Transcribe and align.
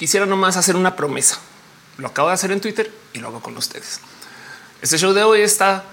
quisiera 0.00 0.24
nomás 0.24 0.56
hacer 0.56 0.76
una 0.76 0.96
promesa. 0.96 1.38
Lo 1.98 2.08
acabo 2.08 2.28
de 2.28 2.34
hacer 2.34 2.50
en 2.52 2.62
Twitter 2.62 2.90
y 3.12 3.18
lo 3.18 3.28
hago 3.28 3.42
con 3.42 3.54
ustedes. 3.58 4.00
Este 4.80 4.96
show 4.96 5.12
de 5.12 5.24
hoy 5.24 5.42
está 5.42 5.84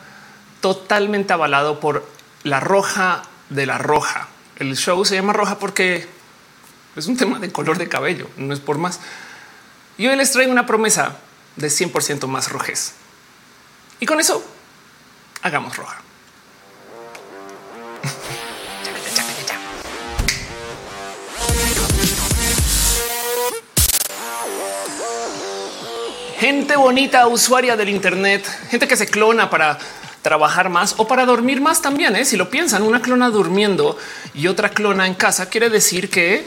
totalmente 0.61 1.33
avalado 1.33 1.81
por 1.81 2.07
la 2.43 2.61
roja 2.61 3.23
de 3.49 3.65
la 3.65 3.77
roja. 3.77 4.29
El 4.55 4.77
show 4.77 5.03
se 5.03 5.15
llama 5.15 5.33
roja 5.33 5.59
porque 5.59 6.07
es 6.95 7.07
un 7.07 7.17
tema 7.17 7.39
de 7.39 7.51
color 7.51 7.77
de 7.77 7.89
cabello, 7.89 8.29
no 8.37 8.53
es 8.53 8.61
por 8.61 8.77
más. 8.77 9.01
Y 9.97 10.07
hoy 10.07 10.15
les 10.15 10.31
traigo 10.31 10.53
una 10.53 10.65
promesa 10.65 11.17
de 11.57 11.67
100% 11.67 12.27
más 12.27 12.49
rojez. 12.49 12.93
Y 13.99 14.05
con 14.05 14.21
eso 14.21 14.41
hagamos 15.41 15.75
roja. 15.75 15.97
Gente 26.39 26.75
bonita, 26.75 27.25
usuaria 27.25 27.75
del 27.75 27.89
Internet, 27.89 28.45
gente 28.69 28.87
que 28.87 28.95
se 28.95 29.07
clona 29.07 29.49
para 29.49 29.79
trabajar 30.21 30.69
más 30.69 30.93
o 30.97 31.07
para 31.07 31.25
dormir 31.25 31.61
más 31.61 31.81
también. 31.81 32.15
¿eh? 32.15 32.25
Si 32.25 32.37
lo 32.37 32.51
piensan, 32.51 32.83
una 32.83 33.01
clona 33.01 33.31
durmiendo 33.31 33.97
y 34.35 34.45
otra 34.45 34.69
clona 34.69 35.07
en 35.07 35.15
casa 35.15 35.49
quiere 35.49 35.71
decir 35.71 36.11
que 36.11 36.45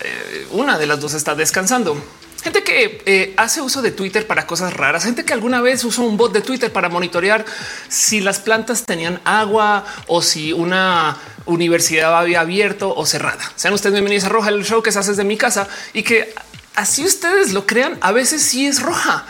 eh, 0.00 0.46
una 0.52 0.78
de 0.78 0.86
las 0.86 1.00
dos 1.00 1.14
está 1.14 1.34
descansando. 1.34 2.00
Gente 2.44 2.62
que 2.62 3.02
eh, 3.04 3.34
hace 3.36 3.60
uso 3.60 3.82
de 3.82 3.90
Twitter 3.90 4.28
para 4.28 4.46
cosas 4.46 4.74
raras, 4.74 5.04
gente 5.04 5.24
que 5.24 5.32
alguna 5.32 5.60
vez 5.60 5.82
usó 5.82 6.02
un 6.02 6.16
bot 6.16 6.32
de 6.32 6.40
Twitter 6.40 6.72
para 6.72 6.88
monitorear 6.88 7.44
si 7.88 8.20
las 8.20 8.38
plantas 8.38 8.86
tenían 8.86 9.20
agua 9.24 9.84
o 10.06 10.22
si 10.22 10.52
una 10.52 11.16
universidad 11.46 12.16
había 12.16 12.42
abierto 12.42 12.94
o 12.94 13.04
cerrada. 13.06 13.42
Sean 13.56 13.74
ustedes 13.74 13.94
bienvenidos 13.94 14.24
a 14.24 14.28
Roja, 14.28 14.50
el 14.50 14.64
show 14.64 14.84
que 14.84 14.92
se 14.92 15.00
hace 15.00 15.10
desde 15.10 15.24
mi 15.24 15.36
casa 15.36 15.66
y 15.92 16.04
que 16.04 16.32
así 16.74 17.04
ustedes 17.04 17.52
lo 17.52 17.66
crean, 17.66 17.98
a 18.00 18.12
veces 18.12 18.42
sí 18.42 18.66
es 18.66 18.82
roja 18.82 19.24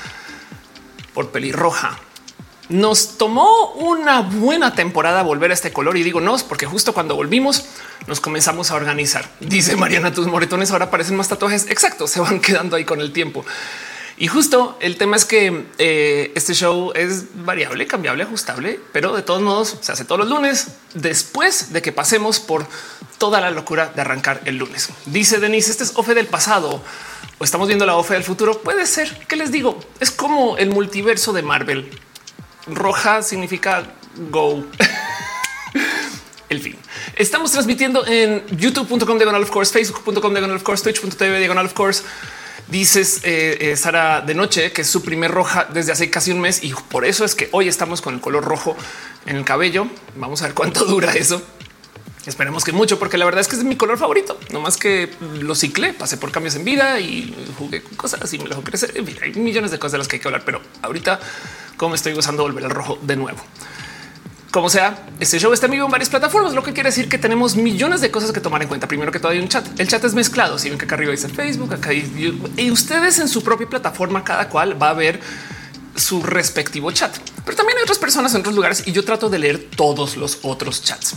por 1.15 1.31
pelirroja. 1.31 1.99
Nos 2.69 3.19
tomó 3.19 3.73
una 3.73 4.21
buena 4.21 4.75
temporada 4.75 5.23
volver 5.23 5.51
a 5.51 5.55
este 5.55 5.73
color 5.73 5.97
y 5.97 6.03
digo 6.03 6.21
no, 6.21 6.37
porque 6.49 6.65
justo 6.65 6.95
cuando 6.95 7.17
volvimos 7.17 7.67
nos 8.07 8.21
comenzamos 8.21 8.71
a 8.71 8.77
organizar. 8.77 9.29
Dice 9.41 9.77
Mariana, 9.77 10.12
tus 10.12 10.27
moretones 10.27 10.71
ahora 10.71 10.91
parecen 10.91 11.17
más 11.17 11.29
tatuajes. 11.29 11.67
Exacto, 11.69 12.07
se 12.07 12.21
van 12.21 12.41
quedando 12.41 12.77
ahí 12.77 12.84
con 12.84 13.01
el 13.01 13.12
tiempo. 13.12 13.45
Y 14.17 14.29
justo 14.29 14.77
el 14.81 14.97
tema 14.99 15.17
es 15.17 15.25
que 15.25 15.67
eh, 15.79 16.33
este 16.34 16.55
show 16.55 16.93
es 16.95 17.45
variable, 17.45 17.87
cambiable, 17.87 18.23
ajustable, 18.23 18.79
pero 18.93 19.15
de 19.15 19.23
todos 19.23 19.43
modos 19.43 19.77
se 19.81 19.91
hace 19.93 20.05
todos 20.05 20.21
los 20.21 20.29
lunes 20.29 20.69
después 20.95 21.73
de 21.73 21.83
que 21.83 21.93
pasemos 21.93 22.39
por 22.39 22.67
toda 23.19 23.41
la 23.41 23.51
locura 23.51 23.93
de 23.95 24.01
arrancar 24.01 24.41
el 24.45 24.56
lunes. 24.56 24.91
Dice 25.06 25.41
Denise, 25.41 25.71
este 25.71 25.84
es 25.84 25.93
OFE 25.97 26.15
del 26.15 26.27
pasado 26.27 26.83
o 27.43 27.45
estamos 27.45 27.67
viendo 27.67 27.85
la 27.85 27.97
OFE 27.97 28.15
del 28.15 28.23
futuro. 28.23 28.62
Puede 28.62 28.87
ser 28.87 29.27
que 29.27 29.35
les 29.35 29.51
digo, 29.51 29.77
es 29.98 30.12
como 30.12 30.57
el 30.59 30.71
multiverso 30.71 31.33
de 31.33 31.43
Marvel. 31.43 31.91
Roja 32.69 33.21
significa 33.23 33.83
go. 34.31 34.65
el 36.49 36.61
fin. 36.61 36.77
Estamos 37.17 37.51
transmitiendo 37.51 38.07
en 38.07 38.45
youtube.com 38.57 39.17
diagonal 39.19 39.43
of 39.43 39.51
course, 39.51 39.73
facebook.com 39.73 40.33
diagonal 40.33 40.55
of 40.55 40.62
course, 40.62 40.84
twitch.tv 40.84 41.39
diagonal 41.41 41.67
of 41.67 41.73
course. 41.73 42.05
Dices 42.69 43.23
eh, 43.25 43.59
eh, 43.73 43.77
Sara 43.77 44.21
de 44.21 44.34
noche 44.37 44.71
que 44.71 44.83
es 44.83 44.89
su 44.89 45.03
primer 45.03 45.33
roja 45.33 45.67
desde 45.75 45.91
hace 45.91 46.11
casi 46.11 46.31
un 46.31 46.41
mes 46.41 46.62
y 46.62 46.73
por 46.91 47.05
eso 47.05 47.25
es 47.25 47.34
que 47.34 47.49
hoy 47.51 47.67
estamos 47.67 48.03
con 48.03 48.15
el 48.15 48.21
color 48.21 48.45
rojo 48.45 48.77
en 49.27 49.34
el 49.34 49.45
cabello. 49.45 49.89
Vamos 50.15 50.43
a 50.43 50.45
ver 50.45 50.55
cuánto 50.55 50.84
dura 50.84 51.12
eso. 51.12 51.43
Esperemos 52.27 52.65
que 52.65 52.73
mucho, 52.73 52.98
porque 52.98 53.19
la 53.19 53.25
verdad 53.25 53.41
es 53.41 53.48
que 53.48 53.56
es 53.56 53.65
mi 53.65 53.77
color 53.77 53.98
favorito. 53.98 54.39
No 54.53 54.61
más 54.61 54.77
que 54.77 55.11
lo 55.41 55.55
ciclé, 55.55 55.92
pasé 55.92 56.17
por 56.17 56.31
cambios 56.31 56.55
en 56.55 56.65
vida 56.65 57.01
y 57.01 57.34
jugué 57.59 57.83
con 57.83 57.95
cosas 57.97 58.33
y 58.33 58.39
me 58.39 58.48
dejó 58.48 58.62
crecer. 58.62 58.95
Hay 59.23 59.33
millones 59.34 59.70
de 59.73 59.78
cosas 59.78 59.92
de 59.92 59.98
las 59.98 60.09
que 60.09 60.17
hay 60.17 60.20
que 60.20 60.28
hablar, 60.28 60.43
pero 60.45 60.61
ahorita 60.83 61.19
como 61.77 61.95
estoy 61.97 62.12
gozando 62.12 62.45
volver 62.45 62.65
al 62.65 62.70
rojo 62.70 62.98
de 63.03 63.17
nuevo. 63.17 63.39
Como 64.53 64.69
sea, 64.69 65.06
este 65.19 65.41
show 65.41 65.53
está 65.53 65.67
en 65.67 65.72
vivo 65.72 65.87
en 65.87 65.91
varias 65.91 66.10
plataformas, 66.10 66.53
lo 66.53 66.62
que 66.62 66.75
quiere 66.75 66.91
decir 66.91 67.09
que 67.09 67.16
tenemos 67.16 67.56
millones 67.56 68.03
de 68.03 68.10
cosas 68.10 68.33
que 68.33 68.41
tomar 68.41 68.62
en 68.62 68.69
cuenta. 68.69 68.87
Primero 68.87 69.10
que 69.10 69.19
todo 69.19 69.33
hay 69.33 69.39
un 69.39 69.49
chat. 69.49 69.66
El 69.81 69.89
chat 69.89 70.04
es 70.04 70.12
mezclado. 70.15 70.59
Si 70.59 70.69
ven 70.69 70.78
que 70.78 70.84
acá 70.84 70.94
arriba 70.94 71.10
dice 71.10 71.28
Facebook, 71.28 71.72
acá 71.72 71.91
y 71.93 72.71
ustedes 72.71 73.19
en 73.19 73.28
su 73.28 73.43
propia 73.43 73.66
plataforma, 73.66 74.22
cada 74.22 74.49
cual 74.49 74.81
va 74.81 74.91
a 74.91 74.94
ver 74.94 75.21
su 75.97 76.22
respectivo 76.22 76.91
chat. 76.93 77.16
Pero 77.44 77.56
también 77.56 77.78
hay 77.78 77.83
otras 77.83 77.99
personas 77.99 78.34
en 78.34 78.41
otros 78.41 78.54
lugares 78.54 78.84
y 78.87 78.93
yo 78.93 79.04
trato 79.04 79.28
de 79.28 79.39
leer 79.39 79.71
todos 79.75 80.16
los 80.16 80.39
otros 80.43 80.83
chats. 80.83 81.16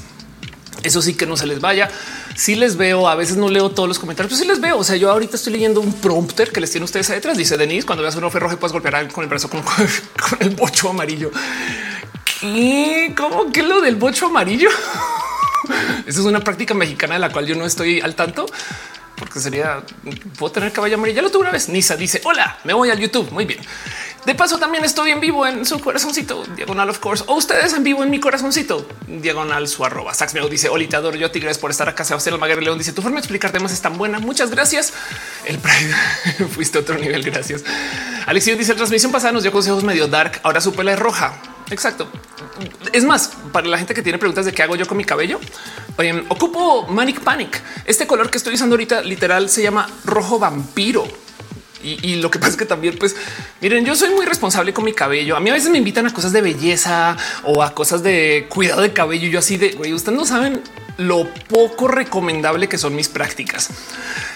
Eso 0.86 1.02
sí 1.02 1.16
que 1.16 1.26
no 1.26 1.36
se 1.36 1.48
les 1.48 1.60
vaya. 1.60 1.90
Si 2.36 2.56
les 2.56 2.78
veo, 2.78 3.10
a 3.10 3.16
veces 3.16 3.38
no 3.38 3.50
leo 3.50 3.72
todos 3.72 3.90
los 3.90 4.00
comentarios, 4.00 4.30
pero 4.32 4.42
sí 4.42 4.48
les 4.48 4.62
veo. 4.62 4.78
O 4.78 4.84
sea, 4.84 4.96
yo 4.96 5.10
ahorita 5.10 5.36
estoy 5.36 5.54
leyendo 5.54 5.82
un 5.82 5.94
prompter 5.94 6.52
que 6.52 6.62
les 6.62 6.72
tiene 6.72 6.86
ustedes 6.86 7.10
ahí 7.10 7.16
detrás. 7.16 7.38
Dice 7.38 7.58
Denise, 7.58 7.86
cuando 7.86 8.04
veas 8.04 8.16
un 8.16 8.24
ofe 8.24 8.40
rojo 8.40 8.58
puedes 8.58 8.72
golpear 8.72 9.12
con 9.12 9.24
el 9.24 9.30
brazo 9.30 9.50
con, 9.50 9.62
con 10.30 10.38
el 10.40 10.52
bocho 10.52 10.90
amarillo. 10.90 11.32
Y 12.42 13.12
cómo 13.14 13.52
que 13.52 13.64
lo 13.64 13.82
del 13.82 13.96
bocho 13.96 14.28
amarillo? 14.28 14.70
Esa 16.06 16.20
es 16.20 16.26
una 16.26 16.42
práctica 16.42 16.74
mexicana 16.74 17.16
de 17.16 17.20
la 17.20 17.32
cual 17.32 17.48
yo 17.48 17.56
no 17.56 17.66
estoy 17.66 18.00
al 18.00 18.14
tanto 18.14 18.46
porque 19.18 19.40
sería 19.40 19.84
puedo 20.38 20.52
tener 20.52 20.72
caballo 20.72 20.96
amarillo. 20.96 21.18
Ya 21.18 21.22
lo 21.22 21.32
tuve 21.32 21.42
una 21.42 21.52
vez. 21.52 21.70
Nisa 21.70 21.96
dice 21.96 22.22
hola, 22.24 22.58
me 22.64 22.74
voy 22.74 22.90
al 22.90 23.00
YouTube. 23.00 23.32
Muy 23.32 23.46
bien. 23.46 23.60
De 24.26 24.34
paso, 24.34 24.58
también 24.58 24.84
estoy 24.84 25.12
en 25.12 25.20
vivo 25.20 25.46
en 25.46 25.68
su 25.68 25.80
corazoncito, 25.80 26.44
diagonal 26.56 26.90
of 26.90 26.98
course, 26.98 27.24
o 27.28 27.36
ustedes 27.36 27.74
en 27.74 27.84
vivo 27.84 28.04
en 28.04 28.10
mi 28.10 28.20
corazoncito, 28.20 28.88
diagonal 29.08 29.68
su 29.68 29.86
arroba. 29.86 30.16
Sax 30.16 30.34
me 30.34 30.42
dice, 30.50 30.68
Oli, 30.68 30.88
te 30.88 30.96
adoro 30.96 31.16
yo, 31.16 31.30
Tigres, 31.30 31.60
por 31.60 31.70
estar 31.70 31.88
acá. 31.88 32.04
Sebastián 32.04 32.34
Almaguer 32.34 32.64
León 32.64 32.80
dice, 32.80 32.92
tu 32.92 33.04
forma 33.04 33.18
de 33.18 33.20
explicar 33.20 33.52
temas 33.52 33.72
es 33.72 33.82
tan 33.82 34.00
buena. 34.00 34.18
Muchas 34.18 34.50
gracias. 34.50 34.94
El 35.46 35.60
Pride 35.60 35.94
fuiste 36.56 36.80
a 36.80 36.82
otro 36.82 36.98
nivel. 36.98 37.22
Gracias. 37.24 37.64
Alexio 38.26 38.58
dice, 38.58 38.74
transmisión 38.74 39.12
pasada 39.12 39.32
nos 39.32 39.44
dio 39.44 39.52
consejos 39.52 39.84
medio 39.84 40.08
dark. 40.08 40.40
Ahora 40.42 40.60
su 40.60 40.74
pela 40.74 40.94
es 40.94 41.00
roja. 41.00 41.40
Exacto. 41.72 42.08
Es 42.94 43.04
más, 43.04 43.32
para 43.52 43.68
la 43.68 43.78
gente 43.78 43.94
que 43.94 44.02
tiene 44.02 44.18
preguntas 44.18 44.46
de 44.46 44.54
qué 44.54 44.64
hago 44.64 44.76
yo 44.76 44.88
con 44.88 44.98
mi 44.98 45.04
cabello, 45.04 45.40
oye, 45.98 46.24
ocupo 46.30 46.88
Manic 46.88 47.22
Panic. 47.22 47.62
Este 47.86 48.08
color 48.08 48.30
que 48.30 48.38
estoy 48.38 48.54
usando 48.54 48.76
ahorita 48.76 49.02
literal 49.02 49.50
se 49.50 49.64
llama 49.64 49.88
rojo 50.04 50.40
vampiro. 50.40 51.06
Y, 51.84 52.16
lo 52.16 52.32
que 52.32 52.40
pasa 52.40 52.52
es 52.52 52.58
que 52.58 52.66
también, 52.66 52.98
pues 52.98 53.16
miren, 53.62 53.86
yo 53.86 53.96
soy 53.96 54.10
muy 54.10 54.26
responsable 54.26 54.74
con 54.74 54.84
mi 54.86 54.94
cabello. 54.94 55.36
A 55.36 55.40
mí 55.40 55.50
a 55.50 55.54
veces 55.54 55.70
me 55.70 55.78
invitan 55.78 56.08
a 56.08 56.14
cosas 56.14 56.32
de 56.32 56.42
belleza 56.42 57.16
o 57.44 57.62
a 57.62 57.76
cosas 57.76 58.02
de 58.02 58.48
cuidado 58.50 58.82
de 58.82 58.92
cabello. 58.92 59.28
Yo 59.28 59.40
así 59.40 59.58
de 59.58 59.72
güey, 59.74 59.94
ustedes 59.94 60.18
no 60.18 60.26
saben 60.26 60.62
lo 60.98 61.28
poco 61.48 61.88
recomendable 61.88 62.70
que 62.70 62.78
son 62.78 62.96
mis 62.96 63.10
prácticas. 63.10 63.70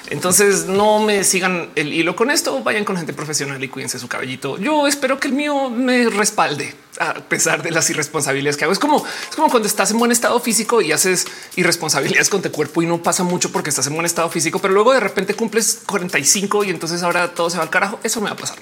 Entonces 0.09 0.66
no 0.66 1.00
me 1.00 1.24
sigan 1.24 1.70
el 1.75 1.94
hilo 1.94 2.16
con 2.16 2.31
esto, 2.31 2.64
vayan 2.64 2.84
con 2.84 2.97
gente 2.97 3.14
profesional 3.14 3.64
y 3.64 3.68
cuídense 3.68 4.00
su 4.00 4.08
cabellito. 4.08 4.58
Yo 4.58 4.88
espero 4.88 5.19
que 5.19 5.28
el 5.28 5.34
mío 5.34 5.69
me 5.69 6.09
respalde 6.09 6.75
a 7.00 7.14
pesar 7.14 7.64
de 7.64 7.72
las 7.72 7.90
irresponsabilidades 7.90 8.58
que 8.58 8.66
hago. 8.66 8.74
Es 8.74 8.80
como, 8.80 9.06
es 9.30 9.36
como 9.36 9.50
cuando 9.50 9.68
estás 9.68 9.92
en 9.92 10.00
buen 10.00 10.12
estado 10.12 10.40
físico 10.40 10.81
y 10.81 10.92
haces 10.92 11.28
irresponsabilidades 11.56 12.30
con 12.30 12.42
tu 12.42 12.52
cuerpo 12.52 12.81
y 12.81 12.88
no 12.88 13.02
pasa 13.02 13.24
mucho 13.24 13.52
porque 13.52 13.69
estás 13.69 13.88
en 13.88 13.94
buen 13.94 14.06
estado 14.06 14.30
físico, 14.30 14.59
pero 14.59 14.74
luego 14.74 14.94
de 14.94 15.00
repente 15.00 15.34
cumples 15.34 15.81
45 15.86 16.66
y 16.66 16.69
entonces 16.72 17.03
ahora 17.03 17.34
todo 17.34 17.50
se 17.50 17.58
va 17.58 17.64
al 17.64 17.69
carajo. 17.69 18.00
Eso 18.03 18.19
me 18.19 18.28
va 18.28 18.34
a 18.34 18.38
pasar. 18.38 18.58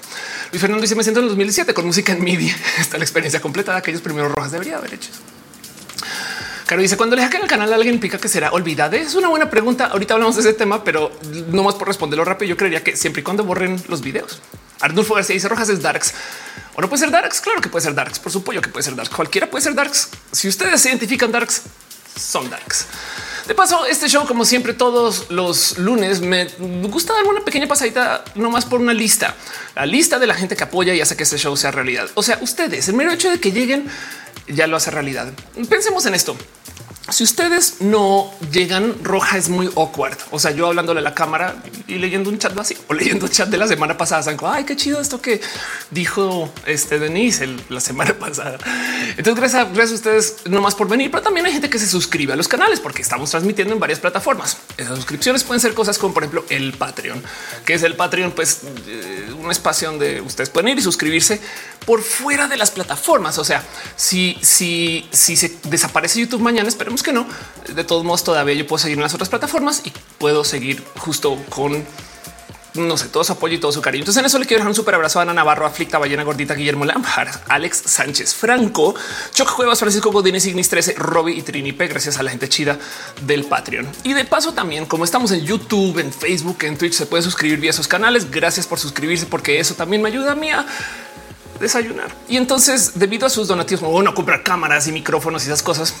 Luis 0.52 0.60
Fernando 0.60 0.82
dice 0.82 0.94
me 0.94 1.02
siento 1.02 1.20
en 1.20 1.24
el 1.24 1.30
2007 1.30 1.74
con 1.74 1.86
música 1.86 2.12
en 2.12 2.22
MIDI. 2.22 2.54
Está 2.78 2.98
la 2.98 3.04
experiencia 3.04 3.40
completa 3.40 3.72
de 3.72 3.78
aquellos 3.78 4.02
primeros 4.02 4.30
rojas 4.30 4.52
debería 4.52 4.76
haber 4.76 4.94
hecho. 4.94 5.10
Caro 6.68 6.82
dice 6.82 6.98
cuando 6.98 7.16
le 7.16 7.22
hackeen 7.22 7.44
el 7.44 7.48
canal 7.48 7.72
alguien 7.72 7.98
pica 7.98 8.18
que 8.18 8.28
será 8.28 8.52
olvidado. 8.52 8.94
Es 8.94 9.14
una 9.14 9.28
buena 9.28 9.48
pregunta. 9.48 9.86
Ahorita 9.86 10.12
hablamos 10.12 10.36
de 10.36 10.42
ese 10.42 10.52
tema, 10.52 10.84
pero 10.84 11.10
no 11.50 11.62
más 11.62 11.74
por 11.76 11.88
responderlo 11.88 12.26
rápido. 12.26 12.50
Yo 12.50 12.58
creería 12.58 12.84
que 12.84 12.94
siempre 12.94 13.22
y 13.22 13.24
cuando 13.24 13.42
borren 13.42 13.82
los 13.88 14.02
videos. 14.02 14.42
Arnulfo 14.78 15.14
García 15.14 15.32
dice 15.32 15.48
Rojas 15.48 15.70
es 15.70 15.80
Darks 15.80 16.12
o 16.74 16.82
no 16.82 16.90
puede 16.90 17.00
ser 17.00 17.10
Darks. 17.10 17.40
Claro 17.40 17.62
que 17.62 17.70
puede 17.70 17.84
ser 17.86 17.94
Darks. 17.94 18.18
Por 18.18 18.30
supuesto 18.30 18.60
que 18.60 18.68
puede 18.68 18.82
ser 18.82 18.94
Darks. 18.94 19.14
Cualquiera 19.14 19.48
puede 19.48 19.64
ser 19.64 19.74
Darks. 19.74 20.10
Si 20.30 20.46
ustedes 20.46 20.78
se 20.82 20.90
identifican 20.90 21.32
Darks, 21.32 21.62
son 22.14 22.50
Darks. 22.50 22.84
De 23.46 23.54
paso, 23.54 23.86
este 23.86 24.06
show, 24.06 24.26
como 24.26 24.44
siempre, 24.44 24.74
todos 24.74 25.30
los 25.30 25.78
lunes 25.78 26.20
me 26.20 26.48
gusta 26.90 27.14
dar 27.14 27.24
una 27.24 27.40
pequeña 27.46 27.66
pasadita 27.66 28.24
nomás 28.34 28.66
por 28.66 28.78
una 28.78 28.92
lista, 28.92 29.34
la 29.74 29.86
lista 29.86 30.18
de 30.18 30.26
la 30.26 30.34
gente 30.34 30.54
que 30.54 30.64
apoya 30.64 30.92
y 30.92 31.00
hace 31.00 31.16
que 31.16 31.22
este 31.22 31.38
show 31.38 31.56
sea 31.56 31.70
realidad. 31.70 32.10
O 32.12 32.22
sea, 32.22 32.38
ustedes, 32.42 32.88
el 32.88 32.94
mero 32.94 33.10
hecho 33.10 33.30
de 33.30 33.40
que 33.40 33.52
lleguen 33.52 33.88
ya 34.48 34.66
lo 34.66 34.76
hace 34.76 34.90
realidad. 34.90 35.32
Pensemos 35.68 36.04
en 36.04 36.14
esto. 36.14 36.36
Si 37.10 37.24
ustedes 37.24 37.80
no 37.80 38.30
llegan, 38.52 39.02
roja 39.02 39.38
es 39.38 39.48
muy 39.48 39.70
awkward. 39.76 40.18
O 40.30 40.38
sea, 40.38 40.50
yo 40.50 40.66
hablándole 40.66 41.00
a 41.00 41.02
la 41.02 41.14
cámara 41.14 41.56
y 41.86 41.94
leyendo 41.94 42.28
un 42.28 42.38
chat 42.38 42.56
así 42.58 42.76
o 42.86 42.92
leyendo 42.92 43.26
chat 43.28 43.48
de 43.48 43.56
la 43.56 43.66
semana 43.66 43.96
pasada, 43.96 44.22
saben, 44.22 44.38
ay, 44.44 44.64
qué 44.64 44.76
chido 44.76 45.00
esto 45.00 45.20
que 45.20 45.40
dijo 45.90 46.52
este 46.66 46.98
Denise 46.98 47.48
la 47.70 47.80
semana 47.80 48.12
pasada. 48.18 48.58
Entonces, 49.16 49.34
gracias, 49.36 49.66
gracias 49.72 49.92
a 49.92 49.94
ustedes 49.94 50.36
nomás 50.50 50.74
por 50.74 50.86
venir, 50.86 51.10
pero 51.10 51.22
también 51.22 51.46
hay 51.46 51.52
gente 51.52 51.70
que 51.70 51.78
se 51.78 51.88
suscribe 51.88 52.34
a 52.34 52.36
los 52.36 52.46
canales 52.46 52.78
porque 52.78 53.00
estamos 53.00 53.30
transmitiendo 53.30 53.72
en 53.72 53.80
varias 53.80 54.00
plataformas. 54.00 54.58
Esas 54.76 54.96
suscripciones 54.96 55.44
pueden 55.44 55.60
ser 55.60 55.72
cosas 55.72 55.96
como, 55.96 56.12
por 56.12 56.24
ejemplo, 56.24 56.44
el 56.50 56.74
Patreon, 56.74 57.22
que 57.64 57.72
es 57.72 57.82
el 57.84 57.96
Patreon, 57.96 58.32
pues 58.32 58.60
eh, 58.86 59.32
un 59.38 59.50
espacio 59.50 59.88
donde 59.90 60.20
ustedes 60.20 60.50
pueden 60.50 60.68
ir 60.68 60.78
y 60.78 60.82
suscribirse 60.82 61.40
por 61.86 62.02
fuera 62.02 62.48
de 62.48 62.58
las 62.58 62.70
plataformas. 62.70 63.38
O 63.38 63.44
sea, 63.44 63.62
si, 63.96 64.36
si, 64.42 65.08
si 65.10 65.36
se 65.36 65.56
desaparece 65.64 66.20
YouTube 66.20 66.42
mañana, 66.42 66.68
esperemos 66.68 66.97
que 67.02 67.12
no. 67.12 67.26
De 67.74 67.84
todos 67.84 68.04
modos, 68.04 68.24
todavía 68.24 68.54
yo 68.54 68.66
puedo 68.66 68.78
seguir 68.78 68.98
en 68.98 69.02
las 69.02 69.14
otras 69.14 69.28
plataformas 69.28 69.82
y 69.84 69.92
puedo 70.18 70.44
seguir 70.44 70.84
justo 70.96 71.38
con 71.48 71.86
no 72.74 72.96
sé, 72.96 73.08
todo 73.08 73.24
su 73.24 73.32
apoyo 73.32 73.54
y 73.54 73.58
todo 73.58 73.72
su 73.72 73.80
cariño. 73.80 74.02
Entonces 74.02 74.20
en 74.20 74.26
eso 74.26 74.38
le 74.38 74.46
quiero 74.46 74.60
dejar 74.60 74.70
un 74.70 74.74
super 74.74 74.94
abrazo 74.94 75.18
a 75.18 75.22
Ana 75.22 75.34
Navarro, 75.34 75.66
Aflicta, 75.66 75.98
Ballena 75.98 76.22
Gordita, 76.22 76.54
Guillermo 76.54 76.84
Lampard, 76.84 77.28
Alex 77.48 77.82
Sánchez 77.86 78.34
Franco, 78.34 78.94
Choc 79.32 79.54
Cuevas, 79.54 79.78
Francisco 79.78 80.10
Godínez, 80.10 80.46
Ignis 80.46 80.68
13, 80.68 80.94
Robbie 80.96 81.34
y 81.36 81.42
Trinipe, 81.42 81.86
gracias 81.88 82.18
a 82.18 82.22
la 82.22 82.30
gente 82.30 82.48
chida 82.48 82.78
del 83.22 83.44
Patreon. 83.44 83.86
Y 84.04 84.12
de 84.12 84.24
paso 84.24 84.52
también, 84.52 84.86
como 84.86 85.04
estamos 85.04 85.32
en 85.32 85.44
YouTube, 85.44 85.98
en 85.98 86.12
Facebook, 86.12 86.58
en 86.62 86.76
Twitch, 86.76 86.94
se 86.94 87.06
puede 87.06 87.22
suscribir 87.22 87.58
vía 87.58 87.70
esos 87.70 87.88
canales. 87.88 88.30
Gracias 88.30 88.66
por 88.66 88.78
suscribirse 88.78 89.26
porque 89.26 89.58
eso 89.58 89.74
también 89.74 90.02
me 90.02 90.08
ayuda 90.08 90.32
a 90.32 90.34
mí 90.34 90.50
a 90.50 90.66
desayunar. 91.60 92.10
Y 92.28 92.36
entonces, 92.36 92.98
debido 92.98 93.26
a 93.26 93.30
sus 93.30 93.48
donativos, 93.48 93.80
como 93.80 93.92
bueno, 93.92 94.14
comprar 94.14 94.42
cámaras 94.42 94.86
y 94.86 94.92
micrófonos 94.92 95.42
y 95.44 95.46
esas 95.46 95.62
cosas, 95.62 95.94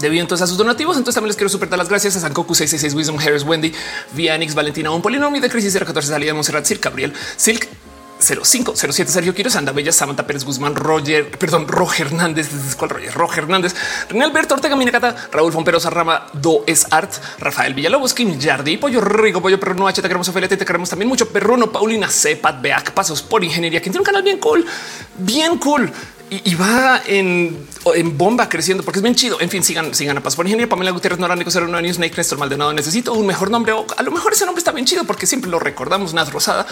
debido 0.00 0.22
entonces 0.22 0.44
a 0.44 0.46
sus 0.46 0.56
donativos. 0.58 0.96
Entonces 0.96 1.14
también 1.14 1.28
les 1.28 1.36
quiero 1.36 1.48
super 1.48 1.68
dar 1.68 1.78
las 1.78 1.88
gracias 1.88 2.16
a 2.16 2.20
Sankoku 2.20 2.54
666 2.54 2.94
Wisdom 2.94 3.18
Harris 3.18 3.42
Wendy, 3.44 3.72
Vianix, 4.12 4.54
Valentina, 4.54 4.90
un 4.90 5.02
polinomio 5.02 5.40
de 5.40 5.48
crisis 5.48 5.76
014 5.78 6.08
salida 6.08 6.34
Monserrat, 6.34 6.64
Silk, 6.64 6.82
Gabriel, 6.82 7.12
Silk, 7.36 7.68
0507 8.20 9.12
Sergio 9.12 9.34
Quiero, 9.34 9.50
Sanda 9.50 9.72
Bella, 9.72 9.92
Samantha 9.92 10.26
Pérez 10.26 10.44
Guzmán, 10.44 10.74
Roger, 10.74 11.30
perdón, 11.30 11.68
Roger 11.68 12.08
Hernández, 12.08 12.48
¿cuál 12.76 12.90
Roger? 12.90 13.14
Roger 13.14 13.44
Hernández, 13.44 13.74
René 14.08 14.24
Alberto 14.24 14.54
Ortega 14.54 14.76
Minacata, 14.76 15.14
Raúl 15.30 15.52
Fomperosa 15.52 15.90
Rama, 15.90 16.26
Do 16.32 16.64
es 16.66 16.86
Art, 16.90 17.12
Rafael 17.38 17.74
Villalobos, 17.74 18.14
Kim 18.14 18.38
Yardi, 18.38 18.76
Pollo 18.76 19.00
Rico, 19.00 19.40
Pollo 19.40 19.60
Perruno 19.60 19.86
H, 19.86 20.02
te 20.02 20.08
queremos 20.08 20.28
Ophelia, 20.28 20.48
te 20.48 20.58
queremos 20.58 20.90
también 20.90 21.08
mucho 21.08 21.28
Perruno, 21.28 21.70
Paulina 21.70 22.08
Cepat, 22.08 22.60
Beac, 22.60 22.92
Pasos 22.92 23.22
por 23.22 23.44
Ingeniería, 23.44 23.80
que 23.80 23.90
tiene 23.90 24.00
un 24.00 24.04
canal 24.04 24.22
bien 24.22 24.38
cool, 24.38 24.66
bien 25.18 25.58
cool 25.58 25.92
y, 26.30 26.54
va 26.54 27.02
en, 27.06 27.66
en, 27.94 28.18
bomba 28.18 28.48
creciendo 28.48 28.82
porque 28.82 28.98
es 28.98 29.02
bien 29.02 29.14
chido. 29.14 29.40
En 29.40 29.48
fin, 29.48 29.62
sigan, 29.62 29.94
sigan 29.94 30.16
a 30.18 30.22
Paz 30.22 30.36
por 30.36 30.46
Ingeniería. 30.46 30.68
Pamela 30.68 30.90
Gutiérrez, 30.90 31.18
Nora 31.18 31.34
Nico, 31.36 31.50
Cero 31.50 31.74
Años, 31.74 31.96
Snake, 31.96 32.14
Néstor 32.16 32.38
Maldonado. 32.38 32.72
Necesito 32.72 33.12
un 33.14 33.26
mejor 33.26 33.50
nombre 33.50 33.72
o 33.72 33.86
a 33.96 34.02
lo 34.02 34.10
mejor 34.10 34.32
ese 34.32 34.44
nombre 34.44 34.60
está 34.60 34.72
bien 34.72 34.86
chido 34.86 35.04
porque 35.04 35.26
siempre 35.26 35.50
lo 35.50 35.58
recordamos. 35.58 36.14
Naz 36.14 36.32
Rosada, 36.32 36.66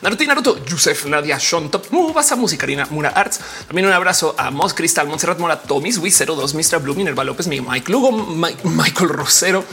Naruto 0.00 0.24
Naruto, 0.24 0.64
Yusef, 0.64 1.06
Nadia, 1.06 1.38
Sean 1.38 1.70
Top, 1.70 1.86
Mubasa, 1.90 2.36
Musicarina, 2.36 2.86
Mura 2.90 3.10
Arts. 3.10 3.40
También 3.66 3.86
un 3.86 3.92
abrazo 3.92 4.34
a 4.38 4.50
Mos 4.50 4.74
Cristal, 4.74 5.06
Montserrat 5.06 5.38
Mora, 5.38 5.60
Tomis, 5.60 5.98
Wii 5.98 6.12
02, 6.26 6.54
Mr. 6.54 6.78
Blue, 6.80 6.94
Minerva 6.94 7.24
López, 7.24 7.46
Mike 7.46 7.90
Lugo, 7.90 8.12
Michael 8.12 9.08
Rosero. 9.08 9.64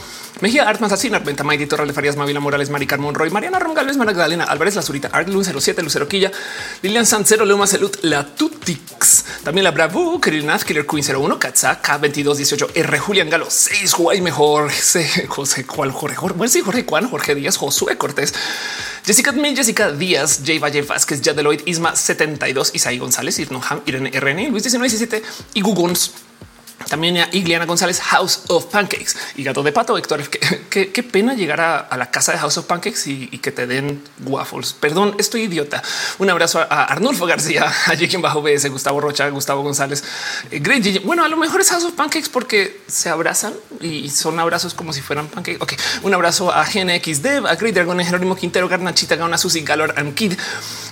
Mejía 0.41 0.69
Artman 0.69 0.91
Asina, 0.91 1.19
Venta 1.19 1.43
Maidi, 1.43 1.65
Torre 1.65 1.91
Farías, 1.91 2.15
Mavila 2.15 2.39
Morales, 2.39 2.69
Mari 2.69 2.87
Monroy, 2.97 3.29
Mariana 3.29 3.59
Rongalves, 3.59 3.97
Magdalena 3.97 4.45
Álvarez, 4.45 4.75
La 4.75 4.81
Zurita, 4.81 5.09
Art 5.11 5.27
07, 5.27 5.83
Lucero 5.83 6.07
Quilla, 6.07 6.31
Lilian 6.81 7.05
Sancero, 7.05 7.45
Luma 7.45 7.67
Salud, 7.67 7.93
La 8.03 8.25
Tutix, 8.25 9.25
también 9.43 9.65
la 9.65 9.71
Bravo, 9.71 10.19
Kirill 10.21 10.49
Killer 10.65 10.85
Queen 10.85 11.03
01, 11.03 11.39
Katza, 11.39 11.81
K2218, 11.81 12.69
R. 12.73 12.99
Julián 12.99 13.29
Galo, 13.29 13.47
6, 13.49 13.95
Guay 13.95 14.21
Mejor, 14.21 14.71
José 15.27 15.65
Cual, 15.65 15.91
Jorge, 15.91 16.15
Jorge, 16.15 16.37
bueno, 16.37 16.51
sí, 16.51 16.61
Jorge 16.61 16.85
Juan, 16.87 17.09
Jorge 17.09 17.35
Díaz, 17.35 17.57
Josué 17.57 17.97
Cortés, 17.97 18.33
Jessica 19.05 19.31
Admin, 19.31 19.55
Jessica 19.55 19.91
Díaz, 19.91 20.39
J. 20.45 20.59
Valle 20.59 20.83
Vázquez, 20.83 21.21
Yadeloid, 21.21 21.61
Isma 21.65 21.95
72, 21.95 22.71
Isaí 22.75 22.97
González, 22.97 23.39
Irnoham, 23.39 23.81
Irene 23.85 24.11
RN, 24.11 24.51
Luis 24.51 24.63
1917 24.63 25.21
y 25.55 25.61
Gugons. 25.61 26.11
También 26.87 27.17
a 27.17 27.29
Igliana 27.31 27.65
González, 27.65 27.99
House 27.99 28.43
of 28.47 28.65
Pancakes 28.65 29.15
y 29.35 29.43
gato 29.43 29.63
de 29.63 29.71
pato. 29.71 29.97
Héctor, 29.97 30.27
qué, 30.29 31.03
pena 31.03 31.33
llegar 31.33 31.61
a, 31.61 31.97
la 31.97 32.09
casa 32.09 32.31
de 32.31 32.37
House 32.37 32.57
of 32.57 32.65
Pancakes 32.65 33.07
y, 33.07 33.37
que 33.39 33.51
te 33.51 33.67
den 33.67 34.03
waffles. 34.25 34.73
Perdón, 34.73 35.15
estoy 35.17 35.43
idiota. 35.43 35.83
Un 36.17 36.29
abrazo 36.29 36.59
a, 36.59 36.85
Arnulfo 36.85 37.25
García, 37.25 37.71
a 37.85 37.95
quien 37.95 38.21
bajo 38.21 38.41
BS, 38.41 38.69
Gustavo 38.69 39.01
Rocha, 39.01 39.27
Gustavo 39.29 39.61
González. 39.61 40.03
Eh, 40.51 41.01
bueno, 41.03 41.23
a 41.23 41.27
lo 41.27 41.37
mejor 41.37 41.61
es 41.61 41.69
House 41.69 41.83
of 41.83 41.93
Pancakes 41.93 42.29
porque 42.29 42.81
se 42.87 43.09
abrazan 43.09 43.53
y 43.81 44.09
son 44.09 44.39
abrazos 44.39 44.73
como 44.73 44.93
si 44.93 45.01
fueran 45.01 45.27
pancakes. 45.27 45.61
Ok, 45.61 45.73
un 46.03 46.13
abrazo 46.13 46.51
a 46.51 46.63
GNXD, 46.65 47.45
a 47.47 47.55
Great 47.55 47.75
Dragon, 47.75 47.99
Jerónimo 47.99 48.35
Quintero, 48.35 48.67
Garnachita, 48.67 49.15
Gauna, 49.15 49.37
Susi, 49.37 49.61
Galor, 49.61 49.93
Kid, 50.13 50.33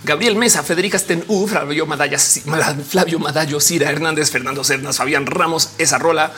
Gabriel 0.04 0.36
Mesa, 0.36 0.64
Federica 0.64 0.98
Sten, 1.00 1.24
Flavio 1.48 1.86
Madaya, 1.86 2.18
Flavio 2.20 3.20
Madallo, 3.20 3.60
Cira 3.60 3.90
Hernández, 3.90 4.32
Fernando 4.32 4.64
Cernas, 4.64 4.98
Fabián 4.98 5.26
Ramos, 5.26 5.72
esa 5.78 5.98
rola. 5.98 6.32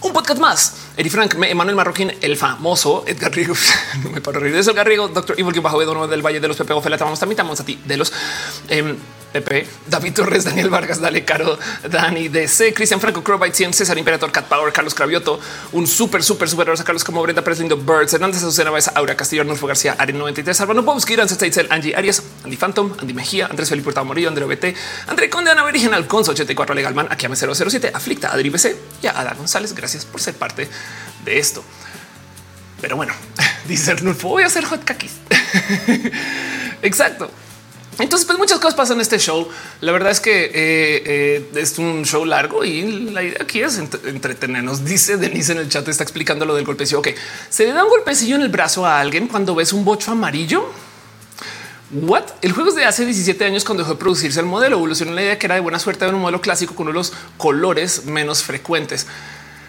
Un 0.00 0.12
podcast 0.12 0.40
más. 0.40 0.74
Eri 0.96 1.10
Frank, 1.10 1.34
Emanuel 1.42 1.74
Marroquín, 1.74 2.12
el 2.20 2.36
famoso 2.36 3.04
Edgar 3.06 3.32
Rigo. 3.34 3.54
no 4.04 4.10
me 4.10 4.20
paro 4.20 4.38
de 4.38 4.44
reír 4.44 4.56
eso. 4.56 4.70
Edgar 4.70 4.86
Rigo, 4.86 5.08
doctor 5.08 5.38
Evil, 5.38 5.52
que 5.52 5.60
bajo 5.60 5.78
de 5.80 6.08
del 6.08 6.24
Valle 6.24 6.38
de 6.38 6.48
los 6.48 6.56
Pepe 6.56 6.72
Ofela. 6.72 6.96
Vamos 6.96 7.18
también, 7.18 7.40
a 7.40 7.64
ti 7.64 7.80
de 7.84 7.96
los 7.96 8.12
eh, 8.68 8.94
Pepe, 9.32 9.66
David 9.86 10.14
Torres, 10.14 10.44
Daniel 10.44 10.70
Vargas, 10.70 11.00
Dale 11.00 11.24
Caro, 11.24 11.58
Dani 11.90 12.28
DC, 12.28 12.72
Cristian 12.72 13.00
Franco, 13.00 13.22
Crowbite 13.22 13.54
100, 13.54 13.74
César 13.74 13.98
Imperator, 13.98 14.32
Cat 14.32 14.46
Power, 14.46 14.72
Carlos 14.72 14.94
Cravioto, 14.94 15.38
un 15.72 15.86
súper, 15.86 16.22
súper, 16.22 16.48
súper 16.48 16.70
a 16.70 16.84
Carlos 16.84 17.04
como 17.04 17.22
Brenda 17.22 17.42
Pérez 17.42 17.58
Lindo, 17.60 17.76
Birds, 17.76 18.14
Hernández 18.14 18.38
Azucena 18.38 18.70
Baeza, 18.70 18.92
Aura 18.94 19.16
Castillo, 19.16 19.42
Arnulfo 19.42 19.66
García, 19.66 19.96
Ari 19.98 20.12
93, 20.12 20.60
Arbano 20.60 20.82
Bobsky, 20.82 21.14
Irán 21.14 21.28
Steitzel, 21.28 21.66
Angie 21.70 21.94
Arias, 21.94 22.22
Andy 22.44 22.56
Phantom, 22.56 22.92
Andy 23.00 23.14
Mejía, 23.14 23.46
Andrés 23.46 23.68
Felipe 23.68 23.88
Hurtado 23.88 24.06
Morillo, 24.06 24.28
André 24.28 24.44
BT, 24.46 24.74
André 25.06 25.30
Conde, 25.30 25.50
Ana 25.50 25.64
Virgen, 25.64 25.94
Alconso 25.94 26.32
84, 26.32 26.74
Legalman, 26.74 27.08
Akiame 27.10 27.36
007, 27.36 27.92
Aflicta, 27.94 28.32
Adri 28.32 28.50
BC 28.50 28.76
y 29.02 29.06
a 29.06 29.18
Ada 29.18 29.34
González. 29.34 29.74
Gracias 29.74 30.04
por 30.04 30.20
ser 30.20 30.34
parte 30.34 30.68
de 31.24 31.38
esto. 31.38 31.62
Pero 32.80 32.96
bueno, 32.96 33.12
dice 33.68 33.92
Arnulfo, 33.92 34.28
voy 34.28 34.42
a 34.42 34.46
hacer 34.46 34.64
hot 34.64 34.84
kakis. 34.84 35.12
Exacto. 36.82 37.30
Entonces, 37.98 38.26
pues 38.26 38.38
muchas 38.38 38.58
cosas 38.58 38.74
pasan 38.74 38.98
en 38.98 39.00
este 39.02 39.18
show. 39.18 39.48
La 39.80 39.92
verdad 39.92 40.12
es 40.12 40.20
que 40.20 40.44
eh, 40.44 40.52
eh, 40.54 41.50
es 41.56 41.78
un 41.78 42.04
show 42.04 42.24
largo 42.24 42.64
y 42.64 43.10
la 43.10 43.22
idea 43.22 43.38
aquí 43.40 43.60
es 43.60 43.78
entretenernos. 43.78 44.84
Dice 44.84 45.16
Denise 45.16 45.52
en 45.52 45.58
el 45.58 45.68
chat, 45.68 45.86
está 45.88 46.04
explicando 46.04 46.44
lo 46.44 46.54
del 46.54 46.64
golpecillo. 46.64 47.00
Ok, 47.00 47.08
se 47.48 47.64
le 47.64 47.72
da 47.72 47.82
un 47.82 47.90
golpecillo 47.90 48.36
en 48.36 48.42
el 48.42 48.48
brazo 48.48 48.86
a 48.86 49.00
alguien 49.00 49.26
cuando 49.26 49.54
ves 49.54 49.72
un 49.72 49.84
bocho 49.84 50.12
amarillo. 50.12 50.72
What? 51.90 52.24
El 52.42 52.52
juego 52.52 52.68
es 52.68 52.76
de 52.76 52.84
hace 52.84 53.04
17 53.04 53.44
años 53.44 53.64
cuando 53.64 53.82
dejó 53.82 53.94
de 53.94 53.98
producirse 53.98 54.38
el 54.38 54.46
modelo. 54.46 54.76
Evolucionó 54.76 55.12
la 55.12 55.22
idea 55.22 55.38
que 55.38 55.46
era 55.46 55.54
de 55.54 55.62
buena 55.62 55.78
suerte 55.78 56.04
de 56.04 56.12
un 56.12 56.20
modelo 56.20 56.40
clásico 56.40 56.74
con 56.74 56.86
uno 56.86 56.92
de 56.92 56.98
los 56.98 57.12
colores 57.36 58.04
menos 58.04 58.42
frecuentes. 58.42 59.06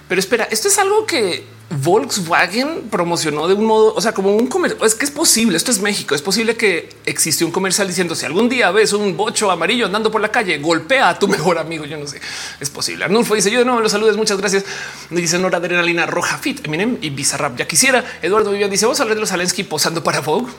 Pero 0.09 0.19
espera, 0.19 0.45
esto 0.51 0.67
es 0.67 0.77
algo 0.79 1.06
que 1.06 1.45
Volkswagen 1.69 2.89
promocionó 2.89 3.47
de 3.47 3.53
un 3.53 3.65
modo, 3.65 3.94
o 3.94 4.01
sea, 4.01 4.11
como 4.11 4.35
un 4.35 4.47
comercio. 4.47 4.83
Es 4.83 4.95
que 4.95 5.06
es 5.06 5.11
posible. 5.11 5.56
Esto 5.56 5.69
es 5.69 5.81
México. 5.81 6.15
Es 6.15 6.23
posible 6.23 6.57
que 6.57 6.89
existe 7.06 7.45
un 7.45 7.51
comercial 7.51 7.88
diciendo 7.88 8.15
si 8.15 8.25
algún 8.25 8.50
día 8.50 8.71
ves 8.71 8.91
un 8.94 9.15
bocho 9.15 9.51
amarillo 9.51 9.85
andando 9.85 10.11
por 10.11 10.19
la 10.19 10.31
calle, 10.31 10.57
golpea 10.57 11.09
a 11.09 11.19
tu 11.19 11.27
mejor 11.27 11.59
amigo. 11.59 11.85
Yo 11.85 11.97
no 11.97 12.07
sé. 12.07 12.19
Es 12.59 12.71
posible. 12.71 13.06
Arnulfo 13.06 13.35
dice 13.35 13.51
yo 13.51 13.59
de 13.59 13.65
nuevo 13.65 13.81
los 13.81 13.91
saludos. 13.91 14.17
Muchas 14.17 14.39
gracias. 14.39 14.65
Me 15.11 15.21
dice 15.21 15.38
Nora 15.38 15.59
Adrenalina 15.59 16.07
Roja 16.07 16.39
Fit, 16.39 16.65
Eminem 16.65 16.97
y 17.01 17.12
Bizarrap. 17.12 17.55
Ya 17.57 17.67
quisiera. 17.67 18.03
Eduardo 18.23 18.50
Vivian 18.51 18.71
dice 18.71 18.85
vamos 18.85 19.00
a 19.00 19.03
hablar 19.03 19.15
de 19.15 19.21
los 19.21 19.31
Alensky 19.31 19.63
posando 19.63 20.03
para 20.03 20.21
Vogue. 20.21 20.51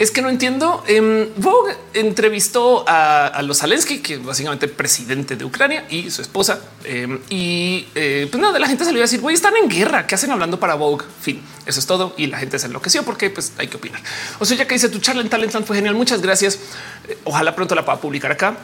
Es 0.00 0.10
que 0.10 0.22
no 0.22 0.30
entiendo. 0.30 0.82
Em, 0.86 1.28
Vogue 1.36 1.76
entrevistó 1.92 2.86
a, 2.88 3.42
los 3.42 3.60
Zelensky, 3.60 3.98
que 3.98 4.14
es 4.14 4.24
básicamente 4.24 4.66
presidente 4.66 5.36
de 5.36 5.44
Ucrania 5.44 5.84
y 5.90 6.10
su 6.10 6.22
esposa. 6.22 6.58
Em, 6.84 7.20
y 7.28 7.86
eh, 7.94 8.26
pues 8.30 8.40
nada, 8.40 8.58
la 8.58 8.66
gente 8.66 8.86
salió 8.86 9.02
a 9.02 9.04
decir, 9.04 9.20
güey, 9.20 9.34
están 9.34 9.54
en 9.62 9.68
guerra. 9.68 10.06
¿Qué 10.06 10.14
hacen 10.14 10.30
hablando 10.30 10.58
para 10.58 10.74
Vogue? 10.74 11.04
Fin, 11.20 11.42
eso 11.66 11.78
es 11.78 11.86
todo. 11.86 12.14
Y 12.16 12.28
la 12.28 12.38
gente 12.38 12.58
se 12.58 12.68
enloqueció 12.68 13.02
porque 13.02 13.28
pues 13.28 13.52
hay 13.58 13.68
que 13.68 13.76
opinar. 13.76 14.00
O 14.38 14.46
sea, 14.46 14.56
ya 14.56 14.66
que 14.66 14.72
dice 14.72 14.88
tu 14.88 15.00
charla 15.00 15.20
en 15.20 15.28
Talentland 15.28 15.66
fue 15.66 15.76
genial. 15.76 15.94
Muchas 15.94 16.22
gracias. 16.22 16.58
Eh, 17.06 17.18
ojalá 17.24 17.54
pronto 17.54 17.74
la 17.74 17.84
pueda 17.84 18.00
publicar 18.00 18.32
acá. 18.32 18.56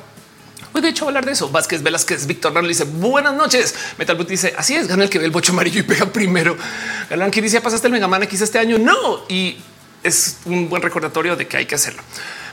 Hoy 0.72 0.80
de 0.80 0.88
hecho 0.88 1.06
hablar 1.06 1.26
de 1.26 1.32
eso. 1.32 1.50
Vázquez 1.50 1.82
Velázquez, 1.82 2.26
Víctor 2.26 2.54
Rano 2.54 2.66
dice 2.66 2.84
buenas 2.84 3.34
noches. 3.34 3.74
Metal 3.98 4.16
Boot 4.16 4.28
dice 4.28 4.54
así 4.56 4.74
es, 4.74 4.88
gana 4.88 5.04
el 5.04 5.10
que 5.10 5.18
ve 5.18 5.26
el 5.26 5.32
bocho 5.32 5.52
amarillo 5.52 5.80
y 5.80 5.82
pega 5.82 6.06
primero. 6.06 6.56
Galán 7.10 7.30
que 7.30 7.42
dice 7.42 7.60
pasaste 7.60 7.88
el 7.88 7.92
Mega 7.92 8.08
Man 8.08 8.22
X 8.22 8.40
este 8.40 8.58
año. 8.58 8.78
No. 8.78 9.26
Y 9.28 9.58
es 10.06 10.38
un 10.44 10.68
buen 10.68 10.82
recordatorio 10.82 11.36
de 11.36 11.46
que 11.46 11.56
hay 11.56 11.66
que 11.66 11.74
hacerlo. 11.74 12.02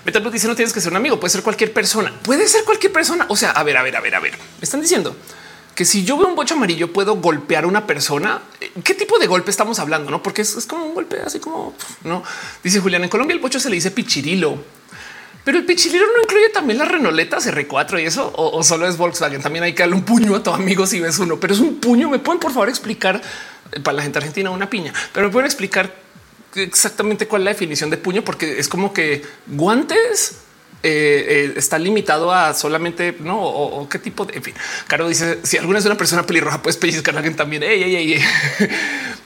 Metal 0.05 0.31
dice 0.31 0.47
no 0.47 0.55
tienes 0.55 0.73
que 0.73 0.81
ser 0.81 0.91
un 0.91 0.97
amigo, 0.97 1.19
puede 1.19 1.31
ser 1.31 1.43
cualquier 1.43 1.71
persona, 1.71 2.13
puede 2.23 2.47
ser 2.47 2.63
cualquier 2.65 2.91
persona. 2.91 3.25
O 3.29 3.35
sea, 3.35 3.51
a 3.51 3.63
ver, 3.63 3.77
a 3.77 3.83
ver, 3.83 3.95
a 3.95 4.01
ver, 4.01 4.15
a 4.15 4.19
ver. 4.19 4.33
Me 4.33 4.63
están 4.63 4.81
diciendo 4.81 5.15
que 5.75 5.85
si 5.85 6.03
yo 6.03 6.17
veo 6.17 6.27
un 6.27 6.35
bocho 6.35 6.55
amarillo 6.55 6.91
puedo 6.91 7.15
golpear 7.15 7.63
a 7.63 7.67
una 7.67 7.87
persona. 7.87 8.41
¿Qué 8.83 8.93
tipo 8.93 9.17
de 9.17 9.27
golpe 9.27 9.49
estamos 9.49 9.79
hablando? 9.79 10.11
No, 10.11 10.21
porque 10.21 10.41
es, 10.41 10.65
como 10.67 10.85
un 10.85 10.93
golpe 10.93 11.19
así 11.25 11.39
como 11.39 11.75
no 12.03 12.23
dice 12.63 12.79
Julián. 12.79 13.03
En 13.03 13.09
Colombia 13.09 13.33
el 13.33 13.39
bocho 13.39 13.59
se 13.59 13.69
le 13.69 13.75
dice 13.75 13.91
pichirilo, 13.91 14.57
pero 15.43 15.57
el 15.57 15.65
pichirilo 15.65 16.05
no 16.05 16.21
incluye 16.21 16.49
también 16.49 16.79
las 16.79 16.87
renoletas 16.87 17.47
R4 17.47 18.01
y 18.01 18.05
eso 18.05 18.31
o, 18.35 18.61
solo 18.63 18.87
es 18.87 18.97
Volkswagen. 18.97 19.41
También 19.41 19.63
hay 19.63 19.73
que 19.73 19.83
darle 19.83 19.95
un 19.95 20.03
puño 20.03 20.35
a 20.35 20.43
tu 20.43 20.51
amigo 20.51 20.85
si 20.85 20.99
ves 20.99 21.17
uno, 21.19 21.39
pero 21.39 21.53
es 21.53 21.59
un 21.59 21.79
puño. 21.79 22.09
Me 22.09 22.19
pueden 22.19 22.39
por 22.39 22.51
favor 22.51 22.69
explicar 22.69 23.21
para 23.83 23.97
la 23.97 24.03
gente 24.03 24.19
argentina 24.19 24.49
una 24.49 24.69
piña, 24.69 24.93
pero 25.13 25.27
me 25.27 25.33
pueden 25.33 25.45
explicar 25.45 26.03
exactamente 26.55 27.27
cuál 27.27 27.41
es 27.41 27.45
la 27.45 27.51
definición 27.51 27.89
de 27.89 27.97
puño, 27.97 28.23
porque 28.23 28.59
es 28.59 28.67
como 28.67 28.93
que 28.93 29.23
guantes 29.47 30.37
eh, 30.85 31.25
eh, 31.29 31.53
está 31.55 31.79
limitado 31.79 32.33
a 32.33 32.53
solamente 32.53 33.15
no 33.21 33.41
o, 33.41 33.87
qué 33.87 33.99
tipo 33.99 34.25
de 34.25 34.35
en 34.35 34.43
fin. 34.43 34.53
Caro 34.87 35.07
dice 35.07 35.39
si 35.43 35.57
alguna 35.57 35.79
es 35.79 35.85
una 35.85 35.95
persona 35.95 36.25
pelirroja, 36.25 36.61
puedes 36.61 36.77
pellizcar 36.77 37.15
a 37.15 37.19
alguien 37.19 37.35
también. 37.35 37.63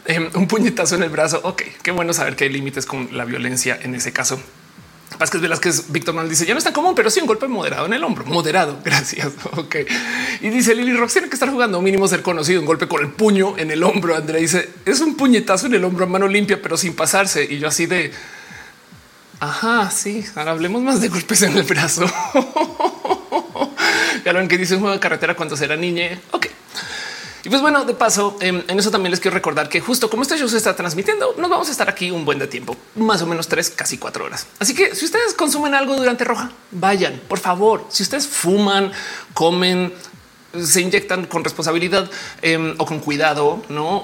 Em, 0.10 0.30
un 0.36 0.48
puñetazo 0.48 0.96
en 0.96 1.04
el 1.04 1.10
brazo. 1.10 1.42
Ok, 1.44 1.64
qué 1.82 1.92
bueno 1.92 2.14
saber 2.14 2.38
que 2.38 2.46
hay 2.46 2.50
límites 2.50 2.86
con 2.86 3.10
la 3.12 3.26
violencia 3.26 3.78
en 3.82 3.94
ese 3.94 4.14
caso. 4.14 4.40
Vázquez 5.20 5.42
Velázquez, 5.42 5.92
Víctor 5.92 6.14
Manuel 6.14 6.30
dice 6.30 6.46
ya 6.46 6.54
no 6.54 6.60
es 6.60 6.64
tan 6.64 6.74
común, 6.74 6.94
pero 6.96 7.10
sí 7.10 7.20
un 7.20 7.28
golpe 7.28 7.48
moderado 7.48 7.86
en 7.86 7.94
el 7.94 8.04
hombro. 8.04 8.26
Moderado. 8.26 8.80
Gracias. 8.86 9.32
Ok. 9.52 9.76
Y 10.42 10.50
dice 10.50 10.76
Lili 10.76 10.94
Rox 10.94 11.14
tiene 11.14 11.30
que 11.30 11.36
estar 11.36 11.50
jugando 11.50 11.82
mínimo 11.82 12.08
ser 12.08 12.22
conocido. 12.22 12.60
Un 12.60 12.66
golpe 12.66 12.88
con 12.88 13.02
el 13.02 13.12
puño 13.12 13.58
en 13.58 13.72
el 13.72 13.84
hombro. 13.84 14.16
Andrea 14.16 14.42
dice 14.42 14.70
es 14.86 15.00
un 15.02 15.16
puñetazo 15.16 15.68
en 15.68 15.76
el 15.76 15.84
hombro 15.84 16.06
a 16.06 16.08
mano 16.08 16.28
limpia, 16.28 16.62
pero 16.62 16.78
sin 16.78 16.96
pasarse. 16.96 17.44
Y 17.44 17.60
yo 17.60 17.68
así 17.68 17.86
de 17.86 18.12
Ajá, 19.40 19.92
sí. 19.92 20.26
Ahora 20.36 20.52
hablemos 20.52 20.82
más 20.82 21.00
de 21.02 21.10
golpes 21.10 21.42
en 21.44 21.56
el 21.58 21.64
brazo. 21.64 22.06
ya 24.26 24.34
lo 24.34 24.48
que 24.48 24.58
dice 24.58 24.76
un 24.76 24.82
juego 24.82 24.96
de 24.96 25.00
carretera 25.00 25.36
cuando 25.36 25.56
será 25.56 25.76
niña. 25.76 26.20
Ok. 26.32 26.47
Y 27.48 27.50
pues 27.50 27.62
bueno, 27.62 27.86
de 27.86 27.94
paso, 27.94 28.36
em, 28.42 28.62
en 28.68 28.78
eso 28.78 28.92
también 28.92 29.10
les 29.10 29.22
quiero 29.22 29.34
recordar 29.34 29.70
que 29.70 29.80
justo 29.80 30.10
como 30.10 30.24
este 30.24 30.38
show 30.38 30.50
se 30.50 30.58
está 30.58 30.76
transmitiendo, 30.76 31.34
nos 31.38 31.50
vamos 31.50 31.70
a 31.70 31.72
estar 31.72 31.88
aquí 31.88 32.12
un 32.12 32.26
buen 32.26 32.40
de 32.40 32.48
tiempo, 32.48 32.76
más 32.96 33.22
o 33.22 33.26
menos 33.26 33.48
tres, 33.48 33.70
casi 33.70 33.98
cuatro 33.98 34.26
horas. 34.26 34.48
Así 34.60 34.76
que 34.76 34.94
si 34.94 35.06
ustedes 35.06 35.34
consumen 35.34 35.74
algo 35.74 35.96
durante 35.96 36.26
roja, 36.26 36.52
vayan, 36.72 37.22
por 37.30 37.40
favor. 37.40 37.86
Si 37.88 38.04
ustedes 38.04 38.28
fuman, 38.28 38.92
comen, 39.34 39.94
se 40.62 40.82
inyectan 40.82 41.26
con 41.26 41.46
responsabilidad 41.46 42.12
em, 42.42 42.76
o 42.80 42.86
con 42.86 43.00
cuidado, 43.00 43.64
no 43.70 44.04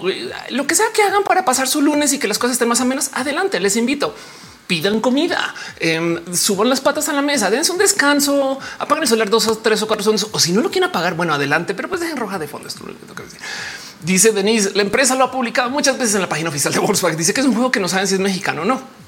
lo 0.52 0.66
que 0.66 0.76
sea 0.76 0.86
que 0.94 1.04
hagan 1.04 1.24
para 1.24 1.44
pasar 1.44 1.68
su 1.68 1.82
lunes 1.82 2.14
y 2.14 2.20
que 2.20 2.30
las 2.30 2.40
cosas 2.40 2.54
estén 2.54 2.70
más 2.70 2.80
o 2.80 2.86
menos 2.86 3.10
adelante. 3.12 3.60
Les 3.60 3.76
invito 3.76 4.16
pidan 4.68 5.02
comida, 5.02 5.54
eh, 5.80 6.22
suban 6.34 6.70
las 6.70 6.82
patas 6.82 7.10
a 7.10 7.14
la 7.14 7.22
mesa, 7.22 7.50
dense 7.50 7.72
un 7.72 7.78
descanso, 7.78 8.60
apaguen 8.80 9.04
el 9.04 9.08
celular 9.10 9.30
dos 9.30 9.48
o 9.48 9.58
tres 9.58 9.82
o 9.82 9.88
cuatro 9.88 10.04
segundos. 10.04 10.30
O 10.32 10.40
si 10.40 10.52
no 10.52 10.62
lo 10.62 10.72
quieren 10.72 10.90
apagar, 10.90 11.16
bueno, 11.16 11.34
adelante, 11.34 11.74
pero 11.74 11.90
pues 11.90 12.02
dejen 12.02 12.18
roja 12.18 12.40
de 12.40 12.48
fondo. 12.48 12.68
Esto 12.68 12.86
Dice 14.02 14.32
Denise, 14.32 14.72
la 14.76 14.82
empresa 14.82 15.16
lo 15.16 15.26
ha 15.26 15.32
publicado 15.32 15.70
muchas 15.70 15.98
veces 15.98 16.16
en 16.16 16.22
la 16.22 16.30
página 16.30 16.50
oficial 16.50 16.74
de 16.74 16.80
Volkswagen. 16.80 17.18
Dice 17.18 17.34
que 17.34 17.42
es 17.42 17.48
un 17.48 17.54
juego 17.54 17.72
que 17.72 17.80
no 17.80 17.88
saben 17.88 18.08
si 18.08 18.16
es 18.16 18.20
mexicano 18.20 18.64
o 18.64 18.66
no 18.66 19.03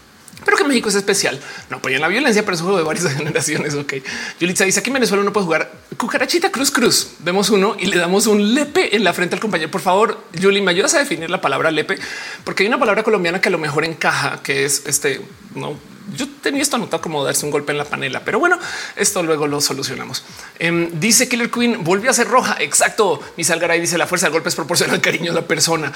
pero 0.45 0.55
que 0.55 0.63
México 0.63 0.87
es 0.89 0.95
especial. 0.95 1.39
No 1.69 1.77
apoyan 1.77 1.99
la 2.01 2.07
violencia, 2.07 2.43
pero 2.43 2.55
es 2.55 2.61
un 2.61 2.67
juego 2.67 2.77
de 2.77 2.85
varias 2.85 3.11
generaciones. 3.17 3.73
Ok. 3.73 3.95
Yulitza 4.39 4.63
dice 4.63 4.79
aquí 4.79 4.89
en 4.89 4.93
Venezuela 4.95 5.23
no 5.23 5.33
puede 5.33 5.45
jugar 5.45 5.71
cucarachita 5.97 6.51
cruz 6.51 6.71
cruz. 6.71 7.09
Vemos 7.19 7.49
uno 7.49 7.75
y 7.79 7.87
le 7.87 7.97
damos 7.97 8.27
un 8.27 8.53
lepe 8.53 8.95
en 8.95 9.03
la 9.03 9.13
frente 9.13 9.35
al 9.35 9.41
compañero. 9.41 9.71
Por 9.71 9.81
favor, 9.81 10.23
Yuli, 10.33 10.61
me 10.61 10.71
ayudas 10.71 10.93
a 10.93 10.99
definir 10.99 11.29
la 11.29 11.41
palabra 11.41 11.71
lepe, 11.71 11.97
porque 12.43 12.63
hay 12.63 12.67
una 12.67 12.79
palabra 12.79 13.03
colombiana 13.03 13.41
que 13.41 13.49
a 13.49 13.51
lo 13.51 13.57
mejor 13.57 13.83
encaja, 13.83 14.41
que 14.43 14.65
es 14.65 14.83
este. 14.85 15.21
No, 15.55 15.77
yo 16.15 16.27
tenía 16.41 16.61
esto 16.61 16.75
anotado 16.75 17.01
como 17.01 17.23
darse 17.23 17.45
un 17.45 17.51
golpe 17.51 17.71
en 17.71 17.77
la 17.77 17.85
panela, 17.85 18.23
pero 18.23 18.39
bueno, 18.39 18.59
esto 18.95 19.23
luego 19.23 19.47
lo 19.47 19.61
solucionamos. 19.61 20.23
Em, 20.59 20.99
dice 20.99 21.27
Killer 21.27 21.49
Queen 21.49 21.83
volvió 21.83 22.11
a 22.11 22.13
ser 22.13 22.27
roja. 22.27 22.57
Exacto. 22.59 23.21
Mi 23.37 23.43
Salgaray 23.43 23.79
dice 23.79 23.97
la 23.97 24.07
fuerza 24.07 24.27
del 24.27 24.33
golpe 24.33 24.49
es 24.49 24.55
proporcional 24.55 24.95
al 24.95 25.01
cariño 25.01 25.31
de 25.31 25.41
la 25.41 25.47
persona. 25.47 25.91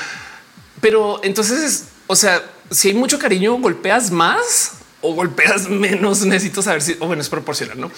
Pero 0.82 1.20
entonces, 1.24 1.86
o 2.12 2.16
sea, 2.16 2.44
si 2.72 2.88
hay 2.88 2.96
mucho 2.96 3.20
cariño, 3.20 3.54
golpeas 3.60 4.10
más 4.10 4.72
o 5.00 5.14
golpeas 5.14 5.70
menos. 5.70 6.26
Necesito 6.26 6.64
saber 6.64 6.82
si, 6.82 6.98
o 7.00 7.06
bueno, 7.06 7.22
es 7.22 7.30
proporcional, 7.30 7.80
no? 7.80 7.92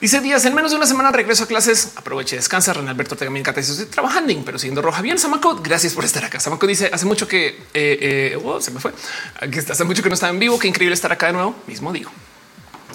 Dice 0.00 0.18
Díaz, 0.20 0.44
en 0.46 0.54
menos 0.54 0.72
de 0.72 0.78
una 0.78 0.86
semana 0.86 1.12
regreso 1.12 1.44
a 1.44 1.46
clases. 1.46 1.92
Aproveche, 1.94 2.34
descansa. 2.34 2.72
René 2.72 2.90
Alberto 2.90 3.14
también 3.14 3.42
encanta. 3.42 3.60
Estoy 3.60 3.86
trabajando, 3.86 4.34
pero 4.44 4.58
siendo 4.58 4.82
roja. 4.82 5.00
Bien, 5.00 5.16
Samako, 5.16 5.60
gracias 5.62 5.94
por 5.94 6.04
estar 6.04 6.24
acá. 6.24 6.40
Samako 6.40 6.66
dice 6.66 6.90
hace 6.92 7.06
mucho 7.06 7.28
que 7.28 7.46
eh, 7.72 8.32
eh, 8.34 8.38
oh, 8.42 8.60
se 8.60 8.72
me 8.72 8.80
fue. 8.80 8.92
Aquí 9.40 9.60
está 9.60 9.74
hace 9.74 9.84
mucho 9.84 10.02
que 10.02 10.08
no 10.08 10.14
estaba 10.14 10.32
en 10.32 10.40
vivo. 10.40 10.58
Qué 10.58 10.66
increíble 10.66 10.94
estar 10.94 11.12
acá 11.12 11.28
de 11.28 11.34
nuevo. 11.34 11.54
Mismo 11.68 11.92
digo. 11.92 12.10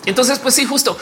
Entonces, 0.05 0.37
pues 0.39 0.53
sí, 0.53 0.65
justo 0.65 0.97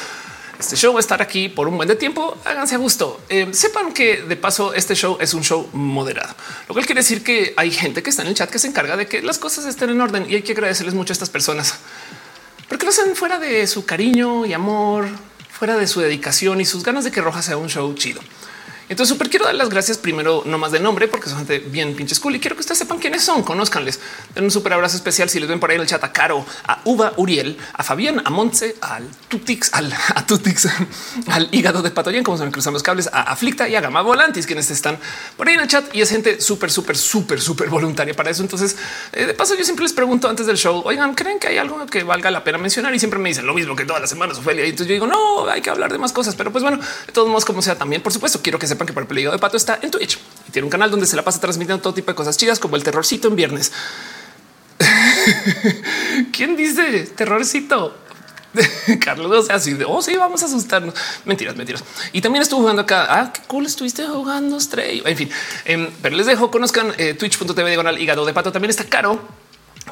este 0.64 0.78
show 0.78 0.94
va 0.94 1.00
a 1.00 1.02
estar 1.02 1.22
aquí 1.22 1.50
por 1.50 1.68
un 1.68 1.76
buen 1.76 1.90
de 1.90 1.96
tiempo. 1.96 2.38
Háganse 2.46 2.76
a 2.76 2.78
gusto. 2.78 3.22
Eh, 3.30 3.50
sepan 3.52 3.94
que 3.94 4.22
de 4.22 4.36
paso 4.38 4.74
este 4.74 4.96
show 4.96 5.18
es 5.20 5.34
un 5.34 5.44
show 5.44 5.70
moderado, 5.74 6.34
lo 6.68 6.74
cual 6.74 6.86
quiere 6.86 7.02
decir 7.02 7.24
que 7.24 7.54
hay 7.58 7.70
gente 7.70 8.02
que 8.02 8.10
está 8.10 8.22
en 8.22 8.30
el 8.30 8.34
chat 8.34 8.50
que 8.50 8.60
se 8.60 8.68
encarga 8.68 8.96
de 8.96 9.08
que 9.08 9.22
las 9.22 9.40
cosas 9.40 9.66
estén 9.66 9.90
en 9.90 10.00
orden 10.00 10.26
y 10.30 10.36
hay 10.36 10.42
que 10.42 10.54
agradecerles 10.54 10.96
mucho 10.96 11.12
a 11.12 11.16
estas 11.16 11.30
personas 11.30 11.76
porque 12.70 12.86
lo 12.86 12.92
hacen 12.92 13.16
fuera 13.16 13.40
de 13.40 13.68
su 13.68 13.86
cariño 13.86 14.46
y 14.46 14.54
amor, 14.54 15.08
fuera 15.52 15.78
de 15.78 15.86
su 15.86 16.00
dedicación 16.00 16.62
y 16.62 16.66
sus 16.66 16.84
ganas 16.84 17.04
de 17.04 17.12
que 17.12 17.22
Roja 17.22 17.42
sea 17.42 17.58
un 17.58 17.70
show 17.70 17.94
chido. 17.94 18.22
Entonces, 18.94 19.12
súper 19.12 19.32
quiero 19.32 19.46
dar 19.46 19.56
las 19.56 19.70
gracias 19.70 19.98
primero, 19.98 20.44
no 20.46 20.60
más 20.60 20.72
de 20.72 20.80
nombre, 20.80 21.08
porque 21.08 21.28
son 21.28 21.40
gente 21.40 21.58
bien 21.58 21.96
pinches 21.96 22.20
cool 22.20 22.36
y 22.36 22.40
quiero 22.40 22.56
que 22.56 22.60
ustedes 22.60 22.78
sepan 22.78 23.00
quiénes 23.00 23.24
son, 23.24 23.42
conozcanles. 23.42 24.00
Den 24.36 24.44
un 24.44 24.52
súper 24.52 24.72
abrazo 24.72 24.98
especial 24.98 25.32
si 25.32 25.40
les 25.40 25.50
ven 25.50 25.60
por 25.60 25.72
ahí 25.72 25.78
en 25.78 25.82
el 25.82 25.88
chat 25.88 26.04
a 26.04 26.14
Caro, 26.14 26.46
a 26.68 26.80
Uva 26.84 27.12
Uriel, 27.18 27.58
a 27.74 27.82
Fabián, 27.82 28.22
a 28.24 28.30
Montse, 28.30 28.76
al 28.82 29.08
Tutix, 29.30 29.74
al 29.74 29.92
a 30.16 30.28
Tutix, 30.28 30.68
al 31.26 31.50
hígado 31.52 31.82
de 31.82 31.90
Patoyen, 31.90 32.24
como 32.24 32.38
se 32.38 32.46
me 32.46 32.52
cruzan 32.52 32.72
los 32.72 32.84
cables, 32.84 33.10
a 33.12 33.24
Aflicta 33.24 33.68
y 33.68 33.76
a 33.76 33.82
Gama 33.82 34.04
Volantis, 34.04 34.46
quienes 34.46 34.70
están 34.70 35.00
por 35.38 35.48
ahí 35.48 35.56
en 35.56 35.62
el 35.62 35.68
chat 35.68 35.86
y 35.96 36.02
es 36.02 36.12
gente 36.12 36.40
súper, 36.40 36.70
súper, 36.70 36.96
súper, 36.96 37.42
súper 37.42 37.70
voluntaria 37.70 38.14
para 38.16 38.30
eso. 38.30 38.44
Entonces, 38.44 38.76
eh, 39.12 39.26
de 39.26 39.34
paso, 39.34 39.56
yo 39.56 39.64
siempre 39.64 39.86
les 39.86 39.94
pregunto 39.94 40.30
antes 40.30 40.46
del 40.46 40.58
show, 40.58 40.84
oigan, 40.86 41.16
¿creen 41.16 41.40
que 41.40 41.48
hay 41.48 41.58
algo 41.58 41.84
que 41.88 42.04
valga 42.04 42.30
la 42.30 42.44
pena 42.44 42.60
mencionar? 42.60 42.94
Y 42.94 43.00
siempre 43.00 43.18
me 43.18 43.30
dicen 43.30 43.48
lo 43.48 43.56
mismo 43.56 43.76
que 43.76 43.86
todas 43.86 44.02
las 44.02 44.10
semanas, 44.12 44.38
Ophelia. 44.38 44.68
Y 44.68 44.70
entonces 44.70 44.86
yo 44.86 44.94
digo, 44.94 45.08
no, 45.08 45.50
hay 45.50 45.62
que 45.62 45.72
hablar 45.72 45.92
de 45.92 45.98
más 45.98 46.14
cosas, 46.14 46.36
pero 46.36 46.52
pues 46.52 46.62
bueno, 46.62 46.78
de 46.78 47.12
todos 47.12 47.28
modos, 47.28 47.44
como 47.44 47.64
sea, 47.64 47.76
también, 47.76 48.04
por 48.04 48.14
supuesto, 48.14 48.40
quiero 48.44 48.60
que 48.60 48.68
sepan 48.68 48.83
que 48.86 48.94
por 48.94 49.04
el 49.04 49.08
peligro 49.08 49.32
de 49.32 49.40
pato 49.40 49.58
está 49.58 49.80
en 49.82 49.92
Twitch 49.92 50.20
y 50.48 50.52
tiene 50.52 50.66
un 50.66 50.72
canal 50.72 50.92
donde 50.92 51.06
se 51.06 51.16
la 51.16 51.24
pasa 51.24 51.40
transmitiendo 51.40 51.82
todo 51.82 51.94
tipo 51.94 52.12
de 52.12 52.16
cosas 52.16 52.38
chidas 52.38 52.60
como 52.60 52.76
el 52.76 52.84
terrorcito 52.84 53.28
en 53.28 53.36
viernes. 53.36 53.72
¿Quién 56.32 56.56
dice 56.56 57.08
terrorcito? 57.16 57.96
Carlos, 59.00 59.50
así 59.50 59.74
de 59.74 59.86
oh, 59.86 60.02
sí, 60.02 60.16
vamos 60.16 60.44
a 60.44 60.46
asustarnos. 60.46 60.94
Mentiras, 61.26 61.56
mentiras. 61.56 61.84
Y 62.12 62.22
también 62.22 62.44
estuvo 62.44 62.62
jugando 62.62 62.84
acá. 62.84 63.08
Ah, 63.10 63.34
qué 63.34 63.42
cool 63.48 63.66
estuviste 63.66 64.06
jugando 64.08 64.60
Stray. 64.60 65.02
En 65.06 65.18
fin, 65.18 65.30
em, 65.66 65.90
pero 66.02 66.16
les 66.16 66.26
dejo 66.26 66.52
conozcan 66.52 66.94
eh, 66.98 67.14
twitch.tv 67.14 67.66
diagonal 67.66 68.00
hígado 68.00 68.26
de 68.26 68.34
pato. 68.34 68.52
También 68.52 68.70
está 68.70 68.86
caro, 68.86 69.20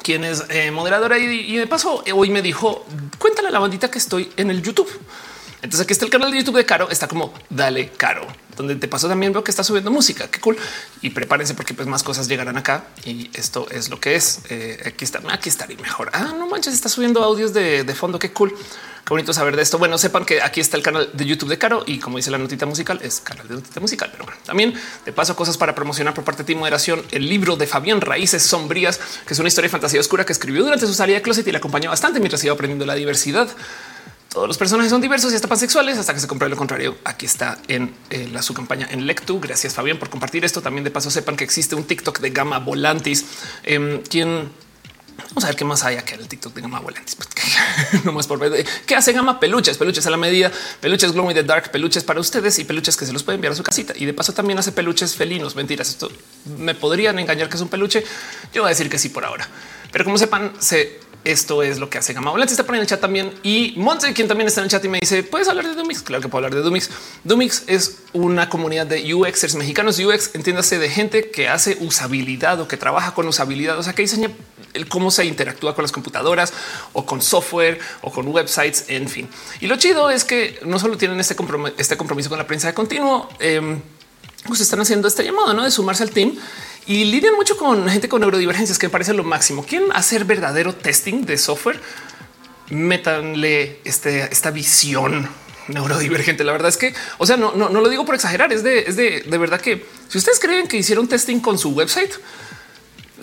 quien 0.02 0.24
es 0.24 0.44
eh, 0.48 0.70
moderadora 0.70 1.18
y, 1.18 1.24
y, 1.24 1.56
de 1.56 1.66
paso 1.66 2.04
hoy 2.14 2.30
me 2.30 2.42
dijo 2.42 2.86
cuéntale 3.18 3.48
a 3.48 3.50
la 3.50 3.58
bandita 3.58 3.90
que 3.90 3.98
estoy 3.98 4.30
en 4.36 4.50
el 4.50 4.62
YouTube. 4.62 4.88
Entonces 5.62 5.84
aquí 5.84 5.92
está 5.92 6.04
el 6.04 6.10
canal 6.10 6.32
de 6.32 6.38
YouTube 6.38 6.56
de 6.56 6.66
Caro. 6.66 6.90
Está 6.90 7.06
como 7.06 7.32
dale 7.48 7.90
Caro, 7.90 8.26
donde 8.56 8.74
te 8.74 8.88
paso 8.88 9.08
también 9.08 9.32
veo 9.32 9.44
que 9.44 9.52
está 9.52 9.62
subiendo 9.62 9.92
música. 9.92 10.28
Qué 10.28 10.40
cool. 10.40 10.56
Y 11.02 11.10
prepárense 11.10 11.54
porque 11.54 11.72
pues 11.72 11.86
más 11.86 12.02
cosas 12.02 12.26
llegarán 12.26 12.56
acá 12.56 12.84
y 13.04 13.30
esto 13.32 13.68
es 13.70 13.88
lo 13.88 14.00
que 14.00 14.16
es. 14.16 14.40
Eh, 14.50 14.82
aquí 14.84 15.04
está, 15.04 15.20
aquí 15.30 15.48
estaría 15.48 15.76
mejor. 15.78 16.10
Ah, 16.12 16.34
no 16.36 16.48
manches, 16.48 16.74
está 16.74 16.88
subiendo 16.88 17.22
audios 17.22 17.54
de, 17.54 17.94
fondo. 17.94 18.18
Qué 18.18 18.32
cool. 18.32 18.52
Qué 19.04 19.10
bonito 19.10 19.32
saber 19.32 19.54
de 19.54 19.62
esto. 19.62 19.78
Bueno, 19.78 19.98
sepan 19.98 20.24
que 20.24 20.42
aquí 20.42 20.60
está 20.60 20.76
el 20.76 20.82
canal 20.82 21.10
de 21.12 21.24
YouTube 21.24 21.48
de 21.48 21.58
Caro 21.58 21.84
y 21.86 21.98
como 22.00 22.16
dice 22.16 22.32
la 22.32 22.38
notita 22.38 22.66
musical, 22.66 22.98
es 23.00 23.20
canal 23.20 23.46
de 23.46 23.54
notita 23.54 23.78
musical. 23.78 24.08
Pero 24.10 24.24
bueno, 24.24 24.40
también 24.44 24.74
de 25.04 25.12
paso 25.12 25.36
cosas 25.36 25.56
para 25.56 25.76
promocionar 25.76 26.12
por 26.12 26.24
parte 26.24 26.42
de 26.42 26.48
ti 26.48 26.54
moderación. 26.56 27.04
El 27.12 27.28
libro 27.28 27.54
de 27.54 27.68
Fabián 27.68 28.00
Raíces 28.00 28.42
Sombrías, 28.42 28.98
que 29.26 29.34
es 29.34 29.38
una 29.38 29.46
historia 29.46 29.68
de 29.68 29.72
fantasía 29.72 30.00
oscura 30.00 30.26
que 30.26 30.32
escribió 30.32 30.64
durante 30.64 30.88
su 30.88 30.94
salida 30.94 31.18
de 31.18 31.22
closet 31.22 31.46
y 31.46 31.52
le 31.52 31.58
acompañó 31.58 31.90
bastante 31.90 32.18
mientras 32.18 32.42
iba 32.42 32.52
aprendiendo 32.52 32.84
la 32.84 32.94
diversidad. 32.94 33.48
Todos 34.32 34.48
los 34.48 34.56
personajes 34.56 34.90
son 34.90 35.02
diversos 35.02 35.30
y 35.32 35.36
hasta 35.36 35.46
pansexuales 35.46 35.98
hasta 35.98 36.14
que 36.14 36.20
se 36.20 36.26
compruebe 36.26 36.50
lo 36.50 36.56
contrario. 36.56 36.96
Aquí 37.04 37.26
está 37.26 37.58
en 37.68 37.94
eh, 38.08 38.28
la 38.32 38.40
su 38.42 38.54
campaña 38.54 38.88
en 38.90 39.06
Lectu. 39.06 39.38
Gracias 39.40 39.74
Fabián 39.74 39.98
por 39.98 40.08
compartir 40.08 40.44
esto. 40.44 40.62
También 40.62 40.84
de 40.84 40.90
paso 40.90 41.10
sepan 41.10 41.36
que 41.36 41.44
existe 41.44 41.74
un 41.74 41.84
TikTok 41.84 42.18
de 42.20 42.30
Gama 42.30 42.58
Volantis, 42.58 43.26
eh, 43.64 44.02
quien 44.08 44.50
Vamos 45.28 45.44
a 45.44 45.46
ver 45.46 45.56
qué 45.56 45.64
más 45.64 45.84
hay 45.84 45.96
acá 45.96 46.14
en 46.14 46.20
el 46.20 46.28
TikTok 46.28 46.54
de 46.54 46.60
Gama 46.60 46.80
Volantis. 46.80 47.14
Pues, 47.14 47.28
no 48.04 48.12
más 48.12 48.26
por 48.26 48.38
ver 48.38 48.66
qué 48.86 48.94
hace 48.94 49.12
Gama 49.12 49.40
peluches, 49.40 49.78
peluches 49.78 50.06
a 50.06 50.10
la 50.10 50.16
medida, 50.16 50.50
peluches 50.80 51.14
in 51.14 51.34
the 51.34 51.42
dark, 51.42 51.70
peluches 51.70 52.04
para 52.04 52.20
ustedes 52.20 52.58
y 52.58 52.64
peluches 52.64 52.96
que 52.96 53.06
se 53.06 53.12
los 53.12 53.22
pueden 53.22 53.38
enviar 53.38 53.52
a 53.52 53.56
su 53.56 53.62
casita. 53.62 53.94
Y 53.96 54.04
de 54.04 54.14
paso 54.14 54.32
también 54.32 54.58
hace 54.58 54.72
peluches 54.72 55.14
felinos. 55.14 55.56
Mentiras. 55.56 55.88
Esto 55.88 56.10
me 56.58 56.74
podrían 56.74 57.18
engañar 57.18 57.48
que 57.48 57.56
es 57.56 57.62
un 57.62 57.68
peluche. 57.68 58.04
Yo 58.52 58.62
voy 58.62 58.68
a 58.68 58.70
decir 58.70 58.90
que 58.90 58.98
sí 58.98 59.08
por 59.08 59.24
ahora, 59.24 59.48
pero 59.90 60.04
como 60.04 60.18
sepan, 60.18 60.52
se 60.58 61.00
esto 61.24 61.62
es 61.62 61.78
lo 61.78 61.88
que 61.88 61.98
hace 61.98 62.12
Gama 62.12 62.30
Volante. 62.30 62.52
Está 62.52 62.64
poniendo 62.64 62.82
el 62.82 62.88
chat 62.88 63.00
también. 63.00 63.32
Y 63.42 63.74
Monte, 63.76 64.12
quien 64.12 64.28
también 64.28 64.48
está 64.48 64.60
en 64.60 64.64
el 64.64 64.70
chat 64.70 64.84
y 64.84 64.88
me 64.88 64.98
dice, 65.00 65.22
¿puedes 65.22 65.48
hablar 65.48 65.66
de 65.66 65.74
Dumix? 65.74 66.02
Claro 66.02 66.20
que 66.22 66.28
puedo 66.28 66.44
hablar 66.44 66.58
de 66.58 66.64
Dumix. 66.64 66.90
Dumix 67.24 67.64
es 67.66 67.98
una 68.12 68.48
comunidad 68.48 68.86
de 68.86 69.14
UXers 69.14 69.54
mexicanos. 69.54 69.98
UX, 69.98 70.34
entiéndase, 70.34 70.78
de 70.78 70.88
gente 70.88 71.30
que 71.30 71.48
hace 71.48 71.78
usabilidad 71.80 72.60
o 72.60 72.68
que 72.68 72.76
trabaja 72.76 73.14
con 73.14 73.28
usabilidad, 73.28 73.78
o 73.78 73.82
sea, 73.82 73.94
que 73.94 74.02
diseña 74.02 74.30
el 74.74 74.88
cómo 74.88 75.10
se 75.10 75.24
interactúa 75.24 75.74
con 75.74 75.82
las 75.82 75.92
computadoras 75.92 76.52
o 76.92 77.04
con 77.04 77.22
software 77.22 77.78
o 78.00 78.10
con 78.10 78.26
websites, 78.28 78.86
en 78.88 79.08
fin. 79.08 79.28
Y 79.60 79.66
lo 79.66 79.76
chido 79.76 80.10
es 80.10 80.24
que 80.24 80.58
no 80.64 80.78
solo 80.78 80.96
tienen 80.96 81.20
este 81.20 81.36
compromiso, 81.36 81.74
este 81.78 81.96
compromiso 81.96 82.28
con 82.28 82.38
la 82.38 82.46
prensa 82.46 82.68
de 82.68 82.74
continuo, 82.74 83.28
eh, 83.38 83.78
pues 84.46 84.60
están 84.60 84.80
haciendo 84.80 85.08
este 85.08 85.24
llamado 85.24 85.54
¿no? 85.54 85.62
de 85.62 85.70
sumarse 85.70 86.02
al 86.02 86.10
team 86.10 86.34
y 86.86 87.04
lidian 87.04 87.34
mucho 87.34 87.56
con 87.56 87.88
gente 87.88 88.08
con 88.08 88.20
neurodivergencias 88.20 88.78
que 88.78 88.86
me 88.86 88.90
parece 88.90 89.14
lo 89.14 89.24
máximo. 89.24 89.64
Quieren 89.64 89.92
hacer 89.92 90.24
verdadero 90.24 90.74
testing 90.74 91.24
de 91.24 91.38
software. 91.38 91.80
Métanle 92.70 93.80
este, 93.84 94.32
esta 94.32 94.50
visión 94.50 95.28
neurodivergente. 95.68 96.44
La 96.44 96.52
verdad 96.52 96.68
es 96.68 96.76
que, 96.76 96.94
o 97.18 97.26
sea, 97.26 97.36
no, 97.36 97.52
no, 97.54 97.68
no 97.68 97.80
lo 97.80 97.88
digo 97.88 98.04
por 98.04 98.14
exagerar, 98.14 98.52
es 98.52 98.62
de, 98.62 98.80
es 98.80 98.96
de, 98.96 99.20
de 99.20 99.38
verdad 99.38 99.60
que 99.60 99.84
si 100.08 100.18
ustedes 100.18 100.40
creen 100.40 100.66
que 100.66 100.76
hicieron 100.76 101.08
testing 101.08 101.40
con 101.40 101.58
su 101.58 101.70
website, 101.70 102.12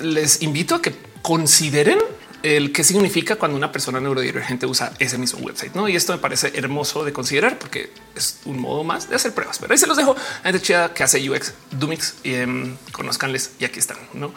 les 0.01 0.41
invito 0.41 0.75
a 0.75 0.81
que 0.81 0.93
consideren 1.21 1.99
el 2.43 2.71
qué 2.71 2.83
significa 2.83 3.35
cuando 3.35 3.57
una 3.57 3.71
persona 3.71 3.99
neurodivergente 3.99 4.65
usa 4.65 4.93
ese 4.99 5.17
mismo 5.17 5.39
website. 5.39 5.73
¿no? 5.75 5.89
Y 5.89 5.95
esto 5.95 6.13
me 6.13 6.19
parece 6.19 6.51
hermoso 6.55 7.03
de 7.03 7.13
considerar 7.13 7.59
porque 7.59 7.91
es 8.15 8.39
un 8.45 8.59
modo 8.59 8.83
más 8.83 9.09
de 9.09 9.15
hacer 9.15 9.33
pruebas. 9.33 9.59
Pero 9.59 9.71
ahí 9.71 9.77
se 9.77 9.87
los 9.87 9.97
dejo 9.97 10.15
a 10.15 10.43
gente 10.43 10.61
chida 10.61 10.93
que 10.93 11.03
hace 11.03 11.29
UX, 11.29 11.53
Dumix 11.71 12.15
y 12.23 12.35
um, 12.35 12.77
conozcanles 12.91 13.51
y 13.59 13.65
aquí 13.65 13.79
están. 13.79 13.97
¿no? 14.13 14.33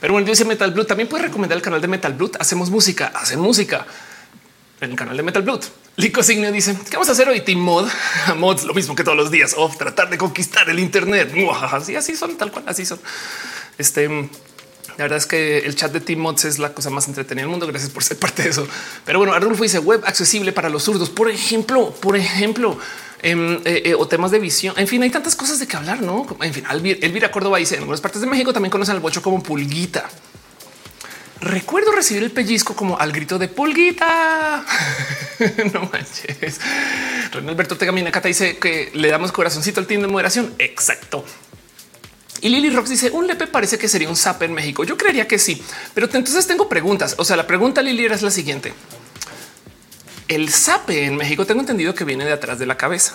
Pero 0.00 0.12
bueno, 0.12 0.26
dice 0.26 0.44
Metal 0.44 0.70
Blood. 0.70 0.86
También 0.86 1.08
puedes 1.08 1.26
recomendar 1.26 1.56
el 1.56 1.62
canal 1.62 1.80
de 1.80 1.88
Metal 1.88 2.12
Blood. 2.12 2.36
Hacemos 2.38 2.70
música, 2.70 3.12
hacen 3.14 3.40
música 3.40 3.86
en 4.80 4.90
el 4.90 4.96
canal 4.96 5.16
de 5.16 5.22
Metal 5.22 5.42
Blood. 5.42 5.64
Lico 5.96 6.22
Signo 6.22 6.52
dice 6.52 6.76
¿Qué 6.88 6.92
vamos 6.92 7.08
a 7.08 7.12
hacer 7.12 7.28
hoy? 7.28 7.40
Team 7.40 7.58
Mod, 7.58 7.88
mods, 8.36 8.64
lo 8.64 8.74
mismo 8.74 8.94
que 8.94 9.02
todos 9.02 9.16
los 9.16 9.30
días. 9.30 9.54
O 9.56 9.68
tratar 9.68 10.10
de 10.10 10.18
conquistar 10.18 10.68
el 10.70 10.78
Internet. 10.78 11.32
Así, 11.72 11.96
así 11.96 12.14
son, 12.14 12.36
tal 12.36 12.52
cual, 12.52 12.64
así 12.68 12.86
son. 12.86 13.00
Este 13.78 14.28
La 14.98 15.04
verdad 15.04 15.18
es 15.18 15.26
que 15.26 15.58
el 15.58 15.76
chat 15.76 15.92
de 15.92 16.00
Team 16.00 16.18
Mods 16.18 16.44
es 16.44 16.58
la 16.58 16.74
cosa 16.74 16.90
más 16.90 17.06
entretenida 17.06 17.42
del 17.42 17.50
mundo. 17.50 17.68
Gracias 17.68 17.88
por 17.88 18.02
ser 18.02 18.18
parte 18.18 18.42
de 18.42 18.48
eso. 18.50 18.66
Pero 19.04 19.20
bueno, 19.20 19.32
Arnulfo 19.32 19.62
dice 19.62 19.78
web 19.78 20.02
accesible 20.04 20.52
para 20.52 20.68
los 20.68 20.82
zurdos. 20.82 21.08
Por 21.08 21.30
ejemplo, 21.30 21.92
por 22.00 22.16
ejemplo, 22.16 22.76
em, 23.22 23.60
eh, 23.64 23.82
eh, 23.84 23.94
o 23.94 24.08
temas 24.08 24.32
de 24.32 24.40
visión. 24.40 24.74
En 24.76 24.88
fin, 24.88 25.00
hay 25.04 25.10
tantas 25.10 25.36
cosas 25.36 25.60
de 25.60 25.68
que 25.68 25.76
hablar, 25.76 26.02
no? 26.02 26.26
En 26.40 26.52
fin, 26.52 26.64
Elvira 26.68 27.30
Córdoba 27.30 27.58
dice 27.58 27.76
en 27.76 27.82
algunas 27.82 28.00
partes 28.00 28.20
de 28.20 28.26
México 28.26 28.52
también 28.52 28.72
conocen 28.72 28.96
al 28.96 29.00
bocho 29.00 29.22
como 29.22 29.40
pulguita. 29.40 30.10
Recuerdo 31.40 31.92
recibir 31.92 32.24
el 32.24 32.32
pellizco 32.32 32.74
como 32.74 32.98
al 32.98 33.12
grito 33.12 33.38
de 33.38 33.46
pulguita. 33.46 34.64
no 35.72 35.88
manches. 35.92 36.58
René 37.30 37.50
Alberto 37.52 37.76
Tegamina 37.76 38.10
Cata 38.10 38.26
dice 38.26 38.58
que 38.58 38.90
le 38.94 39.08
damos 39.08 39.30
corazoncito 39.30 39.78
al 39.78 39.86
team 39.86 40.02
de 40.02 40.08
moderación. 40.08 40.52
Exacto. 40.58 41.24
Y 42.40 42.48
Lily 42.48 42.70
Rox 42.70 42.90
dice 42.90 43.10
un 43.10 43.26
lepe 43.26 43.46
parece 43.46 43.78
que 43.78 43.88
sería 43.88 44.08
un 44.08 44.16
zap 44.16 44.42
en 44.42 44.52
México. 44.52 44.84
Yo 44.84 44.96
creería 44.96 45.26
que 45.26 45.38
sí, 45.38 45.62
pero 45.94 46.06
entonces 46.06 46.46
tengo 46.46 46.68
preguntas. 46.68 47.16
O 47.18 47.24
sea, 47.24 47.36
la 47.36 47.46
pregunta 47.46 47.82
Lili 47.82 48.06
es 48.06 48.22
la 48.22 48.30
siguiente. 48.30 48.72
El 50.28 50.50
zape 50.50 51.04
en 51.04 51.16
México 51.16 51.46
tengo 51.46 51.60
entendido 51.60 51.94
que 51.94 52.04
viene 52.04 52.24
de 52.24 52.32
atrás 52.32 52.58
de 52.58 52.66
la 52.66 52.76
cabeza, 52.76 53.14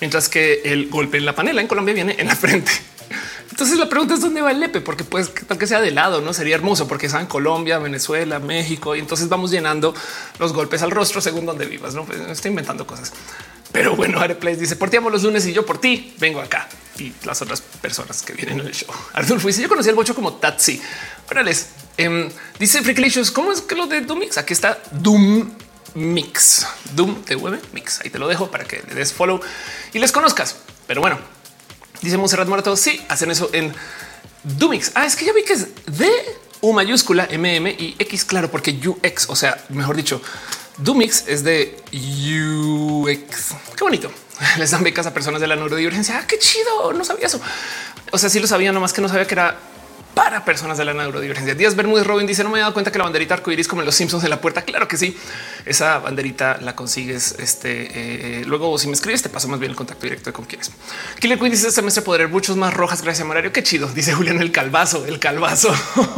mientras 0.00 0.28
que 0.28 0.62
el 0.64 0.88
golpe 0.88 1.18
en 1.18 1.26
la 1.26 1.34
panela 1.34 1.60
en 1.60 1.66
Colombia 1.66 1.94
viene 1.94 2.14
en 2.18 2.28
la 2.28 2.36
frente. 2.36 2.70
Entonces 3.50 3.78
la 3.78 3.88
pregunta 3.88 4.14
es 4.14 4.20
dónde 4.20 4.40
va 4.40 4.50
el 4.50 4.60
lepe, 4.60 4.80
porque 4.80 5.04
pues 5.04 5.30
tal 5.46 5.58
que 5.58 5.66
sea 5.66 5.80
de 5.80 5.90
lado, 5.90 6.22
no 6.22 6.32
sería 6.32 6.54
hermoso 6.54 6.88
porque 6.88 7.06
en 7.06 7.26
Colombia, 7.26 7.78
Venezuela, 7.78 8.38
México 8.38 8.96
y 8.96 9.00
entonces 9.00 9.28
vamos 9.28 9.50
llenando 9.50 9.94
los 10.38 10.54
golpes 10.54 10.80
al 10.82 10.90
rostro 10.90 11.20
según 11.20 11.44
donde 11.44 11.66
vivas. 11.66 11.94
No 11.94 12.06
pues, 12.06 12.18
estoy 12.30 12.48
inventando 12.48 12.86
cosas. 12.86 13.12
Pero 13.72 13.96
bueno, 13.96 14.20
Areplays 14.20 14.60
dice 14.60 14.76
por 14.76 14.90
ti 14.90 14.98
amo 14.98 15.10
los 15.10 15.22
lunes 15.22 15.46
y 15.46 15.52
yo 15.52 15.64
por 15.64 15.80
ti 15.80 16.14
vengo 16.18 16.40
acá 16.40 16.68
y 16.98 17.12
las 17.24 17.40
otras 17.40 17.60
personas 17.60 18.22
que 18.22 18.34
vienen 18.34 18.60
en 18.60 18.66
el 18.66 18.72
show. 18.74 18.94
Arnulfo 19.14 19.48
dice 19.48 19.62
yo 19.62 19.68
conocí 19.68 19.88
el 19.88 19.94
bocho 19.94 20.14
como 20.14 20.34
Tatsi. 20.34 20.80
Órales. 21.30 21.68
Eh, 21.96 22.30
dice 22.58 22.82
Freaklicious, 22.82 23.30
¿cómo 23.30 23.52
es 23.52 23.62
que 23.62 23.74
lo 23.74 23.86
de 23.86 24.02
Doom 24.02 24.20
Mix? 24.20 24.38
Aquí 24.38 24.52
está 24.52 24.82
Doom 24.92 25.50
Mix, 25.94 26.66
Doom 26.94 27.22
Mix. 27.72 28.00
Ahí 28.00 28.10
te 28.10 28.18
lo 28.18 28.28
dejo 28.28 28.50
para 28.50 28.64
que 28.64 28.82
le 28.88 28.94
des 28.94 29.12
follow 29.12 29.40
y 29.92 29.98
les 29.98 30.12
conozcas. 30.12 30.56
Pero 30.86 31.00
bueno, 31.00 31.18
dice 32.00 32.16
Monserrat 32.16 32.48
Morato. 32.48 32.76
Sí, 32.76 33.02
hacen 33.08 33.30
eso 33.30 33.50
en 33.52 33.72
Doomix. 34.42 34.92
Ah, 34.94 35.06
es 35.06 35.16
que 35.16 35.24
ya 35.24 35.32
vi 35.32 35.44
que 35.44 35.54
es 35.54 35.68
de 35.86 36.10
U 36.60 36.72
mayúscula, 36.72 37.28
MM 37.30 37.68
y 37.70 37.96
X, 37.98 38.24
claro, 38.24 38.50
porque 38.50 38.70
UX, 38.72 39.28
o 39.28 39.36
sea, 39.36 39.64
mejor 39.68 39.96
dicho, 39.96 40.22
Doomix 40.78 41.28
es 41.28 41.44
de 41.44 41.76
UX. 41.92 43.54
Qué 43.76 43.84
bonito. 43.84 44.10
Les 44.58 44.70
dan 44.70 44.82
becas 44.82 45.06
a 45.06 45.14
personas 45.14 45.40
de 45.40 45.46
la 45.46 45.56
neurodivergencia. 45.56 46.18
Ah, 46.18 46.26
qué 46.26 46.38
chido. 46.38 46.92
No 46.92 47.04
sabía 47.04 47.26
eso. 47.26 47.40
O 48.10 48.18
sea, 48.18 48.28
sí 48.28 48.40
lo 48.40 48.46
sabía, 48.46 48.72
nomás 48.72 48.92
que 48.92 49.00
no 49.00 49.08
sabía 49.08 49.26
que 49.26 49.34
era 49.34 49.58
para 50.14 50.44
personas 50.44 50.78
de 50.78 50.84
la 50.84 50.94
neurodivergencia. 50.94 51.54
Díaz 51.54 51.76
Bermúdez 51.76 52.06
Robin 52.06 52.26
dice: 52.26 52.44
No 52.44 52.50
me 52.50 52.58
he 52.58 52.60
dado 52.60 52.72
cuenta 52.72 52.90
que 52.90 52.98
la 52.98 53.04
banderita 53.04 53.34
arcoíris 53.34 53.68
como 53.68 53.82
en 53.82 53.86
los 53.86 53.94
Simpsons 53.94 54.22
de 54.22 54.28
la 54.28 54.40
puerta. 54.40 54.62
Claro 54.62 54.88
que 54.88 54.96
sí. 54.96 55.16
Esa 55.64 55.98
banderita 55.98 56.58
la 56.60 56.74
consigues. 56.74 57.36
Este 57.38 58.40
eh, 58.40 58.44
luego, 58.44 58.76
si 58.78 58.86
me 58.88 58.94
escribes, 58.94 59.22
te 59.22 59.28
paso 59.28 59.48
más 59.48 59.58
bien 59.58 59.70
el 59.70 59.76
contacto 59.76 60.02
directo 60.02 60.30
de 60.30 60.34
con 60.34 60.44
quienes. 60.44 60.70
Killer 61.18 61.38
Queen 61.38 61.50
dice: 61.50 61.68
Este 61.68 61.80
semestre 61.80 62.02
poder 62.02 62.28
muchos 62.28 62.56
más 62.56 62.74
rojas. 62.74 63.02
Gracias, 63.02 63.26
Marario. 63.26 63.52
Qué 63.52 63.62
chido. 63.62 63.88
Dice 63.88 64.12
Julián 64.12 64.40
el 64.40 64.52
calvazo, 64.52 65.06
el 65.06 65.18
calvazo. 65.18 65.74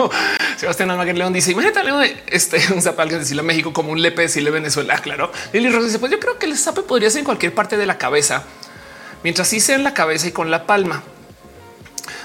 Sebastián 0.56 0.90
Almaguer 0.90 1.16
León 1.16 1.32
dice: 1.32 1.52
Imagínate 1.52 1.84
León, 1.84 2.04
este 2.26 2.60
un 2.72 2.82
zap 2.82 2.98
alguien 2.98 3.20
decirle 3.20 3.40
a 3.40 3.44
México 3.44 3.72
como 3.72 3.92
un 3.92 4.02
lepe 4.02 4.22
decirle 4.22 4.50
Venezuela. 4.50 4.98
Claro. 4.98 5.30
Lili 5.52 5.70
Rosa 5.70 5.86
dice: 5.86 5.98
Pues 5.98 6.10
yo 6.10 6.18
creo 6.18 6.38
que 6.38 6.46
el 6.46 6.56
zape 6.58 6.82
podría 6.82 7.10
ser 7.10 7.20
en 7.20 7.24
cualquier 7.24 7.54
parte 7.54 7.76
de 7.76 7.86
la 7.86 7.98
cabeza, 7.98 8.44
mientras 9.22 9.48
sí 9.48 9.60
sea 9.60 9.76
en 9.76 9.84
la 9.84 9.94
cabeza 9.94 10.26
y 10.28 10.32
con 10.32 10.50
la 10.50 10.66
palma 10.66 11.02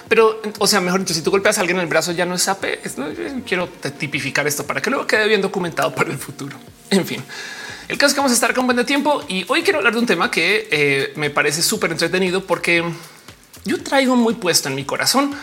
pero, 0.10 0.42
o 0.58 0.68
sea, 0.68 0.82
mejor 0.82 1.02
dicho, 1.02 1.14
si 1.14 1.22
tú 1.22 1.30
golpeas 1.30 1.60
a 1.60 1.62
alguien 1.62 1.78
en 1.78 1.84
el 1.84 1.88
brazo 1.88 2.12
ya 2.12 2.26
no 2.26 2.36
es 2.36 2.42
sape. 2.42 2.80
quiero 3.46 3.70
tipificar 3.98 4.48
esto 4.48 4.66
para 4.66 4.82
que 4.82 4.90
luego 4.90 5.06
quede 5.06 5.28
bien 5.28 5.42
documentado 5.42 5.94
para 5.94 6.12
el 6.12 6.18
futuro. 6.18 6.58
En 6.90 7.06
fin, 7.06 7.24
el 7.88 7.98
caso 7.98 8.08
es 8.08 8.14
que 8.16 8.20
vamos 8.20 8.32
a 8.32 8.36
estar 8.36 8.54
con 8.56 8.66
buen 8.66 8.84
tiempo 8.86 9.24
y 9.28 9.46
hoy 9.48 9.62
quiero 9.62 9.78
hablar 9.78 9.94
de 9.94 10.00
un 10.00 10.08
tema 10.08 10.32
que 10.32 10.68
eh, 10.72 11.14
me 11.16 11.30
parece 11.30 11.62
súper 11.62 11.92
entretenido 11.92 12.44
porque 12.44 12.84
yo 13.66 13.84
traigo 13.84 14.16
muy 14.16 14.34
puesto 14.34 14.68
en 14.68 14.76
mi 14.76 14.84
corazón 14.84 15.36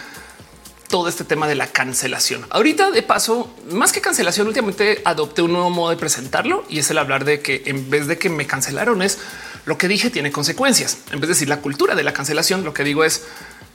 todo 0.88 1.08
este 1.08 1.24
tema 1.24 1.46
de 1.46 1.54
la 1.54 1.68
cancelación. 1.68 2.44
Ahorita 2.50 2.90
de 2.90 3.02
paso, 3.02 3.54
más 3.70 3.92
que 3.92 4.00
cancelación, 4.00 4.48
últimamente 4.48 5.00
adopté 5.04 5.42
un 5.42 5.52
nuevo 5.52 5.70
modo 5.70 5.90
de 5.90 5.96
presentarlo 5.96 6.64
y 6.68 6.80
es 6.80 6.90
el 6.90 6.98
hablar 6.98 7.24
de 7.24 7.40
que 7.40 7.62
en 7.66 7.88
vez 7.88 8.06
de 8.06 8.18
que 8.18 8.30
me 8.30 8.46
cancelaron 8.46 9.02
es 9.02 9.18
lo 9.64 9.78
que 9.78 9.86
dije 9.88 10.10
tiene 10.10 10.32
consecuencias. 10.32 10.98
En 11.10 11.20
vez 11.20 11.28
de 11.28 11.34
decir 11.34 11.48
la 11.48 11.60
cultura 11.60 11.94
de 11.94 12.02
la 12.02 12.12
cancelación, 12.12 12.64
lo 12.64 12.72
que 12.72 12.84
digo 12.84 13.04
es 13.04 13.24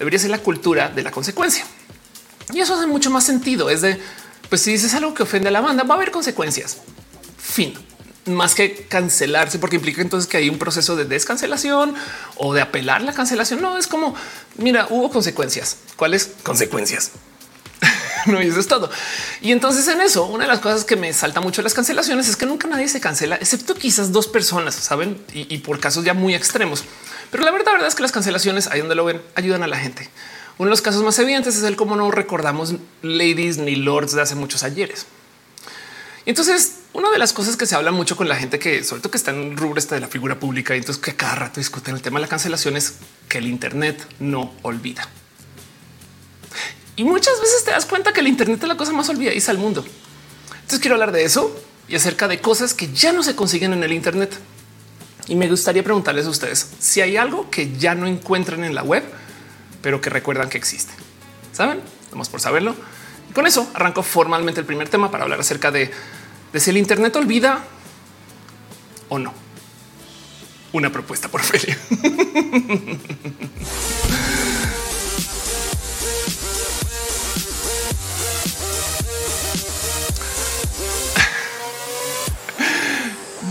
debería 0.01 0.17
ser 0.17 0.31
la 0.31 0.39
cultura 0.39 0.89
de 0.89 1.03
la 1.03 1.11
consecuencia. 1.11 1.63
Y 2.51 2.59
eso 2.59 2.73
hace 2.73 2.87
mucho 2.87 3.11
más 3.11 3.23
sentido. 3.23 3.69
Es 3.69 3.81
de, 3.81 4.01
pues 4.49 4.61
si 4.61 4.71
dices 4.71 4.95
algo 4.95 5.13
que 5.13 5.21
ofende 5.21 5.49
a 5.49 5.51
la 5.51 5.61
banda, 5.61 5.83
va 5.83 5.93
a 5.93 5.97
haber 5.97 6.09
consecuencias. 6.09 6.77
Fin. 7.37 7.75
Más 8.25 8.55
que 8.55 8.87
cancelarse, 8.89 9.59
porque 9.59 9.75
implica 9.75 10.01
entonces 10.01 10.27
que 10.27 10.37
hay 10.37 10.49
un 10.49 10.57
proceso 10.57 10.95
de 10.95 11.05
descancelación 11.05 11.93
o 12.35 12.51
de 12.51 12.61
apelar 12.61 13.03
la 13.03 13.13
cancelación. 13.13 13.61
No 13.61 13.77
es 13.77 13.85
como, 13.85 14.15
mira, 14.57 14.87
hubo 14.89 15.11
consecuencias. 15.11 15.77
¿Cuáles 15.97 16.31
consecuencias? 16.41 17.11
no, 18.25 18.39
eso 18.39 18.59
es 18.59 18.67
todo. 18.67 18.89
Y 19.39 19.51
entonces 19.51 19.87
en 19.87 20.01
eso, 20.01 20.25
una 20.25 20.45
de 20.45 20.49
las 20.49 20.61
cosas 20.61 20.83
que 20.83 20.95
me 20.95 21.13
salta 21.13 21.41
mucho 21.41 21.61
las 21.61 21.75
cancelaciones 21.75 22.27
es 22.27 22.35
que 22.35 22.47
nunca 22.47 22.67
nadie 22.67 22.87
se 22.87 22.99
cancela, 22.99 23.35
excepto 23.35 23.75
quizás 23.75 24.11
dos 24.11 24.27
personas, 24.27 24.73
saben, 24.73 25.23
y, 25.31 25.53
y 25.53 25.59
por 25.59 25.79
casos 25.79 26.03
ya 26.03 26.15
muy 26.15 26.33
extremos. 26.33 26.85
Pero 27.32 27.44
la 27.44 27.52
verdad, 27.52 27.72
verdad 27.74 27.88
es 27.88 27.96
que 27.96 28.02
las 28.04 28.12
cancelaciones 28.12 28.67
ahí 28.67 28.80
donde 28.80 28.96
lo 28.96 29.06
ven 29.06 29.22
ayudan 29.36 29.63
a 29.63 29.67
la 29.67 29.78
gente. 29.78 30.10
Uno 30.58 30.67
de 30.67 30.72
los 30.72 30.82
casos 30.82 31.04
más 31.04 31.17
evidentes 31.17 31.56
es 31.56 31.63
el 31.63 31.76
cómo 31.76 31.96
no 31.96 32.12
recordamos 32.12 32.76
ladies 33.02 33.58
ni 33.58 33.76
lords 33.76 34.13
de 34.13 34.22
hace 34.22 34.36
muchos 34.36 34.63
ayeres. 34.63 35.08
Entonces, 36.26 36.82
una 36.94 37.10
de 37.10 37.17
las 37.17 37.34
cosas 37.34 37.58
que 37.58 37.65
se 37.65 37.76
habla 37.76 37.91
mucho 37.91 38.15
con 38.15 38.28
la 38.28 38.36
gente 38.36 38.60
que, 38.60 38.84
sobre 38.84 39.02
todo 39.02 39.12
que 39.12 39.17
está 39.17 39.32
en 39.32 39.58
rubro 39.58 39.80
esta 39.80 39.96
de 39.96 40.02
la 40.02 40.08
figura 40.08 40.39
pública, 40.39 40.76
y 40.76 40.80
entonces 40.80 41.02
que 41.02 41.15
cada 41.15 41.36
rato 41.36 41.60
discuten 41.60 41.96
el 41.96 42.02
tema 42.02 42.20
de 42.20 42.26
la 42.26 42.28
cancelación 42.28 42.78
es 42.78 42.96
que 43.28 43.39
el 43.39 43.48
Internet 43.48 44.06
no 44.20 44.54
olvida. 44.62 45.08
Y 46.96 47.04
muchas 47.06 47.39
veces 47.39 47.63
te 47.63 47.72
das 47.72 47.86
cuenta 47.86 48.13
que 48.13 48.20
el 48.20 48.28
Internet 48.28 48.62
es 48.62 48.67
la 48.67 48.78
cosa 48.78 48.91
más 48.91 49.10
olvidadiza 49.10 49.52
del 49.52 49.62
mundo. 49.62 49.84
Entonces 50.54 50.80
quiero 50.80 50.96
hablar 50.96 51.12
de 51.12 51.24
eso 51.24 51.60
y 51.88 51.96
acerca 51.96 52.28
de 52.28 52.39
cosas 52.39 52.76
que 52.76 52.94
ya 52.94 53.13
no 53.13 53.24
se 53.24 53.36
consiguen 53.36 53.74
en 53.74 53.84
el 53.84 53.94
Internet. 53.94 54.38
Y 55.27 55.36
me 55.36 55.47
gustaría 55.47 55.84
preguntarles 55.84 56.25
a 56.25 56.29
ustedes 56.29 56.67
si 56.79 57.01
hay 57.01 57.17
algo 57.17 57.49
que 57.49 57.77
ya 57.77 57.95
no 57.95 58.07
encuentran 58.07 58.63
en 58.63 58.75
la 58.75 58.84
web, 58.84 59.03
pero 59.81 60.01
que 60.01 60.10
recuerdan 60.10 60.49
que 60.49 60.57
existe. 60.57 60.93
Saben, 61.51 61.81
vamos 62.12 62.29
por 62.29 62.39
saberlo. 62.39 62.75
Y 63.29 63.34
con 63.34 63.47
eso 63.47 63.69
arranco 63.73 64.03
formalmente 64.03 64.60
el 64.60 64.65
primer 64.65 64.89
tema 64.89 65.12
para 65.12 65.23
hablar 65.23 65.39
acerca 65.39 65.71
de, 65.71 65.91
de 66.51 66.60
si 66.60 66.69
el 66.69 66.77
Internet 66.77 67.15
olvida 67.15 67.63
o 69.10 69.19
no. 69.19 69.34
Una 70.73 70.89
propuesta 70.89 71.27
por 71.27 71.41
Ophelia. 71.41 71.77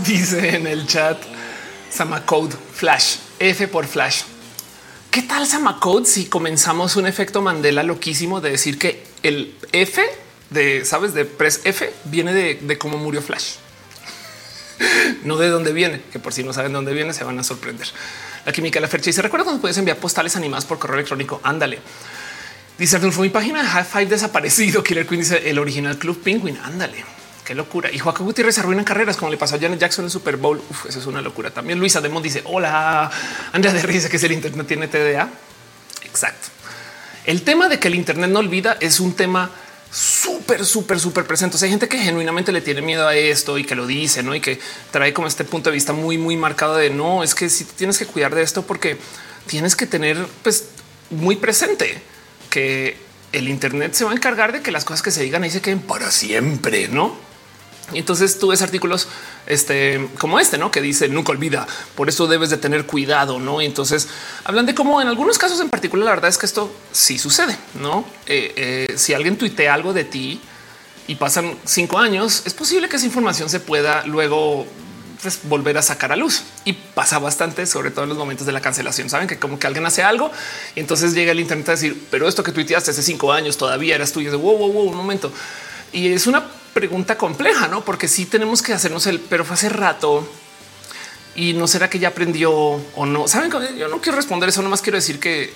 Dice 0.05 0.55
en 0.55 0.67
el 0.67 0.87
chat 0.87 1.30
Samacode 1.91 2.55
Flash, 2.73 3.17
F 3.39 3.67
por 3.67 3.85
Flash. 3.85 4.23
¿Qué 5.11 5.21
tal 5.21 5.45
Samacode 5.45 6.05
si 6.05 6.25
comenzamos 6.27 6.95
un 6.95 7.05
efecto 7.05 7.41
Mandela 7.41 7.83
loquísimo 7.83 8.39
de 8.39 8.51
decir 8.51 8.79
que 8.79 9.03
el 9.23 9.55
F 9.73 10.01
de, 10.49 10.85
sabes, 10.85 11.13
de 11.13 11.25
Press 11.25 11.61
F 11.65 11.93
viene 12.05 12.33
de, 12.33 12.77
cómo 12.77 12.97
murió 12.97 13.21
Flash? 13.21 13.55
no 15.25 15.35
de 15.37 15.49
dónde 15.49 15.73
viene, 15.73 16.01
que 16.13 16.19
por 16.19 16.33
si 16.33 16.43
no 16.43 16.53
saben 16.53 16.71
dónde 16.71 16.93
viene 16.93 17.13
se 17.13 17.25
van 17.25 17.37
a 17.39 17.43
sorprender. 17.43 17.87
La 18.45 18.53
química 18.53 18.79
de 18.79 18.81
la 18.81 18.87
fecha 18.87 19.09
y 19.09 19.13
se 19.13 19.21
recuerda 19.21 19.43
cuando 19.43 19.61
puedes 19.61 19.77
enviar 19.77 19.97
postales 19.97 20.35
animadas 20.37 20.65
por 20.65 20.79
correo 20.79 20.95
electrónico. 20.95 21.41
Ándale. 21.43 21.79
Dice 22.77 22.97
mi 22.99 23.29
página 23.29 23.61
de 23.61 23.67
High 23.67 23.85
Five 23.85 24.05
desaparecido. 24.07 24.81
Killer 24.81 25.05
Queen 25.05 25.21
dice 25.21 25.49
el 25.49 25.59
original 25.59 25.97
Club 25.97 26.19
Penguin. 26.23 26.57
Ándale. 26.63 27.20
Qué 27.45 27.55
locura. 27.55 27.91
Y 27.91 27.99
Joaquín 27.99 28.25
Gutiérrez 28.25 28.57
arruina 28.59 28.85
carreras 28.85 29.17
como 29.17 29.31
le 29.31 29.37
pasó 29.37 29.55
a 29.55 29.59
Janet 29.59 29.79
Jackson 29.79 30.05
en 30.05 30.11
Super 30.11 30.37
Bowl. 30.37 30.61
Uf, 30.69 30.85
eso 30.85 30.99
es 30.99 31.05
una 31.05 31.21
locura. 31.21 31.51
También 31.51 31.79
Luisa 31.79 31.99
Demont 32.01 32.23
dice 32.23 32.43
hola. 32.45 33.11
Andrea 33.51 33.73
de 33.73 33.81
Risa 33.81 34.09
que 34.09 34.17
es 34.17 34.23
el 34.23 34.31
Internet 34.31 34.67
tiene 34.67 34.87
TDA. 34.87 35.27
Exacto. 36.03 36.49
El 37.25 37.43
tema 37.43 37.67
de 37.67 37.79
que 37.79 37.87
el 37.87 37.95
Internet 37.95 38.29
no 38.29 38.39
olvida 38.39 38.77
es 38.79 38.99
un 38.99 39.13
tema 39.13 39.51
súper, 39.91 40.65
súper, 40.65 40.99
súper 40.99 41.25
presente. 41.25 41.55
O 41.55 41.59
sea, 41.59 41.65
hay 41.65 41.71
gente 41.71 41.87
que 41.87 41.97
genuinamente 41.97 42.51
le 42.51 42.61
tiene 42.61 42.81
miedo 42.81 43.07
a 43.07 43.15
esto 43.15 43.57
y 43.57 43.63
que 43.63 43.75
lo 43.75 43.85
dice, 43.85 44.23
no? 44.23 44.33
Y 44.33 44.39
que 44.39 44.59
trae 44.91 45.13
como 45.13 45.27
este 45.27 45.43
punto 45.43 45.69
de 45.69 45.75
vista 45.75 45.93
muy, 45.93 46.17
muy 46.17 46.37
marcado 46.37 46.75
de 46.75 46.89
no, 46.89 47.23
es 47.23 47.35
que 47.35 47.49
si 47.49 47.65
tienes 47.65 47.97
que 47.97 48.05
cuidar 48.05 48.33
de 48.33 48.41
esto 48.41 48.63
porque 48.63 48.97
tienes 49.47 49.75
que 49.75 49.85
tener 49.85 50.25
pues 50.43 50.69
muy 51.09 51.35
presente 51.35 52.01
que 52.49 52.97
el 53.33 53.49
Internet 53.49 53.93
se 53.93 54.03
va 54.03 54.11
a 54.11 54.13
encargar 54.13 54.51
de 54.51 54.61
que 54.61 54.71
las 54.71 54.85
cosas 54.85 55.01
que 55.01 55.11
se 55.11 55.23
digan 55.23 55.43
ahí 55.43 55.51
se 55.51 55.61
queden 55.61 55.81
para 55.81 56.11
siempre, 56.11 56.87
no? 56.87 57.30
Y 57.93 57.99
entonces 57.99 58.39
tú 58.39 58.49
ves 58.49 58.61
artículos 58.61 59.07
este 59.47 60.09
como 60.17 60.39
este, 60.39 60.57
no 60.57 60.71
que 60.71 60.81
dice 60.81 61.07
nunca 61.09 61.31
olvida. 61.31 61.67
Por 61.95 62.09
eso 62.09 62.27
debes 62.27 62.49
de 62.49 62.57
tener 62.57 62.85
cuidado, 62.85 63.39
no? 63.39 63.61
entonces 63.61 64.07
hablan 64.43 64.65
de 64.65 64.75
cómo 64.75 65.01
en 65.01 65.07
algunos 65.07 65.37
casos 65.37 65.59
en 65.59 65.69
particular, 65.69 66.05
la 66.05 66.11
verdad 66.11 66.29
es 66.29 66.37
que 66.37 66.45
esto 66.45 66.73
sí 66.91 67.17
sucede, 67.17 67.57
no? 67.79 68.05
Eh, 68.25 68.87
eh, 68.89 68.97
si 68.97 69.13
alguien 69.13 69.37
tuitea 69.37 69.73
algo 69.73 69.93
de 69.93 70.03
ti 70.03 70.39
y 71.07 71.15
pasan 71.15 71.57
cinco 71.65 71.97
años, 71.97 72.43
es 72.45 72.53
posible 72.53 72.89
que 72.89 72.97
esa 72.97 73.05
información 73.05 73.49
se 73.49 73.59
pueda 73.59 74.05
luego 74.05 74.65
pues, 75.21 75.39
volver 75.43 75.77
a 75.77 75.81
sacar 75.81 76.11
a 76.11 76.15
luz 76.15 76.43
y 76.65 76.73
pasa 76.73 77.19
bastante, 77.19 77.65
sobre 77.65 77.91
todo 77.91 78.03
en 78.03 78.09
los 78.09 78.17
momentos 78.17 78.45
de 78.45 78.51
la 78.51 78.61
cancelación. 78.61 79.09
Saben 79.09 79.27
que 79.27 79.37
como 79.37 79.59
que 79.59 79.67
alguien 79.67 79.85
hace 79.85 80.03
algo 80.03 80.31
y 80.75 80.79
entonces 80.79 81.13
llega 81.13 81.31
el 81.31 81.39
Internet 81.39 81.69
a 81.69 81.71
decir, 81.73 82.07
pero 82.09 82.27
esto 82.27 82.43
que 82.43 82.51
tuiteaste 82.51 82.91
hace 82.91 83.03
cinco 83.03 83.31
años 83.31 83.57
todavía 83.57 83.95
eras 83.95 84.11
tuyo 84.11 84.31
de 84.31 84.37
wow, 84.37 84.57
wow, 84.57 84.71
wow, 84.71 84.89
un 84.89 84.95
momento. 84.95 85.31
Y 85.93 86.11
es 86.13 86.27
una 86.27 86.43
pregunta 86.73 87.17
compleja, 87.17 87.67
no? 87.67 87.83
Porque 87.83 88.07
sí 88.07 88.25
tenemos 88.25 88.61
que 88.61 88.73
hacernos 88.73 89.07
el, 89.07 89.19
pero 89.19 89.45
fue 89.45 89.55
hace 89.55 89.69
rato 89.69 90.27
y 91.35 91.53
no 91.53 91.67
será 91.67 91.89
que 91.89 91.99
ya 91.99 92.09
aprendió 92.09 92.51
o 92.51 93.05
no. 93.05 93.27
Saben, 93.27 93.51
yo 93.77 93.87
no 93.87 94.01
quiero 94.01 94.15
responder 94.17 94.49
eso, 94.49 94.61
nomás 94.61 94.81
quiero 94.81 94.97
decir 94.97 95.19
que 95.19 95.53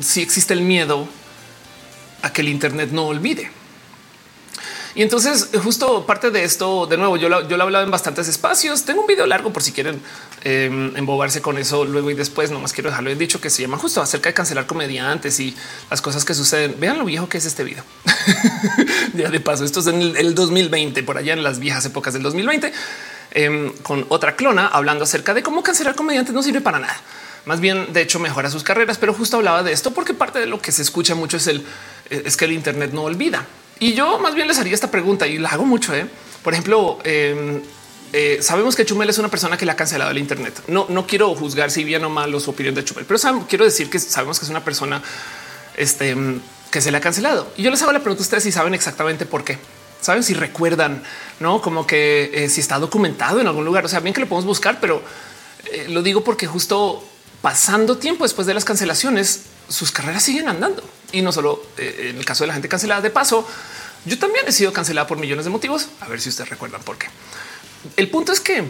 sí 0.00 0.22
existe 0.22 0.54
el 0.54 0.60
miedo 0.60 1.08
a 2.22 2.32
que 2.32 2.42
el 2.42 2.48
Internet 2.48 2.90
no 2.92 3.06
olvide. 3.06 3.50
Y 4.96 5.02
entonces 5.02 5.50
justo 5.62 6.06
parte 6.06 6.30
de 6.30 6.42
esto, 6.42 6.86
de 6.86 6.96
nuevo, 6.96 7.18
yo 7.18 7.28
lo, 7.28 7.46
yo 7.46 7.58
lo 7.58 7.64
he 7.64 7.66
hablado 7.66 7.84
en 7.84 7.90
bastantes 7.90 8.28
espacios. 8.28 8.86
Tengo 8.86 9.02
un 9.02 9.06
video 9.06 9.26
largo 9.26 9.52
por 9.52 9.62
si 9.62 9.72
quieren 9.72 10.00
em, 10.42 10.96
embobarse 10.96 11.42
con 11.42 11.58
eso 11.58 11.84
luego 11.84 12.10
y 12.10 12.14
después. 12.14 12.50
Nomás 12.50 12.72
quiero 12.72 12.88
dejarlo 12.88 13.10
he 13.10 13.14
dicho 13.14 13.38
que 13.38 13.50
se 13.50 13.60
llama 13.60 13.76
justo 13.76 14.00
acerca 14.00 14.30
de 14.30 14.34
cancelar 14.34 14.64
comediantes 14.64 15.38
y 15.38 15.54
las 15.90 16.00
cosas 16.00 16.24
que 16.24 16.32
suceden. 16.32 16.76
Vean 16.80 16.96
lo 16.96 17.04
viejo 17.04 17.28
que 17.28 17.36
es 17.36 17.44
este 17.44 17.62
video. 17.62 17.84
ya 19.12 19.28
de 19.28 19.38
paso, 19.38 19.66
esto 19.66 19.80
es 19.80 19.86
en 19.88 20.00
el, 20.00 20.34
2020, 20.34 21.02
por 21.02 21.18
allá 21.18 21.34
en 21.34 21.42
las 21.42 21.58
viejas 21.58 21.84
épocas 21.84 22.14
del 22.14 22.22
2020, 22.22 22.72
em, 23.32 23.74
con 23.82 24.06
otra 24.08 24.34
clona 24.34 24.66
hablando 24.66 25.04
acerca 25.04 25.34
de 25.34 25.42
cómo 25.42 25.62
cancelar 25.62 25.94
comediantes 25.94 26.32
no 26.32 26.42
sirve 26.42 26.62
para 26.62 26.78
nada. 26.78 26.98
Más 27.44 27.60
bien, 27.60 27.92
de 27.92 28.00
hecho, 28.00 28.18
mejora 28.18 28.48
sus 28.48 28.62
carreras, 28.62 28.96
pero 28.96 29.12
justo 29.12 29.36
hablaba 29.36 29.62
de 29.62 29.72
esto 29.72 29.90
porque 29.92 30.14
parte 30.14 30.38
de 30.38 30.46
lo 30.46 30.58
que 30.58 30.72
se 30.72 30.80
escucha 30.80 31.14
mucho 31.14 31.36
es 31.36 31.48
el 31.48 31.66
es 32.08 32.36
que 32.38 32.46
el 32.46 32.52
Internet 32.52 32.92
no 32.94 33.02
olvida. 33.02 33.46
Y 33.78 33.92
yo 33.92 34.18
más 34.18 34.34
bien 34.34 34.48
les 34.48 34.58
haría 34.58 34.74
esta 34.74 34.90
pregunta 34.90 35.26
y 35.26 35.38
la 35.38 35.50
hago 35.50 35.64
mucho. 35.64 35.94
¿eh? 35.94 36.06
Por 36.42 36.54
ejemplo, 36.54 36.98
em, 37.04 37.60
eh, 38.12 38.38
sabemos 38.40 38.74
que 38.74 38.86
Chumel 38.86 39.10
es 39.10 39.18
una 39.18 39.28
persona 39.28 39.56
que 39.56 39.66
le 39.66 39.72
ha 39.72 39.76
cancelado 39.76 40.10
el 40.10 40.18
Internet. 40.18 40.62
No, 40.68 40.86
no 40.88 41.06
quiero 41.06 41.34
juzgar 41.34 41.70
si 41.70 41.84
bien 41.84 42.04
o 42.04 42.10
mal 42.10 42.38
su 42.40 42.50
opinión 42.50 42.74
de 42.74 42.84
Chumel, 42.84 43.04
pero 43.06 43.20
quiero 43.48 43.64
decir 43.64 43.90
que 43.90 43.98
sabemos 43.98 44.38
que 44.38 44.46
es 44.46 44.50
una 44.50 44.64
persona 44.64 45.02
este, 45.76 46.16
que 46.70 46.80
se 46.80 46.90
le 46.90 46.96
ha 46.96 47.00
cancelado. 47.00 47.52
Y 47.56 47.62
yo 47.62 47.70
les 47.70 47.82
hago 47.82 47.92
la 47.92 48.00
pregunta 48.00 48.22
a 48.22 48.24
ustedes 48.24 48.44
si 48.44 48.52
saben 48.52 48.74
exactamente 48.74 49.26
por 49.26 49.44
qué. 49.44 49.58
Saben 50.00 50.22
si 50.22 50.34
recuerdan, 50.34 51.02
no 51.40 51.60
como 51.60 51.86
que 51.86 52.30
eh, 52.32 52.48
si 52.48 52.60
está 52.60 52.78
documentado 52.78 53.40
en 53.40 53.46
algún 53.46 53.64
lugar. 53.64 53.84
O 53.84 53.88
sea, 53.88 54.00
bien 54.00 54.14
que 54.14 54.20
lo 54.20 54.26
podemos 54.26 54.46
buscar, 54.46 54.78
pero 54.80 55.02
lo 55.88 56.02
digo 56.02 56.22
porque 56.22 56.46
justo 56.46 57.02
pasando 57.42 57.98
tiempo 57.98 58.24
después 58.24 58.46
de 58.46 58.54
las 58.54 58.64
cancelaciones, 58.64 59.42
sus 59.68 59.90
carreras 59.90 60.22
siguen 60.22 60.48
andando 60.48 60.82
y 61.12 61.22
no 61.22 61.32
solo 61.32 61.62
eh, 61.78 62.08
en 62.10 62.18
el 62.18 62.24
caso 62.24 62.44
de 62.44 62.48
la 62.48 62.54
gente 62.54 62.68
cancelada. 62.68 63.00
De 63.00 63.10
paso, 63.10 63.46
yo 64.04 64.18
también 64.18 64.44
he 64.46 64.52
sido 64.52 64.72
cancelada 64.72 65.06
por 65.06 65.18
millones 65.18 65.44
de 65.44 65.50
motivos. 65.50 65.88
A 66.00 66.08
ver 66.08 66.20
si 66.20 66.28
ustedes 66.28 66.50
recuerdan 66.50 66.82
por 66.82 66.98
qué. 66.98 67.06
El 67.96 68.10
punto 68.10 68.32
es 68.32 68.40
que 68.40 68.64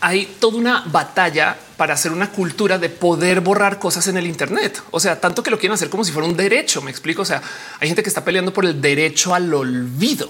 hay 0.00 0.26
toda 0.38 0.58
una 0.58 0.84
batalla 0.86 1.56
para 1.76 1.94
hacer 1.94 2.12
una 2.12 2.30
cultura 2.30 2.78
de 2.78 2.88
poder 2.88 3.40
borrar 3.40 3.78
cosas 3.78 4.06
en 4.08 4.16
el 4.16 4.26
Internet. 4.26 4.82
O 4.90 4.98
sea, 4.98 5.20
tanto 5.20 5.42
que 5.42 5.50
lo 5.50 5.58
quieren 5.58 5.74
hacer 5.74 5.88
como 5.88 6.04
si 6.04 6.12
fuera 6.12 6.28
un 6.28 6.36
derecho. 6.36 6.82
Me 6.82 6.90
explico. 6.90 7.22
O 7.22 7.24
sea, 7.24 7.40
hay 7.80 7.88
gente 7.88 8.02
que 8.02 8.08
está 8.08 8.24
peleando 8.24 8.52
por 8.52 8.64
el 8.64 8.80
derecho 8.80 9.34
al 9.34 9.52
olvido, 9.54 10.28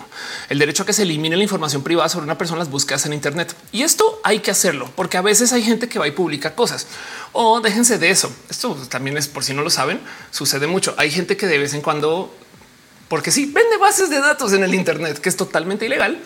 el 0.49 0.59
derecho 0.59 0.83
a 0.83 0.87
que 0.87 0.93
se 0.93 1.03
elimine 1.03 1.37
la 1.37 1.43
información 1.43 1.83
privada 1.83 2.09
sobre 2.09 2.25
una 2.25 2.37
persona 2.37 2.59
las 2.59 2.71
búsquedas 2.71 3.07
en 3.07 3.13
Internet. 3.15 3.55
Y 3.73 3.83
esto 3.83 4.21
hay 4.25 4.41
que 4.41 4.51
hacerlo 4.51 4.91
porque 4.95 5.17
a 5.17 5.23
veces 5.23 5.53
hay 5.53 5.63
gente 5.63 5.89
que 5.89 5.99
va 5.99 6.07
y 6.07 6.13
publica 6.13 6.55
cosas 6.55 6.87
o 7.33 7.61
déjense 7.61 7.99
de 7.99 8.11
eso. 8.11 8.31
Esto 8.51 8.75
también 8.89 9.17
es 9.17 9.29
por 9.29 9.45
si 9.45 9.55
no 9.55 9.63
lo 9.63 9.71
saben, 9.71 10.01
sucede 10.31 10.67
mucho. 10.67 10.95
Hay 10.99 11.11
gente 11.11 11.37
que 11.37 11.47
de 11.47 11.59
vez 11.59 11.75
en 11.75 11.81
cuando, 11.81 12.35
porque 13.09 13.31
sí 13.31 13.47
vende 13.47 13.77
bases 13.79 14.11
de 14.11 14.21
datos 14.21 14.53
en 14.53 14.65
el 14.65 14.75
Internet, 14.75 15.19
que 15.19 15.29
es 15.29 15.37
totalmente 15.37 15.87
ilegal 15.87 16.21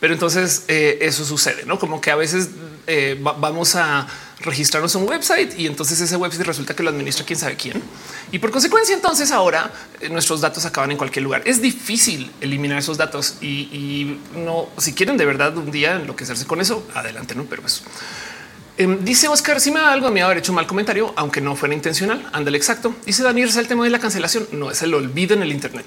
pero 0.00 0.12
entonces 0.12 0.64
eh, 0.68 0.98
eso 1.00 1.24
sucede, 1.24 1.64
no 1.64 1.78
como 1.78 2.00
que 2.00 2.10
a 2.10 2.16
veces 2.16 2.50
eh, 2.86 3.18
vamos 3.20 3.74
a 3.76 4.06
registrarnos 4.40 4.94
un 4.94 5.08
website 5.08 5.58
y 5.58 5.66
entonces 5.66 6.00
ese 6.00 6.16
website 6.16 6.46
resulta 6.46 6.76
que 6.76 6.82
lo 6.82 6.90
administra 6.90 7.24
quién 7.24 7.38
sabe 7.38 7.56
quién. 7.56 7.82
Y 8.30 8.38
por 8.38 8.50
consecuencia, 8.50 8.94
entonces 8.94 9.30
ahora 9.30 9.72
eh, 10.00 10.08
nuestros 10.08 10.40
datos 10.40 10.64
acaban 10.66 10.90
en 10.90 10.98
cualquier 10.98 11.22
lugar. 11.22 11.42
Es 11.46 11.62
difícil 11.62 12.30
eliminar 12.40 12.78
esos 12.78 12.98
datos 12.98 13.36
y, 13.40 14.18
no, 14.34 14.68
si 14.78 14.92
quieren 14.92 15.16
de 15.16 15.24
verdad 15.24 15.56
un 15.56 15.70
día 15.70 15.96
enloquecerse 15.96 16.46
con 16.46 16.60
eso, 16.60 16.86
adelante, 16.94 17.34
no? 17.34 17.44
Pero 17.44 17.64
eso. 17.64 17.82
Em, 18.76 19.02
dice 19.02 19.28
Oscar, 19.28 19.58
si 19.58 19.70
me 19.70 19.80
da 19.80 19.92
algo 19.92 20.10
mí 20.10 20.20
haber 20.20 20.38
hecho 20.38 20.52
un 20.52 20.56
mal 20.56 20.66
comentario, 20.66 21.14
aunque 21.16 21.40
no 21.40 21.56
fuera 21.56 21.74
intencional. 21.74 22.28
Ándale, 22.32 22.58
exacto. 22.58 22.94
Dice 23.06 23.22
Daniel, 23.22 23.50
el 23.56 23.68
tema 23.68 23.84
de 23.84 23.90
la 23.90 23.98
cancelación. 23.98 24.46
No 24.52 24.70
es 24.70 24.82
el 24.82 24.92
olvido 24.92 25.34
en 25.34 25.42
el 25.42 25.50
Internet. 25.50 25.86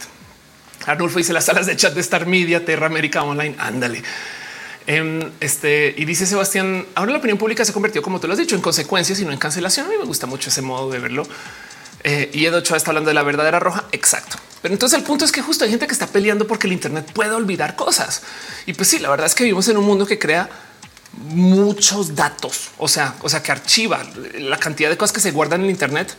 Arnulfo 0.85 1.17
dice 1.17 1.33
las 1.33 1.45
salas 1.45 1.65
de 1.65 1.75
chat 1.75 1.93
de 1.93 2.01
Star 2.01 2.25
Media, 2.25 2.63
Terra 2.65 2.87
América 2.87 3.23
Online. 3.23 3.55
Ándale. 3.59 4.03
Em, 4.87 5.19
este 5.39 5.93
y 5.97 6.05
dice 6.05 6.25
Sebastián, 6.25 6.85
ahora 6.95 7.11
la 7.11 7.19
opinión 7.19 7.37
pública 7.37 7.63
se 7.63 7.73
convirtió, 7.73 8.01
como 8.01 8.19
tú 8.19 8.27
lo 8.27 8.33
has 8.33 8.39
dicho, 8.39 8.55
en 8.55 8.61
consecuencias 8.61 9.19
y 9.19 9.25
no 9.25 9.31
en 9.31 9.37
cancelación. 9.37 9.85
A 9.85 9.89
mí 9.89 9.95
me 9.99 10.05
gusta 10.05 10.25
mucho 10.25 10.49
ese 10.49 10.61
modo 10.61 10.89
de 10.89 10.99
verlo. 10.99 11.27
Eh, 12.03 12.31
y 12.33 12.45
Edo 12.45 12.57
Ochoa 12.57 12.77
está 12.77 12.91
hablando 12.91 13.09
de 13.09 13.13
la 13.13 13.23
verdadera 13.23 13.59
roja. 13.59 13.85
Exacto. 13.91 14.37
Pero 14.61 14.73
entonces 14.73 14.97
el 14.97 15.05
punto 15.05 15.25
es 15.25 15.31
que 15.31 15.41
justo 15.41 15.63
hay 15.63 15.69
gente 15.69 15.85
que 15.85 15.93
está 15.93 16.07
peleando 16.07 16.47
porque 16.47 16.67
el 16.67 16.73
Internet 16.73 17.11
puede 17.13 17.31
olvidar 17.31 17.75
cosas. 17.75 18.23
Y 18.65 18.73
pues 18.73 18.87
sí, 18.87 18.99
la 18.99 19.09
verdad 19.09 19.27
es 19.27 19.35
que 19.35 19.43
vivimos 19.43 19.67
en 19.67 19.77
un 19.77 19.85
mundo 19.85 20.05
que 20.05 20.17
crea 20.17 20.49
muchos 21.13 22.15
datos, 22.15 22.69
o 22.77 22.87
sea, 22.87 23.15
o 23.21 23.29
sea, 23.29 23.41
que 23.41 23.51
archiva 23.51 24.03
la 24.37 24.57
cantidad 24.57 24.89
de 24.89 24.97
cosas 24.97 25.13
que 25.13 25.21
se 25.21 25.31
guardan 25.31 25.63
en 25.63 25.69
Internet. 25.69 26.15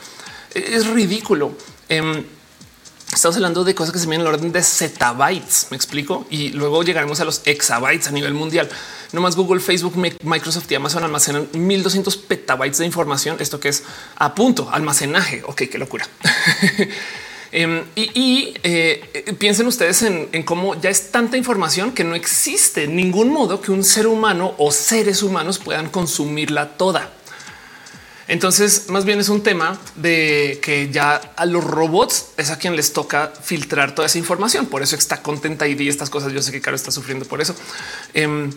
Es 0.55 0.87
ridículo. 0.87 1.57
Em, 1.89 2.25
Estamos 3.13 3.35
hablando 3.37 3.65
de 3.65 3.75
cosas 3.75 3.93
que 3.93 3.99
se 3.99 4.07
miden 4.07 4.21
en 4.21 4.29
el 4.29 4.35
orden 4.35 4.53
de 4.53 4.63
zettabytes. 4.63 5.67
Me 5.71 5.77
explico 5.77 6.27
y 6.31 6.51
luego 6.51 6.85
llegaremos 6.85 7.19
a 7.21 7.25
los 7.25 7.43
exabytes 7.45 8.07
a 8.07 8.13
nivel 8.13 8.35
mundial. 8.35 8.69
No 9.13 9.21
más 9.21 9.35
Google, 9.35 9.61
Facebook, 9.61 9.97
Microsoft 10.23 10.71
y 10.71 10.77
Amazon 10.77 11.03
almacenan 11.03 11.49
1200 11.53 12.17
petabytes 12.17 12.79
de 12.79 12.87
información. 12.87 13.37
Esto 13.41 13.59
que 13.59 13.69
es 13.69 13.83
a 14.17 14.35
punto 14.35 14.71
almacenaje. 14.71 15.43
Ok, 15.45 15.63
qué 15.71 15.79
locura. 15.79 16.07
Em, 17.53 17.83
y, 17.97 18.55
eh, 18.63 19.35
piensen 19.37 19.67
ustedes 19.67 20.03
en, 20.03 20.29
en, 20.31 20.45
cómo 20.45 20.81
ya 20.81 20.89
es 20.89 21.11
tanta 21.11 21.37
información 21.37 21.91
que 21.91 22.05
no 22.05 22.15
existe 22.15 22.87
ningún 22.87 23.33
modo 23.33 23.61
que 23.61 23.73
un 23.73 23.83
ser 23.83 24.07
humano 24.07 24.55
o 24.57 24.71
seres 24.71 25.25
humanos 25.25 25.59
puedan 25.59 25.89
consumirla 25.89 26.77
toda. 26.77 27.11
Entonces, 28.31 28.85
más 28.89 29.05
bien 29.05 29.19
es 29.19 29.29
un 29.29 29.43
tema 29.43 29.77
de 29.97 30.61
que 30.63 30.89
ya 30.93 31.17
a 31.35 31.47
los 31.47 31.65
robots 31.65 32.29
es 32.37 32.51
a 32.51 32.59
quien 32.59 32.77
les 32.77 32.93
toca 32.93 33.33
filtrar 33.43 33.93
toda 33.93 34.07
esa 34.07 34.19
información. 34.19 34.67
Por 34.67 34.85
eso 34.85 34.95
está 34.95 35.21
contenta 35.21 35.67
y 35.67 35.89
estas 35.89 36.11
cosas. 36.11 36.33
Yo 36.33 36.41
sé 36.41 36.53
que 36.53 36.61
Caro 36.61 36.77
está 36.77 36.93
sufriendo 36.93 37.27
por 37.27 37.41
eso. 37.41 37.57
Em, 38.15 38.53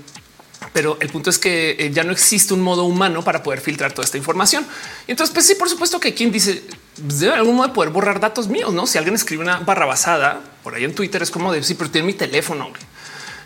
pero 0.74 1.00
el 1.02 1.10
punto 1.10 1.32
es 1.32 1.40
que 1.40 1.72
eh, 1.80 1.90
ya 1.92 2.04
no 2.04 2.12
existe 2.12 2.54
un 2.54 2.62
modo 2.62 2.84
humano 2.84 3.24
para 3.24 3.42
poder 3.42 3.62
filtrar 3.62 3.94
toda 3.94 4.06
esta 4.06 4.16
información. 4.16 4.64
Entonces, 5.08 5.34
pues 5.34 5.48
sí, 5.48 5.56
por 5.56 5.68
supuesto 5.68 6.00
que 6.00 6.14
quien 6.14 6.32
dice 6.32 6.64
pues, 7.02 7.22
de 7.22 7.32
algún 7.32 7.56
modo 7.56 7.70
de 7.70 7.74
poder 7.74 7.90
borrar 7.90 8.20
datos 8.20 8.50
míos, 8.50 8.72
no? 8.76 8.86
Si 8.86 9.00
alguien 9.00 9.16
escribe 9.16 9.42
una 9.42 9.58
barra 9.58 9.88
basada 9.88 10.40
por 10.62 10.76
ahí 10.76 10.84
en 10.84 10.94
Twitter, 10.94 11.24
es 11.24 11.32
como 11.32 11.52
de 11.52 11.64
sí, 11.64 11.74
pero 11.74 11.90
tiene 11.90 12.06
mi 12.06 12.14
teléfono. 12.14 12.72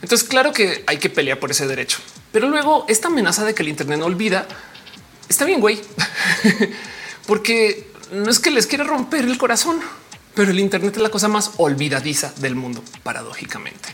Entonces, 0.02 0.28
claro 0.28 0.52
que 0.52 0.84
hay 0.88 0.98
que 0.98 1.10
pelear 1.10 1.40
por 1.40 1.52
ese 1.52 1.68
derecho, 1.68 2.00
pero 2.34 2.50
luego 2.50 2.86
esta 2.90 3.08
amenaza 3.08 3.46
de 3.46 3.56
que 3.56 3.64
el 3.64 3.70
Internet 3.70 4.00
no 4.00 4.06
olvida 4.08 4.46
está 5.30 5.46
bien, 5.46 5.60
güey, 5.60 5.82
porque 7.28 7.92
no 8.12 8.30
es 8.30 8.40
que 8.40 8.52
les 8.52 8.68
quiera 8.68 8.84
romper 8.84 9.26
el 9.26 9.38
corazón, 9.38 9.80
pero 10.34 10.52
el 10.52 10.60
Internet 10.60 10.96
es 10.96 11.02
la 11.02 11.10
cosa 11.10 11.28
más 11.28 11.52
olvidadiza 11.58 12.34
del 12.38 12.56
mundo, 12.56 12.84
paradójicamente. 13.04 13.90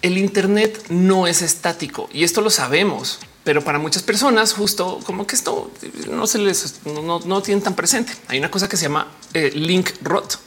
El 0.00 0.18
Internet 0.18 0.86
no 0.88 1.26
es 1.26 1.42
estático 1.42 2.08
y 2.12 2.24
esto 2.24 2.40
lo 2.40 2.50
sabemos, 2.50 3.20
pero 3.44 3.62
para 3.62 3.78
muchas 3.78 4.02
personas, 4.02 4.52
justo 4.52 5.00
como 5.04 5.26
que 5.26 5.36
esto 5.36 5.70
no 6.10 6.26
se 6.26 6.38
les 6.38 6.80
no, 6.84 7.20
no 7.20 7.42
tienen 7.42 7.62
tan 7.62 7.74
presente. 7.74 8.12
Hay 8.28 8.38
una 8.38 8.50
cosa 8.50 8.68
que 8.68 8.76
se 8.76 8.84
llama 8.84 9.08
eh, 9.34 9.52
link 9.54 9.90
rot 10.02 10.38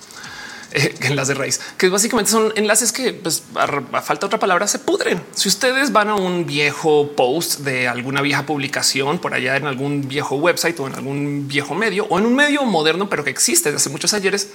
enlace 1.01 1.33
de 1.33 1.39
raíz, 1.39 1.61
que 1.77 1.89
básicamente 1.89 2.31
son 2.31 2.51
enlaces 2.55 2.91
que 2.91 3.13
pues, 3.13 3.43
a, 3.55 4.01
falta 4.01 4.25
otra 4.25 4.39
palabra 4.39 4.67
se 4.67 4.79
pudren. 4.79 5.21
Si 5.33 5.47
ustedes 5.47 5.91
van 5.91 6.09
a 6.09 6.15
un 6.15 6.45
viejo 6.45 7.11
post 7.15 7.59
de 7.59 7.87
alguna 7.87 8.21
vieja 8.21 8.45
publicación 8.45 9.19
por 9.19 9.33
allá 9.33 9.55
en 9.55 9.67
algún 9.67 10.07
viejo 10.07 10.35
website 10.35 10.79
o 10.79 10.87
en 10.87 10.95
algún 10.95 11.47
viejo 11.47 11.75
medio 11.75 12.05
o 12.05 12.19
en 12.19 12.25
un 12.25 12.35
medio 12.35 12.63
moderno, 12.63 13.09
pero 13.09 13.23
que 13.23 13.29
existe 13.29 13.69
desde 13.69 13.83
hace 13.83 13.89
muchos 13.89 14.13
ayeres, 14.13 14.49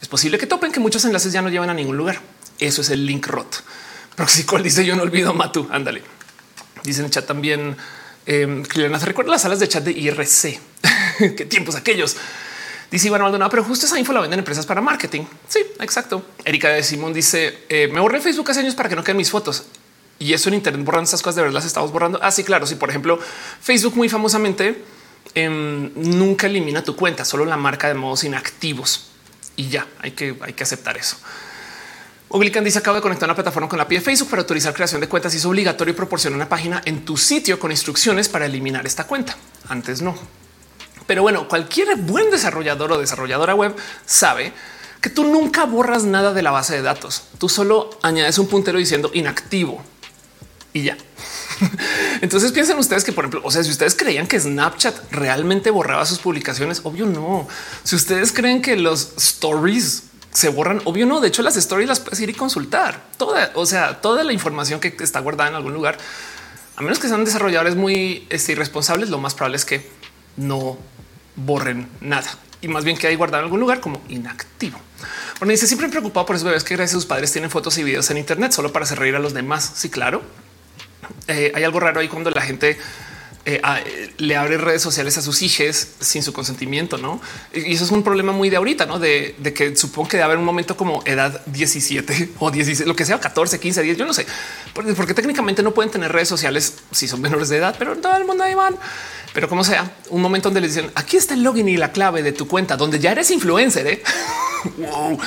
es 0.00 0.08
posible 0.08 0.38
que 0.38 0.46
topen 0.46 0.72
que 0.72 0.80
muchos 0.80 1.04
enlaces 1.04 1.32
ya 1.32 1.42
no 1.42 1.48
llevan 1.48 1.70
a 1.70 1.74
ningún 1.74 1.96
lugar. 1.96 2.20
Eso 2.58 2.80
es 2.82 2.90
el 2.90 3.06
link 3.06 3.26
rot. 3.26 3.62
Proxicol 4.16 4.62
dice 4.62 4.84
yo 4.84 4.96
no 4.96 5.02
olvido 5.02 5.34
Matu. 5.34 5.68
Ándale. 5.70 6.02
Dice 6.82 7.00
en 7.00 7.06
el 7.06 7.10
chat 7.10 7.26
también. 7.26 7.76
Eh, 8.24 8.62
recuerda 9.02 9.32
las 9.32 9.42
salas 9.42 9.58
de 9.58 9.68
chat 9.68 9.84
de 9.84 9.92
IRC. 9.92 10.60
Qué 11.36 11.46
tiempos 11.46 11.74
aquellos. 11.74 12.16
Dice 12.92 13.06
Iván 13.06 13.22
Maldonado, 13.22 13.50
pero 13.50 13.64
justo 13.64 13.86
esa 13.86 13.98
info 13.98 14.12
la 14.12 14.20
venden 14.20 14.40
empresas 14.40 14.66
para 14.66 14.82
marketing. 14.82 15.22
Sí, 15.48 15.60
exacto. 15.80 16.26
Erika 16.44 16.68
de 16.68 16.82
Simón 16.82 17.14
dice: 17.14 17.64
eh, 17.70 17.88
Me 17.90 18.00
borré 18.00 18.20
Facebook 18.20 18.50
hace 18.50 18.60
años 18.60 18.74
para 18.74 18.90
que 18.90 18.94
no 18.94 19.02
queden 19.02 19.16
mis 19.16 19.30
fotos. 19.30 19.64
y 20.18 20.34
eso 20.34 20.50
en 20.50 20.56
Internet 20.56 20.84
borrando 20.84 21.08
esas 21.08 21.22
cosas 21.22 21.36
de 21.36 21.42
verdad 21.42 21.54
las 21.54 21.64
estamos 21.64 21.90
borrando. 21.90 22.22
Así, 22.22 22.42
ah, 22.42 22.44
claro. 22.44 22.66
Si 22.66 22.74
por 22.74 22.90
ejemplo 22.90 23.18
Facebook 23.62 23.96
muy 23.96 24.10
famosamente 24.10 24.84
em, 25.34 25.90
nunca 25.96 26.46
elimina 26.46 26.84
tu 26.84 26.94
cuenta, 26.94 27.24
solo 27.24 27.46
la 27.46 27.56
marca 27.56 27.88
de 27.88 27.94
modos 27.94 28.24
inactivos 28.24 29.06
y 29.56 29.68
ya 29.68 29.86
hay 30.00 30.10
que, 30.10 30.36
hay 30.42 30.52
que 30.52 30.62
aceptar 30.62 30.98
eso. 30.98 31.16
Oblican 32.28 32.62
dice 32.62 32.78
acaba 32.78 32.98
de 32.98 33.02
conectar 33.02 33.26
una 33.26 33.34
plataforma 33.34 33.70
con 33.70 33.78
la 33.78 33.84
API 33.84 33.96
de 33.96 34.00
Facebook 34.02 34.28
para 34.28 34.42
autorizar 34.42 34.74
creación 34.74 35.00
de 35.00 35.08
cuentas 35.08 35.32
y 35.32 35.38
es 35.38 35.44
obligatorio 35.46 35.96
proporcionar 35.96 36.36
una 36.36 36.48
página 36.48 36.82
en 36.84 37.06
tu 37.06 37.16
sitio 37.16 37.58
con 37.58 37.70
instrucciones 37.70 38.28
para 38.28 38.44
eliminar 38.44 38.84
esta 38.86 39.04
cuenta. 39.04 39.34
Antes 39.68 40.02
no. 40.02 40.41
Pero 41.06 41.22
bueno, 41.22 41.48
cualquier 41.48 41.96
buen 41.96 42.30
desarrollador 42.30 42.92
o 42.92 42.98
desarrolladora 42.98 43.54
web 43.54 43.74
sabe 44.06 44.52
que 45.00 45.10
tú 45.10 45.24
nunca 45.24 45.64
borras 45.64 46.04
nada 46.04 46.32
de 46.32 46.42
la 46.42 46.50
base 46.50 46.74
de 46.74 46.82
datos. 46.82 47.24
Tú 47.38 47.48
solo 47.48 47.90
añades 48.02 48.38
un 48.38 48.46
puntero 48.46 48.78
diciendo 48.78 49.10
inactivo 49.12 49.82
y 50.72 50.82
ya. 50.84 50.96
Entonces 52.20 52.52
piensen 52.52 52.78
ustedes 52.78 53.04
que, 53.04 53.12
por 53.12 53.24
ejemplo, 53.24 53.40
o 53.44 53.50
sea, 53.50 53.64
si 53.64 53.70
ustedes 53.70 53.94
creían 53.94 54.26
que 54.26 54.38
Snapchat 54.38 55.12
realmente 55.12 55.70
borraba 55.70 56.06
sus 56.06 56.18
publicaciones, 56.18 56.80
obvio 56.84 57.06
no. 57.06 57.48
Si 57.82 57.96
ustedes 57.96 58.32
creen 58.32 58.62
que 58.62 58.76
los 58.76 59.12
stories 59.16 60.04
se 60.32 60.48
borran, 60.48 60.80
obvio 60.84 61.04
no. 61.04 61.20
De 61.20 61.28
hecho, 61.28 61.42
las 61.42 61.56
stories 61.56 61.88
las 61.88 62.00
puedes 62.00 62.20
ir 62.20 62.30
y 62.30 62.34
consultar 62.34 63.02
toda, 63.16 63.50
o 63.54 63.66
sea, 63.66 64.00
toda 64.00 64.24
la 64.24 64.32
información 64.32 64.80
que 64.80 64.94
está 65.00 65.20
guardada 65.20 65.50
en 65.50 65.56
algún 65.56 65.74
lugar, 65.74 65.98
a 66.76 66.82
menos 66.82 66.98
que 66.98 67.08
sean 67.08 67.24
desarrolladores 67.24 67.76
muy 67.76 68.26
este, 68.30 68.52
irresponsables, 68.52 69.10
lo 69.10 69.18
más 69.18 69.34
probable 69.34 69.56
es 69.56 69.64
que 69.64 69.90
no 70.36 70.78
borren 71.36 71.88
nada 72.00 72.30
y 72.60 72.68
más 72.68 72.84
bien 72.84 72.96
que 72.96 73.08
hay 73.08 73.16
guardado 73.16 73.42
en 73.42 73.46
algún 73.46 73.60
lugar 73.60 73.80
como 73.80 74.00
inactivo. 74.08 74.78
Bueno, 75.40 75.50
dice 75.50 75.66
siempre 75.66 75.88
preocupado 75.88 76.24
por 76.26 76.36
esos 76.36 76.46
bebés 76.46 76.62
que 76.62 76.76
gracias 76.76 76.94
a 76.94 76.98
sus 77.00 77.06
padres 77.06 77.32
tienen 77.32 77.50
fotos 77.50 77.76
y 77.78 77.82
videos 77.82 78.08
en 78.10 78.18
Internet 78.18 78.52
solo 78.52 78.72
para 78.72 78.84
hacer 78.84 78.98
reír 78.98 79.16
a 79.16 79.18
los 79.18 79.34
demás. 79.34 79.72
Sí, 79.74 79.90
claro. 79.90 80.22
Eh, 81.26 81.52
hay 81.54 81.64
algo 81.64 81.80
raro 81.80 82.00
ahí 82.00 82.08
cuando 82.08 82.30
la 82.30 82.40
gente 82.40 82.78
eh, 83.44 84.14
le 84.18 84.36
abre 84.36 84.56
redes 84.56 84.82
sociales 84.82 85.18
a 85.18 85.22
sus 85.22 85.42
hijos 85.42 85.88
sin 85.98 86.22
su 86.22 86.32
consentimiento, 86.32 86.96
no? 86.96 87.20
Y 87.52 87.74
eso 87.74 87.84
es 87.84 87.90
un 87.90 88.04
problema 88.04 88.30
muy 88.32 88.50
de 88.50 88.56
ahorita, 88.56 88.86
no? 88.86 89.00
De, 89.00 89.34
que 89.54 89.74
supongo 89.74 90.10
que 90.10 90.16
debe 90.16 90.26
haber 90.26 90.38
un 90.38 90.44
momento 90.44 90.76
como 90.76 91.02
edad 91.06 91.44
17 91.46 92.34
o 92.38 92.50
16, 92.52 92.86
lo 92.86 92.94
que 92.94 93.04
sea, 93.04 93.18
14, 93.18 93.58
15, 93.58 93.82
10, 93.82 93.96
yo 93.96 94.06
no 94.06 94.12
sé, 94.12 94.26
porque, 94.74 95.14
técnicamente 95.14 95.62
no 95.62 95.74
pueden 95.74 95.90
tener 95.90 96.12
redes 96.12 96.28
sociales 96.28 96.74
si 96.92 97.08
son 97.08 97.20
menores 97.20 97.48
de 97.48 97.56
edad, 97.56 97.74
pero 97.78 97.94
en 97.94 98.00
todo 98.00 98.16
el 98.16 98.24
mundo 98.24 98.44
ahí 98.44 98.54
van. 98.54 98.76
Pero 99.34 99.48
como 99.48 99.64
sea, 99.64 99.90
un 100.10 100.22
momento 100.22 100.48
donde 100.48 100.60
le 100.60 100.68
dicen 100.68 100.90
aquí 100.94 101.16
está 101.16 101.34
el 101.34 101.42
login 101.42 101.68
y 101.68 101.76
la 101.76 101.90
clave 101.90 102.22
de 102.22 102.32
tu 102.32 102.46
cuenta, 102.46 102.76
donde 102.76 103.00
ya 103.00 103.10
eres 103.10 103.30
influencer. 103.30 103.86
¿eh? 103.86 104.02
wow. 104.78 105.18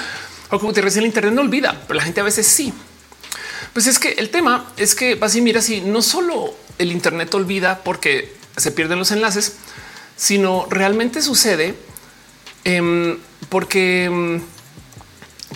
O 0.51 0.59
como 0.59 0.71
te 0.71 0.81
recién 0.81 1.03
el 1.03 1.07
Internet 1.07 1.33
no 1.33 1.41
olvida, 1.41 1.81
pero 1.87 1.97
la 1.97 2.03
gente 2.03 2.21
a 2.21 2.23
veces 2.23 2.47
sí. 2.47 2.73
Pues 3.73 3.87
es 3.87 3.99
que 3.99 4.11
el 4.11 4.29
tema 4.29 4.71
es 4.77 4.95
que 4.95 5.17
así 5.21 5.41
mira, 5.41 5.61
si 5.61 5.81
no 5.81 6.01
solo 6.01 6.55
el 6.77 6.91
Internet 6.91 7.33
olvida 7.33 7.81
porque 7.83 8.35
se 8.57 8.71
pierden 8.71 8.99
los 8.99 9.11
enlaces, 9.11 9.57
sino 10.15 10.67
realmente 10.69 11.21
sucede 11.21 11.75
em, 12.63 13.17
porque 13.49 14.05
em, 14.05 14.41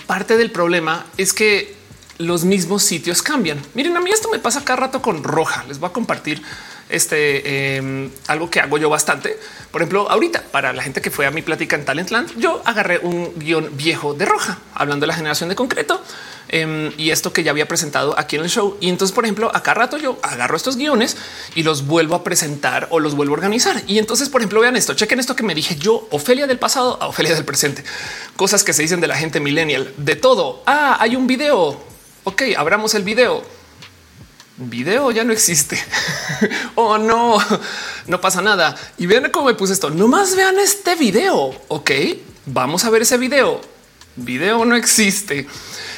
parte 0.05 0.37
del 0.37 0.51
problema 0.51 1.05
es 1.17 1.33
que 1.33 1.75
los 2.17 2.43
mismos 2.43 2.83
sitios 2.83 3.21
cambian. 3.21 3.61
Miren, 3.73 3.95
a 3.95 4.01
mí 4.01 4.11
esto 4.11 4.29
me 4.29 4.39
pasa 4.39 4.63
cada 4.65 4.81
rato 4.81 5.01
con 5.01 5.23
Roja. 5.23 5.63
Les 5.65 5.79
voy 5.79 5.89
a 5.89 5.93
compartir 5.93 6.41
este 6.89 7.77
em, 7.77 8.09
algo 8.27 8.49
que 8.49 8.59
hago 8.59 8.77
yo 8.77 8.89
bastante. 8.89 9.37
Por 9.71 9.81
ejemplo, 9.81 10.09
ahorita 10.09 10.43
para 10.51 10.73
la 10.73 10.81
gente 10.81 11.01
que 11.01 11.11
fue 11.11 11.27
a 11.27 11.31
mi 11.31 11.43
plática 11.43 11.75
en 11.75 11.85
Talentland, 11.85 12.37
yo 12.37 12.61
agarré 12.65 12.99
un 12.99 13.31
guion 13.37 13.77
viejo 13.77 14.15
de 14.15 14.25
roja 14.25 14.57
hablando 14.73 15.03
de 15.03 15.07
la 15.07 15.13
generación 15.13 15.49
de 15.49 15.55
concreto 15.55 16.01
em, 16.47 16.91
y 16.97 17.11
esto 17.11 17.31
que 17.31 17.43
ya 17.43 17.51
había 17.51 17.67
presentado 17.67 18.17
aquí 18.17 18.35
en 18.35 18.43
el 18.43 18.49
show. 18.49 18.77
Y 18.81 18.89
entonces, 18.89 19.13
por 19.13 19.25
ejemplo, 19.25 19.51
acá 19.53 19.75
rato 19.75 19.97
yo 19.97 20.17
agarro 20.23 20.57
estos 20.57 20.75
guiones 20.75 21.15
y 21.53 21.61
los 21.61 21.85
vuelvo 21.85 22.15
a 22.15 22.23
presentar 22.23 22.87
o 22.89 22.99
los 22.99 23.15
vuelvo 23.15 23.35
a 23.35 23.37
organizar. 23.37 23.83
Y 23.85 23.99
entonces, 23.99 24.27
por 24.29 24.41
ejemplo, 24.41 24.59
vean 24.61 24.75
esto, 24.75 24.95
chequen 24.95 25.19
esto 25.19 25.35
que 25.35 25.43
me 25.43 25.53
dije 25.53 25.75
yo, 25.75 26.07
Ofelia 26.09 26.47
del 26.47 26.57
pasado 26.57 26.97
a 26.99 27.07
Ofelia 27.07 27.35
del 27.35 27.45
presente, 27.45 27.83
cosas 28.35 28.63
que 28.63 28.73
se 28.73 28.81
dicen 28.81 28.99
de 28.99 29.07
la 29.07 29.15
gente 29.15 29.39
millennial, 29.39 29.93
de 29.97 30.15
todo. 30.15 30.63
Ah, 30.65 30.97
hay 30.99 31.15
un 31.15 31.27
video. 31.27 31.79
Ok, 32.23 32.41
abramos 32.57 32.95
el 32.95 33.03
video 33.03 33.58
video 34.59 35.11
ya 35.11 35.23
no 35.23 35.31
existe. 35.31 35.77
oh 36.75 36.97
no, 36.97 37.37
no 38.07 38.21
pasa 38.21 38.41
nada. 38.41 38.75
Y 38.97 39.05
vean 39.05 39.31
cómo 39.31 39.47
me 39.47 39.53
puse 39.53 39.73
esto. 39.73 39.89
No 39.89 40.07
más 40.07 40.35
vean 40.35 40.59
este 40.59 40.95
video. 40.95 41.55
Ok, 41.67 41.91
vamos 42.45 42.83
a 42.83 42.89
ver 42.89 43.03
ese 43.03 43.17
video. 43.17 43.61
Video 44.15 44.65
no 44.65 44.75
existe. 44.75 45.47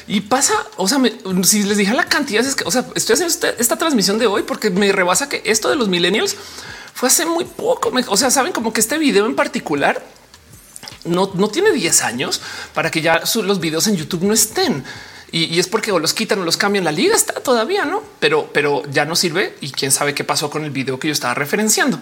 Y 0.07 0.21
pasa, 0.21 0.53
o 0.77 0.87
sea, 0.87 0.99
si 1.43 1.63
les 1.63 1.77
dije 1.77 1.93
la 1.93 2.05
cantidad, 2.05 2.45
es 2.45 2.55
que, 2.55 2.63
o 2.65 2.71
sea, 2.71 2.85
estoy 2.95 3.13
haciendo 3.13 3.33
esta, 3.33 3.49
esta, 3.49 3.77
transmisión 3.77 4.19
de 4.19 4.27
hoy 4.27 4.43
porque 4.43 4.69
me 4.69 4.91
rebasa 4.91 5.29
que 5.29 5.41
esto 5.45 5.69
de 5.69 5.75
los 5.75 5.87
millennials 5.87 6.35
fue 6.93 7.07
hace 7.07 7.25
muy 7.25 7.45
poco. 7.45 7.91
O 8.07 8.17
sea, 8.17 8.29
saben 8.29 8.51
como 8.51 8.73
que 8.73 8.81
este 8.81 8.97
video 8.97 9.25
en 9.25 9.35
particular 9.35 10.03
no, 11.05 11.31
no 11.33 11.47
tiene 11.47 11.71
10 11.71 12.03
años 12.03 12.41
para 12.73 12.91
que 12.91 13.01
ya 13.01 13.23
los 13.43 13.59
videos 13.59 13.87
en 13.87 13.95
YouTube 13.95 14.23
no 14.23 14.33
estén. 14.33 14.83
Y, 15.31 15.59
es 15.59 15.67
porque 15.67 15.91
o 15.93 15.99
los 15.99 16.13
quitan 16.13 16.39
o 16.39 16.45
los 16.45 16.57
cambian. 16.57 16.83
La 16.83 16.91
liga 16.91 17.15
está 17.15 17.35
todavía, 17.35 17.85
no, 17.85 18.03
pero, 18.19 18.49
pero 18.51 18.83
ya 18.91 19.05
no 19.05 19.15
sirve. 19.15 19.55
Y 19.61 19.71
quién 19.71 19.91
sabe 19.91 20.13
qué 20.13 20.23
pasó 20.23 20.49
con 20.49 20.65
el 20.65 20.71
video 20.71 20.99
que 20.99 21.07
yo 21.07 21.13
estaba 21.13 21.33
referenciando. 21.33 21.99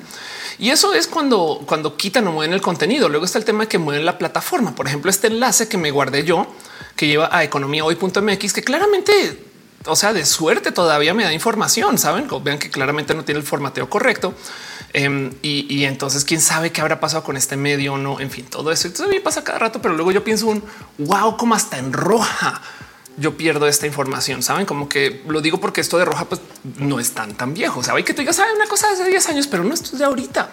Y 0.57 0.71
eso 0.71 0.93
es 0.93 1.07
cuando, 1.07 1.61
cuando 1.65 1.95
quitan 1.95 2.27
o 2.27 2.31
mueven 2.31 2.53
el 2.53 2.61
contenido. 2.61 3.07
Luego 3.07 3.25
está 3.25 3.37
el 3.37 3.45
tema 3.45 3.65
de 3.65 3.67
que 3.67 3.77
mueven 3.77 4.05
la 4.05 4.17
plataforma. 4.17 4.73
Por 4.73 4.87
ejemplo, 4.87 5.11
este 5.11 5.27
enlace 5.27 5.67
que 5.67 5.77
me 5.77 5.91
guardé 5.91 6.23
yo, 6.23 6.47
que 6.95 7.07
lleva 7.07 7.29
a 7.31 7.43
economía 7.43 7.85
hoy.mx, 7.85 8.51
que 8.51 8.63
claramente, 8.63 9.43
o 9.85 9.95
sea, 9.95 10.11
de 10.11 10.25
suerte 10.25 10.71
todavía 10.71 11.13
me 11.13 11.23
da 11.23 11.31
información. 11.31 11.99
Saben, 11.99 12.27
vean 12.43 12.57
que 12.57 12.71
claramente 12.71 13.13
no 13.13 13.25
tiene 13.25 13.39
el 13.41 13.45
formateo 13.45 13.91
correcto. 13.91 14.33
Em, 14.91 15.31
y, 15.43 15.83
entonces 15.83 16.25
quién 16.25 16.41
sabe 16.41 16.71
qué 16.71 16.81
habrá 16.81 16.99
pasado 16.99 17.23
con 17.23 17.37
este 17.37 17.55
medio 17.57 17.93
o 17.93 17.97
no. 17.99 18.19
En 18.19 18.31
fin, 18.31 18.45
todo 18.45 18.71
eso. 18.71 18.87
Entonces 18.87 19.15
a 19.15 19.23
pasa 19.23 19.43
cada 19.43 19.59
rato, 19.59 19.83
pero 19.83 19.93
luego 19.93 20.11
yo 20.11 20.23
pienso 20.23 20.47
un 20.47 20.63
wow, 20.97 21.37
como 21.37 21.53
hasta 21.53 21.77
en 21.77 21.93
roja 21.93 22.59
yo 23.19 23.37
pierdo 23.37 23.67
esta 23.67 23.85
información. 23.85 24.41
Saben 24.43 24.65
como 24.65 24.87
que 24.87 25.21
lo 25.27 25.41
digo 25.41 25.59
porque 25.59 25.81
esto 25.81 25.97
de 25.97 26.05
roja 26.05 26.25
pues 26.25 26.41
no 26.77 26.99
es 26.99 27.11
tan 27.11 27.35
tan 27.35 27.53
viejo. 27.53 27.83
Saben 27.83 28.03
que 28.03 28.13
tú 28.13 28.21
digas 28.21 28.39
una 28.55 28.67
cosa 28.67 28.91
hace 28.91 29.05
10 29.05 29.29
años, 29.29 29.47
pero 29.47 29.63
no 29.63 29.73
es 29.73 29.97
de 29.97 30.03
ahorita. 30.03 30.51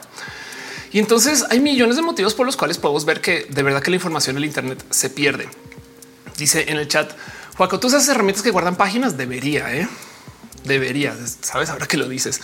Y 0.93 0.99
entonces 0.99 1.45
hay 1.51 1.61
millones 1.61 1.97
de 1.97 2.03
motivos 2.03 2.35
por 2.35 2.47
los 2.47 2.57
cuales 2.57 2.79
podemos 2.79 3.05
ver 3.05 3.21
que 3.21 3.47
de 3.49 3.63
verdad 3.63 3.83
que 3.83 3.91
la 3.91 3.97
información 3.97 4.37
en 4.37 4.43
el 4.43 4.49
Internet 4.49 4.85
se 4.91 5.11
pierde. 5.11 5.49
Dice 6.39 6.67
en 6.69 6.77
el 6.77 6.89
chat, 6.89 7.13
Juaco, 7.57 7.81
tú 7.81 7.87
usas 7.87 8.07
herramientas 8.09 8.43
que 8.43 8.51
guardan 8.51 8.77
páginas. 8.77 9.17
Debería, 9.17 9.75
¿eh? 9.75 9.89
debería. 10.65 11.17
Sabes 11.41 11.71
ahora 11.71 11.87
que 11.87 11.97
lo 11.97 12.09
dices. 12.09 12.41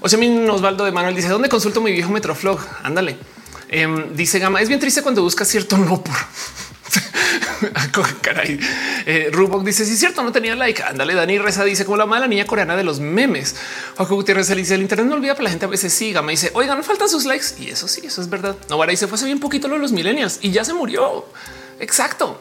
O 0.00 0.08
sea, 0.08 0.18
Osvaldo 0.50 0.84
de 0.84 0.92
Manuel 0.92 1.14
dice 1.14 1.28
dónde 1.28 1.48
consulto 1.48 1.80
mi 1.80 1.92
viejo 1.92 2.10
Metroflog. 2.10 2.58
Ándale. 2.82 3.18
Em, 3.68 4.14
dice 4.14 4.38
Gama. 4.38 4.60
Es 4.60 4.68
bien 4.68 4.80
triste 4.80 5.02
cuando 5.02 5.22
buscas 5.22 5.48
cierto 5.48 5.76
no 5.78 6.02
por 6.02 6.14
Caray. 8.22 8.58
Eh, 9.06 9.30
Rubok 9.32 9.64
dice: 9.64 9.84
Si 9.84 9.92
es 9.92 9.98
cierto, 9.98 10.22
no 10.22 10.32
tenía 10.32 10.54
like. 10.56 10.82
Ándale, 10.82 11.14
Dani 11.14 11.38
Reza 11.38 11.64
dice 11.64 11.84
como 11.84 11.96
la 11.96 12.06
mala 12.06 12.26
niña 12.26 12.46
coreana 12.46 12.76
de 12.76 12.84
los 12.84 13.00
memes. 13.00 13.56
Joaquín 13.96 14.16
Gutiérrez 14.16 14.54
dice: 14.54 14.74
El 14.74 14.82
internet 14.82 15.06
no 15.06 15.16
olvida, 15.16 15.34
pero 15.34 15.44
la 15.44 15.50
gente 15.50 15.66
a 15.66 15.68
veces 15.68 15.92
siga. 15.92 16.22
Me 16.22 16.32
dice: 16.32 16.50
Oigan, 16.54 16.78
no 16.78 16.84
faltan 16.84 17.08
sus 17.08 17.24
likes. 17.24 17.46
Y 17.58 17.70
eso 17.70 17.88
sí, 17.88 18.02
eso 18.04 18.20
es 18.20 18.28
verdad. 18.28 18.56
No, 18.68 18.76
ahora 18.76 18.94
se 18.96 19.06
fue 19.06 19.16
hace 19.16 19.26
bien 19.26 19.40
poquito 19.40 19.68
lo 19.68 19.74
de 19.74 19.80
los 19.80 19.92
millennials 19.92 20.38
y 20.42 20.50
ya 20.50 20.64
se 20.64 20.74
murió. 20.74 21.26
Exacto. 21.78 22.40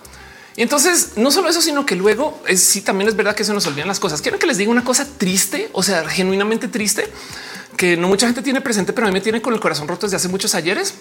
Y 0.56 0.62
entonces 0.62 1.14
no 1.16 1.32
solo 1.32 1.50
eso, 1.50 1.62
sino 1.62 1.86
que 1.86 1.96
luego 1.96 2.42
es, 2.46 2.62
sí 2.62 2.82
también 2.82 3.08
es 3.08 3.16
verdad 3.16 3.36
que 3.36 3.46
se 3.46 3.54
nos 3.54 3.66
olvidan 3.68 3.88
las 3.88 4.00
cosas. 4.00 4.22
Quiero 4.22 4.40
que 4.40 4.48
les 4.48 4.58
diga 4.58 4.72
una 4.72 4.84
cosa 4.84 5.08
triste, 5.18 5.70
o 5.72 5.84
sea, 5.84 6.08
genuinamente 6.10 6.68
triste, 6.68 7.10
que 7.78 7.96
no 7.96 8.10
mucha 8.10 8.26
gente 8.26 8.42
tiene 8.42 8.60
presente, 8.60 8.92
pero 8.92 9.08
a 9.08 9.10
mí 9.10 9.14
me 9.14 9.22
tiene 9.22 9.42
con 9.42 9.54
el 9.54 9.62
corazón 9.62 9.88
roto 9.88 10.06
desde 10.06 10.18
hace 10.18 10.28
muchos 10.28 10.56
ayeres. 10.56 10.96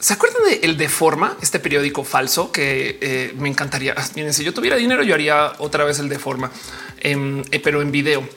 ¿Se 0.00 0.14
acuerdan 0.14 0.44
de 0.44 0.60
el 0.62 0.76
de 0.76 0.88
forma, 0.88 1.36
este 1.42 1.58
periódico 1.58 2.04
falso 2.04 2.52
que 2.52 2.98
eh, 3.00 3.34
me 3.36 3.48
encantaría? 3.48 3.94
Ah, 3.96 4.04
miren, 4.14 4.32
si 4.32 4.44
yo 4.44 4.54
tuviera 4.54 4.76
dinero, 4.76 5.02
yo 5.02 5.14
haría 5.14 5.54
otra 5.58 5.84
vez 5.84 5.98
el 5.98 6.08
de 6.08 6.20
forma, 6.20 6.52
em, 7.00 7.42
eh, 7.50 7.58
pero 7.58 7.82
en 7.82 7.90
video. 7.90 8.28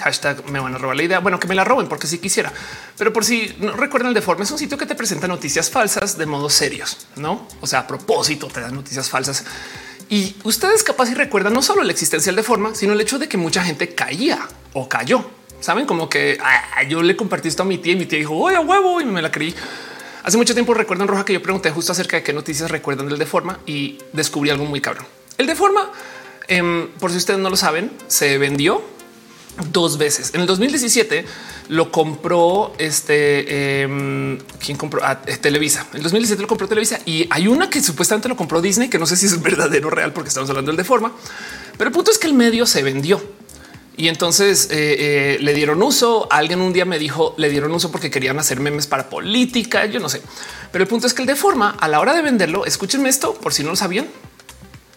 Hashtag 0.00 0.50
me 0.50 0.58
van 0.58 0.74
a 0.74 0.78
robar 0.78 0.96
la 0.96 1.04
idea. 1.04 1.20
Bueno, 1.20 1.38
que 1.38 1.46
me 1.46 1.54
la 1.54 1.62
roben 1.62 1.86
porque 1.86 2.08
si 2.08 2.18
quisiera, 2.18 2.52
pero 2.98 3.12
por 3.12 3.24
si 3.24 3.54
no 3.60 3.72
recuerdan, 3.72 4.08
el 4.08 4.14
de 4.14 4.22
forma 4.22 4.42
es 4.42 4.50
un 4.50 4.58
sitio 4.58 4.76
que 4.76 4.86
te 4.86 4.96
presenta 4.96 5.28
noticias 5.28 5.70
falsas 5.70 6.18
de 6.18 6.26
modo 6.26 6.50
serios, 6.50 7.06
no? 7.14 7.46
O 7.60 7.68
sea, 7.68 7.80
a 7.80 7.86
propósito, 7.86 8.48
te 8.48 8.60
dan 8.60 8.74
noticias 8.74 9.08
falsas 9.08 9.44
y 10.08 10.34
ustedes 10.42 10.82
capaz 10.82 11.10
y 11.10 11.14
recuerdan 11.14 11.52
no 11.52 11.62
solo 11.62 11.84
la 11.84 11.92
existencia 11.92 12.30
del 12.30 12.36
de 12.36 12.42
forma, 12.42 12.74
sino 12.74 12.92
el 12.94 13.00
hecho 13.00 13.20
de 13.20 13.28
que 13.28 13.36
mucha 13.36 13.62
gente 13.62 13.94
caía 13.94 14.48
o 14.72 14.88
cayó. 14.88 15.24
Saben 15.60 15.86
como 15.86 16.08
que 16.08 16.38
ah, 16.42 16.82
yo 16.82 17.04
le 17.04 17.14
compartí 17.14 17.46
esto 17.46 17.62
a 17.62 17.66
mi 17.66 17.78
tía 17.78 17.92
y 17.92 17.96
mi 17.96 18.06
tía 18.06 18.18
dijo, 18.18 18.34
oye, 18.34 18.58
huevo, 18.58 19.00
y 19.00 19.04
me 19.04 19.22
la 19.22 19.30
creí. 19.30 19.54
Hace 20.24 20.36
mucho 20.36 20.54
tiempo 20.54 20.72
recuerdo 20.72 21.02
en 21.02 21.08
Roja 21.08 21.24
que 21.24 21.32
yo 21.32 21.42
pregunté 21.42 21.70
justo 21.70 21.90
acerca 21.90 22.16
de 22.16 22.22
qué 22.22 22.32
noticias 22.32 22.70
recuerdan 22.70 23.08
del 23.08 23.18
de 23.18 23.26
forma 23.26 23.58
y 23.66 23.98
descubrí 24.12 24.50
algo 24.50 24.64
muy 24.64 24.80
cabrón. 24.80 25.04
El 25.36 25.46
de 25.46 25.56
forma, 25.56 25.90
em, 26.46 26.88
por 27.00 27.10
si 27.10 27.16
ustedes 27.16 27.40
no 27.40 27.50
lo 27.50 27.56
saben, 27.56 27.90
se 28.06 28.38
vendió 28.38 28.82
dos 29.72 29.98
veces. 29.98 30.32
En 30.34 30.40
el 30.40 30.46
2017 30.46 31.24
lo 31.70 31.90
compró 31.90 32.72
este 32.78 33.82
em, 33.82 34.38
quien 34.64 34.76
compró 34.76 35.00
ah, 35.02 35.20
eh, 35.26 35.36
Televisa. 35.38 35.88
En 35.90 35.96
el 35.96 36.02
2017 36.04 36.40
lo 36.40 36.48
compró 36.48 36.68
Televisa 36.68 37.00
y 37.04 37.26
hay 37.28 37.48
una 37.48 37.68
que 37.68 37.82
supuestamente 37.82 38.28
lo 38.28 38.36
compró 38.36 38.60
Disney, 38.60 38.88
que 38.88 38.98
no 38.98 39.06
sé 39.06 39.16
si 39.16 39.26
es 39.26 39.42
verdadero 39.42 39.88
o 39.88 39.90
real 39.90 40.12
porque 40.12 40.28
estamos 40.28 40.48
hablando 40.50 40.70
del 40.70 40.76
de 40.76 40.84
forma, 40.84 41.12
pero 41.76 41.88
el 41.88 41.94
punto 41.94 42.12
es 42.12 42.18
que 42.18 42.28
el 42.28 42.34
medio 42.34 42.64
se 42.64 42.84
vendió 42.84 43.20
Y 43.96 44.08
entonces 44.08 44.68
eh, 44.70 44.96
eh, 44.98 45.38
le 45.40 45.54
dieron 45.54 45.82
uso. 45.82 46.26
Alguien 46.30 46.60
un 46.60 46.72
día 46.72 46.84
me 46.84 46.98
dijo 46.98 47.34
le 47.36 47.50
dieron 47.50 47.72
uso 47.72 47.90
porque 47.90 48.10
querían 48.10 48.38
hacer 48.38 48.60
memes 48.60 48.86
para 48.86 49.10
política. 49.10 49.86
Yo 49.86 50.00
no 50.00 50.08
sé, 50.08 50.22
pero 50.70 50.82
el 50.82 50.88
punto 50.88 51.06
es 51.06 51.14
que 51.14 51.22
el 51.22 51.26
de 51.26 51.36
forma 51.36 51.70
a 51.78 51.88
la 51.88 52.00
hora 52.00 52.14
de 52.14 52.22
venderlo, 52.22 52.64
escúchenme 52.64 53.08
esto 53.08 53.34
por 53.34 53.52
si 53.52 53.62
no 53.62 53.70
lo 53.70 53.76
sabían, 53.76 54.08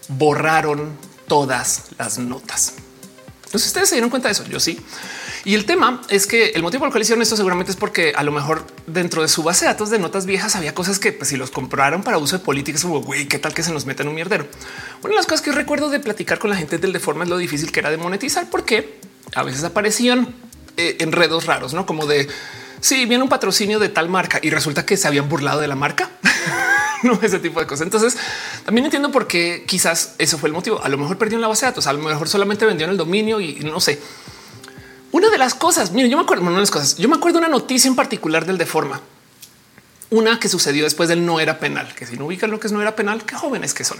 borraron 0.08 0.96
todas 1.28 1.84
las 1.98 2.18
notas. 2.18 2.74
Entonces 3.44 3.68
ustedes 3.68 3.88
se 3.88 3.94
dieron 3.96 4.10
cuenta 4.10 4.28
de 4.28 4.32
eso. 4.32 4.44
Yo 4.44 4.60
sí. 4.60 4.78
Y 5.46 5.54
el 5.54 5.64
tema 5.64 6.02
es 6.08 6.26
que 6.26 6.48
el 6.48 6.62
motivo 6.64 6.80
por 6.80 6.88
el 6.88 6.92
cual 6.92 7.02
hicieron 7.02 7.22
esto 7.22 7.36
seguramente 7.36 7.70
es 7.70 7.76
porque 7.76 8.12
a 8.16 8.24
lo 8.24 8.32
mejor 8.32 8.66
dentro 8.88 9.22
de 9.22 9.28
su 9.28 9.44
base 9.44 9.64
de 9.64 9.70
datos 9.70 9.90
de 9.90 10.00
notas 10.00 10.26
viejas 10.26 10.56
había 10.56 10.74
cosas 10.74 10.98
que 10.98 11.12
pues, 11.12 11.28
si 11.28 11.36
los 11.36 11.52
compraron 11.52 12.02
para 12.02 12.18
uso 12.18 12.38
de 12.38 12.44
políticas, 12.44 12.82
como 12.82 13.00
güey, 13.00 13.28
qué 13.28 13.38
tal 13.38 13.54
que 13.54 13.62
se 13.62 13.72
nos 13.72 13.86
meta 13.86 14.02
en 14.02 14.08
un 14.08 14.16
mierdero. 14.16 14.48
Una 15.02 15.10
de 15.10 15.14
las 15.14 15.26
cosas 15.26 15.42
que 15.42 15.52
recuerdo 15.52 15.88
de 15.88 16.00
platicar 16.00 16.40
con 16.40 16.50
la 16.50 16.56
gente 16.56 16.78
del 16.78 16.92
Deforma 16.92 17.22
es 17.22 17.30
lo 17.30 17.38
difícil 17.38 17.70
que 17.70 17.78
era 17.78 17.92
de 17.92 17.96
monetizar, 17.96 18.50
porque 18.50 18.98
a 19.36 19.44
veces 19.44 19.62
aparecían 19.62 20.34
eh, 20.76 20.96
enredos 20.98 21.46
raros, 21.46 21.74
no 21.74 21.86
como 21.86 22.06
de 22.06 22.26
si 22.80 22.96
sí, 22.96 23.06
viene 23.06 23.22
un 23.22 23.30
patrocinio 23.30 23.78
de 23.78 23.88
tal 23.88 24.08
marca 24.08 24.40
y 24.42 24.50
resulta 24.50 24.84
que 24.84 24.96
se 24.96 25.06
habían 25.06 25.28
burlado 25.28 25.60
de 25.60 25.68
la 25.68 25.76
marca. 25.76 26.10
no 27.04 27.20
ese 27.22 27.38
tipo 27.38 27.60
de 27.60 27.68
cosas. 27.68 27.84
Entonces 27.84 28.18
también 28.64 28.86
entiendo 28.86 29.12
por 29.12 29.28
qué 29.28 29.62
quizás 29.64 30.16
eso 30.18 30.38
fue 30.38 30.48
el 30.48 30.54
motivo. 30.54 30.82
A 30.82 30.88
lo 30.88 30.98
mejor 30.98 31.18
perdieron 31.18 31.40
la 31.40 31.46
base 31.46 31.66
de 31.66 31.70
datos, 31.70 31.86
a 31.86 31.92
lo 31.92 32.00
mejor 32.00 32.28
solamente 32.28 32.66
vendieron 32.66 32.90
el 32.90 32.98
dominio 32.98 33.40
y 33.40 33.60
no 33.60 33.78
sé. 33.78 34.00
Una 35.16 35.30
de 35.30 35.38
las 35.38 35.54
cosas, 35.54 35.92
miren, 35.92 36.10
yo 36.10 36.18
me 36.18 36.24
acuerdo, 36.24 36.42
una 36.42 36.52
de 36.52 36.60
las 36.60 36.70
cosas, 36.70 36.98
yo 36.98 37.08
me 37.08 37.16
acuerdo 37.16 37.38
una 37.38 37.48
noticia 37.48 37.88
en 37.88 37.96
particular 37.96 38.44
del 38.44 38.58
Deforma, 38.58 39.00
una 40.10 40.38
que 40.38 40.50
sucedió 40.50 40.84
después 40.84 41.08
del 41.08 41.24
no 41.24 41.40
era 41.40 41.58
penal, 41.58 41.94
que 41.94 42.04
si 42.04 42.18
no 42.18 42.26
ubican 42.26 42.50
lo 42.50 42.60
que 42.60 42.66
es 42.66 42.72
no 42.74 42.82
era 42.82 42.94
penal, 42.94 43.24
qué 43.24 43.34
jóvenes 43.34 43.72
que 43.72 43.82
son. 43.82 43.96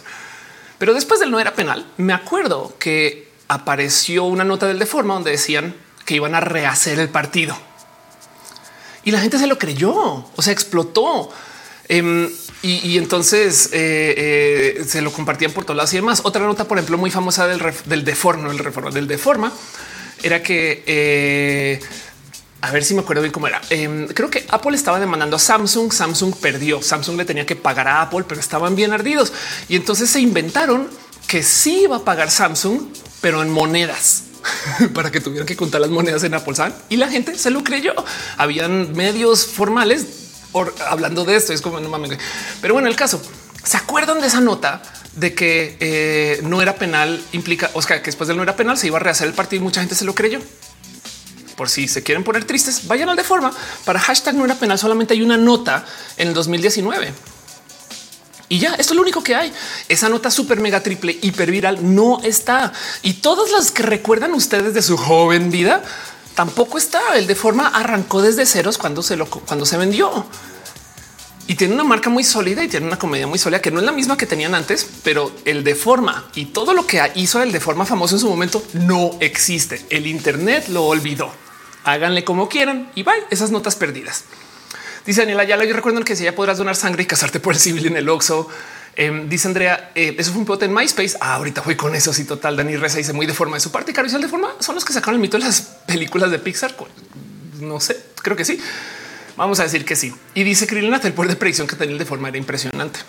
Pero 0.76 0.92
después 0.92 1.18
del 1.18 1.31
no 1.31 1.40
era 1.40 1.55
penal, 1.55 1.90
me 1.96 2.12
acuerdo 2.12 2.76
que 2.79 3.33
apareció 3.48 4.24
una 4.24 4.44
nota 4.44 4.66
del 4.66 4.79
Deforma 4.79 5.14
donde 5.14 5.31
decían 5.31 5.74
que 6.05 6.16
iban 6.16 6.35
a 6.35 6.40
rehacer 6.40 6.98
el 6.98 7.09
partido. 7.09 7.57
Y 9.02 9.11
la 9.11 9.18
gente 9.18 9.38
se 9.38 9.46
lo 9.46 9.57
creyó, 9.57 9.94
o 9.94 10.42
sea, 10.42 10.52
explotó. 10.52 11.31
Em, 11.88 12.29
y, 12.61 12.98
entonces 12.98 13.70
eh, 13.72 14.76
eh, 14.81 14.85
se 14.87 15.00
lo 15.00 15.11
compartían 15.11 15.52
por 15.52 15.64
todos 15.64 15.79
lados 15.79 15.94
y 15.94 15.96
demás. 15.96 16.20
Otra 16.24 16.42
nota, 16.42 16.64
por 16.64 16.76
ejemplo, 16.76 16.98
muy 16.98 17.11
famosa 17.11 17.46
del, 17.46 17.62
del 17.87 18.05
Deforma, 18.05 18.50
el 18.50 18.59
Reforma, 18.59 18.90
del 18.90 19.07
Deforma, 19.07 19.50
era 20.27 20.43
que 20.43 20.83
eh, 20.87 21.81
a 22.61 22.73
ver 22.73 22.85
si 22.85 22.95
me 22.95 23.01
acuerdo 23.01 23.23
bien 23.23 23.33
cómo 23.33 23.47
era. 23.47 23.61
Em, 23.71 24.09
creo 24.09 24.29
que 24.29 24.45
Apple 24.49 24.77
estaba 24.77 24.99
demandando 24.99 25.37
a 25.37 25.39
Samsung. 25.39 25.93
Samsung 25.93 26.35
perdió. 26.37 26.83
Samsung 26.83 27.17
le 27.17 27.25
tenía 27.25 27.47
que 27.47 27.55
pagar 27.55 27.87
a 27.87 28.03
Apple, 28.03 28.25
pero 28.27 28.41
estaban 28.41 28.75
bien 28.75 28.93
ardidos. 28.93 29.33
Y 29.69 29.77
entonces 29.77 30.11
se 30.11 30.21
inventaron 30.21 30.89
que 31.29 31.43
sí 31.43 31.83
iba 31.83 31.97
a 31.97 32.05
pagar 32.05 32.31
Samsung, 32.31 32.89
pero 33.21 33.43
en 33.43 33.51
monedas 33.51 34.25
para 34.95 35.11
que 35.11 35.21
tuvieran 35.21 35.47
que 35.47 35.57
contar 35.57 35.81
las 35.81 35.91
monedas 35.91 36.25
en 36.25 36.35
Apple. 36.35 36.55
Y 36.89 36.97
la 36.97 37.09
gente 37.09 37.39
se 37.39 37.51
lo 37.51 37.62
creyó. 37.62 37.95
Habían 38.37 38.93
medios 38.95 39.47
formales 39.47 40.07
hablando 40.89 41.25
de 41.25 41.37
esto. 41.37 41.53
Es 41.53 41.62
como 41.62 41.79
no 41.79 41.89
mames. 41.89 42.19
Pero 42.61 42.75
bueno, 42.75 42.89
el 42.89 42.97
caso 42.97 43.23
se 43.62 43.77
acuerdan 43.77 44.21
de 44.21 44.27
esa 44.29 44.41
nota 44.41 44.83
de 45.16 45.35
que 45.35 45.76
eh, 45.81 46.40
no 46.42 46.62
era 46.62 46.76
penal 46.76 47.22
implica, 47.33 47.70
o 47.74 47.83
sea, 47.83 47.98
que 47.98 48.07
después 48.07 48.29
de 48.29 48.35
no 48.35 48.42
era 48.42 48.55
penal 48.55 48.79
se 48.79 48.87
iba 48.87 48.98
a 48.98 49.00
rehacer 49.00 49.26
el 49.26 49.35
partido 49.35 49.62
y 49.62 49.64
mucha 49.64 49.81
gente 49.81 49.94
se 49.94 50.05
lo 50.05 50.14
creyó. 50.14 50.40
Por 51.57 51.70
si 51.70 51.88
se 51.88 52.02
quieren 52.02 52.22
poner 52.22 52.44
tristes, 52.44 52.87
vayan 52.87 53.09
al 53.09 53.16
de 53.16 53.24
forma 53.24 53.50
para 53.85 53.98
hashtag 53.98 54.35
no 54.35 54.44
era 54.44 54.55
penal. 54.55 54.79
Solamente 54.79 55.14
hay 55.14 55.22
una 55.22 55.38
nota 55.38 55.85
en 56.18 56.29
el 56.29 56.35
2019 56.35 57.12
y 58.48 58.59
ya 58.59 58.74
esto 58.74 58.92
es 58.92 58.96
lo 58.96 59.02
único 59.02 59.22
que 59.22 59.35
hay. 59.35 59.52
Esa 59.88 60.09
nota 60.09 60.31
súper 60.31 60.61
mega 60.61 60.83
triple 60.83 61.18
hiper 61.20 61.50
viral 61.50 61.94
no 61.94 62.20
está 62.22 62.72
y 63.02 63.14
todas 63.14 63.50
las 63.50 63.70
que 63.70 63.83
recuerdan 63.83 64.35
ustedes 64.35 64.74
de 64.74 64.83
su 64.83 64.96
joven 64.96 65.50
vida 65.50 65.83
tampoco 66.35 66.79
está. 66.79 67.16
El 67.16 67.26
de 67.26 67.35
forma 67.35 67.68
arrancó 67.68 68.22
desde 68.22 68.46
ceros 68.46 68.79
cuando 68.79 69.02
se 69.02 69.16
lo 69.16 69.26
cuando 69.26 69.66
se 69.66 69.79
vendió 69.79 70.26
y 71.49 71.55
tiene 71.55 71.75
una 71.75 71.85
marca 71.85 72.11
muy 72.11 72.25
sólida 72.25 72.65
y 72.65 72.69
tiene 72.69 72.87
una 72.87 72.99
comedia 72.99 73.27
muy 73.27 73.39
sólida 73.39 73.61
que 73.61 73.71
no 73.71 73.79
es 73.79 73.87
la 73.87 73.93
misma 73.93 74.17
que 74.17 74.27
tenían 74.27 74.55
antes, 74.55 74.89
pero 75.05 75.31
el 75.45 75.63
de 75.63 75.75
forma 75.75 76.29
y 76.35 76.47
todo 76.47 76.75
lo 76.75 76.87
que 76.87 77.01
hizo 77.15 77.43
el 77.43 77.53
de 77.53 77.61
forma 77.61 77.85
famoso 77.85 78.17
en 78.17 78.21
su 78.21 78.29
momento 78.29 78.63
no 78.75 79.13
existe. 79.21 79.85
El 79.91 80.07
Internet 80.07 80.69
lo 80.69 80.85
olvidó. 80.85 81.33
Háganle 81.85 82.25
como 82.25 82.49
quieran 82.49 82.91
y 82.95 83.05
bye 83.05 83.15
esas 83.31 83.51
notas 83.51 83.77
perdidas. 83.77 84.25
Dice 85.07 85.21
Daniela 85.21 85.45
ya 85.45 85.63
yo 85.65 85.73
recuerdo 85.73 86.03
que 86.03 86.17
si 86.17 86.25
ya 86.25 86.35
podrás 86.35 86.59
donar 86.59 86.75
sangre 86.75 87.05
y 87.05 87.07
casarte 87.07 87.39
por 87.39 87.55
el 87.55 87.61
civil 87.61 87.87
en 87.87 87.97
el 87.97 88.09
Oxxo. 88.09 88.49
Em, 88.97 89.29
dice 89.29 89.47
Andrea, 89.47 89.93
eh, 89.95 90.17
eso 90.19 90.33
fue 90.33 90.41
un 90.41 90.47
pote 90.47 90.65
en 90.65 90.75
MySpace. 90.75 91.17
Ah, 91.21 91.35
ahorita 91.35 91.63
fui 91.63 91.77
con 91.77 91.95
eso. 91.95 92.13
Sí, 92.13 92.25
total. 92.25 92.57
Dani 92.57 92.77
Reza 92.77 92.97
dice 92.99 93.13
muy 93.13 93.27
de 93.27 93.35
forma 93.35 93.57
de 93.57 93.61
su 93.61 93.71
parte. 93.71 93.93
Carrizal 93.93 94.23
de 94.23 94.29
forma 94.29 94.49
son 94.59 94.75
los 94.75 94.85
que 94.85 94.93
sacaron 94.93 95.17
el 95.17 95.21
mito 95.21 95.39
de 95.39 95.45
las 95.45 95.61
películas 95.87 96.31
de 96.31 96.39
Pixar. 96.41 96.75
No 97.61 97.79
sé, 97.79 97.97
creo 98.23 98.37
que 98.37 98.45
sí. 98.45 98.59
Vamos 99.37 99.61
a 99.61 99.64
decir 99.64 99.85
que 99.85 99.96
sí. 99.96 100.12
Y 100.35 100.44
dice 100.44 100.66
Krillinat, 100.66 101.05
el 101.05 101.12
poder 101.12 101.31
de 101.31 101.37
predicción 101.37 101.66
que 101.66 101.77
tenía 101.77 101.96
de 101.96 102.05
forma 102.05 102.29
era 102.29 102.38
impresionante. 102.38 103.01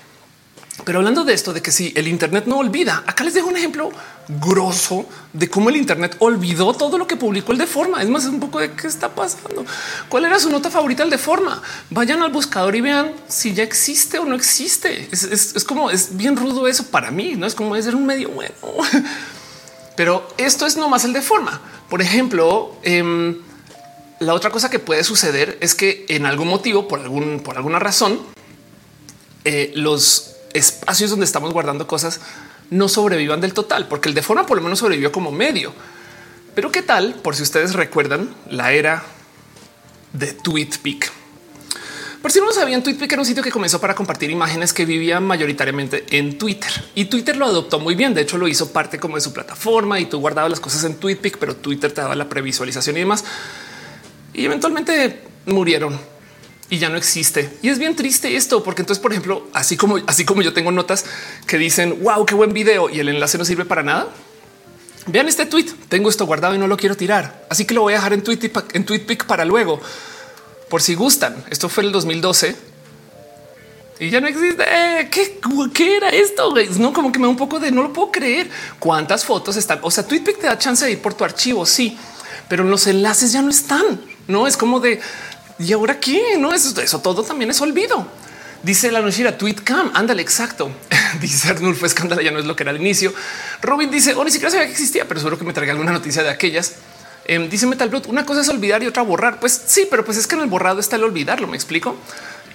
Pero 0.83 0.99
hablando 0.99 1.23
de 1.23 1.33
esto, 1.33 1.53
de 1.53 1.61
que 1.61 1.71
si 1.71 1.91
el 1.95 2.07
Internet 2.07 2.45
no 2.45 2.59
olvida, 2.59 3.03
acá 3.07 3.23
les 3.23 3.33
dejo 3.33 3.47
un 3.47 3.57
ejemplo 3.57 3.91
grosso 4.27 5.05
de 5.33 5.49
cómo 5.49 5.69
el 5.69 5.75
Internet 5.75 6.15
olvidó 6.19 6.73
todo 6.73 6.97
lo 6.97 7.07
que 7.07 7.15
publicó 7.15 7.51
el 7.51 7.57
de 7.57 7.65
forma. 7.65 8.01
Es 8.01 8.09
más, 8.09 8.23
es 8.23 8.29
un 8.29 8.39
poco 8.39 8.59
de 8.59 8.71
qué 8.71 8.87
está 8.87 9.09
pasando. 9.09 9.65
¿Cuál 10.07 10.25
era 10.25 10.39
su 10.39 10.49
nota 10.49 10.69
favorita 10.69 11.03
el 11.03 11.09
de 11.09 11.17
forma? 11.17 11.61
Vayan 11.89 12.21
al 12.21 12.31
buscador 12.31 12.75
y 12.75 12.81
vean 12.81 13.11
si 13.27 13.53
ya 13.53 13.63
existe 13.63 14.19
o 14.19 14.25
no 14.25 14.35
existe. 14.35 15.09
Es, 15.11 15.63
como 15.65 15.89
es 15.89 16.15
bien 16.15 16.37
rudo 16.37 16.67
eso 16.67 16.85
para 16.85 17.09
mí. 17.09 17.35
No 17.35 17.47
es 17.47 17.55
como 17.55 17.75
es 17.75 17.85
ser 17.85 17.95
un 17.95 18.05
medio 18.05 18.29
bueno, 18.29 18.53
pero 19.95 20.29
esto 20.37 20.67
es 20.67 20.77
nomás 20.77 21.05
el 21.05 21.13
de 21.13 21.21
forma. 21.21 21.59
Por 21.89 22.01
ejemplo, 22.01 22.77
em, 22.83 23.37
la 24.19 24.33
otra 24.33 24.49
cosa 24.49 24.69
que 24.69 24.79
puede 24.79 25.03
suceder 25.03 25.57
es 25.61 25.75
que 25.75 26.05
en 26.09 26.25
algún 26.25 26.47
motivo, 26.47 26.87
por 26.87 26.99
algún, 26.99 27.39
por 27.41 27.57
alguna 27.57 27.79
razón, 27.79 28.19
eh, 29.45 29.71
los 29.75 30.35
espacios 30.53 31.09
donde 31.09 31.25
estamos 31.25 31.53
guardando 31.53 31.87
cosas 31.87 32.19
no 32.69 32.89
sobrevivan 32.89 33.41
del 33.41 33.53
total, 33.53 33.87
porque 33.87 34.09
el 34.09 34.15
de 34.15 34.21
forma 34.21 34.45
por 34.45 34.57
lo 34.57 34.63
menos 34.63 34.79
sobrevivió 34.79 35.11
como 35.11 35.31
medio. 35.31 35.71
Pero 36.55 36.71
qué 36.71 36.81
tal, 36.81 37.13
por 37.15 37.35
si 37.35 37.43
ustedes 37.43 37.73
recuerdan, 37.73 38.33
la 38.49 38.71
era 38.71 39.03
de 40.13 40.33
TweetPic. 40.33 41.11
Por 42.21 42.31
si 42.31 42.39
no 42.39 42.47
lo 42.47 42.51
sabían, 42.51 42.81
TweetPic 42.81 43.11
era 43.11 43.21
un 43.21 43.25
sitio 43.27 43.43
que 43.43 43.51
comenzó 43.51 43.79
para 43.79 43.93
compartir 43.93 44.31
imágenes 44.31 44.73
que 44.73 44.83
vivían 44.83 45.23
mayoritariamente 45.23 46.03
en 46.09 46.39
Twitter 46.39 46.71
y 46.95 47.05
Twitter 47.05 47.37
lo 47.37 47.45
adoptó 47.45 47.79
muy 47.79 47.93
bien. 47.93 48.15
De 48.15 48.21
hecho, 48.21 48.39
lo 48.39 48.47
hizo 48.47 48.73
parte 48.73 48.99
como 48.99 49.15
de 49.15 49.21
su 49.21 49.31
plataforma 49.31 49.99
y 49.99 50.07
tú 50.07 50.19
guardabas 50.19 50.49
las 50.49 50.59
cosas 50.59 50.83
en 50.83 50.95
TweetPic, 50.95 51.37
pero 51.37 51.55
Twitter 51.55 51.91
te 51.91 52.01
daba 52.01 52.15
la 52.15 52.27
previsualización 52.27 52.97
y 52.97 53.01
demás 53.01 53.23
y 54.37 54.45
eventualmente 54.45 55.19
murieron 55.47 55.99
y 56.69 56.77
ya 56.77 56.89
no 56.89 56.95
existe. 56.95 57.49
Y 57.61 57.69
es 57.69 57.79
bien 57.79 57.95
triste 57.95 58.35
esto, 58.35 58.63
porque 58.63 58.83
entonces, 58.83 59.01
por 59.01 59.11
ejemplo, 59.11 59.47
así 59.51 59.75
como 59.75 59.97
así 60.05 60.23
como 60.23 60.41
yo 60.41 60.53
tengo 60.53 60.71
notas 60.71 61.05
que 61.45 61.57
dicen 61.57 62.01
wow, 62.01 62.25
qué 62.25 62.35
buen 62.35 62.53
video 62.53 62.89
y 62.89 62.99
el 62.99 63.09
enlace 63.09 63.37
no 63.37 63.43
sirve 63.43 63.65
para 63.65 63.83
nada. 63.83 64.07
Vean 65.07 65.27
este 65.27 65.45
tweet. 65.45 65.65
Tengo 65.89 66.09
esto 66.09 66.25
guardado 66.25 66.53
y 66.55 66.57
no 66.57 66.67
lo 66.67 66.77
quiero 66.77 66.95
tirar, 66.95 67.45
así 67.49 67.65
que 67.65 67.73
lo 67.73 67.81
voy 67.81 67.93
a 67.93 67.97
dejar 67.97 68.13
en 68.13 68.23
tweet 68.23 68.51
en 68.73 68.85
TweetPic 68.85 69.25
para 69.25 69.43
luego, 69.43 69.81
por 70.69 70.81
si 70.81 70.95
gustan. 70.95 71.43
Esto 71.49 71.67
fue 71.67 71.83
el 71.83 71.91
2012 71.91 72.55
y 73.99 74.09
ya 74.11 74.21
no 74.21 74.27
existe. 74.27 74.63
¿Qué, 75.09 75.39
¿Qué, 75.73 75.97
era 75.97 76.09
esto? 76.09 76.53
No, 76.77 76.93
como 76.93 77.11
que 77.11 77.17
me 77.17 77.25
da 77.25 77.29
un 77.29 77.37
poco 77.37 77.59
de 77.59 77.71
no 77.71 77.81
lo 77.81 77.93
puedo 77.93 78.11
creer. 78.11 78.49
¿Cuántas 78.77 79.25
fotos 79.25 79.55
están? 79.55 79.79
O 79.81 79.89
sea, 79.89 80.05
TweetPic 80.05 80.39
te 80.41 80.47
da 80.47 80.59
chance 80.59 80.85
de 80.85 80.91
ir 80.91 81.01
por 81.01 81.15
tu 81.15 81.23
archivo. 81.23 81.65
Sí, 81.65 81.97
pero 82.49 82.63
los 82.63 82.85
enlaces 82.85 83.31
ya 83.31 83.41
no 83.41 83.49
están. 83.49 84.16
No 84.27 84.47
es 84.47 84.57
como 84.57 84.79
de 84.79 84.99
y 85.59 85.73
ahora 85.73 85.99
qué 85.99 86.37
no 86.37 86.53
es 86.53 86.65
eso, 86.65 86.99
todo 87.01 87.23
también 87.23 87.49
es 87.49 87.59
olvido. 87.61 88.05
Dice 88.63 88.91
la 88.91 89.01
nochera 89.01 89.37
tweetcam. 89.37 89.91
Ándale, 89.93 90.21
exacto. 90.21 90.71
dice 91.21 91.49
Arnulfo 91.49 91.85
escándalo. 91.85 92.21
Ya 92.21 92.31
no 92.31 92.39
es 92.39 92.45
lo 92.45 92.55
que 92.55 92.63
era 92.63 92.71
al 92.71 92.77
inicio. 92.77 93.13
Robin 93.61 93.89
dice: 93.89 94.13
Oh, 94.15 94.23
ni 94.23 94.31
siquiera 94.31 94.51
sabía 94.51 94.65
que 94.65 94.71
existía, 94.71 95.07
pero 95.07 95.19
seguro 95.19 95.37
que 95.37 95.45
me 95.45 95.53
traiga 95.53 95.73
alguna 95.73 95.91
noticia 95.91 96.23
de 96.23 96.29
aquellas. 96.29 96.75
Eh, 97.25 97.45
dice 97.49 97.65
Metal 97.65 97.89
Blood, 97.89 98.07
una 98.07 98.25
cosa 98.25 98.41
es 98.41 98.49
olvidar 98.49 98.81
y 98.83 98.87
otra 98.87 99.03
borrar. 99.03 99.39
Pues 99.39 99.61
sí, 99.65 99.87
pero 99.89 100.05
pues 100.05 100.17
es 100.17 100.27
que 100.27 100.35
en 100.35 100.41
el 100.41 100.47
borrado 100.47 100.79
está 100.79 100.95
el 100.95 101.03
olvidarlo. 101.03 101.47
Me 101.47 101.55
explico. 101.55 101.97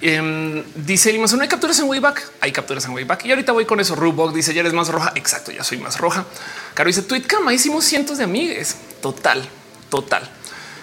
Eh, 0.01 0.63
dice 0.75 1.17
no 1.17 1.41
hay 1.41 1.47
capturas 1.47 1.79
en 1.79 1.85
Wayback. 1.85 2.31
Hay 2.41 2.51
capturas 2.51 2.83
en 2.85 2.91
Wayback 2.91 3.25
y 3.25 3.31
ahorita 3.31 3.51
voy 3.51 3.65
con 3.65 3.79
eso. 3.79 3.95
Rubok 3.95 4.33
dice 4.33 4.53
ya 4.53 4.61
eres 4.61 4.73
más 4.73 4.89
roja. 4.89 5.13
Exacto, 5.15 5.51
ya 5.51 5.63
soy 5.63 5.77
más 5.77 5.97
roja. 5.97 6.25
Caro 6.73 6.87
dice 6.87 7.01
tweetcam. 7.03 7.49
Hicimos 7.51 7.85
cientos 7.85 8.17
de 8.17 8.25
amigues. 8.25 8.75
Total, 9.01 9.47
total. 9.89 10.29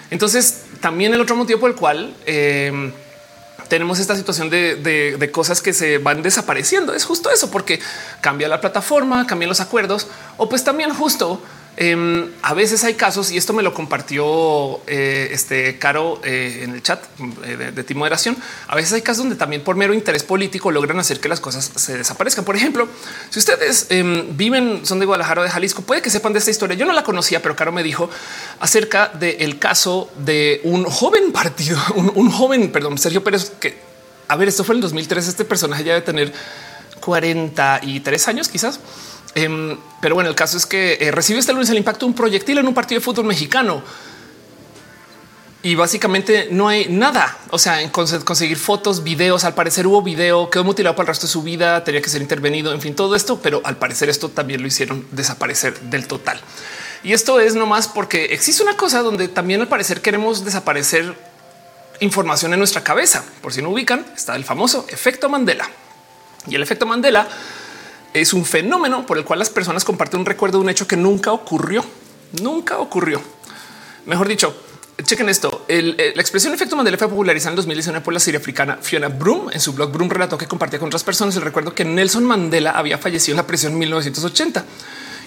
Entonces, 0.09 0.63
también 0.81 1.13
el 1.13 1.21
otro 1.21 1.35
motivo 1.35 1.59
por 1.59 1.69
el 1.69 1.75
cual 1.75 2.13
eh, 2.25 2.91
tenemos 3.71 3.99
esta 3.99 4.17
situación 4.17 4.49
de, 4.49 5.29
cosas 5.31 5.61
que 5.61 5.71
se 5.71 5.97
van 5.97 6.21
desapareciendo. 6.21 6.93
Es 6.93 7.05
justo 7.05 7.29
eso, 7.31 7.49
porque 7.49 7.79
cambia 8.19 8.49
la 8.49 8.59
plataforma, 8.59 9.25
cambian 9.25 9.47
los 9.47 9.61
acuerdos 9.61 10.07
o 10.35 10.49
pues 10.49 10.65
también 10.65 10.93
justo 10.93 11.41
Em, 11.77 12.29
a 12.41 12.53
veces 12.53 12.83
hay 12.83 12.95
casos, 12.95 13.31
y 13.31 13.37
esto 13.37 13.53
me 13.53 13.63
lo 13.63 13.73
compartió 13.73 14.81
eh, 14.87 15.29
este 15.31 15.79
Caro 15.79 16.19
eh, 16.23 16.61
en 16.63 16.75
el 16.75 16.83
chat 16.83 17.01
eh, 17.45 17.71
de, 17.73 17.83
de 17.83 17.95
Moderación. 17.95 18.35
A 18.67 18.75
veces 18.75 18.91
hay 18.93 19.01
casos 19.01 19.23
donde 19.23 19.37
también 19.37 19.63
por 19.63 19.77
mero 19.77 19.93
interés 19.93 20.23
político 20.23 20.69
logran 20.69 20.99
hacer 20.99 21.21
que 21.21 21.29
las 21.29 21.39
cosas 21.39 21.71
se 21.75 21.97
desaparezcan. 21.97 22.43
Por 22.43 22.57
ejemplo, 22.57 22.89
si 23.29 23.39
ustedes 23.39 23.87
em, 23.89 24.35
viven, 24.35 24.85
son 24.85 24.99
de 24.99 25.05
Guadalajara 25.05 25.41
o 25.41 25.43
de 25.45 25.49
Jalisco, 25.49 25.81
puede 25.81 26.01
que 26.01 26.09
sepan 26.09 26.33
de 26.33 26.39
esta 26.39 26.51
historia. 26.51 26.75
Yo 26.75 26.85
no 26.85 26.93
la 26.93 27.03
conocía, 27.03 27.41
pero 27.41 27.55
Caro 27.55 27.71
me 27.71 27.83
dijo 27.83 28.09
acerca 28.59 29.07
del 29.07 29.57
caso 29.57 30.11
de 30.17 30.59
un 30.65 30.83
joven 30.83 31.31
partido, 31.31 31.79
un, 31.95 32.29
joven, 32.29 32.71
perdón, 32.71 32.97
Sergio 32.97 33.23
Pérez, 33.23 33.51
que 33.59 33.77
a 34.27 34.35
ver, 34.35 34.49
esto 34.49 34.63
fue 34.63 34.73
en 34.73 34.77
el 34.77 34.81
2003. 34.81 35.27
Este 35.27 35.45
personaje 35.45 35.83
ya 35.83 35.93
debe 35.93 36.05
tener 36.05 36.33
43 36.99 38.27
años, 38.27 38.49
quizás 38.49 38.79
Em, 39.35 39.77
pero 40.01 40.15
bueno, 40.15 40.29
el 40.29 40.35
caso 40.35 40.57
es 40.57 40.65
que 40.65 40.97
eh, 40.99 41.11
recibió 41.11 41.39
este 41.39 41.53
lunes 41.53 41.69
el 41.69 41.77
impacto 41.77 42.05
de 42.05 42.09
un 42.09 42.15
proyectil 42.15 42.57
en 42.57 42.67
un 42.67 42.73
partido 42.73 42.99
de 42.99 43.05
fútbol 43.05 43.25
mexicano. 43.25 43.81
Y 45.63 45.75
básicamente 45.75 46.47
no 46.49 46.67
hay 46.67 46.87
nada. 46.89 47.37
O 47.51 47.59
sea, 47.59 47.81
en 47.81 47.89
conseguir 47.91 48.57
fotos, 48.57 49.03
videos, 49.03 49.43
al 49.43 49.53
parecer 49.53 49.85
hubo 49.85 50.01
video, 50.01 50.49
quedó 50.49 50.63
mutilado 50.63 50.95
para 50.95 51.03
el 51.03 51.07
resto 51.09 51.27
de 51.27 51.31
su 51.31 51.43
vida, 51.43 51.83
tenía 51.83 52.01
que 52.01 52.09
ser 52.09 52.21
intervenido, 52.21 52.73
en 52.73 52.81
fin, 52.81 52.95
todo 52.95 53.15
esto, 53.15 53.39
pero 53.41 53.61
al 53.63 53.77
parecer 53.77 54.09
esto 54.09 54.29
también 54.29 54.61
lo 54.61 54.67
hicieron 54.67 55.05
desaparecer 55.11 55.79
del 55.81 56.07
total. 56.07 56.41
Y 57.03 57.13
esto 57.13 57.39
es 57.39 57.53
nomás 57.53 57.87
porque 57.87 58.25
existe 58.25 58.63
una 58.63 58.75
cosa 58.75 59.01
donde 59.01 59.27
también 59.27 59.61
al 59.61 59.67
parecer 59.67 60.01
queremos 60.01 60.43
desaparecer 60.43 61.15
información 61.99 62.53
en 62.53 62.59
nuestra 62.59 62.83
cabeza. 62.83 63.23
Por 63.41 63.53
si 63.53 63.61
no 63.61 63.69
ubican, 63.69 64.05
está 64.15 64.35
el 64.35 64.43
famoso 64.43 64.85
efecto 64.89 65.29
Mandela. 65.29 65.69
Y 66.47 66.55
el 66.55 66.63
efecto 66.63 66.87
Mandela 66.87 67.27
es 68.13 68.33
un 68.33 68.45
fenómeno 68.45 69.05
por 69.05 69.17
el 69.17 69.23
cual 69.23 69.39
las 69.39 69.49
personas 69.49 69.83
comparten 69.83 70.19
un 70.19 70.25
recuerdo 70.25 70.57
de 70.57 70.63
un 70.63 70.69
hecho 70.69 70.87
que 70.87 70.97
nunca 70.97 71.31
ocurrió. 71.31 71.83
Nunca 72.41 72.77
ocurrió. 72.77 73.21
Mejor 74.05 74.27
dicho, 74.27 74.55
chequen 75.03 75.29
esto. 75.29 75.65
Eh, 75.67 76.13
la 76.15 76.21
expresión 76.21 76.53
efecto 76.53 76.75
Mandela 76.75 76.97
fue 76.97 77.09
popularizada 77.09 77.51
en 77.51 77.55
2019 77.57 78.03
por 78.03 78.13
la 78.13 78.19
siria 78.19 78.39
africana 78.39 78.77
Fiona 78.81 79.07
Broom. 79.07 79.51
En 79.51 79.59
su 79.59 79.73
blog 79.73 79.91
Broom 79.91 80.09
relató 80.09 80.37
que 80.37 80.47
compartía 80.47 80.79
con 80.79 80.87
otras 80.87 81.03
personas 81.03 81.35
el 81.35 81.41
recuerdo 81.41 81.73
que 81.73 81.85
Nelson 81.85 82.23
Mandela 82.23 82.71
había 82.71 82.97
fallecido 82.97 83.33
en 83.33 83.37
la 83.37 83.47
prisión 83.47 83.73
en 83.73 83.79
1980 83.79 84.65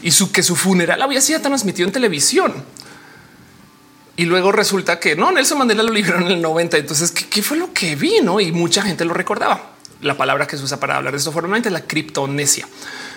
y 0.02 0.10
que 0.26 0.42
su 0.42 0.56
funeral 0.56 1.00
había 1.00 1.20
sido 1.20 1.40
transmitido 1.40 1.86
en 1.86 1.92
televisión. 1.92 2.52
Y 4.16 4.26
luego 4.26 4.52
resulta 4.52 5.00
que 5.00 5.16
no, 5.16 5.32
Nelson 5.32 5.58
Mandela 5.58 5.82
lo 5.82 5.92
liberaron 5.92 6.26
en 6.26 6.32
el 6.32 6.42
90. 6.42 6.76
Entonces, 6.76 7.10
¿qué, 7.10 7.26
qué 7.28 7.42
fue 7.42 7.56
lo 7.56 7.72
que 7.72 7.96
vino? 7.96 8.40
Y 8.40 8.52
mucha 8.52 8.82
gente 8.82 9.04
lo 9.04 9.14
recordaba 9.14 9.73
la 10.00 10.16
palabra 10.16 10.46
que 10.46 10.56
se 10.56 10.62
usa 10.62 10.80
para 10.80 10.96
hablar 10.96 11.12
de 11.12 11.18
esto 11.18 11.32
formalmente 11.32 11.68
es 11.68 11.72
la 11.72 11.86
criptonesia, 11.86 12.68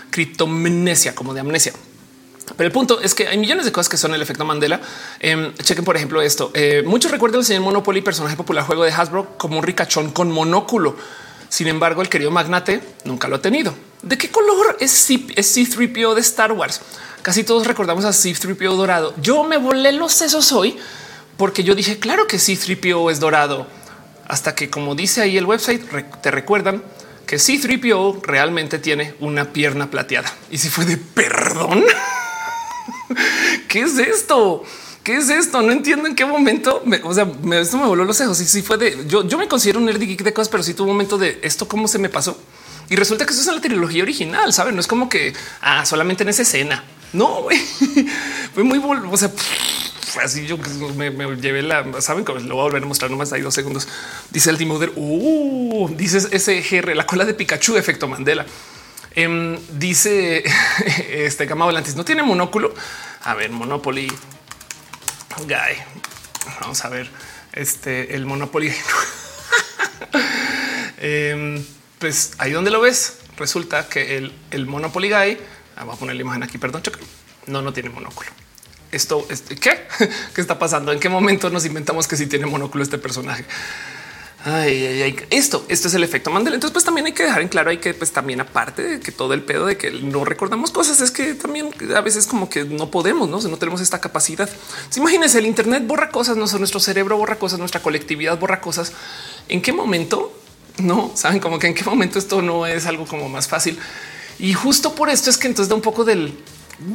criptomnesia, 0.10 1.16
como 1.16 1.34
de 1.34 1.42
amnesia. 1.42 1.74
Pero 2.56 2.68
el 2.68 2.72
punto 2.72 3.02
es 3.02 3.14
que 3.14 3.28
hay 3.28 3.38
millones 3.38 3.66
de 3.66 3.72
cosas 3.72 3.90
que 3.90 3.98
son 3.98 4.14
el 4.14 4.22
efecto 4.22 4.46
Mandela. 4.46 4.80
Eh, 5.20 5.52
chequen, 5.62 5.84
por 5.84 5.98
ejemplo, 5.98 6.22
esto. 6.22 6.52
Eh, 6.54 6.82
muchos 6.86 7.12
recuerdan 7.12 7.42
el 7.42 7.46
señor 7.46 7.64
Monopoly, 7.64 8.02
personaje 8.02 8.38
popular 8.38 8.64
juego 8.64 8.84
de 8.86 8.92
Hasbro, 8.92 9.38
como 9.38 9.58
un 9.58 9.64
ricachón 9.64 10.12
con 10.12 10.32
monóculo. 10.32 10.96
Sin 11.50 11.68
embargo, 11.68 12.02
el 12.02 12.10
querido 12.10 12.32
magnate 12.32 12.82
nunca 13.04 13.28
lo 13.28 13.38
ha 13.38 13.42
tenido. 13.42 13.74
¿De 14.02 14.18
qué 14.18 14.30
color 14.30 14.78
es 14.80 15.10
C3PO 15.10 16.14
de 16.14 16.22
Star 16.22 16.52
Wars? 16.54 16.82
Casi 17.22 17.44
todos 17.44 17.68
recordamos 17.68 18.06
a 18.06 18.10
C3PO 18.10 18.76
dorado. 18.76 19.14
Yo 19.22 19.44
me 19.44 19.58
volé 19.58 19.92
los 19.92 20.14
sesos 20.14 20.52
hoy 20.52 20.78
porque 21.36 21.64
yo 21.64 21.76
dije, 21.76 22.00
claro 22.00 22.28
que 22.28 22.38
C3PO 22.38 23.12
es 23.12 23.20
dorado 23.20 23.68
hasta 24.28 24.54
que, 24.54 24.70
como 24.70 24.94
dice 24.94 25.22
ahí 25.22 25.38
el 25.38 25.46
website, 25.46 25.82
te 26.22 26.32
recuerdan 26.32 26.84
que 27.26 27.38
C3PO 27.38 28.22
realmente 28.24 28.80
tiene 28.80 29.14
una 29.20 29.52
pierna 29.54 29.90
plateada. 29.90 30.34
Y 30.52 30.58
si 30.58 30.70
fue 30.70 30.86
de 30.86 30.98
perdón, 30.98 31.84
¿qué 33.68 33.82
es 33.82 33.98
esto? 33.98 34.64
¿Qué 35.04 35.16
es 35.16 35.30
esto? 35.30 35.62
No 35.62 35.72
entiendo 35.72 36.08
en 36.08 36.16
qué 36.16 36.26
momento. 36.26 36.84
o 37.04 37.14
sea, 37.14 37.26
me, 37.26 37.62
esto 37.62 37.78
me 37.78 37.86
voló 37.86 38.04
los 38.04 38.20
ojos. 38.20 38.42
Y 38.42 38.46
si 38.46 38.62
fue 38.62 38.78
de 38.78 39.06
yo, 39.08 39.26
yo 39.26 39.38
me 39.38 39.48
considero 39.48 39.80
un 39.80 39.86
nerd 39.86 40.02
geek 40.02 40.24
de 40.24 40.34
cosas, 40.34 40.50
pero 40.50 40.64
si 40.64 40.72
sí 40.72 40.74
tuvo 40.76 40.88
un 40.88 40.94
momento 40.94 41.18
de 41.18 41.40
esto, 41.44 41.68
cómo 41.68 41.88
se 41.88 42.00
me 42.00 42.10
pasó. 42.10 42.38
Y 42.90 42.96
resulta 42.96 43.26
que 43.26 43.32
eso 43.32 43.42
es 43.42 43.48
en 43.48 43.56
la 43.56 43.62
trilogía 43.62 44.04
original. 44.04 44.52
Saben, 44.52 44.76
no 44.76 44.82
es 44.82 44.88
como 44.88 45.08
que 45.08 45.34
ah, 45.62 45.86
solamente 45.86 46.24
en 46.24 46.30
esa 46.30 46.42
escena. 46.42 46.84
No 47.14 47.48
fue 48.54 48.64
muy, 48.64 48.80
o 48.80 49.18
sea, 49.18 49.32
así 50.24 50.46
yo 50.46 50.58
me, 50.96 51.12
llevé 51.38 51.62
la, 51.62 52.02
saben 52.02 52.26
que 52.26 52.34
lo 52.34 52.56
voy 52.56 52.60
a 52.60 52.64
volver 52.64 52.84
a 52.84 52.86
mostrar 52.86 53.12
nomás 53.12 53.32
hay 53.34 53.42
dos 53.42 53.54
segundos. 53.54 53.88
Dice 54.32 54.50
el 54.50 54.58
Timoder, 54.58 54.92
uh, 54.96 55.90
dices 55.96 56.30
SGR, 56.32 56.96
la 56.96 57.06
cola 57.06 57.26
de 57.26 57.34
Pikachu, 57.34 57.78
efecto 57.78 58.08
Mandela. 58.08 58.46
Em, 59.16 59.58
dice 59.78 60.44
este 61.10 61.46
Gama 61.46 61.66
Volantis, 61.66 61.96
no 61.96 62.06
tiene 62.06 62.24
monóculo. 62.24 62.74
A 63.24 63.34
ver, 63.34 63.52
Monopoly 63.52 64.08
Guy. 65.46 65.78
Vamos 66.62 66.84
a 66.86 66.90
ver 66.90 67.10
este 67.54 68.16
el 68.16 68.26
Monopoly. 68.26 68.74
Em, 71.00 71.64
pues 72.00 72.32
ahí 72.40 72.52
donde 72.52 72.72
lo 72.72 72.82
ves, 72.82 73.20
resulta 73.38 73.88
que 73.88 74.18
el, 74.18 74.66
Monopoly 74.66 75.10
Guy, 75.10 75.38
ah, 75.76 75.84
voy 75.84 75.96
a 75.96 76.00
poner 76.00 76.16
la 76.16 76.22
imagen 76.22 76.42
aquí, 76.42 76.58
perdón, 76.58 76.82
no, 77.46 77.62
no 77.62 77.72
tiene 77.72 77.90
monóculo 77.90 78.32
esto, 78.92 79.28
¿qué? 79.60 79.88
¿Qué 80.34 80.42
está 80.42 80.58
pasando? 80.60 80.92
¿En 80.92 81.00
qué 81.00 81.10
momento 81.10 81.50
nos 81.50 81.66
inventamos 81.66 82.08
que 82.08 82.16
si 82.16 82.28
tiene 82.28 82.46
monóculo 82.46 82.84
este 82.84 82.98
personaje? 82.98 83.46
Ay, 84.46 85.18
esto, 85.30 85.66
esto 85.68 85.88
es 85.90 85.94
el 85.94 86.04
efecto 86.04 86.30
Mandela. 86.32 86.56
Entonces, 86.56 86.72
pues 86.72 86.86
también 86.86 87.06
hay 87.06 87.12
que 87.12 87.24
dejar 87.24 87.42
en 87.42 87.50
claro 87.50 87.70
hay 87.70 87.80
que, 87.80 87.94
pues 87.94 88.12
también 88.12 88.40
aparte 88.40 88.82
de 88.82 89.00
que 89.02 89.12
todo 89.12 89.34
el 89.34 89.42
pedo 89.42 89.66
de 89.66 89.78
que 89.78 89.92
no 89.92 90.24
recordamos 90.24 90.72
cosas, 90.72 91.02
es 91.02 91.12
que 91.12 91.34
también 91.34 91.70
a 91.94 92.02
veces 92.02 92.28
como 92.28 92.48
que 92.50 92.64
no 92.64 92.90
podemos, 92.90 93.28
no, 93.28 93.42
no 93.42 93.58
tenemos 93.58 93.82
esta 93.82 94.00
capacidad. 94.00 94.50
imagínense, 94.96 95.40
el 95.40 95.48
Internet 95.48 95.86
borra 95.86 96.12
cosas, 96.12 96.38
nuestro 96.38 96.80
cerebro 96.80 97.18
borra 97.18 97.38
cosas, 97.38 97.60
nuestra 97.60 97.82
colectividad 97.82 98.40
borra 98.40 98.62
cosas. 98.62 98.94
¿En 99.50 99.62
qué 99.62 99.74
momento? 99.74 100.32
No 100.78 101.12
saben 101.16 101.40
como 101.40 101.60
que 101.60 101.68
en 101.68 101.74
qué 101.74 101.84
momento 101.84 102.20
esto 102.20 102.42
no 102.42 102.66
es 102.68 102.86
algo 102.86 103.06
como 103.06 103.28
más 103.28 103.48
fácil. 103.48 103.78
Y 104.40 104.54
justo 104.54 104.94
por 104.96 105.10
esto 105.10 105.30
es 105.30 105.38
que 105.38 105.48
entonces 105.48 105.68
da 105.68 105.76
un 105.76 105.82
poco 105.82 106.06
del 106.06 106.38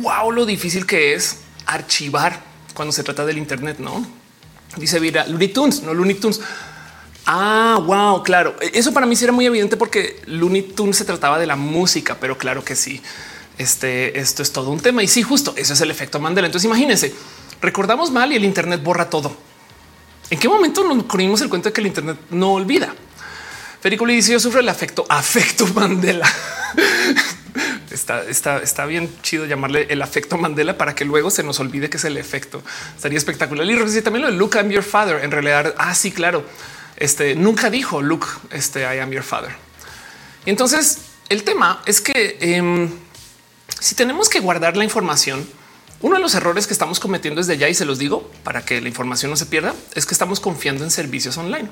wow, 0.01 0.31
lo 0.31 0.47
difícil 0.47 0.87
que 0.87 1.15
es 1.15 1.39
archivar 1.75 2.41
cuando 2.75 2.93
se 2.93 3.03
trata 3.03 3.25
del 3.25 3.39
Internet, 3.39 3.79
no 3.79 4.23
dice 4.77 5.01
Vira 5.01 5.27
Looney 5.27 5.49
Tunes, 5.49 5.83
no 5.83 5.95
Looney 5.95 6.15
Tunes. 6.15 6.41
Ah, 7.27 7.81
wow, 7.85 8.23
claro. 8.23 8.57
Eso 8.73 8.93
para 8.93 9.07
mí 9.07 9.15
sí 9.15 9.25
era 9.25 9.33
muy 9.33 9.47
evidente 9.47 9.77
porque 9.77 10.21
Looney 10.27 10.63
Tunes 10.63 10.97
se 10.97 11.05
trataba 11.05 11.39
de 11.39 11.47
la 11.47 11.57
música, 11.57 12.17
pero 12.21 12.37
claro 12.37 12.65
que 12.65 12.75
sí. 12.75 13.01
Este, 13.59 14.19
esto 14.19 14.43
es 14.43 14.53
todo 14.53 14.71
un 14.71 14.81
tema 14.81 15.03
y 15.03 15.09
sí, 15.09 15.23
justo 15.23 15.55
eso 15.57 15.73
es 15.73 15.81
el 15.81 15.91
efecto 15.91 16.19
Mandela. 16.19 16.47
Entonces 16.47 16.67
imagínense, 16.67 17.15
recordamos 17.61 18.11
mal 18.11 18.33
y 18.33 18.37
el 18.37 18.45
Internet 18.45 18.83
borra 18.83 19.09
todo. 19.09 19.37
¿En 20.31 20.39
qué 20.39 20.49
momento 20.49 20.83
nos 20.83 21.05
corrimos 21.05 21.41
el 21.43 21.49
cuento 21.49 21.69
de 21.69 21.73
que 21.73 21.81
el 21.81 21.87
Internet 21.87 22.19
no 22.31 22.55
olvida? 22.55 22.95
Federico 23.81 24.07
le 24.07 24.15
dice 24.15 24.33
yo 24.33 24.41
sufro 24.41 24.61
el 24.61 24.69
afecto, 24.69 25.05
afecto 25.09 25.67
Mandela. 25.69 26.29
Está, 27.91 28.25
está, 28.25 28.63
está, 28.63 28.87
bien 28.87 29.15
chido 29.23 29.45
llamarle 29.45 29.87
el 29.91 30.01
afecto 30.01 30.39
Mandela 30.39 30.79
para 30.79 30.95
que 30.95 31.05
luego 31.05 31.31
se 31.31 31.43
nos 31.43 31.61
olvide 31.61 31.91
que 31.91 31.99
es 31.99 32.05
el 32.05 32.17
efecto. 32.17 32.63
Estaría 32.97 33.19
espectacular. 33.19 33.67
Y 33.67 34.03
también 34.03 34.25
lo 34.25 34.31
de 34.31 34.37
Luke, 34.37 34.59
I'm 34.59 34.71
your 34.71 34.83
father. 34.83 35.23
En 35.23 35.31
realidad, 35.31 35.75
ah, 35.77 35.95
sí, 35.95 36.11
claro. 36.11 36.45
Este 36.97 37.35
nunca 37.35 37.69
dijo 37.69 38.01
Luke, 38.01 38.27
este 38.51 38.81
I 38.81 39.01
am 39.01 39.11
your 39.11 39.23
father. 39.23 39.51
Y 40.47 40.51
entonces 40.51 40.99
el 41.29 41.45
tema 41.45 41.83
es 41.87 42.01
que 42.01 42.39
em, 42.41 42.91
si 43.81 43.95
tenemos 43.95 44.29
que 44.29 44.41
guardar 44.41 44.77
la 44.77 44.85
información, 44.85 45.47
uno 46.01 46.17
de 46.17 46.21
los 46.21 46.35
errores 46.35 46.67
que 46.67 46.73
estamos 46.73 46.99
cometiendo 46.99 47.41
desde 47.41 47.57
ya 47.59 47.69
y 47.69 47.75
se 47.75 47.85
los 47.85 47.99
digo 47.99 48.29
para 48.43 48.65
que 48.65 48.81
la 48.81 48.89
información 48.89 49.31
no 49.31 49.37
se 49.37 49.47
pierda 49.47 49.75
es 49.95 50.05
que 50.05 50.15
estamos 50.15 50.41
confiando 50.41 50.85
en 50.85 50.91
servicios 50.91 51.37
online. 51.37 51.69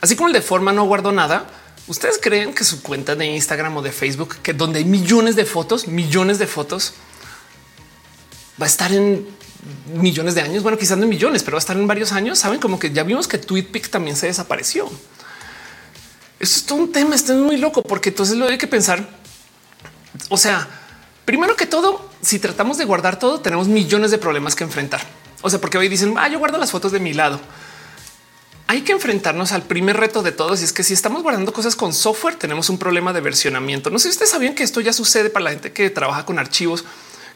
Así 0.00 0.16
como 0.16 0.28
el 0.28 0.32
de 0.32 0.42
forma 0.42 0.72
no 0.72 0.84
guardo 0.84 1.12
nada, 1.12 1.46
¿Ustedes 1.86 2.18
creen 2.20 2.54
que 2.54 2.64
su 2.64 2.82
cuenta 2.82 3.14
de 3.14 3.26
Instagram 3.26 3.76
o 3.76 3.82
de 3.82 3.92
Facebook, 3.92 4.36
que 4.42 4.54
donde 4.54 4.78
hay 4.78 4.84
millones 4.86 5.36
de 5.36 5.44
fotos, 5.44 5.86
millones 5.86 6.38
de 6.38 6.46
fotos, 6.46 6.94
va 8.60 8.64
a 8.64 8.68
estar 8.68 8.90
en 8.90 9.26
millones 9.94 10.34
de 10.34 10.40
años? 10.40 10.62
Bueno, 10.62 10.78
quizás 10.78 10.96
no 10.96 11.04
en 11.04 11.10
millones, 11.10 11.42
pero 11.42 11.56
va 11.56 11.58
a 11.58 11.60
estar 11.60 11.76
en 11.76 11.86
varios 11.86 12.12
años. 12.12 12.38
Saben 12.38 12.58
como 12.58 12.78
que 12.78 12.90
ya 12.90 13.02
vimos 13.02 13.28
que 13.28 13.36
TweetPic 13.36 13.90
también 13.90 14.16
se 14.16 14.26
desapareció. 14.26 14.90
Esto 16.40 16.56
es 16.56 16.64
todo 16.64 16.78
un 16.78 16.90
tema, 16.92 17.14
esto 17.14 17.34
es 17.34 17.38
muy 17.38 17.58
loco, 17.58 17.82
porque 17.82 18.08
entonces 18.08 18.36
lo 18.36 18.46
hay 18.48 18.56
que 18.56 18.66
pensar. 18.66 19.06
O 20.30 20.38
sea, 20.38 20.66
primero 21.26 21.54
que 21.54 21.66
todo, 21.66 22.10
si 22.22 22.38
tratamos 22.38 22.78
de 22.78 22.86
guardar 22.86 23.18
todo, 23.18 23.40
tenemos 23.40 23.68
millones 23.68 24.10
de 24.10 24.16
problemas 24.16 24.54
que 24.54 24.64
enfrentar. 24.64 25.02
O 25.42 25.50
sea, 25.50 25.60
porque 25.60 25.76
hoy 25.76 25.88
dicen, 25.88 26.14
ah, 26.16 26.28
yo 26.28 26.38
guardo 26.38 26.56
las 26.56 26.70
fotos 26.70 26.92
de 26.92 27.00
mi 27.00 27.12
lado 27.12 27.40
hay 28.66 28.82
que 28.82 28.92
enfrentarnos 28.92 29.52
al 29.52 29.62
primer 29.62 29.96
reto 29.96 30.22
de 30.22 30.32
todos 30.32 30.60
y 30.60 30.64
es 30.64 30.72
que 30.72 30.82
si 30.82 30.94
estamos 30.94 31.22
guardando 31.22 31.52
cosas 31.52 31.76
con 31.76 31.92
software 31.92 32.36
tenemos 32.36 32.70
un 32.70 32.78
problema 32.78 33.12
de 33.12 33.20
versionamiento. 33.20 33.90
No 33.90 33.98
sé 33.98 34.04
si 34.04 34.10
ustedes 34.10 34.30
sabían 34.30 34.54
que 34.54 34.62
esto 34.62 34.80
ya 34.80 34.92
sucede 34.92 35.30
para 35.30 35.44
la 35.44 35.50
gente 35.50 35.72
que 35.72 35.90
trabaja 35.90 36.24
con 36.24 36.38
archivos, 36.38 36.84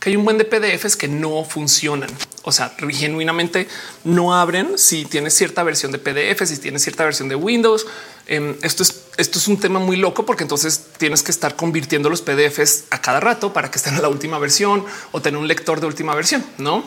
que 0.00 0.10
hay 0.10 0.16
un 0.16 0.24
buen 0.24 0.38
de 0.38 0.44
PDFs 0.44 0.96
que 0.96 1.08
no 1.08 1.44
funcionan. 1.44 2.10
O 2.44 2.52
sea, 2.52 2.74
genuinamente 2.90 3.68
no 4.04 4.34
abren 4.34 4.78
si 4.78 5.04
tienes 5.04 5.34
cierta 5.34 5.62
versión 5.62 5.92
de 5.92 5.98
PDF, 5.98 6.46
si 6.46 6.56
tienes 6.58 6.82
cierta 6.82 7.04
versión 7.04 7.28
de 7.28 7.34
Windows. 7.34 7.86
Em, 8.26 8.56
esto 8.62 8.82
es 8.82 9.08
esto 9.18 9.40
es 9.40 9.48
un 9.48 9.58
tema 9.58 9.80
muy 9.80 9.96
loco 9.96 10.24
porque 10.24 10.44
entonces 10.44 10.80
tienes 10.96 11.24
que 11.24 11.32
estar 11.32 11.56
convirtiendo 11.56 12.08
los 12.08 12.22
PDFs 12.22 12.84
a 12.90 13.02
cada 13.02 13.18
rato 13.18 13.52
para 13.52 13.68
que 13.68 13.78
estén 13.78 13.96
en 13.96 14.02
la 14.02 14.08
última 14.08 14.38
versión 14.38 14.84
o 15.10 15.20
tener 15.20 15.38
un 15.38 15.48
lector 15.48 15.80
de 15.80 15.88
última 15.88 16.14
versión, 16.14 16.44
no? 16.56 16.84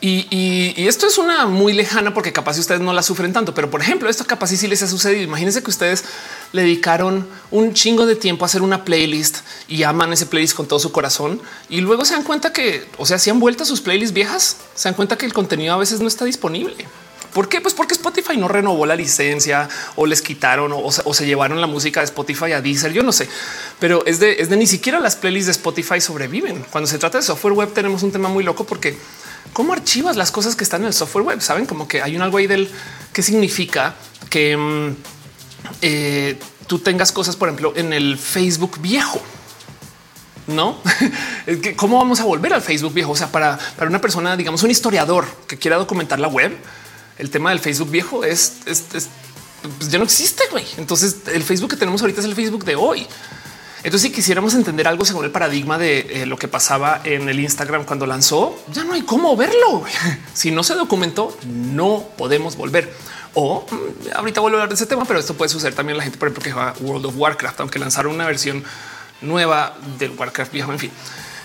Y, 0.00 0.74
esto 0.86 1.06
es 1.06 1.16
una 1.16 1.46
muy 1.46 1.72
lejana 1.72 2.12
porque 2.12 2.32
capaz 2.32 2.58
ustedes 2.58 2.80
no 2.80 2.92
la 2.92 3.02
sufren 3.02 3.32
tanto, 3.32 3.54
pero 3.54 3.70
por 3.70 3.80
ejemplo, 3.80 4.08
esto 4.08 4.24
capaz 4.26 4.48
sí 4.48 4.66
les 4.66 4.82
ha 4.82 4.88
sucedido. 4.88 5.22
Imagínense 5.22 5.62
que 5.62 5.70
ustedes 5.70 6.04
le 6.52 6.62
dedicaron 6.62 7.26
un 7.50 7.72
chingo 7.72 8.06
de 8.06 8.14
tiempo 8.14 8.44
a 8.44 8.46
hacer 8.46 8.62
una 8.62 8.84
playlist 8.84 9.38
y 9.68 9.82
aman 9.84 10.12
ese 10.12 10.26
playlist 10.26 10.54
con 10.54 10.68
todo 10.68 10.78
su 10.78 10.92
corazón 10.92 11.40
y 11.68 11.80
luego 11.80 12.04
se 12.04 12.14
dan 12.14 12.24
cuenta 12.24 12.52
que, 12.52 12.86
o 12.98 13.06
sea, 13.06 13.18
si 13.18 13.30
han 13.30 13.40
vuelto 13.40 13.64
sus 13.64 13.80
playlists 13.80 14.14
viejas, 14.14 14.58
se 14.74 14.88
dan 14.88 14.94
cuenta 14.94 15.16
que 15.16 15.26
el 15.26 15.32
contenido 15.32 15.74
a 15.74 15.78
veces 15.78 16.00
no 16.00 16.08
está 16.08 16.24
disponible. 16.24 16.86
¿Por 17.32 17.48
qué? 17.48 17.60
Pues 17.60 17.74
porque 17.74 17.92
Spotify 17.92 18.36
no 18.38 18.48
renovó 18.48 18.86
la 18.86 18.96
licencia 18.96 19.68
o 19.96 20.06
les 20.06 20.22
quitaron 20.22 20.72
o, 20.74 20.90
se 20.90 21.26
llevaron 21.26 21.60
la 21.60 21.66
música 21.66 22.00
de 22.00 22.06
Spotify 22.06 22.52
a 22.52 22.62
Deezer. 22.62 22.92
Yo 22.92 23.02
no 23.02 23.12
sé, 23.12 23.28
pero 23.78 24.06
es 24.06 24.20
de, 24.20 24.40
es 24.40 24.48
de 24.48 24.56
ni 24.56 24.66
siquiera 24.66 25.00
las 25.00 25.16
playlists 25.16 25.46
de 25.46 25.52
Spotify 25.52 26.00
sobreviven. 26.00 26.64
Cuando 26.70 26.88
se 26.88 26.98
trata 26.98 27.18
de 27.18 27.24
software 27.24 27.52
web, 27.52 27.72
tenemos 27.74 28.02
un 28.02 28.12
tema 28.12 28.30
muy 28.30 28.42
loco 28.42 28.64
porque 28.64 28.96
cómo 29.56 29.72
archivas 29.72 30.16
las 30.16 30.30
cosas 30.32 30.54
que 30.54 30.64
están 30.64 30.82
en 30.82 30.88
el 30.88 30.92
software 30.92 31.24
web. 31.24 31.40
Saben 31.40 31.64
como 31.64 31.88
que 31.88 32.02
hay 32.02 32.14
un 32.14 32.20
algo 32.20 32.36
ahí 32.36 32.46
del 32.46 32.70
que 33.14 33.22
significa 33.22 33.94
que 34.28 34.54
mm, 34.54 34.96
eh, 35.80 36.38
tú 36.66 36.78
tengas 36.78 37.10
cosas, 37.10 37.36
por 37.36 37.48
ejemplo, 37.48 37.72
en 37.74 37.94
el 37.94 38.18
Facebook 38.18 38.78
viejo. 38.82 39.18
No, 40.46 40.78
cómo 41.76 41.96
vamos 41.96 42.20
a 42.20 42.24
volver 42.24 42.52
al 42.52 42.60
Facebook 42.60 42.92
viejo? 42.92 43.12
O 43.12 43.16
sea, 43.16 43.32
para, 43.32 43.58
para 43.78 43.88
una 43.88 43.98
persona, 43.98 44.36
digamos, 44.36 44.62
un 44.62 44.70
historiador 44.70 45.24
que 45.46 45.56
quiera 45.56 45.78
documentar 45.78 46.20
la 46.20 46.28
web, 46.28 46.54
el 47.16 47.30
tema 47.30 47.48
del 47.48 47.58
Facebook 47.58 47.90
viejo 47.90 48.24
es, 48.24 48.58
es, 48.66 48.84
pues 49.78 49.90
ya 49.90 49.96
no 49.96 50.04
existe. 50.04 50.44
Güey. 50.50 50.66
Entonces, 50.76 51.16
el 51.32 51.42
Facebook 51.42 51.70
que 51.70 51.76
tenemos 51.76 52.02
ahorita 52.02 52.20
es 52.20 52.26
el 52.26 52.34
Facebook 52.34 52.66
de 52.66 52.76
hoy. 52.76 53.06
Entonces, 53.86 54.08
si 54.08 54.12
quisiéramos 54.12 54.52
entender 54.54 54.88
algo 54.88 55.04
según 55.04 55.26
el 55.26 55.30
paradigma 55.30 55.78
de 55.78 56.00
eh, 56.10 56.26
lo 56.26 56.36
que 56.36 56.48
pasaba 56.48 57.00
en 57.04 57.28
el 57.28 57.38
Instagram 57.38 57.84
cuando 57.84 58.04
lanzó, 58.04 58.58
ya 58.72 58.82
no 58.82 58.94
hay 58.94 59.02
cómo 59.02 59.36
verlo. 59.36 59.84
si 60.34 60.50
no 60.50 60.64
se 60.64 60.74
documentó, 60.74 61.38
no 61.46 62.02
podemos 62.18 62.56
volver. 62.56 62.92
O 63.34 63.64
mm, 63.70 64.08
ahorita 64.16 64.40
vuelvo 64.40 64.56
a 64.56 64.62
hablar 64.62 64.70
de 64.70 64.74
ese 64.74 64.86
tema, 64.86 65.04
pero 65.04 65.20
esto 65.20 65.34
puede 65.34 65.50
suceder 65.50 65.76
también 65.76 65.94
a 65.94 65.98
la 65.98 66.02
gente, 66.02 66.18
por 66.18 66.26
ejemplo, 66.26 66.42
que 66.42 66.50
juega 66.50 66.74
World 66.80 67.06
of 67.06 67.14
Warcraft, 67.16 67.60
aunque 67.60 67.78
lanzaron 67.78 68.12
una 68.12 68.26
versión 68.26 68.64
nueva 69.20 69.76
del 70.00 70.10
Warcraft 70.18 70.52
viejo. 70.52 70.72
En 70.72 70.80
fin, 70.80 70.90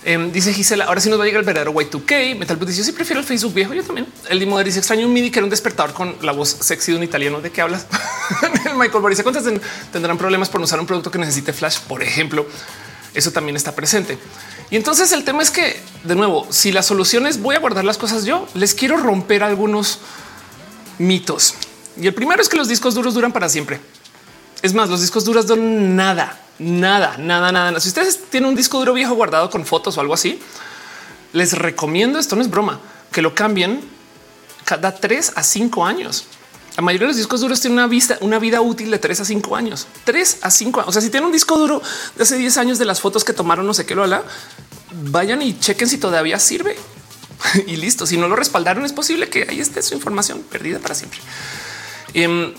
Em, 0.03 0.31
dice 0.31 0.51
Gisela, 0.51 0.85
ahora 0.85 0.99
sí 0.99 1.09
nos 1.09 1.19
va 1.19 1.23
a 1.23 1.27
llegar 1.27 1.41
el 1.41 1.45
verdadero 1.45 1.73
Y2K. 1.73 2.35
Metal 2.37 2.59
dice, 2.59 2.79
yo 2.79 2.83
sí 2.83 2.91
prefiero 2.91 3.19
el 3.19 3.25
Facebook 3.25 3.53
viejo. 3.53 3.73
Yo 3.73 3.83
también. 3.83 4.07
El 4.29 4.39
Dimo 4.39 4.61
dice, 4.63 4.79
extraño 4.79 5.05
un 5.05 5.13
MIDI 5.13 5.29
que 5.29 5.39
era 5.39 5.43
un 5.43 5.49
despertador 5.49 5.93
con 5.93 6.15
la 6.21 6.31
voz 6.31 6.49
sexy 6.59 6.91
de 6.91 6.97
un 6.97 7.03
italiano. 7.03 7.39
¿De 7.39 7.51
qué 7.51 7.61
hablas? 7.61 7.85
Michael 8.75 9.01
Boris, 9.01 9.21
¿cuántas 9.21 9.43
tendrán 9.91 10.17
problemas 10.17 10.49
por 10.49 10.61
usar 10.61 10.79
un 10.79 10.87
producto 10.87 11.11
que 11.11 11.19
necesite 11.19 11.53
flash? 11.53 11.79
Por 11.81 12.01
ejemplo, 12.01 12.47
eso 13.13 13.31
también 13.31 13.55
está 13.55 13.75
presente. 13.75 14.17
Y 14.71 14.75
entonces 14.75 15.11
el 15.11 15.23
tema 15.23 15.43
es 15.43 15.51
que, 15.51 15.79
de 16.03 16.15
nuevo, 16.15 16.47
si 16.49 16.71
la 16.71 16.81
solución 16.81 17.27
es 17.27 17.39
voy 17.39 17.55
a 17.55 17.59
guardar 17.59 17.83
las 17.83 17.97
cosas 17.97 18.25
yo, 18.25 18.47
les 18.55 18.73
quiero 18.73 18.97
romper 18.97 19.43
algunos 19.43 19.99
mitos. 20.97 21.55
Y 21.95 22.07
el 22.07 22.13
primero 22.13 22.41
es 22.41 22.49
que 22.49 22.57
los 22.57 22.67
discos 22.67 22.95
duros 22.95 23.13
duran 23.13 23.31
para 23.31 23.49
siempre. 23.49 23.79
Es 24.61 24.73
más, 24.73 24.89
los 24.89 25.01
discos 25.01 25.25
duros 25.25 25.47
duran 25.47 25.95
nada. 25.95 26.39
Nada, 26.59 27.17
nada, 27.17 27.51
nada. 27.51 27.79
Si 27.79 27.87
ustedes 27.87 28.25
tienen 28.29 28.49
un 28.49 28.55
disco 28.55 28.77
duro 28.77 28.93
viejo 28.93 29.15
guardado 29.15 29.49
con 29.49 29.65
fotos 29.65 29.97
o 29.97 30.01
algo 30.01 30.13
así, 30.13 30.39
les 31.33 31.53
recomiendo 31.53 32.19
esto 32.19 32.35
no 32.35 32.41
es 32.41 32.49
broma, 32.49 32.79
que 33.11 33.21
lo 33.21 33.33
cambien 33.33 33.81
cada 34.63 34.95
tres 34.95 35.33
a 35.35 35.43
cinco 35.43 35.85
años. 35.85 36.25
La 36.77 36.83
mayoría 36.83 37.07
de 37.07 37.13
los 37.13 37.17
discos 37.17 37.41
duros 37.41 37.59
tienen 37.59 37.79
una, 37.79 37.87
vista, 37.87 38.17
una 38.21 38.39
vida 38.39 38.61
útil 38.61 38.91
de 38.91 38.99
tres 38.99 39.19
a 39.19 39.25
cinco 39.25 39.55
años, 39.55 39.87
tres 40.05 40.37
a 40.41 40.51
cinco. 40.51 40.83
O 40.85 40.91
sea, 40.91 41.01
si 41.01 41.09
tienen 41.09 41.27
un 41.27 41.33
disco 41.33 41.57
duro 41.57 41.81
de 42.15 42.23
hace 42.23 42.37
10 42.37 42.57
años 42.57 42.79
de 42.79 42.85
las 42.85 43.01
fotos 43.01 43.23
que 43.23 43.33
tomaron, 43.33 43.67
no 43.67 43.73
sé 43.73 43.85
qué 43.85 43.95
lo 43.95 44.03
habla, 44.03 44.23
vayan 44.91 45.41
y 45.41 45.59
chequen 45.59 45.89
si 45.89 45.97
todavía 45.97 46.39
sirve 46.39 46.77
y 47.67 47.75
listo. 47.75 48.05
Si 48.05 48.17
no 48.17 48.27
lo 48.27 48.35
respaldaron, 48.35 48.85
es 48.85 48.93
posible 48.93 49.29
que 49.29 49.47
ahí 49.49 49.59
esté 49.59 49.81
su 49.81 49.95
información 49.95 50.43
perdida 50.43 50.79
para 50.79 50.95
siempre. 50.95 51.19
Em, 52.13 52.53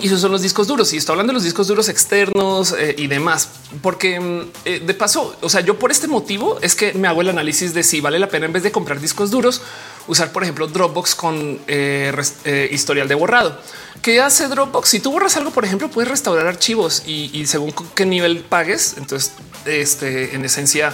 y 0.00 0.06
esos 0.06 0.20
son 0.20 0.32
los 0.32 0.42
discos 0.42 0.66
duros. 0.66 0.92
Y 0.92 0.98
estoy 0.98 1.14
hablando 1.14 1.32
de 1.32 1.34
los 1.34 1.44
discos 1.44 1.68
duros 1.68 1.88
externos 1.88 2.74
eh, 2.78 2.94
y 2.98 3.06
demás, 3.06 3.48
porque 3.82 4.20
mm, 4.20 4.40
eh, 4.64 4.80
de 4.80 4.94
paso, 4.94 5.36
o 5.40 5.48
sea, 5.48 5.62
yo 5.62 5.78
por 5.78 5.90
este 5.90 6.06
motivo 6.06 6.58
es 6.60 6.74
que 6.74 6.92
me 6.92 7.08
hago 7.08 7.22
el 7.22 7.30
análisis 7.30 7.72
de 7.72 7.82
si 7.82 8.00
vale 8.00 8.18
la 8.18 8.28
pena 8.28 8.46
en 8.46 8.52
vez 8.52 8.62
de 8.62 8.72
comprar 8.72 9.00
discos 9.00 9.30
duros, 9.30 9.62
usar, 10.06 10.32
por 10.32 10.42
ejemplo, 10.42 10.66
Dropbox 10.66 11.14
con 11.14 11.58
eh, 11.66 12.68
historial 12.70 13.08
de 13.08 13.14
borrado. 13.14 13.58
¿Qué 14.02 14.20
hace 14.20 14.48
Dropbox? 14.48 14.88
Si 14.88 15.00
tú 15.00 15.10
borras 15.10 15.36
algo, 15.36 15.50
por 15.50 15.64
ejemplo, 15.64 15.90
puedes 15.90 16.10
restaurar 16.10 16.46
archivos 16.46 17.02
y, 17.06 17.46
según 17.46 17.74
qué 17.94 18.04
nivel 18.04 18.40
pagues, 18.40 18.94
entonces, 18.98 19.32
este, 19.64 20.34
en 20.34 20.44
esencia, 20.44 20.92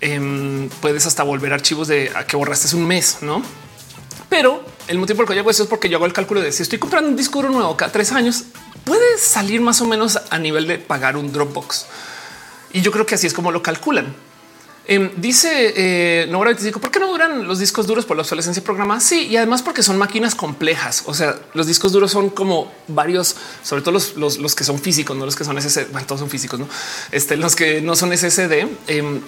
em, 0.00 0.68
puedes 0.80 1.06
hasta 1.06 1.22
volver 1.22 1.52
archivos 1.52 1.88
de 1.88 2.10
a 2.14 2.26
que 2.26 2.36
borraste 2.36 2.74
un 2.74 2.86
mes, 2.86 3.18
no? 3.20 3.42
Pero 4.30 4.64
el 4.86 4.98
motivo 4.98 5.18
por 5.18 5.24
el 5.24 5.28
que 5.28 5.34
yo 5.34 5.40
hago 5.40 5.50
eso 5.50 5.64
es 5.64 5.68
porque 5.68 5.90
yo 5.90 5.98
hago 5.98 6.06
el 6.06 6.14
cálculo 6.14 6.40
de 6.40 6.52
si 6.52 6.62
estoy 6.62 6.78
comprando 6.78 7.10
un 7.10 7.16
disco 7.16 7.42
duro 7.42 7.52
nuevo 7.52 7.76
cada 7.76 7.92
tres 7.92 8.12
años, 8.12 8.44
puede 8.84 9.18
salir 9.18 9.60
más 9.60 9.80
o 9.82 9.86
menos 9.86 10.18
a 10.30 10.38
nivel 10.38 10.66
de 10.66 10.78
pagar 10.78 11.16
un 11.16 11.32
Dropbox. 11.32 11.86
Y 12.72 12.80
yo 12.80 12.92
creo 12.92 13.04
que 13.04 13.16
así 13.16 13.26
es 13.26 13.34
como 13.34 13.50
lo 13.50 13.62
calculan. 13.62 14.14
Em, 14.90 15.08
dice 15.18 15.72
eh, 15.76 16.26
no, 16.30 16.40
¿por 16.40 16.90
qué 16.90 16.98
no 16.98 17.06
duran 17.06 17.46
los 17.46 17.60
discos 17.60 17.86
duros 17.86 18.04
por 18.04 18.16
la 18.16 18.22
obsolescencia 18.22 18.60
programada? 18.64 18.98
Sí, 18.98 19.28
y 19.28 19.36
además 19.36 19.62
porque 19.62 19.84
son 19.84 19.96
máquinas 19.96 20.34
complejas. 20.34 21.04
O 21.06 21.14
sea, 21.14 21.38
los 21.54 21.68
discos 21.68 21.92
duros 21.92 22.10
son 22.10 22.30
como 22.30 22.72
varios, 22.88 23.36
sobre 23.62 23.82
todo 23.82 23.92
los, 23.92 24.54
que 24.56 24.64
son 24.64 24.80
físicos, 24.80 25.16
no 25.16 25.24
los 25.24 25.36
que 25.36 25.44
son 25.44 25.62
SSD. 25.62 25.92
Bueno, 25.92 26.08
todos 26.08 26.18
son 26.18 26.28
físicos, 26.28 26.58
no? 26.58 26.68
Este, 27.12 27.36
los 27.36 27.54
que 27.54 27.80
no 27.80 27.94
son 27.94 28.10
SSD 28.10 28.66
em, 28.88 29.20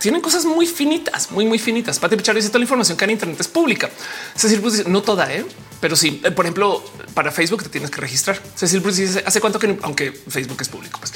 tienen 0.00 0.20
cosas 0.20 0.46
muy 0.46 0.66
finitas, 0.66 1.30
muy, 1.30 1.44
muy 1.46 1.60
finitas. 1.60 2.00
Pati 2.00 2.16
Pichar 2.16 2.34
dice 2.34 2.48
toda 2.48 2.58
la 2.58 2.64
información 2.64 2.98
que 2.98 3.04
hay 3.04 3.10
en 3.10 3.12
Internet 3.12 3.40
es 3.40 3.46
pública. 3.46 3.90
Decir, 4.34 4.60
pues, 4.60 4.88
no 4.88 5.00
toda, 5.02 5.32
¿eh? 5.32 5.46
pero 5.80 5.94
sí, 5.94 6.20
eh, 6.24 6.32
por 6.32 6.44
ejemplo, 6.44 6.82
para 7.14 7.30
Facebook 7.30 7.62
te 7.62 7.68
tienes 7.68 7.92
que 7.92 8.00
registrar. 8.00 8.42
Cecil 8.56 8.82
pues, 8.82 8.96
dice 8.96 9.22
hace 9.24 9.40
cuánto 9.40 9.60
que 9.60 9.78
aunque 9.82 10.10
Facebook 10.10 10.58
es 10.60 10.68
público, 10.68 10.98
pues 10.98 11.12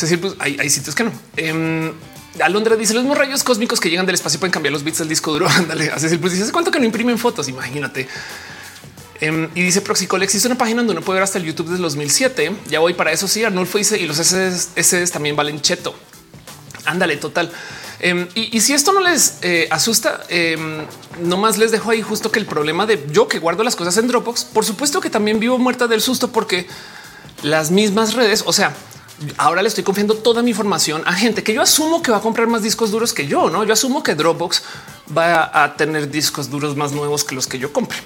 Cecil, 0.00 0.18
pues 0.18 0.34
hay, 0.38 0.70
sitios 0.70 0.94
que 0.94 1.04
no. 1.04 1.12
Em, 1.36 1.92
Alondra 2.42 2.76
dice 2.76 2.94
los 2.94 3.02
mismos 3.02 3.18
rayos 3.18 3.42
cósmicos 3.44 3.80
que 3.80 3.90
llegan 3.90 4.06
del 4.06 4.14
espacio 4.14 4.40
pueden 4.40 4.52
cambiar 4.52 4.72
los 4.72 4.82
bits 4.82 4.98
del 4.98 5.08
disco 5.08 5.32
duro. 5.32 5.48
Ándale, 5.56 5.90
hace 5.90 6.18
pues 6.18 6.32
dice 6.32 6.50
cuánto 6.52 6.70
que 6.70 6.78
no 6.78 6.84
imprimen 6.84 7.18
fotos. 7.18 7.48
Imagínate. 7.48 8.08
Em, 9.20 9.50
y 9.54 9.62
dice 9.62 9.82
Proxicol 9.82 10.22
existe 10.22 10.48
una 10.48 10.56
página 10.56 10.78
donde 10.78 10.92
uno 10.92 11.02
puede 11.02 11.18
ver 11.18 11.24
hasta 11.24 11.38
el 11.38 11.44
YouTube 11.44 11.68
desde 11.68 11.82
2007. 11.82 12.52
Ya 12.68 12.80
voy 12.80 12.94
para 12.94 13.12
eso. 13.12 13.28
Sí, 13.28 13.44
Arnulfo 13.44 13.78
dice 13.78 13.98
y 13.98 14.06
los 14.06 14.18
SS 14.18 15.12
también 15.12 15.36
valen 15.36 15.60
cheto. 15.60 15.94
Ándale, 16.86 17.16
total. 17.16 17.52
Em, 18.02 18.28
y, 18.34 18.60
si 18.62 18.72
esto 18.72 18.94
no 18.94 19.00
les 19.00 19.38
eh, 19.42 19.68
asusta, 19.70 20.22
eh, 20.30 20.56
nomás 21.22 21.58
les 21.58 21.70
dejo 21.70 21.90
ahí 21.90 22.00
justo 22.00 22.32
que 22.32 22.38
el 22.38 22.46
problema 22.46 22.86
de 22.86 23.04
yo 23.12 23.28
que 23.28 23.38
guardo 23.38 23.62
las 23.62 23.76
cosas 23.76 23.98
en 23.98 24.08
Dropbox, 24.08 24.44
por 24.44 24.64
supuesto 24.64 25.02
que 25.02 25.10
también 25.10 25.38
vivo 25.38 25.58
muerta 25.58 25.86
del 25.86 26.00
susto 26.00 26.32
porque 26.32 26.66
las 27.42 27.70
mismas 27.70 28.14
redes, 28.14 28.42
o 28.46 28.54
sea, 28.54 28.74
ahora 29.36 29.62
le 29.62 29.68
estoy 29.68 29.84
confiando 29.84 30.14
toda 30.14 30.42
mi 30.42 30.50
información 30.50 31.02
a 31.06 31.12
gente 31.12 31.42
que 31.42 31.52
yo 31.52 31.62
asumo 31.62 32.02
que 32.02 32.10
va 32.10 32.18
a 32.18 32.20
comprar 32.20 32.46
más 32.46 32.62
discos 32.62 32.90
duros 32.90 33.12
que 33.12 33.26
yo. 33.26 33.50
No, 33.50 33.64
yo 33.64 33.72
asumo 33.72 34.02
que 34.02 34.14
Dropbox 34.14 34.62
va 35.16 35.50
a 35.62 35.76
tener 35.76 36.10
discos 36.10 36.50
duros 36.50 36.76
más 36.76 36.92
nuevos 36.92 37.24
que 37.24 37.34
los 37.34 37.46
que 37.46 37.58
yo 37.58 37.72
compre. 37.72 37.98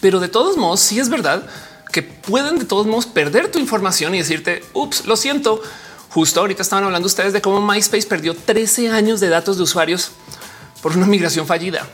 Pero 0.00 0.20
de 0.20 0.28
todos 0.28 0.56
modos, 0.56 0.80
sí 0.80 0.98
es 0.98 1.08
verdad 1.08 1.46
que 1.92 2.02
pueden 2.02 2.58
de 2.58 2.64
todos 2.64 2.86
modos 2.86 3.06
perder 3.06 3.50
tu 3.50 3.58
información 3.58 4.14
y 4.14 4.18
decirte, 4.18 4.64
ups, 4.72 5.06
lo 5.06 5.16
siento. 5.16 5.62
Justo 6.08 6.40
ahorita 6.40 6.62
estaban 6.62 6.84
hablando 6.84 7.06
ustedes 7.06 7.32
de 7.32 7.40
cómo 7.40 7.60
MySpace 7.60 8.06
perdió 8.06 8.34
13 8.34 8.90
años 8.90 9.20
de 9.20 9.28
datos 9.28 9.56
de 9.56 9.62
usuarios 9.62 10.10
por 10.82 10.96
una 10.96 11.06
migración 11.06 11.46
fallida. 11.46 11.86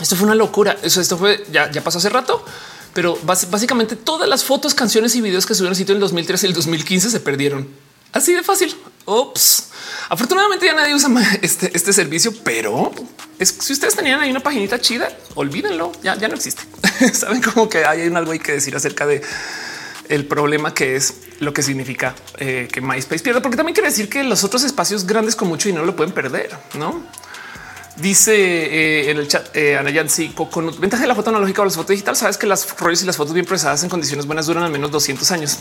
Esto 0.00 0.16
fue 0.16 0.26
una 0.26 0.34
locura. 0.34 0.76
Eso 0.82 1.00
esto 1.00 1.16
fue 1.16 1.44
ya, 1.50 1.70
ya 1.70 1.82
pasó 1.82 1.98
hace 1.98 2.08
rato 2.08 2.44
pero 2.92 3.18
básicamente 3.22 3.96
todas 3.96 4.28
las 4.28 4.44
fotos, 4.44 4.74
canciones 4.74 5.14
y 5.14 5.20
videos 5.20 5.46
que 5.46 5.54
subieron 5.54 5.76
sitio 5.76 5.92
en 5.92 5.96
el 5.96 6.00
2013 6.00 6.46
y 6.46 6.48
el 6.48 6.54
2015 6.54 7.10
se 7.10 7.20
perdieron. 7.20 7.68
Así 8.12 8.34
de 8.34 8.42
fácil. 8.42 8.74
Ops. 9.04 9.68
Afortunadamente 10.08 10.66
ya 10.66 10.74
nadie 10.74 10.94
usa 10.94 11.08
este, 11.42 11.70
este 11.74 11.92
servicio, 11.92 12.32
pero 12.44 12.92
es, 13.38 13.56
si 13.60 13.72
ustedes 13.72 13.94
tenían 13.94 14.20
ahí 14.20 14.30
una 14.30 14.40
paginita 14.40 14.80
chida, 14.80 15.08
olvídenlo. 15.34 15.92
Ya, 16.02 16.16
ya 16.16 16.28
no 16.28 16.34
existe. 16.34 16.62
Saben 17.12 17.40
como 17.40 17.68
que 17.68 17.84
hay 17.84 18.02
algo 18.14 18.32
hay 18.32 18.38
que 18.38 18.52
decir 18.52 18.74
acerca 18.74 19.06
de 19.06 19.22
el 20.08 20.26
problema 20.26 20.74
que 20.74 20.96
es 20.96 21.14
lo 21.38 21.54
que 21.54 21.62
significa 21.62 22.14
eh, 22.38 22.68
que 22.70 22.80
MySpace 22.80 23.22
pierda, 23.22 23.40
porque 23.40 23.56
también 23.56 23.74
quiere 23.74 23.88
decir 23.88 24.08
que 24.08 24.24
los 24.24 24.42
otros 24.42 24.64
espacios 24.64 25.06
grandes 25.06 25.36
con 25.36 25.48
mucho 25.48 25.68
dinero 25.68 25.86
lo 25.86 25.94
pueden 25.94 26.12
perder, 26.12 26.50
no? 26.76 27.02
Dice 28.00 28.34
eh, 28.34 29.10
en 29.10 29.18
el 29.18 29.28
chat 29.28 29.54
eh, 29.54 29.76
Anayan, 29.76 30.08
sí, 30.08 30.30
con 30.30 30.80
ventaja 30.80 31.02
de 31.02 31.08
la 31.08 31.14
foto 31.14 31.30
analógica 31.30 31.62
o 31.62 31.64
las 31.64 31.74
fotos 31.74 31.90
digital, 31.90 32.16
sabes 32.16 32.38
que 32.38 32.46
las 32.46 32.78
rollos 32.78 33.02
y 33.02 33.06
las 33.06 33.16
fotos 33.16 33.34
bien 33.34 33.44
procesadas 33.44 33.82
en 33.82 33.90
condiciones 33.90 34.26
buenas 34.26 34.46
duran 34.46 34.64
al 34.64 34.70
menos 34.70 34.90
200 34.90 35.30
años. 35.32 35.58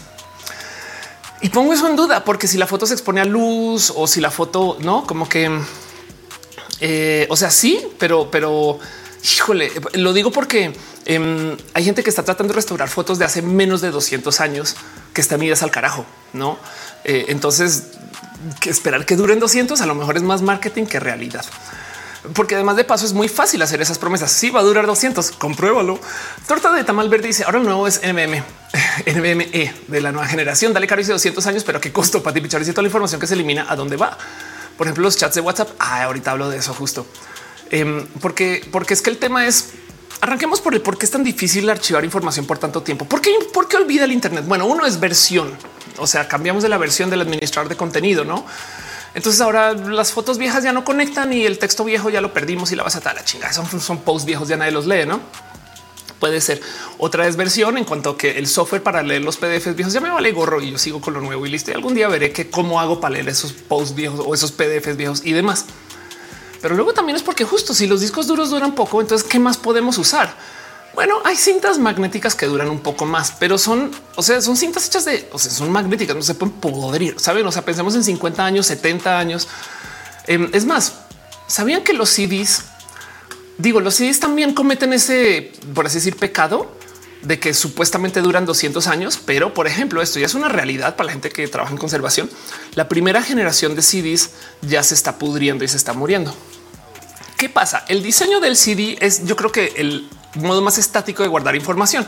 Y 1.42 1.50
pongo 1.50 1.74
eso 1.74 1.88
en 1.88 1.96
duda, 1.96 2.24
porque 2.24 2.48
si 2.48 2.58
la 2.58 2.68
foto 2.68 2.86
se 2.86 2.94
expone 2.94 3.22
a 3.22 3.26
luz 3.26 3.92
o 3.96 4.08
si 4.08 4.22
la 4.22 4.32
foto 4.32 4.78
no, 4.80 5.06
como 5.06 5.28
que, 5.28 5.50
eh, 6.82 7.28
o 7.30 7.36
sea, 7.36 7.50
sí, 7.50 7.80
pero, 7.98 8.30
pero 8.32 8.80
Híjole, 9.22 9.70
lo 9.96 10.14
digo 10.14 10.32
porque 10.32 10.74
em, 11.06 11.58
hay 11.74 11.84
gente 11.84 12.04
que 12.04 12.10
está 12.10 12.24
tratando 12.24 12.54
de 12.54 12.56
restaurar 12.56 12.88
fotos 12.88 13.20
de 13.20 13.26
hace 13.26 13.42
menos 13.42 13.82
de 13.82 13.92
200 13.92 14.40
años 14.40 14.76
que 15.14 15.20
están 15.20 15.44
idas 15.44 15.62
al 15.62 15.72
carajo, 15.72 16.06
no? 16.32 16.58
Eh, 17.04 17.26
entonces, 17.28 17.88
esperar 18.66 19.06
que 19.06 19.18
duren 19.18 19.40
200 19.40 19.82
a 19.82 19.86
lo 19.86 19.96
mejor 19.96 20.16
es 20.16 20.24
más 20.24 20.42
marketing 20.42 20.86
que 20.86 21.02
realidad 21.02 21.46
porque 22.34 22.56
además 22.56 22.76
de 22.76 22.84
paso 22.84 23.06
es 23.06 23.14
muy 23.14 23.28
fácil 23.28 23.62
hacer 23.62 23.82
esas 23.82 23.98
promesas. 23.98 24.32
Si 24.32 24.50
va 24.50 24.60
a 24.60 24.64
durar 24.64 24.86
200, 24.86 25.32
compruébalo. 25.32 26.00
Torta 26.48 26.72
de 26.74 26.84
tamal 26.84 27.10
verde 27.10 27.28
dice 27.28 27.44
ahora 27.44 27.60
el 27.60 27.66
nuevo 27.66 27.88
es 27.88 28.02
NMM, 28.04 28.44
NME 29.06 29.74
de 29.88 30.02
la 30.02 30.12
nueva 30.12 30.28
generación. 30.28 30.74
Dale 30.74 30.88
caro 30.88 31.00
dice 31.00 31.14
200 31.14 31.46
años, 31.48 31.64
pero 31.64 31.80
qué 31.80 31.92
costo 31.92 32.22
para 32.22 32.34
ti 32.34 32.42
pichar 32.42 32.62
y 32.62 32.66
toda 32.66 32.82
la 32.82 32.88
información 32.88 33.20
que 33.22 33.28
se 33.28 33.34
elimina 33.34 33.66
a 33.70 33.76
dónde 33.76 33.96
va. 33.96 34.18
Por 34.78 34.88
ejemplo, 34.88 35.04
los 35.04 35.18
chats 35.18 35.36
de 35.36 35.42
WhatsApp. 35.42 35.70
Ah, 35.80 36.04
ahorita 36.04 36.32
hablo 36.32 36.50
de 36.50 36.58
eso 36.58 36.74
justo 36.74 37.06
em, 37.70 38.06
porque, 38.22 38.68
porque 38.72 38.94
es 38.94 39.02
que 39.02 39.10
el 39.10 39.18
tema 39.18 39.46
es 39.46 39.72
arranquemos 40.22 40.60
por 40.62 40.74
el 40.74 40.82
por 40.82 40.98
qué 40.98 41.06
es 41.06 41.12
tan 41.12 41.24
difícil 41.24 41.70
archivar 41.70 42.04
información 42.04 42.46
por 42.46 42.58
tanto 42.58 42.82
tiempo. 42.82 43.06
¿Por 43.06 43.22
qué, 43.22 43.32
¿Por 43.54 43.68
olvida 43.76 44.06
el 44.06 44.12
Internet? 44.12 44.46
Bueno, 44.48 44.66
uno 44.66 44.86
es 44.86 45.00
versión, 45.00 45.52
o 45.98 46.08
sea, 46.08 46.28
cambiamos 46.28 46.64
de 46.64 46.70
la 46.70 46.78
versión 46.78 47.10
del 47.10 47.22
administrador 47.22 47.70
de 47.70 47.78
contenido, 47.78 48.26
no? 48.26 48.46
Entonces 49.14 49.42
ahora 49.42 49.74
las 49.74 50.12
fotos 50.12 50.38
viejas 50.38 50.64
ya 50.64 50.72
no 50.72 50.86
conectan 50.86 51.34
y 51.34 51.46
el 51.46 51.58
texto 51.58 51.84
viejo 51.84 52.10
ya 52.10 52.22
lo 52.22 52.34
perdimos 52.34 52.72
y 52.72 52.76
la 52.76 52.84
vas 52.84 52.96
a 52.96 53.14
la 53.14 53.24
chingada. 53.24 53.54
Son, 53.54 53.66
son 53.82 54.00
posts 54.00 54.26
viejos, 54.26 54.48
ya 54.48 54.58
nadie 54.58 54.72
los 54.72 54.86
lee, 54.86 55.06
no? 55.06 55.20
Puede 56.20 56.42
ser 56.42 56.62
otra 56.98 57.26
desversión 57.26 57.78
en 57.78 57.86
cuanto 57.86 58.18
que 58.18 58.38
el 58.38 58.48
software 58.48 58.84
para 58.84 59.02
leer 59.02 59.24
los 59.24 59.38
PDFs 59.38 59.76
viejos 59.76 59.94
ya 59.94 60.02
me 60.02 60.10
vale 60.10 60.32
gorro 60.34 60.62
y 60.62 60.72
yo 60.72 60.78
sigo 60.78 61.00
con 61.00 61.14
lo 61.14 61.22
nuevo 61.22 61.46
y 61.46 61.50
listo. 61.50 61.72
Y 61.72 61.74
algún 61.74 61.94
día 61.94 62.08
veré 62.10 62.32
que 62.34 62.50
cómo 62.50 62.80
hago 62.80 63.00
para 63.00 63.14
leer 63.14 63.30
esos 63.30 63.54
posts 63.54 63.96
viejos 63.96 64.22
o 64.26 64.34
esos 64.34 64.52
PDFs 64.52 64.98
viejos 64.98 65.22
y 65.24 65.32
demás. 65.32 65.66
Pero 66.62 66.76
luego 66.76 66.94
también 66.94 67.16
es 67.16 67.24
porque 67.24 67.46
justo 67.46 67.74
si 67.74 67.88
los 67.88 68.02
discos 68.02 68.28
duros 68.28 68.50
duran 68.50 68.76
poco, 68.76 69.00
entonces 69.00 69.28
qué 69.28 69.40
más 69.40 69.58
podemos 69.58 69.98
usar? 69.98 70.36
Bueno, 71.00 71.22
hay 71.24 71.38
cintas 71.38 71.80
magnéticas 71.80 72.36
que 72.36 72.46
duran 72.46 72.70
un 72.70 72.82
poco 72.82 73.06
más, 73.06 73.32
pero 73.40 73.58
son, 73.58 73.90
o 74.18 74.22
sea, 74.22 74.42
son 74.42 74.58
cintas 74.58 74.86
hechas 74.86 75.06
de, 75.06 75.30
o 75.32 75.40
sea, 75.40 75.50
son 75.50 75.72
magnéticas, 75.72 76.14
no 76.14 76.22
se 76.22 76.36
pueden 76.36 76.56
podrir, 76.56 77.18
saben? 77.22 77.48
O 77.48 77.54
sea, 77.54 77.64
pensemos 77.64 77.96
en 77.96 78.04
50 78.04 78.46
años, 78.46 78.66
70 78.66 79.18
años. 79.18 79.48
Em, 80.28 80.50
es 80.52 80.66
más, 80.66 80.96
sabían 81.48 81.86
que 81.86 81.94
los 81.94 82.10
CDs, 82.10 82.66
digo, 83.58 83.80
los 83.80 83.96
CDs 83.96 84.20
también 84.20 84.54
cometen 84.54 84.92
ese, 84.92 85.54
por 85.74 85.86
así 85.86 86.00
decir, 86.00 86.18
pecado 86.18 86.70
de 87.22 87.40
que 87.40 87.54
supuestamente 87.54 88.20
duran 88.20 88.46
200 88.46 88.86
años, 88.88 89.22
pero 89.26 89.54
por 89.54 89.68
ejemplo, 89.68 90.02
esto 90.02 90.20
ya 90.20 90.26
es 90.26 90.34
una 90.34 90.50
realidad 90.50 90.98
para 90.98 91.06
la 91.06 91.12
gente 91.14 91.30
que 91.30 91.48
trabaja 91.48 91.72
en 91.72 91.78
conservación. 91.78 92.30
La 92.76 92.90
primera 92.90 93.24
generación 93.24 93.74
de 93.74 93.84
CDs 93.84 94.32
ya 94.64 94.84
se 94.84 94.96
está 94.96 95.18
pudriendo 95.18 95.64
y 95.64 95.70
se 95.70 95.78
está 95.78 95.94
muriendo. 95.94 96.36
¿Qué 97.38 97.48
pasa? 97.48 97.86
El 97.88 98.04
diseño 98.04 98.42
del 98.42 98.58
CD 98.58 98.98
es, 99.00 99.24
yo 99.24 99.38
creo 99.38 99.54
que 99.54 99.72
el 99.78 100.10
modo 100.36 100.62
más 100.62 100.78
estático 100.78 101.24
de 101.24 101.30
guardar 101.30 101.56
información. 101.56 102.06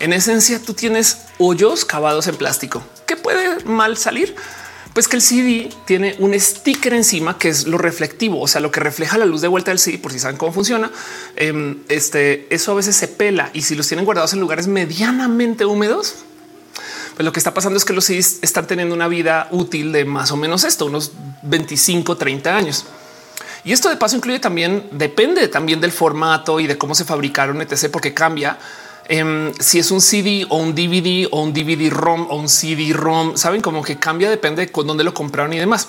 En 0.00 0.12
esencia, 0.12 0.60
tú 0.60 0.74
tienes 0.74 1.18
hoyos 1.38 1.84
cavados 1.84 2.26
en 2.26 2.36
plástico. 2.36 2.82
¿Qué 3.06 3.16
puede 3.16 3.64
mal 3.64 3.96
salir? 3.96 4.34
Pues 4.92 5.08
que 5.08 5.16
el 5.16 5.22
CD 5.22 5.70
tiene 5.86 6.14
un 6.20 6.38
sticker 6.38 6.94
encima 6.94 7.36
que 7.36 7.48
es 7.48 7.66
lo 7.66 7.78
reflectivo, 7.78 8.40
o 8.40 8.46
sea, 8.46 8.60
lo 8.60 8.70
que 8.70 8.78
refleja 8.78 9.18
la 9.18 9.26
luz 9.26 9.40
de 9.40 9.48
vuelta 9.48 9.72
del 9.72 9.80
CD, 9.80 9.98
por 9.98 10.12
si 10.12 10.20
saben 10.20 10.36
cómo 10.36 10.52
funciona. 10.52 10.90
Em, 11.34 11.80
este, 11.88 12.46
eso 12.54 12.70
a 12.70 12.74
veces 12.76 12.94
se 12.94 13.08
pela 13.08 13.50
y 13.52 13.62
si 13.62 13.74
los 13.74 13.88
tienen 13.88 14.04
guardados 14.04 14.32
en 14.34 14.40
lugares 14.40 14.68
medianamente 14.68 15.64
húmedos, 15.64 16.14
pues 17.16 17.24
lo 17.24 17.32
que 17.32 17.40
está 17.40 17.54
pasando 17.54 17.76
es 17.76 17.84
que 17.84 17.92
los 17.92 18.04
CDs 18.04 18.38
están 18.42 18.66
teniendo 18.66 18.94
una 18.94 19.08
vida 19.08 19.48
útil 19.50 19.90
de 19.90 20.04
más 20.04 20.30
o 20.30 20.36
menos 20.36 20.62
esto, 20.62 20.86
unos 20.86 21.12
25, 21.42 22.16
30 22.16 22.56
años. 22.56 22.84
Y 23.64 23.72
esto 23.72 23.88
de 23.88 23.96
paso 23.96 24.16
incluye 24.16 24.38
también, 24.38 24.86
depende 24.90 25.48
también 25.48 25.80
del 25.80 25.90
formato 25.90 26.60
y 26.60 26.66
de 26.66 26.76
cómo 26.76 26.94
se 26.94 27.04
fabricaron, 27.04 27.62
etc., 27.62 27.90
porque 27.90 28.12
cambia. 28.12 28.58
Em, 29.06 29.52
si 29.58 29.78
es 29.78 29.90
un 29.90 30.00
CD 30.00 30.46
o 30.48 30.56
un 30.56 30.74
DVD 30.74 31.28
o 31.30 31.42
un 31.42 31.52
DVD 31.52 31.90
ROM 31.90 32.26
o 32.30 32.36
un 32.36 32.48
CD 32.48 32.92
ROM, 32.92 33.36
saben 33.36 33.60
como 33.60 33.82
que 33.82 33.98
cambia, 33.98 34.30
depende 34.30 34.66
de 34.66 34.72
con 34.72 34.86
dónde 34.86 35.04
lo 35.04 35.12
compraron 35.14 35.52
y 35.52 35.58
demás. 35.58 35.88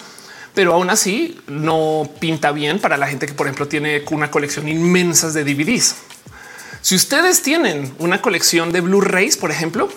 Pero 0.54 0.74
aún 0.74 0.90
así 0.90 1.38
no 1.48 2.10
pinta 2.20 2.52
bien 2.54 2.80
para 2.80 2.96
la 2.96 3.08
gente 3.08 3.26
que, 3.26 3.34
por 3.34 3.48
ejemplo, 3.48 3.68
tiene 3.68 4.04
una 4.12 4.32
colección 4.32 4.70
inmensa 4.70 5.32
de 5.32 5.44
DVDs. 5.44 5.96
Si 6.82 6.96
ustedes 6.96 7.42
tienen 7.42 7.94
una 8.00 8.22
colección 8.22 8.72
de 8.72 8.80
Blu-rays, 8.80 9.36
por 9.36 9.52
ejemplo, 9.52 9.90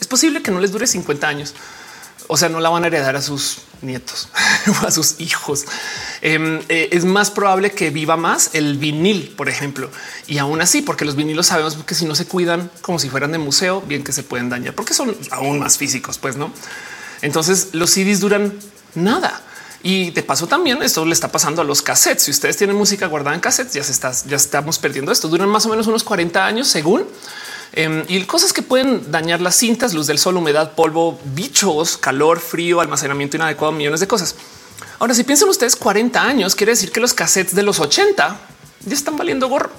es 0.00 0.06
posible 0.06 0.42
que 0.42 0.50
no 0.50 0.60
les 0.60 0.72
dure 0.72 0.86
50 0.86 1.28
años. 1.28 1.54
O 2.28 2.36
sea, 2.36 2.48
no 2.48 2.60
la 2.60 2.68
van 2.68 2.84
a 2.84 2.86
heredar 2.86 3.16
a 3.16 3.22
sus 3.22 3.62
nietos 3.82 4.28
o 4.82 4.86
a 4.86 4.90
sus 4.90 5.20
hijos. 5.20 5.64
Em, 6.20 6.60
eh, 6.68 6.90
es 6.92 7.04
más 7.04 7.30
probable 7.30 7.72
que 7.72 7.90
viva 7.90 8.16
más 8.16 8.50
el 8.52 8.76
vinil, 8.78 9.34
por 9.36 9.48
ejemplo. 9.48 9.90
Y 10.26 10.38
aún 10.38 10.60
así, 10.60 10.82
porque 10.82 11.04
los 11.04 11.16
vinilos 11.16 11.46
sabemos 11.46 11.76
que 11.76 11.94
si 11.94 12.04
no 12.04 12.14
se 12.14 12.26
cuidan 12.26 12.70
como 12.82 12.98
si 12.98 13.08
fueran 13.08 13.32
de 13.32 13.38
museo, 13.38 13.80
bien 13.80 14.04
que 14.04 14.12
se 14.12 14.22
pueden 14.22 14.48
dañar 14.50 14.74
porque 14.74 14.94
son 14.94 15.16
aún 15.30 15.58
más 15.58 15.78
físicos, 15.78 16.18
pues 16.18 16.36
no. 16.36 16.52
Entonces 17.22 17.70
los 17.72 17.90
CDs 17.90 18.20
duran 18.20 18.52
nada. 18.94 19.42
Y 19.82 20.10
de 20.10 20.22
paso 20.22 20.46
también 20.46 20.82
esto 20.82 21.04
le 21.04 21.12
está 21.12 21.30
pasando 21.30 21.62
a 21.62 21.64
los 21.64 21.82
cassettes. 21.82 22.24
Si 22.24 22.30
ustedes 22.30 22.56
tienen 22.56 22.76
música 22.76 23.06
guardada 23.06 23.34
en 23.34 23.40
cassettes, 23.40 23.74
ya 23.74 23.84
se 23.84 24.36
estamos 24.36 24.78
perdiendo 24.78 25.12
esto. 25.12 25.28
Duran 25.28 25.48
más 25.48 25.66
o 25.66 25.68
menos 25.68 25.86
unos 25.86 26.02
40 26.02 26.44
años 26.44 26.68
según 26.68 27.06
Em, 27.72 28.04
y 28.08 28.22
cosas 28.24 28.52
que 28.52 28.62
pueden 28.62 29.10
dañar 29.10 29.40
las 29.40 29.56
cintas, 29.56 29.92
luz 29.92 30.06
del 30.06 30.18
sol, 30.18 30.36
humedad, 30.36 30.72
polvo, 30.72 31.20
bichos, 31.34 31.98
calor, 31.98 32.40
frío, 32.40 32.80
almacenamiento 32.80 33.36
inadecuado, 33.36 33.72
millones 33.72 34.00
de 34.00 34.06
cosas. 34.06 34.34
Ahora, 34.98 35.14
si 35.14 35.24
piensan 35.24 35.48
ustedes 35.48 35.76
40 35.76 36.20
años, 36.20 36.54
quiere 36.54 36.72
decir 36.72 36.90
que 36.90 37.00
los 37.00 37.14
cassettes 37.14 37.54
de 37.54 37.62
los 37.62 37.78
80 37.78 38.40
ya 38.84 38.94
están 38.94 39.16
valiendo 39.16 39.48
gorro. 39.48 39.70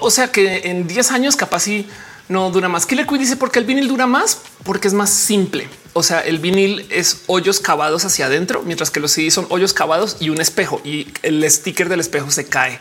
O, 0.00 0.10
sea 0.10 0.30
que 0.30 0.62
en 0.64 0.86
10 0.86 1.10
años 1.12 1.36
capaz 1.36 1.60
sí 1.60 1.88
no 2.28 2.50
dura 2.50 2.68
más. 2.68 2.84
Killer 2.84 3.06
Queen 3.06 3.20
dice 3.20 3.36
porque 3.36 3.58
el 3.58 3.64
vinil 3.64 3.88
dura 3.88 4.06
más, 4.06 4.38
porque 4.64 4.88
es 4.88 4.94
más 4.94 5.10
simple. 5.10 5.68
O 5.98 6.04
sea, 6.04 6.20
el 6.20 6.38
vinil 6.38 6.86
es 6.90 7.22
hoyos 7.26 7.58
cavados 7.58 8.04
hacia 8.04 8.26
adentro, 8.26 8.62
mientras 8.62 8.92
que 8.92 9.00
los 9.00 9.10
CDs 9.10 9.34
son 9.34 9.46
hoyos 9.48 9.72
cavados 9.72 10.16
y 10.20 10.30
un 10.30 10.40
espejo 10.40 10.80
y 10.84 11.08
el 11.24 11.44
sticker 11.50 11.88
del 11.88 11.98
espejo 11.98 12.30
se 12.30 12.46
cae. 12.46 12.78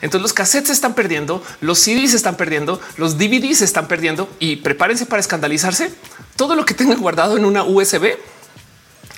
Entonces 0.00 0.22
los 0.22 0.32
cassettes 0.32 0.66
se 0.66 0.72
están 0.72 0.94
perdiendo, 0.94 1.40
los 1.60 1.78
CDs 1.78 2.10
se 2.10 2.16
están 2.16 2.36
perdiendo, 2.36 2.80
los 2.96 3.16
DVDs 3.16 3.58
se 3.58 3.64
están 3.64 3.86
perdiendo 3.86 4.28
y 4.40 4.56
prepárense 4.56 5.06
para 5.06 5.20
escandalizarse. 5.20 5.94
Todo 6.34 6.56
lo 6.56 6.64
que 6.64 6.74
tengan 6.74 6.98
guardado 6.98 7.36
en 7.36 7.44
una 7.44 7.62
USB 7.62 8.16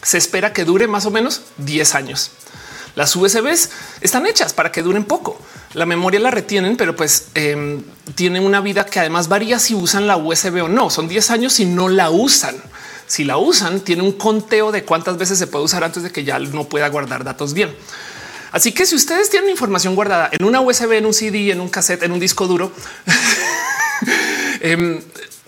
se 0.03 0.19
espera 0.19 0.53
que 0.53 0.67
dure 0.67 0.87
más 0.87 1.07
o 1.07 1.11
menos 1.11 1.45
10 1.57 1.95
años. 1.95 2.31
Las 2.95 3.17
USBs 3.17 3.71
están 4.03 4.27
hechas 4.27 4.53
para 4.53 4.71
que 4.71 4.83
duren 4.83 5.05
poco. 5.05 5.41
La 5.73 5.87
memoria 5.87 6.21
la 6.21 6.31
retienen, 6.31 6.77
pero 6.77 6.95
pues 6.95 7.29
eh, 7.35 7.83
tienen 8.15 8.45
una 8.45 8.61
vida 8.61 8.85
que 8.85 9.01
además 9.01 9.29
varía 9.29 9.59
si 9.59 9.75
usan 9.75 10.07
la 10.07 10.19
USB 10.19 10.63
o 10.63 10.69
no. 10.69 10.91
Son 10.91 11.09
10 11.09 11.31
años 11.31 11.55
si 11.55 11.65
no 11.65 11.89
la 11.89 12.11
usan. 12.11 12.57
Si 13.07 13.25
la 13.25 13.37
usan, 13.37 13.81
tiene 13.81 14.03
un 14.03 14.13
conteo 14.13 14.73
de 14.73 14.85
cuántas 14.85 15.19
veces 15.19 15.39
se 15.39 15.47
puede 15.47 15.65
usar 15.65 15.85
antes 15.85 16.03
de 16.03 16.11
que 16.11 16.25
ya 16.25 16.39
no 16.39 16.65
pueda 16.65 16.89
guardar 16.89 17.25
datos 17.25 17.55
bien. 17.55 17.75
Así 18.53 18.73
que 18.73 18.87
si 18.87 18.95
ustedes 18.95 19.31
tienen 19.31 19.51
información 19.51 19.95
guardada 19.95 20.31
en 20.33 20.45
una 20.45 20.61
USB, 20.61 20.93
en 20.93 21.07
un 21.07 21.13
CD, 21.13 21.51
en 21.51 21.61
un 21.61 21.69
cassette, 21.69 22.05
en 22.05 22.13
un 22.13 22.21
disco 22.21 22.47
duro, 22.47 22.71
em, 24.61 25.01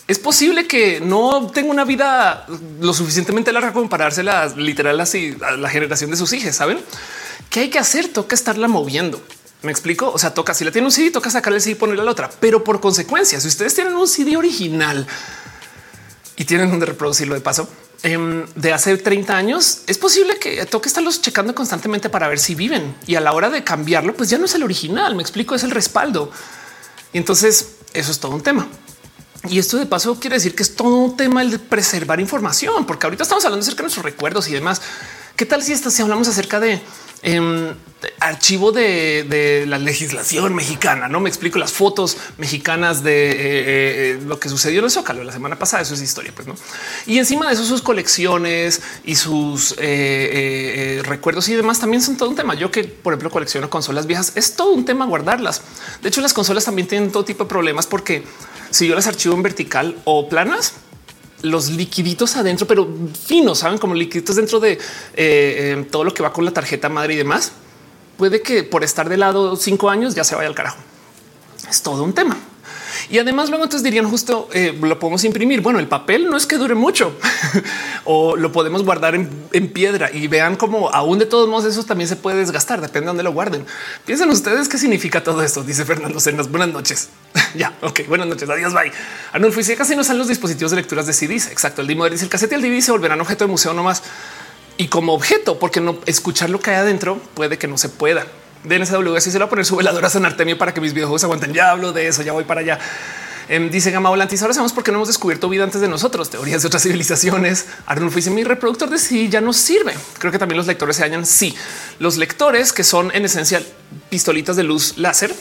es 0.09 0.19
posible 0.19 0.67
que 0.67 1.01
no 1.01 1.47
tenga 1.53 1.71
una 1.71 1.85
vida 1.85 2.47
lo 2.81 2.93
suficientemente 2.93 3.53
larga 3.53 3.73
como 3.73 3.89
para 3.89 4.05
dársela 4.05 4.47
literal 4.57 5.01
así 5.01 5.37
a 5.41 5.53
la 5.53 5.69
generación 5.69 6.11
de 6.11 6.17
sus 6.17 6.33
hijos. 6.33 6.55
Saben 6.55 6.81
qué 7.49 7.61
hay 7.61 7.71
que 7.71 7.79
hacer? 7.79 8.09
Toca 8.09 8.35
estarla 8.35 8.69
moviendo. 8.69 9.23
Me 9.63 9.71
explico. 9.71 10.11
O 10.11 10.19
sea, 10.19 10.35
toca 10.35 10.55
si 10.55 10.65
la 10.65 10.71
tiene 10.71 10.87
un 10.87 10.93
CD, 10.93 11.11
toca 11.11 11.31
sacarle 11.31 11.57
el 11.57 11.63
CD 11.63 11.73
y 11.73 11.75
ponerle 11.77 12.05
la 12.05 12.11
otra. 12.11 12.31
Pero 12.41 12.63
por 12.63 12.81
consecuencia, 12.81 13.41
si 13.41 13.49
ustedes 13.49 13.75
tienen 13.75 13.95
un 13.95 14.07
CD 14.07 14.37
original 14.37 15.07
y 16.37 16.45
tienen 16.45 16.71
donde 16.71 16.87
reproducirlo 16.87 17.35
de 17.35 17.41
paso, 17.41 17.69
Em, 18.03 18.45
de 18.55 18.73
hace 18.73 18.97
30 18.97 19.37
años, 19.37 19.81
es 19.87 19.97
posible 19.97 20.39
que 20.39 20.65
toque 20.67 20.89
estarlos 20.89 21.23
checando 21.23 21.55
constantemente 21.55 22.11
para 22.11 22.29
ver 22.29 22.39
si 22.39 22.55
viven 22.55 22.95
y 23.07 23.15
a 23.15 23.21
la 23.21 23.33
hora 23.33 23.49
de 23.49 23.65
cambiarlo, 23.65 24.15
pues 24.15 24.29
ya 24.29 24.39
no 24.39 24.45
es 24.45 24.55
el 24.55 24.63
original. 24.63 25.15
Me 25.15 25.23
explico, 25.23 25.55
es 25.55 25.65
el 25.65 25.71
respaldo. 25.71 26.31
Y 27.13 27.19
entonces 27.19 27.77
eso 27.95 28.13
es 28.13 28.21
todo 28.21 28.33
un 28.33 28.43
tema. 28.43 28.69
Y 29.49 29.59
esto 29.59 29.79
de 29.79 29.87
paso 29.87 30.21
quiere 30.21 30.37
decir 30.37 30.55
que 30.55 30.63
es 30.63 30.77
todo 30.77 30.95
un 30.97 31.17
tema 31.17 31.41
el 31.41 31.51
de 31.51 31.59
preservar 31.59 32.21
información, 32.21 32.85
porque 32.85 33.07
ahorita 33.07 33.23
estamos 33.23 33.45
hablando 33.45 33.63
acerca 33.63 33.79
de 33.79 33.85
nuestros 33.85 34.05
recuerdos 34.05 34.49
y 34.49 34.53
demás. 34.53 34.83
¿Qué 35.37 35.47
tal 35.47 35.63
si, 35.63 35.73
esto, 35.73 35.91
si 35.91 36.03
hablamos 36.03 36.29
acerca 36.29 36.61
de 36.61 36.81
eh, 37.23 37.75
archivo 38.21 38.73
de, 38.73 39.65
la 39.67 39.79
legislación 39.79 40.55
mexicana. 40.55 41.09
No 41.09 41.21
me 41.21 41.29
explico 41.29 41.59
las 41.59 41.73
fotos 41.73 42.17
mexicanas 42.39 43.03
de 43.03 43.31
eh, 43.31 43.37
eh, 43.39 44.21
lo 44.27 44.39
que 44.39 44.49
sucedió 44.49 44.81
en 44.81 44.87
el 44.87 44.91
Zócalo 44.91 45.25
la 45.25 45.33
semana 45.33 45.59
pasada. 45.59 45.83
Eso 45.83 45.95
es 45.95 46.03
historia, 46.03 46.33
pues 46.35 46.47
no. 46.47 46.55
Y 47.07 47.19
encima 47.19 47.47
de 47.47 47.55
eso, 47.55 47.65
sus 47.65 47.83
colecciones 47.83 48.83
y 49.05 49.17
sus 49.17 49.75
eh, 49.79 51.03
recuerdos 51.05 51.49
y 51.49 51.55
demás 51.55 51.81
también 51.81 52.03
son 52.03 52.17
todo 52.17 52.29
un 52.29 52.37
tema. 52.37 52.55
Yo 52.55 52.71
que, 52.71 52.85
por 52.85 53.13
ejemplo, 53.13 53.31
colecciono 53.31 53.71
consolas 53.71 54.07
viejas, 54.07 54.33
es 54.35 54.55
todo 54.55 54.73
un 54.73 54.85
tema 54.85 55.07
guardarlas. 55.07 55.63
De 56.03 56.09
hecho, 56.09 56.21
las 56.21 56.35
consolas 56.35 56.65
también 56.65 56.89
tienen 56.89 57.11
todo 57.11 57.25
tipo 57.25 57.45
de 57.45 57.49
problemas 57.49 57.87
porque 57.87 58.25
si 58.71 58.87
yo 58.87 58.95
las 58.95 59.07
archivo 59.07 59.35
en 59.35 59.43
vertical 59.43 59.97
o 60.05 60.29
planas, 60.29 60.75
los 61.43 61.71
liquiditos 61.71 62.37
adentro, 62.37 62.67
pero 62.67 62.89
finos, 63.27 63.59
saben 63.59 63.79
como 63.79 63.95
liquiditos 63.95 64.37
dentro 64.37 64.61
de 64.61 64.73
eh, 64.73 64.79
eh, 65.15 65.87
todo 65.91 66.05
lo 66.05 66.15
que 66.15 66.23
va 66.23 66.33
con 66.33 66.45
la 66.45 66.53
tarjeta 66.53 66.89
madre 66.89 67.15
y 67.15 67.17
demás. 67.17 67.53
puede 68.17 68.41
que 68.41 68.65
por 68.65 68.83
estar 68.83 69.09
de 69.09 69.17
lado 69.17 69.57
cinco 69.57 69.91
años 69.91 70.15
ya 70.15 70.25
se 70.25 70.35
vaya 70.35 70.49
al 70.49 70.55
carajo. 70.55 70.79
Es 71.69 71.83
todo 71.83 72.03
un 72.03 72.13
tema. 72.13 72.37
Y 73.11 73.19
además 73.19 73.49
luego 73.49 73.65
entonces 73.65 73.85
dirían 73.85 74.09
justo 74.09 74.49
eh, 74.53 74.77
lo 74.81 74.99
podemos 74.99 75.23
imprimir. 75.25 75.61
Bueno, 75.61 75.79
el 75.79 75.89
papel 75.89 76.29
no 76.29 76.37
es 76.37 76.47
que 76.47 76.57
dure 76.57 76.75
mucho 76.75 77.17
o 78.05 78.37
lo 78.37 78.53
podemos 78.53 78.85
guardar 78.85 79.15
en, 79.15 79.29
piedra 79.73 80.11
y 80.13 80.27
vean 80.29 80.57
cómo 80.57 80.91
aún 80.91 81.19
de 81.19 81.27
todos 81.27 81.49
modos 81.49 81.67
eso 81.67 81.85
también 81.85 82.09
se 82.09 82.17
puede 82.17 82.39
desgastar, 82.39 82.81
depende 82.81 83.03
de 83.03 83.07
dónde 83.09 83.23
lo 83.23 83.33
guarden. 83.33 83.65
Piensen 84.05 84.31
ustedes 84.31 84.69
qué 84.69 84.79
significa 84.79 85.23
todo 85.23 85.43
esto, 85.43 85.63
dice 85.63 85.85
Fernando 85.85 86.21
Cenas. 86.21 86.51
Buenas 86.51 86.69
noches. 86.69 87.11
ya, 87.55 87.77
ok, 87.83 88.01
buenas 88.09 88.27
noches, 88.27 88.49
adiós, 88.49 88.73
bye. 88.73 88.93
Arnulfo 89.33 89.59
dice 89.59 89.77
casi 89.77 89.97
no 89.97 90.05
salen 90.05 90.19
los 90.19 90.29
dispositivos 90.29 90.71
de 90.71 90.77
lecturas 90.77 91.07
de 91.07 91.13
CDs. 91.13 91.51
Exacto, 91.51 91.83
el 91.83 91.89
Dimo 91.89 92.09
dice 92.09 92.25
el 92.25 92.31
casete 92.31 92.55
el 92.55 92.63
DVD 92.63 92.81
se 92.81 92.93
volverán 92.93 93.21
objeto 93.21 93.45
de 93.45 93.51
museo 93.51 93.73
nomás 93.73 94.03
y 94.79 94.89
como 94.89 95.15
objeto, 95.15 95.59
porque 95.59 95.81
no 95.81 95.99
escuchar 96.07 96.51
lo 96.51 96.61
que 96.61 96.71
hay 96.71 96.77
adentro 96.77 97.19
puede 97.35 97.59
que 97.59 97.67
no 97.67 97.79
se 97.79 97.89
pueda. 97.89 98.27
DNSW 98.69 99.17
así 99.17 99.31
se 99.31 99.39
va 99.39 99.47
a 99.47 99.49
poner 99.49 99.65
su 99.65 99.77
veladora 99.77 100.11
San 100.11 100.25
Artemio 100.25 100.59
para 100.59 100.75
que 100.75 100.81
mis 100.81 100.93
videojuegos 100.93 101.25
aguanten. 101.25 101.53
Ya 101.53 101.71
hablo 101.71 101.93
de 101.93 102.09
eso, 102.09 102.23
ya 102.23 102.33
voy 102.33 102.45
para 102.45 102.61
allá. 102.61 102.79
Em, 103.49 103.71
dice 103.71 103.93
Gama 103.93 104.09
Volantis. 104.09 104.43
Ahora 104.43 104.55
sabemos 104.55 104.73
por 104.73 104.83
qué 104.83 104.91
no 104.91 104.99
hemos 104.99 105.09
descubierto 105.09 105.49
vida 105.49 105.63
antes 105.63 105.81
de 105.81 105.89
nosotros. 105.89 106.31
Teorías 106.31 106.63
de 106.63 106.67
otras 106.67 106.83
civilizaciones. 106.83 107.67
Arnulfo 107.87 108.17
dice 108.17 108.31
mi 108.31 108.43
reproductor 108.43 108.91
de 108.91 108.99
sí 108.99 109.29
ya 109.29 109.41
no 109.41 109.53
sirve. 109.53 109.95
Creo 110.19 110.33
que 110.33 110.39
también 110.39 110.57
los 110.57 110.67
lectores 110.67 110.97
se 110.97 111.05
hallan. 111.05 111.25
Sí, 111.25 111.55
los 112.01 112.17
lectores 112.17 112.73
que 112.73 112.83
son 112.83 113.13
en 113.15 113.25
esencia 113.25 113.63
pistolitas 114.11 114.57
de 114.57 114.65
luz 114.65 114.99
láser 114.99 115.35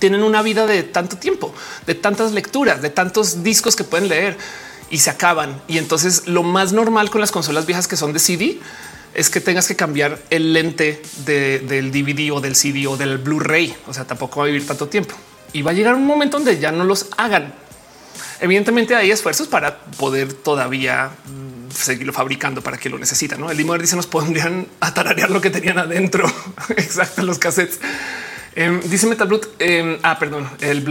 tienen 0.00 0.24
una 0.24 0.42
vida 0.42 0.66
de 0.66 0.82
tanto 0.82 1.16
tiempo, 1.16 1.54
de 1.86 1.94
tantas 1.94 2.32
lecturas, 2.32 2.82
de 2.82 2.90
tantos 2.90 3.44
discos 3.44 3.76
que 3.76 3.84
pueden 3.84 4.08
leer 4.08 4.36
y 4.90 4.98
se 4.98 5.10
acaban. 5.10 5.62
Y 5.68 5.78
entonces 5.78 6.26
lo 6.26 6.42
más 6.42 6.72
normal 6.72 7.10
con 7.10 7.20
las 7.20 7.30
consolas 7.30 7.66
viejas 7.66 7.86
que 7.86 7.96
son 7.96 8.12
de 8.12 8.18
CD 8.18 8.58
es 9.14 9.30
que 9.30 9.40
tengas 9.40 9.68
que 9.68 9.76
cambiar 9.76 10.20
el 10.30 10.52
lente 10.52 11.02
del 11.24 11.92
DVD 11.92 12.32
o 12.32 12.40
del 12.40 12.56
CD 12.56 12.86
o 12.86 12.96
del 12.96 13.18
Blu-ray. 13.18 13.74
O 13.86 13.94
sea, 13.94 14.04
tampoco 14.04 14.40
va 14.40 14.44
a 14.44 14.46
vivir 14.46 14.66
tanto 14.66 14.88
tiempo 14.88 15.14
y 15.52 15.62
va 15.62 15.72
a 15.72 15.74
llegar 15.74 15.94
un 15.94 16.06
momento 16.06 16.38
donde 16.38 16.58
ya 16.58 16.72
no 16.72 16.84
los 16.84 17.08
hagan. 17.16 17.54
Evidentemente 18.40 18.96
hay 18.96 19.10
esfuerzos 19.10 19.48
para 19.48 19.78
poder 19.78 20.32
todavía 20.32 21.10
mm, 21.26 21.70
seguirlo 21.70 22.12
fabricando 22.12 22.62
para 22.62 22.78
que 22.78 22.88
lo 22.88 22.98
necesitan. 22.98 23.40
¿no? 23.40 23.50
El 23.50 23.56
Limoner 23.56 23.82
dice 23.82 23.96
nos 23.96 24.06
pondrían 24.06 24.66
a 24.80 24.94
tararear 24.94 25.30
lo 25.30 25.40
que 25.40 25.50
tenían 25.50 25.78
adentro. 25.78 26.26
Exacto, 26.70 27.22
los 27.22 27.38
cassettes. 27.38 27.80
Em, 28.54 28.80
dice 28.80 29.06
Metalbrut. 29.06 29.46
Eh, 29.58 29.98
ah, 30.02 30.18
perdón, 30.18 30.48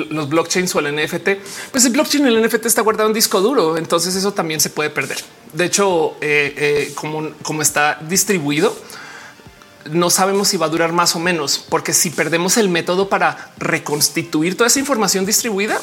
los 0.09 0.29
blockchains 0.29 0.73
o 0.75 0.79
el 0.79 0.95
NFT. 0.95 1.29
Pues 1.71 1.85
el 1.85 1.91
blockchain, 1.91 2.25
el 2.27 2.41
NFT 2.41 2.65
está 2.65 2.81
guardado 2.81 3.09
en 3.09 3.13
disco 3.13 3.41
duro, 3.41 3.77
entonces 3.77 4.15
eso 4.15 4.33
también 4.33 4.59
se 4.59 4.69
puede 4.69 4.89
perder. 4.89 5.17
De 5.53 5.65
hecho, 5.65 6.15
eh, 6.21 6.53
eh, 6.57 6.91
como, 6.95 7.31
como 7.43 7.61
está 7.61 7.99
distribuido, 8.07 8.75
no 9.91 10.09
sabemos 10.09 10.47
si 10.47 10.57
va 10.57 10.67
a 10.67 10.69
durar 10.69 10.91
más 10.91 11.15
o 11.15 11.19
menos, 11.19 11.63
porque 11.69 11.93
si 11.93 12.09
perdemos 12.09 12.57
el 12.57 12.69
método 12.69 13.09
para 13.09 13.51
reconstituir 13.57 14.55
toda 14.55 14.67
esa 14.67 14.79
información 14.79 15.25
distribuida, 15.25 15.79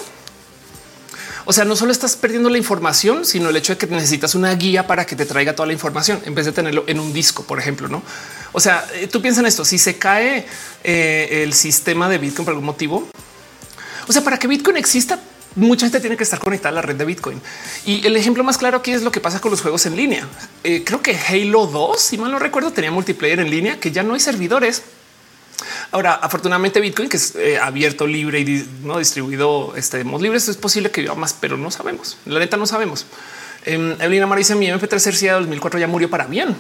o 1.45 1.53
sea, 1.53 1.65
no 1.65 1.77
solo 1.77 1.93
estás 1.93 2.17
perdiendo 2.17 2.51
la 2.51 2.59
información, 2.59 3.25
sino 3.25 3.49
el 3.49 3.57
hecho 3.57 3.73
de 3.75 3.79
que 3.79 3.87
necesitas 3.87 4.35
una 4.35 4.55
guía 4.55 4.87
para 4.87 5.07
que 5.07 5.17
te 5.17 5.25
traiga 5.25 5.55
toda 5.55 5.67
la 5.67 5.73
información 5.73 6.21
en 6.25 6.35
vez 6.35 6.45
de 6.45 6.53
tenerlo 6.53 6.85
en 6.87 7.01
un 7.01 7.13
disco, 7.13 7.43
por 7.45 7.59
ejemplo, 7.59 7.89
no? 7.89 8.03
O 8.53 8.61
sea, 8.61 8.87
eh, 8.95 9.07
tú 9.07 9.21
piensas 9.21 9.41
en 9.41 9.47
esto. 9.47 9.65
Si 9.65 9.79
se 9.79 9.99
cae 9.99 10.47
eh, 10.85 11.43
el 11.45 11.53
sistema 11.53 12.09
de 12.09 12.19
Bitcoin 12.19 12.45
por 12.45 12.53
algún 12.53 12.67
motivo, 12.67 13.09
o 14.07 14.13
sea, 14.13 14.23
para 14.23 14.39
que 14.39 14.47
Bitcoin 14.47 14.77
exista, 14.77 15.21
mucha 15.55 15.87
gente 15.87 16.01
tiene 16.01 16.17
que 16.17 16.25
estar 16.25 16.39
conectada 16.39 16.71
a 16.71 16.75
la 16.77 16.83
red 16.83 16.97
de 16.97 17.05
Bitcoin. 17.05 17.41
Y 17.85 18.07
el 18.07 18.17
ejemplo 18.17 18.43
más 18.45 18.59
claro 18.59 18.79
aquí 18.79 18.93
es 18.93 19.03
lo 19.03 19.13
que 19.13 19.21
pasa 19.21 19.41
con 19.41 19.51
los 19.51 19.61
juegos 19.61 19.85
en 19.87 19.97
línea. 19.97 20.27
Eh, 20.65 20.83
creo 20.85 21.03
que 21.03 21.17
Halo 21.17 21.67
2, 21.67 22.01
si 22.01 22.19
mal 22.19 22.31
no 22.31 22.39
recuerdo, 22.39 22.73
tenía 22.73 22.91
multiplayer 22.91 23.41
en 23.41 23.51
línea, 23.51 23.79
que 23.81 23.91
ya 23.91 24.03
no 24.03 24.15
hay 24.15 24.21
servidores. 24.21 24.83
Ahora, 25.91 26.15
afortunadamente 26.15 26.81
Bitcoin, 26.81 27.09
que 27.09 27.17
es 27.17 27.35
abierto, 27.61 28.07
libre 28.07 28.41
y 28.41 28.69
no 28.85 28.99
distribuido, 28.99 29.75
este, 29.77 30.05
libres, 30.05 30.49
es 30.49 30.57
posible 30.57 30.91
que 30.91 31.01
viva 31.01 31.15
más, 31.15 31.35
pero 31.39 31.57
no 31.57 31.71
sabemos. 31.71 32.17
La 32.25 32.39
neta 32.39 32.57
no 32.57 32.67
sabemos. 32.67 33.07
Eh, 33.65 33.97
Evelina 34.01 34.27
Mara 34.27 34.39
dice 34.39 34.55
mi 34.55 34.67
MP3 34.67 35.21
de 35.21 35.31
2004 35.31 35.79
ya 35.79 35.87
murió 35.87 36.09
para 36.09 36.27
bien. 36.27 36.57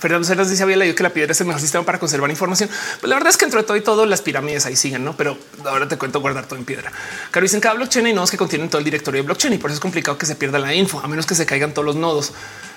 Fernando 0.00 0.26
Ceras 0.26 0.50
dice 0.50 0.62
había 0.62 0.76
leído 0.76 0.94
que 0.94 1.02
la 1.02 1.10
piedra 1.10 1.32
es 1.32 1.40
el 1.40 1.46
mejor 1.46 1.60
sistema 1.60 1.84
para 1.84 1.98
conservar 1.98 2.28
información. 2.30 2.68
Pues 3.00 3.08
la 3.08 3.16
verdad 3.16 3.30
es 3.30 3.36
que 3.36 3.44
entre 3.44 3.62
todo 3.62 3.76
y 3.76 3.80
todo 3.80 4.04
las 4.04 4.20
pirámides 4.20 4.66
ahí 4.66 4.76
siguen, 4.76 5.04
no? 5.04 5.16
Pero 5.16 5.38
ahora 5.64 5.86
te 5.86 5.96
cuento 5.96 6.20
guardar 6.20 6.46
todo 6.46 6.58
en 6.58 6.64
piedra. 6.64 6.90
Caro 7.30 7.44
dicen 7.44 7.60
cada 7.60 7.74
blockchain 7.74 8.06
y 8.08 8.12
nodos 8.12 8.30
que 8.30 8.36
contienen 8.36 8.68
todo 8.68 8.78
el 8.78 8.84
directorio 8.84 9.22
de 9.22 9.26
blockchain 9.26 9.54
y 9.54 9.58
por 9.58 9.70
eso 9.70 9.76
es 9.76 9.80
complicado 9.80 10.18
que 10.18 10.26
se 10.26 10.34
pierda 10.34 10.58
la 10.58 10.74
info, 10.74 11.00
a 11.00 11.08
menos 11.08 11.26
que 11.26 11.34
se 11.34 11.46
caigan 11.46 11.72
todos 11.72 11.86
los 11.86 11.96
nodos. 11.96 12.32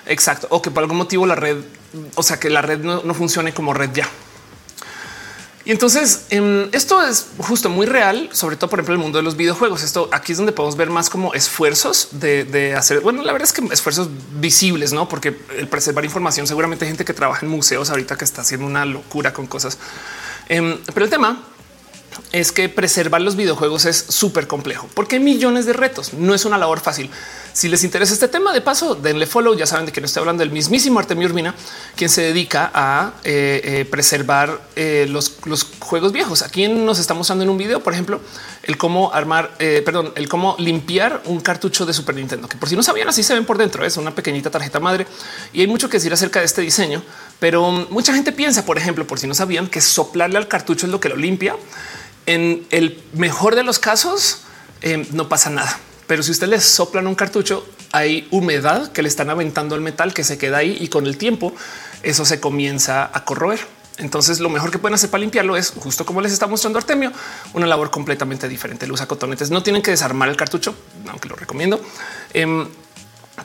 Exacto. 0.06 0.46
O 0.50 0.62
que 0.62 0.70
por 0.70 0.82
algún 0.82 0.98
motivo 0.98 1.26
la 1.26 1.34
red, 1.34 1.56
o 2.14 2.22
sea, 2.22 2.38
que 2.38 2.48
la 2.48 2.62
red 2.62 2.78
no, 2.78 3.02
no 3.02 3.14
funcione 3.14 3.52
como 3.52 3.74
red 3.74 3.90
ya. 3.92 4.08
Y 5.70 5.72
entonces 5.72 6.22
em, 6.30 6.68
esto 6.72 7.00
es 7.00 7.28
justo 7.38 7.68
muy 7.68 7.86
real, 7.86 8.28
sobre 8.32 8.56
todo, 8.56 8.68
por 8.68 8.80
ejemplo, 8.80 8.94
el 8.94 9.00
mundo 9.00 9.18
de 9.18 9.22
los 9.22 9.36
videojuegos. 9.36 9.84
Esto 9.84 10.08
aquí 10.10 10.32
es 10.32 10.38
donde 10.38 10.50
podemos 10.50 10.76
ver 10.76 10.90
más 10.90 11.08
como 11.08 11.32
esfuerzos 11.32 12.08
de, 12.10 12.74
hacer. 12.76 13.02
Bueno, 13.02 13.22
la 13.22 13.32
verdad 13.32 13.46
es 13.46 13.52
que 13.52 13.72
esfuerzos 13.72 14.08
visibles, 14.40 14.92
no? 14.92 15.08
Porque 15.08 15.36
el 15.56 15.68
preservar 15.68 16.04
información, 16.04 16.48
seguramente 16.48 16.86
gente 16.86 17.04
que 17.04 17.14
trabaja 17.14 17.46
en 17.46 17.52
museos 17.52 17.88
ahorita 17.88 18.18
que 18.18 18.24
está 18.24 18.40
haciendo 18.40 18.66
una 18.66 18.84
locura 18.84 19.32
con 19.32 19.46
cosas. 19.46 19.78
Em, 20.48 20.76
pero 20.92 21.04
el 21.04 21.10
tema 21.10 21.40
es 22.32 22.50
que 22.50 22.68
preservar 22.68 23.20
los 23.20 23.36
videojuegos 23.36 23.84
es 23.84 23.96
súper 24.08 24.48
complejo 24.48 24.88
porque 24.94 25.16
hay 25.16 25.22
millones 25.22 25.66
de 25.66 25.72
retos. 25.72 26.14
No 26.14 26.34
es 26.34 26.44
una 26.44 26.58
labor 26.58 26.80
fácil. 26.80 27.12
Si 27.52 27.68
les 27.68 27.82
interesa 27.82 28.12
este 28.12 28.28
tema, 28.28 28.52
de 28.52 28.60
paso, 28.60 28.94
denle 28.94 29.26
follow. 29.26 29.54
Ya 29.54 29.66
saben 29.66 29.86
de 29.86 29.92
que 29.92 30.00
no 30.00 30.06
estoy 30.06 30.20
hablando 30.20 30.42
del 30.42 30.52
mismísimo 30.52 31.00
Artemio 31.00 31.28
Urbina, 31.28 31.54
quien 31.96 32.08
se 32.08 32.22
dedica 32.22 32.70
a 32.72 33.14
eh, 33.24 33.60
eh, 33.64 33.84
preservar 33.84 34.60
eh, 34.76 35.06
los, 35.08 35.36
juegos 35.80 36.12
viejos. 36.12 36.42
Aquí 36.42 36.68
nos 36.68 36.98
está 36.98 37.14
mostrando 37.14 37.44
en 37.44 37.50
un 37.50 37.58
video, 37.58 37.82
por 37.82 37.92
ejemplo, 37.92 38.20
el 38.62 38.76
cómo 38.76 39.12
armar, 39.12 39.56
perdón, 39.58 40.12
el 40.14 40.28
cómo 40.28 40.54
limpiar 40.58 41.22
un 41.24 41.40
cartucho 41.40 41.86
de 41.86 41.92
Super 41.92 42.14
Nintendo, 42.14 42.48
que 42.48 42.56
por 42.56 42.68
si 42.68 42.76
no 42.76 42.82
sabían, 42.82 43.08
así 43.08 43.22
se 43.22 43.34
ven 43.34 43.44
por 43.44 43.58
dentro. 43.58 43.84
Es 43.84 43.96
una 43.96 44.14
pequeñita 44.14 44.50
tarjeta 44.50 44.78
madre 44.78 45.06
y 45.52 45.60
hay 45.60 45.66
mucho 45.66 45.88
que 45.88 45.96
decir 45.96 46.12
acerca 46.12 46.40
de 46.40 46.46
este 46.46 46.62
diseño, 46.62 47.02
pero 47.40 47.70
mucha 47.90 48.14
gente 48.14 48.32
piensa, 48.32 48.64
por 48.64 48.78
ejemplo, 48.78 49.06
por 49.06 49.18
si 49.18 49.26
no 49.26 49.34
sabían, 49.34 49.66
que 49.66 49.80
soplarle 49.80 50.38
al 50.38 50.46
cartucho 50.46 50.86
es 50.86 50.92
lo 50.92 51.00
que 51.00 51.08
lo 51.08 51.16
limpia. 51.16 51.56
En 52.26 52.66
el 52.70 53.02
mejor 53.14 53.56
de 53.56 53.64
los 53.64 53.78
casos, 53.78 54.42
no 55.12 55.28
pasa 55.28 55.50
nada 55.50 55.80
pero 56.10 56.24
si 56.24 56.32
usted 56.32 56.48
le 56.48 56.60
soplan 56.60 57.06
un 57.06 57.14
cartucho, 57.14 57.64
hay 57.92 58.26
humedad 58.32 58.90
que 58.90 59.00
le 59.00 59.08
están 59.08 59.30
aventando 59.30 59.76
al 59.76 59.80
metal 59.80 60.12
que 60.12 60.24
se 60.24 60.38
queda 60.38 60.56
ahí 60.56 60.76
y 60.80 60.88
con 60.88 61.06
el 61.06 61.16
tiempo 61.16 61.52
eso 62.02 62.24
se 62.24 62.40
comienza 62.40 63.08
a 63.16 63.24
corroer. 63.24 63.60
Entonces, 63.96 64.40
lo 64.40 64.48
mejor 64.48 64.72
que 64.72 64.80
pueden 64.80 64.96
hacer 64.96 65.08
para 65.08 65.20
limpiarlo 65.20 65.56
es 65.56 65.70
justo 65.70 66.04
como 66.04 66.20
les 66.20 66.32
está 66.32 66.48
mostrando 66.48 66.80
Artemio, 66.80 67.12
una 67.52 67.68
labor 67.68 67.92
completamente 67.92 68.48
diferente. 68.48 68.88
Lo 68.88 68.94
usa 68.94 69.06
cotonetes. 69.06 69.52
No 69.52 69.62
tienen 69.62 69.82
que 69.82 69.92
desarmar 69.92 70.28
el 70.28 70.36
cartucho, 70.36 70.74
aunque 71.08 71.28
lo 71.28 71.36
recomiendo. 71.36 71.80
Em, 72.34 72.66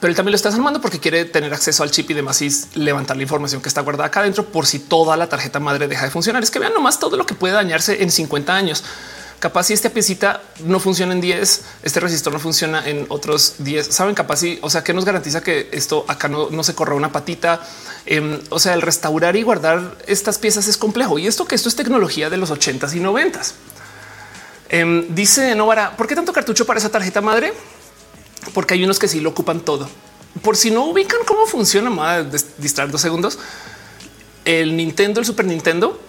pero 0.00 0.08
él 0.08 0.16
también 0.16 0.32
lo 0.32 0.36
está 0.36 0.48
desarmando 0.48 0.80
porque 0.80 0.98
quiere 0.98 1.24
tener 1.24 1.54
acceso 1.54 1.84
al 1.84 1.92
chip 1.92 2.10
y 2.10 2.14
demás 2.14 2.42
y 2.42 2.50
levantar 2.74 3.16
la 3.16 3.22
información 3.22 3.62
que 3.62 3.68
está 3.68 3.82
guardada 3.82 4.08
acá 4.08 4.18
adentro 4.22 4.44
por 4.44 4.66
si 4.66 4.80
toda 4.80 5.16
la 5.16 5.28
tarjeta 5.28 5.60
madre 5.60 5.86
deja 5.86 6.04
de 6.04 6.10
funcionar. 6.10 6.42
Es 6.42 6.50
que 6.50 6.58
vean 6.58 6.74
nomás 6.74 6.98
todo 6.98 7.16
lo 7.16 7.26
que 7.26 7.36
puede 7.36 7.54
dañarse 7.54 8.02
en 8.02 8.10
50 8.10 8.52
años. 8.52 8.82
Capaz 9.38 9.64
si 9.64 9.74
esta 9.74 9.90
piecita 9.90 10.40
no 10.64 10.80
funciona 10.80 11.12
en 11.12 11.20
10, 11.20 11.64
este 11.82 12.00
resistor 12.00 12.32
no 12.32 12.38
funciona 12.38 12.88
en 12.88 13.04
otros 13.10 13.56
10. 13.58 13.86
Saben 13.86 14.14
capaz 14.14 14.38
si, 14.38 14.58
o 14.62 14.70
sea, 14.70 14.82
que 14.82 14.94
nos 14.94 15.04
garantiza 15.04 15.42
que 15.42 15.68
esto 15.72 16.06
acá 16.08 16.28
no, 16.28 16.64
se 16.64 16.74
corra 16.74 16.94
una 16.94 17.12
patita. 17.12 17.60
Em, 18.06 18.40
o 18.48 18.58
sea, 18.58 18.72
el 18.72 18.80
restaurar 18.80 19.36
y 19.36 19.42
guardar 19.42 19.98
estas 20.06 20.38
piezas 20.38 20.68
es 20.68 20.78
complejo 20.78 21.18
y 21.18 21.26
esto 21.26 21.44
que 21.44 21.54
esto 21.54 21.68
es 21.68 21.76
tecnología 21.76 22.30
de 22.30 22.38
los 22.38 22.50
80s 22.50 22.94
y 22.94 23.00
90s. 23.00 23.52
Em, 24.70 25.14
dice 25.14 25.54
Novara, 25.54 25.96
¿por 25.96 26.06
qué 26.06 26.14
tanto 26.14 26.32
cartucho 26.32 26.64
para 26.64 26.78
esa 26.78 26.88
tarjeta 26.88 27.20
madre? 27.20 27.52
Porque 28.54 28.74
hay 28.74 28.84
unos 28.84 28.98
que 28.98 29.06
sí 29.06 29.20
lo 29.20 29.30
ocupan 29.30 29.60
todo. 29.60 29.88
Por 30.42 30.56
si 30.56 30.70
no 30.70 30.84
ubican 30.84 31.20
cómo 31.26 31.46
funciona, 31.46 31.90
más 31.90 32.24
distraer 32.58 32.90
dos 32.90 33.02
segundos. 33.02 33.38
El 34.46 34.76
Nintendo, 34.76 35.20
el 35.20 35.26
Super 35.26 35.44
Nintendo, 35.44 36.00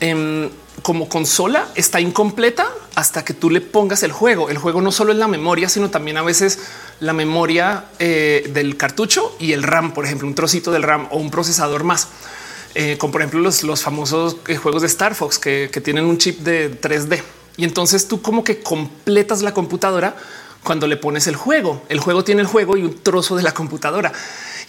em, 0.00 0.50
como 0.86 1.08
consola 1.08 1.66
está 1.74 2.00
incompleta 2.00 2.64
hasta 2.94 3.24
que 3.24 3.34
tú 3.34 3.50
le 3.50 3.60
pongas 3.60 4.04
el 4.04 4.12
juego. 4.12 4.50
El 4.50 4.58
juego 4.58 4.80
no 4.80 4.92
solo 4.92 5.10
es 5.10 5.18
la 5.18 5.26
memoria, 5.26 5.68
sino 5.68 5.90
también 5.90 6.16
a 6.16 6.22
veces 6.22 6.60
la 7.00 7.12
memoria 7.12 7.86
eh, 7.98 8.48
del 8.54 8.76
cartucho 8.76 9.34
y 9.40 9.50
el 9.50 9.64
RAM, 9.64 9.92
por 9.92 10.04
ejemplo, 10.04 10.28
un 10.28 10.36
trocito 10.36 10.70
del 10.70 10.84
RAM 10.84 11.08
o 11.10 11.18
un 11.18 11.32
procesador 11.32 11.82
más. 11.82 12.06
Eh, 12.76 12.98
como 12.98 13.10
por 13.10 13.20
ejemplo 13.20 13.40
los, 13.40 13.64
los 13.64 13.82
famosos 13.82 14.36
eh, 14.46 14.54
juegos 14.54 14.82
de 14.82 14.86
Star 14.86 15.16
Fox 15.16 15.40
que, 15.40 15.70
que 15.72 15.80
tienen 15.80 16.04
un 16.04 16.18
chip 16.18 16.38
de 16.42 16.80
3D. 16.80 17.20
Y 17.56 17.64
entonces 17.64 18.06
tú 18.06 18.22
como 18.22 18.44
que 18.44 18.60
completas 18.60 19.42
la 19.42 19.52
computadora 19.52 20.14
cuando 20.62 20.86
le 20.86 20.96
pones 20.96 21.26
el 21.26 21.34
juego. 21.34 21.82
El 21.88 21.98
juego 21.98 22.22
tiene 22.22 22.42
el 22.42 22.46
juego 22.46 22.76
y 22.76 22.84
un 22.84 23.02
trozo 23.02 23.34
de 23.34 23.42
la 23.42 23.52
computadora. 23.52 24.12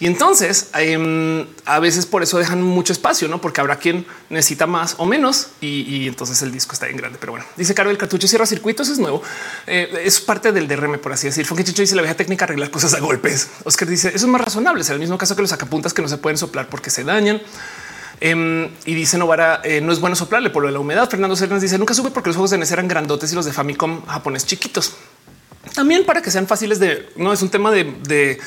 Y 0.00 0.06
entonces 0.06 0.70
em, 0.74 1.46
a 1.64 1.80
veces 1.80 2.06
por 2.06 2.22
eso 2.22 2.38
dejan 2.38 2.62
mucho 2.62 2.92
espacio, 2.92 3.26
no 3.26 3.40
porque 3.40 3.60
habrá 3.60 3.76
quien 3.76 4.06
necesita 4.30 4.66
más 4.66 4.94
o 4.98 5.06
menos 5.06 5.48
y, 5.60 6.06
entonces 6.06 6.40
el 6.42 6.52
disco 6.52 6.72
está 6.72 6.86
bien 6.86 6.98
grande. 6.98 7.18
Pero 7.20 7.32
bueno, 7.32 7.46
dice 7.56 7.74
Caro, 7.74 7.90
el 7.90 7.98
cartucho 7.98 8.28
cierra 8.28 8.46
circuitos 8.46 8.88
es 8.88 8.98
nuevo. 8.98 9.22
Eh, 9.66 10.02
es 10.04 10.20
parte 10.20 10.52
del 10.52 10.68
DRM, 10.68 10.98
por 10.98 11.12
así 11.12 11.26
decir. 11.26 11.46
Funky 11.46 11.64
Chicho 11.64 11.82
dice 11.82 11.96
la 11.96 12.02
vieja 12.02 12.16
técnica 12.16 12.44
arreglar 12.44 12.70
cosas 12.70 12.94
a 12.94 13.00
golpes. 13.00 13.48
Oscar 13.64 13.88
dice 13.88 14.08
eso 14.08 14.26
es 14.26 14.26
más 14.26 14.40
razonable. 14.40 14.82
Es 14.82 14.90
el 14.90 15.00
mismo 15.00 15.18
caso 15.18 15.34
que 15.34 15.42
los 15.42 15.50
sacapuntas 15.50 15.92
que 15.92 16.02
no 16.02 16.08
se 16.08 16.18
pueden 16.18 16.38
soplar 16.38 16.68
porque 16.68 16.90
se 16.90 17.02
dañan. 17.02 17.40
Em, 18.20 18.68
y 18.84 18.94
dice 18.94 19.16
Novara, 19.16 19.60
eh, 19.64 19.80
no 19.80 19.92
es 19.92 20.00
bueno 20.00 20.16
soplarle 20.16 20.50
por 20.50 20.70
la 20.70 20.78
humedad. 20.78 21.08
Fernando 21.08 21.36
Cernas 21.36 21.62
dice, 21.62 21.78
nunca 21.78 21.94
supe 21.94 22.10
porque 22.10 22.30
los 22.30 22.36
juegos 22.36 22.50
de 22.50 22.58
NES 22.58 22.72
eran 22.72 22.88
grandotes 22.88 23.32
y 23.32 23.34
los 23.34 23.44
de 23.44 23.52
Famicom 23.52 24.04
japonés 24.06 24.46
chiquitos. 24.46 24.94
También 25.74 26.04
para 26.04 26.22
que 26.22 26.30
sean 26.30 26.46
fáciles 26.46 26.80
de, 26.80 27.10
no 27.16 27.32
es 27.32 27.42
un 27.42 27.50
tema 27.50 27.70
de, 27.70 27.84
de, 27.84 28.40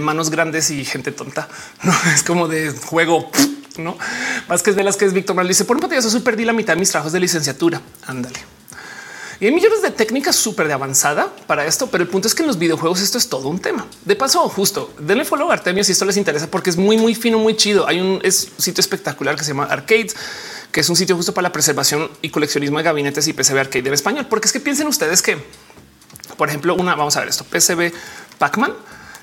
manos 0.00 0.30
grandes 0.30 0.70
y 0.70 0.84
gente 0.84 1.12
tonta. 1.12 1.48
No 1.82 1.92
es 2.14 2.22
como 2.22 2.48
de 2.48 2.70
juego, 2.70 3.30
no 3.78 3.96
más 4.48 4.62
que 4.62 4.70
es 4.70 4.76
Velázquez 4.76 5.12
Víctor 5.12 5.36
Mal 5.36 5.48
dice 5.48 5.64
por 5.64 5.76
un 5.76 5.80
pantallazo 5.80 6.10
super 6.10 6.36
di 6.36 6.44
la 6.44 6.52
mitad 6.52 6.74
de 6.74 6.80
mis 6.80 6.90
trabajos 6.90 7.12
de 7.12 7.20
licenciatura. 7.20 7.80
Ándale. 8.06 8.38
Y 9.40 9.46
hay 9.46 9.52
millones 9.52 9.82
de 9.82 9.90
técnicas 9.90 10.36
súper 10.36 10.68
de 10.68 10.72
avanzada 10.72 11.34
para 11.48 11.66
esto, 11.66 11.88
pero 11.88 12.04
el 12.04 12.08
punto 12.08 12.28
es 12.28 12.34
que 12.34 12.42
en 12.42 12.46
los 12.46 12.58
videojuegos 12.58 13.00
esto 13.00 13.18
es 13.18 13.28
todo 13.28 13.48
un 13.48 13.58
tema. 13.58 13.88
De 14.04 14.14
paso, 14.14 14.48
justo 14.48 14.94
denle 15.00 15.24
follow 15.24 15.50
a 15.50 15.54
Artemio 15.54 15.82
si 15.82 15.90
esto 15.90 16.04
les 16.04 16.16
interesa, 16.16 16.48
porque 16.48 16.70
es 16.70 16.76
muy, 16.76 16.96
muy 16.96 17.16
fino, 17.16 17.40
muy 17.40 17.56
chido. 17.56 17.88
Hay 17.88 18.00
un 18.00 18.22
sitio 18.30 18.80
espectacular 18.80 19.34
que 19.34 19.42
se 19.42 19.48
llama 19.48 19.64
Arcades, 19.64 20.14
que 20.70 20.78
es 20.78 20.88
un 20.88 20.94
sitio 20.94 21.16
justo 21.16 21.34
para 21.34 21.48
la 21.48 21.52
preservación 21.52 22.08
y 22.22 22.30
coleccionismo 22.30 22.78
de 22.78 22.84
gabinetes 22.84 23.26
y 23.26 23.32
PCB 23.32 23.58
Arcade 23.58 23.88
en 23.88 23.94
español. 23.94 24.26
Porque 24.30 24.46
es 24.46 24.52
que 24.52 24.60
piensen 24.60 24.86
ustedes 24.86 25.22
que, 25.22 25.44
por 26.36 26.48
ejemplo, 26.48 26.76
una 26.76 26.94
vamos 26.94 27.16
a 27.16 27.20
ver 27.20 27.28
esto 27.28 27.42
PCB 27.42 27.92
Pacman, 28.38 28.72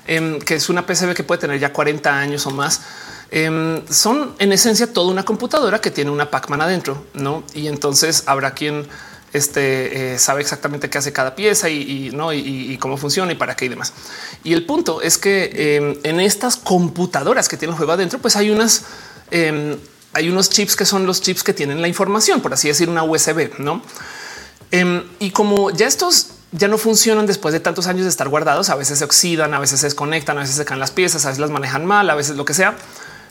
em, 0.06 0.38
que 0.38 0.54
es 0.54 0.68
una 0.68 0.86
PCB 0.86 1.14
que 1.14 1.24
puede 1.24 1.40
tener 1.40 1.58
ya 1.58 1.72
40 1.72 2.18
años 2.18 2.46
o 2.46 2.50
más. 2.50 2.80
Em, 3.30 3.86
son 3.88 4.34
en 4.38 4.52
esencia 4.52 4.92
toda 4.92 5.10
una 5.10 5.24
computadora 5.24 5.80
que 5.80 5.90
tiene 5.90 6.10
una 6.10 6.30
Pacman 6.30 6.60
adentro, 6.60 7.06
no? 7.14 7.44
Y 7.54 7.68
entonces 7.68 8.24
habrá 8.26 8.52
quien 8.52 8.88
este 9.32 10.14
eh, 10.14 10.18
sabe 10.18 10.40
exactamente 10.40 10.90
qué 10.90 10.98
hace 10.98 11.12
cada 11.12 11.36
pieza 11.36 11.68
y, 11.68 12.10
no 12.12 12.32
y, 12.32 12.76
cómo 12.78 12.96
funciona 12.96 13.30
y 13.30 13.36
para 13.36 13.54
qué 13.54 13.66
y 13.66 13.68
demás. 13.68 13.92
Y 14.42 14.52
el 14.52 14.66
punto 14.66 15.00
es 15.02 15.18
que 15.18 15.76
em, 15.76 15.96
en 16.02 16.18
estas 16.18 16.56
computadoras 16.56 17.48
que 17.48 17.56
tienen 17.56 17.76
juego 17.76 17.92
adentro, 17.92 18.18
pues 18.18 18.34
hay 18.36 18.50
unas 18.50 18.84
hay 20.12 20.28
unos 20.28 20.50
chips 20.50 20.74
que 20.74 20.84
son 20.84 21.06
los 21.06 21.20
chips 21.20 21.44
que 21.44 21.54
tienen 21.54 21.80
la 21.80 21.86
información, 21.86 22.40
por 22.40 22.52
así 22.52 22.66
decir, 22.66 22.88
una 22.88 23.04
USB, 23.04 23.60
no? 23.60 23.80
Y 25.20 25.30
como 25.30 25.70
ya 25.70 25.86
estos 25.86 26.30
ya 26.52 26.68
no 26.68 26.78
funcionan 26.78 27.26
después 27.26 27.52
de 27.52 27.60
tantos 27.60 27.86
años 27.86 28.02
de 28.02 28.08
estar 28.08 28.28
guardados, 28.28 28.70
a 28.70 28.74
veces 28.74 28.98
se 28.98 29.04
oxidan, 29.04 29.54
a 29.54 29.58
veces 29.60 29.80
se 29.80 29.86
desconectan, 29.86 30.36
a 30.38 30.40
veces 30.40 30.56
se 30.56 30.64
caen 30.64 30.80
las 30.80 30.90
piezas, 30.90 31.24
a 31.24 31.28
veces 31.28 31.40
las 31.40 31.50
manejan 31.50 31.86
mal, 31.86 32.10
a 32.10 32.14
veces 32.14 32.36
lo 32.36 32.44
que 32.44 32.54
sea. 32.54 32.76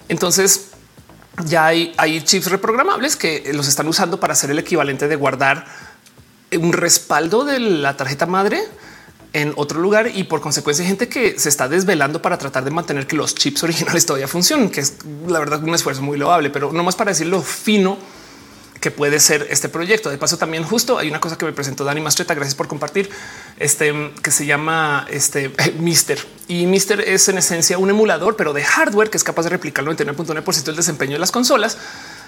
Entonces 0.07 0.69
ya 1.45 1.65
hay, 1.67 2.21
chips 2.23 2.49
reprogramables 2.49 3.15
que 3.15 3.51
los 3.53 3.67
están 3.67 3.87
usando 3.87 4.19
para 4.19 4.33
hacer 4.33 4.51
el 4.51 4.59
equivalente 4.59 5.07
de 5.07 5.15
guardar 5.15 5.65
un 6.57 6.73
respaldo 6.73 7.43
de 7.43 7.59
la 7.59 7.95
tarjeta 7.97 8.25
madre 8.25 8.61
en 9.33 9.53
otro 9.57 9.79
lugar 9.79 10.09
y 10.13 10.23
por 10.23 10.41
consecuencia 10.41 10.83
gente 10.85 11.07
que 11.07 11.37
se 11.37 11.49
está 11.49 11.69
desvelando 11.69 12.21
para 12.21 12.37
tratar 12.37 12.63
de 12.63 12.71
mantener 12.71 13.05
que 13.05 13.15
los 13.15 13.35
chips 13.35 13.63
originales 13.63 14.05
todavía 14.05 14.27
funcionen, 14.27 14.69
que 14.69 14.79
es 14.79 14.95
la 15.27 15.39
verdad 15.39 15.61
un 15.63 15.75
esfuerzo 15.75 16.01
muy 16.01 16.17
loable, 16.17 16.49
pero 16.49 16.71
no 16.71 16.83
más 16.83 16.95
para 16.95 17.11
decir 17.11 17.27
lo 17.27 17.41
fino 17.41 17.97
que 18.79 18.91
puede 18.91 19.19
ser 19.19 19.47
este 19.49 19.69
proyecto. 19.69 20.09
De 20.09 20.17
paso, 20.17 20.37
también 20.37 20.63
justo 20.63 20.97
hay 20.97 21.09
una 21.09 21.19
cosa 21.19 21.37
que 21.37 21.45
me 21.45 21.53
presentó 21.53 21.83
Dani 21.83 22.01
Mastreta. 22.01 22.33
Gracias 22.33 22.55
por 22.55 22.67
compartir 22.67 23.09
este 23.57 24.11
que 24.23 24.31
se 24.31 24.45
llama 24.45 25.05
este 25.09 25.51
Mister 25.79 26.19
y 26.47 26.65
Mister 26.65 27.01
es 27.01 27.27
en 27.29 27.37
esencia 27.37 27.77
un 27.77 27.89
emulador, 27.89 28.35
pero 28.35 28.53
de 28.53 28.63
hardware 28.63 29.09
que 29.09 29.17
es 29.17 29.23
capaz 29.23 29.43
de 29.43 29.49
replicar 29.49 29.87
el 29.87 29.95
99.9% 29.95 30.63
del 30.63 30.75
desempeño 30.75 31.13
de 31.13 31.19
las 31.19 31.31
consolas. 31.31 31.77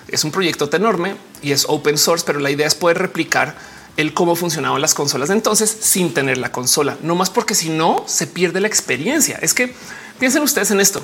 Es 0.08 0.24
un 0.24 0.32
proyecto 0.32 0.70
enorme 0.74 1.16
y 1.42 1.52
es 1.52 1.66
open 1.68 1.98
source, 1.98 2.24
pero 2.26 2.40
la 2.40 2.52
idea 2.52 2.68
es 2.68 2.76
poder 2.76 2.98
replicar 2.98 3.56
el 3.98 4.14
cómo 4.14 4.36
funcionaban 4.36 4.82
las 4.82 4.94
consolas 4.94 5.30
de 5.30 5.36
entonces 5.36 5.76
sin 5.82 6.14
tener 6.14 6.38
la 6.38 6.52
consola, 6.52 6.98
no 7.02 7.16
más 7.16 7.30
porque 7.30 7.56
si 7.56 7.70
no 7.70 8.04
se 8.08 8.28
pierde 8.28 8.62
la 8.62 8.68
experiencia. 8.68 9.38
Es 9.42 9.54
que 9.54 9.74
piensen 10.20 10.44
ustedes 10.44 10.72
en 10.72 10.80
esto. 10.80 11.04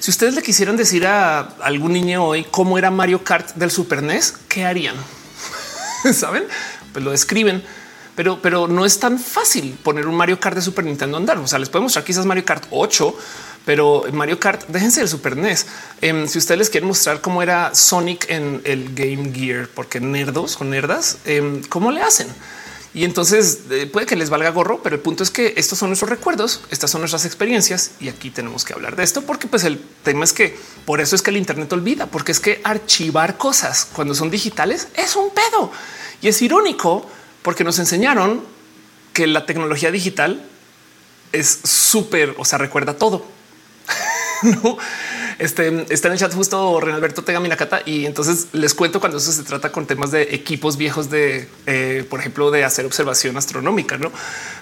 Si 0.00 0.10
ustedes 0.10 0.34
le 0.34 0.42
quisieran 0.42 0.76
decir 0.76 1.06
a 1.06 1.40
algún 1.60 1.92
niño 1.92 2.24
hoy 2.24 2.44
cómo 2.50 2.78
era 2.78 2.90
Mario 2.90 3.22
Kart 3.22 3.54
del 3.54 3.70
Super 3.70 4.02
NES, 4.02 4.34
¿qué 4.48 4.64
harían? 4.64 4.96
Saben? 6.12 6.44
Pues 6.92 7.04
lo 7.04 7.10
describen, 7.10 7.62
pero, 8.14 8.40
pero 8.40 8.68
no 8.68 8.86
es 8.86 8.98
tan 8.98 9.18
fácil 9.18 9.78
poner 9.82 10.06
un 10.06 10.14
Mario 10.14 10.40
Kart 10.40 10.56
de 10.56 10.62
Super 10.62 10.84
Nintendo 10.84 11.18
andar. 11.18 11.38
O 11.38 11.46
sea, 11.46 11.58
les 11.58 11.68
podemos 11.68 11.90
mostrar 11.90 12.04
quizás 12.04 12.24
Mario 12.24 12.44
Kart 12.44 12.64
8, 12.70 13.14
pero 13.66 14.04
Mario 14.12 14.40
Kart, 14.40 14.66
déjense 14.68 15.00
del 15.00 15.08
Super 15.08 15.36
NES. 15.36 15.66
Em, 16.00 16.26
si 16.26 16.38
ustedes 16.38 16.58
les 16.58 16.70
quieren 16.70 16.88
mostrar 16.88 17.20
cómo 17.20 17.42
era 17.42 17.74
Sonic 17.74 18.30
en 18.30 18.62
el 18.64 18.94
Game 18.94 19.32
Gear, 19.34 19.68
porque 19.74 20.00
nerdos 20.00 20.58
o 20.60 20.64
nerdas, 20.64 21.18
em, 21.26 21.62
cómo 21.64 21.92
le 21.92 22.00
hacen. 22.00 22.28
Y 22.96 23.04
entonces 23.04 23.58
eh, 23.70 23.86
puede 23.86 24.06
que 24.06 24.16
les 24.16 24.30
valga 24.30 24.48
gorro, 24.48 24.80
pero 24.82 24.96
el 24.96 25.02
punto 25.02 25.22
es 25.22 25.30
que 25.30 25.52
estos 25.58 25.78
son 25.78 25.90
nuestros 25.90 26.08
recuerdos, 26.08 26.62
estas 26.70 26.90
son 26.90 27.02
nuestras 27.02 27.26
experiencias 27.26 27.90
y 28.00 28.08
aquí 28.08 28.30
tenemos 28.30 28.64
que 28.64 28.72
hablar 28.72 28.96
de 28.96 29.04
esto 29.04 29.20
porque 29.20 29.46
pues 29.46 29.64
el 29.64 29.78
tema 30.02 30.24
es 30.24 30.32
que 30.32 30.58
por 30.86 31.02
eso 31.02 31.14
es 31.14 31.20
que 31.20 31.28
el 31.28 31.36
Internet 31.36 31.70
olvida, 31.74 32.06
porque 32.06 32.32
es 32.32 32.40
que 32.40 32.62
archivar 32.64 33.36
cosas 33.36 33.86
cuando 33.92 34.14
son 34.14 34.30
digitales 34.30 34.88
es 34.96 35.14
un 35.14 35.28
pedo 35.28 35.70
y 36.22 36.28
es 36.28 36.40
irónico 36.40 37.06
porque 37.42 37.64
nos 37.64 37.78
enseñaron 37.78 38.42
que 39.12 39.26
la 39.26 39.44
tecnología 39.44 39.90
digital 39.90 40.48
es 41.32 41.60
súper, 41.64 42.34
o 42.38 42.46
sea, 42.46 42.58
recuerda 42.58 42.96
todo. 42.96 43.26
no 44.42 44.78
este, 45.38 45.86
está 45.92 46.08
en 46.08 46.14
el 46.14 46.18
chat 46.18 46.32
justo 46.32 46.80
Renalberto 46.80 47.22
Tega 47.22 47.40
Minacata 47.40 47.82
y 47.84 48.06
entonces 48.06 48.48
les 48.52 48.72
cuento 48.72 49.00
cuando 49.00 49.18
eso 49.18 49.30
se 49.32 49.42
trata 49.42 49.70
con 49.70 49.86
temas 49.86 50.10
de 50.10 50.22
equipos 50.34 50.76
viejos 50.78 51.10
de, 51.10 51.48
eh, 51.66 52.06
por 52.08 52.20
ejemplo, 52.20 52.50
de 52.50 52.64
hacer 52.64 52.86
observación 52.86 53.36
astronómica, 53.36 53.98
no? 53.98 54.10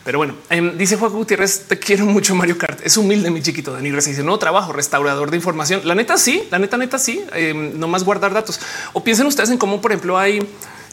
Pero 0.04 0.18
bueno, 0.18 0.34
em, 0.50 0.76
dice 0.76 0.96
Juan 0.96 1.12
Gutiérrez, 1.12 1.66
te 1.68 1.78
quiero 1.78 2.06
mucho 2.06 2.34
Mario 2.34 2.58
Kart. 2.58 2.80
Es 2.84 2.96
humilde 2.96 3.30
mi 3.30 3.40
chiquito. 3.40 3.72
Dani 3.72 3.92
Reza 3.92 4.10
dice 4.10 4.24
no 4.24 4.36
trabajo, 4.38 4.72
restaurador 4.72 5.30
de 5.30 5.36
información. 5.36 5.82
La 5.84 5.94
neta 5.94 6.16
sí, 6.16 6.42
la 6.50 6.58
neta 6.58 6.76
neta 6.76 6.98
sí, 6.98 7.24
em, 7.34 7.78
no 7.78 7.86
más 7.86 8.02
guardar 8.02 8.32
datos. 8.32 8.60
O 8.92 9.04
piensen 9.04 9.26
ustedes 9.26 9.50
en 9.50 9.58
cómo, 9.58 9.80
por 9.80 9.92
ejemplo, 9.92 10.18
hay 10.18 10.40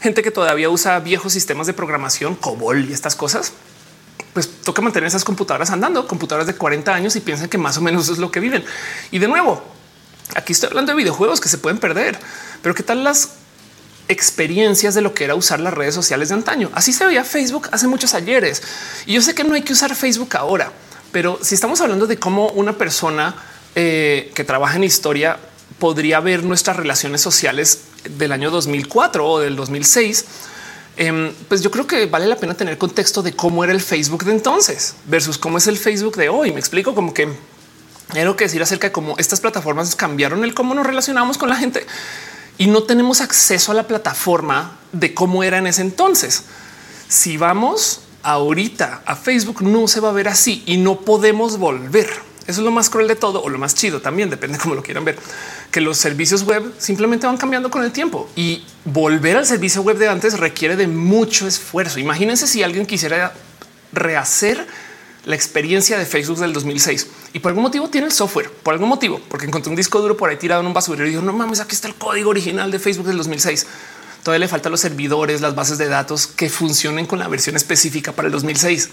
gente 0.00 0.22
que 0.22 0.30
todavía 0.30 0.70
usa 0.70 1.00
viejos 1.00 1.32
sistemas 1.32 1.66
de 1.66 1.72
programación, 1.72 2.36
COBOL 2.36 2.88
y 2.88 2.92
estas 2.92 3.16
cosas 3.16 3.52
pues 4.32 4.48
toca 4.62 4.80
mantener 4.80 5.08
esas 5.08 5.24
computadoras 5.24 5.70
andando, 5.70 6.06
computadoras 6.08 6.46
de 6.46 6.54
40 6.54 6.94
años 6.94 7.16
y 7.16 7.20
piensan 7.20 7.48
que 7.48 7.58
más 7.58 7.76
o 7.76 7.80
menos 7.82 8.08
es 8.08 8.18
lo 8.18 8.30
que 8.30 8.40
viven. 8.40 8.64
Y 9.10 9.18
de 9.18 9.28
nuevo, 9.28 9.62
aquí 10.36 10.52
estoy 10.52 10.68
hablando 10.68 10.92
de 10.92 10.96
videojuegos 10.96 11.40
que 11.40 11.48
se 11.48 11.58
pueden 11.58 11.78
perder, 11.78 12.18
pero 12.62 12.74
qué 12.74 12.82
tal 12.82 13.04
las 13.04 13.30
experiencias 14.08 14.94
de 14.94 15.00
lo 15.00 15.14
que 15.14 15.24
era 15.24 15.34
usar 15.34 15.60
las 15.60 15.72
redes 15.72 15.94
sociales 15.94 16.28
de 16.28 16.34
antaño. 16.34 16.70
Así 16.74 16.92
se 16.92 17.06
veía 17.06 17.24
Facebook 17.24 17.68
hace 17.72 17.86
muchos 17.86 18.14
ayeres. 18.14 18.62
Y 19.06 19.14
yo 19.14 19.22
sé 19.22 19.34
que 19.34 19.44
no 19.44 19.54
hay 19.54 19.62
que 19.62 19.72
usar 19.72 19.94
Facebook 19.94 20.36
ahora, 20.36 20.72
pero 21.12 21.38
si 21.42 21.54
estamos 21.54 21.80
hablando 21.80 22.06
de 22.06 22.18
cómo 22.18 22.48
una 22.48 22.76
persona 22.76 23.34
eh, 23.74 24.32
que 24.34 24.44
trabaja 24.44 24.76
en 24.76 24.84
historia 24.84 25.38
podría 25.78 26.20
ver 26.20 26.44
nuestras 26.44 26.76
relaciones 26.76 27.20
sociales 27.20 27.82
del 28.04 28.32
año 28.32 28.50
2004 28.50 29.26
o 29.26 29.40
del 29.40 29.56
2006, 29.56 30.24
Em, 30.96 31.32
pues 31.48 31.62
yo 31.62 31.70
creo 31.70 31.86
que 31.86 32.04
vale 32.06 32.26
la 32.26 32.36
pena 32.36 32.54
tener 32.54 32.76
contexto 32.76 33.22
de 33.22 33.32
cómo 33.32 33.64
era 33.64 33.72
el 33.72 33.80
Facebook 33.80 34.24
de 34.24 34.32
entonces 34.32 34.94
versus 35.06 35.38
cómo 35.38 35.58
es 35.58 35.66
el 35.66 35.78
Facebook 35.78 36.16
de 36.16 36.28
hoy. 36.28 36.52
Me 36.52 36.60
explico 36.60 36.94
como 36.94 37.14
que 37.14 37.28
hay 38.12 38.20
algo 38.20 38.36
que 38.36 38.44
decir 38.44 38.62
acerca 38.62 38.88
de 38.88 38.92
cómo 38.92 39.14
estas 39.18 39.40
plataformas 39.40 39.94
cambiaron 39.96 40.44
el 40.44 40.54
cómo 40.54 40.74
nos 40.74 40.86
relacionamos 40.86 41.38
con 41.38 41.48
la 41.48 41.56
gente 41.56 41.86
y 42.58 42.66
no 42.66 42.82
tenemos 42.82 43.20
acceso 43.20 43.72
a 43.72 43.74
la 43.74 43.86
plataforma 43.86 44.78
de 44.92 45.14
cómo 45.14 45.42
era 45.42 45.58
en 45.58 45.66
ese 45.66 45.82
entonces. 45.82 46.44
Si 47.08 47.36
vamos 47.36 48.02
ahorita 48.22 49.02
a 49.04 49.16
Facebook, 49.16 49.62
no 49.62 49.88
se 49.88 50.00
va 50.00 50.10
a 50.10 50.12
ver 50.12 50.28
así 50.28 50.62
y 50.66 50.76
no 50.76 51.00
podemos 51.00 51.58
volver. 51.58 52.08
Eso 52.46 52.60
es 52.60 52.64
lo 52.64 52.70
más 52.70 52.90
cruel 52.90 53.08
de 53.08 53.16
todo 53.16 53.42
o 53.42 53.48
lo 53.48 53.58
más 53.58 53.74
chido 53.74 54.00
también, 54.00 54.28
depende 54.28 54.58
cómo 54.58 54.74
lo 54.74 54.82
quieran 54.82 55.04
ver 55.04 55.16
que 55.72 55.80
los 55.80 55.96
servicios 55.96 56.44
web 56.44 56.74
simplemente 56.78 57.26
van 57.26 57.38
cambiando 57.38 57.70
con 57.70 57.82
el 57.82 57.92
tiempo 57.92 58.28
y 58.36 58.62
volver 58.84 59.38
al 59.38 59.46
servicio 59.46 59.80
web 59.82 59.96
de 59.96 60.08
antes 60.08 60.38
requiere 60.38 60.76
de 60.76 60.86
mucho 60.86 61.48
esfuerzo. 61.48 61.98
Imagínense 61.98 62.46
si 62.46 62.62
alguien 62.62 62.84
quisiera 62.84 63.32
rehacer 63.92 64.66
la 65.24 65.34
experiencia 65.34 65.98
de 65.98 66.04
Facebook 66.04 66.38
del 66.38 66.52
2006 66.52 67.06
y 67.32 67.38
por 67.38 67.50
algún 67.50 67.62
motivo 67.62 67.88
tiene 67.88 68.08
el 68.08 68.12
software, 68.12 68.50
por 68.50 68.74
algún 68.74 68.88
motivo, 68.88 69.20
porque 69.28 69.46
encontré 69.46 69.70
un 69.70 69.76
disco 69.76 70.00
duro 70.00 70.16
por 70.16 70.30
ahí 70.30 70.36
tirado 70.36 70.60
en 70.60 70.66
un 70.66 70.74
basurero 70.74 71.06
y 71.06 71.10
dijo 71.10 71.22
no 71.22 71.32
mames, 71.32 71.60
aquí 71.60 71.74
está 71.74 71.88
el 71.88 71.94
código 71.94 72.30
original 72.30 72.70
de 72.70 72.78
Facebook 72.78 73.06
del 73.06 73.18
2006. 73.18 73.66
Todavía 74.22 74.40
le 74.40 74.48
faltan 74.48 74.70
los 74.70 74.80
servidores, 74.80 75.40
las 75.40 75.54
bases 75.54 75.78
de 75.78 75.88
datos 75.88 76.26
que 76.26 76.48
funcionen 76.48 77.06
con 77.06 77.18
la 77.18 77.28
versión 77.28 77.56
específica 77.56 78.12
para 78.12 78.26
el 78.26 78.32
2006. 78.32 78.88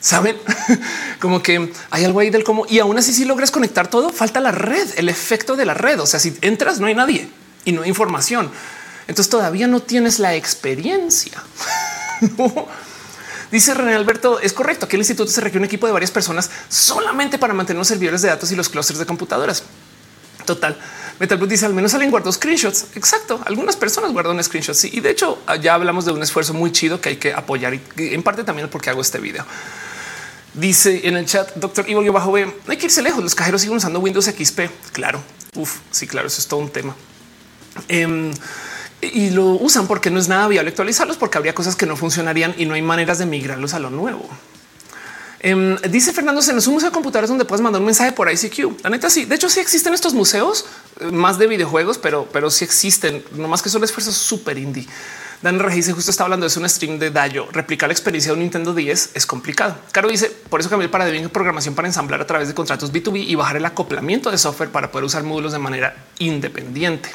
Saben 0.00 0.36
como 1.20 1.42
que 1.42 1.72
hay 1.90 2.04
algo 2.04 2.18
ahí 2.18 2.30
del 2.30 2.42
cómo 2.42 2.66
y 2.68 2.80
aún 2.80 2.98
así 2.98 3.12
si 3.12 3.24
logras 3.24 3.52
conectar 3.52 3.88
todo, 3.88 4.10
falta 4.10 4.40
la 4.40 4.50
red, 4.50 4.88
el 4.96 5.08
efecto 5.08 5.54
de 5.54 5.64
la 5.64 5.74
red. 5.74 6.00
O 6.00 6.06
sea, 6.06 6.18
si 6.18 6.36
entras 6.40 6.80
no 6.80 6.86
hay 6.86 6.94
nadie 6.94 7.28
y 7.64 7.72
no 7.72 7.82
hay 7.82 7.88
información. 7.88 8.50
Entonces 9.06 9.30
todavía 9.30 9.68
no 9.68 9.80
tienes 9.80 10.18
la 10.18 10.34
experiencia. 10.34 11.42
Dice 13.52 13.74
René 13.74 13.94
Alberto, 13.94 14.40
es 14.40 14.54
correcto. 14.54 14.86
Aquí 14.86 14.96
el 14.96 15.02
instituto 15.02 15.30
se 15.30 15.42
requiere 15.42 15.58
un 15.58 15.66
equipo 15.66 15.86
de 15.86 15.92
varias 15.92 16.10
personas 16.10 16.50
solamente 16.70 17.38
para 17.38 17.52
mantener 17.52 17.78
los 17.78 17.86
servidores 17.86 18.22
de 18.22 18.28
datos 18.28 18.50
y 18.50 18.56
los 18.56 18.70
clústeres 18.70 18.98
de 18.98 19.06
computadoras. 19.06 19.62
Total. 20.46 20.76
Metalblood 21.20 21.50
dice 21.50 21.66
al 21.66 21.74
menos 21.74 21.92
alguien 21.92 22.10
guardó 22.10 22.32
screenshots. 22.32 22.86
Exacto. 22.94 23.40
Algunas 23.44 23.76
personas 23.76 24.10
guardan 24.12 24.42
screenshots. 24.42 24.84
Y 24.86 25.00
de 25.00 25.10
hecho 25.10 25.38
ya 25.60 25.74
hablamos 25.74 26.06
de 26.06 26.12
un 26.12 26.22
esfuerzo 26.22 26.54
muy 26.54 26.72
chido 26.72 27.00
que 27.00 27.10
hay 27.10 27.16
que 27.16 27.34
apoyar 27.34 27.74
y 27.74 27.82
en 27.96 28.22
parte 28.22 28.42
también 28.42 28.70
porque 28.70 28.88
hago 28.88 29.02
este 29.02 29.18
video. 29.18 29.44
Dice 30.54 31.06
en 31.06 31.18
el 31.18 31.26
chat, 31.26 31.54
doctor 31.56 31.88
Ivo 31.88 32.10
bajo 32.10 32.32
B, 32.32 32.50
hay 32.68 32.76
que 32.78 32.86
irse 32.86 33.02
lejos. 33.02 33.22
Los 33.22 33.34
cajeros 33.34 33.60
siguen 33.60 33.76
usando 33.76 34.00
Windows 34.00 34.26
XP. 34.26 34.60
Claro. 34.92 35.22
Uf, 35.56 35.80
sí, 35.90 36.06
claro, 36.06 36.26
eso 36.26 36.40
es 36.40 36.46
todo 36.46 36.60
un 36.60 36.70
tema. 36.70 36.96
Em, 37.88 38.32
y 39.02 39.30
lo 39.30 39.46
usan 39.46 39.86
porque 39.86 40.10
no 40.10 40.18
es 40.18 40.28
nada 40.28 40.46
viable 40.48 40.70
actualizarlos 40.70 41.16
porque 41.16 41.36
habría 41.36 41.54
cosas 41.54 41.76
que 41.76 41.86
no 41.86 41.96
funcionarían 41.96 42.54
y 42.56 42.66
no 42.66 42.74
hay 42.74 42.82
maneras 42.82 43.18
de 43.18 43.26
migrarlos 43.26 43.74
a 43.74 43.80
lo 43.80 43.90
nuevo. 43.90 44.28
Em, 45.44 45.76
dice 45.90 46.12
Fernando, 46.12 46.40
se 46.40 46.52
nos 46.52 46.68
un 46.68 46.74
museo 46.74 46.90
de 46.90 46.94
computadoras 46.94 47.28
donde 47.28 47.44
puedes 47.44 47.60
mandar 47.60 47.80
un 47.80 47.86
mensaje 47.86 48.12
por 48.12 48.30
ICQ. 48.30 48.84
La 48.84 48.90
neta, 48.90 49.10
sí. 49.10 49.24
De 49.24 49.34
hecho, 49.34 49.50
sí 49.50 49.58
existen 49.58 49.92
estos 49.92 50.14
museos 50.14 50.66
eh, 51.00 51.06
más 51.06 51.36
de 51.36 51.48
videojuegos, 51.48 51.98
pero, 51.98 52.28
pero 52.32 52.48
sí 52.48 52.64
existen. 52.64 53.24
No 53.32 53.48
más 53.48 53.60
que 53.60 53.68
son 53.68 53.82
esfuerzos 53.82 54.14
súper 54.14 54.56
indie. 54.56 54.86
Dan 55.42 55.58
Regis 55.58 55.92
justo 55.92 56.12
está 56.12 56.22
hablando 56.22 56.48
de 56.48 56.58
un 56.60 56.68
stream 56.68 57.00
de 57.00 57.10
Dayo. 57.10 57.48
Replicar 57.50 57.88
la 57.88 57.92
experiencia 57.92 58.30
de 58.30 58.34
un 58.34 58.40
Nintendo 58.40 58.72
10 58.72 59.10
es 59.14 59.26
complicado. 59.26 59.76
Caro 59.90 60.08
dice 60.08 60.30
por 60.48 60.60
eso 60.60 60.70
cambié 60.70 60.84
el 60.84 60.90
paradigma 60.90 61.22
de 61.22 61.28
programación 61.30 61.74
para 61.74 61.88
ensamblar 61.88 62.20
a 62.20 62.26
través 62.28 62.46
de 62.46 62.54
contratos 62.54 62.92
B2B 62.92 63.24
y 63.26 63.34
bajar 63.34 63.56
el 63.56 63.64
acoplamiento 63.64 64.30
de 64.30 64.38
software 64.38 64.70
para 64.70 64.92
poder 64.92 65.06
usar 65.06 65.24
módulos 65.24 65.50
de 65.50 65.58
manera 65.58 65.96
independiente. 66.20 67.10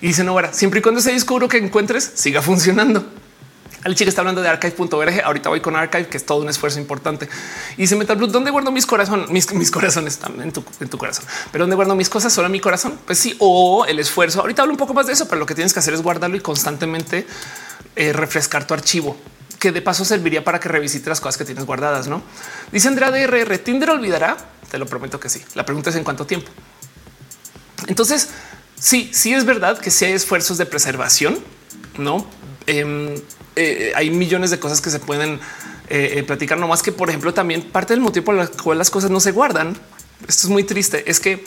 Y 0.00 0.08
dice 0.08 0.24
no, 0.24 0.36
siempre 0.52 0.80
y 0.80 0.82
cuando 0.82 1.00
ese 1.00 1.12
disco 1.12 1.48
que 1.48 1.58
encuentres 1.58 2.10
siga 2.14 2.42
funcionando. 2.42 3.04
El 3.84 3.94
chico 3.94 4.10
está 4.10 4.20
hablando 4.20 4.42
de 4.42 4.48
archive.org. 4.48 5.22
Ahorita 5.24 5.48
voy 5.48 5.60
con 5.60 5.74
archive, 5.74 6.06
que 6.06 6.18
es 6.18 6.26
todo 6.26 6.42
un 6.42 6.50
esfuerzo 6.50 6.78
importante. 6.78 7.28
Y 7.78 7.86
se 7.86 7.96
Metal 7.96 8.16
Blue, 8.16 8.26
¿dónde 8.26 8.50
guardo 8.50 8.70
mis 8.70 8.84
corazones? 8.84 9.30
Mis, 9.30 9.70
corazones 9.70 10.14
están 10.14 10.40
en 10.42 10.52
tu, 10.52 10.62
corazón, 10.98 11.24
pero 11.50 11.64
¿dónde 11.64 11.76
guardo 11.76 11.96
mis 11.96 12.10
cosas? 12.10 12.32
Solo 12.32 12.46
en 12.46 12.52
mi 12.52 12.60
corazón. 12.60 12.98
Pues 13.06 13.18
sí, 13.18 13.36
o 13.38 13.86
el 13.86 13.98
esfuerzo. 13.98 14.40
Ahorita 14.40 14.62
hablo 14.62 14.74
un 14.74 14.78
poco 14.78 14.92
más 14.92 15.06
de 15.06 15.14
eso, 15.14 15.26
pero 15.28 15.38
lo 15.38 15.46
que 15.46 15.54
tienes 15.54 15.72
que 15.72 15.78
hacer 15.78 15.94
es 15.94 16.02
guardarlo 16.02 16.36
y 16.36 16.40
constantemente 16.40 17.26
eh, 17.96 18.12
refrescar 18.12 18.66
tu 18.66 18.74
archivo 18.74 19.16
que 19.58 19.72
de 19.72 19.82
paso 19.82 20.06
serviría 20.06 20.42
para 20.42 20.58
que 20.58 20.70
revisite 20.70 21.10
las 21.10 21.20
cosas 21.20 21.36
que 21.36 21.44
tienes 21.44 21.64
guardadas. 21.64 22.06
No 22.06 22.22
dice 22.72 22.88
Andrea 22.88 23.10
DRR 23.10 23.58
Tinder 23.58 23.90
olvidará. 23.90 24.36
Te 24.70 24.78
lo 24.78 24.86
prometo 24.86 25.18
que 25.18 25.28
sí. 25.28 25.42
La 25.54 25.64
pregunta 25.64 25.90
es 25.90 25.96
en 25.96 26.04
cuánto 26.04 26.26
tiempo. 26.26 26.50
Entonces, 27.86 28.28
sí, 28.80 29.10
sí 29.12 29.32
es 29.32 29.44
verdad 29.44 29.78
que 29.78 29.92
si 29.92 30.06
hay 30.06 30.12
esfuerzos 30.12 30.58
de 30.58 30.66
preservación, 30.66 31.38
no 31.96 32.26
em, 32.66 33.14
eh, 33.54 33.92
hay 33.94 34.10
millones 34.10 34.50
de 34.50 34.58
cosas 34.58 34.80
que 34.80 34.90
se 34.90 34.98
pueden 34.98 35.38
eh, 35.88 36.14
eh, 36.16 36.22
platicar, 36.22 36.58
no 36.58 36.68
más 36.68 36.82
que, 36.82 36.92
por 36.92 37.08
ejemplo, 37.08 37.34
también 37.34 37.62
parte 37.62 37.92
del 37.92 38.00
motivo 38.00 38.26
por 38.26 38.38
el 38.38 38.48
cual 38.50 38.78
las 38.78 38.90
cosas 38.90 39.10
no 39.10 39.20
se 39.20 39.32
guardan. 39.32 39.76
Esto 40.26 40.46
es 40.46 40.48
muy 40.48 40.64
triste. 40.64 41.10
Es 41.10 41.18
que 41.20 41.44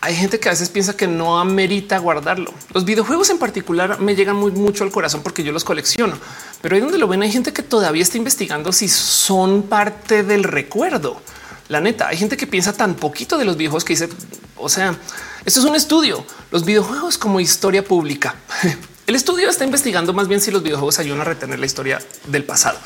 hay 0.00 0.14
gente 0.14 0.40
que 0.40 0.48
a 0.48 0.52
veces 0.52 0.70
piensa 0.70 0.96
que 0.96 1.06
no 1.06 1.38
amerita 1.38 1.98
guardarlo. 1.98 2.54
Los 2.72 2.84
videojuegos 2.84 3.28
en 3.28 3.38
particular 3.38 4.00
me 4.00 4.14
llegan 4.14 4.36
muy 4.36 4.52
mucho 4.52 4.84
al 4.84 4.90
corazón 4.90 5.22
porque 5.22 5.42
yo 5.42 5.52
los 5.52 5.64
colecciono, 5.64 6.16
pero 6.62 6.74
ahí 6.74 6.80
donde 6.80 6.96
lo 6.96 7.06
ven 7.06 7.22
hay 7.22 7.30
gente 7.30 7.52
que 7.52 7.62
todavía 7.62 8.02
está 8.02 8.16
investigando 8.16 8.72
si 8.72 8.88
son 8.88 9.64
parte 9.64 10.22
del 10.22 10.44
recuerdo. 10.44 11.20
La 11.68 11.80
neta, 11.80 12.08
hay 12.08 12.16
gente 12.16 12.36
que 12.36 12.46
piensa 12.46 12.72
tan 12.72 12.94
poquito 12.94 13.36
de 13.36 13.44
los 13.44 13.56
videojuegos 13.56 13.84
que 13.84 13.92
dice, 13.92 14.08
o 14.56 14.68
sea, 14.68 14.96
esto 15.44 15.60
es 15.60 15.66
un 15.66 15.74
estudio, 15.74 16.24
los 16.50 16.64
videojuegos 16.64 17.16
como 17.16 17.40
historia 17.40 17.84
pública. 17.84 18.34
El 19.06 19.16
estudio 19.16 19.48
está 19.48 19.64
investigando 19.64 20.12
más 20.12 20.28
bien 20.28 20.40
si 20.40 20.50
los 20.50 20.62
videojuegos 20.62 20.98
ayudan 20.98 21.22
a 21.22 21.24
retener 21.24 21.58
la 21.58 21.66
historia 21.66 21.98
del 22.26 22.44
pasado. 22.44 22.78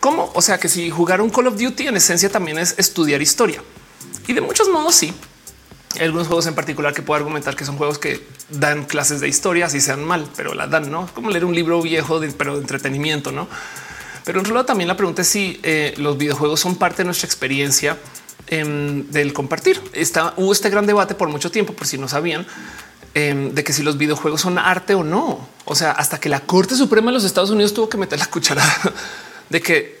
¿Cómo? 0.00 0.30
O 0.34 0.42
sea 0.42 0.58
que 0.58 0.68
si 0.68 0.90
jugar 0.90 1.20
un 1.20 1.30
Call 1.30 1.46
of 1.46 1.58
Duty 1.58 1.88
en 1.88 1.96
esencia 1.96 2.30
también 2.30 2.58
es 2.58 2.74
estudiar 2.78 3.22
historia. 3.22 3.62
Y 4.26 4.34
de 4.34 4.40
muchos 4.40 4.68
modos 4.68 4.94
sí. 4.94 5.12
Hay 5.94 6.02
algunos 6.02 6.26
juegos 6.26 6.46
en 6.46 6.54
particular 6.54 6.92
que 6.92 7.02
puedo 7.02 7.16
argumentar 7.16 7.56
que 7.56 7.64
son 7.64 7.76
juegos 7.76 7.98
que 7.98 8.24
dan 8.50 8.84
clases 8.84 9.20
de 9.20 9.28
historia, 9.28 9.70
si 9.70 9.80
sean 9.80 10.04
mal, 10.04 10.28
pero 10.36 10.54
la 10.54 10.66
dan, 10.66 10.90
¿no? 10.90 11.08
Como 11.14 11.30
leer 11.30 11.44
un 11.44 11.54
libro 11.54 11.80
viejo, 11.80 12.20
de, 12.20 12.30
pero 12.32 12.54
de 12.54 12.60
entretenimiento, 12.60 13.32
¿no? 13.32 13.48
Pero 14.24 14.40
en 14.40 14.44
realidad 14.44 14.66
también 14.66 14.88
la 14.88 14.96
pregunta 14.96 15.22
es 15.22 15.28
si 15.28 15.60
eh, 15.62 15.94
los 15.96 16.18
videojuegos 16.18 16.60
son 16.60 16.76
parte 16.76 16.98
de 16.98 17.04
nuestra 17.06 17.26
experiencia 17.26 17.96
em, 18.46 19.08
del 19.10 19.32
compartir. 19.32 19.80
Está, 19.92 20.34
hubo 20.36 20.52
este 20.52 20.70
gran 20.70 20.86
debate 20.86 21.14
por 21.14 21.28
mucho 21.28 21.50
tiempo, 21.50 21.72
por 21.72 21.86
si 21.86 21.98
no 21.98 22.08
sabían, 22.08 22.46
Em, 23.16 23.54
de 23.54 23.62
que 23.62 23.72
si 23.72 23.84
los 23.84 23.96
videojuegos 23.96 24.40
son 24.40 24.58
arte 24.58 24.94
o 24.94 25.04
no. 25.04 25.48
O 25.66 25.76
sea, 25.76 25.92
hasta 25.92 26.18
que 26.18 26.28
la 26.28 26.40
Corte 26.40 26.74
Suprema 26.74 27.12
de 27.12 27.14
los 27.14 27.24
Estados 27.24 27.50
Unidos 27.50 27.72
tuvo 27.72 27.88
que 27.88 27.96
meter 27.96 28.18
la 28.18 28.26
cucharada 28.30 28.74
de 29.48 29.60
que 29.60 30.00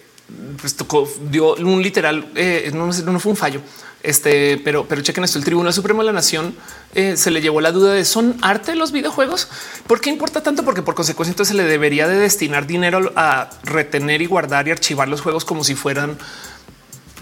pues, 0.60 0.74
tocó, 0.74 1.08
dio 1.30 1.54
un 1.54 1.80
literal, 1.80 2.28
eh, 2.34 2.72
no, 2.74 2.86
no, 2.86 3.20
fue 3.20 3.30
un 3.30 3.36
fallo. 3.36 3.60
Este, 4.02 4.60
pero, 4.64 4.86
pero 4.88 5.00
chequen 5.00 5.22
esto: 5.22 5.38
el 5.38 5.44
Tribunal 5.44 5.72
Supremo 5.72 6.02
de 6.02 6.06
la 6.06 6.12
Nación 6.12 6.56
eh, 6.96 7.16
se 7.16 7.30
le 7.30 7.40
llevó 7.40 7.60
la 7.60 7.70
duda 7.70 7.92
de 7.92 8.04
son 8.04 8.36
arte 8.42 8.74
los 8.74 8.90
videojuegos. 8.90 9.46
¿Por 9.86 10.00
qué 10.00 10.10
importa 10.10 10.42
tanto? 10.42 10.64
Porque 10.64 10.82
por 10.82 10.96
consecuencia, 10.96 11.30
entonces 11.30 11.56
se 11.56 11.62
le 11.62 11.68
debería 11.68 12.08
de 12.08 12.16
destinar 12.16 12.66
dinero 12.66 13.12
a 13.14 13.48
retener 13.62 14.22
y 14.22 14.26
guardar 14.26 14.66
y 14.66 14.72
archivar 14.72 15.06
los 15.06 15.20
juegos 15.20 15.44
como 15.44 15.62
si 15.62 15.76
fueran 15.76 16.18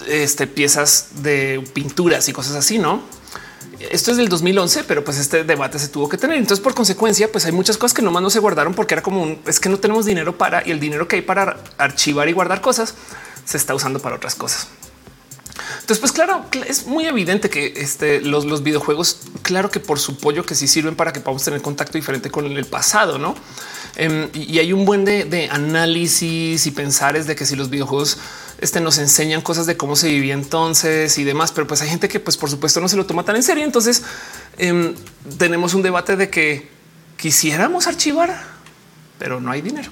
este, 0.08 0.46
piezas 0.46 1.08
de 1.22 1.64
pinturas 1.72 2.28
y 2.28 2.32
cosas 2.32 2.54
así, 2.54 2.78
no? 2.78 3.02
esto 3.90 4.10
es 4.10 4.16
del 4.16 4.28
2011, 4.28 4.84
pero 4.84 5.04
pues 5.04 5.18
este 5.18 5.44
debate 5.44 5.78
se 5.78 5.88
tuvo 5.88 6.08
que 6.08 6.16
tener. 6.16 6.36
Entonces, 6.36 6.62
por 6.62 6.74
consecuencia, 6.74 7.30
pues 7.30 7.46
hay 7.46 7.52
muchas 7.52 7.76
cosas 7.76 7.94
que 7.94 8.02
nomás 8.02 8.22
no 8.22 8.30
se 8.30 8.38
guardaron 8.38 8.74
porque 8.74 8.94
era 8.94 9.02
como 9.02 9.22
un 9.22 9.40
es 9.46 9.58
que 9.60 9.68
no 9.68 9.78
tenemos 9.78 10.06
dinero 10.06 10.36
para 10.38 10.66
y 10.66 10.70
el 10.70 10.80
dinero 10.80 11.08
que 11.08 11.16
hay 11.16 11.22
para 11.22 11.58
archivar 11.78 12.28
y 12.28 12.32
guardar 12.32 12.60
cosas 12.60 12.94
se 13.44 13.56
está 13.56 13.74
usando 13.74 13.98
para 13.98 14.16
otras 14.16 14.34
cosas. 14.34 14.68
Entonces, 15.80 15.98
pues 15.98 16.12
claro, 16.12 16.44
es 16.66 16.86
muy 16.86 17.06
evidente 17.06 17.50
que 17.50 17.74
este, 17.76 18.20
los, 18.20 18.44
los 18.44 18.62
videojuegos, 18.62 19.18
claro 19.42 19.70
que 19.70 19.80
por 19.80 19.98
su 19.98 20.16
pollo 20.16 20.44
que 20.44 20.54
sí 20.54 20.68
sirven 20.68 20.94
para 20.94 21.12
que 21.12 21.20
podamos 21.20 21.44
tener 21.44 21.60
contacto 21.60 21.98
diferente 21.98 22.30
con 22.30 22.46
el 22.46 22.64
pasado, 22.66 23.18
no? 23.18 23.34
Em, 23.96 24.30
y 24.32 24.58
hay 24.58 24.72
un 24.72 24.84
buen 24.84 25.04
de, 25.04 25.24
de 25.24 25.50
análisis 25.50 26.66
y 26.66 26.70
pensares 26.70 27.26
de 27.26 27.34
que 27.34 27.44
si 27.44 27.56
los 27.56 27.68
videojuegos 27.68 28.18
este, 28.62 28.80
nos 28.80 28.98
enseñan 28.98 29.42
cosas 29.42 29.66
de 29.66 29.76
cómo 29.76 29.96
se 29.96 30.08
vivía 30.08 30.34
entonces 30.34 31.18
y 31.18 31.24
demás, 31.24 31.50
pero 31.50 31.66
pues 31.66 31.82
hay 31.82 31.88
gente 31.88 32.08
que 32.08 32.20
pues 32.20 32.36
por 32.36 32.48
supuesto 32.48 32.80
no 32.80 32.88
se 32.88 32.96
lo 32.96 33.04
toma 33.04 33.24
tan 33.24 33.34
en 33.34 33.42
serio. 33.42 33.64
Entonces 33.64 34.04
em, 34.56 34.94
tenemos 35.36 35.74
un 35.74 35.82
debate 35.82 36.16
de 36.16 36.30
que 36.30 36.68
quisiéramos 37.16 37.88
archivar, 37.88 38.40
pero 39.18 39.40
no 39.40 39.50
hay 39.50 39.62
dinero. 39.62 39.90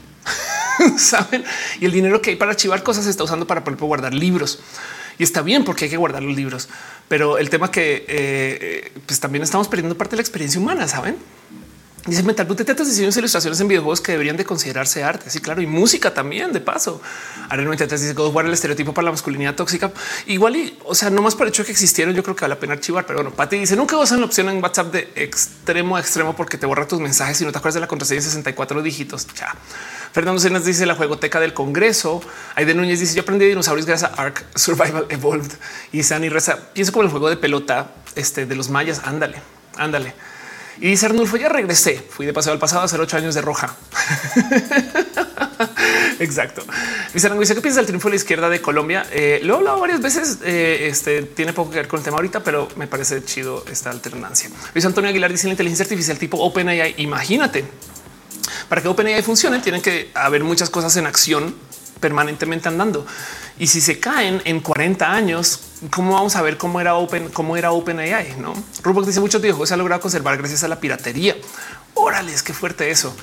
Saben? 0.97 1.45
Y 1.81 1.85
el 1.85 1.91
dinero 1.91 2.23
que 2.23 2.31
hay 2.31 2.37
para 2.37 2.53
archivar 2.53 2.83
cosas 2.85 3.05
se 3.05 3.11
está 3.11 3.25
usando 3.25 3.47
para 3.47 3.65
por 3.65 3.77
guardar 3.77 4.15
libros. 4.15 4.61
Y 5.19 5.25
está 5.25 5.43
bien 5.43 5.65
porque 5.65 5.87
hay 5.87 5.91
que 5.91 5.97
guardar 5.97 6.23
los 6.23 6.37
libros. 6.37 6.69
Pero 7.09 7.39
el 7.39 7.51
tema 7.51 7.71
que 7.73 7.97
eh, 7.97 8.05
eh, 8.09 8.93
pues 9.05 9.19
también 9.19 9.43
estamos 9.43 9.67
perdiendo 9.67 9.99
parte 9.99 10.13
de 10.13 10.19
la 10.19 10.23
experiencia 10.23 10.61
humana, 10.61 10.87
¿saben? 10.87 11.17
Dice 12.07 12.23
Metal 12.23 12.47
Boot 12.47 12.65
teatros, 12.65 12.89
diseños 12.89 13.15
e 13.17 13.21
ilustraciones 13.21 13.61
en 13.61 13.69
videojuegos 13.69 14.01
que 14.01 14.13
deberían 14.13 14.39
de 14.39 14.47
considerarse 14.47 15.05
arte. 15.05 15.29
Sí, 15.29 15.41
claro, 15.41 15.61
y 15.61 15.67
música 15.67 16.15
también, 16.15 16.51
de 16.51 16.61
paso. 16.61 17.03
Arena 17.51 17.67
93 17.67 18.01
dice 18.01 18.15
God 18.15 18.47
el 18.47 18.55
estereotipo 18.55 18.95
para 18.95 19.05
la 19.05 19.11
masculinidad 19.11 19.55
tóxica. 19.55 19.93
Igual 20.27 20.57
y, 20.57 20.79
o 20.85 20.95
sea, 20.95 21.11
no 21.11 21.21
más 21.21 21.35
por 21.35 21.47
el 21.47 21.51
hecho 21.51 21.63
de 21.63 21.67
que 21.67 21.73
existieron, 21.73 22.15
yo 22.15 22.23
creo 22.23 22.35
que 22.35 22.41
vale 22.41 22.55
la 22.55 22.61
pena 22.61 22.73
archivar. 22.73 23.05
Pero 23.05 23.19
bueno, 23.19 23.37
Pati 23.37 23.59
dice 23.59 23.77
nunca 23.77 23.99
usan 23.99 24.21
la 24.21 24.27
opción 24.27 24.49
en 24.49 24.63
WhatsApp 24.63 24.93
de 24.93 25.13
extremo 25.15 25.97
a 25.97 26.01
extremo 26.01 26.35
porque 26.35 26.57
te 26.57 26.65
borra 26.65 26.89
tus 26.89 27.01
mensajes 27.01 27.39
y 27.43 27.45
no 27.45 27.53
te 27.53 27.59
acuerdas 27.59 27.75
de 27.75 27.81
la 27.81 27.87
contraseña 27.87 28.21
de 28.21 28.27
64 28.27 28.81
dígitos. 28.81 29.27
Ya. 29.39 29.55
Fernando 30.13 30.41
Cenas 30.41 30.65
dice 30.65 30.87
la 30.87 30.95
juegoteca 30.95 31.39
del 31.39 31.53
Congreso. 31.53 32.23
Aide 32.55 32.75
Núñez 32.75 32.99
dice 33.01 33.15
yo 33.15 33.23
aprendí 33.23 33.45
dinosaurios 33.45 33.87
gracias 33.87 34.11
a 34.11 34.15
Ark 34.15 34.47
Survival 34.55 35.05
Evolved 35.11 35.53
y 35.93 36.03
Sani 36.03 36.31
Reza. 36.31 36.73
Pienso 36.73 36.93
como 36.93 37.03
el 37.03 37.11
juego 37.11 37.29
de 37.29 37.37
pelota 37.37 37.93
este, 38.15 38.47
de 38.47 38.55
los 38.57 38.71
mayas. 38.71 39.03
Ándale, 39.05 39.43
ándale. 39.77 40.15
Y 40.81 40.89
dice 40.89 41.07
Arnulfo, 41.07 41.37
ya 41.37 41.49
regresé. 41.49 42.03
Fui 42.09 42.25
de 42.25 42.33
paseo 42.33 42.53
al 42.53 42.59
pasado 42.59 42.83
a 42.83 42.85
hacer 42.87 43.01
ocho 43.01 43.17
años 43.17 43.35
de 43.35 43.43
roja. 43.43 43.77
Exacto. 46.19 46.63
Dice 47.13 47.31
dice 47.31 47.55
qué 47.55 47.61
piensa 47.61 47.81
del 47.81 47.87
triunfo 47.87 48.09
de 48.09 48.13
la 48.13 48.17
izquierda 48.17 48.49
de 48.49 48.63
Colombia. 48.63 49.07
Eh, 49.11 49.41
lo 49.43 49.55
he 49.55 49.57
hablado 49.59 49.81
varias 49.81 50.01
veces. 50.01 50.39
Eh, 50.43 50.89
este 50.91 51.23
tiene 51.23 51.53
poco 51.53 51.71
que 51.71 51.77
ver 51.77 51.89
con 51.89 51.99
el 51.99 52.05
tema 52.05 52.17
ahorita, 52.17 52.43
pero 52.43 52.69
me 52.77 52.87
parece 52.87 53.23
chido 53.25 53.65
esta 53.71 53.91
alternancia. 53.91 54.51
Luis 54.75 54.85
Antonio 54.87 55.11
Aguilar 55.11 55.31
dice 55.31 55.49
la 55.49 55.53
inteligencia 55.53 55.85
artificial 55.85 56.19
tipo 56.19 56.39
OpenAI. 56.39 56.95
Imagínate 56.99 57.65
para 58.69 58.81
que 58.81 58.89
OpenAI 58.89 59.23
funcione, 59.23 59.59
tienen 59.59 59.83
que 59.83 60.11
haber 60.15 60.45
muchas 60.45 60.71
cosas 60.71 60.97
en 60.97 61.07
acción 61.07 61.55
permanentemente 62.01 62.69
andando. 62.69 63.07
Y 63.59 63.67
si 63.67 63.81
se 63.81 64.01
caen 64.01 64.41
en 64.45 64.61
40 64.61 65.13
años, 65.13 65.61
¿cómo 65.91 66.15
vamos 66.15 66.35
a 66.37 66.43
ver 66.43 66.57
cómo 66.57 66.81
era 66.81 66.95
Open, 66.95 67.29
cómo 67.29 67.57
era 67.57 67.73
OpenAI? 67.73 68.37
No, 68.39 68.55
Rubok 68.83 69.07
dice 69.07 69.21
muchos 69.21 69.41
videojuegos 69.41 69.69
se 69.69 69.75
ha 69.75 69.79
logrado 69.79 70.01
conservar 70.01 70.37
gracias 70.39 70.65
a 70.65 70.69
la 70.69 70.81
piratería. 70.81 71.37
Órale, 71.95 72.33
es 72.33 72.43
que 72.43 72.53
fuerte 72.53 72.91
eso. 72.91 73.15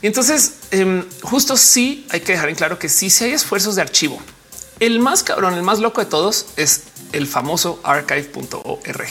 Y 0.00 0.06
entonces, 0.06 0.54
em, 0.70 1.04
justo 1.22 1.56
sí 1.56 2.06
hay 2.10 2.20
que 2.20 2.32
dejar 2.32 2.48
en 2.48 2.56
claro 2.56 2.78
que 2.78 2.88
sí, 2.88 3.10
si 3.10 3.24
hay 3.24 3.32
esfuerzos 3.32 3.76
de 3.76 3.82
archivo. 3.82 4.20
El 4.80 4.98
más 4.98 5.22
cabrón, 5.22 5.54
el 5.54 5.62
más 5.62 5.78
loco 5.78 6.00
de 6.00 6.06
todos 6.06 6.46
es 6.56 6.82
el 7.12 7.26
famoso 7.26 7.80
archive.org, 7.84 9.06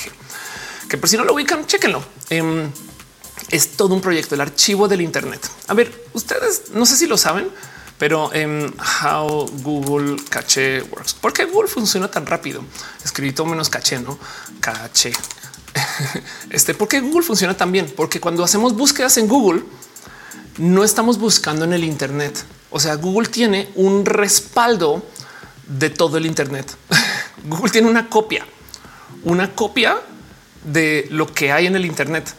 que 0.90 0.98
por 0.98 1.10
si 1.10 1.18
no 1.18 1.24
lo 1.24 1.34
ubican, 1.34 1.66
chéquenlo. 1.66 2.04
Em, 2.30 2.70
es 3.50 3.72
todo 3.78 3.94
un 3.94 4.02
proyecto, 4.02 4.36
el 4.36 4.42
archivo 4.42 4.88
del 4.88 5.02
Internet. 5.02 5.50
A 5.68 5.74
ver, 5.74 6.06
ustedes 6.14 6.72
no 6.74 6.86
sé 6.86 6.98
si 6.98 7.08
lo 7.08 7.18
saben, 7.18 7.50
pero 8.02 8.34
en 8.34 8.74
how 9.04 9.48
Google 9.62 10.16
Cache 10.28 10.82
works. 10.82 11.14
¿Por 11.14 11.34
qué 11.34 11.46
Google 11.46 11.70
funciona 11.70 12.10
tan 12.10 12.26
rápido? 12.26 12.64
Escrito 13.06 13.46
menos 13.46 13.70
caché, 13.70 14.00
no 14.00 14.18
caché. 14.60 15.14
Este, 16.50 16.74
¿por 16.74 16.88
qué 16.88 17.00
Google 17.00 17.22
funciona 17.22 17.56
tan 17.56 17.72
bien? 17.72 17.94
Porque 17.96 18.20
cuando 18.20 18.44
hacemos 18.44 18.76
búsquedas 18.76 19.18
en 19.18 19.28
Google, 19.28 19.62
no 20.58 20.84
estamos 20.84 21.20
buscando 21.20 21.64
en 21.64 21.74
el 21.74 21.84
Internet. 21.84 22.44
O 22.72 22.80
sea, 22.80 22.96
Google 22.96 23.30
tiene 23.30 23.70
un 23.76 24.04
respaldo 24.04 25.06
de 25.68 25.92
todo 25.92 26.18
el 26.18 26.26
Internet. 26.26 26.76
Google 27.46 27.70
tiene 27.70 27.88
una 27.88 28.10
copia, 28.10 28.48
una 29.26 29.54
copia 29.54 30.00
de 30.64 31.06
lo 31.12 31.32
que 31.32 31.52
hay 31.52 31.68
en 31.68 31.76
el 31.76 31.86
Internet 31.86 32.34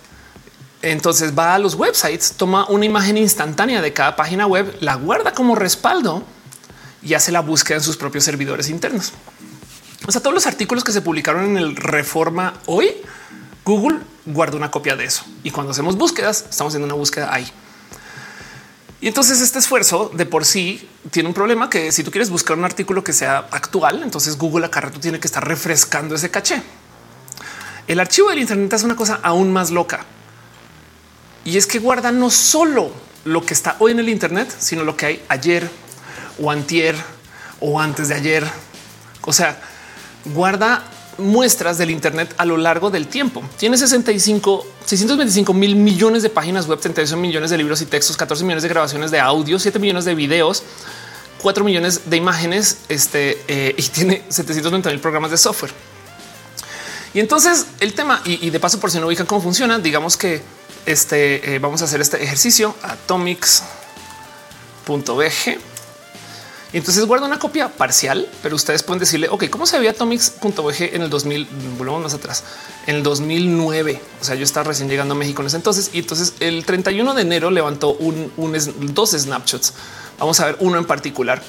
Entonces 0.83 1.39
va 1.39 1.55
a 1.55 1.59
los 1.59 1.77
websites, 1.77 2.33
toma 2.37 2.67
una 2.69 2.85
imagen 2.85 3.17
instantánea 3.17 3.81
de 3.81 3.93
cada 3.93 4.17
página 4.17 4.49
web, 4.49 4.77
la 4.81 4.97
guarda 4.97 5.33
como 5.33 5.55
respaldo 5.55 6.25
y 7.03 7.15
hace 7.15 7.31
la 7.31 7.41
búsqueda 7.41 7.79
en 7.79 7.85
sus 7.85 7.97
propios 7.97 8.25
servidores 8.25 8.69
internos. 8.69 9.13
O 10.07 10.11
sea, 10.11 10.21
todos 10.21 10.35
los 10.35 10.47
artículos 10.47 10.83
que 10.83 10.91
se 10.91 11.01
publicaron 11.01 11.45
en 11.45 11.57
el 11.57 11.77
Reforma 11.77 12.55
hoy, 12.67 12.91
Google 13.65 14.01
guarda 14.27 14.57
una 14.57 14.73
copia 14.73 14.97
de 14.97 15.05
eso. 15.05 15.25
Y 15.45 15.53
cuando 15.53 15.71
hacemos 15.71 15.97
búsquedas, 15.97 16.47
estamos 16.51 16.73
haciendo 16.73 16.87
una 16.87 16.97
búsqueda 16.97 17.33
ahí. 17.33 17.49
Y 19.01 19.07
entonces 19.07 19.41
este 19.41 19.61
esfuerzo 19.61 20.11
de 20.15 20.27
por 20.27 20.45
sí 20.45 20.89
tiene 21.13 21.29
un 21.29 21.35
problema 21.35 21.71
que 21.71 21.93
si 21.93 22.03
tú 22.03 22.11
quieres 22.11 22.31
buscar 22.31 22.59
un 22.59 22.65
artículo 22.65 23.05
que 23.05 23.13
sea 23.13 23.47
actual, 23.53 24.03
entonces 24.03 24.37
Google 24.37 24.67
acá 24.67 24.91
tiene 25.01 25.21
que 25.21 25.29
estar 25.29 25.47
refrescando 25.47 26.17
ese 26.17 26.31
caché. 26.31 26.61
El 27.87 28.01
archivo 28.01 28.31
del 28.31 28.41
Internet 28.41 28.73
es 28.73 28.83
una 28.83 28.97
cosa 28.97 29.21
aún 29.23 29.53
más 29.53 29.71
loca 29.71 30.05
y 31.45 31.57
es 31.57 31.67
que 31.67 31.79
guarda 31.79 32.13
no 32.13 32.31
solo 32.31 32.91
lo 33.25 33.45
que 33.45 33.55
está 33.55 33.77
hoy 33.79 33.93
en 33.93 33.99
el 33.99 34.09
Internet, 34.09 34.55
sino 34.59 34.85
lo 34.85 34.97
que 34.97 35.07
hay 35.07 35.23
ayer 35.29 35.69
o 36.41 36.51
antier 36.51 36.97
o 37.61 37.81
antes 37.81 38.09
de 38.09 38.15
ayer. 38.15 38.45
O 39.23 39.33
sea, 39.33 39.61
guarda 40.27 40.85
muestras 41.19 41.79
del 41.79 41.91
Internet 41.91 42.35
a 42.37 42.45
lo 42.45 42.57
largo 42.57 42.91
del 42.91 43.07
tiempo. 43.07 43.43
Tiene 43.59 43.77
65, 43.77 44.67
625 44.85 45.53
mil 45.55 45.77
millones 45.77 46.23
de 46.23 46.31
páginas 46.31 46.67
web, 46.67 46.81
38 46.81 47.17
millones 47.17 47.51
de 47.51 47.59
libros 47.59 47.81
y 47.83 47.87
textos, 47.87 48.17
14 48.17 48.45
millones 48.45 48.63
de 48.63 48.69
grabaciones 48.69 49.11
de 49.11 49.21
audio, 49.21 49.59
7 49.59 49.79
millones 49.79 50.05
de 50.05 50.15
videos, 50.15 50.63
4 51.41 51.65
millones 51.65 52.03
de 52.07 52.17
imágenes 52.17 52.79
este, 52.89 53.39
eh, 53.49 53.75
y 53.77 53.83
tiene 53.83 54.25
790 54.29 54.91
mil 54.91 55.01
programas 55.01 55.31
de 55.31 55.39
software. 55.39 55.73
Y 57.15 57.21
entonces 57.21 57.67
el 57.81 57.93
tema, 57.93 58.23
y, 58.25 58.47
y, 58.47 58.51
de 58.51 58.59
paso 58.59 58.81
por 58.81 58.91
si 58.91 58.99
no 58.99 59.07
ubican 59.07 59.27
cómo 59.27 59.43
funciona, 59.43 59.79
digamos 59.79 60.17
que 60.17 60.41
este, 60.87 61.55
eh, 61.55 61.59
vamos 61.59 61.83
a 61.83 61.85
hacer 61.85 62.01
este 62.01 62.23
ejercicio 62.23 62.75
atomics.bg. 62.83 63.63
Y 66.73 66.79
entonces 66.79 67.05
guarda 67.05 67.27
una 67.27 67.39
copia 67.39 67.69
parcial, 67.69 68.27
pero 68.43 68.57
ustedes 68.57 68.83
pueden 68.83 68.99
decirle, 68.99 69.29
ok, 69.29 69.51
¿cómo 69.51 69.67
se 69.67 69.79
veía 69.79 69.91
atomics.bg 69.91 70.95
en 70.95 71.03
el 71.03 71.11
2000? 71.11 71.47
Volvemos 71.77 72.03
más 72.03 72.15
atrás, 72.15 72.45
en 72.87 72.97
el 72.97 73.03
2009. 73.03 74.01
O 74.21 74.25
sea, 74.25 74.37
yo 74.37 74.45
estaba 74.45 74.65
recién 74.65 74.89
llegando 74.89 75.13
a 75.13 75.17
México 75.17 75.43
en 75.43 75.49
ese 75.49 75.57
entonces. 75.57 75.91
Y 75.93 75.99
entonces 75.99 76.33
el 76.41 76.65
31 76.65 77.13
de 77.13 77.23
enero 77.23 77.51
levantó 77.51 77.93
un, 77.93 78.33
dos 78.95 79.11
snapshots. 79.11 79.75
Vamos 80.19 80.41
a 80.41 80.47
ver 80.47 80.57
uno 80.61 80.79
en 80.79 80.87
particular. 80.87 81.43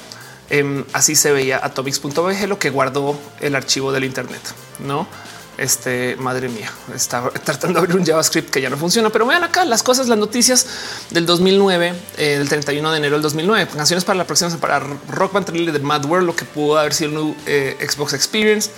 Eh, 0.50 0.84
así 0.92 1.16
se 1.16 1.32
veía 1.32 1.58
atomics.bg, 1.64 2.46
lo 2.46 2.58
que 2.58 2.68
guardó 2.68 3.18
el 3.40 3.54
archivo 3.54 3.92
del 3.92 4.04
Internet, 4.04 4.42
no? 4.80 5.08
Este 5.56 6.16
madre 6.16 6.48
mía, 6.48 6.68
está 6.92 7.30
tratando 7.30 7.78
de 7.78 7.84
abrir 7.84 7.96
un 7.96 8.04
JavaScript 8.04 8.50
que 8.50 8.60
ya 8.60 8.68
no 8.68 8.76
funciona, 8.76 9.10
pero 9.10 9.24
vean 9.24 9.44
acá 9.44 9.64
las 9.64 9.84
cosas, 9.84 10.08
las 10.08 10.18
noticias 10.18 10.66
del 11.10 11.26
2009, 11.26 11.94
eh, 12.16 12.38
del 12.38 12.48
31 12.48 12.90
de 12.90 12.98
enero 12.98 13.14
del 13.14 13.22
2009, 13.22 13.70
canciones 13.76 14.04
para 14.04 14.16
la 14.16 14.26
próxima 14.26 14.50
para 14.56 14.80
Rock 14.80 15.32
Band 15.32 15.50
de 15.50 15.78
Mad 15.78 16.06
World, 16.06 16.26
lo 16.26 16.34
que 16.34 16.44
pudo 16.44 16.76
haber 16.76 16.92
sido 16.92 17.20
el 17.20 17.34
eh, 17.46 17.88
Xbox 17.88 18.14
Experience. 18.14 18.70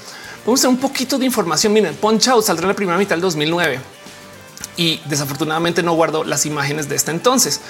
Vamos 0.44 0.64
a 0.66 0.68
un 0.68 0.76
poquito 0.76 1.18
de 1.18 1.24
información. 1.24 1.72
Miren, 1.72 1.94
Punch 1.94 2.28
Out 2.28 2.44
saldrá 2.44 2.64
en 2.64 2.68
la 2.68 2.76
primera 2.76 2.98
mitad 2.98 3.14
del 3.14 3.22
2009 3.22 3.80
y 4.76 5.00
desafortunadamente 5.06 5.82
no 5.82 5.94
guardo 5.94 6.24
las 6.24 6.44
imágenes 6.44 6.90
de 6.90 6.96
este 6.96 7.10
entonces, 7.10 7.60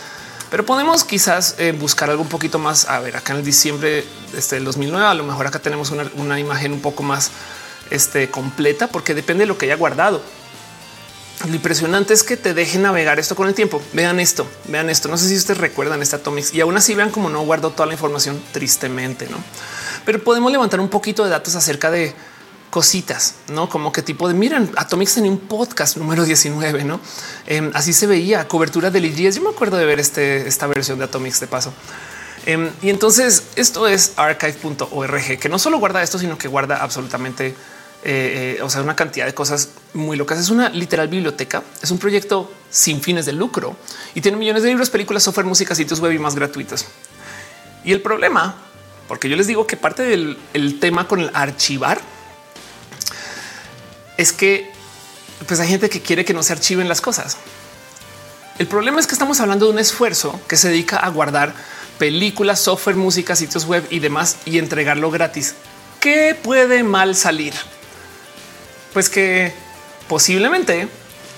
pero 0.50 0.66
podemos 0.66 1.04
quizás 1.04 1.54
eh, 1.58 1.72
buscar 1.72 2.10
algo 2.10 2.22
un 2.22 2.28
poquito 2.28 2.58
más. 2.58 2.86
A 2.86 2.98
ver, 3.00 3.16
acá 3.16 3.32
en 3.32 3.38
el 3.38 3.44
diciembre 3.44 4.04
este, 4.36 4.56
del 4.56 4.64
2009, 4.64 5.06
a 5.06 5.14
lo 5.14 5.24
mejor 5.24 5.46
acá 5.46 5.60
tenemos 5.60 5.90
una, 5.90 6.10
una 6.16 6.38
imagen 6.38 6.72
un 6.72 6.80
poco 6.80 7.02
más 7.02 7.30
este, 7.90 8.30
completa 8.30 8.88
porque 8.88 9.14
depende 9.14 9.42
de 9.42 9.46
lo 9.46 9.58
que 9.58 9.66
haya 9.66 9.76
guardado. 9.76 10.22
Lo 11.44 11.54
impresionante 11.54 12.14
es 12.14 12.22
que 12.22 12.36
te 12.36 12.54
deje 12.54 12.78
navegar 12.78 13.18
esto 13.18 13.36
con 13.36 13.46
el 13.46 13.54
tiempo. 13.54 13.82
Vean 13.92 14.20
esto, 14.20 14.46
vean 14.64 14.88
esto. 14.88 15.08
No 15.08 15.18
sé 15.18 15.28
si 15.28 15.36
ustedes 15.36 15.60
recuerdan 15.60 16.00
este 16.02 16.16
Atomics 16.16 16.54
y 16.54 16.60
aún 16.60 16.76
así 16.76 16.94
vean 16.94 17.10
como 17.10 17.28
no 17.28 17.42
guardo 17.42 17.70
toda 17.70 17.86
la 17.86 17.92
información 17.92 18.40
tristemente, 18.52 19.28
no? 19.28 19.36
Pero 20.04 20.22
podemos 20.24 20.50
levantar 20.50 20.80
un 20.80 20.88
poquito 20.88 21.24
de 21.24 21.30
datos 21.30 21.54
acerca 21.54 21.90
de 21.90 22.14
cositas, 22.70 23.36
no 23.48 23.68
como 23.68 23.92
qué 23.92 24.02
tipo 24.02 24.28
de 24.28 24.34
miren 24.34 24.70
Atomics 24.76 25.14
tenía 25.14 25.30
un 25.30 25.38
podcast 25.38 25.96
número 25.96 26.24
19, 26.24 26.84
no? 26.84 27.00
Em, 27.46 27.70
así 27.74 27.92
se 27.92 28.06
veía 28.06 28.48
cobertura 28.48 28.90
del 28.90 29.04
IGS. 29.04 29.36
Yo 29.36 29.42
me 29.42 29.50
acuerdo 29.50 29.76
de 29.76 29.84
ver 29.84 30.00
este, 30.00 30.48
esta 30.48 30.66
versión 30.66 30.98
de 30.98 31.04
Atomics 31.04 31.40
de 31.40 31.46
paso. 31.46 31.72
Em, 32.46 32.70
y 32.80 32.90
entonces 32.90 33.44
esto 33.56 33.86
es 33.88 34.12
archive.org 34.16 35.38
que 35.38 35.48
no 35.48 35.58
solo 35.58 35.78
guarda 35.78 36.02
esto, 36.02 36.18
sino 36.18 36.38
que 36.38 36.48
guarda 36.48 36.82
absolutamente 36.82 37.54
eh, 38.08 38.56
eh, 38.58 38.62
o 38.62 38.70
sea, 38.70 38.82
una 38.82 38.94
cantidad 38.94 39.26
de 39.26 39.34
cosas 39.34 39.70
muy 39.92 40.16
locas. 40.16 40.38
Es 40.38 40.48
una 40.50 40.68
literal 40.68 41.08
biblioteca. 41.08 41.64
Es 41.82 41.90
un 41.90 41.98
proyecto 41.98 42.52
sin 42.70 43.00
fines 43.00 43.26
de 43.26 43.32
lucro 43.32 43.76
y 44.14 44.20
tiene 44.20 44.38
millones 44.38 44.62
de 44.62 44.68
libros, 44.68 44.90
películas, 44.90 45.24
software, 45.24 45.44
música, 45.44 45.74
sitios 45.74 45.98
web 45.98 46.12
y 46.12 46.18
más 46.20 46.36
gratuitos. 46.36 46.84
Y 47.84 47.92
el 47.92 48.00
problema, 48.00 48.54
porque 49.08 49.28
yo 49.28 49.34
les 49.34 49.48
digo 49.48 49.66
que 49.66 49.76
parte 49.76 50.04
del 50.04 50.78
tema 50.78 51.08
con 51.08 51.18
el 51.18 51.32
archivar 51.34 52.00
es 54.16 54.32
que 54.32 54.70
pues 55.48 55.58
hay 55.58 55.66
gente 55.66 55.90
que 55.90 56.00
quiere 56.00 56.24
que 56.24 56.32
no 56.32 56.44
se 56.44 56.52
archiven 56.52 56.88
las 56.88 57.00
cosas. 57.00 57.36
El 58.60 58.68
problema 58.68 59.00
es 59.00 59.08
que 59.08 59.14
estamos 59.14 59.40
hablando 59.40 59.66
de 59.66 59.72
un 59.72 59.78
esfuerzo 59.80 60.40
que 60.46 60.56
se 60.56 60.68
dedica 60.68 60.96
a 60.98 61.08
guardar 61.08 61.54
películas, 61.98 62.60
software, 62.60 62.94
música, 62.94 63.34
sitios 63.34 63.64
web 63.64 63.84
y 63.90 63.98
demás 63.98 64.36
y 64.44 64.58
entregarlo 64.58 65.10
gratis. 65.10 65.54
¿Qué 65.98 66.36
puede 66.40 66.84
mal 66.84 67.16
salir? 67.16 67.52
Pues 68.96 69.10
que 69.10 69.52
posiblemente 70.08 70.88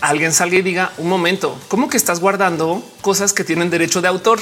alguien 0.00 0.32
salga 0.32 0.58
y 0.58 0.62
diga 0.62 0.92
un 0.96 1.08
momento, 1.08 1.60
¿cómo 1.66 1.88
que 1.88 1.96
estás 1.96 2.20
guardando 2.20 2.88
cosas 3.00 3.32
que 3.32 3.42
tienen 3.42 3.68
derecho 3.68 4.00
de 4.00 4.06
autor? 4.06 4.38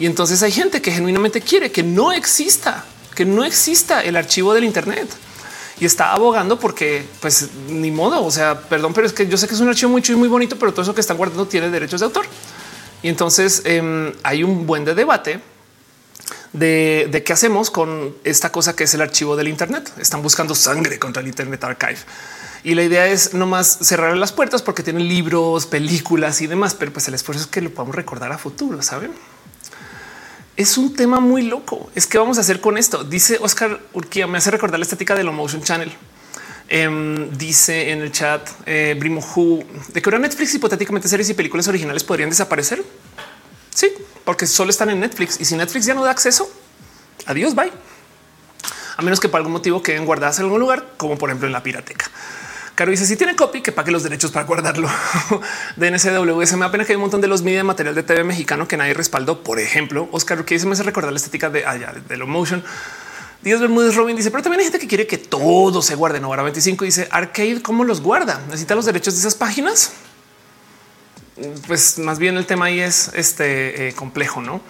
Y 0.00 0.06
entonces 0.06 0.42
hay 0.42 0.50
gente 0.50 0.82
que 0.82 0.90
genuinamente 0.90 1.40
quiere 1.40 1.70
que 1.70 1.84
no 1.84 2.10
exista, 2.10 2.84
que 3.14 3.24
no 3.24 3.44
exista 3.44 4.02
el 4.02 4.16
archivo 4.16 4.52
del 4.52 4.64
Internet 4.64 5.08
y 5.78 5.84
está 5.84 6.12
abogando 6.12 6.58
porque, 6.58 7.06
pues 7.20 7.50
ni 7.68 7.92
modo. 7.92 8.24
O 8.24 8.32
sea, 8.32 8.62
perdón, 8.62 8.94
pero 8.94 9.06
es 9.06 9.12
que 9.12 9.28
yo 9.28 9.36
sé 9.36 9.46
que 9.46 9.54
es 9.54 9.60
un 9.60 9.68
archivo 9.68 9.92
muy 9.92 10.02
chulo 10.02 10.16
y 10.16 10.18
muy 10.18 10.28
bonito, 10.28 10.58
pero 10.58 10.72
todo 10.72 10.82
eso 10.82 10.96
que 10.96 11.00
están 11.00 11.18
guardando 11.18 11.46
tiene 11.46 11.70
derechos 11.70 12.00
de 12.00 12.06
autor. 12.06 12.26
Y 13.00 13.10
entonces 13.10 13.62
em, 13.64 14.12
hay 14.24 14.42
un 14.42 14.66
buen 14.66 14.84
de 14.84 14.96
debate 14.96 15.38
de, 16.52 17.22
qué 17.24 17.32
hacemos 17.32 17.70
con 17.70 18.14
esta 18.24 18.50
cosa 18.50 18.74
que 18.74 18.84
es 18.84 18.94
el 18.94 19.00
archivo 19.00 19.36
del 19.36 19.48
Internet. 19.48 19.92
Están 19.98 20.22
buscando 20.22 20.54
sangre 20.54 20.98
contra 20.98 21.22
el 21.22 21.28
Internet 21.28 21.62
Archive. 21.64 21.98
Y 22.64 22.74
la 22.74 22.82
idea 22.82 23.06
es 23.06 23.34
no 23.34 23.46
más 23.46 23.78
cerrar 23.82 24.16
las 24.16 24.32
puertas 24.32 24.62
porque 24.62 24.82
tienen 24.82 25.06
libros, 25.08 25.66
películas 25.66 26.40
y 26.40 26.46
demás, 26.46 26.74
pero 26.74 26.92
pues 26.92 27.06
el 27.08 27.14
esfuerzo 27.14 27.44
es 27.44 27.48
que 27.48 27.60
lo 27.60 27.70
podamos 27.70 27.94
recordar 27.94 28.32
a 28.32 28.38
futuro, 28.38 28.82
¿saben? 28.82 29.12
Es 30.56 30.76
un 30.76 30.94
tema 30.94 31.20
muy 31.20 31.42
loco. 31.42 31.88
Es 31.94 32.06
que 32.06 32.18
vamos 32.18 32.36
a 32.38 32.40
hacer 32.40 32.60
con 32.60 32.78
esto. 32.78 33.04
Dice 33.04 33.38
Oscar 33.40 33.80
Urquía, 33.92 34.26
me 34.26 34.38
hace 34.38 34.50
recordar 34.50 34.80
la 34.80 34.84
estética 34.84 35.14
de 35.14 35.22
lo 35.22 35.32
Motion 35.32 35.62
Channel. 35.62 35.92
Em, 36.70 37.30
dice 37.38 37.92
en 37.92 38.02
el 38.02 38.12
chat 38.12 38.46
eh, 38.66 38.94
Brimo 38.98 39.20
Who, 39.20 39.64
de 39.88 40.02
que 40.02 40.10
ahora 40.10 40.18
Netflix 40.18 40.54
hipotéticamente 40.54 41.08
series 41.08 41.30
y 41.30 41.34
películas 41.34 41.66
originales 41.68 42.04
podrían 42.04 42.28
desaparecer. 42.28 42.84
Sí, 43.74 43.90
porque 44.28 44.46
solo 44.46 44.68
están 44.68 44.90
en 44.90 45.00
Netflix 45.00 45.40
y 45.40 45.46
si 45.46 45.56
Netflix 45.56 45.86
ya 45.86 45.94
no 45.94 46.04
da 46.04 46.10
acceso, 46.10 46.52
adiós, 47.24 47.54
bye. 47.54 47.72
A 48.98 49.00
menos 49.00 49.20
que 49.20 49.30
por 49.30 49.38
algún 49.38 49.54
motivo 49.54 49.82
queden 49.82 50.04
guardadas 50.04 50.38
en 50.38 50.44
algún 50.44 50.60
lugar, 50.60 50.84
como 50.98 51.16
por 51.16 51.30
ejemplo 51.30 51.46
en 51.46 51.54
la 51.54 51.62
pirateca. 51.62 52.10
Caro 52.74 52.90
dice 52.90 53.06
si 53.06 53.16
tiene 53.16 53.34
copy 53.34 53.62
que 53.62 53.72
pague 53.72 53.90
los 53.90 54.02
derechos 54.02 54.30
para 54.30 54.44
guardarlo. 54.44 54.86
DNCW 55.76 56.44
se 56.44 56.58
me 56.58 56.66
da 56.66 56.70
pena 56.70 56.84
que 56.84 56.92
hay 56.92 56.96
un 56.96 57.00
montón 57.00 57.22
de 57.22 57.26
los 57.26 57.40
media 57.40 57.64
material 57.64 57.94
de 57.94 58.02
TV 58.02 58.22
mexicano 58.22 58.68
que 58.68 58.76
nadie 58.76 58.92
respaldó. 58.92 59.42
Por 59.42 59.60
ejemplo, 59.60 60.10
Oscar 60.12 60.44
que 60.44 60.58
me 60.66 60.72
hace 60.72 60.82
recordar 60.82 61.10
la 61.10 61.16
estética 61.16 61.48
de 61.48 61.64
allá 61.64 61.94
de, 62.06 62.16
lo 62.18 62.26
motion. 62.26 62.62
Dios 63.40 63.62
Bermúdez 63.62 63.94
Robin 63.94 64.14
dice, 64.14 64.30
pero 64.30 64.42
también 64.42 64.60
hay 64.60 64.64
gente 64.66 64.78
que 64.78 64.88
quiere 64.88 65.06
que 65.06 65.16
todo 65.16 65.80
se 65.80 65.94
guarde. 65.94 66.20
No, 66.20 66.26
ahora 66.26 66.42
25 66.42 66.84
dice 66.84 67.08
arcade, 67.10 67.62
¿cómo 67.62 67.82
los 67.82 68.02
guarda? 68.02 68.42
Necesita 68.48 68.74
los 68.74 68.84
derechos 68.84 69.14
de 69.14 69.20
esas 69.20 69.36
páginas 69.36 69.92
pues 71.66 71.98
más 71.98 72.18
bien 72.18 72.36
el 72.36 72.46
tema 72.46 72.66
ahí 72.66 72.80
es 72.80 73.10
este 73.14 73.88
eh, 73.88 73.92
complejo, 73.94 74.40
no? 74.40 74.60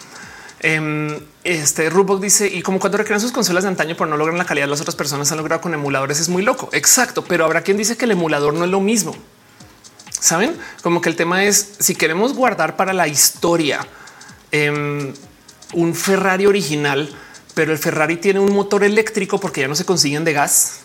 Em, 0.61 1.19
este 1.43 1.89
Rubok 1.89 2.21
dice 2.21 2.47
y 2.47 2.61
como 2.61 2.79
cuando 2.79 2.97
recrean 2.97 3.21
sus 3.21 3.31
consolas 3.31 3.63
de 3.63 3.69
antaño, 3.69 3.95
pero 3.95 4.09
no 4.09 4.17
logran 4.17 4.37
la 4.37 4.45
calidad 4.45 4.67
las 4.67 4.81
otras 4.81 4.95
personas 4.95 5.31
han 5.31 5.37
logrado 5.37 5.61
con 5.61 5.73
emuladores. 5.73 6.19
Es 6.19 6.29
muy 6.29 6.43
loco. 6.43 6.69
Exacto. 6.73 7.23
Pero 7.23 7.45
habrá 7.45 7.61
quien 7.61 7.77
dice 7.77 7.97
que 7.97 8.05
el 8.05 8.11
emulador 8.11 8.53
no 8.53 8.65
es 8.65 8.71
lo 8.71 8.81
mismo. 8.81 9.15
Saben 10.11 10.55
como 10.83 11.01
que 11.01 11.09
el 11.09 11.15
tema 11.15 11.45
es 11.45 11.75
si 11.79 11.95
queremos 11.95 12.33
guardar 12.33 12.75
para 12.75 12.91
la 12.91 13.07
historia 13.07 13.79
em, 14.51 15.13
un 15.73 15.95
Ferrari 15.95 16.45
original, 16.45 17.09
pero 17.53 17.71
el 17.71 17.77
Ferrari 17.77 18.17
tiene 18.17 18.39
un 18.39 18.53
motor 18.53 18.83
eléctrico 18.83 19.39
porque 19.39 19.61
ya 19.61 19.69
no 19.69 19.75
se 19.75 19.85
consiguen 19.85 20.25
de 20.25 20.33
gas 20.33 20.81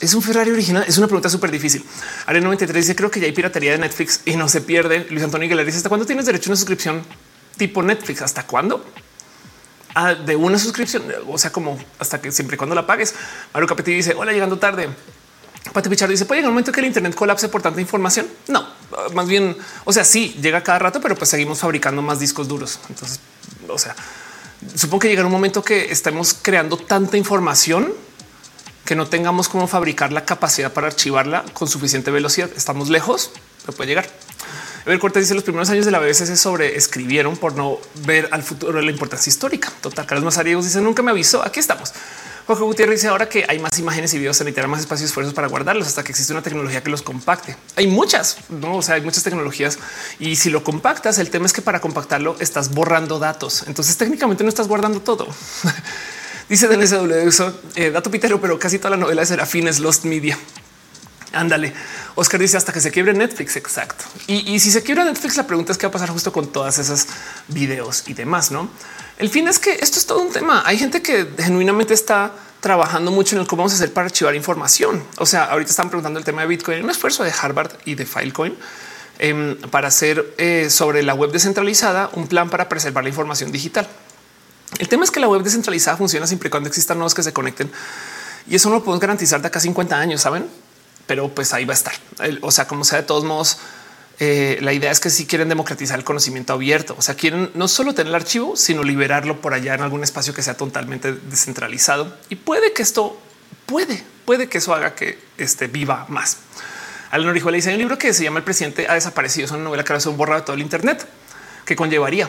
es 0.00 0.14
un 0.14 0.22
Ferrari 0.22 0.50
original. 0.50 0.84
Es 0.86 0.98
una 0.98 1.06
pregunta 1.06 1.28
súper 1.28 1.50
difícil. 1.50 1.84
Are 2.26 2.40
93 2.40 2.86
dice: 2.86 2.96
Creo 2.96 3.10
que 3.10 3.20
ya 3.20 3.26
hay 3.26 3.32
piratería 3.32 3.72
de 3.72 3.78
Netflix 3.78 4.20
y 4.24 4.36
no 4.36 4.48
se 4.48 4.60
pierde. 4.60 5.06
Luis 5.10 5.22
Antonio 5.22 5.46
Aguilar 5.46 5.64
dice: 5.64 5.78
¿Hasta 5.78 5.88
cuándo 5.88 6.06
tienes 6.06 6.26
derecho 6.26 6.50
a 6.50 6.52
una 6.52 6.56
suscripción 6.56 7.02
tipo 7.56 7.82
Netflix? 7.82 8.22
¿Hasta 8.22 8.46
cuándo? 8.46 8.84
Ah, 9.94 10.14
de 10.14 10.34
una 10.34 10.58
suscripción, 10.58 11.04
o 11.28 11.38
sea, 11.38 11.52
como 11.52 11.78
hasta 12.00 12.20
que 12.20 12.32
siempre 12.32 12.56
y 12.56 12.58
cuando 12.58 12.74
la 12.74 12.86
pagues. 12.86 13.14
Mario 13.52 13.68
Capetti 13.68 13.94
dice: 13.94 14.14
Hola, 14.16 14.32
llegando 14.32 14.58
tarde. 14.58 14.88
Pati 15.72 15.88
Pichard 15.88 16.10
dice: 16.10 16.26
¿Puede 16.26 16.40
llegar 16.40 16.50
un 16.50 16.54
momento 16.54 16.72
que 16.72 16.80
el 16.80 16.86
Internet 16.86 17.14
colapse 17.14 17.48
por 17.48 17.62
tanta 17.62 17.80
información? 17.80 18.26
No, 18.48 18.68
más 19.14 19.26
bien, 19.26 19.56
o 19.84 19.92
sea, 19.92 20.04
sí 20.04 20.36
llega 20.42 20.62
cada 20.62 20.78
rato, 20.78 21.00
pero 21.00 21.16
pues 21.16 21.30
seguimos 21.30 21.60
fabricando 21.60 22.02
más 22.02 22.20
discos 22.20 22.48
duros. 22.48 22.78
Entonces, 22.88 23.20
o 23.68 23.78
sea, 23.78 23.96
supongo 24.74 25.00
que 25.00 25.08
llega 25.08 25.24
un 25.24 25.32
momento 25.32 25.62
que 25.64 25.90
estamos 25.90 26.36
creando 26.42 26.76
tanta 26.76 27.16
información 27.16 27.94
que 28.84 28.96
no 28.96 29.06
tengamos 29.06 29.48
cómo 29.48 29.66
fabricar 29.66 30.12
la 30.12 30.24
capacidad 30.24 30.72
para 30.72 30.88
archivarla 30.88 31.44
con 31.52 31.68
suficiente 31.68 32.10
velocidad. 32.10 32.50
Estamos 32.56 32.90
lejos, 32.90 33.30
pero 33.64 33.76
puede 33.76 33.88
llegar. 33.88 34.06
Ever 34.86 34.98
Cortés 34.98 35.22
dice 35.22 35.34
los 35.34 35.44
primeros 35.44 35.70
años 35.70 35.86
de 35.86 35.90
la 35.90 35.98
BBC 35.98 36.26
se 36.26 36.36
sobreescribieron 36.36 37.38
por 37.38 37.54
no 37.54 37.78
ver 38.04 38.28
al 38.32 38.42
futuro 38.42 38.82
la 38.82 38.90
importancia 38.90 39.30
histórica. 39.30 39.72
Total, 39.80 40.04
Carlos 40.04 40.24
Mazariegos 40.24 40.66
dice 40.66 40.80
nunca 40.82 41.02
me 41.02 41.10
avisó. 41.10 41.42
Aquí 41.42 41.58
estamos. 41.58 41.94
Jorge 42.46 42.62
Gutiérrez 42.62 43.00
dice 43.00 43.08
ahora 43.08 43.26
que 43.26 43.46
hay 43.48 43.58
más 43.58 43.78
imágenes 43.78 44.12
y 44.12 44.18
videos, 44.18 44.36
se 44.36 44.44
necesitará 44.44 44.68
más 44.68 44.80
espacio 44.80 45.04
y 45.04 45.06
esfuerzos 45.06 45.32
para 45.32 45.48
guardarlos 45.48 45.88
hasta 45.88 46.04
que 46.04 46.12
existe 46.12 46.34
una 46.34 46.42
tecnología 46.42 46.82
que 46.82 46.90
los 46.90 47.00
compacte. 47.00 47.56
Hay 47.76 47.86
muchas, 47.86 48.36
no? 48.50 48.76
O 48.76 48.82
sea, 48.82 48.96
hay 48.96 49.00
muchas 49.00 49.22
tecnologías 49.22 49.78
y 50.18 50.36
si 50.36 50.50
lo 50.50 50.62
compactas, 50.62 51.18
el 51.18 51.30
tema 51.30 51.46
es 51.46 51.54
que 51.54 51.62
para 51.62 51.80
compactarlo 51.80 52.36
estás 52.40 52.74
borrando 52.74 53.18
datos. 53.18 53.64
Entonces 53.66 53.96
técnicamente 53.96 54.44
no 54.44 54.50
estás 54.50 54.68
guardando 54.68 55.00
todo. 55.00 55.26
dice 56.48 56.68
DNSW, 56.68 57.28
eh, 57.76 57.90
dato 57.90 58.10
pitero, 58.10 58.40
pero 58.40 58.58
casi 58.58 58.78
toda 58.78 58.90
la 58.90 58.96
novela 58.96 59.22
de 59.22 59.26
Serafín 59.26 59.68
es 59.68 59.80
Lost 59.80 60.04
Media. 60.04 60.38
Ándale. 61.34 61.72
Oscar 62.14 62.40
dice 62.40 62.56
hasta 62.56 62.72
que 62.72 62.80
se 62.80 62.90
quiebre 62.90 63.12
Netflix. 63.12 63.56
Exacto. 63.56 64.04
Y, 64.26 64.58
si 64.60 64.70
se 64.70 64.82
quiebra 64.82 65.04
Netflix, 65.04 65.36
la 65.36 65.46
pregunta 65.46 65.72
es 65.72 65.78
qué 65.78 65.86
va 65.86 65.90
a 65.90 65.92
pasar 65.92 66.10
justo 66.10 66.32
con 66.32 66.46
todas 66.52 66.78
esas 66.78 67.08
videos 67.48 68.04
y 68.06 68.14
demás. 68.14 68.50
No, 68.50 68.68
el 69.18 69.28
fin 69.28 69.48
es 69.48 69.58
que 69.58 69.72
esto 69.72 69.98
es 69.98 70.06
todo 70.06 70.20
un 70.22 70.32
tema. 70.32 70.62
Hay 70.64 70.78
gente 70.78 71.02
que 71.02 71.28
genuinamente 71.38 71.94
está 71.94 72.32
trabajando 72.60 73.10
mucho 73.10 73.36
en 73.36 73.42
el 73.42 73.46
cómo 73.46 73.60
vamos 73.60 73.72
a 73.72 73.76
hacer 73.76 73.92
para 73.92 74.06
archivar 74.06 74.34
información. 74.34 75.02
O 75.18 75.26
sea, 75.26 75.44
ahorita 75.44 75.70
están 75.70 75.88
preguntando 75.88 76.18
el 76.18 76.24
tema 76.24 76.42
de 76.42 76.48
Bitcoin, 76.48 76.82
un 76.82 76.90
esfuerzo 76.90 77.24
de 77.24 77.30
Harvard 77.30 77.72
y 77.84 77.94
de 77.94 78.06
Filecoin 78.06 78.56
em, 79.18 79.56
para 79.70 79.88
hacer 79.88 80.34
eh, 80.38 80.68
sobre 80.70 81.02
la 81.02 81.14
web 81.14 81.30
descentralizada 81.30 82.10
un 82.14 82.26
plan 82.26 82.48
para 82.48 82.68
preservar 82.68 83.04
la 83.04 83.10
información 83.10 83.52
digital. 83.52 83.86
El 84.78 84.88
tema 84.88 85.04
es 85.04 85.10
que 85.10 85.20
la 85.20 85.28
web 85.28 85.42
descentralizada 85.42 85.96
funciona 85.96 86.26
siempre 86.26 86.48
y 86.48 86.50
cuando 86.50 86.68
existan 86.68 86.98
nodos 86.98 87.14
que 87.14 87.22
se 87.22 87.32
conecten 87.32 87.70
y 88.48 88.56
eso 88.56 88.68
no 88.68 88.76
lo 88.76 88.84
podemos 88.84 89.00
garantizar 89.00 89.40
de 89.40 89.48
acá 89.48 89.60
50 89.60 89.98
años. 89.98 90.20
Saben? 90.20 90.48
pero 91.06 91.28
pues 91.28 91.52
ahí 91.52 91.64
va 91.64 91.72
a 91.72 91.76
estar. 91.76 91.94
O 92.42 92.50
sea, 92.50 92.66
como 92.66 92.84
sea, 92.84 93.00
de 93.00 93.04
todos 93.04 93.24
modos, 93.24 93.58
eh, 94.20 94.58
la 94.62 94.72
idea 94.72 94.90
es 94.90 95.00
que 95.00 95.10
si 95.10 95.26
quieren 95.26 95.48
democratizar 95.48 95.98
el 95.98 96.04
conocimiento 96.04 96.52
abierto, 96.52 96.94
o 96.98 97.02
sea, 97.02 97.14
quieren 97.14 97.50
no 97.54 97.68
solo 97.68 97.94
tener 97.94 98.08
el 98.08 98.14
archivo, 98.14 98.56
sino 98.56 98.82
liberarlo 98.82 99.40
por 99.40 99.54
allá 99.54 99.74
en 99.74 99.82
algún 99.82 100.02
espacio 100.02 100.32
que 100.34 100.42
sea 100.42 100.56
totalmente 100.56 101.12
descentralizado. 101.12 102.16
Y 102.28 102.36
puede 102.36 102.72
que 102.72 102.82
esto 102.82 103.18
puede, 103.66 104.02
puede 104.24 104.48
que 104.48 104.58
eso 104.58 104.74
haga 104.74 104.94
que 104.94 105.18
este 105.36 105.66
viva 105.66 106.06
más. 106.08 106.38
Al 107.10 107.24
le 107.24 107.52
dice 107.52 107.68
hay 107.68 107.74
un 107.74 107.80
libro 107.80 107.96
que 107.96 108.12
se 108.12 108.24
llama 108.24 108.38
El 108.38 108.44
presidente 108.44 108.86
ha 108.88 108.94
desaparecido. 108.94 109.44
Es 109.44 109.52
una 109.52 109.62
novela 109.62 109.84
que 109.84 109.92
ahora 109.92 110.08
un 110.08 110.16
borrado 110.16 110.40
de 110.40 110.46
todo 110.46 110.56
el 110.56 110.62
Internet 110.62 111.06
que 111.64 111.76
conllevaría. 111.76 112.28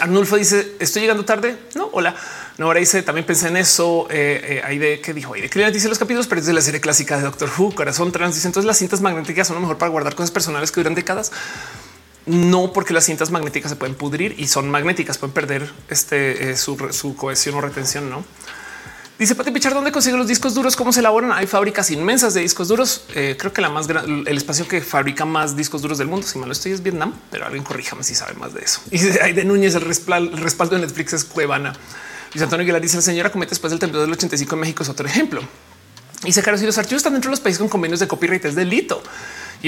Arnulfo 0.00 0.36
dice 0.36 0.76
estoy 0.78 1.02
llegando 1.02 1.24
tarde. 1.24 1.56
No, 1.74 1.88
hola. 1.92 2.14
No, 2.58 2.66
ahora 2.66 2.80
dice 2.80 3.02
también 3.02 3.26
pensé 3.26 3.48
en 3.48 3.56
eso. 3.56 4.06
Eh, 4.10 4.62
eh 4.68 4.78
de 4.78 5.00
que 5.00 5.12
dijo 5.12 5.34
ahí 5.34 5.42
de 5.48 5.70
dice 5.70 5.88
los 5.88 5.98
capítulos 5.98 6.26
perdidos 6.26 6.48
de 6.48 6.54
la 6.54 6.62
serie 6.62 6.80
clásica 6.80 7.16
de 7.16 7.22
Doctor 7.22 7.50
Who, 7.56 7.74
Corazón 7.74 8.12
Trans. 8.12 8.34
Dice 8.34 8.46
entonces 8.46 8.66
las 8.66 8.78
cintas 8.78 9.00
magnéticas 9.00 9.46
son 9.46 9.56
lo 9.56 9.60
mejor 9.60 9.78
para 9.78 9.90
guardar 9.90 10.14
cosas 10.14 10.30
personales 10.30 10.72
que 10.72 10.80
duran 10.80 10.94
décadas. 10.94 11.32
No, 12.26 12.72
porque 12.72 12.94
las 12.94 13.04
cintas 13.04 13.30
magnéticas 13.30 13.70
se 13.70 13.76
pueden 13.76 13.94
pudrir 13.94 14.34
y 14.38 14.46
son 14.46 14.70
magnéticas, 14.70 15.18
pueden 15.18 15.34
perder 15.34 15.70
este, 15.90 16.50
eh, 16.50 16.56
su, 16.56 16.76
su, 16.90 17.14
cohesión 17.16 17.54
o 17.56 17.60
retención. 17.60 18.08
No 18.08 18.24
dice 19.18 19.34
Pati 19.34 19.50
Pichar, 19.50 19.74
¿dónde 19.74 19.92
consiguen 19.92 20.18
los 20.18 20.28
discos 20.28 20.54
duros? 20.54 20.76
¿Cómo 20.76 20.92
se 20.92 21.00
elaboran? 21.00 21.32
Hay 21.32 21.46
fábricas 21.46 21.90
inmensas 21.90 22.34
de 22.34 22.40
discos 22.40 22.68
duros. 22.68 23.04
Eh, 23.14 23.36
creo 23.38 23.52
que 23.52 23.60
la 23.60 23.68
más 23.68 23.86
grande, 23.86 24.30
el 24.30 24.36
espacio 24.36 24.66
que 24.66 24.80
fabrica 24.80 25.24
más 25.24 25.56
discos 25.56 25.82
duros 25.82 25.98
del 25.98 26.08
mundo, 26.08 26.26
si 26.26 26.38
mal 26.38 26.48
lo 26.48 26.52
estoy, 26.52 26.72
es 26.72 26.82
Vietnam, 26.82 27.14
pero 27.30 27.46
alguien 27.46 27.64
corríjame 27.64 28.02
si 28.02 28.14
sabe 28.14 28.34
más 28.34 28.54
de 28.54 28.62
eso. 28.62 28.80
Y 28.90 28.98
hay 29.18 29.32
de 29.32 29.44
Núñez, 29.44 29.74
el 29.74 29.82
respaldo, 29.82 30.76
de 30.76 30.80
Netflix 30.80 31.12
es 31.12 31.24
Cuevana. 31.24 31.72
Y 32.34 32.42
Antonio 32.42 32.62
Aguilar 32.62 32.80
dice 32.80 32.96
la 32.96 33.02
señora 33.02 33.30
comete 33.30 33.50
después 33.50 33.70
del 33.70 33.78
temblor 33.78 34.02
del 34.02 34.12
85 34.12 34.54
en 34.54 34.60
México 34.60 34.82
es 34.82 34.88
otro 34.88 35.06
ejemplo. 35.06 35.40
Y 36.24 36.32
se 36.32 36.42
si 36.42 36.66
los 36.66 36.78
archivos 36.78 37.00
están 37.00 37.12
dentro 37.12 37.28
de 37.28 37.32
los 37.32 37.40
países 37.40 37.58
con 37.58 37.68
convenios 37.68 38.00
de 38.00 38.08
copyright 38.08 38.44
es 38.44 38.54
delito 38.54 39.02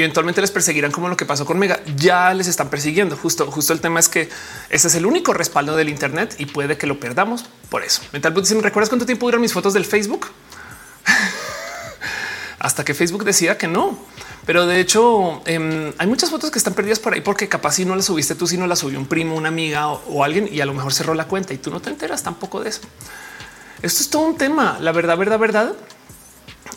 eventualmente 0.01 0.41
les 0.41 0.51
perseguirán 0.51 0.91
como 0.91 1.09
lo 1.09 1.17
que 1.17 1.25
pasó 1.25 1.47
con 1.47 1.59
Mega. 1.59 1.81
Ya 1.97 2.35
les 2.35 2.49
están 2.49 2.69
persiguiendo. 2.69 3.17
Justo, 3.17 3.51
justo 3.51 3.73
el 3.73 3.81
tema 3.81 4.01
es 4.01 4.09
que 4.09 4.29
ese 4.69 4.89
es 4.89 4.95
el 4.95 5.07
único 5.07 5.33
respaldo 5.33 5.77
del 5.77 5.89
Internet 5.89 6.35
y 6.39 6.47
puede 6.47 6.77
que 6.77 6.87
lo 6.87 7.01
perdamos 7.01 7.45
por 7.71 7.83
eso. 7.83 8.03
Mental 8.13 8.35
dice: 8.35 8.55
¿Me 8.55 8.63
recuerdas 8.63 8.89
cuánto 8.89 9.07
tiempo 9.07 9.27
duran 9.27 9.41
mis 9.41 9.53
fotos 9.53 9.73
del 9.75 9.85
Facebook? 9.85 10.27
Hasta 12.59 12.85
que 12.85 12.95
Facebook 12.95 13.25
decida 13.25 13.57
que 13.57 13.69
no. 13.69 13.99
Pero 14.47 14.67
de 14.67 14.81
hecho, 14.81 15.43
em, 15.45 15.93
hay 15.99 16.07
muchas 16.07 16.31
fotos 16.31 16.51
que 16.53 16.59
están 16.59 16.75
perdidas 16.75 17.01
por 17.01 17.15
ahí 17.15 17.21
porque 17.21 17.49
capaz 17.49 17.73
si 17.73 17.85
no 17.85 17.97
las 17.97 18.05
subiste 18.05 18.37
tú, 18.37 18.47
si 18.47 18.57
no 18.57 18.69
las 18.69 18.79
subió 18.79 18.99
un 18.99 19.07
primo, 19.07 19.35
una 19.35 19.49
amiga 19.49 19.89
o, 19.89 20.23
alguien 20.23 20.49
y 20.51 20.61
a 20.61 20.67
lo 20.67 20.73
mejor 20.73 20.93
cerró 20.93 21.15
la 21.15 21.27
cuenta 21.27 21.53
y 21.53 21.59
tú 21.59 21.71
no 21.71 21.81
te 21.81 21.91
enteras 21.91 22.23
tampoco 22.23 22.63
de 22.63 22.69
eso. 22.69 22.83
Esto 23.83 24.03
es 24.03 24.09
todo 24.09 24.23
un 24.23 24.37
tema. 24.37 24.79
La 24.81 24.93
verdad, 24.93 25.19
verdad, 25.19 25.39
verdad 25.39 25.73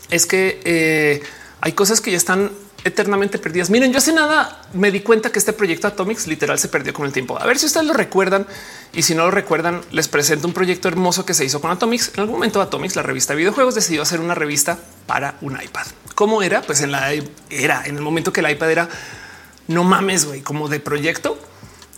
es 0.09 0.25
que 0.25 0.61
eh, 0.65 1.21
hay 1.61 1.73
cosas 1.73 2.01
que 2.01 2.09
ya 2.11 2.17
están 2.17 2.51
eternamente 2.83 3.37
perdidas. 3.39 3.69
Miren, 3.69 3.91
yo 3.91 3.97
hace 3.97 4.13
nada 4.13 4.61
me 4.73 4.91
di 4.91 5.01
cuenta 5.01 5.31
que 5.31 5.39
este 5.39 5.53
proyecto 5.53 5.87
Atomics 5.87 6.27
literal 6.27 6.59
se 6.59 6.67
perdió 6.69 6.93
con 6.93 7.05
el 7.05 7.11
tiempo. 7.11 7.39
A 7.39 7.45
ver 7.45 7.59
si 7.59 7.65
ustedes 7.65 7.85
lo 7.85 7.93
recuerdan 7.93 8.47
y 8.93 9.03
si 9.03 9.15
no 9.15 9.25
lo 9.25 9.31
recuerdan, 9.31 9.81
les 9.91 10.07
presento 10.07 10.47
un 10.47 10.53
proyecto 10.53 10.87
hermoso 10.87 11.25
que 11.25 11.33
se 11.33 11.45
hizo 11.45 11.61
con 11.61 11.71
Atomics. 11.71 12.11
En 12.13 12.21
algún 12.21 12.35
momento 12.35 12.61
Atomics, 12.61 12.95
la 12.95 13.03
revista 13.03 13.33
de 13.33 13.37
videojuegos, 13.37 13.75
decidió 13.75 14.01
hacer 14.01 14.19
una 14.19 14.35
revista 14.35 14.77
para 15.05 15.35
un 15.41 15.59
iPad. 15.61 15.87
¿Cómo 16.15 16.41
era? 16.41 16.61
Pues 16.61 16.81
en 16.81 16.91
la 16.91 17.13
era 17.49 17.83
en 17.85 17.95
el 17.95 18.01
momento 18.01 18.33
que 18.33 18.41
el 18.41 18.49
iPad 18.49 18.71
era 18.71 18.89
no 19.67 19.83
mames, 19.83 20.25
güey, 20.25 20.41
como 20.41 20.67
de 20.67 20.79
proyecto. 20.79 21.37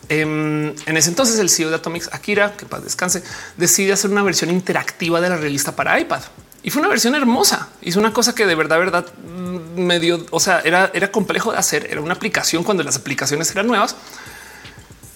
Em, 0.10 0.76
en 0.86 0.98
ese 0.98 1.10
entonces 1.10 1.40
el 1.40 1.50
CEO 1.50 1.70
de 1.70 1.78
Atomics, 1.78 2.10
Akira, 2.12 2.58
que 2.58 2.66
paz 2.66 2.84
descanse, 2.84 3.24
decide 3.56 3.94
hacer 3.94 4.12
una 4.12 4.24
versión 4.24 4.50
interactiva 4.50 5.22
de 5.22 5.30
la 5.30 5.38
revista 5.38 5.74
para 5.76 5.98
iPad. 6.00 6.22
Y 6.64 6.70
fue 6.70 6.82
una 6.82 6.90
versión 6.90 7.16
hermosa. 7.16 7.70
Hizo 7.82 8.00
una 8.00 8.14
cosa 8.14 8.36
que 8.36 8.46
de 8.46 8.56
verdad, 8.56 8.78
verdad, 8.78 9.14
mm, 9.16 9.80
medio, 9.82 10.26
o 10.30 10.40
sea, 10.40 10.60
era, 10.62 10.92
era 10.94 11.12
complejo 11.12 11.52
de 11.52 11.58
hacer. 11.58 11.88
Era 11.90 12.02
una 12.02 12.14
aplicación 12.14 12.64
cuando 12.64 12.84
las 12.84 12.98
aplicaciones 12.98 13.50
eran 13.52 13.68
nuevas. 13.68 13.96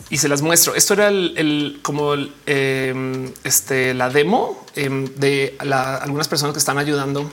Y 0.10 0.18
se 0.18 0.28
las 0.28 0.42
muestro. 0.42 0.76
Esto 0.76 0.94
era 0.94 1.10
el, 1.10 1.80
como 1.82 2.14
em, 2.46 3.32
este, 3.44 3.94
la 3.94 4.10
demo 4.10 4.66
em, 4.76 5.06
de 5.16 5.56
algunas 5.60 6.28
personas 6.28 6.54
que 6.54 6.60
están 6.60 6.78
ayudando 6.78 7.32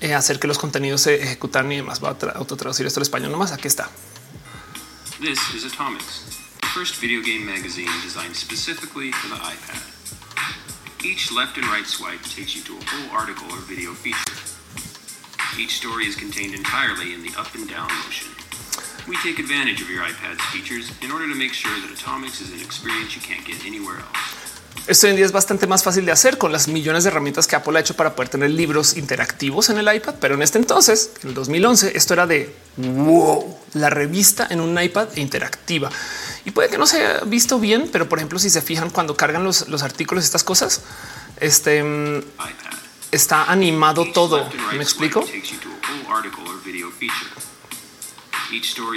eh, 0.00 0.14
hacer 0.14 0.38
que 0.38 0.46
los 0.46 0.58
contenidos 0.58 1.02
se 1.02 1.22
ejecutan 1.22 1.70
y 1.72 1.76
demás. 1.76 2.02
Va 2.02 2.10
a 2.10 2.38
autotraducir 2.38 2.86
esto 2.86 3.00
al 3.00 3.02
español 3.02 3.32
nomás. 3.32 3.52
Aquí 3.52 3.68
está. 3.68 3.88
This 5.20 5.38
is 5.54 5.64
Atomics, 5.64 6.24
the 6.60 6.66
first 6.74 7.00
video 7.00 7.22
game 7.22 7.46
magazine 7.46 7.88
designed 8.02 8.34
specifically 8.34 9.12
for 9.12 9.28
the 9.28 9.36
iPad. 9.36 9.93
Each 11.04 11.30
left 11.30 11.58
and 11.58 11.66
right 11.66 11.84
swipe 11.84 12.22
takes 12.22 12.56
you 12.56 12.62
to 12.62 12.78
a 12.78 12.84
whole 12.86 13.14
article 13.14 13.46
or 13.52 13.58
video 13.58 13.92
feature. 13.92 14.32
Each 15.60 15.76
story 15.76 16.06
is 16.06 16.16
contained 16.16 16.54
entirely 16.54 17.12
in 17.12 17.22
the 17.22 17.30
up 17.36 17.54
and 17.54 17.68
down 17.68 17.88
motion. 18.06 18.32
We 19.06 19.18
take 19.18 19.38
advantage 19.38 19.82
of 19.82 19.90
your 19.90 20.02
iPad's 20.02 20.42
features 20.46 20.90
in 21.02 21.10
order 21.10 21.28
to 21.28 21.34
make 21.34 21.52
sure 21.52 21.78
that 21.78 21.92
Atomics 21.92 22.40
is 22.40 22.52
an 22.54 22.60
experience 22.60 23.14
you 23.14 23.20
can't 23.20 23.44
get 23.44 23.66
anywhere 23.66 23.98
else. 23.98 24.43
Esto 24.86 25.06
hoy 25.06 25.12
en 25.12 25.16
día 25.16 25.24
es 25.24 25.32
bastante 25.32 25.66
más 25.66 25.82
fácil 25.82 26.04
de 26.04 26.12
hacer 26.12 26.36
con 26.36 26.52
las 26.52 26.68
millones 26.68 27.04
de 27.04 27.10
herramientas 27.10 27.46
que 27.46 27.56
Apple 27.56 27.78
ha 27.78 27.80
hecho 27.80 27.96
para 27.96 28.14
poder 28.14 28.28
tener 28.28 28.50
libros 28.50 28.98
interactivos 28.98 29.70
en 29.70 29.78
el 29.78 29.94
iPad. 29.94 30.16
Pero 30.20 30.34
en 30.34 30.42
este 30.42 30.58
entonces, 30.58 31.12
en 31.22 31.30
el 31.30 31.34
2011, 31.34 31.96
esto 31.96 32.12
era 32.12 32.26
de 32.26 32.54
wow, 32.76 33.58
la 33.72 33.88
revista 33.88 34.46
en 34.50 34.60
un 34.60 34.78
iPad 34.80 35.08
interactiva. 35.16 35.90
Y 36.44 36.50
puede 36.50 36.68
que 36.68 36.76
no 36.76 36.86
se 36.86 36.98
haya 36.98 37.20
visto 37.24 37.58
bien, 37.58 37.88
pero 37.90 38.10
por 38.10 38.18
ejemplo, 38.18 38.38
si 38.38 38.50
se 38.50 38.60
fijan 38.60 38.90
cuando 38.90 39.16
cargan 39.16 39.42
los, 39.42 39.68
los 39.68 39.82
artículos, 39.82 40.22
estas 40.22 40.44
cosas, 40.44 40.82
este 41.40 41.82
está 43.10 43.44
animado 43.44 44.12
todo. 44.12 44.46
¿Me 44.76 44.82
explico? 44.82 45.24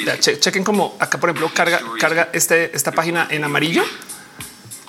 Ya, 0.06 0.20
chequen 0.20 0.66
como 0.66 0.98
acá, 1.00 1.18
por 1.18 1.30
ejemplo, 1.30 1.50
carga, 1.54 1.82
carga 1.98 2.30
este, 2.34 2.76
esta 2.76 2.92
página 2.92 3.26
en 3.32 3.46
amarillo 3.46 3.86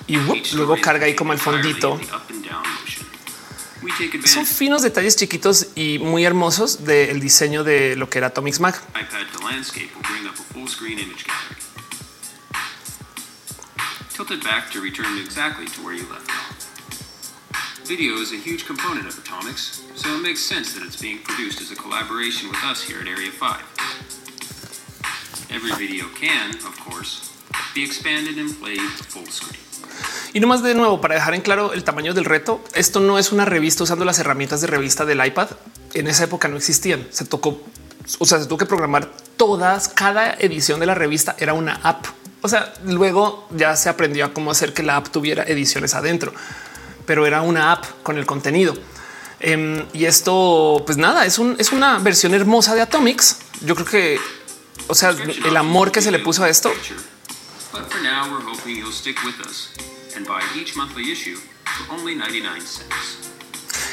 y 0.09 0.17
luego 0.53 0.75
carga 0.81 1.05
ahí 1.05 1.15
como 1.15 1.33
el 1.33 1.39
fondito. 1.39 1.99
Son 4.25 4.45
finos 4.45 4.81
detalles 4.81 5.15
chiquitos 5.15 5.67
y 5.75 5.99
muy 5.99 6.25
hermosos 6.25 6.83
del 6.83 7.19
diseño 7.19 7.63
de 7.63 7.95
lo 7.95 8.09
que 8.09 8.17
era 8.17 8.27
Atomics 8.27 8.59
Mac. 8.59 8.81
Tilted 14.13 14.43
back 14.43 14.69
to 14.71 14.81
return 14.81 15.17
exactly 15.17 15.65
to 15.67 15.81
where 15.81 15.95
you 15.95 16.05
left 16.11 16.29
off. 16.29 16.49
Video 17.87 18.15
is 18.21 18.33
a 18.33 18.35
huge 18.35 18.65
component 18.65 19.07
of 19.07 19.17
Atomics, 19.17 19.81
so 19.95 20.13
it 20.13 20.21
makes 20.21 20.41
sense 20.41 20.73
that 20.73 20.83
it's 20.83 20.97
being 21.01 21.19
produced 21.23 21.61
as 21.61 21.71
a 21.71 21.75
collaboration 21.75 22.49
with 22.49 22.61
us 22.65 22.83
here 22.83 22.99
at 22.99 23.07
Area 23.07 23.31
5. 23.31 23.63
Every 25.51 25.71
video 25.77 26.09
can, 26.19 26.49
of 26.67 26.77
course, 26.81 27.31
be 27.73 27.81
expanded 27.85 28.37
and 28.37 28.53
played 28.59 28.81
full 28.81 29.25
screen. 29.27 29.68
Y 30.33 30.39
nomás 30.39 30.63
de 30.63 30.75
nuevo, 30.75 31.01
para 31.01 31.15
dejar 31.15 31.33
en 31.33 31.41
claro 31.41 31.73
el 31.73 31.83
tamaño 31.83 32.13
del 32.13 32.25
reto, 32.25 32.63
esto 32.73 32.99
no 32.99 33.17
es 33.17 33.31
una 33.31 33.45
revista 33.45 33.83
usando 33.83 34.05
las 34.05 34.19
herramientas 34.19 34.61
de 34.61 34.67
revista 34.67 35.05
del 35.05 35.25
iPad. 35.25 35.49
En 35.93 36.07
esa 36.07 36.25
época 36.25 36.47
no 36.47 36.57
existían. 36.57 37.07
Se 37.11 37.25
tocó, 37.25 37.61
o 38.19 38.25
sea, 38.25 38.39
se 38.39 38.45
tuvo 38.45 38.57
que 38.57 38.65
programar 38.65 39.09
todas, 39.37 39.87
cada 39.87 40.33
edición 40.33 40.79
de 40.79 40.85
la 40.85 40.95
revista 40.95 41.35
era 41.39 41.53
una 41.53 41.79
app. 41.83 42.05
O 42.41 42.47
sea, 42.47 42.73
luego 42.85 43.47
ya 43.51 43.75
se 43.75 43.89
aprendió 43.89 44.25
a 44.25 44.33
cómo 44.33 44.51
hacer 44.51 44.73
que 44.73 44.83
la 44.83 44.95
app 44.95 45.09
tuviera 45.09 45.43
ediciones 45.43 45.93
adentro, 45.93 46.33
pero 47.05 47.25
era 47.25 47.41
una 47.41 47.71
app 47.71 47.85
con 48.03 48.17
el 48.17 48.25
contenido. 48.25 48.73
Em, 49.39 49.85
y 49.93 50.05
esto, 50.05 50.83
pues 50.85 50.97
nada, 50.97 51.25
es, 51.25 51.39
es 51.57 51.71
una 51.71 51.99
versión 51.99 52.33
hermosa 52.33 52.75
de 52.75 52.81
Atomics. 52.81 53.37
Yo 53.61 53.75
creo 53.75 53.87
que, 53.87 54.19
o 54.87 54.95
sea, 54.95 55.09
el 55.45 55.57
amor 55.57 55.91
que 55.91 56.01
se 56.01 56.11
le 56.11 56.19
puso 56.19 56.43
a 56.43 56.49
esto. 56.49 56.71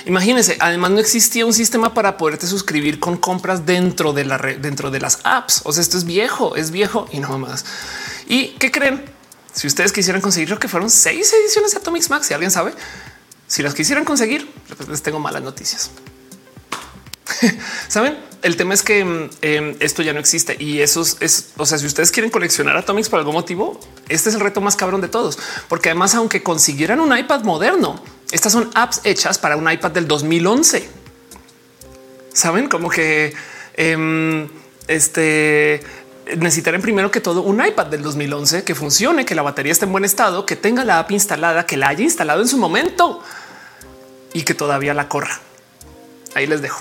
Imagínense, 0.06 0.56
además 0.60 0.92
no 0.92 1.00
existía 1.00 1.44
un 1.44 1.52
sistema 1.52 1.92
para 1.92 2.16
poderte 2.16 2.46
suscribir 2.46 3.00
con 3.00 3.16
compras 3.16 3.66
dentro 3.66 4.12
de 4.12 4.24
la 4.24 4.38
red, 4.38 4.58
dentro 4.58 4.90
de 4.90 5.00
las 5.00 5.20
apps. 5.24 5.62
O 5.64 5.72
sea, 5.72 5.82
esto 5.82 5.98
es 5.98 6.04
viejo, 6.04 6.54
es 6.54 6.70
viejo 6.70 7.08
y 7.10 7.18
no 7.18 7.36
más. 7.38 7.64
¿Y 8.26 8.50
qué 8.58 8.70
creen? 8.70 9.04
Si 9.52 9.66
ustedes 9.66 9.92
quisieran 9.92 10.22
conseguir 10.22 10.50
lo 10.50 10.58
que 10.58 10.68
fueron 10.68 10.90
seis 10.90 11.32
ediciones 11.32 11.72
de 11.72 11.78
Atomics 11.78 12.10
Max, 12.10 12.26
si 12.26 12.34
alguien 12.34 12.50
sabe, 12.50 12.72
si 13.46 13.62
las 13.62 13.74
quisieran 13.74 14.04
conseguir, 14.04 14.48
les 14.88 15.02
tengo 15.02 15.18
malas 15.18 15.42
noticias. 15.42 15.90
Saben, 17.88 18.16
el 18.46 18.56
tema 18.56 18.74
es 18.74 18.82
que 18.82 19.04
mm, 19.04 19.30
em, 19.42 19.76
esto 19.80 20.02
ya 20.02 20.12
no 20.12 20.20
existe 20.20 20.56
y 20.58 20.80
eso 20.80 21.02
es, 21.02 21.48
o 21.56 21.66
sea, 21.66 21.78
si 21.78 21.86
ustedes 21.86 22.12
quieren 22.12 22.30
coleccionar 22.30 22.76
Atomics 22.76 23.08
por 23.08 23.18
algún 23.18 23.34
motivo, 23.34 23.80
este 24.08 24.28
es 24.28 24.34
el 24.36 24.40
reto 24.40 24.60
más 24.60 24.76
cabrón 24.76 25.00
de 25.00 25.08
todos, 25.08 25.38
porque 25.68 25.90
además, 25.90 26.14
aunque 26.14 26.42
consiguieran 26.42 27.00
un 27.00 27.16
iPad 27.16 27.42
moderno, 27.42 28.00
estas 28.30 28.52
son 28.52 28.70
apps 28.74 29.00
hechas 29.04 29.38
para 29.38 29.56
un 29.56 29.70
iPad 29.70 29.90
del 29.90 30.06
2011. 30.06 30.88
Saben 32.32 32.68
como 32.68 32.88
que 32.88 33.34
eh, 33.74 34.48
este 34.88 35.80
necesitarán 36.36 36.82
primero 36.82 37.10
que 37.10 37.20
todo 37.20 37.42
un 37.42 37.64
iPad 37.64 37.86
del 37.86 38.02
2011 38.02 38.64
que 38.64 38.74
funcione, 38.74 39.24
que 39.24 39.34
la 39.34 39.42
batería 39.42 39.72
esté 39.72 39.86
en 39.86 39.92
buen 39.92 40.04
estado, 40.04 40.44
que 40.44 40.56
tenga 40.56 40.84
la 40.84 40.98
app 40.98 41.10
instalada, 41.10 41.66
que 41.66 41.76
la 41.76 41.88
haya 41.88 42.02
instalado 42.02 42.42
en 42.42 42.48
su 42.48 42.58
momento 42.58 43.22
y 44.32 44.42
que 44.42 44.54
todavía 44.54 44.92
la 44.94 45.08
corra. 45.08 45.40
Ahí 46.34 46.46
les 46.46 46.62
dejo. 46.62 46.80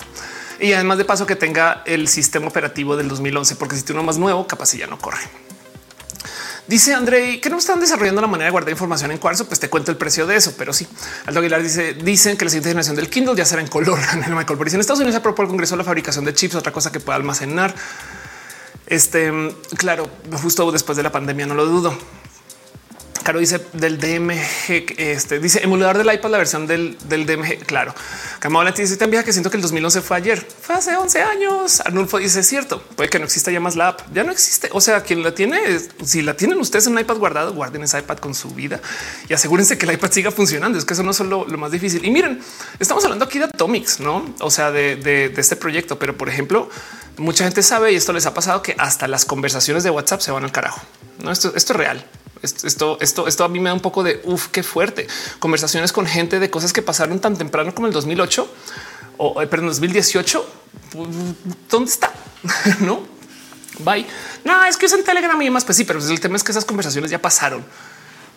Y 0.59 0.73
además 0.73 0.97
de 0.97 1.05
paso 1.05 1.25
que 1.25 1.35
tenga 1.35 1.83
el 1.85 2.07
sistema 2.07 2.47
operativo 2.47 2.95
del 2.95 3.07
2011, 3.07 3.55
porque 3.55 3.75
si 3.75 3.83
tiene 3.83 3.99
uno 3.99 4.07
más 4.07 4.17
nuevo, 4.17 4.47
capaz 4.47 4.73
ya 4.73 4.87
no 4.87 4.97
corre. 4.97 5.21
Dice 6.67 6.95
André 6.95 7.39
que 7.39 7.49
no 7.51 7.59
están 7.59 7.79
desarrollando 7.79 8.21
la 8.21 8.27
manera 8.27 8.45
de 8.45 8.51
guardar 8.51 8.71
información 8.71 9.11
en 9.11 9.19
cuarzo. 9.19 9.45
Pues 9.45 9.59
te 9.59 9.69
cuento 9.69 9.91
el 9.91 9.97
precio 9.97 10.25
de 10.25 10.35
eso, 10.35 10.55
pero 10.57 10.73
sí. 10.73 10.87
Aldo 11.27 11.39
Aguilar 11.39 11.61
dice: 11.61 11.93
Dicen 11.93 12.37
que 12.37 12.45
la 12.45 12.49
siguiente 12.49 12.69
generación 12.69 12.95
del 12.95 13.09
Kindle 13.09 13.35
ya 13.35 13.45
será 13.45 13.61
en 13.61 13.67
color. 13.67 13.99
Boris 14.57 14.73
en 14.73 14.79
Estados 14.79 14.99
Unidos 14.99 15.13
se 15.13 15.21
propone 15.21 15.45
el 15.45 15.49
Congreso 15.49 15.75
la 15.75 15.83
fabricación 15.83 16.25
de 16.25 16.33
chips, 16.33 16.55
otra 16.55 16.71
cosa 16.71 16.91
que 16.91 16.99
pueda 16.99 17.17
almacenar. 17.17 17.75
Este, 18.87 19.31
claro, 19.77 20.09
justo 20.41 20.71
después 20.71 20.95
de 20.95 21.03
la 21.03 21.11
pandemia, 21.11 21.45
no 21.45 21.53
lo 21.53 21.65
dudo. 21.65 21.95
Caro 23.25 23.39
dice 23.39 23.59
del 23.73 23.97
DMG, 23.99 24.99
este 24.99 25.39
dice 25.39 25.63
emulador 25.63 25.97
del 25.97 26.13
iPad, 26.13 26.29
la 26.29 26.37
versión 26.37 26.67
del, 26.67 26.95
del 27.09 27.25
DMG. 27.25 27.65
Claro, 27.65 27.95
Camila 28.37 28.69
dice 28.69 28.97
tan 28.97 29.09
vieja 29.09 29.25
que 29.25 29.33
siento 29.33 29.49
que 29.49 29.57
el 29.57 29.63
2011 29.63 30.01
fue 30.01 30.17
ayer, 30.17 30.47
fue 30.61 30.75
hace 30.75 30.95
11 30.95 31.21
años. 31.23 31.81
Arnulfo 31.81 32.19
dice 32.19 32.43
cierto, 32.43 32.83
puede 32.95 33.09
que 33.09 33.17
no 33.17 33.25
exista 33.25 33.49
ya 33.49 33.59
más 33.59 33.75
la 33.75 33.87
app, 33.87 34.01
ya 34.13 34.23
no 34.23 34.31
existe. 34.31 34.69
O 34.73 34.79
sea, 34.79 35.01
quien 35.01 35.23
la 35.23 35.33
tiene, 35.33 35.59
si 36.03 36.21
la 36.21 36.37
tienen 36.37 36.59
ustedes 36.59 36.85
en 36.85 36.93
un 36.93 36.99
iPad 36.99 37.17
guardado, 37.17 37.53
guarden 37.55 37.81
ese 37.81 37.97
iPad 37.97 38.19
con 38.19 38.35
su 38.35 38.51
vida 38.51 38.79
y 39.27 39.33
asegúrense 39.33 39.75
que 39.79 39.87
el 39.87 39.93
iPad 39.93 40.11
siga 40.11 40.29
funcionando. 40.29 40.77
Es 40.77 40.85
que 40.85 40.93
eso 40.93 41.01
no 41.01 41.09
es 41.09 41.19
lo, 41.21 41.47
más 41.47 41.71
difícil. 41.71 42.05
Y 42.05 42.11
miren, 42.11 42.39
estamos 42.77 43.03
hablando 43.05 43.25
aquí 43.25 43.39
de 43.39 43.45
Atomics, 43.45 44.01
no? 44.01 44.35
O 44.39 44.51
sea, 44.51 44.69
de, 44.69 45.33
este 45.35 45.55
proyecto, 45.55 45.97
pero 45.97 46.15
por 46.15 46.29
ejemplo, 46.29 46.69
mucha 47.17 47.43
gente 47.45 47.63
sabe 47.63 47.91
y 47.91 47.95
esto 47.95 48.13
les 48.13 48.27
ha 48.27 48.35
pasado 48.35 48.61
que 48.61 48.75
hasta 48.77 49.07
las 49.07 49.25
conversaciones 49.25 49.83
de 49.83 49.89
WhatsApp 49.89 50.21
se 50.21 50.29
van 50.29 50.43
al 50.43 50.51
carajo. 50.51 50.79
No, 51.23 51.31
esto 51.31 51.53
es 51.55 51.67
real. 51.69 52.05
Esto, 52.45 52.97
esto, 53.01 53.27
esto 53.27 53.43
a 53.43 53.49
mí 53.49 53.59
me 53.59 53.69
da 53.69 53.73
un 53.73 53.81
poco 53.81 54.03
de 54.03 54.21
uff, 54.23 54.47
qué 54.47 54.63
fuerte. 54.63 55.07
Conversaciones 55.39 55.91
con 55.91 56.05
gente 56.05 56.39
de 56.39 56.49
cosas 56.49 56.73
que 56.73 56.81
pasaron 56.81 57.19
tan 57.19 57.37
temprano 57.37 57.73
como 57.73 57.87
el 57.87 57.93
2008 57.93 58.47
o 59.17 59.41
eh, 59.41 59.47
perdón, 59.47 59.67
2018. 59.67 60.45
¿Dónde 61.69 61.91
está? 61.91 62.13
no, 62.81 63.01
bye. 63.79 64.05
No, 64.43 64.63
es 64.65 64.77
que 64.77 64.85
usan 64.85 65.03
Telegram 65.03 65.41
y 65.41 65.45
demás. 65.45 65.65
Pues 65.65 65.77
sí, 65.77 65.83
pero 65.83 65.99
el 65.99 66.19
tema 66.19 66.37
es 66.37 66.43
que 66.43 66.51
esas 66.51 66.65
conversaciones 66.65 67.11
ya 67.11 67.21
pasaron 67.21 67.65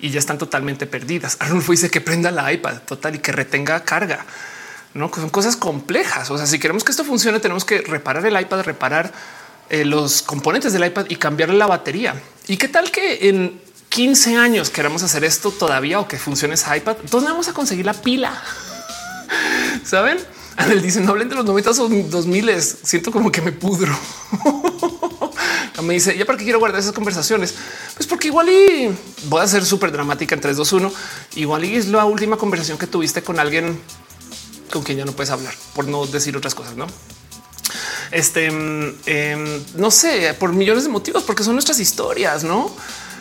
y 0.01 0.11
ya 0.11 0.19
están 0.19 0.39
totalmente 0.39 0.87
perdidas. 0.87 1.37
Arnulfo 1.41 1.73
dice 1.73 1.91
que 1.91 2.01
prenda 2.01 2.31
la 2.31 2.53
iPad 2.53 2.83
total 2.87 3.17
y 3.17 3.19
que 3.19 3.33
retenga 3.33 3.85
carga. 3.85 4.25
No 4.95 5.11
son 5.15 5.31
cosas 5.31 5.57
complejas. 5.57 6.31
O 6.31 6.39
sea, 6.39 6.47
si 6.47 6.59
queremos 6.59 6.85
que 6.85 6.93
esto 6.93 7.05
funcione, 7.05 7.41
tenemos 7.41 7.65
que 7.65 7.83
reparar 7.83 8.25
el 8.27 8.41
iPad, 8.41 8.63
reparar 8.63 9.13
eh, 9.71 9.85
los 9.85 10.23
componentes 10.23 10.73
del 10.73 10.85
iPad 10.87 11.07
y 11.09 11.17
cambiarle 11.17 11.57
la 11.57 11.67
batería. 11.67 12.15
Y 12.47 12.57
qué 12.57 12.69
tal 12.69 12.91
que 12.91 13.29
en 13.29 13.61
15 13.89 14.37
años 14.37 14.71
queremos 14.71 15.03
hacer 15.03 15.25
esto 15.25 15.51
todavía 15.51 16.01
o 16.01 16.09
que 16.09 16.19
funcione 16.19 16.55
ese 16.55 16.77
iPad, 16.77 16.97
¿dónde 17.11 17.31
vamos 17.31 17.49
a 17.49 17.53
conseguir 17.53 17.87
la 17.87 17.95
pila? 17.95 18.43
Saben? 19.85 20.19
Él 20.59 20.83
dice 20.83 21.01
no 21.01 21.13
hablen 21.13 21.29
de 21.29 21.37
los 21.37 21.45
90 21.45 21.71
o 21.71 21.89
2000 21.89 22.63
siento 22.63 23.13
como 23.13 23.31
que 23.31 23.41
me 23.41 23.53
pudro. 23.53 23.97
me 25.83 25.95
dice 25.95 26.17
ya 26.19 26.27
para 26.27 26.37
qué 26.37 26.45
quiero 26.45 26.59
guardar 26.59 26.81
esas 26.81 26.93
conversaciones. 26.93 27.55
Pues 27.95 28.07
porque 28.07 28.29
igual 28.29 28.49
y 28.49 28.91
voy 29.25 29.41
a 29.41 29.47
ser 29.47 29.65
súper 29.65 29.93
dramática 29.93 30.35
en 30.35 30.41
3, 30.41 30.57
2, 30.57 30.73
1. 30.73 30.93
Igual 31.37 31.65
y 31.65 31.77
es 31.77 31.89
la 31.89 32.05
última 32.05 32.37
conversación 32.37 32.77
que 32.77 32.87
tuviste 32.87 33.23
con 33.23 33.39
alguien 33.39 33.81
con 34.71 34.83
quien 34.83 34.99
ya 34.99 35.05
no 35.05 35.13
puedes 35.13 35.31
hablar 35.31 35.55
por 35.75 35.87
no 35.87 36.07
decir 36.07 36.37
otras 36.37 36.55
cosas, 36.55 36.77
no? 36.77 36.87
Este 38.11 38.47
em, 38.47 39.63
no 39.77 39.91
sé 39.91 40.35
por 40.39 40.53
millones 40.53 40.85
de 40.85 40.91
motivos, 40.91 41.23
porque 41.23 41.45
son 41.45 41.55
nuestras 41.55 41.79
historias, 41.79 42.43
no? 42.43 42.75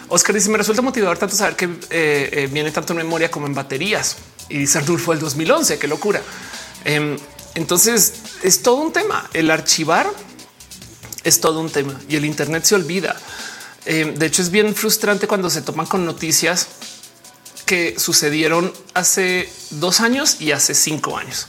Oscar 0.09 0.35
dice: 0.35 0.49
Me 0.49 0.57
resulta 0.57 0.81
motivador 0.81 1.17
tanto 1.17 1.35
saber 1.35 1.55
que 1.55 1.65
eh, 1.65 2.29
eh, 2.31 2.49
viene 2.51 2.71
tanto 2.71 2.93
en 2.93 2.97
memoria 2.97 3.29
como 3.29 3.47
en 3.47 3.53
baterías. 3.53 4.17
Y 4.49 4.59
dice 4.59 4.81
fue 4.81 5.15
el 5.15 5.21
2011. 5.21 5.77
Qué 5.77 5.87
locura. 5.87 6.21
Em, 6.85 7.17
entonces 7.55 8.13
es 8.43 8.61
todo 8.61 8.75
un 8.75 8.93
tema. 8.93 9.29
El 9.33 9.51
archivar 9.51 10.09
es 11.23 11.41
todo 11.41 11.59
un 11.59 11.69
tema 11.69 11.99
y 12.07 12.15
el 12.15 12.25
Internet 12.25 12.63
se 12.63 12.75
olvida. 12.75 13.15
Em, 13.85 14.15
de 14.15 14.25
hecho, 14.25 14.41
es 14.41 14.51
bien 14.51 14.75
frustrante 14.75 15.27
cuando 15.27 15.49
se 15.49 15.61
toman 15.61 15.85
con 15.85 16.05
noticias 16.05 16.67
que 17.65 17.99
sucedieron 17.99 18.73
hace 18.93 19.49
dos 19.71 19.99
años 19.99 20.37
y 20.39 20.51
hace 20.53 20.73
cinco 20.73 21.17
años, 21.17 21.47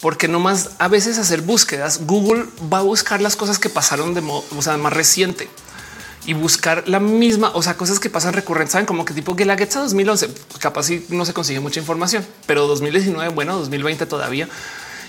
porque 0.00 0.28
no 0.28 0.38
más 0.38 0.70
a 0.78 0.86
veces 0.86 1.18
hacer 1.18 1.42
búsquedas. 1.42 2.06
Google 2.06 2.46
va 2.72 2.78
a 2.78 2.82
buscar 2.82 3.20
las 3.20 3.34
cosas 3.34 3.58
que 3.58 3.68
pasaron 3.68 4.14
de 4.14 4.20
modo 4.20 4.44
más 4.78 4.92
reciente 4.92 5.48
y 6.26 6.34
buscar 6.34 6.84
la 6.86 7.00
misma, 7.00 7.50
o 7.54 7.62
sea, 7.62 7.76
cosas 7.76 7.98
que 7.98 8.10
pasan 8.10 8.34
recurrentes, 8.34 8.72
saben 8.72 8.86
como 8.86 9.04
que 9.04 9.14
tipo 9.14 9.34
que 9.36 9.44
la 9.44 9.56
Getza 9.56 9.80
2011, 9.80 10.28
capaz 10.58 10.84
si 10.84 11.06
no 11.08 11.24
se 11.24 11.32
consigue 11.32 11.60
mucha 11.60 11.80
información, 11.80 12.26
pero 12.46 12.66
2019, 12.66 13.32
bueno, 13.32 13.56
2020 13.58 14.06
todavía. 14.06 14.48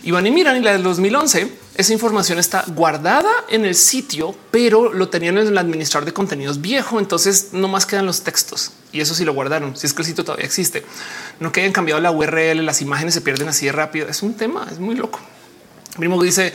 Y 0.04 0.10
van 0.10 0.26
y 0.26 0.32
miran 0.32 0.58
y 0.58 0.62
la 0.62 0.72
del 0.72 0.82
2011, 0.82 1.52
esa 1.76 1.94
información 1.94 2.40
está 2.40 2.64
guardada 2.68 3.30
en 3.50 3.66
el 3.66 3.76
sitio, 3.76 4.36
pero 4.50 4.92
lo 4.92 5.10
tenían 5.10 5.38
en 5.38 5.48
el 5.48 5.58
administrador 5.60 6.06
de 6.06 6.14
contenidos 6.14 6.60
viejo. 6.60 7.00
Entonces 7.00 7.50
no 7.52 7.68
más 7.68 7.86
quedan 7.86 8.08
los 8.08 8.22
textos 8.22 8.72
y 8.92 9.02
eso 9.02 9.14
sí 9.14 9.26
lo 9.26 9.34
guardaron. 9.36 9.78
Si 9.78 9.86
es 9.86 9.94
que 9.94 10.02
el 10.02 10.08
sitio 10.08 10.24
todavía 10.24 10.46
existe, 10.46 10.84
no 11.40 11.52
que 11.52 11.62
hayan 11.62 11.72
cambiado 11.72 12.02
la 12.02 12.10
URL, 12.10 12.66
las 12.66 12.82
imágenes 12.82 13.14
se 13.14 13.22
pierden 13.22 13.48
así 13.48 13.68
de 13.68 13.74
rápido. 13.74 14.08
Es 14.08 14.24
un 14.24 14.34
tema, 14.34 14.68
es 14.72 14.80
muy 14.80 14.96
loco. 14.96 15.20
Mismo 16.00 16.22
dice 16.24 16.52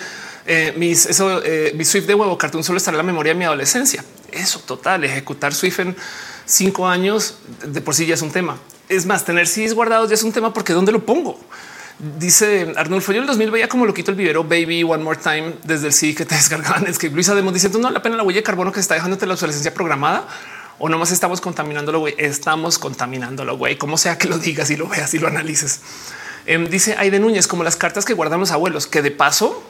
eh, 0.47 0.73
mis, 0.77 1.07
eso, 1.07 1.43
eh, 1.45 1.73
mi 1.77 1.85
Swift 1.85 2.07
de 2.07 2.15
huevo 2.15 2.39
cartoon 2.39 2.65
solo 2.65 2.78
estará 2.78 2.95
en 2.95 2.99
la 2.99 3.05
memoria 3.05 3.33
de 3.33 3.39
mi 3.39 3.45
adolescencia. 3.45 4.05
Eso 4.37 4.61
total, 4.61 5.05
ejecutar 5.05 5.55
Swift 5.55 5.81
en 5.81 5.97
cinco 6.45 6.89
años 6.89 7.39
de 7.65 7.81
por 7.81 7.95
sí 7.95 8.07
ya 8.07 8.15
es 8.15 8.23
un 8.23 8.31
tema. 8.31 8.57
Es 8.89 9.07
más, 9.07 9.25
tener 9.25 9.49
CDs 9.49 9.75
guardados 9.75 10.09
ya 10.09 10.15
es 10.15 10.23
un 10.23 10.33
tema 10.33 10.53
porque 10.53 10.73
dónde 10.73 10.93
lo 10.93 11.05
pongo. 11.05 11.39
Dice 11.99 12.75
Arnulfo, 12.77 13.13
yo 13.13 13.19
en 13.19 13.23
el 13.23 13.27
2000 13.27 13.51
veía 13.51 13.69
como 13.69 13.87
lo 13.87 13.95
quito 13.95 14.11
el 14.11 14.19
vivero 14.19 14.45
Baby 14.45 14.85
One 14.85 15.03
More 15.03 15.19
Time 15.19 15.55
desde 15.65 15.87
el 15.87 15.93
CD 15.93 16.15
que 16.15 16.27
te 16.27 16.35
descargaban. 16.37 16.87
Es 16.87 16.99
que 16.99 17.09
Luisa 17.09 17.35
Demos 17.35 17.55
diciendo 17.55 17.79
no 17.79 17.91
la 17.91 18.03
pena 18.03 18.17
la 18.17 18.23
huella 18.23 18.41
de 18.41 18.45
carbono 18.45 18.71
que 18.71 18.81
está 18.81 18.95
dejándote 18.95 19.27
la 19.27 19.33
obsolescencia 19.33 19.73
programada 19.73 20.29
o 20.79 20.89
nomás 20.89 21.11
estamos 21.11 21.41
contaminándolo. 21.41 22.01
Güey, 22.01 22.15
estamos 22.19 22.79
contaminándolo. 22.79 23.57
Güey, 23.57 23.79
como 23.79 23.97
sea 23.97 24.19
que 24.19 24.29
lo 24.29 24.39
digas 24.39 24.71
y 24.71 24.77
lo 24.77 24.89
veas 24.89 25.15
y 25.15 25.19
lo 25.19 25.29
analices. 25.29 25.81
Em, 26.45 26.69
dice 26.69 26.95
Aide 26.99 27.19
Núñez, 27.19 27.47
como 27.47 27.65
las 27.65 27.77
cartas 27.77 28.05
que 28.05 28.13
guardan 28.13 28.41
los 28.41 28.53
abuelos, 28.53 28.87
que 28.87 29.01
de 29.01 29.11
paso 29.11 29.65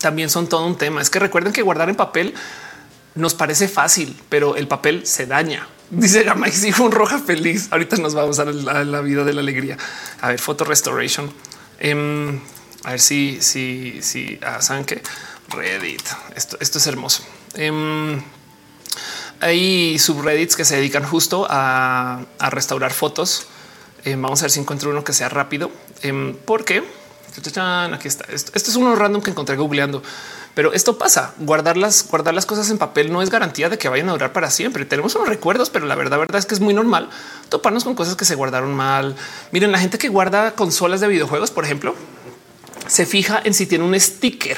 también 0.00 0.30
son 0.30 0.48
todo 0.48 0.64
un 0.64 0.78
tema. 0.78 1.02
Es 1.02 1.10
que 1.10 1.18
recuerden 1.18 1.52
que 1.52 1.62
guardar 1.62 1.88
en 1.90 1.96
papel 1.96 2.34
nos 3.18 3.34
parece 3.34 3.68
fácil, 3.68 4.16
pero 4.28 4.56
el 4.56 4.68
papel 4.68 5.06
se 5.06 5.26
daña. 5.26 5.68
Dice 5.90 6.22
Gama 6.22 6.48
hijo 6.48 6.84
un 6.84 6.92
roja 6.92 7.18
feliz. 7.18 7.68
Ahorita 7.70 7.96
nos 7.96 8.14
vamos 8.14 8.38
a 8.38 8.44
la, 8.44 9.00
vida 9.00 9.24
de 9.24 9.32
la 9.32 9.40
alegría. 9.40 9.76
A 10.20 10.28
ver, 10.28 10.38
foto 10.38 10.64
restoration. 10.64 11.32
Em, 11.78 12.40
a 12.84 12.90
ver 12.90 13.00
si, 13.00 13.38
si, 13.40 14.00
si 14.02 14.38
ah, 14.42 14.60
saben 14.60 14.84
que 14.84 15.02
Reddit. 15.48 16.02
Esto, 16.34 16.56
esto 16.60 16.78
es 16.78 16.86
hermoso. 16.86 17.22
Um, 17.56 18.20
hay 19.40 19.98
subreddits 19.98 20.56
que 20.56 20.64
se 20.64 20.76
dedican 20.76 21.04
justo 21.04 21.46
a, 21.48 22.26
restaurar 22.50 22.92
fotos 22.92 23.46
Eh, 24.04 24.14
vamos 24.16 24.40
a 24.40 24.44
ver 24.44 24.50
si 24.50 24.60
encuentro 24.60 24.90
uno 24.90 25.02
que 25.02 25.12
sea 25.12 25.28
rápido, 25.28 25.72
em, 26.02 26.36
porque 26.44 26.84
aquí 27.92 28.08
está. 28.08 28.24
Esto, 28.32 28.52
es 28.54 28.76
uno 28.76 28.94
random 28.94 29.20
que 29.20 29.30
encontré 29.30 29.56
googleando, 29.56 30.02
pero 30.58 30.72
esto 30.72 30.98
pasa. 30.98 31.34
Guardar 31.38 31.76
las, 31.76 32.08
guardar 32.08 32.34
las 32.34 32.44
cosas 32.44 32.68
en 32.70 32.78
papel 32.78 33.12
no 33.12 33.22
es 33.22 33.30
garantía 33.30 33.68
de 33.68 33.78
que 33.78 33.88
vayan 33.88 34.08
a 34.08 34.12
durar 34.12 34.32
para 34.32 34.50
siempre. 34.50 34.84
Tenemos 34.84 35.14
unos 35.14 35.28
recuerdos, 35.28 35.70
pero 35.70 35.86
la 35.86 35.94
verdad, 35.94 36.18
verdad 36.18 36.40
es 36.40 36.46
que 36.46 36.54
es 36.54 36.58
muy 36.58 36.74
normal 36.74 37.10
toparnos 37.48 37.84
con 37.84 37.94
cosas 37.94 38.16
que 38.16 38.24
se 38.24 38.34
guardaron 38.34 38.74
mal. 38.74 39.14
Miren, 39.52 39.70
la 39.70 39.78
gente 39.78 39.98
que 39.98 40.08
guarda 40.08 40.56
consolas 40.56 41.00
de 41.00 41.06
videojuegos, 41.06 41.52
por 41.52 41.64
ejemplo, 41.64 41.94
se 42.88 43.06
fija 43.06 43.40
en 43.44 43.54
si 43.54 43.66
tiene 43.66 43.84
un 43.84 44.00
sticker. 44.00 44.56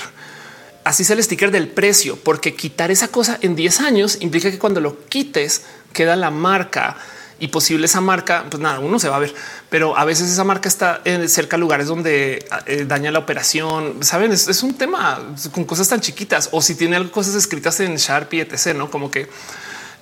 Así 0.84 1.02
es 1.02 1.10
el 1.10 1.22
sticker 1.22 1.50
del 1.50 1.68
precio, 1.68 2.16
porque 2.16 2.56
quitar 2.56 2.90
esa 2.90 3.08
cosa 3.08 3.38
en 3.42 3.54
10 3.54 3.80
años 3.82 4.16
implica 4.22 4.50
que 4.50 4.58
cuando 4.58 4.80
lo 4.80 5.04
quites 5.04 5.64
queda 5.92 6.16
la 6.16 6.30
marca 6.30 6.96
y 7.40 7.48
posible 7.48 7.86
esa 7.86 8.02
marca, 8.02 8.44
pues 8.48 8.62
nada, 8.62 8.78
uno 8.78 8.98
se 8.98 9.08
va 9.08 9.16
a 9.16 9.18
ver, 9.18 9.34
pero 9.70 9.96
a 9.96 10.04
veces 10.04 10.30
esa 10.30 10.44
marca 10.44 10.68
está 10.68 11.00
en 11.04 11.26
cerca 11.28 11.56
de 11.56 11.62
lugares 11.62 11.86
donde 11.86 12.46
eh, 12.66 12.84
daña 12.86 13.10
la 13.10 13.18
operación. 13.18 14.04
Saben, 14.04 14.30
es, 14.30 14.62
un 14.62 14.74
tema 14.74 15.18
con 15.50 15.64
cosas 15.64 15.88
tan 15.88 16.00
chiquitas 16.00 16.50
o 16.52 16.60
si 16.60 16.74
tiene 16.74 17.10
cosas 17.10 17.34
escritas 17.34 17.80
en 17.80 17.96
Sharpie, 17.96 18.42
etc. 18.42 18.76
No 18.76 18.90
como 18.90 19.10
que 19.10 19.28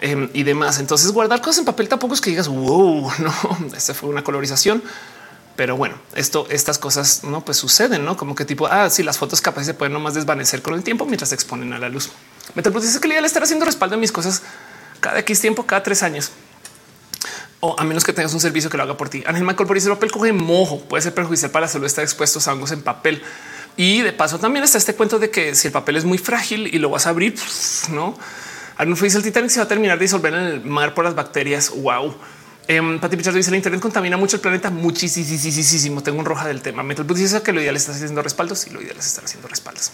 em, 0.00 0.28
y 0.34 0.42
demás. 0.42 0.80
Entonces, 0.80 1.12
guardar 1.12 1.40
cosas 1.40 1.60
en 1.60 1.64
papel 1.64 1.88
tampoco 1.88 2.14
es 2.14 2.20
que 2.20 2.30
digas 2.30 2.48
wow, 2.48 3.10
no, 3.18 3.32
esta 3.74 3.94
fue 3.94 4.08
una 4.08 4.24
colorización. 4.24 4.82
Pero 5.54 5.76
bueno, 5.76 5.96
esto, 6.14 6.46
estas 6.50 6.78
cosas 6.78 7.24
no 7.24 7.44
pues 7.44 7.56
suceden, 7.56 8.04
no 8.04 8.16
como 8.16 8.36
que 8.36 8.44
tipo, 8.44 8.68
ah, 8.68 8.90
sí, 8.90 9.02
las 9.02 9.18
fotos 9.18 9.40
capaz 9.40 9.64
se 9.64 9.74
pueden 9.74 9.92
nomás 9.92 10.14
desvanecer 10.14 10.62
con 10.62 10.74
el 10.74 10.84
tiempo 10.84 11.04
mientras 11.04 11.30
se 11.30 11.34
exponen 11.34 11.72
a 11.72 11.78
la 11.78 11.88
luz. 11.88 12.10
Me 12.54 12.62
dice 12.62 13.00
que 13.00 13.08
le 13.08 13.18
estar 13.18 13.42
haciendo 13.42 13.64
respaldo 13.64 13.94
en 13.94 14.00
mis 14.00 14.12
cosas 14.12 14.42
cada 15.00 15.18
X 15.20 15.40
tiempo, 15.40 15.66
cada 15.66 15.82
tres 15.82 16.04
años 16.04 16.30
o 17.60 17.74
a 17.78 17.84
menos 17.84 18.04
que 18.04 18.12
tengas 18.12 18.32
un 18.34 18.40
servicio 18.40 18.70
que 18.70 18.76
lo 18.76 18.82
haga 18.84 18.96
por 18.96 19.08
ti. 19.08 19.22
Ángel 19.26 19.44
Michael 19.44 19.66
por 19.66 19.76
el 19.76 19.88
papel 19.88 20.10
coge 20.10 20.32
mojo, 20.32 20.80
puede 20.80 21.02
ser 21.02 21.14
perjudicial 21.14 21.50
para 21.50 21.66
la 21.66 21.68
salud 21.68 21.86
estar 21.86 22.04
expuestos 22.04 22.46
a 22.48 22.52
hongos 22.52 22.72
en 22.72 22.82
papel. 22.82 23.22
Y 23.76 24.02
de 24.02 24.12
paso 24.12 24.38
también 24.38 24.64
está 24.64 24.78
este 24.78 24.94
cuento 24.94 25.18
de 25.18 25.30
que 25.30 25.54
si 25.54 25.68
el 25.68 25.72
papel 25.72 25.96
es 25.96 26.04
muy 26.04 26.18
frágil 26.18 26.72
y 26.72 26.78
lo 26.78 26.90
vas 26.90 27.06
a 27.06 27.10
abrir, 27.10 27.34
no. 27.90 28.18
Arnulfo 28.76 29.04
dice 29.04 29.18
el 29.18 29.24
Titanic 29.24 29.50
se 29.50 29.58
va 29.60 29.64
a 29.64 29.68
terminar 29.68 29.98
de 29.98 30.04
disolver 30.04 30.32
en 30.34 30.40
el 30.40 30.64
mar 30.64 30.94
por 30.94 31.04
las 31.04 31.14
bacterias. 31.14 31.70
Wow. 31.70 32.14
Um, 32.68 33.00
Pati 33.00 33.16
Pichardo 33.16 33.38
dice 33.38 33.50
la 33.50 33.56
internet 33.56 33.80
contamina 33.80 34.16
mucho 34.16 34.36
el 34.36 34.42
planeta. 34.42 34.70
Muchísimo. 34.70 36.02
Tengo 36.02 36.18
un 36.18 36.24
roja 36.24 36.46
del 36.46 36.60
tema. 36.60 36.82
Metal 36.82 37.06
dice 37.06 37.42
que 37.42 37.52
lo 37.52 37.60
ideal 37.60 37.76
es 37.76 37.88
haciendo 37.88 38.22
respaldos 38.22 38.66
y 38.66 38.70
lo 38.70 38.82
ideal 38.82 38.96
es 38.98 39.06
estar 39.06 39.24
haciendo 39.24 39.48
respaldos. 39.48 39.90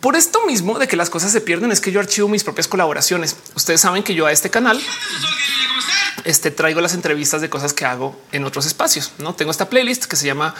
Por 0.00 0.16
esto 0.16 0.44
mismo 0.46 0.78
de 0.78 0.88
que 0.88 0.96
las 0.96 1.10
cosas 1.10 1.32
se 1.32 1.40
pierden 1.40 1.70
es 1.70 1.80
que 1.80 1.92
yo 1.92 2.00
archivo 2.00 2.28
mis 2.28 2.44
propias 2.44 2.66
colaboraciones. 2.66 3.36
Ustedes 3.54 3.80
saben 3.80 4.02
que 4.02 4.14
yo 4.14 4.26
a 4.26 4.32
este 4.32 4.50
canal 4.50 4.80
este, 6.24 6.50
traigo 6.50 6.80
las 6.80 6.94
entrevistas 6.94 7.40
de 7.40 7.48
cosas 7.48 7.72
que 7.72 7.84
hago 7.84 8.18
en 8.32 8.44
otros 8.44 8.66
espacios. 8.66 9.12
No 9.18 9.34
tengo 9.34 9.52
esta 9.52 9.70
playlist 9.70 10.06
que 10.06 10.16
se 10.16 10.26
llama 10.26 10.54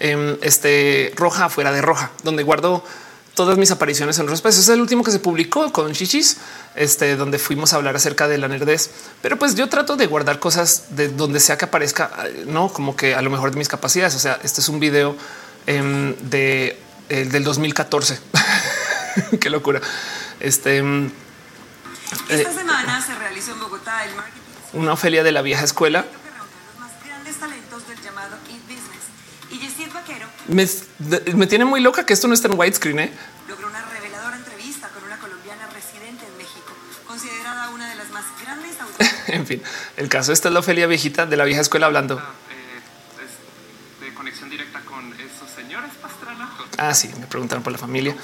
em, 0.00 0.36
este 0.42 1.12
roja 1.16 1.48
fuera 1.48 1.70
de 1.70 1.80
roja, 1.80 2.10
donde 2.24 2.42
guardo 2.42 2.84
todas 3.34 3.56
mis 3.56 3.70
apariciones 3.70 4.18
en 4.18 4.24
otros 4.24 4.40
espacios. 4.40 4.64
Es 4.64 4.68
el 4.70 4.80
último 4.80 5.04
que 5.04 5.12
se 5.12 5.20
publicó 5.20 5.72
con 5.72 5.92
Chichis, 5.92 6.38
este, 6.74 7.14
donde 7.16 7.38
fuimos 7.38 7.72
a 7.72 7.76
hablar 7.76 7.94
acerca 7.94 8.26
de 8.26 8.36
la 8.36 8.48
nerdez. 8.48 8.90
Pero 9.22 9.38
pues 9.38 9.54
yo 9.54 9.68
trato 9.68 9.96
de 9.96 10.06
guardar 10.06 10.40
cosas 10.40 10.86
de 10.90 11.08
donde 11.08 11.38
sea 11.38 11.56
que 11.56 11.66
aparezca, 11.66 12.10
no 12.46 12.72
como 12.72 12.96
que 12.96 13.14
a 13.14 13.22
lo 13.22 13.30
mejor 13.30 13.52
de 13.52 13.58
mis 13.58 13.68
capacidades. 13.68 14.16
O 14.16 14.18
sea, 14.18 14.40
este 14.42 14.60
es 14.60 14.68
un 14.68 14.80
video 14.80 15.16
em, 15.66 16.16
de 16.16 16.78
el 17.08 17.30
del 17.30 17.44
2014. 17.44 18.18
Qué 19.40 19.50
locura. 19.50 19.80
Este 20.40 20.78
em, 20.78 21.10
esta 22.28 22.50
eh, 22.50 22.54
semana 22.54 23.00
se 23.04 23.14
realizó 23.14 23.52
en 23.52 23.60
Bogotá 23.60 24.04
el 24.04 24.14
marketing 24.14 24.42
una 24.72 24.92
Ofelia 24.92 25.22
de 25.22 25.32
la 25.32 25.42
vieja 25.42 25.64
escuela. 25.64 26.04
Me, 30.48 30.68
me, 31.34 31.46
tiene 31.46 31.64
muy 31.64 31.80
loca 31.80 32.04
que 32.04 32.12
esto 32.12 32.26
no 32.26 32.34
esté 32.34 32.48
en 32.48 32.58
widescreen. 32.58 32.98
¿eh? 32.98 33.12
Logró 33.48 33.68
una 33.68 33.84
reveladora 33.90 34.36
entrevista 34.36 34.88
con 34.88 35.04
una 35.04 35.18
colombiana 35.18 35.66
residente 35.68 36.26
en 36.26 36.36
México, 36.36 36.72
considerada 37.06 37.70
una 37.70 37.88
de 37.88 37.94
las 37.94 38.10
más 38.10 38.24
grandes 38.42 38.76
En 39.28 39.46
fin, 39.46 39.62
el 39.96 40.08
caso 40.08 40.32
esta 40.32 40.48
es 40.48 40.54
la 40.54 40.60
Ofelia 40.60 40.86
viejita 40.86 41.26
de 41.26 41.36
la 41.36 41.44
vieja 41.44 41.60
escuela 41.60 41.86
hablando. 41.86 42.18
Ah, 42.18 42.32
eh, 42.50 44.04
de 44.04 44.14
conexión 44.14 44.50
directa 44.50 44.80
con 44.80 45.12
esos 45.14 45.50
señores 45.54 45.92
Pastrana. 46.00 46.50
Ah, 46.78 46.94
sí, 46.94 47.10
me 47.20 47.26
preguntaron 47.26 47.62
por 47.62 47.72
la 47.72 47.78
familia. 47.78 48.16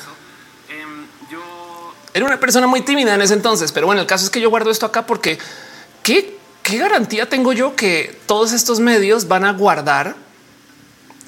Yo 1.31 1.95
era 2.15 2.25
una 2.25 2.41
persona 2.41 2.67
muy 2.67 2.81
tímida 2.83 3.15
en 3.15 3.23
ese 3.23 3.35
entonces, 3.35 3.73
pero 3.73 3.87
bueno, 3.87 4.01
el 4.01 4.07
caso 4.07 4.25
es 4.25 4.31
que 4.31 4.41
yo 4.41 4.51
guardo 4.51 4.71
esto 4.71 4.87
acá 4.87 5.07
porque 5.07 5.39
qué 6.03 6.39
¿qué 6.69 6.77
garantía 6.77 7.27
tengo 7.27 7.55
yo 7.55 7.75
que 7.75 8.21
todos 8.27 8.53
estos 8.53 8.79
medios 8.79 9.27
van 9.27 9.47
a 9.47 9.55
guardar 9.55 10.17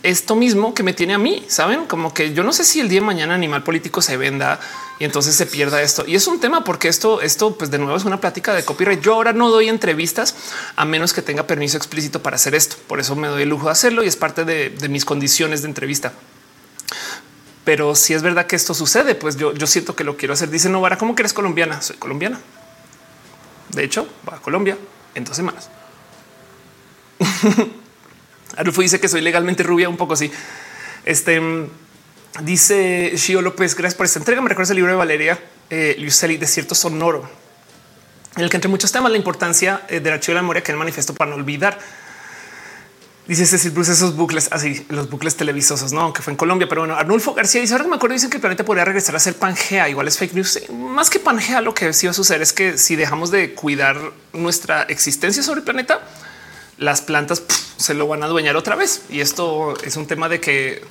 esto 0.02 0.34
mismo 0.34 0.74
que 0.74 0.82
me 0.82 0.92
tiene 0.92 1.14
a 1.14 1.18
mí? 1.18 1.46
Saben 1.48 1.86
como 1.86 2.12
que 2.12 2.34
yo 2.34 2.44
no 2.44 2.52
sé 2.52 2.62
si 2.62 2.78
el 2.78 2.90
día 2.90 3.00
de 3.00 3.06
mañana 3.06 3.36
animal 3.36 3.62
político 3.62 4.02
se 4.02 4.18
venda 4.18 4.60
y 4.98 5.04
entonces 5.04 5.34
se 5.34 5.46
pierda 5.46 5.80
esto. 5.80 6.04
Y 6.06 6.14
es 6.14 6.26
un 6.26 6.40
tema 6.40 6.62
porque 6.62 6.88
esto, 6.88 7.22
esto, 7.22 7.56
pues 7.56 7.70
de 7.70 7.78
nuevo 7.78 7.96
es 7.96 8.04
una 8.04 8.20
plática 8.20 8.52
de 8.52 8.66
copyright. 8.66 9.00
Yo 9.00 9.14
ahora 9.14 9.32
no 9.32 9.48
doy 9.48 9.70
entrevistas 9.70 10.34
a 10.76 10.84
menos 10.84 11.14
que 11.14 11.22
tenga 11.22 11.46
permiso 11.46 11.78
explícito 11.78 12.22
para 12.22 12.36
hacer 12.36 12.54
esto. 12.54 12.76
Por 12.86 13.00
eso 13.00 13.16
me 13.16 13.28
doy 13.28 13.44
el 13.44 13.48
lujo 13.48 13.64
de 13.64 13.72
hacerlo 13.72 14.04
y 14.04 14.08
es 14.08 14.16
parte 14.16 14.44
de, 14.44 14.88
mis 14.90 15.06
condiciones 15.06 15.62
de 15.62 15.68
entrevista. 15.68 16.12
Pero 17.64 17.94
si 17.94 18.14
es 18.14 18.22
verdad 18.22 18.46
que 18.46 18.56
esto 18.56 18.74
sucede, 18.74 19.14
pues 19.14 19.36
yo, 19.36 19.52
yo 19.52 19.66
siento 19.66 19.94
que 19.94 20.04
lo 20.04 20.16
quiero 20.16 20.34
hacer. 20.34 20.50
Dice 20.50 20.68
Novara, 20.68 20.96
¿cómo 20.96 21.14
que 21.14 21.22
eres 21.22 21.32
colombiana? 21.32 21.82
Soy 21.82 21.96
colombiana. 21.96 22.40
De 23.70 23.84
hecho, 23.84 24.08
va 24.28 24.36
a 24.36 24.40
Colombia 24.40 24.76
en 25.14 25.24
dos 25.24 25.36
semanas. 25.36 25.70
Arufo 28.56 28.82
dice 28.82 28.98
que 28.98 29.08
soy 29.08 29.20
legalmente 29.20 29.62
rubia, 29.62 29.88
un 29.88 29.96
poco 29.96 30.14
así. 30.14 30.30
Este 31.04 31.40
dice 32.42 33.12
Shio 33.16 33.42
López, 33.42 33.74
gracias 33.74 33.96
por 33.96 34.06
esta 34.06 34.18
entrega. 34.18 34.40
Me 34.40 34.48
recuerda 34.48 34.72
el 34.72 34.76
libro 34.76 34.92
de 34.92 34.98
Valeria 34.98 35.38
eh, 35.68 35.96
Lucelli, 35.98 36.36
Desierto 36.36 36.74
Sonoro, 36.74 37.28
en 38.36 38.42
el 38.42 38.50
que 38.50 38.56
entre 38.56 38.68
muchos 38.68 38.90
temas 38.90 39.10
la 39.10 39.18
importancia 39.18 39.82
eh, 39.88 40.00
del 40.00 40.14
archivo 40.14 40.32
de 40.32 40.36
la 40.36 40.42
memoria 40.42 40.62
que 40.62 40.72
el 40.72 40.78
manifiesto 40.78 41.14
para 41.14 41.30
no 41.30 41.36
olvidar. 41.36 41.78
Dice 43.30 43.46
Cecil 43.46 43.70
Bruce, 43.70 43.92
esos 43.92 44.16
bucles 44.16 44.48
así, 44.50 44.84
los 44.88 45.08
bucles 45.08 45.36
televisosos, 45.36 45.92
no, 45.92 46.00
aunque 46.00 46.20
fue 46.20 46.32
en 46.32 46.36
Colombia, 46.36 46.68
pero 46.68 46.80
bueno, 46.80 46.96
Arnulfo 46.96 47.32
García 47.32 47.60
dice 47.60 47.74
ahora 47.74 47.84
que 47.84 47.90
me 47.90 47.94
acuerdo, 47.94 48.14
dicen 48.14 48.28
que 48.28 48.38
el 48.38 48.40
planeta 48.40 48.64
podría 48.64 48.84
regresar 48.84 49.14
a 49.14 49.20
ser 49.20 49.36
Pangea. 49.36 49.88
Igual 49.88 50.08
es 50.08 50.18
fake 50.18 50.34
news. 50.34 50.58
Más 50.72 51.10
que 51.10 51.20
Pangea, 51.20 51.60
lo 51.60 51.72
que 51.72 51.92
sí 51.92 52.08
va 52.08 52.10
a 52.10 52.12
suceder 52.12 52.42
es 52.42 52.52
que 52.52 52.76
si 52.76 52.96
dejamos 52.96 53.30
de 53.30 53.54
cuidar 53.54 53.96
nuestra 54.32 54.82
existencia 54.82 55.44
sobre 55.44 55.60
el 55.60 55.64
planeta, 55.64 56.00
las 56.76 57.02
plantas 57.02 57.44
se 57.76 57.94
lo 57.94 58.08
van 58.08 58.24
a 58.24 58.26
adueñar 58.26 58.56
otra 58.56 58.74
vez. 58.74 59.02
Y 59.08 59.20
esto 59.20 59.76
es 59.84 59.94
un 59.94 60.08
tema 60.08 60.28
de 60.28 60.40
que 60.40 60.82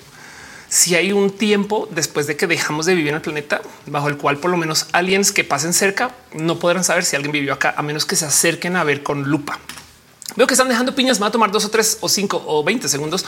si 0.69 0.95
hay 0.95 1.11
un 1.11 1.31
tiempo 1.31 1.89
después 1.91 2.25
de 2.25 2.37
que 2.37 2.47
dejamos 2.47 2.85
de 2.85 2.95
vivir 2.95 3.09
en 3.09 3.15
el 3.15 3.21
planeta 3.21 3.59
bajo 3.85 4.07
el 4.07 4.15
cual 4.15 4.37
por 4.37 4.49
lo 4.49 4.55
menos 4.55 4.87
aliens 4.93 5.33
que 5.33 5.43
pasen 5.43 5.73
cerca 5.73 6.11
no 6.31 6.57
podrán 6.57 6.85
saber 6.85 7.03
si 7.03 7.17
alguien 7.17 7.33
vivió 7.33 7.51
acá 7.51 7.73
a 7.75 7.81
menos 7.81 8.05
que 8.05 8.15
se 8.15 8.23
acerquen 8.23 8.77
a 8.77 8.85
ver 8.85 9.03
con 9.03 9.23
lupa. 9.23 9.59
Veo 10.35 10.47
que 10.47 10.53
están 10.53 10.69
dejando 10.69 10.95
piñas. 10.95 11.19
Me 11.19 11.23
va 11.23 11.27
a 11.27 11.31
tomar 11.31 11.51
dos 11.51 11.65
o 11.65 11.69
tres 11.69 11.97
o 12.01 12.09
cinco 12.09 12.43
o 12.45 12.63
20 12.63 12.87
segundos 12.87 13.25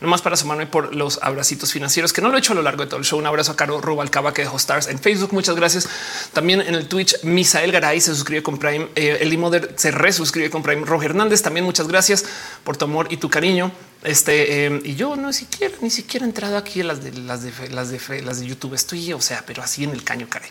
nomás 0.00 0.22
para 0.22 0.36
sumarme 0.36 0.66
por 0.66 0.94
los 0.94 1.18
abracitos 1.22 1.72
financieros 1.72 2.12
que 2.12 2.22
no 2.22 2.30
lo 2.30 2.36
he 2.36 2.38
hecho 2.38 2.52
a 2.52 2.56
lo 2.56 2.62
largo 2.62 2.84
de 2.84 2.88
todo 2.88 3.00
el 3.00 3.04
show. 3.04 3.18
Un 3.18 3.26
abrazo 3.26 3.52
a 3.52 3.56
Caro 3.56 3.80
Rubalcaba 3.80 4.32
que 4.32 4.42
dejó 4.42 4.56
stars 4.56 4.88
en 4.88 4.98
Facebook. 4.98 5.32
Muchas 5.32 5.56
gracias. 5.56 5.88
También 6.32 6.60
en 6.60 6.74
el 6.74 6.88
Twitch, 6.88 7.22
Misael 7.22 7.70
Garay 7.70 8.00
se 8.00 8.14
suscribe 8.14 8.42
con 8.42 8.58
Prime. 8.58 8.88
Eh, 8.94 9.18
el 9.20 9.38
se 9.76 9.90
resuscribe 9.90 10.50
con 10.50 10.62
Prime. 10.62 10.84
Roger 10.86 11.10
Hernández 11.10 11.42
también. 11.42 11.64
Muchas 11.64 11.86
gracias 11.86 12.24
por 12.64 12.76
tu 12.76 12.86
amor 12.86 13.08
y 13.10 13.18
tu 13.18 13.28
cariño. 13.28 13.72
Este 14.02 14.66
eh, 14.66 14.80
y 14.84 14.94
yo 14.94 15.14
no 15.16 15.32
siquiera 15.32 15.74
ni 15.82 15.90
siquiera 15.90 16.24
he 16.24 16.28
entrado 16.28 16.56
aquí 16.56 16.80
a 16.80 16.84
las 16.84 17.04
de 17.04 17.12
las 17.12 17.42
de 17.42 17.68
las 17.68 17.90
de 17.90 18.22
las 18.22 18.40
de 18.40 18.46
YouTube. 18.46 18.74
Estoy, 18.74 19.12
o 19.12 19.20
sea, 19.20 19.44
pero 19.46 19.62
así 19.62 19.84
en 19.84 19.90
el 19.90 20.02
caño, 20.02 20.26
caray. 20.28 20.48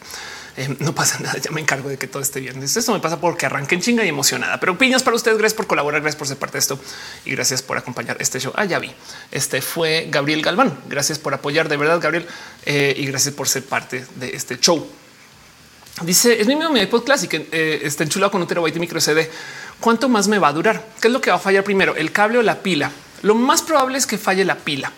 Eh, 0.60 0.76
no 0.80 0.94
pasa 0.94 1.19
nada. 1.19 1.38
Ya 1.40 1.52
me 1.52 1.61
encargo 1.61 1.88
de 1.88 1.98
que 1.98 2.07
todo 2.07 2.22
esté 2.22 2.41
bien. 2.41 2.61
Esto 2.61 2.91
me 2.91 2.99
pasa 2.99 3.22
porque 3.22 3.45
arranqué 3.45 3.76
en 3.76 3.81
chinga 3.81 4.03
y 4.03 4.10
emocionada, 4.10 4.60
pero 4.60 4.77
piñas 4.77 5.03
para 5.03 5.15
ustedes. 5.15 5.38
Gracias 5.38 5.56
por 5.56 5.68
colaborar, 5.68 6.02
gracias 6.02 6.19
por 6.19 6.27
ser 6.27 6.36
parte 6.36 6.57
de 6.57 6.60
esto 6.60 6.80
y 7.23 7.31
gracias 7.31 7.61
por 7.61 7.77
acompañar 7.77 8.18
este 8.19 8.41
show. 8.41 8.52
Ah, 8.57 8.65
ya 8.65 8.77
vi. 8.77 8.91
Este 9.31 9.61
fue 9.61 10.07
Gabriel 10.11 10.41
Galván. 10.41 10.77
Gracias 10.90 11.18
por 11.18 11.34
apoyar 11.34 11.69
de 11.69 11.77
verdad, 11.77 12.02
Gabriel, 12.02 12.27
eh, 12.65 12.94
y 12.98 13.06
gracias 13.06 13.34
por 13.34 13.48
ser 13.48 13.64
parte 13.64 14.06
de 14.15 14.36
este 14.36 14.60
show. 14.60 14.86
Dice 16.02 16.41
es 16.41 16.48
mi 16.48 16.57
mismo 16.57 16.72
mi 16.72 16.81
iPod 16.81 17.03
Classic 17.03 17.34
eh, 17.34 17.80
está 17.84 18.03
enchulado 18.03 18.31
con 18.31 18.41
un 18.41 18.48
terabyte 18.48 18.73
de 18.73 18.80
micro 18.81 18.99
CD. 18.99 19.31
¿Cuánto 19.80 20.10
más 20.10 20.27
me 20.27 20.40
va 20.40 20.49
a 20.49 20.53
durar? 20.53 20.86
¿Qué 20.99 21.07
es 21.07 21.14
lo 21.14 21.22
que 21.22 21.30
va 21.30 21.38
a 21.38 21.40
fallar 21.40 21.64
primero? 21.64 21.95
El 21.95 22.11
cable 22.11 22.38
o 22.38 22.41
la 22.41 22.61
pila. 22.61 22.91
Lo 23.22 23.34
más 23.34 23.61
probable 23.61 23.98
es 23.98 24.06
que 24.06 24.18
falle 24.18 24.44
la 24.44 24.56
pila. 24.56 24.91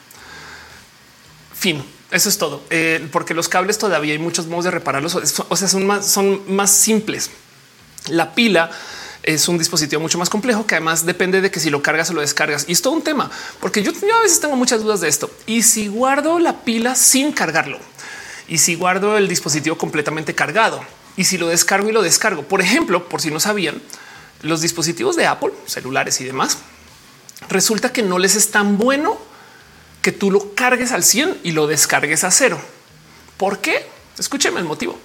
Fin 1.54 2.01
eso 2.12 2.30
es 2.30 2.38
todo, 2.38 2.62
eh, 2.70 3.08
porque 3.12 3.34
los 3.34 3.48
cables 3.48 3.78
todavía 3.78 4.14
hay 4.14 4.20
muchos 4.20 4.48
modos 4.48 4.66
de 4.66 4.72
repararlos. 4.72 5.16
O 5.16 5.56
sea, 5.56 5.68
son 5.68 5.88
más, 5.88 6.06
son 6.06 6.42
más 6.48 6.72
simples. 6.72 7.32
La 8.10 8.36
pila 8.36 8.72
es 9.24 9.48
un 9.48 9.58
dispositivo 9.58 10.02
mucho 10.02 10.18
más 10.18 10.30
complejo 10.30 10.66
que 10.66 10.76
además 10.76 11.06
depende 11.06 11.42
de 11.42 11.52
que 11.52 11.60
si 11.60 11.70
lo 11.70 11.82
cargas 11.82 12.10
o 12.10 12.14
lo 12.14 12.22
descargas. 12.22 12.66
Y 12.68 12.74
es 12.74 12.82
todo 12.82 12.94
un 12.94 13.02
tema, 13.02 13.30
porque 13.60 13.84
yo, 13.84 13.92
a 13.92 14.22
veces 14.22 14.40
tengo 14.40 14.56
muchas 14.56 14.82
dudas 14.82 15.02
de 15.02 15.08
esto. 15.08 15.32
Y 15.46 15.64
si 15.64 15.88
guardo 15.88 16.40
la 16.40 16.62
pila 16.64 16.96
sin 16.96 17.32
cargarlo 17.32 17.80
y 18.48 18.58
si 18.58 18.76
guardo 18.76 19.18
el 19.18 19.28
dispositivo 19.28 19.78
completamente 19.78 20.36
cargado 20.36 20.82
y 21.16 21.26
si 21.26 21.38
lo 21.38 21.48
descargo 21.48 21.90
y 21.90 21.92
lo 21.92 22.02
descargo, 22.02 22.44
por 22.44 22.62
ejemplo, 22.62 23.08
por 23.08 23.22
si 23.22 23.32
no 23.32 23.40
sabían, 23.40 23.82
los 24.42 24.62
dispositivos 24.62 25.16
de 25.16 25.28
Apple, 25.28 25.52
celulares 25.66 26.20
y 26.20 26.26
demás, 26.26 26.58
resulta 27.48 27.94
que 27.94 28.02
no 28.02 28.18
les 28.18 28.36
es 28.36 28.52
tan 28.52 28.78
bueno 28.78 29.31
que 30.02 30.12
tú 30.12 30.32
lo 30.32 30.54
cargues 30.56 30.92
al 30.92 31.04
100 31.04 31.40
y 31.44 31.52
lo 31.52 31.68
descargues 31.68 32.24
a 32.24 32.32
cero. 32.32 32.60
¿Por 33.38 33.60
qué? 33.60 33.88
Escúcheme 34.18 34.60
el 34.60 34.66
motivo. 34.66 35.00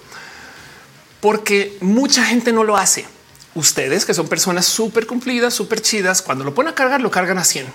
Porque 1.21 1.77
mucha 1.81 2.23
gente 2.23 2.51
no 2.51 2.63
lo 2.63 2.77
hace. 2.77 3.05
Ustedes 3.55 4.05
que 4.05 4.13
son 4.13 4.27
personas 4.27 4.65
súper 4.65 5.07
cumplidas, 5.07 5.53
súper 5.53 5.81
chidas, 5.81 6.21
cuando 6.21 6.43
lo 6.43 6.53
ponen 6.53 6.73
a 6.73 6.75
cargar, 6.75 7.01
lo 7.01 7.09
cargan 7.09 7.37
a 7.37 7.43
100. 7.43 7.65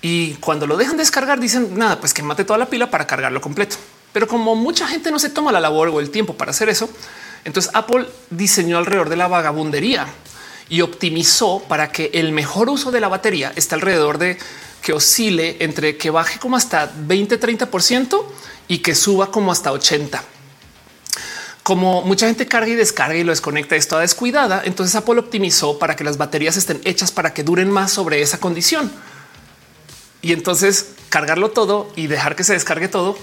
Y 0.00 0.34
cuando 0.34 0.66
lo 0.66 0.76
dejan 0.76 0.96
descargar, 0.96 1.38
dicen 1.38 1.78
nada, 1.78 2.00
pues 2.00 2.12
que 2.14 2.22
mate 2.22 2.44
toda 2.44 2.58
la 2.58 2.66
pila 2.66 2.90
para 2.90 3.06
cargarlo 3.06 3.40
completo. 3.40 3.76
Pero 4.12 4.26
como 4.26 4.54
mucha 4.54 4.86
gente 4.88 5.10
no 5.10 5.18
se 5.18 5.30
toma 5.30 5.52
la 5.52 5.60
labor 5.60 5.88
o 5.88 6.00
el 6.00 6.10
tiempo 6.10 6.36
para 6.36 6.50
hacer 6.50 6.68
eso, 6.68 6.90
entonces 7.44 7.70
Apple 7.74 8.06
diseñó 8.30 8.78
alrededor 8.78 9.08
de 9.08 9.16
la 9.16 9.28
vagabundería 9.28 10.06
y 10.68 10.80
optimizó 10.80 11.62
para 11.68 11.92
que 11.92 12.10
el 12.14 12.32
mejor 12.32 12.68
uso 12.68 12.90
de 12.90 13.00
la 13.00 13.08
batería 13.08 13.52
esté 13.56 13.74
alrededor 13.74 14.18
de 14.18 14.38
que 14.82 14.92
oscile 14.92 15.56
entre 15.60 15.96
que 15.96 16.10
baje 16.10 16.38
como 16.38 16.56
hasta 16.56 16.92
20, 16.94 17.38
30 17.38 17.70
por 17.70 17.82
ciento 17.82 18.30
y 18.68 18.78
que 18.78 18.94
suba 18.94 19.30
como 19.30 19.52
hasta 19.52 19.72
80. 19.72 20.22
Como 21.62 22.02
mucha 22.02 22.26
gente 22.26 22.48
carga 22.48 22.68
y 22.68 22.74
descarga 22.74 23.16
y 23.16 23.22
lo 23.22 23.30
desconecta, 23.30 23.76
esto 23.76 23.98
descuidada. 23.98 24.62
Entonces 24.64 24.96
Apple 24.96 25.20
optimizó 25.20 25.78
para 25.78 25.94
que 25.94 26.02
las 26.02 26.18
baterías 26.18 26.56
estén 26.56 26.80
hechas 26.84 27.12
para 27.12 27.32
que 27.32 27.44
duren 27.44 27.70
más 27.70 27.92
sobre 27.92 28.20
esa 28.20 28.38
condición. 28.38 28.90
Y 30.20 30.32
entonces 30.32 30.90
cargarlo 31.08 31.50
todo 31.50 31.90
y 31.94 32.08
dejar 32.08 32.34
que 32.34 32.44
se 32.44 32.52
descargue 32.52 32.88
todo 32.88 33.16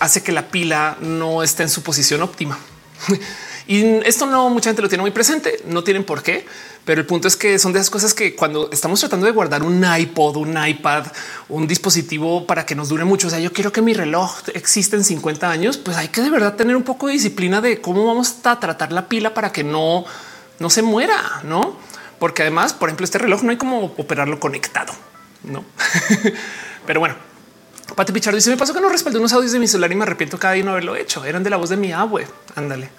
hace 0.00 0.22
que 0.22 0.32
la 0.32 0.50
pila 0.50 0.98
no 1.00 1.42
esté 1.42 1.62
en 1.62 1.70
su 1.70 1.82
posición 1.82 2.22
óptima. 2.22 2.58
y 3.66 3.84
esto 4.06 4.26
no 4.26 4.50
mucha 4.50 4.70
gente 4.70 4.82
lo 4.82 4.88
tiene 4.88 5.02
muy 5.02 5.10
presente, 5.10 5.62
no 5.66 5.84
tienen 5.84 6.04
por 6.04 6.22
qué, 6.22 6.44
pero 6.84 7.00
el 7.00 7.06
punto 7.06 7.28
es 7.28 7.36
que 7.36 7.58
son 7.58 7.72
de 7.72 7.78
esas 7.78 7.90
cosas 7.90 8.14
que 8.14 8.34
cuando 8.34 8.70
estamos 8.72 8.98
tratando 9.00 9.26
de 9.26 9.32
guardar 9.32 9.62
un 9.62 9.84
iPod, 9.84 10.36
un 10.36 10.56
iPad, 10.66 11.06
un 11.48 11.66
dispositivo 11.66 12.46
para 12.46 12.66
que 12.66 12.74
nos 12.74 12.88
dure 12.88 13.04
mucho, 13.04 13.28
o 13.28 13.30
sea, 13.30 13.38
yo 13.38 13.52
quiero 13.52 13.72
que 13.72 13.82
mi 13.82 13.94
reloj 13.94 14.40
exista 14.54 14.96
en 14.96 15.04
50 15.04 15.50
años, 15.50 15.78
pues 15.78 15.96
hay 15.96 16.08
que 16.08 16.22
de 16.22 16.30
verdad 16.30 16.56
tener 16.56 16.74
un 16.74 16.82
poco 16.82 17.06
de 17.06 17.14
disciplina 17.14 17.60
de 17.60 17.80
cómo 17.80 18.04
vamos 18.06 18.34
a 18.44 18.58
tratar 18.58 18.92
la 18.92 19.08
pila 19.08 19.32
para 19.34 19.52
que 19.52 19.62
no, 19.62 20.04
no 20.58 20.70
se 20.70 20.82
muera, 20.82 21.40
no? 21.44 21.76
Porque 22.18 22.42
además, 22.42 22.72
por 22.72 22.88
ejemplo, 22.88 23.04
este 23.04 23.18
reloj 23.18 23.42
no 23.42 23.50
hay 23.50 23.56
como 23.56 23.84
operarlo 23.96 24.38
conectado, 24.40 24.92
no? 25.44 25.64
pero 26.86 27.00
bueno, 27.00 27.14
Pati 27.94 28.12
Pichardo 28.12 28.36
dice: 28.36 28.50
Me 28.50 28.56
pasó 28.56 28.72
que 28.74 28.80
no 28.80 28.88
respaldé 28.88 29.18
unos 29.18 29.32
audios 29.32 29.52
de 29.52 29.58
mi 29.58 29.66
celular 29.66 29.92
y 29.92 29.94
me 29.94 30.04
arrepiento 30.04 30.38
cada 30.38 30.54
día 30.54 30.64
no 30.64 30.72
haberlo 30.72 30.96
hecho. 30.96 31.24
Eran 31.24 31.42
de 31.42 31.50
la 31.50 31.56
voz 31.56 31.70
de 31.70 31.76
mi 31.76 31.92
abue. 31.92 32.26
Ándale. 32.54 32.90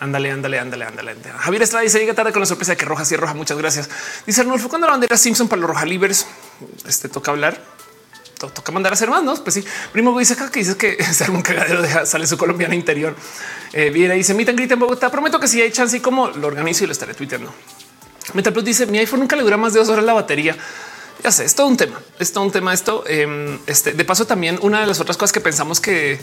Ándale, 0.00 0.30
ándale, 0.30 0.58
ándale, 0.58 0.84
ándale. 0.84 1.16
Javier 1.38 1.62
Estrada 1.62 1.82
dice 1.82 1.98
llega 1.98 2.14
tarde 2.14 2.32
con 2.32 2.40
la 2.40 2.46
sorpresa 2.46 2.72
de 2.72 2.76
que 2.76 2.84
roja 2.84 3.04
sí 3.04 3.16
roja. 3.16 3.34
Muchas 3.34 3.58
gracias. 3.58 3.90
Dice 4.26 4.42
Arnulfo 4.42 4.68
cuando 4.68 4.86
la 4.86 4.92
bandera 4.92 5.16
Simpson 5.16 5.48
para 5.48 5.60
los 5.60 5.70
roja 5.70 5.84
libres. 5.84 6.26
Este 6.86 7.08
toca 7.08 7.32
hablar. 7.32 7.60
Toca 8.38 8.70
mandar 8.70 8.92
a 8.92 8.94
hacer 8.94 9.10
más? 9.10 9.40
Pues 9.40 9.54
sí. 9.54 9.64
Primo 9.92 10.16
dice 10.16 10.36
que 10.36 10.60
dice 10.60 10.76
que 10.76 11.02
ser 11.12 11.30
un 11.30 11.42
cagadero 11.42 11.82
de 11.82 12.06
sale 12.06 12.26
su 12.26 12.38
colombiana 12.38 12.76
interior. 12.76 13.16
Eh, 13.72 13.90
viene 13.90 14.14
dice 14.14 14.34
Mita 14.34 14.52
grita 14.52 14.74
en 14.74 14.80
Bogotá. 14.80 15.10
Prometo 15.10 15.40
que 15.40 15.48
si 15.48 15.60
hay 15.60 15.72
chance 15.72 15.96
y 15.96 16.00
como 16.00 16.28
lo 16.28 16.46
organizo 16.46 16.84
y 16.84 16.86
lo 16.86 16.92
estaré 16.92 17.14
tuiteando. 17.14 17.52
Metal 18.34 18.52
Plus 18.52 18.64
dice 18.64 18.86
mi 18.86 18.98
iPhone 18.98 19.20
nunca 19.20 19.34
le 19.34 19.42
dura 19.42 19.56
más 19.56 19.72
de 19.72 19.80
dos 19.80 19.88
horas 19.88 20.04
la 20.04 20.12
batería. 20.12 20.56
Ya 21.22 21.32
sé, 21.32 21.44
es 21.44 21.54
todo 21.54 21.66
un 21.66 21.76
tema. 21.76 22.00
Es 22.18 22.32
todo 22.32 22.44
un 22.44 22.50
tema 22.50 22.72
esto. 22.72 23.04
Em, 23.06 23.58
este, 23.66 23.92
de 23.92 24.04
paso, 24.04 24.26
también 24.26 24.58
una 24.62 24.80
de 24.80 24.86
las 24.86 25.00
otras 25.00 25.16
cosas 25.16 25.32
que 25.32 25.40
pensamos 25.40 25.80
que 25.80 26.20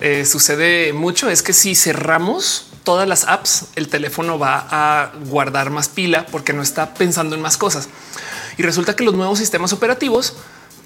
eh, 0.00 0.24
sucede 0.24 0.92
mucho 0.92 1.30
es 1.30 1.42
que 1.42 1.52
si 1.52 1.74
cerramos 1.74 2.66
todas 2.82 3.08
las 3.08 3.24
apps, 3.24 3.66
el 3.76 3.88
teléfono 3.88 4.38
va 4.38 4.66
a 4.70 5.12
guardar 5.26 5.70
más 5.70 5.88
pila 5.88 6.26
porque 6.26 6.52
no 6.52 6.62
está 6.62 6.94
pensando 6.94 7.34
en 7.34 7.42
más 7.42 7.56
cosas. 7.56 7.88
Y 8.58 8.62
resulta 8.62 8.94
que 8.94 9.04
los 9.04 9.14
nuevos 9.14 9.38
sistemas 9.38 9.72
operativos 9.72 10.34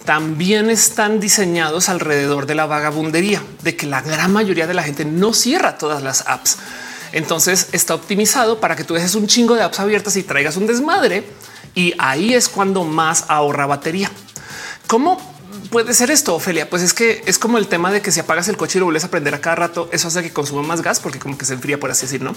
también 0.05 0.71
están 0.71 1.21
diseñados 1.21 1.89
alrededor 1.89 2.47
de 2.47 2.55
la 2.55 2.67
vagabundería, 2.67 3.43
de 3.63 3.77
que 3.77 3.87
la 3.87 4.01
gran 4.01 4.33
mayoría 4.33 4.67
de 4.67 4.75
la 4.75 4.83
gente 4.83 5.05
no 5.05 5.35
cierra 5.35 5.77
todas 5.77 6.03
las 6.03 6.27
apps. 6.27 6.59
Entonces 7.13 7.69
está 7.73 7.95
optimizado 7.95 8.61
para 8.61 8.77
que 8.77 8.85
tú 8.85 8.95
dejes 8.95 9.15
un 9.15 9.27
chingo 9.27 9.55
de 9.55 9.63
apps 9.63 9.81
abiertas 9.81 10.17
y 10.17 10.23
traigas 10.23 10.57
un 10.57 10.67
desmadre 10.67 11.25
y 11.75 11.95
ahí 11.99 12.35
es 12.35 12.49
cuando 12.49 12.85
más 12.85 13.25
ahorra 13.29 13.67
batería. 13.67 14.11
¿Cómo 14.87 15.19
puede 15.71 15.95
ser 15.95 16.11
esto, 16.11 16.35
Ofelia? 16.35 16.69
Pues 16.69 16.83
es 16.83 16.95
que 16.95 17.23
es 17.27 17.39
como 17.39 17.59
el 17.59 17.69
tema 17.69 17.91
de 17.91 18.01
que 18.01 18.11
si 18.11 18.21
apagas 18.21 18.49
el 18.49 18.57
coche 18.57 18.79
y 18.79 18.81
lo 18.81 18.87
vuelves 18.87 19.05
a 19.05 19.11
prender 19.11 19.35
a 19.35 19.41
cada 19.41 19.57
rato, 19.57 19.89
eso 19.93 20.09
hace 20.09 20.23
que 20.23 20.33
consuma 20.33 20.63
más 20.63 20.83
gas 20.83 21.01
porque 21.01 21.19
como 21.19 21.37
que 21.37 21.45
se 21.45 21.55
enfría, 21.55 21.79
por 21.79 21.91
así 21.91 22.07
decir, 22.07 22.23
¿no? 22.23 22.35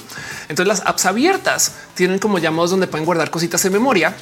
Entonces 0.49 0.67
las 0.67 0.81
apps 0.85 1.05
abiertas 1.05 1.73
tienen 1.93 2.19
como 2.19 2.39
llamados 2.39 2.71
donde 2.71 2.87
pueden 2.87 3.05
guardar 3.05 3.31
cositas 3.31 3.63
en 3.65 3.73
memoria 3.73 4.15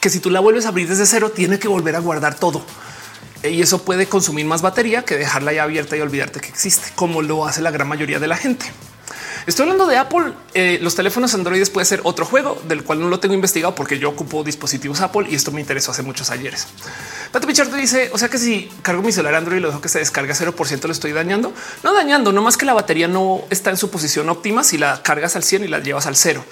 que 0.00 0.10
si 0.10 0.20
tú 0.20 0.30
la 0.30 0.40
vuelves 0.40 0.66
a 0.66 0.68
abrir 0.68 0.88
desde 0.88 1.06
cero, 1.06 1.30
tiene 1.34 1.58
que 1.58 1.68
volver 1.68 1.96
a 1.96 2.00
guardar 2.00 2.34
todo. 2.34 2.64
Y 3.42 3.62
eso 3.62 3.84
puede 3.84 4.06
consumir 4.06 4.46
más 4.46 4.62
batería 4.62 5.04
que 5.04 5.16
dejarla 5.16 5.52
ya 5.52 5.62
abierta 5.62 5.96
y 5.96 6.00
olvidarte 6.00 6.40
que 6.40 6.48
existe, 6.48 6.90
como 6.94 7.22
lo 7.22 7.46
hace 7.46 7.60
la 7.60 7.70
gran 7.70 7.88
mayoría 7.88 8.18
de 8.18 8.26
la 8.26 8.36
gente. 8.36 8.66
Estoy 9.48 9.62
hablando 9.62 9.86
de 9.86 9.96
Apple. 9.96 10.34
Eh, 10.52 10.78
los 10.82 10.94
teléfonos 10.94 11.32
Android 11.32 11.66
puede 11.72 11.86
ser 11.86 12.02
otro 12.02 12.26
juego 12.26 12.60
del 12.68 12.84
cual 12.84 13.00
no 13.00 13.08
lo 13.08 13.18
tengo 13.18 13.34
investigado 13.34 13.74
porque 13.74 13.98
yo 13.98 14.10
ocupo 14.10 14.44
dispositivos 14.44 15.00
Apple 15.00 15.26
y 15.30 15.36
esto 15.36 15.52
me 15.52 15.62
interesó 15.62 15.90
hace 15.90 16.02
muchos 16.02 16.28
ayeres. 16.28 16.66
Pato 17.32 17.46
Pichardo 17.46 17.74
dice: 17.74 18.10
O 18.12 18.18
sea 18.18 18.28
que 18.28 18.36
si 18.36 18.70
cargo 18.82 19.00
mi 19.00 19.10
celular 19.10 19.36
Android 19.36 19.56
y 19.56 19.60
lo 19.62 19.68
dejo 19.68 19.80
que 19.80 19.88
se 19.88 20.00
descarga 20.00 20.34
0%, 20.34 20.84
lo 20.84 20.92
estoy 20.92 21.12
dañando. 21.12 21.54
No 21.82 21.94
dañando, 21.94 22.30
no 22.30 22.42
más 22.42 22.58
que 22.58 22.66
la 22.66 22.74
batería 22.74 23.08
no 23.08 23.40
está 23.48 23.70
en 23.70 23.78
su 23.78 23.90
posición 23.90 24.28
óptima 24.28 24.62
si 24.64 24.76
la 24.76 25.02
cargas 25.02 25.34
al 25.34 25.42
100 25.42 25.64
y 25.64 25.68
la 25.68 25.78
llevas 25.78 26.06
al 26.06 26.16
cero 26.16 26.44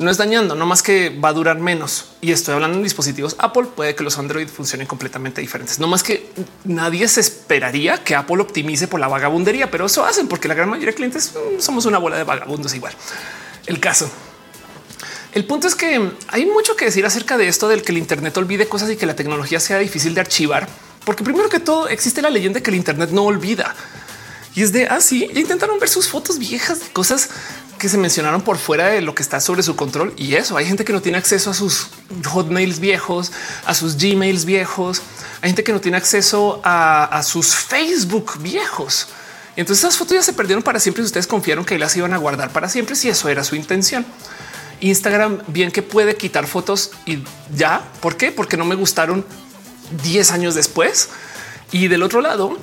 no 0.00 0.10
es 0.10 0.16
dañando, 0.16 0.54
no 0.54 0.64
más 0.64 0.82
que 0.82 1.10
va 1.10 1.28
a 1.28 1.32
durar 1.34 1.58
menos. 1.58 2.06
Y 2.22 2.32
estoy 2.32 2.54
hablando 2.54 2.78
en 2.78 2.82
dispositivos 2.82 3.36
Apple, 3.38 3.64
puede 3.76 3.94
que 3.94 4.02
los 4.02 4.18
Android 4.18 4.48
funcionen 4.48 4.86
completamente 4.86 5.42
diferentes. 5.42 5.78
No 5.78 5.88
más 5.88 6.02
que 6.02 6.26
nadie 6.64 7.06
se 7.06 7.20
esperaría 7.20 8.02
que 8.02 8.14
Apple 8.14 8.40
optimice 8.40 8.88
por 8.88 8.98
la 8.98 9.08
vagabundería, 9.08 9.70
pero 9.70 9.84
eso 9.84 10.02
hacen 10.06 10.26
porque 10.26 10.48
la 10.48 10.54
gran 10.54 10.70
mayoría 10.70 10.92
de 10.92 10.96
clientes 10.96 11.34
mm, 11.34 11.60
somos 11.60 11.84
una 11.84 11.98
bola 11.98 12.16
de 12.16 12.24
vagabundos 12.24 12.74
igual. 12.74 12.94
El 13.66 13.78
caso. 13.78 14.10
El 15.34 15.44
punto 15.44 15.68
es 15.68 15.74
que 15.74 16.10
hay 16.28 16.46
mucho 16.46 16.76
que 16.76 16.86
decir 16.86 17.04
acerca 17.04 17.36
de 17.36 17.48
esto 17.48 17.68
del 17.68 17.82
que 17.82 17.92
el 17.92 17.98
Internet 17.98 18.34
olvide 18.38 18.66
cosas 18.68 18.90
y 18.90 18.96
que 18.96 19.04
la 19.04 19.14
tecnología 19.14 19.60
sea 19.60 19.78
difícil 19.78 20.14
de 20.14 20.22
archivar, 20.22 20.66
porque 21.04 21.22
primero 21.22 21.50
que 21.50 21.60
todo 21.60 21.88
existe 21.88 22.22
la 22.22 22.30
leyenda 22.30 22.62
que 22.62 22.70
el 22.70 22.76
Internet 22.76 23.10
no 23.10 23.24
olvida. 23.24 23.76
Y 24.54 24.62
es 24.62 24.72
de 24.72 24.86
así. 24.86 25.28
Ah, 25.28 25.38
intentaron 25.38 25.78
ver 25.78 25.88
sus 25.88 26.08
fotos 26.08 26.38
viejas 26.38 26.80
de 26.80 26.88
cosas 26.88 27.30
que 27.80 27.88
se 27.88 27.98
mencionaron 27.98 28.42
por 28.42 28.58
fuera 28.58 28.88
de 28.88 29.00
lo 29.00 29.14
que 29.14 29.22
está 29.22 29.40
sobre 29.40 29.64
su 29.64 29.74
control. 29.74 30.14
Y 30.16 30.34
eso 30.34 30.56
hay 30.56 30.66
gente 30.66 30.84
que 30.84 30.92
no 30.92 31.02
tiene 31.02 31.18
acceso 31.18 31.50
a 31.50 31.54
sus 31.54 31.88
hotmails 32.30 32.78
viejos, 32.78 33.32
a 33.64 33.74
sus 33.74 33.96
gmails 33.96 34.44
viejos. 34.44 35.02
Hay 35.40 35.48
gente 35.48 35.64
que 35.64 35.72
no 35.72 35.80
tiene 35.80 35.96
acceso 35.96 36.60
a, 36.62 37.20
sus 37.24 37.54
Facebook 37.54 38.38
viejos. 38.40 39.08
Entonces 39.56 39.84
esas 39.84 39.98
fotos 39.98 40.14
ya 40.14 40.22
se 40.22 40.32
perdieron 40.32 40.62
para 40.62 40.78
siempre. 40.78 41.02
Y 41.02 41.06
ustedes 41.06 41.26
confiaron 41.26 41.64
que 41.64 41.78
las 41.78 41.96
iban 41.96 42.12
a 42.12 42.18
guardar 42.18 42.52
para 42.52 42.68
siempre. 42.68 42.94
Si 42.94 43.08
eso 43.08 43.28
era 43.28 43.42
su 43.42 43.56
intención. 43.56 44.06
Instagram 44.80 45.42
bien 45.48 45.72
que 45.72 45.82
puede 45.82 46.14
quitar 46.16 46.46
fotos 46.46 46.92
y 47.06 47.24
ya. 47.56 47.82
¿Por 48.00 48.16
qué? 48.16 48.30
Porque 48.30 48.56
no 48.56 48.64
me 48.64 48.76
gustaron 48.76 49.24
10 50.04 50.30
años 50.30 50.54
después. 50.54 51.08
Y 51.72 51.88
del 51.88 52.02
otro 52.02 52.20
lado, 52.20 52.58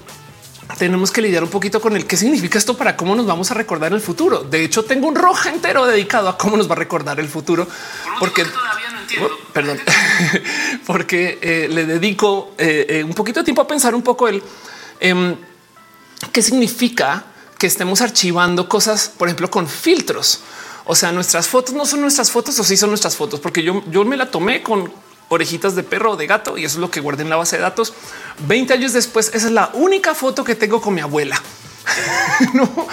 tenemos 0.76 1.11
que 1.11 1.22
lidiar 1.22 1.44
un 1.44 1.49
poquito 1.49 1.80
con 1.80 1.95
el 1.95 2.06
qué 2.06 2.18
significa 2.18 2.57
esto 2.57 2.76
para 2.76 2.98
cómo 2.98 3.15
nos 3.15 3.26
vamos 3.26 3.49
a 3.52 3.53
recordar 3.53 3.94
el 3.94 4.02
futuro. 4.02 4.39
De 4.39 4.64
hecho, 4.64 4.84
tengo 4.84 5.07
un 5.07 5.15
roja 5.15 5.49
entero 5.49 5.85
dedicado 5.85 6.27
a 6.27 6.38
cómo 6.38 6.57
nos 6.57 6.69
va 6.69 6.73
a 6.73 6.77
recordar 6.77 7.19
el 7.19 7.27
futuro, 7.27 7.68
porque 8.19 8.44
todavía 8.44 8.89
no 8.91 8.99
entiendo. 8.99 9.30
Oh, 9.31 9.53
perdón, 9.53 9.80
porque 10.85 11.39
eh, 11.41 11.68
le 11.69 11.85
dedico 11.85 12.53
eh, 12.57 12.85
eh, 12.89 13.03
un 13.03 13.14
poquito 13.14 13.39
de 13.39 13.45
tiempo 13.45 13.61
a 13.61 13.68
pensar 13.68 13.95
un 13.95 14.02
poco 14.02 14.27
el 14.27 14.44
em, 14.99 15.35
qué 16.31 16.41
significa 16.41 17.26
que 17.57 17.68
estemos 17.68 18.02
archivando 18.02 18.68
cosas, 18.68 19.11
por 19.18 19.27
ejemplo, 19.27 19.49
con 19.49 19.68
filtros. 19.68 20.41
O 20.85 20.95
sea, 20.95 21.11
nuestras 21.11 21.48
fotos 21.48 21.73
no 21.73 21.85
son 21.85 22.02
nuestras 22.02 22.31
fotos 22.31 22.57
o 22.60 22.64
sí 22.64 22.77
son 22.77 22.89
nuestras 22.89 23.15
fotos, 23.15 23.39
porque 23.39 23.64
yo, 23.64 23.84
yo 23.89 24.06
me 24.06 24.15
la 24.15 24.30
tomé 24.30 24.61
con 24.61 24.91
orejitas 25.29 25.75
de 25.75 25.83
perro 25.83 26.11
o 26.11 26.15
de 26.15 26.27
gato 26.27 26.57
y 26.57 26.65
eso 26.65 26.77
es 26.77 26.81
lo 26.81 26.91
que 26.91 26.99
guardé 26.99 27.23
en 27.23 27.29
la 27.29 27.35
base 27.35 27.57
de 27.57 27.61
datos. 27.61 27.93
20 28.47 28.73
años 28.73 28.93
después, 28.93 29.31
esa 29.33 29.47
es 29.47 29.53
la 29.53 29.71
única 29.73 30.13
foto 30.15 30.43
que 30.43 30.55
tengo 30.55 30.81
con 30.81 30.93
mi 30.93 31.01
abuela. 31.01 31.41
no. 32.53 32.87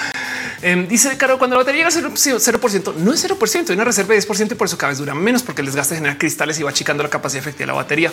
Em, 0.63 0.89
dice 0.89 1.17
Caro, 1.17 1.39
cuando 1.39 1.57
la 1.57 1.63
batería 1.63 1.89
llega 1.89 2.07
al 2.07 2.13
0%, 2.13 2.95
no 2.95 3.13
es 3.13 3.29
0%, 3.29 3.69
hay 3.69 3.75
una 3.75 3.85
reserva 3.85 4.15
de 4.15 4.21
10% 4.21 4.53
y 4.53 4.55
por 4.55 4.67
eso 4.67 4.79
cada 4.79 4.91
vez 4.91 4.99
dura 4.99 5.15
menos 5.15 5.43
porque 5.43 5.63
les 5.63 5.77
gasta 5.77 5.95
generar 5.95 6.17
cristales 6.17 6.59
y 6.59 6.63
va 6.63 6.71
achicando 6.71 7.03
la 7.03 7.11
capacidad 7.11 7.43
efectiva 7.43 7.65
de 7.65 7.73
la 7.73 7.75
batería. 7.75 8.13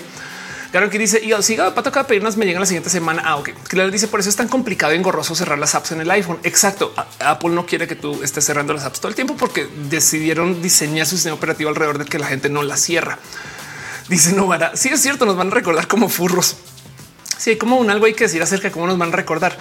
Claro 0.72 0.90
que 0.90 0.98
dice 0.98 1.22
y 1.22 1.34
siga 1.44 1.76
pato 1.76 1.92
cada 1.92 2.08
pedir 2.08 2.24
me 2.38 2.46
llegan 2.46 2.62
la 2.62 2.66
siguiente 2.66 2.90
semana. 2.90 3.22
Ah, 3.26 3.36
ok. 3.36 3.50
Claro, 3.68 3.92
dice 3.92 4.08
por 4.08 4.22
eso 4.22 4.30
es 4.30 4.38
tan 4.38 4.48
complicado 4.48 4.94
y 4.94 4.96
engorroso 4.96 5.36
cerrar 5.36 5.60
las 5.60 5.76
apps 5.76 5.92
en 5.92 6.00
el 6.00 6.10
iPhone. 6.10 6.40
Exacto. 6.44 6.94
Apple 7.20 7.50
no 7.50 7.66
quiere 7.66 7.88
que 7.88 7.96
tú 7.96 8.24
estés 8.24 8.46
cerrando 8.46 8.74
las 8.74 8.86
apps 8.86 9.02
todo 9.02 9.10
el 9.10 9.16
tiempo 9.16 9.36
porque 9.36 9.68
decidieron 9.90 10.62
diseñar 10.62 11.06
su 11.08 11.16
sistema 11.16 11.36
operativo 11.36 11.70
alrededor 11.70 11.98
de 11.98 12.06
que 12.06 12.18
la 12.20 12.28
gente 12.28 12.48
no 12.48 12.64
la 12.64 12.78
cierra. 12.78 13.20
Dice 14.08 14.34
Novara. 14.34 14.72
Sí, 14.76 14.90
es 14.90 15.02
cierto, 15.02 15.26
nos 15.26 15.38
van 15.38 15.48
a 15.48 15.52
recordar 15.52 15.88
como 15.88 16.10
furros. 16.10 16.58
Sí, 17.38 17.52
hay 17.52 17.58
como 17.58 17.78
un 17.78 17.90
algo 17.90 18.06
hay 18.06 18.14
que 18.14 18.26
decir 18.26 18.42
acerca 18.42 18.68
de 18.68 18.72
cómo 18.72 18.88
nos 18.88 18.98
van 18.98 19.10
a 19.10 19.16
recordar. 19.16 19.58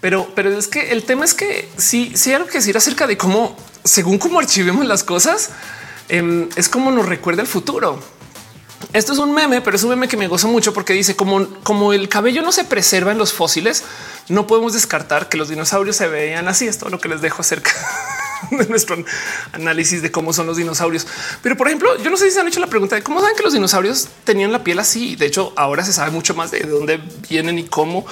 Pero, 0.00 0.30
pero 0.34 0.56
es 0.56 0.68
que 0.68 0.92
el 0.92 1.04
tema 1.04 1.24
es 1.24 1.34
que 1.34 1.68
sí, 1.76 2.12
sí 2.14 2.30
hay 2.30 2.36
algo 2.36 2.48
que 2.48 2.58
decir 2.58 2.76
acerca 2.76 3.06
de 3.06 3.16
cómo, 3.16 3.56
según 3.82 4.18
cómo 4.18 4.38
archivemos 4.38 4.86
las 4.86 5.02
cosas, 5.02 5.50
em, 6.08 6.48
es 6.54 6.68
como 6.68 6.90
nos 6.90 7.06
recuerda 7.06 7.42
el 7.42 7.48
futuro. 7.48 8.00
Esto 8.92 9.12
es 9.12 9.18
un 9.18 9.34
meme, 9.34 9.60
pero 9.60 9.76
es 9.76 9.82
un 9.82 9.90
meme 9.90 10.06
que 10.06 10.16
me 10.16 10.28
gozo 10.28 10.46
mucho 10.46 10.72
porque 10.72 10.92
dice 10.92 11.16
como, 11.16 11.48
como 11.64 11.92
el 11.92 12.08
cabello 12.08 12.42
no 12.42 12.52
se 12.52 12.64
preserva 12.64 13.10
en 13.10 13.18
los 13.18 13.32
fósiles, 13.32 13.82
no 14.28 14.46
podemos 14.46 14.72
descartar 14.72 15.28
que 15.28 15.36
los 15.36 15.48
dinosaurios 15.48 15.96
se 15.96 16.06
veían 16.06 16.46
así. 16.46 16.68
Es 16.68 16.80
lo 16.82 17.00
que 17.00 17.08
les 17.08 17.20
dejo 17.20 17.42
acerca 17.42 17.72
de 18.50 18.66
nuestro 18.66 18.96
análisis 19.52 20.02
de 20.02 20.10
cómo 20.10 20.32
son 20.32 20.46
los 20.46 20.56
dinosaurios. 20.56 21.06
Pero 21.42 21.56
por 21.56 21.66
ejemplo, 21.66 21.96
yo 22.02 22.10
no 22.10 22.16
sé 22.16 22.26
si 22.26 22.32
se 22.32 22.40
han 22.40 22.48
hecho 22.48 22.60
la 22.60 22.66
pregunta 22.66 22.96
de 22.96 23.02
cómo 23.02 23.20
saben 23.20 23.36
que 23.36 23.42
los 23.42 23.52
dinosaurios 23.52 24.08
tenían 24.24 24.52
la 24.52 24.64
piel 24.64 24.78
así. 24.78 25.16
De 25.16 25.26
hecho, 25.26 25.52
ahora 25.56 25.84
se 25.84 25.92
sabe 25.92 26.10
mucho 26.10 26.34
más 26.34 26.50
de 26.50 26.60
dónde 26.60 27.00
vienen 27.28 27.58
y 27.58 27.64
cómo 27.64 28.06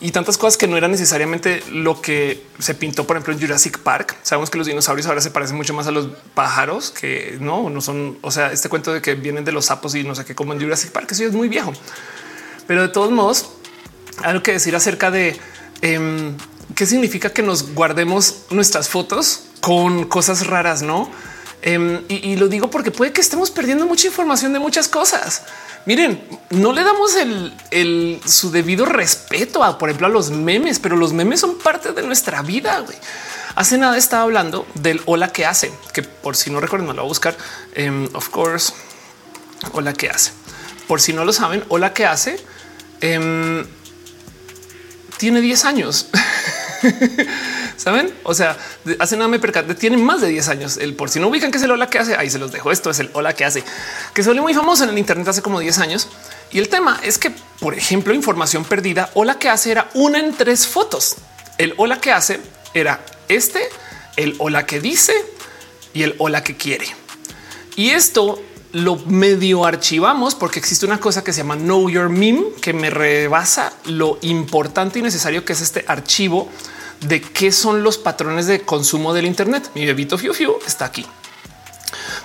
y 0.00 0.10
tantas 0.10 0.36
cosas 0.36 0.56
que 0.56 0.66
no 0.66 0.76
eran 0.76 0.90
necesariamente 0.90 1.62
lo 1.70 2.02
que 2.02 2.44
se 2.58 2.74
pintó, 2.74 3.06
por 3.06 3.16
ejemplo, 3.16 3.32
en 3.32 3.40
Jurassic 3.40 3.78
Park. 3.78 4.16
Sabemos 4.22 4.50
que 4.50 4.58
los 4.58 4.66
dinosaurios 4.66 5.06
ahora 5.06 5.20
se 5.20 5.30
parecen 5.30 5.56
mucho 5.56 5.74
más 5.74 5.86
a 5.86 5.92
los 5.92 6.08
pájaros 6.34 6.90
que 6.90 7.36
no, 7.40 7.70
no 7.70 7.80
son. 7.80 8.18
O 8.20 8.32
sea, 8.32 8.50
este 8.50 8.68
cuento 8.68 8.92
de 8.92 9.00
que 9.00 9.14
vienen 9.14 9.44
de 9.44 9.52
los 9.52 9.66
sapos 9.66 9.94
y 9.94 10.02
no 10.02 10.16
sé 10.16 10.24
qué, 10.24 10.34
como 10.34 10.52
en 10.52 10.60
Jurassic 10.60 10.90
Park, 10.90 11.12
eso 11.12 11.24
es 11.24 11.32
muy 11.32 11.48
viejo. 11.48 11.72
Pero 12.66 12.82
de 12.82 12.88
todos 12.88 13.12
modos, 13.12 13.50
algo 14.22 14.42
que 14.42 14.52
decir 14.52 14.74
acerca 14.74 15.12
de 15.12 15.38
em, 15.82 16.36
qué 16.74 16.84
significa 16.84 17.30
que 17.30 17.42
nos 17.42 17.72
guardemos 17.72 18.46
nuestras 18.50 18.88
fotos 18.88 19.44
con 19.62 20.06
cosas 20.06 20.48
raras, 20.48 20.82
no? 20.82 21.08
Em, 21.62 22.02
y, 22.08 22.34
lo 22.34 22.48
digo 22.48 22.68
porque 22.68 22.90
puede 22.90 23.12
que 23.12 23.20
estemos 23.20 23.52
perdiendo 23.52 23.86
mucha 23.86 24.08
información 24.08 24.52
de 24.52 24.58
muchas 24.58 24.88
cosas. 24.88 25.44
Miren, 25.86 26.20
no 26.50 26.72
le 26.72 26.82
damos 26.82 27.14
el, 27.14 28.20
su 28.26 28.50
debido 28.50 28.84
respeto 28.84 29.62
a, 29.62 29.78
por 29.78 29.88
ejemplo, 29.88 30.08
a 30.08 30.10
los 30.10 30.32
memes, 30.32 30.80
pero 30.80 30.96
los 30.96 31.12
memes 31.12 31.38
son 31.38 31.58
parte 31.58 31.92
de 31.92 32.02
nuestra 32.02 32.42
vida. 32.42 32.84
Hace 33.54 33.78
nada 33.78 33.96
estaba 33.96 34.24
hablando 34.24 34.66
del 34.74 35.00
hola 35.06 35.32
que 35.32 35.46
hace, 35.46 35.72
que 35.94 36.02
por 36.02 36.34
si 36.34 36.50
no 36.50 36.58
recuerdan, 36.58 36.88
me 36.88 36.94
lo 36.94 37.02
voy 37.02 37.06
a 37.06 37.10
buscar. 37.10 37.36
Em, 37.74 38.08
of 38.14 38.30
course, 38.30 38.72
hola 39.70 39.92
que 39.92 40.10
hace. 40.10 40.32
Por 40.88 41.00
si 41.00 41.12
no 41.12 41.24
lo 41.24 41.32
saben, 41.32 41.62
hola 41.68 41.94
que 41.94 42.04
hace 42.04 42.36
em, 43.00 43.64
tiene 45.18 45.40
10 45.40 45.64
años. 45.66 46.08
Saben? 47.76 48.12
O 48.22 48.34
sea, 48.34 48.56
hace 48.98 49.16
nada 49.16 49.28
me 49.28 49.38
percaté, 49.38 49.74
tiene 49.74 49.96
más 49.96 50.20
de 50.20 50.28
10 50.28 50.48
años. 50.48 50.76
El 50.76 50.94
por 50.94 51.10
si 51.10 51.20
no 51.20 51.28
ubican 51.28 51.50
que 51.50 51.58
es 51.58 51.64
el 51.64 51.70
hola 51.70 51.88
que 51.90 51.98
hace, 51.98 52.16
ahí 52.16 52.30
se 52.30 52.38
los 52.38 52.52
dejo. 52.52 52.70
Esto 52.70 52.90
es 52.90 52.98
el 53.00 53.10
hola 53.12 53.34
que 53.34 53.44
hace, 53.44 53.64
que 54.14 54.22
volvió 54.22 54.42
muy 54.42 54.54
famoso 54.54 54.84
en 54.84 54.90
el 54.90 54.98
Internet 54.98 55.28
hace 55.28 55.42
como 55.42 55.60
10 55.60 55.78
años. 55.78 56.08
Y 56.50 56.58
el 56.58 56.68
tema 56.68 57.00
es 57.02 57.18
que, 57.18 57.32
por 57.60 57.74
ejemplo, 57.74 58.12
información 58.14 58.64
perdida, 58.64 59.10
hola 59.14 59.38
que 59.38 59.48
hace 59.48 59.70
era 59.70 59.90
una 59.94 60.18
en 60.18 60.34
tres 60.34 60.66
fotos. 60.66 61.16
El 61.58 61.74
hola 61.76 62.00
que 62.00 62.12
hace 62.12 62.40
era 62.74 63.00
este, 63.28 63.68
el 64.16 64.36
hola 64.38 64.66
que 64.66 64.80
dice 64.80 65.14
y 65.94 66.02
el 66.02 66.14
hola 66.18 66.44
que 66.44 66.56
quiere. 66.56 66.86
Y 67.76 67.90
esto 67.90 68.42
lo 68.72 68.96
medio 68.96 69.64
archivamos 69.64 70.34
porque 70.34 70.58
existe 70.58 70.86
una 70.86 70.98
cosa 70.98 71.22
que 71.22 71.32
se 71.32 71.38
llama 71.38 71.56
Know 71.56 71.90
Your 71.90 72.08
Meme 72.08 72.44
que 72.60 72.72
me 72.72 72.90
rebasa 72.90 73.72
lo 73.84 74.18
importante 74.22 74.98
y 74.98 75.02
necesario 75.02 75.44
que 75.44 75.52
es 75.52 75.60
este 75.60 75.84
archivo 75.86 76.48
de 77.02 77.20
qué 77.20 77.52
son 77.52 77.82
los 77.82 77.98
patrones 77.98 78.46
de 78.46 78.62
consumo 78.62 79.12
del 79.12 79.26
Internet. 79.26 79.70
Mi 79.74 79.86
bebito 79.86 80.18
Fiu 80.18 80.32
Fiu 80.32 80.56
está 80.66 80.86
aquí. 80.86 81.06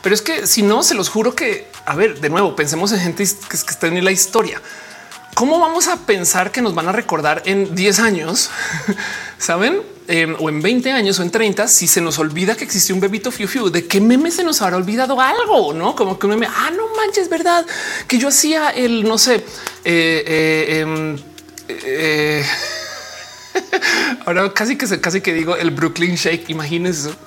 Pero 0.01 0.15
es 0.15 0.21
que 0.21 0.47
si 0.47 0.61
no, 0.61 0.83
se 0.83 0.95
los 0.95 1.09
juro 1.09 1.35
que, 1.35 1.67
a 1.85 1.95
ver, 1.95 2.19
de 2.19 2.29
nuevo, 2.29 2.55
pensemos 2.55 2.91
en 2.91 2.99
gente 2.99 3.23
que, 3.25 3.55
está 3.55 3.87
en 3.87 4.03
la 4.03 4.11
historia. 4.11 4.61
¿Cómo 5.33 5.59
vamos 5.59 5.87
a 5.87 5.97
pensar 5.97 6.51
que 6.51 6.61
nos 6.61 6.73
van 6.73 6.87
a 6.87 6.91
recordar 6.91 7.43
en 7.45 7.75
10 7.75 7.99
años? 7.99 8.49
Saben? 9.37 9.81
Em, 10.07 10.35
o 10.39 10.47
en 10.47 10.61
20 10.61 10.91
años 10.93 11.19
o 11.19 11.23
en 11.23 11.31
30, 11.31 11.67
si 11.67 11.85
se 11.85 11.99
nos 11.99 12.17
olvida 12.17 12.55
que 12.55 12.63
existió 12.63 12.95
un 12.95 13.01
bebito 13.01 13.29
fiu 13.29 13.45
fiu, 13.45 13.69
de 13.69 13.87
qué 13.87 13.99
meme 13.99 14.31
se 14.31 14.41
nos 14.41 14.61
habrá 14.61 14.77
olvidado 14.77 15.19
algo, 15.19 15.73
no 15.73 15.95
como 15.95 16.17
que 16.17 16.27
un 16.27 16.31
meme. 16.31 16.47
Ah, 16.47 16.71
no 16.71 16.83
manches, 16.95 17.27
verdad 17.27 17.65
que 18.07 18.17
yo 18.17 18.29
hacía 18.29 18.69
el 18.69 19.03
no 19.03 19.17
sé. 19.17 19.43
Eh, 19.83 20.23
eh, 20.25 20.79
em, 20.79 21.17
eh, 21.67 22.45
Ahora 24.25 24.53
casi 24.53 24.77
que 24.77 24.87
se 24.87 24.99
casi 24.99 25.21
que 25.21 25.33
digo 25.33 25.55
el 25.55 25.71
Brooklyn 25.71 26.15
Shake. 26.15 26.49
Imagínense. 26.49 27.11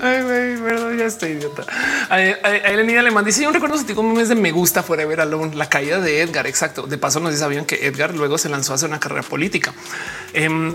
Ay, 0.00 0.22
güey, 0.22 0.56
perdón, 0.58 0.96
ya 0.96 1.06
estoy 1.06 1.30
idiota. 1.32 1.64
Elena 2.10 3.00
Alemán 3.00 3.24
dice: 3.24 3.42
Yo 3.42 3.50
recuerdo 3.50 3.76
si 3.78 3.92
un 3.92 4.14
mes 4.14 4.28
de 4.28 4.36
me 4.36 4.52
gusta 4.52 4.82
Forever 4.82 5.20
Alone, 5.20 5.56
la 5.56 5.68
caída 5.68 6.00
de 6.00 6.20
Edgar. 6.20 6.46
Exacto. 6.46 6.86
De 6.86 6.98
paso, 6.98 7.18
no 7.20 7.32
sabían 7.32 7.64
que 7.64 7.86
Edgar 7.86 8.14
luego 8.14 8.38
se 8.38 8.48
lanzó 8.48 8.72
a 8.72 8.76
hacer 8.76 8.88
una 8.88 9.00
carrera 9.00 9.22
política. 9.22 9.74
Em, 10.32 10.74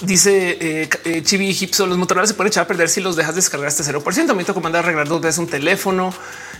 dice 0.00 0.58
eh, 0.60 0.88
eh, 1.04 1.22
Chibi 1.22 1.56
los 1.78 1.98
motores 1.98 2.30
se 2.30 2.34
pueden 2.34 2.50
echar 2.50 2.64
a 2.64 2.66
perder 2.66 2.88
si 2.88 3.00
los 3.00 3.14
dejas 3.14 3.36
descargar 3.36 3.68
hasta 3.68 3.84
0%. 3.84 4.34
Me 4.34 4.44
tocó 4.44 4.60
mandar 4.60 4.84
arreglar 4.84 5.08
dos 5.08 5.20
veces 5.20 5.38
un 5.38 5.46
teléfono. 5.46 6.12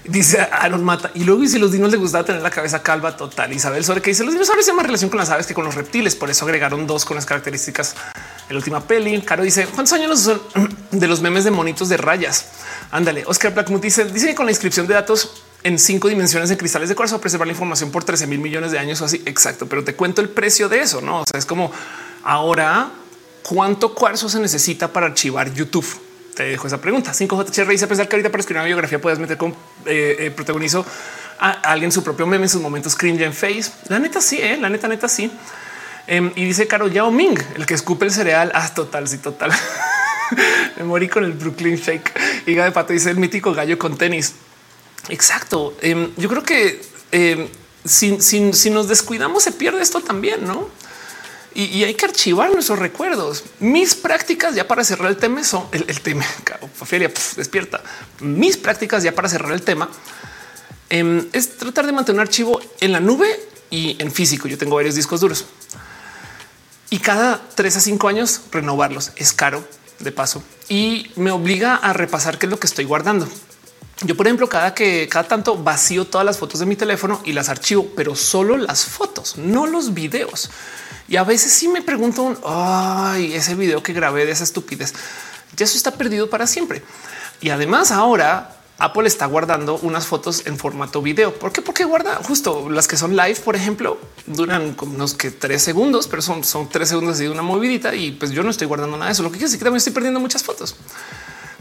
Dice 0.04 0.40
Aaron 0.40 0.82
Mata. 0.82 1.12
Y 1.14 1.22
luego, 1.22 1.46
si 1.46 1.58
los 1.58 1.70
dinos 1.70 1.92
les 1.92 2.00
gustaba 2.00 2.24
tener 2.24 2.42
la 2.42 2.50
cabeza 2.50 2.82
calva 2.82 3.16
total. 3.16 3.52
Isabel 3.52 3.84
sobre 3.84 4.02
que 4.02 4.10
dice 4.10 4.24
los 4.24 4.32
dinosaurios 4.32 4.66
tienen 4.66 4.78
más 4.78 4.86
relación 4.86 5.10
con 5.10 5.18
las 5.18 5.30
aves 5.30 5.46
que 5.46 5.54
con 5.54 5.64
los 5.64 5.76
reptiles. 5.76 6.16
Por 6.16 6.28
eso 6.28 6.44
agregaron 6.44 6.86
dos 6.86 7.04
con 7.04 7.14
las 7.14 7.24
características 7.24 7.94
en 8.48 8.54
la 8.54 8.56
última 8.56 8.80
peli. 8.80 9.20
Caro 9.22 9.44
dice 9.44 9.66
cuántos 9.66 9.92
años 9.92 10.18
son 10.20 10.40
de 10.90 11.06
los 11.06 11.20
memes 11.20 11.44
de 11.44 11.52
monitos 11.52 11.88
de 11.88 11.98
rayas. 11.98 12.46
Ándale. 12.90 13.22
Oscar 13.26 13.54
Blackmouth 13.54 13.80
dice, 13.80 14.04
dice 14.06 14.26
que 14.28 14.34
con 14.34 14.46
la 14.46 14.52
inscripción 14.52 14.88
de 14.88 14.94
datos 14.94 15.44
en 15.62 15.78
cinco 15.78 16.08
dimensiones 16.08 16.48
de 16.48 16.56
cristales 16.56 16.88
de 16.88 16.96
cuarzo 16.96 17.20
preservar 17.20 17.46
la 17.46 17.52
información 17.52 17.92
por 17.92 18.02
13 18.02 18.26
mil 18.26 18.40
millones 18.40 18.72
de 18.72 18.80
años 18.80 19.00
o 19.02 19.04
así. 19.04 19.22
Exacto. 19.24 19.66
Pero 19.66 19.84
te 19.84 19.94
cuento 19.94 20.20
el 20.20 20.30
precio 20.30 20.68
de 20.68 20.80
eso. 20.80 21.00
No 21.00 21.20
o 21.20 21.24
sea, 21.30 21.38
es 21.38 21.46
como 21.46 21.70
ahora 22.24 22.90
cuánto 23.44 23.94
cuarzo 23.94 24.28
se 24.28 24.40
necesita 24.40 24.92
para 24.92 25.06
archivar 25.06 25.52
YouTube 25.54 25.86
te 26.34 26.44
dejo 26.44 26.66
esa 26.66 26.80
pregunta. 26.80 27.12
5J 27.12 27.68
dice 27.68 27.86
pensar 27.86 28.08
que 28.08 28.16
ahorita 28.16 28.30
para 28.30 28.40
escribir 28.40 28.60
una 28.60 28.66
biografía 28.66 29.00
puedes 29.00 29.18
meter 29.18 29.36
con 29.36 29.50
eh, 29.86 30.16
eh, 30.18 30.30
protagonizo 30.30 30.84
a 31.38 31.50
alguien 31.72 31.90
su 31.92 32.02
propio 32.02 32.26
meme 32.26 32.44
en 32.44 32.48
sus 32.48 32.62
momentos 32.62 32.94
cringe 32.94 33.22
en 33.22 33.32
face. 33.32 33.70
La 33.88 33.98
neta 33.98 34.20
sí, 34.20 34.38
eh, 34.40 34.56
la 34.60 34.68
neta, 34.68 34.88
neta 34.88 35.08
sí. 35.08 35.30
Em, 36.06 36.32
y 36.34 36.44
dice 36.44 36.66
Caro 36.66 36.88
Yao 36.88 37.10
Ming, 37.10 37.38
el 37.56 37.66
que 37.66 37.74
escupe 37.74 38.04
el 38.04 38.12
cereal. 38.12 38.50
Ah, 38.54 38.72
total, 38.74 39.08
sí, 39.08 39.18
total. 39.18 39.52
Me 40.76 40.84
morí 40.84 41.08
con 41.08 41.24
el 41.24 41.32
Brooklyn 41.32 41.76
Shake. 41.76 42.12
y 42.46 42.54
de 42.54 42.72
pato 42.72 42.92
dice 42.92 43.10
el 43.10 43.18
mítico 43.18 43.52
gallo 43.52 43.78
con 43.78 43.96
tenis. 43.96 44.34
Exacto. 45.08 45.74
Em, 45.80 46.10
yo 46.16 46.28
creo 46.28 46.42
que 46.42 46.80
em, 47.10 47.48
si 47.84 48.70
nos 48.70 48.88
descuidamos 48.88 49.42
se 49.42 49.52
pierde 49.52 49.82
esto 49.82 50.00
también, 50.00 50.44
¿no? 50.44 50.68
Y, 51.54 51.84
hay 51.84 51.94
que 51.94 52.06
archivar 52.06 52.50
nuestros 52.52 52.78
recuerdos. 52.78 53.44
Mis 53.60 53.94
prácticas 53.94 54.54
ya 54.54 54.66
para 54.66 54.84
cerrar 54.84 55.10
el 55.10 55.16
tema 55.16 55.44
son 55.44 55.66
el, 55.72 56.00
tema. 56.00 56.24
Ophelia 56.80 57.10
despierta. 57.36 57.82
Mis 58.20 58.56
prácticas 58.56 59.02
ya 59.02 59.14
para 59.14 59.28
cerrar 59.28 59.52
el 59.52 59.62
tema 59.62 59.88
em, 60.90 61.28
es 61.32 61.56
tratar 61.56 61.86
de 61.86 61.92
mantener 61.92 62.20
un 62.20 62.26
archivo 62.26 62.60
en 62.80 62.92
la 62.92 63.00
nube 63.00 63.28
y 63.70 63.96
en 64.00 64.10
físico. 64.10 64.48
Yo 64.48 64.58
tengo 64.58 64.76
varios 64.76 64.94
discos 64.94 65.20
duros 65.20 65.46
y 66.92 66.98
cada 66.98 67.40
tres 67.54 67.74
a 67.78 67.80
cinco 67.80 68.08
años 68.08 68.42
renovarlos 68.50 69.12
es 69.16 69.32
caro 69.32 69.66
de 69.98 70.12
paso 70.12 70.42
y 70.68 71.10
me 71.16 71.30
obliga 71.30 71.76
a 71.76 71.94
repasar 71.94 72.38
qué 72.38 72.44
es 72.44 72.50
lo 72.50 72.60
que 72.60 72.66
estoy 72.66 72.84
guardando. 72.84 73.26
Yo, 74.04 74.14
por 74.14 74.26
ejemplo, 74.26 74.46
cada 74.48 74.74
que 74.74 75.08
cada 75.08 75.26
tanto 75.26 75.56
vacío 75.56 76.04
todas 76.04 76.26
las 76.26 76.36
fotos 76.36 76.60
de 76.60 76.66
mi 76.66 76.76
teléfono 76.76 77.22
y 77.24 77.32
las 77.32 77.48
archivo, 77.48 77.88
pero 77.96 78.14
solo 78.14 78.58
las 78.58 78.84
fotos, 78.84 79.38
no 79.38 79.66
los 79.66 79.94
videos. 79.94 80.50
Y 81.12 81.18
a 81.18 81.24
veces 81.24 81.52
sí 81.52 81.68
me 81.68 81.82
pregunto, 81.82 82.34
ay, 82.42 83.34
ese 83.34 83.54
video 83.54 83.82
que 83.82 83.92
grabé 83.92 84.24
de 84.24 84.32
esa 84.32 84.44
estupidez, 84.44 84.94
ya 85.54 85.66
eso 85.66 85.76
está 85.76 85.90
perdido 85.90 86.30
para 86.30 86.46
siempre. 86.46 86.82
Y 87.42 87.50
además 87.50 87.90
ahora 87.90 88.56
Apple 88.78 89.06
está 89.08 89.26
guardando 89.26 89.78
unas 89.82 90.06
fotos 90.06 90.46
en 90.46 90.56
formato 90.56 91.02
video. 91.02 91.34
¿Por 91.34 91.52
qué? 91.52 91.60
Porque 91.60 91.84
guarda 91.84 92.16
justo 92.26 92.70
las 92.70 92.88
que 92.88 92.96
son 92.96 93.14
live, 93.14 93.36
por 93.44 93.56
ejemplo, 93.56 94.00
duran 94.24 94.74
unos 94.80 95.12
que 95.12 95.30
tres 95.30 95.60
segundos, 95.60 96.08
pero 96.08 96.22
son, 96.22 96.44
son 96.44 96.70
tres 96.70 96.88
segundos 96.88 97.18
de 97.18 97.28
una 97.28 97.42
movidita 97.42 97.94
y 97.94 98.12
pues 98.12 98.30
yo 98.30 98.42
no 98.42 98.48
estoy 98.48 98.66
guardando 98.66 98.96
nada 98.96 99.08
de 99.08 99.12
eso. 99.12 99.22
Lo 99.22 99.28
que 99.28 99.34
quiere 99.34 99.48
decir 99.48 99.58
que 99.58 99.64
también 99.64 99.76
estoy 99.80 99.92
perdiendo 99.92 100.18
muchas 100.18 100.42
fotos. 100.42 100.76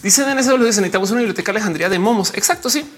Dice 0.02 0.24
en 0.24 0.40
ese 0.40 0.58
necesitamos 0.58 1.12
una 1.12 1.20
biblioteca 1.20 1.52
Alejandría 1.52 1.90
de 1.90 2.00
momos. 2.00 2.32
Exacto. 2.36 2.70
Sí, 2.70 2.90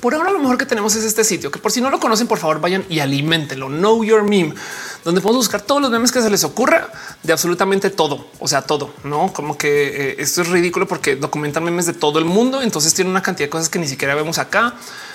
por 0.00 0.14
ahora 0.14 0.32
lo 0.32 0.40
mejor 0.40 0.58
que 0.58 0.66
tenemos 0.66 0.96
es 0.96 1.04
este 1.04 1.22
sitio 1.22 1.50
que 1.50 1.60
por 1.60 1.70
si 1.70 1.80
no 1.80 1.90
lo 1.90 2.00
conocen, 2.00 2.26
por 2.26 2.38
favor 2.38 2.60
vayan 2.60 2.84
y 2.88 2.98
alimentenlo. 2.98 3.68
Know 3.68 4.02
Your 4.02 4.24
Meme, 4.24 4.54
donde 5.04 5.20
podemos 5.20 5.46
buscar 5.46 5.62
todos 5.62 5.80
los 5.80 5.90
memes 5.90 6.10
que 6.10 6.20
se 6.20 6.28
les 6.28 6.42
ocurra 6.42 6.90
de 7.22 7.32
absolutamente 7.32 7.90
todo. 7.90 8.26
O 8.40 8.48
sea, 8.48 8.62
todo, 8.62 8.92
no 9.04 9.32
como 9.32 9.56
que 9.56 10.10
eh, 10.10 10.16
esto 10.18 10.42
es 10.42 10.48
ridículo 10.48 10.88
porque 10.88 11.14
documentan 11.14 11.62
memes 11.62 11.86
de 11.86 11.92
todo 11.92 12.18
el 12.18 12.24
mundo. 12.24 12.62
Entonces 12.62 12.94
tiene 12.94 13.10
una 13.10 13.22
cantidad 13.22 13.46
de 13.46 13.50
cosas 13.50 13.68
que 13.68 13.78
ni 13.78 13.86
siquiera 13.86 14.14
vemos 14.14 14.38
acá. 14.38 14.74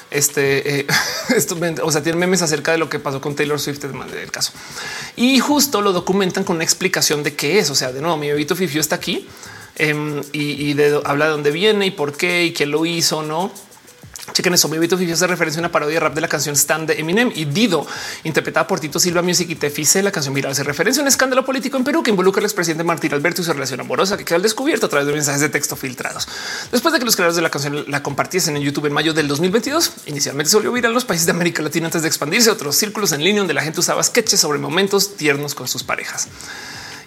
Este, 0.09 0.79
eh, 0.79 0.87
esto, 1.35 1.57
o 1.83 1.91
sea, 1.91 2.01
tienen 2.01 2.19
memes 2.19 2.41
acerca 2.41 2.71
de 2.71 2.77
lo 2.77 2.89
que 2.89 2.99
pasó 2.99 3.19
con 3.19 3.35
Taylor 3.35 3.59
Swift, 3.59 3.79
del 3.79 4.31
caso. 4.31 4.53
Y 5.17 5.39
justo 5.39 5.81
lo 5.81 5.91
documentan 5.91 6.43
con 6.45 6.55
una 6.55 6.63
explicación 6.63 7.23
de 7.23 7.35
qué 7.35 7.59
es. 7.59 7.69
O 7.69 7.75
sea, 7.75 7.91
de 7.91 8.01
nuevo, 8.01 8.15
mi 8.15 8.29
bebito 8.29 8.55
Fifi 8.55 8.79
está 8.79 8.95
aquí 8.95 9.27
em, 9.75 10.21
y, 10.31 10.71
habla 11.03 11.25
de 11.25 11.31
dónde 11.31 11.51
viene 11.51 11.87
y 11.87 11.91
por 11.91 12.15
qué 12.15 12.45
y 12.45 12.53
quién 12.53 12.71
lo 12.71 12.85
hizo, 12.85 13.23
no? 13.23 13.51
Chequen 14.33 14.53
eso. 14.53 14.69
Bebito 14.69 14.97
Fifi 14.97 15.11
hace 15.11 15.27
referencia 15.27 15.59
a 15.59 15.61
una 15.61 15.71
parodia 15.71 15.99
rap 15.99 16.13
de 16.13 16.21
la 16.21 16.27
canción 16.27 16.55
Stand 16.55 16.87
de 16.87 16.99
Eminem 16.99 17.31
y 17.35 17.45
Dido, 17.45 17.85
interpretada 18.23 18.67
por 18.67 18.79
Tito 18.79 18.99
Silva 18.99 19.21
Music 19.21 19.49
y 19.49 19.55
Tefice. 19.55 20.01
La 20.01 20.11
canción 20.11 20.33
viral 20.33 20.51
hace 20.51 20.63
referencia 20.63 21.01
a 21.01 21.03
un 21.03 21.07
escándalo 21.07 21.45
político 21.45 21.77
en 21.77 21.83
Perú 21.83 22.03
que 22.03 22.11
involucra 22.11 22.39
al 22.39 22.45
expresidente 22.45 22.83
Martín 22.83 23.13
Alberto 23.13 23.41
y 23.41 23.45
su 23.45 23.53
relación 23.53 23.79
amorosa 23.79 24.17
que 24.17 24.25
quedó 24.25 24.37
al 24.37 24.41
descubierto 24.41 24.85
a 24.85 24.89
través 24.89 25.07
de 25.07 25.13
mensajes 25.13 25.41
de 25.41 25.49
texto 25.49 25.75
filtrados. 25.75 26.27
Después 26.71 26.93
de 26.93 26.99
que 26.99 27.05
los 27.05 27.15
creadores 27.15 27.35
de 27.35 27.41
la 27.41 27.49
canción 27.49 27.85
la 27.87 28.03
compartiesen 28.03 28.55
en 28.55 28.63
YouTube 28.63 28.85
en 28.85 28.93
mayo 28.93 29.13
del 29.13 29.27
2022, 29.27 29.93
inicialmente 30.05 30.49
se 30.49 30.57
volvió 30.57 30.71
viral 30.71 30.91
en 30.91 30.95
los 30.95 31.05
países 31.05 31.25
de 31.25 31.31
América 31.31 31.61
Latina 31.61 31.87
antes 31.87 32.01
de 32.01 32.07
expandirse 32.07 32.49
a 32.49 32.53
otros 32.53 32.75
círculos 32.75 33.11
en 33.11 33.23
línea 33.23 33.41
donde 33.41 33.53
la 33.53 33.63
gente 33.63 33.79
usaba 33.79 34.01
sketches 34.03 34.39
sobre 34.39 34.59
momentos 34.59 35.15
tiernos 35.17 35.55
con 35.55 35.67
sus 35.67 35.83
parejas. 35.83 36.27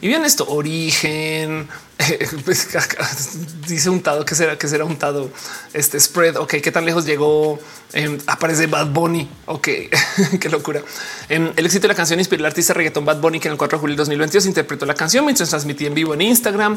Y 0.04 0.08
bien 0.08 0.22
esto, 0.26 0.46
origen, 0.46 1.66
pues, 2.44 2.68
dice 3.66 3.88
untado 3.88 4.26
que 4.26 4.34
será 4.34 4.58
que 4.58 4.68
será 4.68 4.84
untado 4.84 5.30
este 5.72 5.98
spread. 5.98 6.36
Ok, 6.36 6.56
qué 6.62 6.70
tan 6.70 6.84
lejos 6.84 7.06
llegó. 7.06 7.58
Em, 7.94 8.18
aparece 8.26 8.66
Bad 8.66 8.88
Bunny. 8.88 9.26
Ok, 9.46 9.66
qué 10.40 10.48
locura. 10.50 10.82
Em, 11.30 11.50
el 11.56 11.64
éxito 11.64 11.84
de 11.84 11.88
la 11.88 11.94
canción 11.94 12.18
inspiró 12.18 12.42
al 12.42 12.48
artista 12.48 12.74
reggaeton 12.74 13.02
Bad 13.02 13.18
Bunny, 13.18 13.40
que 13.40 13.48
en 13.48 13.52
el 13.52 13.58
4 13.58 13.78
de 13.78 13.80
julio 13.80 13.94
de 13.94 14.00
2022 14.00 14.44
interpretó 14.44 14.84
la 14.84 14.94
canción 14.94 15.24
mientras 15.24 15.48
transmitía 15.48 15.88
en 15.88 15.94
vivo 15.94 16.12
en 16.12 16.20
Instagram, 16.20 16.76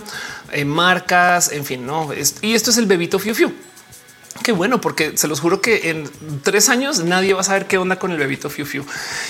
en 0.53 0.69
marcas, 0.69 1.51
en 1.51 1.65
fin, 1.65 1.85
no. 1.85 2.11
y 2.13 2.53
esto 2.53 2.71
es 2.71 2.77
el 2.77 2.85
bebito 2.85 3.19
Fiu 3.19 3.35
Fiu. 3.35 3.51
Qué 4.41 4.53
bueno, 4.53 4.79
porque 4.79 5.17
se 5.17 5.27
los 5.27 5.41
juro 5.41 5.59
que 5.59 5.89
en 5.89 6.09
tres 6.43 6.69
años 6.69 6.99
nadie 7.03 7.33
va 7.33 7.41
a 7.41 7.43
saber 7.43 7.67
qué 7.67 7.77
onda 7.77 7.99
con 7.99 8.11
el 8.11 8.19
bebito 8.19 8.49
Fiu 8.49 8.65
Fiu. 8.65 8.85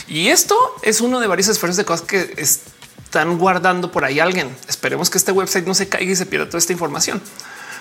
Y 0.08 0.28
esto 0.28 0.56
es 0.84 1.02
uno 1.02 1.20
de 1.20 1.26
varios 1.26 1.48
esfuerzos 1.48 1.78
de 1.78 1.86
cosas 1.86 2.06
que 2.06 2.36
es 2.38 2.62
están 3.08 3.38
guardando 3.38 3.90
por 3.90 4.04
ahí 4.04 4.20
alguien. 4.20 4.54
Esperemos 4.68 5.10
que 5.10 5.18
este 5.18 5.32
website 5.32 5.66
no 5.66 5.74
se 5.74 5.88
caiga 5.88 6.12
y 6.12 6.16
se 6.18 6.26
pierda 6.26 6.48
toda 6.48 6.58
esta 6.58 6.74
información. 6.74 7.22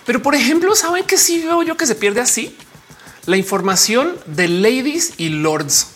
Pero 0.05 0.23
por 0.23 0.37
ejemplo, 0.37 0.73
saben 0.77 1.03
que 1.03 1.19
si 1.19 1.43
veo 1.43 1.65
yo 1.65 1.77
que 1.77 1.85
se 1.85 1.97
pierde 1.97 2.21
así 2.21 2.57
la 3.27 3.37
información 3.37 4.15
de 4.27 4.47
ladies 4.47 5.15
y 5.17 5.31
lords. 5.31 5.89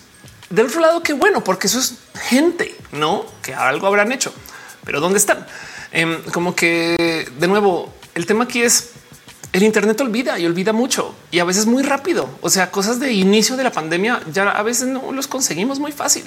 Del 0.50 0.66
otro 0.66 0.80
lado, 0.80 1.00
qué 1.04 1.12
bueno, 1.12 1.44
porque 1.44 1.68
eso 1.68 1.78
es 1.78 1.94
gente, 2.28 2.76
no 2.90 3.24
que 3.40 3.54
algo 3.54 3.86
habrán 3.86 4.10
hecho, 4.10 4.34
pero 4.84 4.98
dónde 4.98 5.18
están? 5.18 5.46
Em, 5.92 6.20
como 6.32 6.56
que 6.56 7.28
de 7.38 7.46
nuevo, 7.46 7.94
el 8.16 8.26
tema 8.26 8.44
aquí 8.44 8.62
es 8.62 8.90
el 9.52 9.62
Internet 9.62 10.00
olvida 10.00 10.40
y 10.40 10.46
olvida 10.46 10.72
mucho 10.72 11.14
y 11.30 11.38
a 11.38 11.44
veces 11.44 11.66
muy 11.66 11.84
rápido. 11.84 12.28
O 12.40 12.50
sea, 12.50 12.72
cosas 12.72 12.98
de 12.98 13.12
inicio 13.12 13.56
de 13.56 13.62
la 13.62 13.70
pandemia 13.70 14.22
ya 14.32 14.50
a 14.50 14.62
veces 14.64 14.88
no 14.88 15.12
los 15.12 15.28
conseguimos 15.28 15.78
muy 15.78 15.92
fácil. 15.92 16.24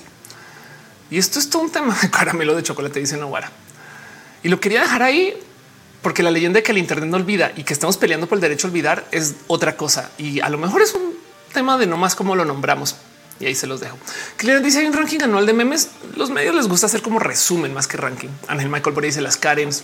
Y 1.13 1.19
esto 1.19 1.37
es 1.37 1.47
todo 1.47 1.61
un 1.61 1.69
tema 1.69 1.95
de 2.01 2.09
caramelo 2.09 2.55
de 2.55 2.63
chocolate, 2.63 2.99
dice 2.99 3.17
Novara. 3.17 3.51
Y 4.41 4.49
lo 4.49 4.59
quería 4.59 4.81
dejar 4.81 5.03
ahí 5.03 5.35
porque 6.01 6.23
la 6.23 6.31
leyenda 6.31 6.57
de 6.57 6.63
que 6.63 6.71
el 6.71 6.79
Internet 6.79 7.07
no 7.07 7.17
olvida 7.17 7.51
y 7.55 7.65
que 7.65 7.71
estamos 7.71 7.97
peleando 7.97 8.25
por 8.25 8.37
el 8.37 8.41
derecho 8.41 8.65
a 8.65 8.71
olvidar 8.71 9.05
es 9.11 9.35
otra 9.45 9.77
cosa. 9.77 10.09
Y 10.17 10.39
a 10.39 10.49
lo 10.49 10.57
mejor 10.57 10.81
es 10.81 10.95
un 10.95 11.13
tema 11.53 11.77
de 11.77 11.85
no 11.85 11.97
más 11.97 12.15
cómo 12.15 12.35
lo 12.35 12.45
nombramos. 12.45 12.95
Y 13.39 13.45
ahí 13.45 13.53
se 13.53 13.67
los 13.67 13.79
dejo. 13.79 13.95
Que 14.37 14.59
dice 14.61 14.79
hay 14.79 14.87
un 14.87 14.93
ranking 14.93 15.19
anual 15.21 15.45
de 15.45 15.53
memes. 15.53 15.91
Los 16.15 16.31
medios 16.31 16.55
les 16.55 16.67
gusta 16.67 16.87
hacer 16.87 17.03
como 17.03 17.19
resumen 17.19 17.75
más 17.75 17.85
que 17.85 17.97
ranking. 17.97 18.29
Ángel 18.47 18.69
Michael 18.69 18.95
por 18.95 19.03
dice 19.03 19.21
las 19.21 19.37
Karens. 19.37 19.83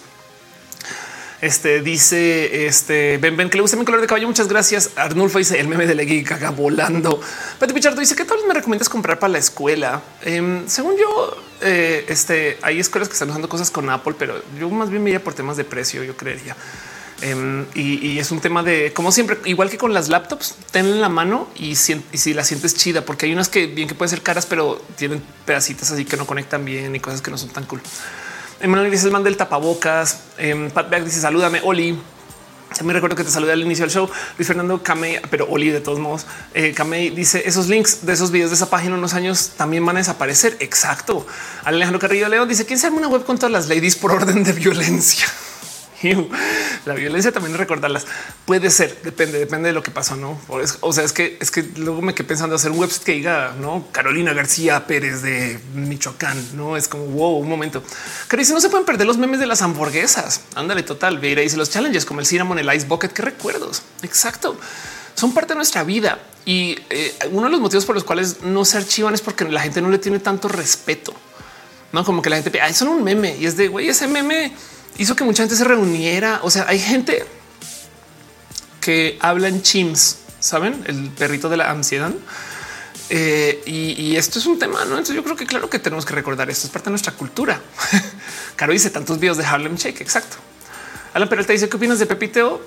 Este 1.41 1.81
dice 1.81 2.67
este 2.67 3.17
ven, 3.17 3.37
ven 3.37 3.49
que 3.49 3.57
le 3.57 3.61
gusta 3.61 3.77
mi 3.77 3.85
color 3.85 4.01
de 4.01 4.07
caballo. 4.07 4.27
Muchas 4.27 4.49
gracias. 4.49 4.91
Arnulfo 4.97 5.37
dice 5.37 5.59
el 5.59 5.69
meme 5.69 5.87
de 5.87 5.95
Legui 5.95 6.23
caga 6.23 6.49
volando. 6.49 7.21
Pati 7.59 7.73
Pichardo 7.73 8.01
dice 8.01 8.15
que 8.15 8.25
tal 8.25 8.39
me 8.47 8.53
recomiendas 8.53 8.89
comprar 8.89 9.19
para 9.19 9.31
la 9.31 9.39
escuela. 9.39 10.01
Em, 10.21 10.67
según 10.67 10.97
yo, 10.97 11.37
eh, 11.61 12.05
este 12.09 12.57
hay 12.61 12.79
escuelas 12.79 13.07
que 13.07 13.13
están 13.13 13.29
usando 13.29 13.47
cosas 13.47 13.71
con 13.71 13.89
Apple, 13.89 14.15
pero 14.19 14.41
yo 14.59 14.69
más 14.69 14.89
bien 14.89 15.01
me 15.01 15.11
iría 15.11 15.23
por 15.23 15.33
temas 15.33 15.55
de 15.55 15.63
precio. 15.63 16.03
Yo 16.03 16.17
creería. 16.17 16.57
Em, 17.21 17.65
y, 17.73 18.17
es 18.17 18.31
un 18.31 18.39
tema 18.39 18.63
de 18.63 18.93
como 18.93 19.11
siempre, 19.11 19.37
igual 19.45 19.69
que 19.69 19.77
con 19.77 19.93
las 19.93 20.07
laptops, 20.09 20.55
tenla 20.71 20.95
en 20.95 21.01
la 21.01 21.09
mano 21.09 21.49
y 21.55 21.75
si, 21.75 22.01
y 22.13 22.17
si 22.17 22.33
la 22.33 22.43
sientes 22.43 22.75
chida, 22.75 23.03
porque 23.03 23.25
hay 23.25 23.33
unas 23.33 23.49
que 23.49 23.67
bien 23.67 23.87
que 23.87 23.95
pueden 23.95 24.09
ser 24.09 24.21
caras, 24.21 24.45
pero 24.45 24.81
tienen 24.95 25.21
pedacitos 25.45 25.91
así 25.91 26.05
que 26.05 26.15
no 26.15 26.25
conectan 26.25 26.63
bien 26.63 26.95
y 26.95 26.99
cosas 26.99 27.21
que 27.21 27.31
no 27.31 27.37
son 27.37 27.49
tan 27.49 27.65
cool. 27.65 27.81
Emanuel 28.61 28.91
dice 28.91 29.05
el 29.05 29.11
man 29.11 29.23
del 29.23 29.37
tapabocas. 29.37 30.19
Eh, 30.37 30.69
Pat 30.73 30.89
Beck 30.89 31.03
dice 31.03 31.21
salúdame, 31.21 31.61
Oli. 31.63 31.97
Me 32.83 32.93
recuerdo 32.93 33.15
que 33.15 33.23
te 33.23 33.31
saludé 33.31 33.53
al 33.53 33.61
inicio 33.61 33.83
del 33.83 33.91
show. 33.91 34.09
Luis 34.37 34.47
Fernando 34.47 34.81
Camey, 34.83 35.19
pero 35.29 35.47
Oli 35.49 35.69
de 35.69 35.81
todos 35.81 35.99
modos. 35.99 36.25
Eh, 36.53 36.73
Camey 36.73 37.09
dice 37.09 37.41
esos 37.45 37.67
links 37.67 38.05
de 38.05 38.13
esos 38.13 38.31
videos 38.31 38.51
de 38.51 38.55
esa 38.55 38.69
página 38.69 38.95
unos 38.95 39.13
años 39.13 39.51
también 39.57 39.85
van 39.85 39.95
a 39.95 39.99
desaparecer. 39.99 40.55
Exacto. 40.59 41.25
Alejandro 41.63 41.99
Carrillo 41.99 42.29
León 42.29 42.47
dice 42.47 42.65
quién 42.65 42.77
se 42.77 42.87
arma 42.87 42.99
una 42.99 43.07
web 43.07 43.25
con 43.25 43.37
todas 43.37 43.51
las 43.51 43.67
ladies 43.67 43.95
por 43.95 44.11
orden 44.11 44.43
de 44.43 44.53
violencia. 44.53 45.25
La 46.85 46.93
violencia 46.93 47.31
también 47.31 47.57
recordarlas 47.57 48.05
puede 48.45 48.69
ser, 48.69 49.01
depende, 49.03 49.37
depende 49.37 49.69
de 49.69 49.73
lo 49.73 49.83
que 49.83 49.91
pasó. 49.91 50.15
No, 50.15 50.39
o 50.47 50.93
sea, 50.93 51.03
es 51.03 51.13
que 51.13 51.37
es 51.39 51.51
que 51.51 51.63
luego 51.77 52.01
me 52.01 52.13
quedé 52.13 52.27
pensando 52.27 52.55
hacer 52.55 52.71
un 52.71 52.79
website 52.79 53.03
que 53.03 53.11
diga 53.13 53.55
no 53.59 53.87
Carolina 53.91 54.33
García 54.33 54.87
Pérez 54.87 55.21
de 55.21 55.59
Michoacán. 55.73 56.55
No 56.55 56.77
es 56.77 56.87
como 56.87 57.05
wow, 57.05 57.37
un 57.37 57.49
momento 57.49 57.83
que 58.29 58.37
dice 58.37 58.53
no 58.53 58.61
se 58.61 58.69
pueden 58.69 58.85
perder 58.85 59.07
los 59.07 59.17
memes 59.17 59.39
de 59.39 59.47
las 59.47 59.61
hamburguesas. 59.61 60.41
Ándale, 60.55 60.83
total. 60.83 61.19
Veira 61.19 61.41
dice 61.41 61.57
los 61.57 61.69
challenges 61.69 62.05
como 62.05 62.19
el 62.19 62.25
cinnamon, 62.25 62.59
el 62.59 62.73
ice 62.73 62.87
bucket. 62.87 63.11
Qué 63.11 63.21
recuerdos. 63.21 63.81
Exacto. 64.03 64.57
Son 65.15 65.33
parte 65.33 65.53
de 65.53 65.57
nuestra 65.57 65.83
vida 65.83 66.19
y 66.45 66.77
eh, 66.89 67.13
uno 67.31 67.47
de 67.47 67.51
los 67.51 67.59
motivos 67.59 67.85
por 67.85 67.93
los 67.93 68.05
cuales 68.05 68.41
no 68.41 68.63
se 68.63 68.77
archivan 68.77 69.13
es 69.13 69.21
porque 69.21 69.43
la 69.45 69.61
gente 69.61 69.81
no 69.81 69.89
le 69.89 69.97
tiene 69.97 70.19
tanto 70.19 70.47
respeto. 70.47 71.13
No 71.91 72.05
como 72.05 72.21
que 72.21 72.29
la 72.29 72.41
gente 72.41 72.57
es 72.57 72.77
son 72.77 72.87
un 72.87 73.03
meme 73.03 73.35
y 73.37 73.45
es 73.45 73.57
de 73.57 73.67
güey, 73.67 73.89
ese 73.89 74.07
meme 74.07 74.53
hizo 74.97 75.15
que 75.15 75.23
mucha 75.23 75.43
gente 75.43 75.55
se 75.55 75.63
reuniera. 75.63 76.39
O 76.43 76.51
sea, 76.51 76.65
hay 76.67 76.79
gente 76.79 77.25
que 78.81 79.17
habla 79.19 79.47
en 79.47 79.61
chims, 79.61 80.19
saben, 80.39 80.83
el 80.87 81.09
perrito 81.09 81.49
de 81.49 81.57
la 81.57 81.71
ansiedad. 81.71 82.11
Eh, 83.09 83.63
y, 83.65 84.15
esto 84.15 84.37
es 84.37 84.45
un 84.45 84.59
tema, 84.59 84.85
¿no? 84.85 84.91
Entonces 84.91 85.15
yo 85.15 85.23
creo 85.23 85.35
que 85.35 85.47
claro 85.47 85.69
que 85.69 85.79
tenemos 85.79 86.05
que 86.05 86.13
recordar 86.13 86.49
esto, 86.49 86.67
es 86.67 86.73
parte 86.73 86.85
de 86.85 86.91
nuestra 86.91 87.13
cultura. 87.13 87.59
Caro 88.55 88.71
dice 88.71 88.89
tantos 88.91 89.19
videos 89.19 89.37
de 89.37 89.45
Harlem 89.45 89.75
Shake, 89.75 90.01
exacto. 90.01 90.37
Alan 91.13 91.27
te 91.27 91.53
dice, 91.53 91.67
¿qué 91.67 91.77
opinas 91.77 91.97
de 91.97 92.05
Pepiteo? 92.05 92.61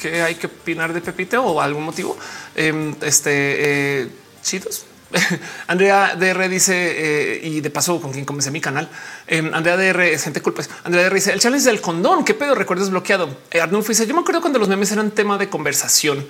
¿Qué 0.00 0.20
hay 0.20 0.34
que 0.34 0.48
opinar 0.48 0.92
de 0.92 1.00
Pepiteo 1.00 1.44
o 1.44 1.60
algún 1.60 1.84
motivo? 1.84 2.18
Em, 2.56 2.94
este, 3.02 4.00
eh, 4.02 4.08
chidos, 4.42 4.84
Andrea 5.66 6.16
DR 6.16 6.48
dice, 6.48 6.74
eh, 6.74 7.40
y 7.46 7.60
de 7.60 7.70
paso 7.70 8.00
con 8.00 8.12
quien 8.12 8.24
comencé 8.24 8.50
mi 8.50 8.60
canal, 8.60 8.88
eh, 9.26 9.50
Andrea 9.52 9.76
DR 9.76 10.02
es 10.12 10.24
gente 10.24 10.40
culpa. 10.40 10.62
Andrea 10.84 11.04
DR 11.04 11.14
dice 11.14 11.32
el 11.32 11.40
challenge 11.40 11.66
del 11.66 11.80
condón. 11.80 12.24
¿Qué 12.24 12.34
pedo? 12.34 12.54
Recuerdas 12.54 12.90
bloqueado. 12.90 13.36
Eh, 13.50 13.60
Arnulfo 13.60 13.88
dice 13.88 14.06
yo 14.06 14.14
me 14.14 14.20
acuerdo 14.20 14.40
cuando 14.40 14.58
los 14.58 14.68
memes 14.68 14.92
eran 14.92 15.10
tema 15.10 15.38
de 15.38 15.48
conversación. 15.48 16.26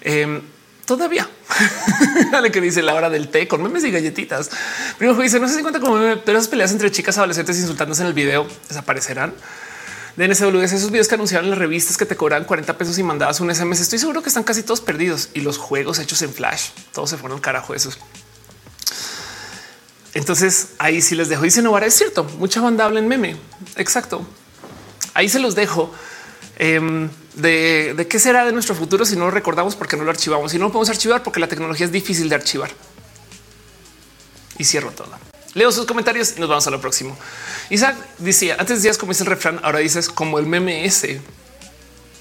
Em, 0.00 0.40
todavía 0.84 1.28
Dale 2.30 2.50
que 2.50 2.60
dice 2.60 2.82
la 2.82 2.94
hora 2.94 3.10
del 3.10 3.28
té 3.28 3.48
con 3.48 3.62
memes 3.62 3.84
y 3.84 3.90
galletitas. 3.90 4.50
Primero 4.98 5.20
dice 5.20 5.40
no 5.40 5.48
si 5.48 5.62
cuenta 5.62 5.80
como 5.80 5.96
meme, 5.96 6.16
pero 6.18 6.38
esas 6.38 6.48
peleas 6.48 6.72
entre 6.72 6.90
chicas 6.90 7.18
adolescentes 7.18 7.58
insultándose 7.58 8.02
en 8.02 8.08
el 8.08 8.14
video 8.14 8.46
desaparecerán. 8.68 9.34
DNCW 10.16 10.60
esos 10.62 10.90
videos 10.90 11.08
que 11.08 11.14
anunciaron 11.14 11.44
en 11.44 11.50
las 11.50 11.58
revistas 11.58 11.98
que 11.98 12.06
te 12.06 12.16
cobran 12.16 12.44
40 12.44 12.78
pesos 12.78 12.98
y 12.98 13.02
mandabas 13.02 13.40
un 13.40 13.54
SMS. 13.54 13.80
Estoy 13.80 13.98
seguro 13.98 14.22
que 14.22 14.28
están 14.28 14.44
casi 14.44 14.62
todos 14.62 14.80
perdidos 14.80 15.28
y 15.34 15.42
los 15.42 15.58
juegos 15.58 15.98
hechos 15.98 16.22
en 16.22 16.32
flash, 16.32 16.70
todos 16.92 17.10
se 17.10 17.18
fueron 17.18 17.38
carajo 17.38 17.74
esos. 17.74 17.98
Entonces 20.16 20.68
ahí 20.78 21.02
sí 21.02 21.14
les 21.14 21.28
dejo. 21.28 21.42
Dice 21.42 21.60
Novara, 21.60 21.84
es 21.84 21.94
cierto, 21.94 22.24
mucha 22.38 22.62
banda 22.62 22.86
habla 22.86 23.00
en 23.00 23.06
meme. 23.06 23.36
Exacto. 23.76 24.26
Ahí 25.12 25.28
se 25.28 25.38
los 25.38 25.54
dejo. 25.54 25.92
Em, 26.58 27.10
de, 27.34 28.06
qué 28.08 28.18
será 28.18 28.46
de 28.46 28.52
nuestro 28.52 28.74
futuro 28.74 29.04
si 29.04 29.14
no 29.14 29.26
lo 29.26 29.30
recordamos 29.30 29.76
porque 29.76 29.94
no 29.94 30.04
lo 30.04 30.10
archivamos 30.10 30.54
y 30.54 30.58
no 30.58 30.68
podemos 30.68 30.88
archivar 30.88 31.22
porque 31.22 31.38
la 31.38 31.48
tecnología 31.48 31.84
es 31.84 31.92
difícil 31.92 32.30
de 32.30 32.34
archivar. 32.34 32.70
Y 34.56 34.64
cierro 34.64 34.90
todo. 34.90 35.10
Leo 35.52 35.70
sus 35.70 35.84
comentarios 35.84 36.32
y 36.38 36.40
nos 36.40 36.48
vamos 36.48 36.66
a 36.66 36.70
lo 36.70 36.80
próximo. 36.80 37.14
Isaac 37.68 37.94
decía 38.16 38.56
antes 38.58 38.78
decías 38.78 38.96
como 38.96 39.12
dice 39.12 39.24
el 39.24 39.28
refrán, 39.28 39.60
ahora 39.62 39.80
dices 39.80 40.08
como 40.08 40.38
el 40.38 40.46
meme 40.46 40.86
ese. 40.86 41.20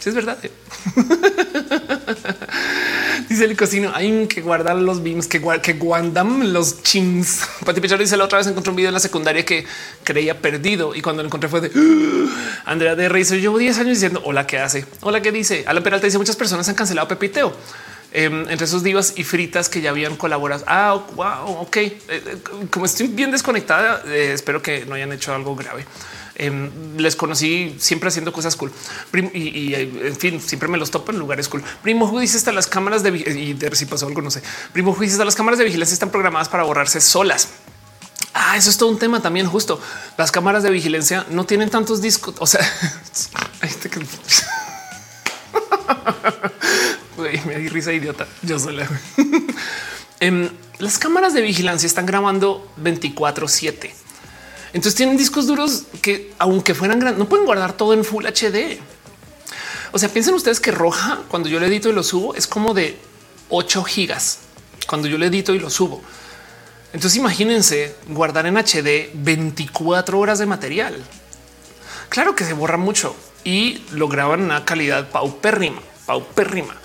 Si 0.02 0.10
es 0.10 0.16
verdad. 0.16 0.38
Dice 3.30 3.46
el 3.46 3.58
cocino, 3.58 3.92
hay 3.94 4.28
que 4.28 4.42
guardar 4.42 4.76
los 4.76 5.04
beams, 5.04 5.28
que, 5.28 5.40
guardam 5.40 6.54
los 6.54 6.82
chins. 6.84 7.42
Pati 7.66 7.82
Pichar 7.82 8.00
dice 8.00 8.18
la 8.18 8.26
otra 8.26 8.38
vez 8.38 8.48
encontré 8.48 8.70
un 8.70 8.76
video 8.76 8.90
en 8.90 8.94
la 8.94 9.00
secundaria 9.00 9.46
que 9.46 9.66
creía 10.04 10.40
perdido 10.40 10.96
y 10.96 11.02
cuando 11.02 11.24
lo 11.24 11.28
encontré 11.28 11.50
fue 11.50 11.62
de 11.62 11.72
Andrea 12.66 12.96
de 12.96 13.10
Reyes. 13.10 13.32
Llevo 13.32 13.58
10 13.58 13.80
años 13.80 13.94
diciendo 13.98 14.22
hola, 14.24 14.48
¿qué 14.48 14.60
hace? 14.60 14.86
Hola, 15.02 15.22
¿qué 15.22 15.32
dice? 15.32 15.64
Alan 15.68 15.84
Peralta 15.84 16.06
dice 16.06 16.18
muchas 16.18 16.36
personas 16.36 16.68
han 16.70 16.76
cancelado 16.76 17.08
Pepiteo. 17.08 17.56
Em, 18.18 18.48
entre 18.50 18.66
sus 18.66 18.82
divas 18.82 19.14
y 19.18 19.26
fritas 19.26 19.68
que 19.68 19.82
ya 19.82 19.90
habían 19.90 20.16
colaborado. 20.16 20.64
Ah, 20.68 21.04
wow, 21.16 21.58
ok. 21.60 21.76
Eh, 21.76 22.00
eh, 22.08 22.38
como 22.70 22.86
estoy 22.86 23.08
bien 23.08 23.30
desconectada, 23.30 24.04
eh, 24.08 24.32
espero 24.34 24.62
que 24.62 24.86
no 24.86 24.96
hayan 24.96 25.12
hecho 25.12 25.36
algo 25.36 25.54
grave. 25.54 25.86
Em, 26.38 26.98
les 26.98 27.16
conocí 27.16 27.76
siempre 27.80 28.10
haciendo 28.10 28.34
cosas 28.34 28.58
cool 28.58 28.70
y, 29.34 29.74
en 29.74 30.16
fin, 30.18 30.42
siempre 30.42 30.68
me 30.68 30.78
los 30.78 30.92
topo 30.92 31.14
en 31.14 31.20
lugares 31.20 31.48
cool. 31.48 31.64
Primo 31.82 32.20
dice 32.20 32.36
hasta 32.38 32.52
las 32.52 32.68
cámaras 32.68 33.04
de 33.04 33.10
y 33.10 33.54
de 33.54 33.74
si 33.76 33.86
pasó 33.86 34.08
algo, 34.08 34.22
no 34.22 34.30
sé. 34.30 34.42
Primo 34.74 34.96
dice 35.00 35.14
hasta 35.14 35.26
las 35.26 35.36
cámaras 35.36 35.60
de 35.60 35.66
vigilancia 35.66 35.94
están 35.94 36.10
programadas 36.10 36.50
para 36.50 36.64
borrarse 36.64 37.00
solas. 37.00 37.50
Ah, 38.34 38.58
eso 38.58 38.70
es 38.70 38.78
todo 38.78 38.90
un 38.90 39.00
tema 39.00 39.22
también. 39.22 39.48
Justo 39.48 39.80
las 40.18 40.32
cámaras 40.32 40.62
de 40.64 40.72
vigilancia 40.72 41.26
no 41.30 41.46
tienen 41.46 41.70
tantos 41.70 42.02
discos. 42.02 42.36
O 42.40 42.46
sea, 42.46 42.60
güey. 47.18 47.40
Me 47.46 47.58
di 47.58 47.70
risa 47.70 47.94
idiota. 47.94 48.28
Yo 48.42 48.60
sola. 48.60 48.88
Em, 50.22 50.50
las 50.80 50.98
cámaras 50.98 51.34
de 51.34 51.42
vigilancia 51.42 51.88
están 51.88 52.06
grabando 52.06 52.66
24/7. 52.82 54.05
Entonces 54.76 54.96
tienen 54.96 55.16
discos 55.16 55.48
duros 55.48 55.84
que, 56.02 56.34
aunque 56.38 56.74
fueran 56.74 57.00
grandes, 57.00 57.18
no 57.18 57.30
pueden 57.30 57.46
guardar 57.46 57.78
todo 57.78 57.94
en 57.94 58.04
Full 58.04 58.26
HD. 58.26 58.78
O 59.94 59.98
sea, 59.98 60.10
piensen 60.10 60.34
ustedes 60.34 60.60
que 60.60 60.70
roja 60.72 61.22
cuando 61.30 61.48
yo 61.48 61.62
le 61.62 61.68
edito 61.68 61.88
y 61.88 61.94
lo 61.94 62.04
subo 62.04 62.36
es 62.36 62.46
como 62.46 62.74
de 62.74 63.00
8 63.48 63.86
gigas 63.86 64.40
cuando 64.86 65.08
yo 65.08 65.18
le 65.18 65.28
edito 65.28 65.54
y 65.54 65.60
lo 65.60 65.70
subo. 65.70 66.02
Entonces 66.92 67.16
imagínense 67.16 67.96
guardar 68.10 68.48
en 68.48 68.58
HD 68.58 69.12
24 69.14 70.20
horas 70.20 70.40
de 70.40 70.46
material. 70.46 71.02
Claro 72.10 72.36
que 72.36 72.44
se 72.44 72.52
borra 72.52 72.76
mucho 72.76 73.16
y 73.46 73.82
lo 73.92 74.10
graban 74.10 74.42
en 74.42 74.48
una 74.48 74.66
calidad 74.66 75.10
paupérrima, 75.10 75.82
paupérrima. 76.06 76.76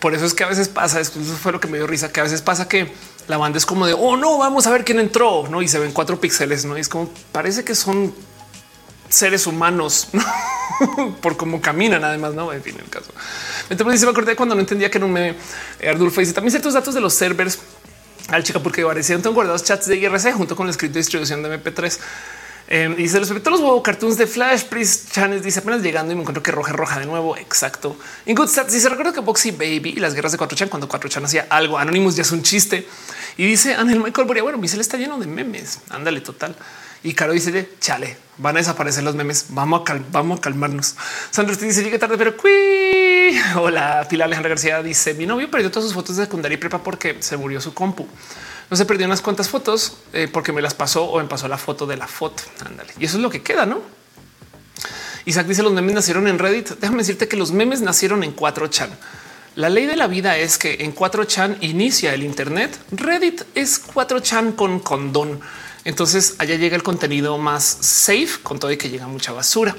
Por 0.00 0.14
eso 0.14 0.26
es 0.26 0.34
que 0.34 0.44
a 0.44 0.48
veces 0.48 0.68
pasa, 0.68 1.00
eso 1.00 1.18
fue 1.40 1.52
lo 1.52 1.60
que 1.60 1.68
me 1.68 1.78
dio 1.78 1.86
risa, 1.86 2.12
que 2.12 2.20
a 2.20 2.24
veces 2.24 2.42
pasa 2.42 2.68
que 2.68 2.92
la 3.30 3.36
banda 3.36 3.58
es 3.58 3.64
como 3.64 3.86
de, 3.86 3.94
oh 3.94 4.16
no, 4.16 4.38
vamos 4.38 4.66
a 4.66 4.72
ver 4.72 4.84
quién 4.84 4.98
entró, 4.98 5.46
¿no? 5.48 5.62
Y 5.62 5.68
se 5.68 5.78
ven 5.78 5.92
cuatro 5.92 6.20
píxeles, 6.20 6.64
¿no? 6.64 6.76
Y 6.76 6.80
es 6.80 6.88
como, 6.88 7.08
parece 7.30 7.64
que 7.64 7.76
son 7.76 8.12
seres 9.08 9.46
humanos 9.46 10.08
por 11.22 11.36
cómo 11.36 11.60
caminan, 11.60 12.02
además, 12.02 12.34
no 12.34 12.52
en 12.52 12.62
fin, 12.62 12.76
el 12.78 12.90
caso. 12.90 13.12
Entonces 13.70 14.02
me 14.02 14.10
acordé 14.10 14.34
cuando 14.34 14.56
no 14.56 14.60
entendía 14.60 14.90
que 14.90 14.98
era 14.98 15.06
un 15.06 15.12
meme. 15.12 15.36
Ardulfo 15.88 16.20
dice 16.20 16.32
también 16.32 16.50
ciertos 16.50 16.74
datos 16.74 16.92
de 16.92 17.00
los 17.00 17.14
servers 17.14 17.60
al 18.28 18.42
chica 18.42 18.60
porque 18.60 18.82
tengo 18.82 19.32
guardados 19.32 19.64
chats 19.64 19.86
de 19.86 19.96
IRC 19.96 20.32
junto 20.32 20.56
con 20.56 20.66
el 20.66 20.74
script 20.74 20.94
de 20.94 21.00
distribución 21.00 21.42
de 21.42 21.62
MP3. 21.62 21.98
Eh, 22.72 22.94
y 22.98 23.08
se 23.08 23.18
los 23.18 23.28
huevos 23.28 23.82
cartoons 23.82 24.16
de 24.16 24.28
Flash, 24.28 24.62
Priest 24.66 25.12
Channels 25.12 25.42
dice 25.42 25.58
apenas 25.58 25.82
llegando 25.82 26.12
y 26.12 26.14
me 26.14 26.20
encuentro 26.20 26.40
que 26.40 26.52
roja 26.52 26.72
roja 26.72 27.00
de 27.00 27.06
nuevo. 27.06 27.36
Exacto. 27.36 27.96
En 28.24 28.36
Good 28.36 28.48
Stats 28.48 28.72
dice 28.72 28.88
recuerdo 28.88 29.12
que 29.12 29.18
Boxy 29.18 29.50
Baby 29.50 29.94
y 29.96 30.00
las 30.00 30.14
guerras 30.14 30.30
de 30.30 30.38
4chan 30.38 30.68
cuando 30.68 30.88
4chan 30.88 31.24
hacía 31.24 31.48
algo. 31.50 31.78
Anonymous 31.78 32.14
ya 32.14 32.22
es 32.22 32.30
un 32.30 32.42
chiste 32.44 32.86
y 33.36 33.44
dice 33.44 33.74
Ángel 33.74 33.98
Michael 33.98 34.24
Boria. 34.24 34.44
Bueno, 34.44 34.56
mi 34.56 34.68
cel 34.68 34.80
está 34.80 34.96
lleno 34.96 35.18
de 35.18 35.26
memes. 35.26 35.80
Ándale, 35.88 36.20
total. 36.20 36.54
Y 37.02 37.14
Caro 37.14 37.32
dice, 37.32 37.70
chale, 37.80 38.16
van 38.38 38.56
a 38.56 38.60
desaparecer 38.60 39.02
los 39.02 39.16
memes. 39.16 39.46
Vamos 39.48 39.82
a, 39.88 39.98
vamos 40.12 40.38
a 40.38 40.42
calmarnos. 40.42 40.94
Sandro 41.30 41.56
te 41.56 41.64
dice, 41.64 41.82
llegué 41.82 41.98
tarde, 41.98 42.16
pero. 42.16 42.36
Hola, 43.56 44.06
Pilar 44.08 44.26
Alejandra 44.26 44.50
García 44.50 44.82
dice, 44.82 45.14
mi 45.14 45.26
novio 45.26 45.50
perdió 45.50 45.70
todas 45.70 45.86
sus 45.86 45.94
fotos 45.94 46.16
de 46.16 46.24
secundaria 46.24 46.54
y 46.54 46.58
prepa 46.58 46.82
porque 46.82 47.16
se 47.20 47.36
murió 47.36 47.60
su 47.60 47.74
compu. 47.74 48.06
No 48.70 48.76
se 48.76 48.84
perdió 48.84 49.06
unas 49.06 49.20
cuantas 49.20 49.48
fotos 49.48 49.96
eh, 50.12 50.28
porque 50.32 50.52
me 50.52 50.62
las 50.62 50.74
pasó 50.74 51.04
o 51.04 51.18
me 51.18 51.24
pasó 51.24 51.48
la 51.48 51.58
foto 51.58 51.86
de 51.86 51.96
la 51.96 52.06
foto. 52.06 52.44
Ándale. 52.64 52.92
Y 52.98 53.04
eso 53.04 53.16
es 53.16 53.22
lo 53.22 53.28
que 53.28 53.42
queda, 53.42 53.66
¿no? 53.66 53.80
Isaac 55.24 55.46
dice, 55.46 55.62
los 55.62 55.72
memes 55.72 55.94
nacieron 55.94 56.28
en 56.28 56.38
Reddit. 56.38 56.70
Déjame 56.80 56.98
decirte 56.98 57.28
que 57.28 57.36
los 57.36 57.50
memes 57.52 57.80
nacieron 57.82 58.22
en 58.22 58.34
4chan. 58.34 58.88
La 59.56 59.68
ley 59.68 59.86
de 59.86 59.96
la 59.96 60.06
vida 60.06 60.38
es 60.38 60.56
que 60.56 60.84
en 60.84 60.94
4chan 60.94 61.58
inicia 61.60 62.14
el 62.14 62.22
Internet. 62.22 62.78
Reddit 62.92 63.42
es 63.54 63.84
4chan 63.84 64.54
con 64.54 64.78
condón. 64.78 65.40
Entonces 65.84 66.36
allá 66.38 66.54
llega 66.54 66.76
el 66.76 66.82
contenido 66.82 67.36
más 67.38 67.64
safe 67.64 68.38
con 68.42 68.60
todo 68.60 68.70
y 68.70 68.76
que 68.76 68.88
llega 68.88 69.08
mucha 69.08 69.32
basura. 69.32 69.74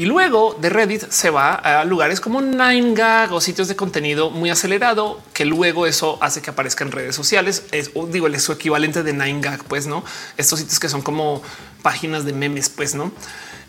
Y 0.00 0.06
luego 0.06 0.56
de 0.58 0.70
Reddit 0.70 1.10
se 1.10 1.28
va 1.28 1.52
a 1.52 1.84
lugares 1.84 2.22
como 2.22 2.40
9gag 2.40 3.32
o 3.32 3.40
sitios 3.42 3.68
de 3.68 3.76
contenido 3.76 4.30
muy 4.30 4.48
acelerado, 4.48 5.20
que 5.34 5.44
luego 5.44 5.86
eso 5.86 6.16
hace 6.22 6.40
que 6.40 6.48
aparezca 6.48 6.84
en 6.84 6.90
redes 6.90 7.14
sociales. 7.14 7.64
Es 7.70 7.90
digo, 8.08 8.26
es 8.26 8.42
su 8.42 8.52
equivalente 8.52 9.02
de 9.02 9.14
9gag, 9.14 9.64
pues 9.64 9.86
no 9.86 10.02
estos 10.38 10.60
sitios 10.60 10.80
que 10.80 10.88
son 10.88 11.02
como 11.02 11.42
páginas 11.82 12.24
de 12.24 12.32
memes, 12.32 12.70
pues 12.70 12.94
no. 12.94 13.12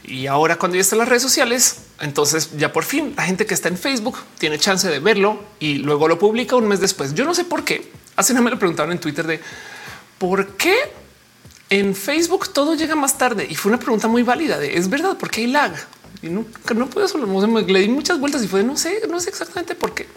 Y 0.05 0.27
ahora 0.27 0.55
cuando 0.55 0.77
ya 0.77 0.81
están 0.83 0.99
las 0.99 1.09
redes 1.09 1.21
sociales, 1.21 1.81
entonces 1.99 2.51
ya 2.57 2.71
por 2.71 2.85
fin 2.85 3.13
la 3.17 3.23
gente 3.23 3.45
que 3.45 3.53
está 3.53 3.67
en 3.67 3.77
Facebook 3.77 4.17
tiene 4.37 4.57
chance 4.57 4.87
de 4.87 4.99
verlo 4.99 5.37
y 5.59 5.79
luego 5.79 6.07
lo 6.07 6.17
publica 6.17 6.55
un 6.55 6.65
mes 6.65 6.79
después. 6.79 7.13
Yo 7.13 7.25
no 7.25 7.35
sé 7.35 7.43
por 7.43 7.65
qué. 7.65 7.91
Hace 8.15 8.33
no 8.33 8.41
me 8.41 8.51
lo 8.51 8.57
preguntaron 8.57 8.93
en 8.93 8.99
Twitter 8.99 9.27
de 9.27 9.41
por 10.17 10.55
qué 10.55 10.77
en 11.69 11.93
Facebook 11.93 12.53
todo 12.53 12.75
llega 12.75 12.95
más 12.95 13.17
tarde 13.17 13.45
y 13.49 13.55
fue 13.55 13.69
una 13.69 13.79
pregunta 13.79 14.07
muy 14.07 14.23
válida 14.23 14.63
es 14.63 14.89
verdad 14.89 15.17
porque 15.19 15.41
hay 15.41 15.47
lag 15.47 15.73
y 16.21 16.29
no, 16.29 16.45
no 16.75 16.87
puedo 16.87 17.07
solo 17.07 17.27
le 17.61 17.79
di 17.79 17.89
muchas 17.89 18.19
vueltas 18.19 18.43
y 18.43 18.47
fue 18.47 18.63
no 18.63 18.77
sé, 18.77 19.01
no 19.09 19.19
sé 19.19 19.29
exactamente 19.29 19.75
por 19.75 19.93
qué. 19.93 20.07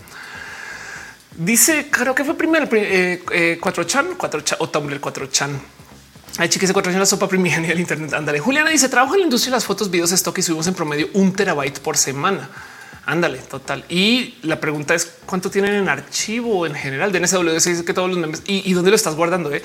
Dice, 1.36 1.88
creo 1.90 2.14
que 2.14 2.24
fue 2.24 2.36
primero 2.36 2.68
eh, 2.72 3.22
eh, 3.32 3.58
cuatro 3.60 3.84
chan, 3.84 4.08
cuatro 4.16 4.40
chan 4.42 4.58
o 4.60 4.68
Tumblr 4.68 5.00
cuatro 5.00 5.26
chan. 5.26 5.60
Hay 6.38 6.48
chicas 6.48 6.68
de 6.68 6.74
cuatro 6.74 6.92
chan 6.92 7.00
la 7.00 7.06
sopa 7.06 7.28
primigenia 7.28 7.70
del 7.70 7.80
Internet. 7.80 8.12
Ándale. 8.12 8.38
Juliana 8.38 8.70
dice 8.70 8.88
trabajo 8.88 9.14
en 9.14 9.20
la 9.20 9.24
industria 9.24 9.50
de 9.50 9.56
las 9.56 9.64
fotos, 9.64 9.90
videos, 9.90 10.12
stock 10.12 10.38
y 10.38 10.42
subimos 10.42 10.66
en 10.66 10.74
promedio 10.74 11.08
un 11.14 11.32
terabyte 11.32 11.80
por 11.80 11.96
semana. 11.96 12.50
Ándale, 13.06 13.38
total. 13.38 13.84
Y 13.88 14.36
la 14.42 14.60
pregunta 14.60 14.94
es 14.94 15.10
cuánto 15.26 15.50
tienen 15.50 15.74
en 15.74 15.88
archivo 15.88 16.66
en 16.66 16.74
general 16.74 17.12
de 17.12 17.20
NSWS. 17.20 17.64
Dice 17.64 17.84
que 17.84 17.92
todos 17.92 18.08
los 18.08 18.18
memes 18.18 18.42
y, 18.46 18.72
dónde 18.72 18.90
lo 18.90 18.96
estás 18.96 19.14
guardando. 19.14 19.52
Eh? 19.52 19.62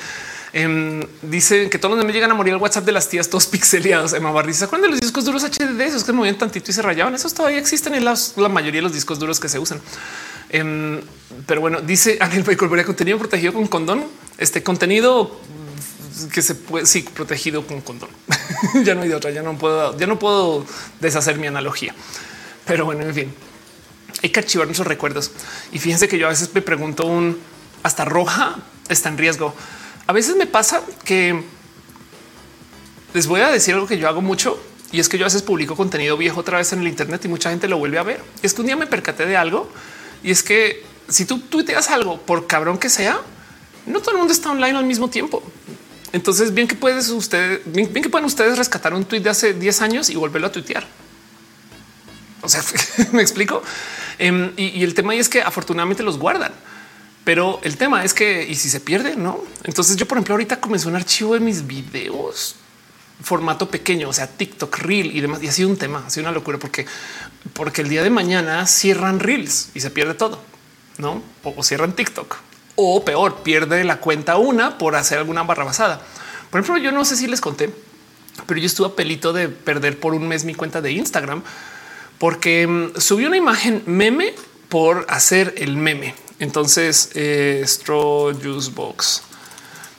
Dice 1.21 1.69
que 1.69 1.77
todos 1.77 1.95
los 1.95 1.99
memes 1.99 2.13
llegan 2.13 2.31
a 2.31 2.33
morir 2.33 2.53
al 2.53 2.59
WhatsApp 2.59 2.85
de 2.85 2.91
las 2.91 3.07
tías 3.07 3.29
todos 3.29 3.47
pixeleados. 3.47 4.13
Emma 4.13 4.31
Barri 4.31 4.53
se 4.53 4.67
de 4.67 4.89
los 4.89 4.99
discos 4.99 5.23
duros 5.23 5.43
HDD, 5.43 5.79
esos 5.81 6.03
que 6.03 6.11
movían 6.11 6.37
tantito 6.37 6.69
y 6.71 6.73
se 6.73 6.81
rayaban. 6.81 7.15
Esos 7.15 7.33
todavía 7.33 7.59
existen 7.59 7.95
en 7.95 8.03
la 8.03 8.15
mayoría 8.49 8.79
de 8.79 8.83
los 8.83 8.93
discos 8.93 9.19
duros 9.19 9.39
que 9.39 9.47
se 9.47 9.57
usan. 9.57 9.79
Eh, 10.49 11.01
pero 11.45 11.61
bueno, 11.61 11.79
dice 11.79 12.17
Ángel 12.19 12.43
Paycolbería 12.43 12.85
contenido 12.85 13.17
protegido 13.17 13.53
con 13.53 13.67
condón. 13.67 14.05
Este 14.37 14.63
contenido 14.63 15.39
que 16.33 16.41
se 16.41 16.55
puede 16.55 16.85
sí 16.85 17.03
protegido 17.03 17.65
con 17.65 17.79
condón. 17.79 18.09
ya 18.83 18.95
no 18.95 19.03
hay 19.03 19.09
de 19.09 19.15
otra. 19.15 19.31
Ya 19.31 19.43
no 19.43 19.57
puedo, 19.57 19.97
ya 19.97 20.07
no 20.07 20.19
puedo 20.19 20.65
deshacer 20.99 21.37
mi 21.37 21.47
analogía. 21.47 21.95
Pero 22.69 22.85
bueno, 22.85 23.01
en 23.01 23.15
fin, 23.15 23.33
hay 24.21 24.29
que 24.29 24.39
archivar 24.39 24.67
nuestros 24.67 24.87
recuerdos. 24.87 25.31
Y 25.71 25.79
fíjense 25.79 26.07
que 26.07 26.19
yo 26.19 26.27
a 26.27 26.29
veces 26.29 26.51
me 26.53 26.61
pregunto 26.61 27.07
un 27.07 27.39
hasta 27.81 28.05
roja 28.05 28.57
está 28.89 29.09
en 29.09 29.17
riesgo. 29.17 29.55
A 30.05 30.13
veces 30.13 30.35
me 30.35 30.45
pasa 30.45 30.83
que 31.03 31.43
les 33.15 33.25
voy 33.25 33.41
a 33.41 33.49
decir 33.49 33.73
algo 33.73 33.87
que 33.87 33.97
yo 33.97 34.07
hago 34.07 34.21
mucho 34.21 34.61
y 34.91 34.99
es 34.99 35.09
que 35.09 35.17
yo 35.17 35.25
a 35.25 35.29
veces 35.29 35.41
publico 35.41 35.75
contenido 35.75 36.15
viejo 36.15 36.41
otra 36.41 36.59
vez 36.59 36.71
en 36.71 36.81
el 36.81 36.87
Internet 36.87 37.25
y 37.25 37.27
mucha 37.27 37.49
gente 37.49 37.67
lo 37.67 37.79
vuelve 37.79 37.97
a 37.97 38.03
ver. 38.03 38.21
Es 38.43 38.53
que 38.53 38.61
un 38.61 38.67
día 38.67 38.75
me 38.75 38.85
percaté 38.85 39.25
de 39.25 39.35
algo 39.35 39.67
y 40.21 40.29
es 40.29 40.43
que 40.43 40.83
si 41.07 41.25
tú 41.25 41.39
tuiteas 41.39 41.89
algo 41.89 42.21
por 42.21 42.45
cabrón 42.45 42.77
que 42.77 42.89
sea, 42.89 43.19
no 43.87 43.99
todo 43.99 44.11
el 44.11 44.17
mundo 44.19 44.31
está 44.31 44.51
online 44.51 44.77
al 44.77 44.85
mismo 44.85 45.09
tiempo. 45.09 45.41
Entonces, 46.13 46.53
bien 46.53 46.67
que 46.67 46.75
puedes 46.75 47.09
ustedes, 47.09 47.61
bien, 47.65 47.91
que 47.91 48.09
pueden 48.09 48.25
ustedes 48.25 48.59
rescatar 48.59 48.93
un 48.93 49.05
tweet 49.05 49.21
de 49.21 49.31
hace 49.31 49.53
10 49.55 49.81
años 49.81 50.09
y 50.11 50.15
volverlo 50.15 50.47
a 50.47 50.51
tuitear. 50.51 50.85
O 52.41 52.49
sea, 52.49 52.63
me 53.11 53.21
explico. 53.21 53.61
Em, 54.17 54.51
y, 54.57 54.83
el 54.83 54.93
tema 54.93 55.15
es 55.15 55.29
que 55.29 55.41
afortunadamente 55.41 56.03
los 56.03 56.17
guardan. 56.17 56.51
Pero 57.23 57.59
el 57.63 57.77
tema 57.77 58.03
es 58.03 58.13
que 58.13 58.47
y 58.47 58.55
si 58.55 58.69
se 58.69 58.79
pierde, 58.79 59.15
no? 59.15 59.43
Entonces 59.63 59.95
yo, 59.97 60.07
por 60.07 60.17
ejemplo, 60.17 60.33
ahorita 60.33 60.59
comencé 60.59 60.87
un 60.87 60.95
archivo 60.95 61.33
de 61.33 61.39
mis 61.39 61.67
videos 61.67 62.55
formato 63.21 63.69
pequeño, 63.69 64.09
o 64.09 64.13
sea, 64.13 64.27
TikTok, 64.27 64.77
Reel 64.77 65.15
y 65.15 65.21
demás. 65.21 65.43
Y 65.43 65.47
ha 65.47 65.51
sido 65.51 65.69
un 65.69 65.77
tema, 65.77 66.03
ha 66.05 66.09
sido 66.09 66.25
una 66.25 66.31
locura 66.31 66.57
porque, 66.57 66.85
porque 67.53 67.81
el 67.81 67.89
día 67.89 68.03
de 68.03 68.09
mañana 68.09 68.65
cierran 68.65 69.19
Reels 69.19 69.69
y 69.73 69.81
se 69.81 69.89
pierde 69.91 70.13
todo, 70.13 70.41
no? 70.97 71.21
O, 71.43 71.63
cierran 71.63 71.93
TikTok 71.93 72.37
o 72.81 73.03
peor, 73.03 73.43
pierde 73.43 73.83
la 73.83 73.99
cuenta 73.99 74.37
una 74.37 74.77
por 74.77 74.95
hacer 74.95 75.17
alguna 75.17 75.43
barra 75.43 75.65
basada. 75.65 76.01
Por 76.49 76.61
ejemplo, 76.61 76.81
yo 76.81 76.93
no 76.93 77.03
sé 77.03 77.17
si 77.17 77.27
les 77.27 77.41
conté, 77.41 77.73
pero 78.47 78.57
yo 78.57 78.65
estuve 78.65 78.87
a 78.87 78.95
pelito 78.95 79.33
de 79.33 79.49
perder 79.49 79.99
por 79.99 80.13
un 80.13 80.27
mes 80.29 80.45
mi 80.45 80.55
cuenta 80.55 80.79
de 80.79 80.93
Instagram 80.93 81.43
porque 82.19 82.67
mm, 82.67 82.99
subí 82.99 83.25
una 83.25 83.37
imagen 83.37 83.83
meme 83.85 84.33
por 84.69 85.05
hacer 85.09 85.55
el 85.57 85.77
meme. 85.77 86.13
Entonces, 86.37 87.09
eh, 87.15 87.63
Straw 87.65 88.33
Juice 88.39 88.71
Box 88.71 89.23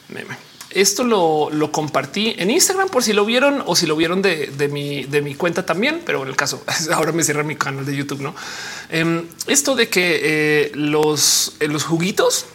meme. 0.09 0.51
Esto 0.71 1.03
lo, 1.03 1.51
lo, 1.51 1.73
compartí 1.73 2.37
en 2.39 2.49
Instagram 2.49 2.89
por 2.91 3.03
si 3.03 3.13
lo 3.13 3.25
vieron 3.25 3.65
o 3.67 3.75
si 3.75 3.87
lo 3.87 3.97
vieron 3.97 4.23
de, 4.23 4.47
de, 4.47 4.69
mi, 4.69 5.03
de 5.03 5.21
mi 5.21 5.35
cuenta 5.35 5.67
también, 5.67 6.03
pero 6.07 6.23
en 6.23 6.29
el 6.29 6.37
caso 6.37 6.63
ahora 6.95 7.11
me 7.11 7.25
cierra 7.25 7.43
mi 7.43 7.57
canal 7.57 7.85
de 7.85 7.97
YouTube. 7.97 8.21
No 8.21 8.35
eh, 8.91 9.25
esto 9.49 9.75
de 9.75 9.89
que 9.89 10.21
eh, 10.23 10.73
los, 10.75 11.57
eh, 11.59 11.67
los 11.67 11.83
juguitos 11.83 12.47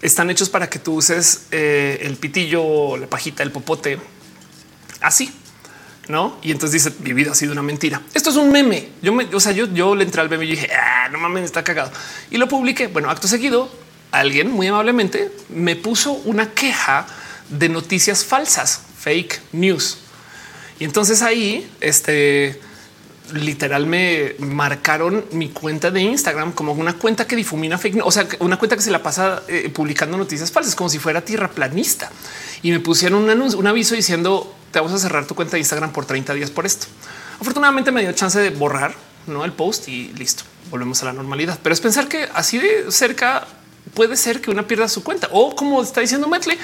están 0.00 0.30
hechos 0.30 0.48
para 0.48 0.70
que 0.70 0.78
tú 0.78 0.94
uses 0.94 1.46
eh, 1.50 1.98
el 2.02 2.16
pitillo, 2.16 2.96
la 2.96 3.08
pajita, 3.08 3.42
el 3.42 3.50
popote 3.50 3.98
así 5.00 5.32
no? 6.08 6.38
Y 6.42 6.50
entonces 6.50 6.82
dice 6.82 6.96
mi 7.00 7.12
vida 7.12 7.32
ha 7.32 7.34
sido 7.34 7.52
una 7.52 7.62
mentira. 7.62 8.02
Esto 8.14 8.30
es 8.30 8.36
un 8.36 8.50
meme. 8.50 8.88
Yo 9.02 9.12
me, 9.12 9.24
o 9.34 9.40
sea, 9.40 9.52
yo, 9.52 9.66
yo 9.72 9.94
le 9.94 10.04
entré 10.04 10.20
al 10.20 10.30
meme 10.30 10.44
y 10.44 10.50
dije, 10.50 10.70
ah, 10.74 11.08
no 11.10 11.18
mames, 11.18 11.44
está 11.44 11.62
cagado 11.62 11.92
y 12.30 12.38
lo 12.38 12.48
publiqué. 12.48 12.88
Bueno, 12.88 13.10
acto 13.10 13.28
seguido, 13.28 13.70
alguien 14.10 14.50
muy 14.50 14.66
amablemente 14.66 15.30
me 15.48 15.76
puso 15.76 16.12
una 16.12 16.50
queja 16.50 17.06
de 17.48 17.68
noticias 17.68 18.24
falsas, 18.24 18.82
fake 18.98 19.40
news. 19.52 19.98
Y 20.78 20.84
entonces 20.84 21.22
ahí, 21.22 21.70
este 21.80 22.60
literal 23.32 23.86
me 23.86 24.34
marcaron 24.38 25.26
mi 25.32 25.50
cuenta 25.50 25.90
de 25.90 26.00
Instagram 26.00 26.52
como 26.52 26.72
una 26.72 26.94
cuenta 26.94 27.26
que 27.26 27.36
difumina 27.36 27.76
fake 27.76 27.96
news, 27.96 28.06
o 28.06 28.10
sea, 28.10 28.26
una 28.38 28.56
cuenta 28.56 28.74
que 28.74 28.82
se 28.82 28.90
la 28.90 29.02
pasa 29.02 29.42
eh, 29.48 29.70
publicando 29.74 30.16
noticias 30.16 30.50
falsas, 30.50 30.74
como 30.74 30.88
si 30.88 30.98
fuera 30.98 31.20
tierra 31.20 31.50
planista. 31.50 32.10
Y 32.62 32.70
me 32.70 32.80
pusieron 32.80 33.24
un, 33.24 33.30
anuncio, 33.30 33.58
un 33.58 33.66
aviso 33.66 33.94
diciendo 33.94 34.54
te 34.70 34.78
vamos 34.78 34.92
a 34.92 34.98
cerrar 34.98 35.26
tu 35.26 35.34
cuenta 35.34 35.52
de 35.52 35.60
Instagram 35.60 35.92
por 35.92 36.04
30 36.06 36.34
días 36.34 36.50
por 36.50 36.66
esto. 36.66 36.86
Afortunadamente 37.40 37.92
me 37.92 38.02
dio 38.02 38.12
chance 38.12 38.38
de 38.38 38.50
borrar 38.50 38.94
¿no? 39.26 39.44
el 39.44 39.52
post 39.52 39.88
y 39.88 40.12
listo. 40.14 40.44
volvemos 40.70 41.02
a 41.02 41.06
la 41.06 41.12
normalidad. 41.12 41.58
Pero 41.62 41.72
es 41.72 41.80
pensar 41.80 42.08
que 42.08 42.28
así 42.34 42.58
de 42.58 42.90
cerca 42.90 43.46
puede 43.94 44.16
ser 44.16 44.40
que 44.40 44.50
una 44.50 44.66
pierda 44.66 44.88
su 44.88 45.02
cuenta 45.02 45.28
o 45.32 45.54
como 45.54 45.82
está 45.82 46.00
diciendo 46.00 46.28
Metley, 46.28 46.58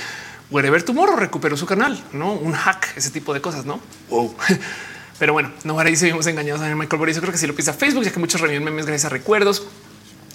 wherever 0.50 0.82
tomorrow 0.82 1.16
recuperó 1.16 1.56
su 1.56 1.66
canal, 1.66 2.02
no 2.12 2.32
un 2.32 2.52
hack, 2.52 2.96
ese 2.96 3.10
tipo 3.10 3.32
de 3.32 3.40
cosas, 3.40 3.64
no? 3.64 3.80
Wow. 4.10 4.34
Pero 5.18 5.32
bueno, 5.32 5.52
no 5.62 5.74
ahora 5.74 5.94
seguimos 5.94 6.26
engañados 6.26 6.60
a 6.60 6.74
Michael 6.74 6.98
Boris. 6.98 7.14
Yo 7.14 7.22
creo 7.22 7.32
que 7.32 7.38
si 7.38 7.46
lo 7.46 7.54
piensa 7.54 7.72
Facebook, 7.72 8.02
ya 8.02 8.12
que 8.12 8.18
muchos 8.18 8.40
reviven 8.40 8.64
memes 8.64 8.84
gracias 8.84 9.06
a 9.06 9.08
recuerdos. 9.10 9.66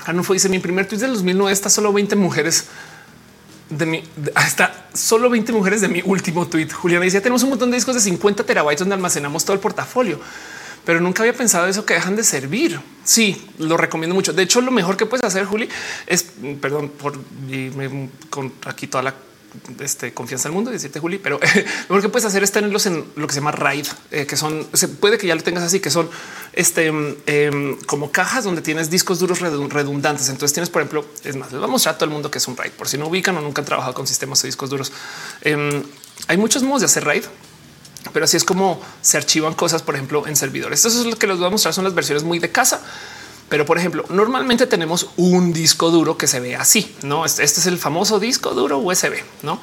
Arnulfo 0.05 0.33
dice 0.33 0.47
mi 0.47 0.59
primer 0.59 0.87
tweet 0.87 0.99
del 0.99 1.13
2009 1.13 1.51
está 1.51 1.69
solo 1.69 1.91
20 1.91 2.15
mujeres 2.15 2.65
de 3.69 3.85
mi 3.85 4.03
hasta 4.35 4.87
solo 4.93 5.29
20 5.29 5.51
mujeres 5.53 5.81
de 5.81 5.87
mi 5.87 6.01
último 6.03 6.47
tweet. 6.47 6.69
Juliana 6.69 7.05
dice 7.05 7.21
tenemos 7.21 7.43
un 7.43 7.49
montón 7.49 7.69
de 7.71 7.75
discos 7.75 7.95
de 7.95 8.01
50 8.01 8.43
terabytes 8.43 8.79
donde 8.79 8.95
almacenamos 8.95 9.45
todo 9.45 9.53
el 9.53 9.59
portafolio, 9.59 10.19
pero 10.85 10.99
nunca 10.99 11.23
había 11.23 11.33
pensado 11.33 11.67
eso 11.67 11.85
que 11.85 11.93
dejan 11.93 12.15
de 12.15 12.23
servir. 12.23 12.79
Sí, 13.03 13.41
lo 13.59 13.77
recomiendo 13.77 14.15
mucho. 14.15 14.33
De 14.33 14.43
hecho, 14.43 14.61
lo 14.61 14.71
mejor 14.71 14.97
que 14.97 15.05
puedes 15.05 15.25
hacer, 15.25 15.45
Juli, 15.45 15.69
es 16.07 16.25
perdón 16.59 16.89
por 16.89 17.19
irme 17.49 18.09
con 18.29 18.53
aquí 18.65 18.87
toda 18.87 19.03
la 19.03 19.15
este, 19.79 20.13
confianza 20.13 20.47
al 20.47 20.53
mundo, 20.53 20.71
decirte 20.71 20.99
Juli, 20.99 21.17
pero 21.17 21.39
lo 21.89 22.01
que 22.01 22.09
puedes 22.09 22.25
hacer 22.25 22.43
es 22.43 22.51
tenerlos 22.51 22.85
en 22.85 23.05
lo 23.15 23.27
que 23.27 23.33
se 23.33 23.39
llama 23.39 23.51
RAID, 23.51 23.87
eh, 24.11 24.25
que 24.25 24.37
son, 24.37 24.67
se 24.73 24.87
puede 24.87 25.17
que 25.17 25.27
ya 25.27 25.35
lo 25.35 25.43
tengas 25.43 25.63
así, 25.63 25.79
que 25.79 25.89
son 25.89 26.09
este, 26.53 26.87
em, 26.87 27.77
como 27.85 28.11
cajas 28.11 28.43
donde 28.43 28.61
tienes 28.61 28.89
discos 28.89 29.19
duros 29.19 29.39
redundantes. 29.39 30.29
Entonces 30.29 30.53
tienes, 30.53 30.69
por 30.69 30.81
ejemplo, 30.81 31.05
es 31.23 31.35
más, 31.35 31.51
les 31.51 31.61
vamos 31.61 31.69
a 31.69 31.71
mostrar 31.71 31.95
todo 31.97 32.05
el 32.05 32.11
mundo 32.11 32.31
que 32.31 32.37
es 32.37 32.47
un 32.47 32.57
RAID, 32.57 32.71
por 32.71 32.87
si 32.87 32.97
no 32.97 33.07
ubican 33.07 33.37
o 33.37 33.41
nunca 33.41 33.61
han 33.61 33.65
trabajado 33.65 33.93
con 33.93 34.07
sistemas 34.07 34.41
de 34.41 34.47
discos 34.47 34.69
duros. 34.69 34.91
Em, 35.41 35.83
hay 36.27 36.37
muchos 36.37 36.63
modos 36.63 36.81
de 36.81 36.85
hacer 36.85 37.05
RAID, 37.05 37.23
pero 38.13 38.25
así 38.25 38.37
es 38.37 38.43
como 38.43 38.81
se 39.01 39.17
archivan 39.17 39.53
cosas, 39.53 39.81
por 39.81 39.95
ejemplo, 39.95 40.25
en 40.27 40.35
servidores. 40.35 40.85
Eso 40.85 40.99
es 40.99 41.05
lo 41.05 41.17
que 41.17 41.27
les 41.27 41.37
voy 41.37 41.47
a 41.47 41.49
mostrar, 41.49 41.73
son 41.73 41.83
las 41.83 41.93
versiones 41.93 42.23
muy 42.23 42.39
de 42.39 42.51
casa 42.51 42.81
pero 43.49 43.65
por 43.65 43.77
ejemplo, 43.77 44.05
normalmente 44.09 44.67
tenemos 44.67 45.09
un 45.17 45.51
disco 45.51 45.89
duro 45.89 46.17
que 46.17 46.27
se 46.27 46.39
ve 46.39 46.55
así, 46.55 46.95
no? 47.01 47.25
Este, 47.25 47.43
este 47.43 47.59
es 47.59 47.65
el 47.65 47.77
famoso 47.77 48.19
disco 48.19 48.51
duro 48.51 48.77
USB, 48.77 49.23
no? 49.41 49.59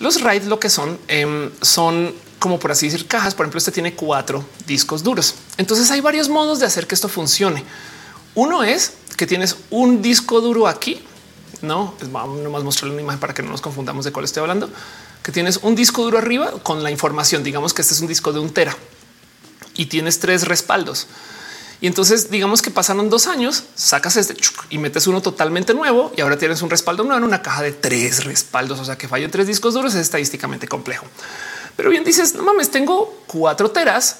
Los 0.00 0.20
RAID 0.20 0.44
lo 0.44 0.58
que 0.58 0.68
son 0.68 0.98
em, 1.06 1.50
son 1.60 2.12
como 2.40 2.58
por 2.58 2.72
así 2.72 2.86
decir 2.86 3.06
cajas. 3.06 3.34
Por 3.34 3.44
ejemplo, 3.44 3.58
este 3.58 3.70
tiene 3.70 3.94
cuatro 3.94 4.44
discos 4.66 5.04
duros. 5.04 5.36
Entonces 5.58 5.90
hay 5.92 6.00
varios 6.00 6.28
modos 6.28 6.58
de 6.58 6.66
hacer 6.66 6.88
que 6.88 6.96
esto 6.96 7.08
funcione. 7.08 7.62
Uno 8.34 8.64
es 8.64 8.94
que 9.16 9.28
tienes 9.28 9.56
un 9.70 10.02
disco 10.02 10.40
duro 10.40 10.66
aquí, 10.66 11.00
no? 11.60 11.94
Vamos 12.10 12.40
nomás 12.40 12.64
mostrarle 12.64 12.94
una 12.94 13.02
imagen 13.02 13.20
para 13.20 13.32
que 13.32 13.44
no 13.44 13.50
nos 13.50 13.60
confundamos 13.60 14.04
de 14.04 14.10
cuál 14.10 14.24
estoy 14.24 14.40
hablando. 14.40 14.68
Que 15.22 15.30
tienes 15.30 15.60
un 15.62 15.76
disco 15.76 16.02
duro 16.02 16.18
arriba 16.18 16.50
con 16.64 16.82
la 16.82 16.90
información. 16.90 17.44
Digamos 17.44 17.72
que 17.72 17.82
este 17.82 17.94
es 17.94 18.00
un 18.00 18.08
disco 18.08 18.32
de 18.32 18.40
un 18.40 18.52
tera 18.52 18.76
y 19.74 19.86
tienes 19.86 20.18
tres 20.18 20.48
respaldos. 20.48 21.06
Y 21.82 21.88
entonces 21.88 22.30
digamos 22.30 22.62
que 22.62 22.70
pasaron 22.70 23.10
dos 23.10 23.26
años, 23.26 23.64
sacas 23.74 24.16
este 24.16 24.36
y 24.70 24.78
metes 24.78 25.08
uno 25.08 25.20
totalmente 25.20 25.74
nuevo 25.74 26.12
y 26.16 26.20
ahora 26.20 26.38
tienes 26.38 26.62
un 26.62 26.70
respaldo 26.70 27.02
nuevo 27.02 27.18
en 27.18 27.24
una 27.24 27.42
caja 27.42 27.60
de 27.60 27.72
tres 27.72 28.24
respaldos. 28.24 28.78
O 28.78 28.84
sea 28.84 28.96
que 28.96 29.08
fallo 29.08 29.28
tres 29.30 29.48
discos 29.48 29.74
duros 29.74 29.92
es 29.94 30.00
estadísticamente 30.00 30.68
complejo. 30.68 31.06
Pero 31.76 31.90
bien 31.90 32.04
dices, 32.04 32.36
no 32.36 32.44
mames, 32.44 32.70
tengo 32.70 33.24
cuatro 33.26 33.72
teras 33.72 34.18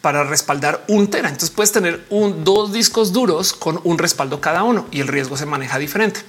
para 0.00 0.24
respaldar 0.24 0.86
un 0.88 1.08
tera. 1.08 1.28
Entonces 1.28 1.50
puedes 1.50 1.70
tener 1.70 2.02
un 2.08 2.44
dos 2.44 2.72
discos 2.72 3.12
duros 3.12 3.52
con 3.52 3.78
un 3.84 3.98
respaldo 3.98 4.40
cada 4.40 4.62
uno 4.62 4.86
y 4.90 5.00
el 5.00 5.08
riesgo 5.08 5.36
se 5.36 5.44
maneja 5.44 5.78
diferente. 5.78 6.22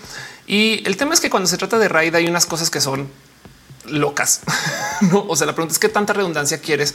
Y 0.48 0.86
el 0.86 0.98
tema 0.98 1.14
es 1.14 1.22
que 1.22 1.30
cuando 1.30 1.48
se 1.48 1.58
trata 1.58 1.80
de 1.80 1.88
RAID 1.88 2.16
hay 2.16 2.28
unas 2.28 2.46
cosas 2.46 2.70
que 2.70 2.82
son 2.82 3.08
locas. 3.86 4.42
no, 5.02 5.26
o 5.30 5.36
sea, 5.38 5.48
la 5.48 5.54
pregunta 5.54 5.72
es 5.72 5.80
qué 5.80 5.88
tanta 5.88 6.12
redundancia 6.12 6.60
quieres 6.60 6.94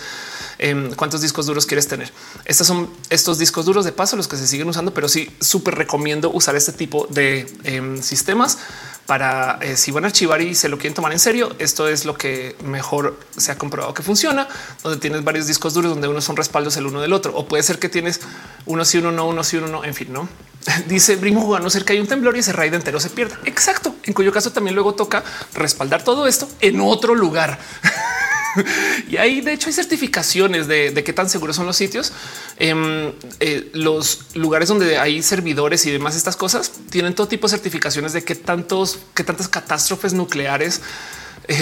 Em, 0.59 0.93
cuántos 0.95 1.21
discos 1.21 1.47
duros 1.47 1.67
quieres 1.67 1.87
tener. 1.87 2.13
Estos 2.45 2.67
son 2.67 2.91
estos 3.11 3.39
discos 3.39 3.65
duros 3.65 3.85
de 3.85 3.93
paso, 3.93 4.17
los 4.17 4.27
que 4.27 4.37
se 4.37 4.47
siguen 4.47 4.69
usando, 4.69 4.93
pero 4.93 5.09
sí 5.09 5.31
súper 5.41 5.77
recomiendo 5.77 6.31
usar 6.33 6.57
este 6.57 6.73
tipo 6.73 7.07
de 7.11 7.47
em, 7.63 8.03
sistemas 8.03 8.59
para 9.07 9.59
eh, 9.63 9.77
si 9.77 9.93
van 9.93 10.05
a 10.05 10.09
archivar 10.09 10.43
y 10.43 10.57
se 10.57 10.69
lo 10.69 10.77
quieren 10.77 10.95
tomar 10.95 11.13
en 11.13 11.21
serio. 11.21 11.55
Esto 11.61 11.87
es 11.89 12.05
lo 12.05 12.15
que 12.15 12.57
mejor 12.65 13.21
se 13.37 13.53
ha 13.53 13.59
comprobado 13.59 13.95
que 13.95 14.03
funciona, 14.03 14.49
donde 14.83 14.99
tienes 14.99 15.23
varios 15.23 15.47
discos 15.47 15.75
duros 15.75 15.93
donde 15.93 16.09
unos 16.09 16.25
son 16.25 16.37
respaldos 16.37 16.77
el 16.77 16.87
uno 16.87 17.01
del 17.01 17.13
otro, 17.13 17.37
o 17.37 17.47
puede 17.47 17.63
ser 17.63 17.79
que 17.79 17.89
tienes 17.89 18.21
uno 18.67 18.85
si 18.85 18.99
uno 18.99 19.13
no, 19.13 19.27
uno 19.29 19.45
si 19.45 19.59
uno 19.59 19.69
no, 19.69 19.85
en 19.85 19.95
fin, 19.95 20.13
no 20.13 20.29
dice 20.89 21.15
Brimo 21.17 21.55
a 21.55 21.61
no 21.61 21.71
ser 21.71 21.85
que 21.85 21.93
hay 21.93 22.01
un 22.01 22.09
temblor 22.09 22.37
y 22.37 22.41
ese 22.41 22.53
raid 22.53 22.75
entero 22.75 22.99
se 22.99 23.11
pierda. 23.11 23.39
Exacto. 23.45 23.95
En 24.03 24.13
cuyo 24.13 24.33
caso 24.33 24.51
también 24.51 24.75
luego 24.75 24.95
toca 24.95 25.23
respaldar 25.55 26.03
todo 26.03 26.27
esto 26.27 26.49
en 26.61 26.81
otro 26.81 27.15
lugar. 27.15 27.59
y 29.11 29.17
ahí 29.17 29.41
de 29.41 29.53
hecho 29.53 29.69
hay 29.69 29.73
certificaciones 29.73 30.67
de, 30.67 31.03
qué 31.05 31.13
tan 31.13 31.29
seguros 31.29 31.57
son 31.57 31.67
los 31.67 31.77
sitios. 31.77 32.13
Em, 32.59 33.13
eh, 33.41 33.71
los 33.73 34.35
lugares 34.35 34.69
donde 34.69 34.99
hay 34.99 35.23
servidores 35.23 35.87
y 35.87 35.91
demás 35.91 36.17
estas 36.17 36.37
cosas 36.37 36.73
tienen 36.91 37.15
todo 37.15 37.29
tipo 37.29 37.47
de 37.47 37.53
certificaciones 37.53 38.13
de 38.13 38.25
qué 38.25 38.35
tantos, 38.35 38.99
qué 39.15 39.25
tantas 39.25 39.49
catástrofes 39.49 40.13
nucleares 40.13 40.81
eh, 41.49 41.57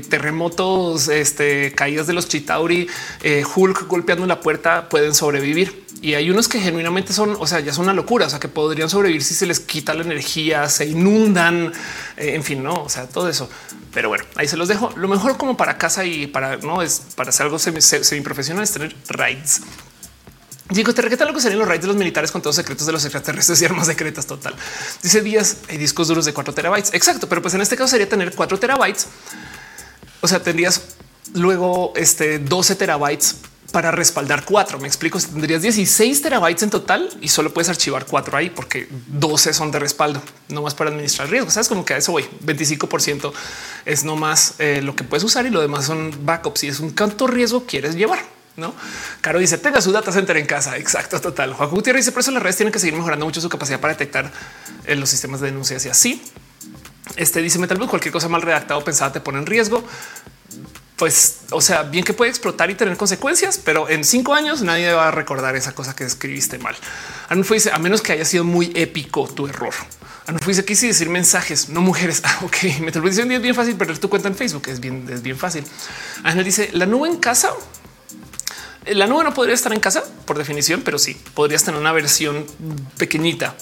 eh, 0.00 0.02
terremotos, 0.08 1.08
este, 1.08 1.72
caídas 1.72 2.06
de 2.06 2.12
los 2.12 2.28
Chitauri, 2.28 2.88
Hulk 3.54 3.86
golpeando 3.86 4.26
la 4.26 4.40
puerta 4.40 4.88
pueden 4.88 5.14
sobrevivir. 5.14 5.82
Y 6.02 6.14
hay 6.14 6.30
unos 6.30 6.48
que 6.48 6.58
genuinamente 6.58 7.12
son, 7.12 7.36
o 7.38 7.46
sea, 7.46 7.60
ya 7.60 7.72
son 7.72 7.84
una 7.84 7.92
locura, 7.92 8.26
o 8.26 8.30
sea, 8.30 8.40
que 8.40 8.48
podrían 8.48 8.90
sobrevivir 8.90 9.22
si 9.22 9.34
se 9.34 9.46
les 9.46 9.60
quita 9.60 9.94
la 9.94 10.02
energía, 10.02 10.68
se 10.68 10.86
inundan, 10.86 11.72
en 12.16 12.42
fin, 12.42 12.60
no, 12.60 12.74
o 12.74 12.88
sea, 12.88 13.06
todo 13.06 13.28
eso. 13.28 13.48
Pero 13.92 14.08
bueno, 14.08 14.24
ahí 14.36 14.48
se 14.48 14.56
los 14.56 14.68
dejo. 14.68 14.90
Lo 14.96 15.08
mejor 15.08 15.36
como 15.36 15.56
para 15.56 15.78
casa 15.78 16.04
y 16.04 16.26
para 16.26 16.56
no 16.56 16.82
es 16.82 17.02
para 17.14 17.30
hacer 17.30 17.44
algo 17.46 17.58
semi, 17.58 17.80
profesional 18.22 18.64
es 18.64 18.72
tener 18.72 18.96
raids. 19.08 19.60
Digo, 20.70 20.94
te 20.94 21.02
requeta 21.02 21.26
lo 21.26 21.34
que 21.34 21.40
serían 21.40 21.58
los 21.58 21.68
raids 21.68 21.82
de 21.82 21.88
los 21.88 21.96
militares 21.96 22.32
con 22.32 22.40
todos 22.40 22.56
los 22.56 22.64
secretos 22.64 22.86
de 22.86 22.92
los 22.92 23.04
extraterrestres 23.04 23.60
y 23.60 23.64
armas 23.66 23.86
secretas 23.86 24.26
total. 24.26 24.54
Dice 25.02 25.20
días 25.20 25.58
hay 25.68 25.76
discos 25.76 26.08
duros 26.08 26.24
de 26.24 26.32
4 26.32 26.54
terabytes. 26.54 26.94
Exacto, 26.94 27.28
pero 27.28 27.42
pues 27.42 27.52
en 27.52 27.60
este 27.60 27.76
caso 27.76 27.88
sería 27.88 28.08
tener 28.08 28.34
4 28.34 28.58
terabytes. 28.58 29.08
O 30.22 30.28
sea, 30.28 30.42
tendrías 30.42 30.80
luego 31.34 31.92
este 31.94 32.38
12 32.38 32.76
terabytes 32.76 33.36
para 33.72 33.90
respaldar 33.90 34.44
cuatro. 34.44 34.78
Me 34.78 34.86
explico. 34.86 35.18
Tendrías 35.18 35.62
16 35.62 36.22
terabytes 36.22 36.62
en 36.62 36.70
total 36.70 37.08
y 37.20 37.28
solo 37.28 37.52
puedes 37.52 37.68
archivar 37.68 38.06
cuatro 38.06 38.36
ahí 38.36 38.50
porque 38.50 38.86
12 39.08 39.52
son 39.54 39.70
de 39.72 39.78
respaldo, 39.78 40.22
no 40.48 40.62
más 40.62 40.74
para 40.74 40.90
administrar 40.90 41.28
riesgos. 41.28 41.54
Sabes 41.54 41.68
como 41.68 41.84
que 41.84 41.94
a 41.94 41.96
eso 41.96 42.12
voy. 42.12 42.28
25 42.40 42.88
es 43.86 44.04
no 44.04 44.16
más 44.16 44.54
eh, 44.58 44.80
lo 44.82 44.94
que 44.94 45.04
puedes 45.04 45.24
usar 45.24 45.46
y 45.46 45.50
lo 45.50 45.60
demás 45.60 45.86
son 45.86 46.14
backups. 46.24 46.64
Y 46.64 46.68
es 46.68 46.80
un 46.80 46.90
canto 46.90 47.26
riesgo 47.26 47.64
quieres 47.66 47.96
llevar. 47.96 48.20
No, 48.54 48.74
Caro 49.22 49.38
dice 49.38 49.56
tenga 49.56 49.80
su 49.80 49.92
data 49.92 50.12
center 50.12 50.36
en 50.36 50.46
casa. 50.46 50.76
Exacto, 50.76 51.18
total. 51.20 51.54
Juan 51.54 51.70
Gutiérrez 51.70 52.04
dice 52.04 52.12
por 52.12 52.20
eso 52.20 52.30
las 52.30 52.42
redes 52.42 52.56
tienen 52.56 52.72
que 52.72 52.78
seguir 52.78 52.94
mejorando 52.94 53.24
mucho 53.24 53.40
su 53.40 53.48
capacidad 53.48 53.80
para 53.80 53.94
detectar 53.94 54.30
eh, 54.84 54.94
los 54.94 55.08
sistemas 55.08 55.40
de 55.40 55.46
denuncias 55.46 55.86
y 55.86 55.88
así. 55.88 56.22
Este 57.16 57.40
dice 57.40 57.58
Metal 57.58 57.78
cualquier 57.88 58.12
cosa 58.12 58.28
mal 58.28 58.42
redactado 58.42 58.84
pensada 58.84 59.12
te 59.12 59.20
pone 59.20 59.38
en 59.38 59.46
riesgo 59.46 59.82
pues, 61.02 61.38
o 61.50 61.60
sea, 61.60 61.82
bien 61.82 62.04
que 62.04 62.14
puede 62.14 62.30
explotar 62.30 62.70
y 62.70 62.76
tener 62.76 62.96
consecuencias, 62.96 63.58
pero 63.58 63.88
en 63.88 64.04
cinco 64.04 64.34
años 64.34 64.62
nadie 64.62 64.92
va 64.92 65.08
a 65.08 65.10
recordar 65.10 65.56
esa 65.56 65.74
cosa 65.74 65.96
que 65.96 66.04
escribiste 66.04 66.58
mal. 66.58 66.76
Anulfo 67.28 67.54
dice, 67.54 67.72
a 67.72 67.78
menos 67.80 68.02
que 68.02 68.12
haya 68.12 68.24
sido 68.24 68.44
muy 68.44 68.70
épico 68.76 69.26
tu 69.26 69.48
error. 69.48 69.74
Anulfo 70.28 70.50
dice, 70.50 70.64
quise 70.64 70.86
decir 70.86 71.08
mensajes, 71.08 71.70
no 71.70 71.80
mujeres. 71.80 72.22
Ah, 72.24 72.38
ok, 72.44 72.56
me 72.82 72.90
es 72.90 73.42
bien 73.42 73.52
fácil 73.52 73.74
perder 73.74 73.98
tu 73.98 74.08
cuenta 74.08 74.28
en 74.28 74.36
Facebook, 74.36 74.68
es 74.68 74.78
bien, 74.78 75.08
es 75.12 75.22
bien 75.22 75.36
fácil. 75.36 75.64
Ángel 76.22 76.44
dice, 76.44 76.70
la 76.72 76.86
nube 76.86 77.08
en 77.08 77.16
casa 77.16 77.52
la 78.86 79.08
nube 79.08 79.24
no 79.24 79.34
podría 79.34 79.56
estar 79.56 79.72
en 79.72 79.80
casa 79.80 80.04
por 80.24 80.38
definición, 80.38 80.82
pero 80.84 81.00
sí 81.00 81.20
podrías 81.34 81.64
tener 81.64 81.80
una 81.80 81.90
versión 81.90 82.46
pequeñita. 82.96 83.56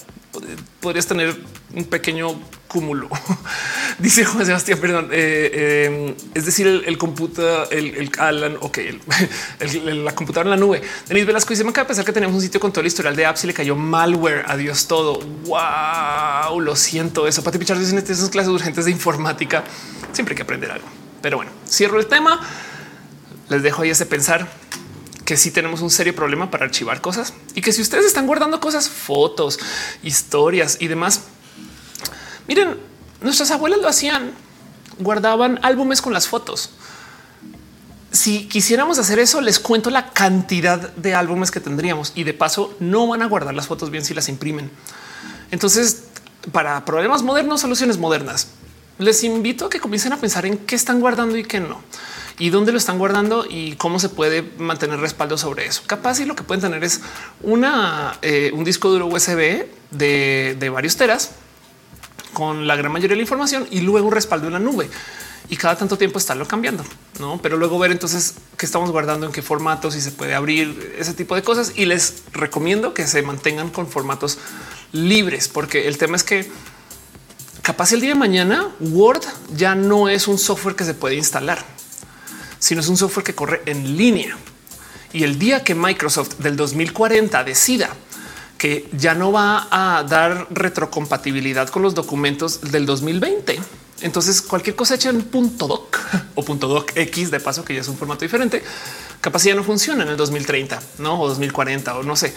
Podrías 0.79 1.05
tener 1.05 1.35
un 1.73 1.83
pequeño 1.85 2.39
cúmulo. 2.67 3.09
Dice 3.99 4.23
Juan 4.23 4.45
Sebastián, 4.45 4.79
perdón. 4.79 5.09
Eh, 5.11 5.85
em, 5.85 6.15
es 6.33 6.45
decir, 6.45 6.67
el, 6.67 6.83
el 6.85 6.97
computador, 6.97 7.67
el, 7.71 8.09
Alan, 8.17 8.57
ok, 8.61 8.77
la 9.83 10.15
computadora 10.15 10.53
en 10.53 10.59
la 10.59 10.65
nube. 10.65 10.81
Denis 11.07 11.25
Velasco 11.25 11.49
dice: 11.49 11.63
Me 11.63 11.71
acaba 11.71 11.83
de 11.83 11.87
pensar 11.89 12.05
que 12.05 12.13
tenemos 12.13 12.35
un 12.35 12.41
sitio 12.41 12.59
con 12.59 12.71
todo 12.71 12.81
el 12.81 12.87
historial 12.87 13.15
de 13.15 13.25
apps 13.25 13.43
y 13.43 13.47
le 13.47 13.53
cayó 13.53 13.75
malware. 13.75 14.45
Adiós 14.47 14.87
todo. 14.87 15.19
Wow, 15.45 16.61
lo 16.61 16.75
siento. 16.75 17.27
Eso. 17.27 17.43
Pati 17.43 17.57
Pichard 17.57 17.79
dice: 17.79 17.95
esas 17.97 18.29
clases 18.29 18.51
urgentes 18.51 18.85
de 18.85 18.91
informática. 18.91 19.63
Siempre 20.13 20.33
hay 20.33 20.37
que 20.37 20.43
aprender 20.43 20.71
algo. 20.71 20.87
Pero 21.21 21.37
bueno, 21.37 21.51
cierro 21.67 21.99
el 21.99 22.07
tema. 22.07 22.39
Les 23.49 23.63
dejo 23.63 23.81
ahí 23.81 23.89
ese 23.89 24.05
pensar 24.05 24.47
que 25.25 25.37
sí 25.37 25.51
tenemos 25.51 25.81
un 25.81 25.89
serio 25.89 26.15
problema 26.15 26.49
para 26.49 26.65
archivar 26.65 27.01
cosas 27.01 27.33
y 27.55 27.61
que 27.61 27.71
si 27.71 27.81
ustedes 27.81 28.05
están 28.05 28.27
guardando 28.27 28.59
cosas, 28.59 28.89
fotos, 28.89 29.59
historias 30.03 30.77
y 30.79 30.87
demás, 30.87 31.21
Miren, 32.47 32.77
nuestras 33.21 33.51
abuelas 33.51 33.79
lo 33.79 33.87
hacían, 33.87 34.33
guardaban 34.99 35.59
álbumes 35.61 36.01
con 36.01 36.13
las 36.13 36.27
fotos. 36.27 36.71
Si 38.11 38.49
quisiéramos 38.49 38.99
hacer 38.99 39.19
eso, 39.19 39.39
les 39.39 39.57
cuento 39.59 39.89
la 39.89 40.09
cantidad 40.09 40.93
de 40.95 41.15
álbumes 41.15 41.49
que 41.49 41.61
tendríamos 41.61 42.11
y 42.13 42.25
de 42.25 42.33
paso 42.33 42.75
no 42.79 43.07
van 43.07 43.21
a 43.21 43.27
guardar 43.27 43.53
las 43.53 43.67
fotos 43.67 43.89
bien 43.89 44.03
si 44.03 44.13
las 44.13 44.27
imprimen. 44.27 44.69
Entonces, 45.49 46.03
para 46.51 46.83
problemas 46.83 47.23
modernos, 47.23 47.61
soluciones 47.61 47.97
modernas, 47.97 48.47
les 48.97 49.23
invito 49.23 49.67
a 49.67 49.69
que 49.69 49.79
comiencen 49.79 50.11
a 50.11 50.17
pensar 50.17 50.45
en 50.45 50.57
qué 50.57 50.75
están 50.75 50.99
guardando 50.99 51.37
y 51.37 51.45
qué 51.45 51.61
no. 51.61 51.81
Y 52.39 52.49
dónde 52.49 52.71
lo 52.71 52.77
están 52.77 52.97
guardando 52.97 53.45
y 53.49 53.75
cómo 53.75 53.99
se 53.99 54.09
puede 54.09 54.43
mantener 54.57 54.99
respaldo 54.99 55.37
sobre 55.37 55.65
eso. 55.65 55.83
Capaz 55.85 56.19
y 56.19 56.25
lo 56.25 56.35
que 56.35 56.43
pueden 56.43 56.61
tener 56.61 56.83
es 56.83 57.01
una, 57.41 58.17
eh, 58.21 58.51
un 58.53 58.63
disco 58.63 58.89
duro 58.89 59.07
USB 59.07 59.65
de, 59.91 60.55
de 60.59 60.69
varios 60.69 60.95
teras 60.95 61.31
con 62.33 62.67
la 62.67 62.75
gran 62.75 62.91
mayoría 62.91 63.13
de 63.13 63.17
la 63.17 63.23
información 63.23 63.67
y 63.71 63.81
luego 63.81 64.07
un 64.07 64.13
respaldo 64.13 64.47
en 64.47 64.53
la 64.53 64.59
nube 64.59 64.89
y 65.51 65.57
cada 65.57 65.75
tanto 65.75 65.97
tiempo 65.97 66.17
estarlo 66.17 66.47
cambiando, 66.47 66.85
no? 67.19 67.41
Pero 67.41 67.57
luego 67.57 67.77
ver 67.77 67.91
entonces 67.91 68.35
qué 68.55 68.65
estamos 68.65 68.89
guardando, 68.89 69.25
en 69.25 69.33
qué 69.33 69.41
formatos 69.41 69.97
y 69.97 70.01
se 70.01 70.11
puede 70.11 70.33
abrir 70.33 70.95
ese 70.97 71.13
tipo 71.13 71.35
de 71.35 71.43
cosas. 71.43 71.73
Y 71.75 71.85
les 71.85 72.23
recomiendo 72.31 72.93
que 72.93 73.05
se 73.05 73.21
mantengan 73.21 73.69
con 73.69 73.87
formatos 73.87 74.37
libres, 74.93 75.49
porque 75.49 75.89
el 75.89 75.97
tema 75.97 76.15
es 76.15 76.23
que 76.23 76.49
capaz 77.63 77.91
el 77.91 77.99
día 77.99 78.11
de 78.11 78.15
mañana 78.15 78.69
Word 78.79 79.23
ya 79.53 79.75
no 79.75 80.07
es 80.07 80.29
un 80.29 80.37
software 80.37 80.77
que 80.77 80.85
se 80.85 80.93
puede 80.93 81.15
instalar, 81.15 81.65
sino 82.61 82.79
es 82.79 82.87
un 82.87 82.95
software 82.95 83.25
que 83.25 83.35
corre 83.35 83.61
en 83.65 83.97
línea. 83.97 84.37
Y 85.11 85.23
el 85.23 85.37
día 85.39 85.63
que 85.63 85.75
Microsoft 85.75 86.37
del 86.37 86.55
2040 86.55 87.43
decida 87.43 87.89
que 88.57 88.87
ya 88.93 89.15
no 89.15 89.31
va 89.31 89.67
a 89.71 90.03
dar 90.03 90.45
retrocompatibilidad 90.51 91.67
con 91.69 91.81
los 91.81 91.95
documentos 91.95 92.61
del 92.61 92.85
2020, 92.85 93.59
entonces, 94.01 94.41
cualquier 94.41 94.75
cosa 94.75 94.95
hecha 94.95 95.09
en 95.09 95.21
punto 95.23 95.67
doc 95.67 95.99
o 96.35 96.43
punto 96.43 96.67
doc 96.67 96.91
X 96.95 97.31
de 97.31 97.39
paso, 97.39 97.63
que 97.63 97.75
ya 97.75 97.81
es 97.81 97.87
un 97.87 97.97
formato 97.97 98.21
diferente, 98.21 98.63
capacidad 99.19 99.55
no 99.55 99.63
funciona 99.63 100.03
en 100.03 100.09
el 100.09 100.17
2030, 100.17 100.81
no 100.99 101.21
o 101.21 101.27
2040 101.27 101.97
o 101.97 102.03
no 102.03 102.15
sé 102.15 102.33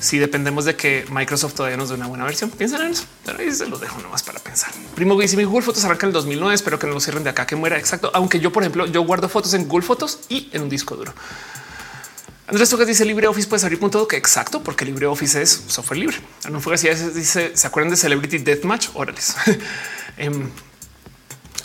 si 0.00 0.18
dependemos 0.18 0.64
de 0.64 0.76
que 0.76 1.04
Microsoft 1.10 1.54
todavía 1.54 1.76
nos 1.76 1.90
dé 1.90 1.94
una 1.94 2.06
buena 2.06 2.24
versión. 2.24 2.50
Piensen 2.50 2.82
en 2.82 2.92
eso, 2.92 3.04
pero 3.24 3.38
ahí 3.38 3.52
se 3.52 3.66
los 3.66 3.80
dejo 3.80 4.00
nomás 4.00 4.22
para 4.22 4.40
pensar. 4.40 4.70
Primo 4.94 5.18
dice 5.20 5.36
mi 5.36 5.44
Google 5.44 5.62
Fotos 5.62 5.84
arranca 5.84 6.06
en 6.06 6.08
el 6.08 6.14
2009. 6.14 6.54
Espero 6.54 6.78
que 6.78 6.86
no 6.86 6.94
lo 6.94 7.00
cierren 7.00 7.22
de 7.22 7.30
acá, 7.30 7.46
que 7.46 7.56
muera 7.56 7.78
exacto. 7.78 8.10
Aunque 8.14 8.40
yo, 8.40 8.52
por 8.52 8.62
ejemplo, 8.62 8.86
yo 8.86 9.02
guardo 9.02 9.28
fotos 9.28 9.54
en 9.54 9.68
Google 9.68 9.86
Fotos 9.86 10.20
y 10.28 10.48
en 10.52 10.62
un 10.62 10.68
disco 10.68 10.96
duro. 10.96 11.12
Andrés 12.48 12.68
Tucas 12.68 12.88
dice 12.88 13.04
LibreOffice 13.04 13.46
puedes 13.46 13.62
abrir 13.62 13.78
punto 13.78 14.08
que 14.08 14.16
exacto, 14.16 14.60
porque 14.60 14.84
LibreOffice 14.84 15.40
es 15.40 15.64
software 15.68 16.00
libre. 16.00 16.16
Fue 16.60 16.74
así. 16.74 16.88
Dice 16.88 17.52
se 17.54 17.66
acuerdan 17.66 17.90
de 17.90 17.96
Celebrity 17.96 18.38
Deathmatch. 18.38 18.88
Órales. 18.94 19.36
Em, 20.16 20.50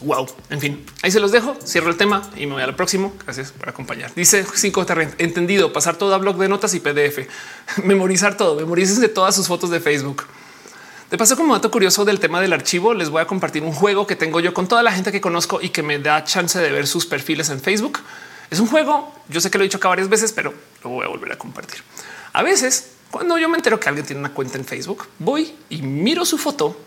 Wow. 0.02 0.28
En 0.50 0.60
fin, 0.60 0.86
ahí 1.02 1.12
se 1.12 1.20
los 1.20 1.32
dejo. 1.32 1.56
Cierro 1.66 1.90
el 1.90 1.98
tema 1.98 2.30
y 2.36 2.46
me 2.46 2.54
voy 2.54 2.64
al 2.64 2.76
próximo. 2.76 3.14
Gracias 3.24 3.52
por 3.52 3.70
acompañar. 3.70 4.14
Dice 4.14 4.46
5 4.54 4.86
entendido. 5.18 5.72
Pasar 5.74 5.96
todo 5.96 6.14
a 6.14 6.18
blog 6.18 6.38
de 6.38 6.50
notas 6.50 6.74
y 6.74 6.80
PDF, 6.80 7.28
memorizar 7.84 8.38
todo, 8.38 8.56
memorizar 8.56 8.98
de 8.98 9.10
todas 9.10 9.36
sus 9.36 9.48
fotos 9.48 9.70
de 9.70 9.80
Facebook. 9.80 10.24
De 11.10 11.18
paso, 11.18 11.38
como 11.38 11.54
dato 11.54 11.70
curioso 11.70 12.04
del 12.04 12.20
tema 12.20 12.42
del 12.42 12.52
archivo, 12.52 12.94
les 12.94 13.10
voy 13.10 13.22
a 13.22 13.28
compartir 13.28 13.64
un 13.64 13.72
juego 13.72 14.08
que 14.08 14.16
tengo 14.16 14.40
yo 14.40 14.54
con 14.54 14.68
toda 14.68 14.82
la 14.82 14.92
gente 14.92 15.12
que 15.12 15.22
conozco 15.22 15.62
y 15.62 15.70
que 15.70 15.84
me 15.84 16.00
da 16.00 16.24
chance 16.24 16.60
de 16.60 16.72
ver 16.72 16.88
sus 16.88 17.06
perfiles 17.06 17.50
en 17.50 17.62
Facebook. 17.62 18.00
Es 18.50 18.60
un 18.60 18.68
juego. 18.68 19.14
Yo 19.30 19.40
sé 19.40 19.52
que 19.52 19.58
lo 19.58 19.64
he 19.64 19.68
dicho 19.68 19.78
acá 19.78 19.88
varias 19.88 20.10
veces, 20.10 20.34
pero 20.34 20.54
lo 20.84 20.90
voy 20.90 21.06
a 21.06 21.10
volver 21.10 21.32
a 21.32 21.38
compartir. 21.38 21.82
A 22.34 22.44
veces, 22.44 22.92
cuando 23.12 23.38
yo 23.38 23.48
me 23.50 23.58
entero 23.58 23.80
que 23.80 23.88
alguien 23.88 24.06
tiene 24.06 24.20
una 24.20 24.34
cuenta 24.34 24.58
en 24.58 24.66
Facebook, 24.66 25.08
voy 25.20 25.54
y 25.70 25.82
miro 25.84 26.26
su 26.26 26.38
foto 26.38 26.78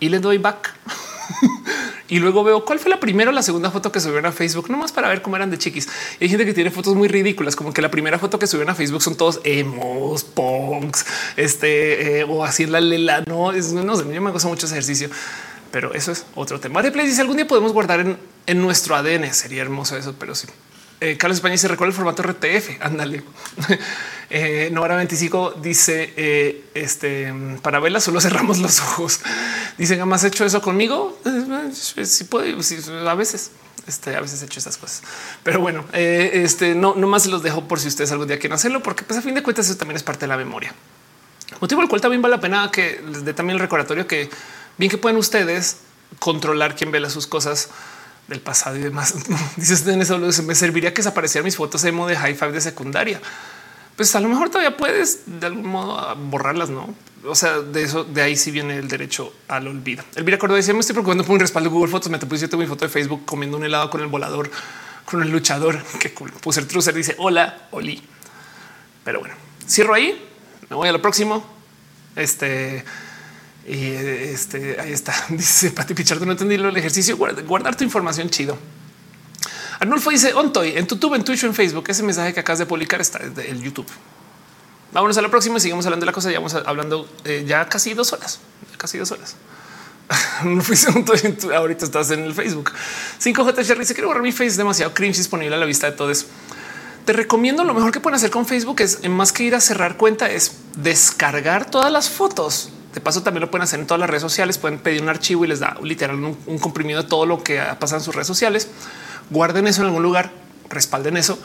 y 0.00 0.08
le 0.08 0.18
doy 0.18 0.38
back. 0.38 0.74
y 2.08 2.18
luego 2.18 2.44
veo 2.44 2.64
cuál 2.64 2.78
fue 2.78 2.90
la 2.90 3.00
primera 3.00 3.30
o 3.30 3.32
la 3.32 3.42
segunda 3.42 3.70
foto 3.70 3.92
que 3.92 4.00
subieron 4.00 4.26
a 4.26 4.32
Facebook, 4.32 4.70
nomás 4.70 4.92
para 4.92 5.08
ver 5.08 5.22
cómo 5.22 5.36
eran 5.36 5.50
de 5.50 5.58
chiquis. 5.58 5.88
Y 6.20 6.24
hay 6.24 6.30
gente 6.30 6.44
que 6.44 6.54
tiene 6.54 6.70
fotos 6.70 6.94
muy 6.94 7.08
ridículas, 7.08 7.56
como 7.56 7.72
que 7.72 7.82
la 7.82 7.90
primera 7.90 8.18
foto 8.18 8.38
que 8.38 8.46
subieron 8.46 8.70
a 8.70 8.74
Facebook 8.74 9.02
son 9.02 9.16
todos 9.16 9.40
emos, 9.44 10.24
punks, 10.24 11.06
este 11.36 12.20
eh, 12.20 12.24
o 12.24 12.44
así 12.44 12.66
la 12.66 12.80
lela. 12.80 13.22
No 13.26 13.52
es 13.52 13.72
no 13.72 13.96
sé, 13.96 14.04
yo 14.12 14.20
me 14.20 14.30
gusta 14.30 14.48
mucho 14.48 14.66
ese 14.66 14.74
ejercicio, 14.74 15.10
pero 15.70 15.94
eso 15.94 16.12
es 16.12 16.24
otro 16.34 16.60
tema. 16.60 16.82
Replay 16.82 17.06
dice 17.06 17.20
algún 17.20 17.36
día 17.36 17.46
podemos 17.46 17.72
guardar 17.72 18.00
en, 18.00 18.18
en 18.46 18.60
nuestro 18.60 18.96
ADN. 18.96 19.32
Sería 19.32 19.62
hermoso 19.62 19.96
eso, 19.96 20.14
pero 20.18 20.34
sí. 20.34 20.48
Eh, 21.00 21.16
Carlos 21.16 21.38
España 21.38 21.56
se 21.56 21.68
recuerda 21.68 21.90
el 21.90 21.96
formato 21.96 22.22
RTF. 22.22 22.80
Ándale. 22.80 23.22
eh, 24.30 24.68
Nora 24.72 24.96
25 24.96 25.54
dice 25.62 26.12
eh, 26.16 26.64
este 26.74 27.32
para 27.62 27.78
verla 27.78 28.00
solo 28.00 28.20
cerramos 28.20 28.58
los 28.58 28.80
ojos. 28.80 29.20
Dicen, 29.76 30.12
¿has 30.12 30.24
hecho 30.24 30.44
eso 30.44 30.60
conmigo? 30.60 31.18
Eh, 31.24 31.70
sí 31.72 32.24
puede, 32.24 32.56
a 33.08 33.14
veces. 33.14 33.50
Este, 33.86 34.14
a 34.14 34.20
veces 34.20 34.42
he 34.42 34.44
hecho 34.44 34.60
esas 34.60 34.76
cosas, 34.76 35.02
pero 35.42 35.60
bueno, 35.60 35.82
este 35.94 36.74
no, 36.74 36.94
no 36.94 37.06
más 37.06 37.24
los 37.24 37.42
dejo 37.42 37.66
por 37.66 37.80
si 37.80 37.88
ustedes 37.88 38.12
algún 38.12 38.28
día 38.28 38.38
quieren 38.38 38.52
hacerlo, 38.52 38.82
porque 38.82 39.02
pues 39.02 39.18
a 39.18 39.22
fin 39.22 39.34
de 39.34 39.42
cuentas 39.42 39.64
eso 39.64 39.78
también 39.78 39.96
es 39.96 40.02
parte 40.02 40.26
de 40.26 40.26
la 40.26 40.36
memoria. 40.36 40.74
Motivo 41.58 41.80
al 41.80 41.88
cual 41.88 42.02
también 42.02 42.20
vale 42.20 42.36
la 42.36 42.40
pena 42.42 42.70
que 42.70 43.02
les 43.10 43.24
dé 43.24 43.32
también 43.32 43.54
el 43.54 43.60
recordatorio 43.60 44.06
que 44.06 44.28
bien 44.76 44.90
que 44.90 44.98
pueden 44.98 45.16
ustedes 45.16 45.78
controlar 46.18 46.76
quién 46.76 46.90
vela 46.90 47.08
sus 47.08 47.26
cosas 47.26 47.70
del 48.28 48.40
pasado 48.40 48.76
y 48.76 48.80
demás. 48.80 49.14
Dices 49.56 49.86
en 49.86 50.02
eso 50.02 50.18
me 50.18 50.54
serviría 50.54 50.92
que 50.92 50.98
desaparecieran 50.98 51.44
mis 51.44 51.56
fotos 51.56 51.82
emo 51.84 52.06
de 52.06 52.16
high 52.16 52.34
five 52.34 52.52
de 52.52 52.60
secundaria. 52.60 53.20
Pues 53.96 54.14
a 54.14 54.20
lo 54.20 54.28
mejor 54.28 54.48
todavía 54.48 54.76
puedes 54.76 55.22
de 55.26 55.46
algún 55.46 55.66
modo 55.66 56.14
borrarlas, 56.16 56.70
no? 56.70 56.94
O 57.24 57.34
sea, 57.34 57.58
de 57.58 57.82
eso, 57.82 58.04
de 58.04 58.22
ahí 58.22 58.36
sí 58.36 58.52
viene 58.52 58.76
el 58.76 58.86
derecho 58.86 59.32
al 59.48 59.66
olvido. 59.66 60.04
Elvira 60.14 60.38
Córdoba 60.38 60.58
decía: 60.58 60.72
Me 60.72 60.80
estoy 60.80 60.94
preocupando 60.94 61.24
por 61.24 61.34
un 61.34 61.40
respaldo 61.40 61.68
de 61.68 61.74
Google 61.74 61.90
Fotos. 61.90 62.08
Me 62.08 62.18
te 62.18 62.26
puse 62.26 62.56
mi 62.56 62.66
foto 62.66 62.84
de 62.84 62.90
Facebook 62.90 63.24
comiendo 63.24 63.56
un 63.56 63.64
helado 63.64 63.90
con 63.90 64.00
el 64.00 64.06
volador, 64.06 64.50
con 65.04 65.20
el 65.20 65.30
luchador 65.30 65.82
que 66.00 66.10
puse 66.10 66.60
el 66.60 66.68
trucer. 66.68 66.94
Dice 66.94 67.16
hola, 67.18 67.66
Oli. 67.72 68.00
Pero 69.02 69.18
bueno, 69.18 69.34
cierro 69.66 69.94
ahí. 69.94 70.28
Me 70.70 70.76
voy 70.76 70.88
a 70.88 70.92
lo 70.92 71.02
próximo. 71.02 71.44
Este 72.14 72.84
y 73.68 73.90
este 73.90 74.80
ahí 74.80 74.92
está. 74.92 75.14
Dice 75.28 75.70
Pati 75.70 75.94
Pichardo. 75.94 76.24
No 76.24 76.32
entendí 76.32 76.54
el 76.54 76.76
ejercicio. 76.76 77.16
Guardar, 77.16 77.76
tu 77.76 77.84
información 77.84 78.30
chido. 78.30 78.56
Arnulfo 79.80 80.10
dice 80.10 80.34
Ontoy 80.34 80.76
en 80.76 80.88
YouTube, 80.88 81.14
en 81.14 81.22
Twitch, 81.22 81.44
en 81.44 81.54
Facebook. 81.54 81.84
Ese 81.88 82.02
mensaje 82.02 82.34
que 82.34 82.40
acabas 82.40 82.58
de 82.58 82.66
publicar 82.66 83.00
está 83.00 83.18
desde 83.18 83.50
el 83.50 83.62
YouTube. 83.62 83.86
Vámonos 84.92 85.16
a 85.18 85.22
la 85.22 85.28
próxima 85.28 85.58
y 85.58 85.60
seguimos 85.60 85.84
hablando 85.84 86.04
de 86.04 86.06
la 86.06 86.12
cosa. 86.12 86.30
Ya 86.30 86.38
vamos 86.38 86.54
hablando 86.54 87.08
eh, 87.24 87.44
ya 87.46 87.68
casi 87.68 87.94
dos 87.94 88.12
horas, 88.12 88.40
casi 88.76 88.98
dos 88.98 89.12
horas. 89.12 89.36
no 90.44 90.62
fui 90.62 90.76
ahorita 91.54 91.84
estás 91.84 92.10
en 92.10 92.24
el 92.24 92.34
Facebook. 92.34 92.72
5J 93.20 93.64
Cherry 93.64 93.80
dice 93.80 93.94
quiero 93.94 94.08
borrar 94.08 94.22
mi 94.22 94.32
face 94.32 94.56
demasiado 94.56 94.94
cringe 94.94 95.18
disponible 95.18 95.54
a 95.54 95.58
la 95.58 95.66
vista 95.66 95.90
de 95.90 95.96
todos. 95.96 96.26
Te 97.04 97.12
recomiendo 97.12 97.62
lo 97.64 97.74
mejor 97.74 97.92
que 97.92 98.00
pueden 98.00 98.16
hacer 98.16 98.30
con 98.30 98.46
Facebook 98.46 98.80
es 98.80 99.06
más 99.08 99.32
que 99.32 99.44
ir 99.44 99.54
a 99.54 99.60
cerrar 99.60 99.96
cuenta 99.96 100.30
es 100.30 100.52
descargar 100.76 101.70
todas 101.70 101.92
las 101.92 102.10
fotos 102.10 102.70
de 102.98 103.04
paso, 103.04 103.22
también 103.22 103.42
lo 103.42 103.50
pueden 103.50 103.62
hacer 103.62 103.80
en 103.80 103.86
todas 103.86 104.00
las 104.00 104.10
redes 104.10 104.22
sociales. 104.22 104.58
Pueden 104.58 104.78
pedir 104.78 105.02
un 105.02 105.08
archivo 105.08 105.44
y 105.44 105.48
les 105.48 105.60
da 105.60 105.76
literal 105.82 106.16
un, 106.16 106.58
comprimido 106.58 107.02
de 107.02 107.08
todo 107.08 107.26
lo 107.26 107.42
que 107.42 107.62
pasa 107.78 107.96
en 107.96 108.02
sus 108.02 108.14
redes 108.14 108.26
sociales. 108.26 108.68
Guarden 109.30 109.66
eso 109.66 109.82
en 109.82 109.88
algún 109.88 110.02
lugar, 110.02 110.32
respalden 110.68 111.16
eso. 111.16 111.38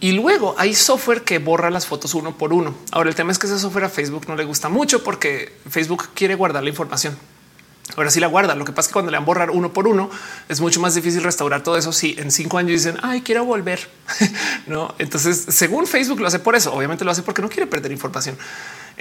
Y 0.00 0.12
luego 0.12 0.54
hay 0.58 0.74
software 0.74 1.22
que 1.22 1.38
borra 1.38 1.70
las 1.70 1.86
fotos 1.86 2.14
uno 2.14 2.36
por 2.36 2.52
uno. 2.52 2.74
Ahora 2.90 3.10
el 3.10 3.14
tema 3.14 3.32
es 3.32 3.38
que 3.38 3.46
ese 3.46 3.58
software 3.58 3.84
a 3.84 3.88
Facebook 3.88 4.26
no 4.28 4.34
le 4.34 4.44
gusta 4.44 4.68
mucho 4.68 5.04
porque 5.04 5.52
Facebook 5.68 6.08
quiere 6.14 6.34
guardar 6.34 6.62
la 6.62 6.70
información. 6.70 7.16
Ahora 7.96 8.10
sí 8.10 8.20
la 8.20 8.26
guarda. 8.26 8.54
Lo 8.54 8.64
que 8.64 8.72
pasa 8.72 8.86
es 8.86 8.88
que 8.88 8.92
cuando 8.94 9.10
le 9.10 9.16
han 9.16 9.24
borrar 9.24 9.50
uno 9.50 9.72
por 9.72 9.86
uno 9.86 10.10
es 10.48 10.60
mucho 10.60 10.80
más 10.80 10.94
difícil 10.94 11.22
restaurar 11.22 11.62
todo 11.62 11.76
eso. 11.76 11.92
Si 11.92 12.16
en 12.18 12.30
cinco 12.30 12.58
años 12.58 12.72
dicen 12.72 12.96
ay, 13.02 13.20
quiero 13.20 13.44
volver, 13.44 13.88
no? 14.66 14.94
Entonces, 14.98 15.46
según 15.50 15.86
Facebook 15.86 16.20
lo 16.20 16.26
hace 16.26 16.38
por 16.38 16.56
eso. 16.56 16.72
Obviamente 16.72 17.04
lo 17.04 17.10
hace 17.10 17.22
porque 17.22 17.42
no 17.42 17.48
quiere 17.48 17.66
perder 17.66 17.92
información. 17.92 18.36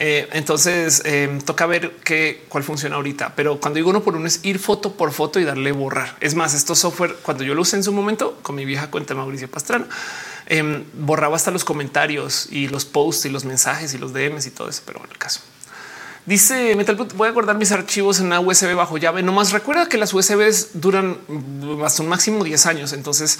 Eh, 0.02 0.30
entonces 0.32 1.02
em, 1.04 1.42
toca 1.42 1.66
ver 1.66 1.92
qué 2.06 2.46
cuál 2.48 2.64
funciona 2.64 2.96
ahorita. 2.96 3.34
Pero 3.36 3.60
cuando 3.60 3.76
digo 3.76 3.90
uno 3.90 4.02
por 4.02 4.16
uno 4.16 4.28
es 4.28 4.40
ir 4.44 4.58
foto 4.58 4.94
por 4.94 5.12
foto 5.12 5.42
y 5.42 5.44
darle 5.44 5.74
borrar. 5.74 6.16
Es 6.22 6.36
más, 6.36 6.54
estos 6.54 6.80
software 6.80 7.18
cuando 7.22 7.44
yo 7.44 7.54
lo 7.54 7.64
usé 7.64 7.76
en 7.76 7.84
su 7.84 7.92
momento 7.92 8.40
con 8.42 8.56
mi 8.56 8.64
vieja 8.64 8.90
cuenta 8.90 9.14
Mauricio 9.14 9.52
Pastrana, 9.52 9.88
em, 10.46 10.86
borraba 10.94 11.36
hasta 11.36 11.52
los 11.52 11.66
comentarios 11.66 12.48
y 12.50 12.70
los 12.70 12.86
posts 12.86 13.26
y 13.26 13.30
los 13.30 13.44
mensajes 13.44 13.94
y 13.94 13.98
los 13.98 14.14
DMs 14.14 14.46
y 14.46 14.52
todo 14.52 14.70
eso. 14.70 14.84
Pero 14.86 15.04
en 15.04 15.12
el 15.12 15.18
caso. 15.18 15.42
Dice 16.26 16.78
Metal, 16.78 16.96
voy 16.96 17.28
a 17.28 17.32
guardar 17.32 17.58
mis 17.58 17.74
archivos 17.74 18.22
en 18.22 18.28
una 18.28 18.40
USB 18.40 18.76
bajo 18.76 18.98
llave. 18.98 19.22
No 19.22 19.34
más 19.34 19.52
recuerda 19.52 19.90
que 19.90 19.98
las 19.98 20.14
USBs 20.14 20.80
duran 20.80 21.18
hasta 21.84 22.04
un 22.04 22.08
máximo 22.08 22.46
10 22.46 22.68
años. 22.68 22.94
Entonces, 22.94 23.40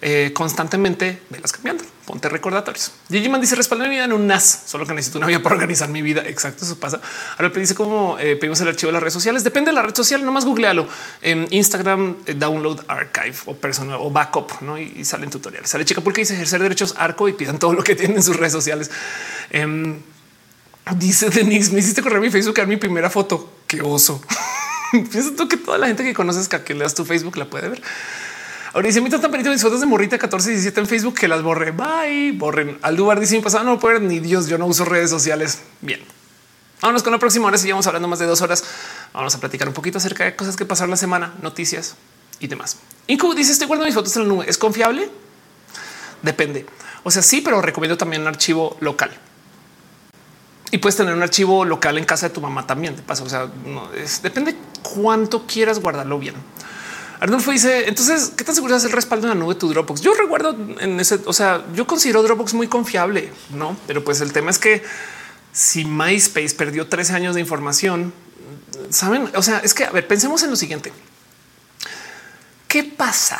eh, 0.00 0.32
constantemente 0.34 1.22
velas 1.30 1.52
cambiando. 1.52 1.84
Ponte 2.10 2.28
recordatorios. 2.28 2.90
Digiman 3.08 3.40
dice 3.40 3.54
respaldo 3.54 3.84
mi 3.84 3.90
vida 3.90 4.04
en 4.04 4.12
un 4.12 4.26
NAS, 4.26 4.64
solo 4.66 4.84
que 4.84 4.92
necesito 4.94 5.18
una 5.18 5.28
vía 5.28 5.40
para 5.40 5.54
organizar 5.54 5.88
mi 5.88 6.02
vida. 6.02 6.22
Exacto. 6.26 6.64
Eso 6.64 6.76
pasa. 6.80 7.00
Ahora 7.38 7.50
dice 7.50 7.76
cómo 7.76 8.16
eh, 8.18 8.34
pedimos 8.34 8.60
el 8.62 8.66
archivo 8.66 8.88
de 8.88 8.94
las 8.94 9.02
redes 9.04 9.14
sociales. 9.14 9.44
Depende 9.44 9.70
de 9.70 9.76
la 9.76 9.82
red 9.82 9.94
social. 9.94 10.24
No 10.24 10.32
más 10.32 10.44
googlealo 10.44 10.88
en 11.22 11.46
Instagram, 11.50 12.16
eh, 12.26 12.34
download 12.34 12.80
archive 12.88 13.36
o 13.46 13.54
personal 13.54 13.98
o 14.00 14.10
backup 14.10 14.60
¿no? 14.60 14.76
y, 14.76 15.04
salen 15.04 15.30
tutoriales. 15.30 15.70
Sale 15.70 15.84
chica 15.84 16.00
porque 16.00 16.22
dice 16.22 16.34
ejercer 16.34 16.60
derechos 16.60 16.96
arco 16.98 17.28
y 17.28 17.32
pidan 17.32 17.60
todo 17.60 17.74
lo 17.74 17.84
que 17.84 17.94
tienen 17.94 18.16
en 18.16 18.22
sus 18.24 18.34
redes 18.34 18.52
sociales. 18.52 18.90
Em, 19.50 20.00
Dice 20.96 21.30
Denise, 21.30 21.72
me 21.72 21.78
hiciste 21.78 22.02
correr 22.02 22.20
mi 22.20 22.30
Facebook 22.30 22.60
a 22.60 22.66
mi 22.66 22.76
primera 22.76 23.08
foto. 23.08 23.52
Qué 23.68 23.80
oso. 23.80 24.20
Pienso 24.90 25.46
que 25.46 25.56
toda 25.56 25.78
la 25.78 25.86
gente 25.86 26.02
que 26.02 26.12
conoces 26.12 26.48
que 26.48 26.74
leas 26.74 26.96
tu 26.96 27.04
Facebook 27.04 27.36
la 27.36 27.44
puede 27.44 27.68
ver. 27.68 27.82
Ahora 28.72 28.86
dice: 28.86 29.00
Mi 29.00 29.10
tan 29.10 29.30
mis 29.30 29.62
fotos 29.62 29.80
de 29.80 29.86
morrita 29.86 30.18
14 30.18 30.50
y 30.50 30.52
17 30.52 30.80
en 30.80 30.86
Facebook 30.86 31.14
que 31.14 31.28
las 31.28 31.42
borré. 31.42 31.72
Bye, 31.72 32.32
borren. 32.32 32.78
Aldubar 32.82 33.18
dice: 33.18 33.36
Mi 33.36 33.42
pasado 33.42 33.64
no 33.64 33.78
puedo 33.78 33.98
ver 33.98 34.02
ni 34.02 34.20
Dios. 34.20 34.46
Yo 34.46 34.58
no 34.58 34.66
uso 34.66 34.84
redes 34.84 35.10
sociales. 35.10 35.60
Bien, 35.80 36.00
vámonos 36.80 37.02
con 37.02 37.12
la 37.12 37.18
próxima 37.18 37.48
hora. 37.48 37.58
Sigamos 37.58 37.86
hablando 37.86 38.06
más 38.06 38.20
de 38.20 38.26
dos 38.26 38.40
horas. 38.42 38.64
Vamos 39.12 39.34
a 39.34 39.40
platicar 39.40 39.66
un 39.66 39.74
poquito 39.74 39.98
acerca 39.98 40.24
de 40.24 40.36
cosas 40.36 40.56
que 40.56 40.64
pasaron 40.64 40.90
la 40.90 40.96
semana, 40.96 41.34
noticias 41.42 41.96
y 42.38 42.46
demás. 42.46 42.76
Incu 43.08 43.34
dice 43.34 43.52
estoy 43.52 43.66
guardando 43.66 43.86
mis 43.86 43.94
fotos 43.94 44.14
en 44.16 44.22
la 44.22 44.28
nube. 44.28 44.44
¿Es 44.48 44.56
confiable? 44.56 45.10
Depende. 46.22 46.66
O 47.02 47.10
sea, 47.10 47.22
sí, 47.22 47.40
pero 47.40 47.60
recomiendo 47.62 47.96
también 47.96 48.22
un 48.22 48.28
archivo 48.28 48.76
local. 48.80 49.10
Y 50.70 50.78
puedes 50.78 50.96
tener 50.96 51.12
un 51.14 51.22
archivo 51.22 51.64
local 51.64 51.98
en 51.98 52.04
casa 52.04 52.28
de 52.28 52.34
tu 52.34 52.40
mamá 52.40 52.66
también. 52.66 52.94
De 52.94 53.02
paso, 53.02 53.24
o 53.24 53.28
sea, 53.28 53.48
depende 54.22 54.54
cuánto 54.82 55.44
quieras 55.46 55.80
guardarlo 55.80 56.18
bien. 56.18 56.36
Arnulfo 57.20 57.50
dice, 57.50 57.86
entonces, 57.86 58.32
¿qué 58.34 58.44
tan 58.44 58.54
seguro 58.54 58.74
es 58.74 58.84
el 58.84 58.92
respaldo 58.92 59.26
en 59.26 59.38
la 59.38 59.44
nube 59.44 59.54
tu 59.54 59.68
Dropbox? 59.68 60.00
Yo 60.00 60.14
recuerdo 60.14 60.56
en 60.80 60.98
ese, 60.98 61.20
o 61.26 61.34
sea, 61.34 61.66
yo 61.74 61.86
considero 61.86 62.22
Dropbox 62.22 62.54
muy 62.54 62.66
confiable, 62.66 63.30
¿no? 63.50 63.76
Pero 63.86 64.02
pues 64.02 64.22
el 64.22 64.32
tema 64.32 64.50
es 64.50 64.58
que 64.58 64.82
si 65.52 65.84
MySpace 65.84 66.54
perdió 66.54 66.88
13 66.88 67.12
años 67.12 67.34
de 67.34 67.42
información, 67.42 68.14
¿saben? 68.88 69.30
O 69.34 69.42
sea, 69.42 69.58
es 69.58 69.74
que, 69.74 69.84
a 69.84 69.90
ver, 69.90 70.08
pensemos 70.08 70.42
en 70.44 70.50
lo 70.50 70.56
siguiente. 70.56 70.94
¿Qué 72.66 72.84
pasa 72.84 73.38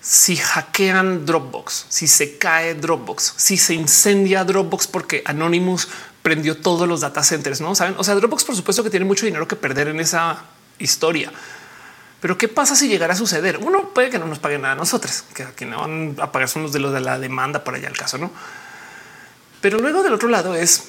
si 0.00 0.36
hackean 0.36 1.24
Dropbox, 1.24 1.86
si 1.88 2.08
se 2.08 2.36
cae 2.36 2.74
Dropbox, 2.74 3.34
si 3.36 3.56
se 3.56 3.74
incendia 3.74 4.42
Dropbox 4.42 4.88
porque 4.88 5.22
Anonymous 5.24 5.86
prendió 6.22 6.56
todos 6.56 6.88
los 6.88 7.02
data 7.02 7.22
centers, 7.22 7.60
no 7.60 7.76
saben? 7.76 7.94
O 7.96 8.02
sea, 8.02 8.16
Dropbox, 8.16 8.42
por 8.42 8.56
supuesto 8.56 8.82
que 8.82 8.90
tiene 8.90 9.06
mucho 9.06 9.24
dinero 9.24 9.46
que 9.46 9.54
perder 9.54 9.86
en 9.86 10.00
esa 10.00 10.42
historia. 10.80 11.32
Pero 12.24 12.38
qué 12.38 12.48
pasa 12.48 12.74
si 12.74 12.88
llegara 12.88 13.12
a 13.12 13.16
suceder? 13.18 13.58
Uno 13.58 13.90
puede 13.90 14.08
que 14.08 14.18
no 14.18 14.24
nos 14.24 14.38
paguen 14.38 14.62
nada 14.62 14.72
a 14.72 14.76
nosotros, 14.78 15.24
que 15.34 15.42
aquí 15.42 15.66
no 15.66 15.80
van 15.80 16.16
a 16.18 16.32
pagar 16.32 16.48
son 16.48 16.62
los 16.62 16.72
de 16.72 16.78
los 16.78 16.90
de 16.94 17.02
la 17.02 17.18
demanda 17.18 17.62
por 17.62 17.74
allá 17.74 17.86
el 17.86 17.98
caso, 17.98 18.16
no? 18.16 18.30
Pero 19.60 19.78
luego 19.78 20.02
del 20.02 20.14
otro 20.14 20.30
lado 20.30 20.54
es 20.54 20.84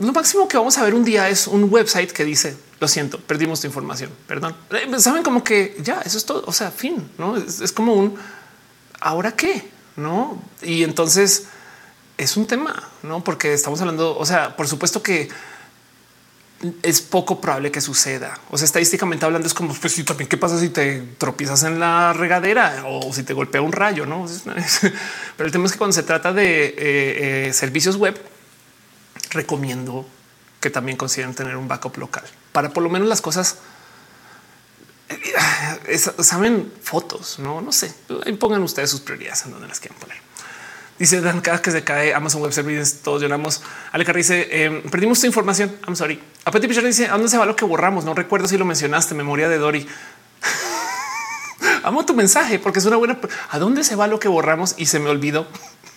lo 0.00 0.12
máximo 0.12 0.48
que 0.48 0.56
vamos 0.56 0.78
a 0.78 0.82
ver 0.82 0.94
un 0.94 1.04
día 1.04 1.28
es 1.28 1.46
un 1.46 1.72
website 1.72 2.10
que 2.10 2.24
dice 2.24 2.56
lo 2.80 2.88
siento, 2.88 3.20
perdimos 3.20 3.60
tu 3.60 3.68
información. 3.68 4.10
Perdón. 4.26 4.56
Eh, 4.72 4.88
Saben 4.98 5.22
como 5.22 5.44
que 5.44 5.76
ya 5.80 6.00
eso 6.00 6.18
es 6.18 6.24
todo. 6.24 6.42
O 6.48 6.52
sea, 6.52 6.72
fin, 6.72 7.08
no 7.18 7.36
es, 7.36 7.60
es 7.60 7.70
como 7.70 7.94
un 7.94 8.16
ahora 8.98 9.36
qué, 9.36 9.70
no? 9.94 10.42
Y 10.60 10.82
entonces 10.82 11.44
es 12.18 12.36
un 12.36 12.48
tema, 12.48 12.82
no? 13.04 13.22
Porque 13.22 13.54
estamos 13.54 13.80
hablando, 13.80 14.18
o 14.18 14.26
sea, 14.26 14.56
por 14.56 14.66
supuesto 14.66 15.04
que 15.04 15.28
es 16.82 17.00
poco 17.00 17.40
probable 17.40 17.70
que 17.70 17.80
suceda. 17.80 18.38
O 18.50 18.58
sea, 18.58 18.66
estadísticamente 18.66 19.24
hablando, 19.24 19.48
es 19.48 19.54
como 19.54 19.74
pues 19.74 20.04
también 20.04 20.28
qué 20.28 20.36
pasa 20.36 20.58
si 20.60 20.68
te 20.68 21.00
tropiezas 21.16 21.62
en 21.62 21.80
la 21.80 22.12
regadera 22.12 22.84
o 22.86 23.12
si 23.12 23.22
te 23.22 23.32
golpea 23.32 23.62
un 23.62 23.72
rayo, 23.72 24.04
no? 24.04 24.26
Pero 25.36 25.46
el 25.46 25.52
tema 25.52 25.66
es 25.66 25.72
que 25.72 25.78
cuando 25.78 25.94
se 25.94 26.02
trata 26.02 26.32
de 26.32 26.66
eh, 26.66 26.74
eh, 27.48 27.52
servicios 27.52 27.96
web, 27.96 28.20
recomiendo 29.30 30.06
que 30.60 30.68
también 30.68 30.98
consideren 30.98 31.34
tener 31.34 31.56
un 31.56 31.66
backup 31.66 31.96
local 31.96 32.24
para 32.52 32.70
por 32.70 32.82
lo 32.82 32.90
menos 32.90 33.08
las 33.08 33.22
cosas. 33.22 33.56
eh, 35.08 35.98
saben 35.98 36.70
fotos, 36.82 37.38
no, 37.38 37.62
no 37.62 37.72
sé. 37.72 37.92
Pongan 38.38 38.62
ustedes 38.62 38.90
sus 38.90 39.00
prioridades 39.00 39.46
en 39.46 39.52
donde 39.52 39.66
las 39.66 39.80
quieran 39.80 39.98
poner. 39.98 40.18
Dice 40.98 41.22
Dan, 41.22 41.40
cada 41.40 41.62
que 41.62 41.70
se 41.70 41.82
cae 41.82 42.12
Amazon 42.12 42.42
Web 42.42 42.52
Services, 42.52 43.00
todos 43.00 43.22
lloramos. 43.22 43.62
Alecar 43.92 44.14
dice, 44.14 44.82
perdimos 44.90 45.18
tu 45.18 45.26
información. 45.26 45.74
I'm 45.86 45.96
sorry. 45.96 46.20
A 46.44 46.50
Petit 46.50 46.68
Pichar 46.68 46.84
dice, 46.84 47.06
¿a 47.06 47.12
dónde 47.12 47.28
se 47.28 47.38
va 47.38 47.46
lo 47.46 47.56
que 47.56 47.64
borramos? 47.64 48.04
No 48.04 48.14
recuerdo 48.14 48.48
si 48.48 48.56
lo 48.56 48.64
mencionaste. 48.64 49.14
Memoria 49.14 49.48
de 49.48 49.58
Dory. 49.58 49.86
Amo 51.82 52.04
tu 52.06 52.14
mensaje 52.14 52.58
porque 52.58 52.78
es 52.78 52.86
una 52.86 52.96
buena. 52.96 53.18
¿A 53.50 53.58
dónde 53.58 53.84
se 53.84 53.96
va 53.96 54.06
lo 54.06 54.18
que 54.18 54.28
borramos? 54.28 54.74
Y 54.78 54.86
se 54.86 54.98
me 54.98 55.10
olvidó. 55.10 55.46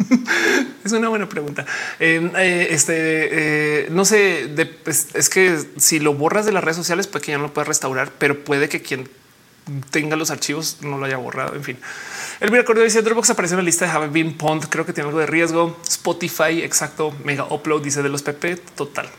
es 0.84 0.92
una 0.92 1.10
buena 1.10 1.30
pregunta. 1.30 1.66
Eh, 2.00 2.68
este 2.70 2.94
eh, 2.96 3.88
no 3.92 4.06
sé, 4.06 4.50
pues, 4.84 5.10
es 5.14 5.30
que 5.30 5.60
si 5.78 6.00
lo 6.00 6.14
borras 6.14 6.46
de 6.46 6.52
las 6.52 6.64
redes 6.64 6.78
sociales, 6.78 7.08
pues 7.08 7.24
que 7.24 7.32
ya 7.32 7.38
no 7.38 7.46
lo 7.46 7.54
puedes 7.54 7.68
restaurar, 7.68 8.12
pero 8.18 8.44
puede 8.44 8.68
que 8.68 8.82
quien 8.82 9.10
tenga 9.92 10.18
los 10.18 10.30
archivos 10.30 10.80
no 10.82 10.98
lo 10.98 11.06
haya 11.06 11.18
borrado. 11.18 11.56
En 11.56 11.64
fin, 11.64 11.78
el 12.42 12.50
Cordero 12.66 12.84
dice 12.84 13.02
Dropbox 13.02 13.30
aparece 13.30 13.54
en 13.54 13.60
la 13.60 13.64
lista 13.64 13.86
de 13.86 13.92
Have 13.92 14.08
Been 14.08 14.38
Pond. 14.38 14.66
Creo 14.70 14.86
que 14.86 14.92
tiene 14.92 15.08
algo 15.08 15.20
de 15.20 15.26
riesgo. 15.26 15.78
Spotify, 15.88 16.62
exacto. 16.62 17.14
Mega 17.24 17.46
Upload 17.46 17.82
dice 17.82 18.04
de 18.04 18.10
los 18.10 18.24
PP. 18.24 18.58
Total. 18.76 19.10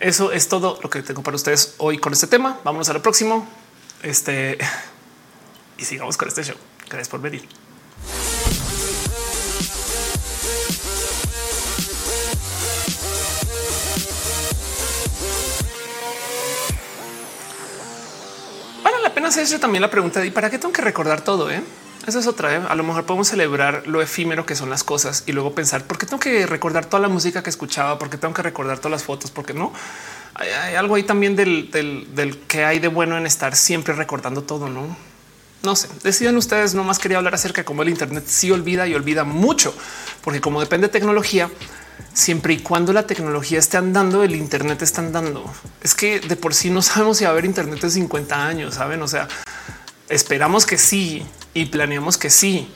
Eso 0.00 0.32
es 0.32 0.48
todo 0.48 0.78
lo 0.82 0.88
que 0.88 1.02
tengo 1.02 1.22
para 1.22 1.36
ustedes 1.36 1.74
hoy 1.76 1.98
con 1.98 2.14
este 2.14 2.26
tema. 2.26 2.58
Vámonos 2.64 2.88
a 2.88 2.94
lo 2.94 3.02
próximo. 3.02 3.46
Este 4.02 4.56
y 5.76 5.84
sigamos 5.84 6.16
con 6.16 6.26
este 6.26 6.42
show. 6.42 6.56
Gracias 6.88 7.10
por 7.10 7.20
venir. 7.20 7.46
Vale 18.82 19.02
la 19.02 19.14
pena 19.14 19.28
hacerse 19.28 19.58
también 19.58 19.82
la 19.82 19.90
pregunta 19.90 20.20
de 20.20 20.28
¿y 20.28 20.30
para 20.30 20.48
qué 20.48 20.58
tengo 20.58 20.72
que 20.72 20.80
recordar 20.80 21.22
todo? 21.22 21.50
Eh? 21.50 21.62
Esa 22.06 22.18
es 22.18 22.26
otra. 22.26 22.54
¿eh? 22.54 22.60
A 22.68 22.74
lo 22.74 22.82
mejor 22.82 23.04
podemos 23.04 23.28
celebrar 23.28 23.86
lo 23.86 24.00
efímero 24.00 24.46
que 24.46 24.56
son 24.56 24.70
las 24.70 24.84
cosas 24.84 25.24
y 25.26 25.32
luego 25.32 25.54
pensar 25.54 25.84
por 25.84 25.98
qué 25.98 26.06
tengo 26.06 26.20
que 26.20 26.46
recordar 26.46 26.86
toda 26.86 27.00
la 27.00 27.08
música 27.08 27.42
que 27.42 27.50
escuchaba, 27.50 27.98
por 27.98 28.10
qué 28.10 28.16
tengo 28.16 28.34
que 28.34 28.42
recordar 28.42 28.78
todas 28.78 28.92
las 28.92 29.04
fotos, 29.04 29.30
porque 29.30 29.52
no 29.52 29.72
hay, 30.34 30.74
algo 30.74 30.94
ahí 30.94 31.02
también 31.02 31.36
del, 31.36 31.70
del, 31.70 32.38
que 32.48 32.64
hay 32.64 32.78
de 32.78 32.88
bueno 32.88 33.18
en 33.18 33.26
estar 33.26 33.54
siempre 33.54 33.94
recordando 33.94 34.42
todo, 34.42 34.68
no? 34.68 34.96
No 35.62 35.76
sé, 35.76 35.88
deciden 36.02 36.38
ustedes. 36.38 36.74
No 36.74 36.84
más 36.84 36.98
quería 36.98 37.18
hablar 37.18 37.34
acerca 37.34 37.60
de 37.60 37.64
cómo 37.66 37.82
el 37.82 37.90
Internet 37.90 38.24
sí 38.26 38.50
olvida 38.50 38.86
y 38.86 38.94
olvida 38.94 39.24
mucho, 39.24 39.74
porque 40.22 40.40
como 40.40 40.60
depende 40.60 40.86
de 40.86 40.92
tecnología, 40.92 41.50
siempre 42.14 42.54
y 42.54 42.58
cuando 42.60 42.94
la 42.94 43.06
tecnología 43.06 43.58
esté 43.58 43.76
andando, 43.76 44.22
el 44.24 44.34
Internet 44.34 44.80
está 44.80 45.02
andando. 45.02 45.52
Es 45.82 45.94
que 45.94 46.20
de 46.20 46.36
por 46.36 46.54
sí 46.54 46.70
no 46.70 46.80
sabemos 46.80 47.18
si 47.18 47.24
va 47.24 47.30
a 47.30 47.32
haber 47.32 47.44
Internet 47.44 47.84
en 47.84 47.90
50 47.90 48.46
años, 48.46 48.74
saben? 48.76 49.02
O 49.02 49.08
sea, 49.08 49.28
esperamos 50.10 50.66
que 50.66 50.76
sí 50.76 51.24
y 51.54 51.66
planeamos 51.66 52.18
que 52.18 52.30
sí, 52.30 52.68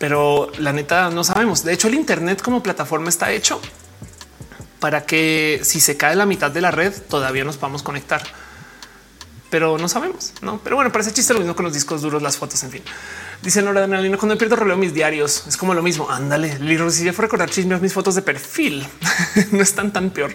pero 0.00 0.50
la 0.58 0.72
neta 0.72 1.10
no 1.10 1.22
sabemos. 1.24 1.64
De 1.64 1.72
hecho, 1.72 1.88
el 1.88 1.94
Internet 1.94 2.42
como 2.42 2.62
plataforma 2.62 3.08
está 3.08 3.30
hecho 3.32 3.60
para 4.80 5.06
que 5.06 5.60
si 5.62 5.80
se 5.80 5.96
cae 5.96 6.16
la 6.16 6.26
mitad 6.26 6.50
de 6.50 6.60
la 6.60 6.72
red, 6.72 6.92
todavía 7.08 7.44
nos 7.44 7.56
podamos 7.56 7.82
conectar 7.82 8.22
pero 9.52 9.76
no 9.76 9.86
sabemos, 9.86 10.32
no? 10.40 10.62
Pero 10.64 10.76
bueno, 10.76 10.90
parece 10.90 11.12
chiste 11.12 11.34
lo 11.34 11.40
mismo 11.40 11.54
con 11.54 11.66
los 11.66 11.74
discos 11.74 12.00
duros, 12.00 12.22
las 12.22 12.38
fotos, 12.38 12.62
en 12.62 12.70
fin. 12.70 12.82
Dice 13.42 13.60
Nora 13.60 13.82
Danalino, 13.82 14.16
cuando 14.16 14.38
pierdo 14.38 14.56
releo 14.56 14.78
mis 14.78 14.94
diarios, 14.94 15.44
es 15.46 15.58
como 15.58 15.74
lo 15.74 15.82
mismo. 15.82 16.10
Ándale, 16.10 16.58
Liro, 16.58 16.90
si 16.90 17.04
ya 17.04 17.12
fue 17.12 17.26
recordar 17.26 17.50
chismes, 17.50 17.82
mis 17.82 17.92
fotos 17.92 18.14
de 18.14 18.22
perfil 18.22 18.88
no 19.52 19.62
están 19.62 19.92
tan 19.92 20.08
peor. 20.08 20.34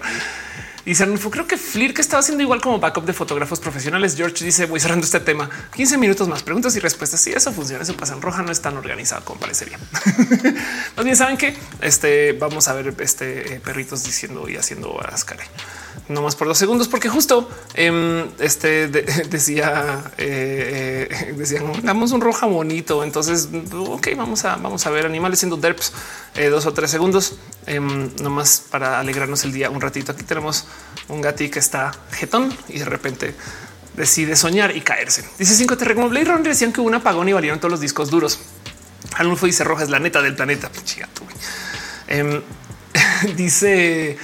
Dice 0.88 1.04
Arnulfo, 1.04 1.30
creo 1.30 1.46
que 1.46 1.58
Flir 1.58 1.94
que 1.94 2.00
estaba 2.00 2.22
haciendo 2.22 2.42
igual 2.42 2.62
como 2.62 2.80
backup 2.80 3.04
de 3.04 3.12
fotógrafos 3.12 3.60
profesionales. 3.60 4.16
George 4.16 4.46
dice 4.46 4.68
voy 4.68 4.80
cerrando 4.80 5.04
este 5.04 5.20
tema 5.20 5.50
15 5.76 5.98
minutos 5.98 6.30
más 6.30 6.44
preguntas 6.44 6.78
y 6.78 6.80
respuestas. 6.80 7.20
Si 7.20 7.34
eso 7.34 7.52
funciona, 7.52 7.84
eso 7.84 7.94
pasa 7.98 8.14
en 8.14 8.22
roja, 8.22 8.42
no 8.42 8.54
es 8.54 8.62
tan 8.62 8.78
organizado 8.78 9.26
como 9.26 9.38
parecería. 9.38 9.78
Más 10.96 11.04
bien 11.04 11.18
saben 11.18 11.36
que 11.36 11.58
este 11.82 12.32
vamos 12.32 12.70
a 12.70 12.74
ver 12.74 12.96
este 13.00 13.56
eh, 13.56 13.60
perritos 13.60 14.06
diciendo 14.06 14.48
y 14.48 14.56
haciendo 14.56 14.88
no 14.88 15.08
más 16.10 16.36
por 16.36 16.48
dos 16.48 16.58
segundos, 16.58 16.88
porque 16.88 17.10
justo 17.10 17.50
eh, 17.74 18.26
este 18.40 18.88
de, 18.88 19.02
decía, 19.30 20.12
eh, 20.18 21.08
eh, 21.10 21.34
decían 21.36 21.72
damos 21.84 22.12
un 22.12 22.22
roja 22.22 22.46
bonito. 22.46 23.04
Entonces, 23.04 23.50
ok, 23.74 24.10
vamos 24.16 24.46
a, 24.46 24.56
vamos 24.56 24.86
a 24.86 24.90
ver 24.90 25.06
animales 25.06 25.40
siendo 25.40 25.58
derps 25.58 25.94
eh, 26.36 26.50
dos 26.50 26.66
o 26.68 26.74
tres 26.74 26.92
segundos, 26.92 27.36
eh, 27.66 27.80
nomás 27.80 28.64
para 28.70 29.00
alegrarnos 29.00 29.44
el 29.44 29.52
día 29.52 29.70
un 29.70 29.82
ratito. 29.82 30.12
Aquí 30.12 30.24
tenemos 30.24 30.66
un 31.10 31.20
gati 31.20 31.50
que 31.50 31.60
está 31.60 31.92
jetón 32.12 32.56
y 32.70 32.80
de 32.80 32.86
repente 32.86 33.34
decide 33.96 34.36
soñar 34.36 34.76
y 34.76 34.82
caerse. 34.82 35.26
Dice 35.40 35.56
cinco 35.56 35.76
te 35.76 35.96
como 35.96 36.10
Blade 36.10 36.26
Runner 36.26 36.44
decían 36.44 36.72
que 36.72 36.80
hubo 36.80 36.88
un 36.88 36.94
apagón 36.94 37.28
y 37.28 37.34
valieron 37.34 37.60
todos 37.60 37.72
los 37.72 37.82
discos 37.82 38.12
duros. 38.12 38.40
Alunfo 39.16 39.48
dice 39.48 39.64
roja 39.64 39.84
es 39.84 39.90
la 39.90 40.00
neta 40.00 40.22
del 40.22 40.36
planeta. 40.36 40.70
Chigato, 40.84 41.24
eh, 42.08 42.42
dice 43.36 44.18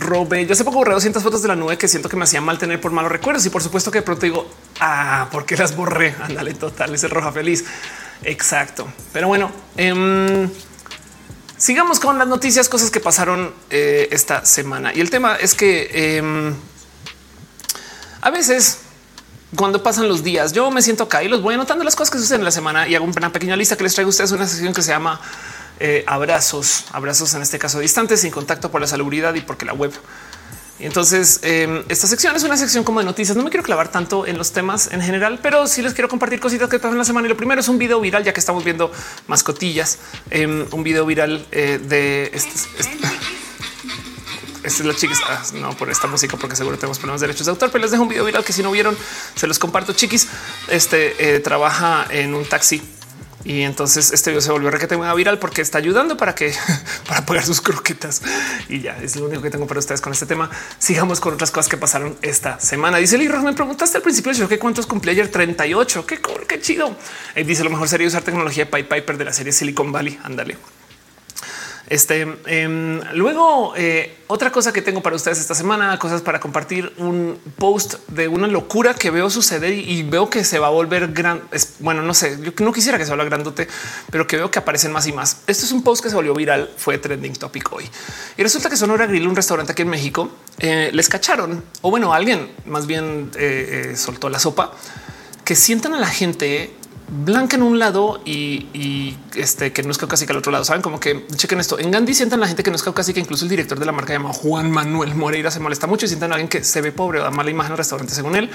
Robe, 0.00 0.46
yo 0.46 0.54
hace 0.54 0.64
poco 0.64 0.78
borré 0.78 0.94
200 0.94 1.22
fotos 1.22 1.42
de 1.42 1.48
la 1.48 1.56
nube 1.56 1.76
que 1.76 1.86
siento 1.86 2.08
que 2.08 2.16
me 2.16 2.24
hacía 2.24 2.40
mal 2.40 2.58
tener 2.58 2.80
por 2.80 2.90
malos 2.90 3.12
recuerdos 3.12 3.44
y 3.46 3.50
por 3.50 3.62
supuesto 3.62 3.90
que 3.90 3.98
de 3.98 4.02
pronto 4.02 4.22
digo, 4.24 4.50
ah, 4.80 5.28
¿por 5.30 5.44
qué 5.44 5.56
las 5.56 5.76
borré? 5.76 6.14
Ándale, 6.22 6.54
total, 6.54 6.94
ese 6.94 7.08
roja 7.08 7.30
feliz. 7.30 7.64
Exacto. 8.22 8.90
Pero 9.12 9.28
bueno, 9.28 9.52
eh, 9.76 10.48
sigamos 11.56 12.00
con 12.00 12.18
las 12.18 12.26
noticias, 12.26 12.68
cosas 12.68 12.90
que 12.90 13.00
pasaron 13.00 13.52
eh, 13.68 14.08
esta 14.10 14.44
semana. 14.44 14.92
Y 14.94 15.00
el 15.00 15.10
tema 15.10 15.36
es 15.36 15.54
que 15.54 15.90
eh, 15.92 16.52
a 18.22 18.30
veces 18.30 18.78
cuando 19.56 19.82
pasan 19.82 20.08
los 20.08 20.22
días, 20.22 20.52
yo 20.52 20.70
me 20.70 20.80
siento 20.80 21.04
acá 21.04 21.22
y 21.22 21.28
los 21.28 21.42
voy 21.42 21.54
anotando 21.54 21.84
las 21.84 21.96
cosas 21.96 22.10
que 22.10 22.18
suceden 22.18 22.42
en 22.42 22.44
la 22.44 22.50
semana 22.50 22.86
y 22.88 22.94
hago 22.94 23.04
una 23.04 23.32
pequeña 23.32 23.56
lista 23.56 23.76
que 23.76 23.82
les 23.82 23.94
traigo 23.94 24.08
a 24.08 24.10
ustedes 24.10 24.32
una 24.32 24.46
sesión 24.46 24.72
que 24.72 24.82
se 24.82 24.90
llama 24.90 25.20
eh, 25.80 26.04
abrazos, 26.06 26.84
abrazos 26.92 27.34
en 27.34 27.42
este 27.42 27.58
caso 27.58 27.80
distantes, 27.80 28.20
sin 28.20 28.30
contacto 28.30 28.70
por 28.70 28.80
la 28.80 28.86
salubridad 28.86 29.34
y 29.34 29.40
porque 29.40 29.64
la 29.64 29.72
web. 29.72 29.92
Y 30.78 30.86
entonces 30.86 31.40
eh, 31.42 31.84
esta 31.90 32.06
sección 32.06 32.34
es 32.36 32.42
una 32.42 32.56
sección 32.56 32.84
como 32.84 33.00
de 33.00 33.04
noticias. 33.04 33.36
No 33.36 33.42
me 33.42 33.50
quiero 33.50 33.64
clavar 33.64 33.88
tanto 33.90 34.26
en 34.26 34.38
los 34.38 34.52
temas 34.52 34.88
en 34.92 35.02
general, 35.02 35.38
pero 35.42 35.66
sí 35.66 35.82
les 35.82 35.92
quiero 35.92 36.08
compartir 36.08 36.40
cositas 36.40 36.70
que 36.70 36.78
pasan 36.78 36.96
la 36.96 37.04
semana. 37.04 37.26
Y 37.26 37.28
lo 37.28 37.36
primero 37.36 37.60
es 37.60 37.68
un 37.68 37.76
video 37.76 38.00
viral, 38.00 38.24
ya 38.24 38.32
que 38.32 38.40
estamos 38.40 38.64
viendo 38.64 38.90
mascotillas, 39.26 39.98
eh, 40.30 40.46
un 40.46 40.82
video 40.82 41.04
viral 41.04 41.44
eh, 41.52 41.78
de 41.82 42.30
este- 42.32 42.60
esta 44.62 44.82
es 44.82 44.86
la 44.86 44.94
chiquis. 44.94 45.18
Ah, 45.28 45.42
no 45.54 45.76
por 45.76 45.90
esta 45.90 46.06
música, 46.06 46.36
porque 46.38 46.56
seguro 46.56 46.76
tenemos 46.78 46.98
problemas 46.98 47.20
de 47.20 47.26
derechos 47.26 47.46
de 47.46 47.50
autor, 47.50 47.70
pero 47.70 47.82
les 47.82 47.90
dejo 47.90 48.02
un 48.02 48.08
video 48.08 48.24
viral 48.24 48.44
que 48.44 48.52
si 48.52 48.62
no 48.62 48.70
vieron, 48.70 48.96
se 49.34 49.46
los 49.46 49.58
comparto. 49.58 49.92
Chiquis, 49.92 50.28
este 50.68 51.34
eh, 51.36 51.40
trabaja 51.40 52.06
en 52.10 52.34
un 52.34 52.46
taxi 52.46 52.82
y 53.44 53.62
entonces 53.62 54.12
este 54.12 54.30
video 54.30 54.42
se 54.42 54.52
volvió 54.52 54.70
requete 54.70 54.96
muy 54.96 55.06
viral 55.16 55.38
porque 55.38 55.62
está 55.62 55.78
ayudando 55.78 56.16
para 56.16 56.34
que 56.34 56.52
para 57.08 57.24
pagar 57.24 57.44
sus 57.44 57.60
croquetas. 57.60 58.22
Y 58.68 58.80
ya 58.80 58.98
es 58.98 59.16
lo 59.16 59.26
único 59.26 59.42
que 59.42 59.50
tengo 59.50 59.66
para 59.66 59.80
ustedes 59.80 60.00
con 60.00 60.12
este 60.12 60.26
tema. 60.26 60.50
Sigamos 60.78 61.20
con 61.20 61.34
otras 61.34 61.50
cosas 61.50 61.68
que 61.68 61.76
pasaron 61.76 62.16
esta 62.22 62.60
semana. 62.60 62.98
Dice 62.98 63.16
Lira, 63.16 63.40
me 63.40 63.52
preguntaste 63.52 63.96
al 63.96 64.02
principio 64.02 64.32
yo 64.32 64.48
que 64.48 64.58
cuántos 64.58 64.86
cumplí 64.86 65.12
ayer 65.12 65.28
38. 65.28 66.06
Qué, 66.06 66.20
qué 66.46 66.60
chido. 66.60 66.96
Y 67.34 67.44
dice 67.44 67.64
lo 67.64 67.70
mejor 67.70 67.88
sería 67.88 68.06
usar 68.06 68.22
tecnología 68.22 68.66
de 68.66 68.70
Pipe 68.70 68.94
Piper 68.94 69.16
de 69.16 69.24
la 69.24 69.32
serie 69.32 69.52
Silicon 69.52 69.90
Valley. 69.90 70.18
Ándale. 70.22 70.79
Este 71.90 72.20
em, 72.46 73.00
luego, 73.14 73.74
eh, 73.76 74.16
otra 74.28 74.52
cosa 74.52 74.72
que 74.72 74.80
tengo 74.80 75.02
para 75.02 75.16
ustedes 75.16 75.40
esta 75.40 75.56
semana, 75.56 75.98
cosas 75.98 76.22
para 76.22 76.38
compartir 76.38 76.92
un 76.98 77.36
post 77.58 77.94
de 78.06 78.28
una 78.28 78.46
locura 78.46 78.94
que 78.94 79.10
veo 79.10 79.28
suceder 79.28 79.74
y 79.74 80.04
veo 80.04 80.30
que 80.30 80.44
se 80.44 80.60
va 80.60 80.68
a 80.68 80.70
volver 80.70 81.12
gran. 81.12 81.42
bueno, 81.80 82.02
no 82.02 82.14
sé, 82.14 82.38
yo 82.40 82.52
no 82.64 82.72
quisiera 82.72 82.96
que 82.96 83.04
se 83.04 83.10
habla 83.10 83.24
grandote, 83.24 83.66
pero 84.08 84.24
que 84.24 84.36
veo 84.36 84.52
que 84.52 84.60
aparecen 84.60 84.92
más 84.92 85.08
y 85.08 85.12
más. 85.12 85.42
Esto 85.48 85.66
es 85.66 85.72
un 85.72 85.82
post 85.82 86.00
que 86.00 86.10
se 86.10 86.14
volvió 86.14 86.32
viral, 86.32 86.70
fue 86.76 86.96
trending 86.98 87.32
topic 87.32 87.72
hoy 87.72 87.90
y 88.36 88.42
resulta 88.44 88.70
que 88.70 88.76
Sonora 88.76 89.06
Grill, 89.06 89.26
un 89.26 89.34
restaurante 89.34 89.72
aquí 89.72 89.82
en 89.82 89.88
México, 89.88 90.30
eh, 90.60 90.90
les 90.92 91.08
cacharon 91.08 91.64
o 91.82 91.90
bueno, 91.90 92.14
alguien 92.14 92.52
más 92.66 92.86
bien 92.86 93.32
eh, 93.34 93.94
soltó 93.96 94.28
la 94.28 94.38
sopa 94.38 94.72
que 95.44 95.56
sientan 95.56 95.94
a 95.94 95.98
la 95.98 96.06
gente 96.06 96.72
blanca 97.10 97.56
en 97.56 97.62
un 97.62 97.78
lado 97.78 98.20
y, 98.24 99.16
este 99.34 99.72
que 99.72 99.82
no 99.82 99.90
es 99.90 99.98
caucásica 99.98 100.32
al 100.32 100.38
otro 100.38 100.52
lado. 100.52 100.64
Saben 100.64 100.82
como 100.82 101.00
que 101.00 101.26
chequen 101.34 101.60
esto 101.60 101.78
en 101.78 101.90
Gandhi 101.90 102.14
sientan 102.14 102.40
la 102.40 102.46
gente 102.46 102.62
que 102.62 102.70
no 102.70 102.76
es 102.76 102.82
caucásica. 102.82 103.20
Incluso 103.20 103.44
el 103.44 103.50
director 103.50 103.78
de 103.78 103.86
la 103.86 103.92
marca 103.92 104.12
llama 104.12 104.32
Juan 104.32 104.70
Manuel 104.70 105.14
Moreira 105.14 105.50
se 105.50 105.60
molesta 105.60 105.86
mucho 105.86 106.06
y 106.06 106.08
sientan 106.08 106.32
a 106.32 106.34
alguien 106.34 106.48
que 106.48 106.64
se 106.64 106.80
ve 106.80 106.92
pobre 106.92 107.20
o 107.20 107.22
da 107.22 107.30
mala 107.30 107.50
imagen 107.50 107.72
al 107.72 107.78
restaurante. 107.78 108.14
Según 108.14 108.36
él, 108.36 108.50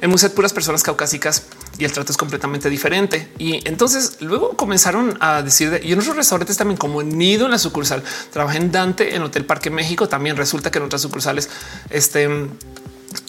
en 0.00 0.10
Muset 0.10 0.34
puras 0.34 0.52
personas 0.52 0.82
caucásicas 0.82 1.44
y 1.78 1.84
el 1.84 1.92
trato 1.92 2.12
es 2.12 2.18
completamente 2.18 2.70
diferente. 2.70 3.28
Y 3.38 3.66
entonces 3.68 4.18
luego 4.20 4.56
comenzaron 4.56 5.16
a 5.20 5.42
decir 5.42 5.70
de, 5.70 5.80
y 5.84 5.92
en 5.92 5.98
otros 5.98 6.16
restaurantes 6.16 6.56
también, 6.56 6.76
como 6.76 7.02
Nido 7.02 7.46
en 7.46 7.52
la 7.52 7.58
sucursal, 7.58 8.02
trabajé 8.32 8.58
en 8.58 8.70
Dante 8.70 9.14
en 9.14 9.22
Hotel 9.22 9.44
Parque 9.44 9.70
México. 9.70 10.08
También 10.08 10.36
resulta 10.36 10.70
que 10.70 10.78
en 10.78 10.84
otras 10.84 11.02
sucursales, 11.02 11.48
este 11.90 12.28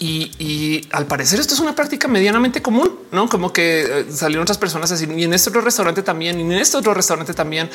y, 0.02 0.88
al 0.92 1.06
parecer 1.06 1.38
esto 1.40 1.52
es 1.52 1.60
una 1.60 1.74
práctica 1.74 2.08
medianamente 2.08 2.62
común, 2.62 2.98
no 3.12 3.28
como 3.28 3.52
que 3.52 3.82
eh, 3.82 4.06
salieron 4.10 4.42
otras 4.42 4.56
personas 4.56 4.90
a 4.90 4.94
decir 4.94 5.12
y 5.12 5.24
en 5.24 5.34
este 5.34 5.50
otro 5.50 5.60
restaurante 5.60 6.02
también 6.02 6.40
y 6.40 6.42
en 6.42 6.52
este 6.52 6.78
otro 6.78 6.94
restaurante 6.94 7.34
también. 7.34 7.68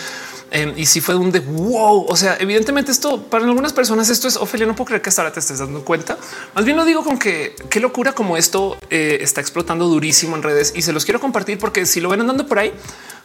Em, 0.50 0.74
y 0.76 0.88
si 0.88 1.02
fue 1.02 1.14
un 1.14 1.32
de 1.32 1.42
wow. 1.42 2.06
O 2.08 2.16
sea, 2.16 2.36
evidentemente 2.40 2.92
esto 2.92 3.22
para 3.22 3.46
algunas 3.46 3.74
personas 3.74 4.10
esto 4.10 4.28
es 4.28 4.38
Ophelia. 4.38 4.66
No 4.66 4.76
puedo 4.76 4.88
creer 4.88 5.02
que 5.04 5.10
hasta 5.10 5.22
ahora 5.22 5.34
te 5.34 5.40
estés 5.40 5.60
dando 5.60 5.86
cuenta. 5.86 6.18
Más 6.56 6.66
bien 6.66 6.78
lo 6.78 6.84
digo 6.84 7.04
con 7.04 7.20
que 7.20 7.56
qué 7.70 7.80
locura 7.80 8.14
como 8.14 8.38
esto 8.38 8.76
eh, 8.90 9.20
está 9.22 9.42
explotando 9.42 9.86
durísimo 9.86 10.36
en 10.36 10.42
redes 10.42 10.74
y 10.76 10.82
se 10.82 10.94
los 10.94 11.06
quiero 11.06 11.20
compartir 11.20 11.60
porque 11.60 11.86
si 11.86 12.02
lo 12.02 12.10
ven 12.10 12.22
andando 12.22 12.48
por 12.48 12.58
ahí, 12.58 12.74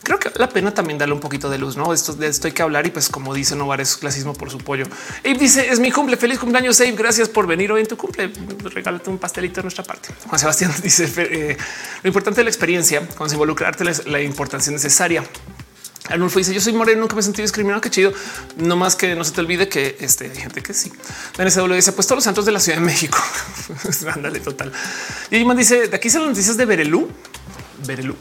creo 0.03 0.19
que 0.19 0.31
la 0.37 0.49
pena 0.49 0.75
también 0.75 0.99
darle 0.99 1.15
un 1.15 1.21
poquito 1.21 1.49
de 1.49 1.57
luz. 1.57 1.77
No, 1.77 1.95
esto 1.95 2.13
de 2.13 2.27
esto 2.27 2.49
hay 2.49 2.53
que 2.53 2.63
hablar 2.63 2.87
y 2.87 2.91
pues 2.91 3.09
como 3.09 3.33
dice 3.33 3.57
Novar 3.57 3.81
es 3.81 3.97
clasismo 3.97 4.35
por 4.35 4.51
su 4.51 4.59
pollo. 4.59 4.85
Y 5.25 5.35
dice 5.35 5.71
es 5.71 5.81
mi 5.81 5.91
cumple. 5.91 6.19
Feliz 6.19 6.39
cumpleaños. 6.39 6.77
Save. 6.77 6.93
Gracias 6.93 7.29
por 7.29 7.47
venir 7.47 7.73
hoy 7.73 7.81
en 7.81 7.87
tu 7.87 7.97
cumple. 7.97 8.31
Regálate 8.91 9.11
un 9.11 9.19
pastelito 9.19 9.57
de 9.57 9.63
nuestra 9.63 9.85
parte. 9.85 10.09
Juan 10.27 10.39
Sebastián 10.39 10.73
dice 10.83 11.09
eh, 11.17 11.57
lo 12.03 12.09
importante 12.09 12.41
de 12.41 12.45
la 12.45 12.51
experiencia, 12.51 13.01
cuando 13.07 13.29
se 13.29 13.35
involucrarte 13.37 13.85
la 13.85 14.21
importancia 14.21 14.73
necesaria. 14.73 15.23
Arnulfo 16.09 16.41
dice 16.41 16.53
yo 16.53 16.61
soy 16.61 16.73
moreno, 16.73 17.03
nunca 17.03 17.15
me 17.15 17.23
sentido 17.23 17.45
discriminado. 17.45 17.81
Qué 17.81 17.89
chido. 17.89 18.13
No 18.57 18.75
más 18.75 18.97
que 18.97 19.15
no 19.15 19.23
se 19.23 19.31
te 19.31 19.41
olvide 19.43 19.69
que 19.69 19.97
este, 20.01 20.25
hay 20.25 20.37
gente 20.37 20.61
que 20.61 20.75
sí. 20.75 20.91
NSW 21.39 21.73
dice 21.75 21.93
pues 21.93 22.09
todos 22.09 22.17
los 22.17 22.25
santos 22.25 22.45
de 22.45 22.51
la 22.51 22.59
Ciudad 22.59 22.79
de 22.79 22.85
México. 22.85 23.19
Ándale 24.13 24.41
total. 24.41 24.73
Y 25.31 25.45
más 25.45 25.57
dice 25.57 25.87
de 25.87 25.97
aquí 25.97 26.11
son 26.11 26.23
las 26.23 26.31
noticias 26.31 26.57
de 26.57 26.65
Berelú. 26.65 27.09
Berelú. 27.87 28.17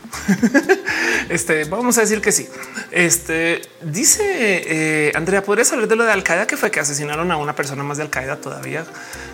este 1.30 1.64
vamos 1.64 1.98
a 1.98 2.02
decir 2.02 2.22
que 2.22 2.32
sí. 2.32 2.48
Este 2.92 3.62
dice 3.82 4.24
eh, 4.24 5.12
Andrea, 5.16 5.42
podrías 5.42 5.72
hablar 5.72 5.88
de 5.88 5.96
lo 5.96 6.04
de 6.04 6.12
Al 6.12 6.24
Qaeda 6.24 6.46
que 6.46 6.58
fue 6.58 6.70
que 6.70 6.80
asesinaron 6.80 7.32
a 7.32 7.38
una 7.38 7.56
persona 7.56 7.84
más 7.84 7.98
de 7.98 8.04
Al 8.04 8.12
Qaeda 8.12 8.40
todavía. 8.40 8.86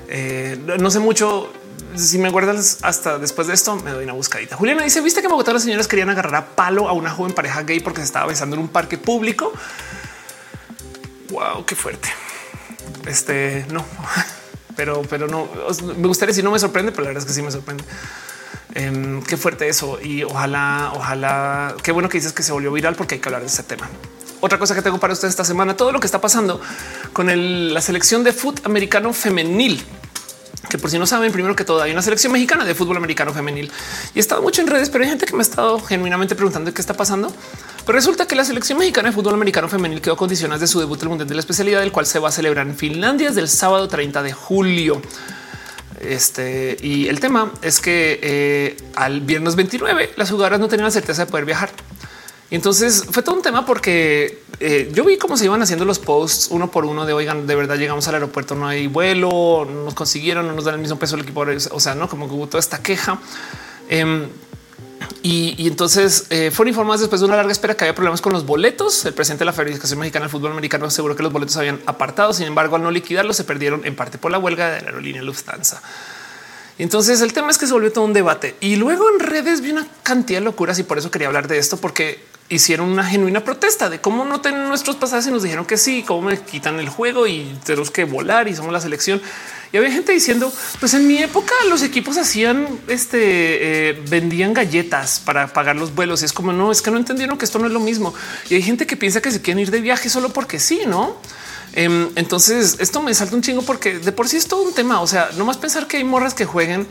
Eh, 0.08 0.60
no 0.80 0.92
sé 0.92 1.00
mucho 1.00 1.52
si 1.96 2.18
me 2.18 2.30
guardas 2.30 2.80
hasta 2.82 3.18
después 3.20 3.48
de 3.48 3.54
esto, 3.54 3.76
me 3.78 3.92
doy 3.92 4.04
una 4.04 4.14
buscadita. 4.14 4.56
Juliana 4.56 4.84
dice: 4.84 5.02
Viste 5.02 5.22
que 5.22 5.28
en 5.28 5.32
Bogotá 5.32 5.54
las 5.54 5.64
señoras 5.64 5.88
querían 5.88 6.10
agarrar 6.10 6.36
a 6.36 6.46
palo 6.48 6.88
a 6.88 6.94
una 6.94 7.10
joven 7.10 7.34
pareja 7.34 7.64
gay 7.64 7.80
porque 7.80 8.02
se 8.02 8.06
estaba 8.06 8.28
besando 8.28 8.56
en 8.56 8.62
un 8.62 8.68
parque 8.68 8.98
público. 8.98 9.52
Wow, 11.30 11.66
qué 11.66 11.76
fuerte. 11.76 12.10
Este 13.08 13.66
no, 13.72 13.86
pero, 14.76 15.02
pero 15.10 15.28
no 15.28 15.48
me 15.98 16.08
gustaría 16.08 16.34
si 16.34 16.44
no 16.44 16.52
me 16.52 16.60
sorprende, 16.60 16.92
pero 16.92 17.04
la 17.04 17.10
verdad 17.10 17.24
es 17.24 17.28
que 17.28 17.34
sí 17.34 17.42
me 17.42 17.52
sorprende. 17.52 17.84
Em, 18.74 19.24
qué 19.24 19.38
fuerte 19.38 19.68
eso. 19.70 20.00
Y 20.02 20.24
ojalá, 20.24 20.92
ojalá, 20.94 21.76
qué 21.82 21.92
bueno 21.92 22.10
que 22.10 22.18
dices 22.18 22.34
que 22.34 22.44
se 22.44 22.52
volvió 22.52 22.72
viral 22.72 22.96
porque 22.96 23.16
hay 23.16 23.22
que 23.22 23.30
hablar 23.30 23.42
de 23.42 23.48
este 23.48 23.64
tema. 23.64 23.90
Otra 24.46 24.60
cosa 24.60 24.76
que 24.76 24.84
tengo 24.84 25.00
para 25.00 25.12
ustedes 25.12 25.32
esta 25.32 25.44
semana, 25.44 25.76
todo 25.76 25.92
lo 25.92 26.00
que 26.00 26.06
está 26.06 26.22
pasando 26.22 26.62
con 27.14 27.74
la 27.74 27.82
selección 27.82 28.24
de 28.24 28.32
fútbol 28.32 28.62
americano 28.66 29.12
femenil 29.12 29.84
que 30.70 30.78
por 30.78 30.92
si 30.92 31.00
no 31.00 31.08
saben, 31.08 31.32
primero 31.32 31.56
que 31.56 31.64
todo 31.64 31.82
hay 31.82 31.92
una 31.92 32.04
selección 32.04 32.32
mexicana 32.32 32.64
de 32.64 32.76
fútbol 32.76 32.98
americano 32.98 33.34
femenil 33.34 33.72
y 34.14 34.20
he 34.20 34.22
estado 34.22 34.44
mucho 34.44 34.62
en 34.62 34.68
redes, 34.68 34.92
pero 34.92 35.04
hay 35.04 35.10
gente 35.10 35.26
que 35.26 35.34
me 35.34 35.40
ha 35.40 35.42
estado 35.42 35.80
genuinamente 35.80 36.36
preguntando 36.36 36.72
qué 36.72 36.80
está 36.80 36.94
pasando. 36.94 37.34
Pero 37.88 37.96
resulta 37.96 38.28
que 38.28 38.36
la 38.36 38.46
selección 38.46 38.78
mexicana 38.78 39.10
de 39.10 39.16
fútbol 39.16 39.34
americano 39.34 39.68
femenil 39.68 40.00
quedó 40.00 40.16
condicionada 40.16 40.60
de 40.60 40.68
su 40.68 40.80
debut 40.80 41.02
el 41.02 41.10
mundial 41.10 41.28
de 41.28 41.34
la 41.34 41.40
especialidad, 41.40 41.80
del 41.80 41.92
cual 41.92 42.06
se 42.06 42.20
va 42.20 42.30
a 42.30 42.32
celebrar 42.32 42.68
en 42.68 42.76
Finlandia 42.76 43.30
desde 43.30 43.42
el 43.42 43.50
sábado 43.50 43.88
30 43.88 44.22
de 44.22 44.32
julio. 44.32 45.02
Este 46.00 46.78
y 46.82 47.08
el 47.08 47.20
tema 47.20 47.52
es 47.64 47.80
que 47.80 48.20
eh, 48.22 48.78
al 48.96 49.22
viernes 49.22 49.56
29 49.56 50.14
las 50.18 50.30
jugadoras 50.30 50.60
no 50.60 50.68
tenían 50.68 50.86
la 50.86 50.92
certeza 50.92 51.26
de 51.26 51.32
poder 51.32 51.46
viajar. 51.46 51.72
Entonces 52.56 53.04
fue 53.12 53.22
todo 53.22 53.36
un 53.36 53.42
tema 53.42 53.66
porque 53.66 54.42
eh, 54.62 54.90
yo 54.94 55.04
vi 55.04 55.18
cómo 55.18 55.36
se 55.36 55.44
iban 55.44 55.62
haciendo 55.62 55.84
los 55.84 56.00
posts 56.00 56.48
uno 56.52 56.72
por 56.72 56.86
uno 56.86 57.06
de 57.06 57.12
oigan, 57.12 57.46
de 57.48 57.54
verdad 57.54 57.76
llegamos 57.76 58.08
al 58.08 58.14
aeropuerto, 58.14 58.56
no 58.56 58.66
hay 58.66 58.88
vuelo, 58.88 59.68
no 59.70 59.84
nos 59.84 59.94
consiguieron, 59.94 60.48
no 60.48 60.54
nos 60.54 60.64
dan 60.64 60.76
el 60.76 60.80
mismo 60.80 60.98
peso 60.98 61.16
el 61.16 61.24
equipo. 61.24 61.46
O 61.72 61.80
sea, 61.82 61.96
no 61.96 62.08
como 62.08 62.30
que 62.30 62.34
hubo 62.34 62.48
toda 62.48 62.62
esta 62.62 62.82
queja. 62.82 63.20
Em, 63.90 64.30
y, 65.22 65.68
entonces 65.68 66.28
eh, 66.30 66.50
fueron 66.50 66.70
informados 66.70 67.02
después 67.02 67.20
de 67.20 67.28
una 67.28 67.36
larga 67.36 67.52
espera 67.52 67.76
que 67.76 67.84
había 67.84 67.94
problemas 67.94 68.22
con 68.22 68.32
los 68.32 68.46
boletos. 68.46 69.04
El 69.04 69.14
presidente 69.14 69.42
de 69.42 69.48
la 69.48 69.54
Federación 69.54 70.00
Mexicana 70.00 70.24
del 70.24 70.32
Fútbol 70.32 70.52
Americano 70.52 70.86
aseguró 70.86 71.14
que 71.14 71.24
los 71.24 71.34
boletos 71.34 71.58
habían 71.58 71.82
apartado. 71.86 72.32
Sin 72.32 72.48
embargo, 72.48 72.78
al 72.78 72.84
no 72.84 72.90
liquidarlos, 72.90 73.36
se 73.36 73.44
perdieron 73.44 73.86
en 73.86 73.98
parte 73.98 74.18
por 74.18 74.32
la 74.32 74.38
huelga 74.38 74.70
de 74.70 74.82
la 74.82 74.88
aerolínea 74.88 75.22
Lufthansa. 75.24 75.82
Entonces 76.78 77.20
el 77.20 77.34
tema 77.34 77.52
es 77.52 77.58
que 77.58 77.68
se 77.68 77.74
volvió 77.74 77.92
todo 77.92 78.06
un 78.06 78.14
debate 78.14 78.56
y 78.60 78.76
luego 78.76 79.10
en 79.10 79.20
redes 79.20 79.62
vi 79.62 79.72
una 79.72 79.88
cantidad 80.04 80.40
de 80.40 80.46
locuras 80.46 80.80
y 80.80 80.84
por 80.84 80.98
eso 80.98 81.10
quería 81.10 81.28
hablar 81.28 81.48
de 81.48 81.58
esto, 81.58 81.78
porque 81.78 82.35
hicieron 82.48 82.90
una 82.90 83.04
genuina 83.04 83.44
protesta 83.44 83.90
de 83.90 84.00
cómo 84.00 84.24
no 84.24 84.40
tienen 84.40 84.68
nuestros 84.68 84.96
pasajes 84.98 85.28
y 85.28 85.32
nos 85.32 85.44
dijeron 85.44 85.66
que 85.66 85.78
sí, 85.78 86.04
cómo 86.04 86.30
me 86.30 86.40
quitan 86.40 86.80
el 86.80 86.90
juego 86.90 87.26
y 87.26 87.58
tenemos 87.64 87.90
que 87.90 88.04
volar 88.04 88.48
y 88.48 88.56
somos 88.56 88.72
la 88.72 88.80
selección. 88.80 89.22
Y 89.72 89.78
había 89.78 89.92
gente 89.92 90.12
diciendo, 90.12 90.54
pues 90.80 90.94
en 90.94 91.08
mi 91.08 91.18
época 91.18 91.54
los 91.70 91.82
equipos 91.82 92.18
hacían 92.18 92.80
este, 92.88 93.90
eh, 93.90 94.04
vendían 94.10 94.54
galletas 94.54 95.20
para 95.20 95.48
pagar 95.48 95.76
los 95.76 95.94
vuelos. 95.96 96.22
Y 96.22 96.26
es 96.26 96.34
como 96.34 96.54
no, 96.54 96.72
es 96.72 96.82
que 96.82 96.92
no 96.92 96.98
entendieron 96.98 97.38
que 97.38 97.46
esto 97.46 97.60
no 97.60 97.66
es 97.66 97.74
lo 97.74 97.80
mismo. 97.80 98.14
Y 98.50 98.56
hay 98.56 98.62
gente 98.62 98.86
que 98.86 98.96
piensa 98.96 99.22
que 99.22 99.32
se 99.32 99.42
quieren 99.42 99.62
ir 99.62 99.72
de 99.72 99.82
viaje 99.82 100.10
solo 100.10 100.30
porque 100.30 100.60
sí, 100.60 100.82
no? 100.88 101.18
Em, 101.74 102.10
entonces 102.16 102.78
esto 102.80 103.02
me 103.02 103.14
salta 103.14 103.36
un 103.36 103.42
chingo 103.42 103.64
porque 103.64 104.00
de 104.00 104.12
por 104.12 104.30
sí 104.30 104.38
es 104.38 104.48
todo 104.48 104.62
un 104.62 104.74
tema. 104.74 105.02
O 105.02 105.08
sea, 105.08 105.32
no 105.36 105.46
más 105.46 105.58
pensar 105.58 105.88
que 105.88 105.98
hay 105.98 106.04
morras 106.04 106.36
que 106.36 106.46
jueguen 106.46 106.88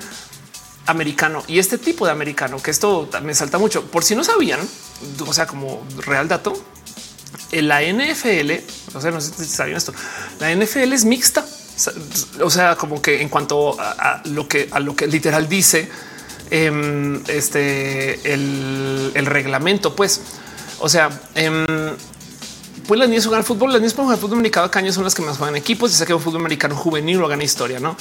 americano 0.86 1.42
y 1.46 1.58
este 1.58 1.78
tipo 1.78 2.04
de 2.04 2.12
americano, 2.12 2.62
que 2.62 2.70
esto 2.70 3.08
me 3.22 3.34
salta 3.34 3.56
mucho. 3.56 3.86
Por 3.86 4.04
si 4.04 4.14
no 4.14 4.24
sabían, 4.24 4.60
o 5.26 5.32
sea, 5.32 5.46
como 5.46 5.84
real 6.06 6.28
dato, 6.28 6.54
en 7.52 7.68
la 7.68 7.82
NFL, 7.82 8.52
o 8.94 9.00
sea, 9.00 9.10
no 9.10 9.20
sé 9.20 9.32
si 9.36 9.44
sabían 9.46 9.76
esto, 9.76 9.92
la 10.40 10.54
NFL 10.54 10.92
es 10.92 11.04
mixta. 11.04 11.44
O 12.40 12.50
sea, 12.50 12.76
como 12.76 13.02
que 13.02 13.20
en 13.20 13.28
cuanto 13.28 13.76
a, 13.80 14.22
lo 14.26 14.46
que 14.46 14.68
a 14.70 14.78
lo 14.78 14.94
que 14.94 15.08
literal 15.08 15.48
dice 15.48 15.88
em, 16.50 17.20
este 17.26 18.32
el, 18.32 19.26
reglamento, 19.26 19.96
pues, 19.96 20.20
o 20.78 20.88
sea, 20.88 21.10
em, 21.34 21.66
pues 22.86 23.00
las 23.00 23.08
niñas 23.08 23.26
juegan 23.26 23.44
fútbol, 23.44 23.72
las 23.72 23.80
niñas 23.80 23.94
pueden 23.94 24.06
jugar 24.06 24.20
fútbol 24.20 24.38
americano 24.38 24.70
cada 24.70 24.92
son 24.92 25.02
las 25.02 25.16
que 25.16 25.22
más 25.22 25.36
juegan 25.36 25.56
equipos 25.56 25.90
y 25.90 25.94
sé 25.94 26.06
que 26.06 26.14
un 26.14 26.20
fútbol 26.20 26.42
americano 26.42 26.76
juvenil 26.76 27.18
lo 27.18 27.26
gana 27.26 27.42
historia, 27.42 27.80
no? 27.80 27.96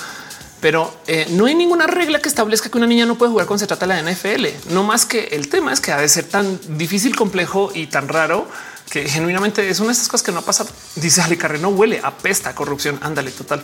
Pero 0.64 0.90
eh, 1.08 1.28
no 1.32 1.46
hay 1.46 1.56
ninguna 1.56 1.88
regla 1.88 2.22
que 2.22 2.30
establezca 2.30 2.70
que 2.70 2.78
una 2.78 2.88
niña 2.88 3.06
no 3.06 3.16
puede 3.16 3.32
jugar 3.32 3.48
cuando 3.48 3.60
se 3.60 3.68
trata 3.68 3.86
de 3.86 4.02
la 4.02 4.10
NFL. 4.10 4.74
No 4.74 4.86
más 4.86 5.06
que 5.06 5.26
el 5.34 5.50
tema 5.50 5.74
es 5.74 5.82
que 5.82 5.92
ha 5.92 6.00
de 6.00 6.08
ser 6.08 6.24
tan 6.24 6.58
difícil, 6.78 7.18
complejo 7.18 7.70
y 7.76 7.88
tan 7.88 8.08
raro 8.08 8.48
que 8.90 9.10
genuinamente 9.10 9.68
es 9.68 9.82
una 9.82 9.88
de 9.88 9.94
esas 9.96 10.08
cosas 10.08 10.24
que 10.24 10.32
no 10.32 10.40
ha 10.40 10.46
pasado. 10.46 10.70
Dice 10.96 11.22
Ali 11.22 11.38
no 11.60 11.68
huele, 11.68 12.00
apesta, 12.02 12.56
corrupción. 12.56 12.98
Ándale, 13.02 13.32
total. 13.32 13.62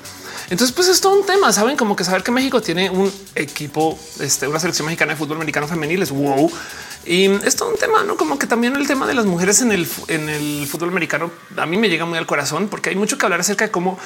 Entonces, 0.50 0.76
pues 0.76 0.90
es 0.90 1.00
todo 1.00 1.18
un 1.18 1.26
tema. 1.26 1.54
Saben 1.54 1.78
como 1.78 1.96
que 1.96 2.04
saber 2.04 2.22
que 2.22 2.32
México 2.32 2.62
tiene 2.62 2.90
un 2.90 3.10
equipo, 3.34 3.98
este, 4.20 4.50
una 4.50 4.60
selección 4.60 4.86
mexicana 4.86 5.14
de 5.14 5.18
fútbol 5.18 5.38
americano 5.38 5.70
femenil 5.70 6.02
es 6.02 6.12
wow. 6.12 6.52
Y 7.06 7.28
es 7.46 7.56
todo 7.56 7.70
un 7.70 7.78
tema, 7.78 8.04
no 8.04 8.18
como 8.18 8.38
que 8.38 8.46
también 8.46 8.76
el 8.76 8.86
tema 8.86 9.08
de 9.08 9.14
las 9.14 9.26
mujeres 9.26 9.62
en 9.62 9.72
el, 9.72 9.88
en 10.10 10.28
el 10.28 10.68
fútbol 10.68 10.90
americano 10.90 11.32
a 11.56 11.66
mí 11.66 11.78
me 11.78 11.88
llega 11.88 12.06
muy 12.06 12.18
al 12.18 12.28
corazón 12.28 12.68
porque 12.68 12.90
hay 12.90 12.98
mucho 12.98 13.18
que 13.18 13.26
hablar 13.26 13.40
acerca 13.40 13.66
de 13.66 13.72
cómo 13.72 13.98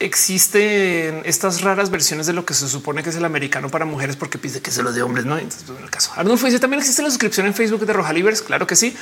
existen 0.00 1.22
estas 1.24 1.62
raras 1.62 1.90
versiones 1.90 2.26
de 2.26 2.32
lo 2.32 2.44
que 2.44 2.54
se 2.54 2.68
supone 2.68 3.02
que 3.02 3.10
es 3.10 3.16
el 3.16 3.24
americano 3.24 3.68
para 3.68 3.84
mujeres 3.84 4.16
porque 4.16 4.38
pide 4.38 4.60
que 4.60 4.70
se 4.70 4.82
lo 4.82 4.92
de 4.92 5.02
hombres, 5.02 5.24
no? 5.24 5.36
Entonces, 5.36 5.64
pues, 5.66 5.78
en 5.78 5.84
el 5.84 5.90
caso 5.90 6.12
Arnulfo 6.16 6.46
dice 6.46 6.60
también 6.60 6.80
existe 6.80 7.02
la 7.02 7.08
suscripción 7.08 7.46
en 7.46 7.54
Facebook 7.54 7.84
de 7.84 7.92
Roja 7.92 8.12
Libres. 8.12 8.42
Claro 8.42 8.66
que 8.66 8.76
sí. 8.76 8.96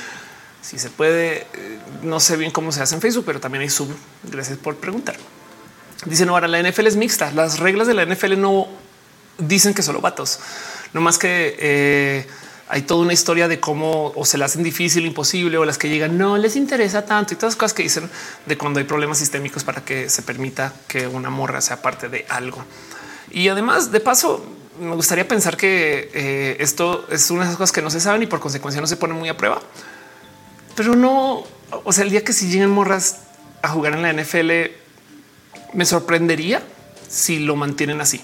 Si 0.61 0.79
se 0.79 0.89
puede, 0.89 1.47
eh, 1.53 1.79
no 2.03 2.19
sé 2.19 2.35
bien 2.35 2.51
cómo 2.51 2.71
se 2.71 2.81
hace 2.81 2.95
en 2.95 3.01
Facebook, 3.01 3.23
pero 3.25 3.39
también 3.39 3.61
hay 3.61 3.69
sub. 3.69 3.89
Gracias 4.23 4.57
por 4.57 4.75
preguntar. 4.77 5.15
Dice 6.05 6.25
no, 6.25 6.33
ahora 6.33 6.47
la 6.47 6.61
NFL 6.61 6.87
es 6.87 6.95
mixta. 6.95 7.31
Las 7.31 7.59
reglas 7.59 7.87
de 7.87 7.93
la 7.93 8.05
NFL 8.05 8.39
no 8.39 8.67
dicen 9.37 9.73
que 9.73 9.83
solo 9.83 10.01
vatos, 10.01 10.39
no 10.93 11.01
más 11.01 11.17
que 11.17 11.55
eh, 11.59 12.27
hay 12.69 12.81
toda 12.81 13.01
una 13.01 13.13
historia 13.13 13.47
de 13.47 13.59
cómo 13.59 14.11
o 14.15 14.25
se 14.25 14.37
le 14.37 14.45
hacen 14.45 14.63
difícil, 14.63 15.05
imposible 15.05 15.57
o 15.57 15.65
las 15.65 15.77
que 15.77 15.89
llegan 15.89 16.17
no 16.17 16.37
les 16.37 16.55
interesa 16.55 17.05
tanto 17.05 17.33
y 17.33 17.37
todas 17.37 17.53
las 17.53 17.57
cosas 17.57 17.73
que 17.73 17.83
dicen 17.83 18.09
de 18.45 18.57
cuando 18.57 18.79
hay 18.79 18.85
problemas 18.85 19.19
sistémicos 19.19 19.63
para 19.63 19.83
que 19.83 20.09
se 20.09 20.21
permita 20.21 20.73
que 20.87 21.07
una 21.07 21.29
morra 21.29 21.61
sea 21.61 21.81
parte 21.81 22.09
de 22.09 22.25
algo. 22.29 22.63
Y 23.31 23.47
además, 23.47 23.91
de 23.91 23.99
paso, 23.99 24.45
me 24.79 24.95
gustaría 24.95 25.27
pensar 25.27 25.55
que 25.55 26.09
eh, 26.13 26.57
esto 26.59 27.07
es 27.09 27.31
una 27.31 27.43
de 27.43 27.47
las 27.49 27.57
cosas 27.57 27.71
que 27.71 27.81
no 27.81 27.89
se 27.89 27.99
saben 27.99 28.23
y 28.23 28.27
por 28.27 28.39
consecuencia 28.39 28.81
no 28.81 28.87
se 28.87 28.97
pone 28.97 29.13
muy 29.13 29.29
a 29.29 29.37
prueba. 29.37 29.61
Pero 30.75 30.95
no, 30.95 31.43
o 31.71 31.93
sea, 31.93 32.03
el 32.03 32.09
día 32.09 32.23
que 32.23 32.33
si 32.33 32.47
lleguen 32.47 32.69
morras 32.69 33.19
a 33.61 33.69
jugar 33.69 33.93
en 33.93 34.01
la 34.01 34.13
NFL, 34.13 34.51
me 35.73 35.85
sorprendería 35.85 36.61
si 37.07 37.39
lo 37.39 37.55
mantienen 37.55 38.01
así 38.01 38.21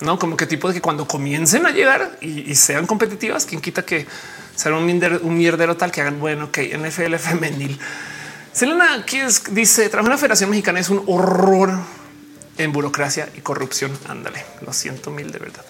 no 0.00 0.18
como 0.18 0.36
que 0.36 0.46
tipo 0.46 0.68
de 0.68 0.74
que 0.74 0.80
cuando 0.80 1.06
comiencen 1.06 1.66
a 1.66 1.70
llegar 1.70 2.18
y, 2.20 2.54
sean 2.54 2.86
competitivas, 2.86 3.44
quien 3.46 3.60
quita 3.60 3.84
que 3.84 4.06
sea 4.54 4.74
un, 4.74 5.36
mierdero 5.36 5.76
tal 5.76 5.90
que 5.90 6.00
hagan 6.00 6.20
bueno, 6.20 6.50
que 6.50 6.76
NFL 6.76 7.16
femenil. 7.16 7.78
Selena 8.52 9.04
dice 9.50 9.88
trabajar 9.88 10.10
en 10.10 10.16
la 10.16 10.18
Federación 10.18 10.50
Mexicana 10.50 10.80
es 10.80 10.90
un 10.90 11.04
horror 11.06 11.78
en 12.58 12.72
burocracia 12.72 13.28
y 13.36 13.40
corrupción. 13.40 13.96
Ándale, 14.08 14.44
lo 14.64 14.72
siento 14.72 15.10
mil 15.10 15.30
de 15.30 15.38
verdad. 15.38 15.64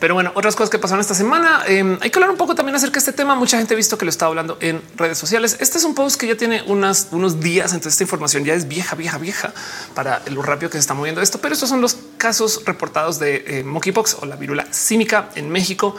Pero 0.00 0.14
bueno, 0.14 0.32
otras 0.34 0.56
cosas 0.56 0.70
que 0.70 0.78
pasaron 0.78 1.00
esta 1.00 1.14
semana. 1.14 1.62
Em, 1.66 1.98
hay 2.00 2.10
que 2.10 2.18
hablar 2.18 2.30
un 2.30 2.36
poco 2.36 2.54
también 2.54 2.74
acerca 2.76 2.94
de 2.94 2.98
este 2.98 3.12
tema. 3.12 3.34
Mucha 3.34 3.56
gente 3.58 3.74
ha 3.74 3.76
visto 3.76 3.96
que 3.96 4.04
lo 4.04 4.10
está 4.10 4.26
hablando 4.26 4.58
en 4.60 4.82
redes 4.96 5.18
sociales. 5.18 5.56
Este 5.60 5.78
es 5.78 5.84
un 5.84 5.94
post 5.94 6.20
que 6.20 6.26
ya 6.26 6.36
tiene 6.36 6.62
unos 6.66 7.40
días. 7.40 7.72
Entonces, 7.72 7.94
esta 7.94 8.04
información 8.04 8.44
ya 8.44 8.54
es 8.54 8.68
vieja, 8.68 8.96
vieja, 8.96 9.18
vieja 9.18 9.54
para 9.94 10.22
lo 10.30 10.42
rápido 10.42 10.70
que 10.70 10.76
se 10.76 10.80
está 10.80 10.94
moviendo 10.94 11.22
esto. 11.22 11.38
Pero 11.40 11.54
estos 11.54 11.68
son 11.68 11.80
los 11.80 11.96
casos 12.18 12.62
reportados 12.66 13.18
de 13.18 13.44
eh, 13.46 13.64
monkeypox 13.64 14.18
o 14.20 14.26
la 14.26 14.36
virula 14.36 14.66
cínica 14.72 15.30
en 15.36 15.48
México. 15.48 15.96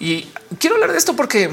Y 0.00 0.28
quiero 0.58 0.76
hablar 0.76 0.92
de 0.92 0.98
esto 0.98 1.16
porque 1.16 1.50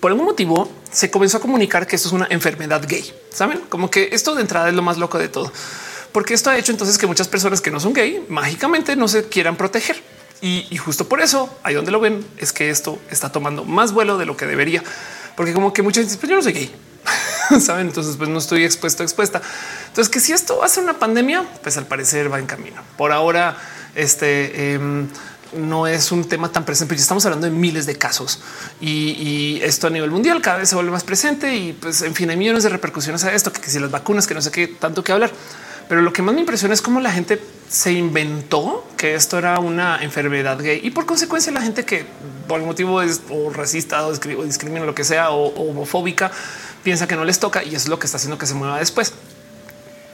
por 0.00 0.10
algún 0.10 0.26
motivo 0.26 0.70
se 0.90 1.10
comenzó 1.10 1.38
a 1.38 1.40
comunicar 1.40 1.86
que 1.86 1.96
esto 1.96 2.08
es 2.08 2.12
una 2.12 2.26
enfermedad 2.30 2.82
gay. 2.86 3.12
Saben 3.32 3.60
como 3.68 3.90
que 3.90 4.10
esto 4.12 4.34
de 4.34 4.42
entrada 4.42 4.68
es 4.68 4.74
lo 4.74 4.82
más 4.82 4.98
loco 4.98 5.18
de 5.18 5.28
todo, 5.28 5.52
porque 6.12 6.34
esto 6.34 6.50
ha 6.50 6.58
hecho 6.58 6.72
entonces 6.72 6.98
que 6.98 7.06
muchas 7.06 7.28
personas 7.28 7.60
que 7.60 7.70
no 7.70 7.80
son 7.80 7.92
gay 7.92 8.24
mágicamente 8.28 8.96
no 8.96 9.08
se 9.08 9.28
quieran 9.28 9.56
proteger. 9.56 10.02
Y, 10.42 10.76
justo 10.78 11.06
por 11.06 11.20
eso, 11.20 11.54
ahí 11.62 11.74
donde 11.74 11.90
lo 11.90 12.00
ven, 12.00 12.26
es 12.38 12.52
que 12.52 12.70
esto 12.70 12.98
está 13.10 13.30
tomando 13.30 13.64
más 13.64 13.92
vuelo 13.92 14.16
de 14.16 14.24
lo 14.24 14.36
que 14.38 14.46
debería, 14.46 14.82
porque 15.36 15.52
como 15.52 15.72
que 15.72 15.82
mucha 15.82 16.00
gente 16.00 16.14
dice, 16.14 16.18
pues 16.18 16.30
yo 16.30 16.36
no 16.36 16.42
soy 16.42 16.52
gay, 16.52 16.74
saben, 17.60 17.88
entonces 17.88 18.16
pues 18.16 18.30
no 18.30 18.38
estoy 18.38 18.64
expuesto, 18.64 19.02
expuesta. 19.02 19.42
Entonces 19.88 20.08
que 20.10 20.18
si 20.18 20.32
esto 20.32 20.66
ser 20.66 20.84
una 20.84 20.98
pandemia, 20.98 21.44
pues 21.62 21.76
al 21.76 21.86
parecer 21.86 22.32
va 22.32 22.38
en 22.38 22.46
camino. 22.46 22.80
Por 22.96 23.12
ahora, 23.12 23.56
este 23.94 24.72
em, 24.72 25.08
no 25.52 25.86
es 25.86 26.12
un 26.12 26.28
tema 26.28 26.50
tan 26.50 26.64
presente, 26.64 26.90
pero 26.90 27.00
estamos 27.00 27.24
hablando 27.26 27.46
de 27.46 27.52
miles 27.52 27.86
de 27.86 27.96
casos 27.96 28.40
y, 28.80 29.60
esto 29.62 29.88
a 29.88 29.90
nivel 29.90 30.10
mundial 30.10 30.40
cada 30.40 30.58
vez 30.58 30.68
se 30.70 30.74
vuelve 30.74 30.90
más 30.90 31.04
presente 31.04 31.54
y 31.54 31.72
pues 31.74 32.00
en 32.02 32.14
fin 32.14 32.30
hay 32.30 32.36
millones 32.36 32.62
de 32.62 32.70
repercusiones 32.70 33.24
a 33.24 33.34
esto, 33.34 33.52
que 33.52 33.68
si 33.68 33.78
las 33.78 33.90
vacunas, 33.90 34.26
que 34.26 34.34
no 34.34 34.40
sé 34.40 34.50
qué 34.50 34.68
tanto 34.68 35.04
que 35.04 35.12
hablar. 35.12 35.30
Pero 35.90 36.02
lo 36.02 36.12
que 36.12 36.22
más 36.22 36.36
me 36.36 36.40
impresiona 36.42 36.72
es 36.72 36.82
cómo 36.82 37.00
la 37.00 37.10
gente 37.10 37.42
se 37.68 37.90
inventó 37.90 38.86
que 38.96 39.16
esto 39.16 39.38
era 39.38 39.58
una 39.58 40.00
enfermedad 40.04 40.56
gay 40.62 40.78
y 40.84 40.92
por 40.92 41.04
consecuencia 41.04 41.50
la 41.50 41.60
gente 41.60 41.84
que 41.84 42.06
por 42.46 42.58
algún 42.58 42.68
motivo 42.68 43.02
es 43.02 43.22
o 43.28 43.50
racista 43.50 44.06
o 44.06 44.12
discrimina 44.12 44.84
lo 44.84 44.94
que 44.94 45.02
sea 45.02 45.32
o, 45.32 45.48
homofóbica 45.48 46.30
piensa 46.84 47.08
que 47.08 47.16
no 47.16 47.24
les 47.24 47.40
toca 47.40 47.64
y 47.64 47.74
es 47.74 47.88
lo 47.88 47.98
que 47.98 48.06
está 48.06 48.18
haciendo 48.18 48.38
que 48.38 48.46
se 48.46 48.54
mueva 48.54 48.78
después. 48.78 49.14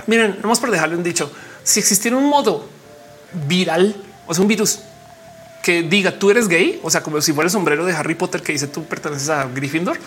Miren, 0.06 0.38
nomás 0.40 0.60
por 0.60 0.70
dejarlo 0.70 0.96
en 0.96 1.02
dicho, 1.02 1.30
si 1.62 1.80
existiera 1.80 2.16
un 2.16 2.24
modo 2.24 2.66
viral, 3.46 4.02
o 4.26 4.32
sea, 4.32 4.40
un 4.40 4.48
virus 4.48 4.78
que 5.62 5.82
diga 5.82 6.18
tú 6.18 6.30
eres 6.30 6.48
gay, 6.48 6.80
o 6.82 6.90
sea, 6.90 7.02
como 7.02 7.20
si 7.20 7.34
fuera 7.34 7.48
el 7.48 7.52
sombrero 7.52 7.84
de 7.84 7.92
Harry 7.92 8.14
Potter 8.14 8.40
que 8.40 8.52
dice 8.52 8.66
tú 8.66 8.84
perteneces 8.86 9.28
a 9.28 9.44
Gryffindor, 9.44 9.98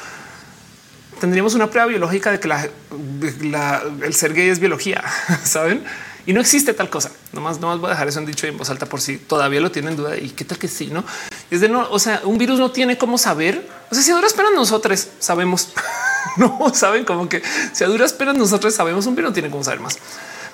tendríamos 1.20 1.54
una 1.54 1.70
prueba 1.70 1.88
biológica 1.88 2.32
de 2.32 2.40
que 2.40 2.50
el 4.06 4.14
ser 4.14 4.34
gay 4.34 4.50
es 4.50 4.60
biología, 4.60 5.04
saben? 5.44 5.84
Y 6.26 6.34
no 6.34 6.41
existe 6.41 6.74
tal 6.74 6.90
cosa. 6.90 7.12
Nomás, 7.34 7.60
nomás 7.60 7.80
voy 7.80 7.88
a 7.88 7.91
dejar 7.91 8.08
eso 8.08 8.20
en 8.20 8.26
dicho 8.26 8.46
en 8.46 8.58
voz 8.58 8.70
alta 8.70 8.86
por 8.86 9.02
si 9.02 9.18
todavía 9.18 9.62
lo 9.62 9.72
tienen 9.72 9.96
duda. 9.96 10.18
Y 10.18 10.30
qué 10.30 10.46
tal 10.46 10.58
que 10.58 10.68
sí, 10.68 10.88
no 10.88 11.04
es 11.50 11.62
de 11.62 11.70
no. 11.70 11.90
O 11.90 12.00
sea, 12.00 12.22
un 12.24 12.38
virus 12.38 12.60
no 12.60 12.72
tiene 12.72 12.98
cómo 12.98 13.18
saber. 13.18 13.68
O 13.90 13.96
sea, 13.96 14.04
si 14.04 14.12
a 14.12 14.16
duras 14.16 14.34
penas 14.34 14.52
nosotros 14.54 15.08
sabemos, 15.20 15.70
no 16.38 16.72
saben 16.74 17.06
como 17.06 17.28
que 17.28 17.41
si 17.74 17.84
a 17.84 17.88
duras 17.88 18.14
penas 18.14 18.36
nosotros 18.36 18.74
sabemos, 18.74 19.06
un 19.06 19.16
virus 19.16 19.32
no 19.32 19.34
tiene 19.34 19.50
cómo 19.50 19.64
saber 19.64 19.80
más. 19.80 19.98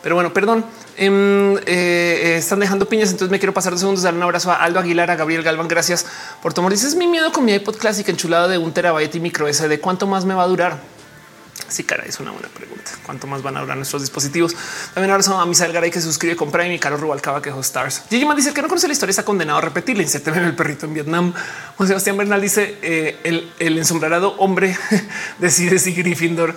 Pero 0.06 0.14
bueno, 0.14 0.32
perdón. 0.32 0.64
Em, 0.98 1.58
eh, 1.58 1.64
eh, 1.66 2.36
están 2.38 2.60
dejando 2.60 2.88
piñas. 2.88 3.10
Entonces 3.10 3.32
me 3.32 3.40
quiero 3.40 3.56
pasar 3.56 3.72
dos 3.72 3.80
segundos, 3.80 4.04
dar 4.04 4.14
un 4.14 4.22
abrazo 4.22 4.52
a 4.52 4.58
Aldo 4.58 4.80
Aguilar, 4.80 5.10
a 5.10 5.16
Gabriel 5.16 5.42
Galván. 5.42 5.68
Gracias 5.68 6.06
por 6.44 6.54
tomar. 6.54 6.72
Dices 6.72 6.94
mi 6.94 7.08
miedo 7.08 7.32
con 7.32 7.44
mi 7.44 7.54
iPod 7.54 7.78
Classic 7.78 8.08
enchulado 8.08 8.48
de 8.48 8.60
un 8.60 8.72
terabyte 8.72 9.16
y 9.16 9.20
micro 9.20 9.52
SD. 9.52 9.80
¿Cuánto 9.80 10.06
más 10.06 10.24
me 10.24 10.36
va 10.36 10.44
a 10.44 10.48
durar? 10.48 10.78
Sí, 11.68 11.86
cara, 11.86 12.04
es 12.06 12.20
una 12.20 12.30
buena 12.30 12.50
pregunta. 12.50 12.92
¿Cuánto 13.04 13.26
más 13.26 13.42
van 13.42 13.58
a 13.58 13.62
durar 13.62 13.78
nuestros 13.78 14.04
dispositivos? 14.04 14.56
También 14.94 15.10
abrazo 15.10 15.40
a 15.40 15.46
Misael 15.48 15.74
Garay 15.74 15.90
que 15.90 16.00
se 16.00 16.06
suscribe 16.06 16.36
con 16.36 16.52
Prime 16.52 16.76
y 16.76 16.78
Carlos 16.78 17.02
Rubalcaba 17.02 17.42
que 17.42 17.50
Stars. 17.62 18.04
Gigi 18.08 18.28
dice 18.36 18.54
que 18.54 18.62
no 18.62 18.68
conoce 18.68 18.86
la 18.86 18.94
historia, 18.94 19.10
está 19.10 19.26
condenado 19.26 19.58
a 19.58 19.62
repetirla. 19.62 20.04
Insérteme 20.04 20.38
en 20.38 20.46
el 20.46 20.56
perrito 20.56 20.86
en 20.86 20.94
Vietnam. 20.94 21.34
Juan 21.78 21.88
Sebastián 21.88 22.16
Bernal 22.16 22.40
dice 22.42 22.78
eh, 22.84 23.18
el, 23.24 23.52
el 23.58 23.80
ensombrerado 23.80 24.36
hombre 24.38 24.78
decide 25.40 25.80
si 25.80 25.96
Gryffindor 25.96 26.54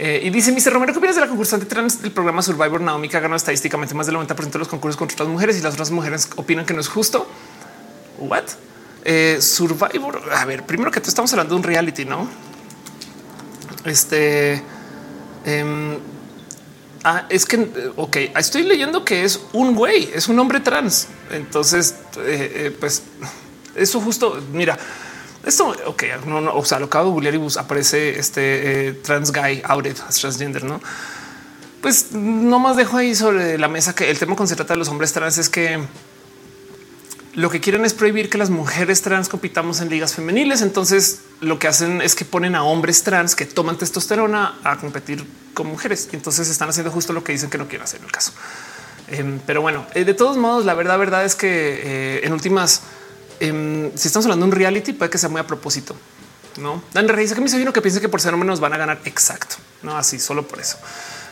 eh, 0.00 0.20
y 0.22 0.30
dice 0.30 0.52
Mr. 0.52 0.72
Romero, 0.72 0.92
¿qué 0.92 1.00
opinas 1.00 1.16
de 1.16 1.22
la 1.22 1.26
concursante 1.26 1.66
trans 1.66 2.00
del 2.00 2.12
programa 2.12 2.40
Survivor 2.40 2.80
Naomi 2.80 3.08
que 3.08 3.18
ganado 3.18 3.34
estadísticamente 3.34 3.94
más 3.94 4.06
del 4.06 4.14
90% 4.14 4.52
de 4.52 4.58
los 4.60 4.68
concursos 4.68 4.96
contra 4.96 5.16
otras 5.16 5.28
mujeres 5.28 5.58
y 5.58 5.60
las 5.60 5.74
otras 5.74 5.90
mujeres 5.90 6.30
opinan 6.36 6.64
que 6.64 6.72
no 6.72 6.80
es 6.80 6.86
justo? 6.86 7.26
What? 8.18 8.44
Eh, 9.04 9.38
Survivor. 9.40 10.22
A 10.32 10.44
ver, 10.44 10.64
primero 10.64 10.92
que 10.92 11.00
todo 11.00 11.08
estamos 11.08 11.32
hablando 11.32 11.54
de 11.54 11.56
un 11.56 11.64
reality, 11.64 12.04
no? 12.04 12.28
Este 13.84 14.62
em, 15.44 15.98
ah, 17.02 17.26
es 17.28 17.44
que, 17.44 17.92
ok, 17.96 18.16
estoy 18.36 18.62
leyendo 18.62 19.04
que 19.04 19.24
es 19.24 19.40
un 19.52 19.74
güey, 19.74 20.10
es 20.14 20.28
un 20.28 20.38
hombre 20.38 20.60
trans. 20.60 21.08
Entonces, 21.32 21.96
eh, 22.18 22.72
pues 22.78 23.02
eso 23.74 24.00
justo, 24.00 24.40
mira, 24.52 24.78
esto, 25.48 25.74
ok, 25.86 26.02
no, 26.26 26.54
o 26.54 26.64
sea, 26.64 26.78
lo 26.78 26.86
acabo 26.86 27.06
de 27.06 27.10
googlear 27.12 27.34
y 27.34 27.58
aparece 27.58 28.18
este 28.18 28.88
eh, 28.88 28.92
trans 28.92 29.32
guy 29.32 29.62
outed 29.64 29.96
transgender, 30.20 30.64
no? 30.64 30.80
Pues 31.80 32.12
no 32.12 32.58
más 32.58 32.76
dejo 32.76 32.96
ahí 32.96 33.14
sobre 33.14 33.56
la 33.56 33.68
mesa 33.68 33.94
que 33.94 34.10
el 34.10 34.18
tema 34.18 34.34
cuando 34.34 34.48
se 34.48 34.56
trata 34.56 34.74
de 34.74 34.78
los 34.78 34.88
hombres 34.88 35.12
trans 35.12 35.38
es 35.38 35.48
que 35.48 35.80
lo 37.34 37.50
que 37.50 37.60
quieren 37.60 37.84
es 37.84 37.94
prohibir 37.94 38.30
que 38.30 38.36
las 38.36 38.50
mujeres 38.50 39.00
trans 39.00 39.28
compitamos 39.28 39.80
en 39.80 39.88
ligas 39.88 40.14
femeniles. 40.14 40.60
Entonces 40.60 41.20
lo 41.40 41.60
que 41.60 41.68
hacen 41.68 42.02
es 42.02 42.16
que 42.16 42.24
ponen 42.24 42.56
a 42.56 42.64
hombres 42.64 43.04
trans 43.04 43.36
que 43.36 43.44
toman 43.44 43.78
testosterona 43.78 44.58
a 44.64 44.76
competir 44.76 45.24
con 45.54 45.68
mujeres. 45.68 46.08
Y 46.12 46.16
entonces 46.16 46.48
están 46.48 46.68
haciendo 46.68 46.90
justo 46.90 47.12
lo 47.12 47.22
que 47.22 47.30
dicen 47.30 47.48
que 47.48 47.56
no 47.56 47.68
quieren 47.68 47.84
hacer 47.84 48.00
en 48.00 48.06
el 48.06 48.12
caso. 48.12 48.32
Em, 49.06 49.38
pero 49.46 49.62
bueno, 49.62 49.86
eh, 49.94 50.04
de 50.04 50.14
todos 50.14 50.36
modos, 50.36 50.64
la 50.64 50.74
verdad, 50.74 50.98
verdad 50.98 51.24
es 51.24 51.36
que 51.36 51.80
eh, 51.82 52.20
en 52.24 52.32
últimas 52.32 52.82
Em, 53.40 53.90
si 53.94 54.08
estamos 54.08 54.26
hablando 54.26 54.46
de 54.46 54.52
un 54.52 54.56
reality, 54.56 54.92
puede 54.92 55.10
que 55.10 55.18
sea 55.18 55.28
muy 55.28 55.40
a 55.40 55.46
propósito. 55.46 55.94
No 56.58 56.82
Dan 56.92 57.06
dice 57.16 57.34
que 57.34 57.40
me 57.40 57.56
vino 57.56 57.72
que 57.72 57.80
piense 57.80 58.00
que 58.00 58.08
por 58.08 58.20
ser 58.20 58.34
hombre 58.34 58.48
nos 58.48 58.60
van 58.60 58.72
a 58.72 58.76
ganar. 58.76 59.00
Exacto. 59.04 59.56
No 59.82 59.96
así, 59.96 60.18
solo 60.18 60.46
por 60.46 60.60
eso. 60.60 60.76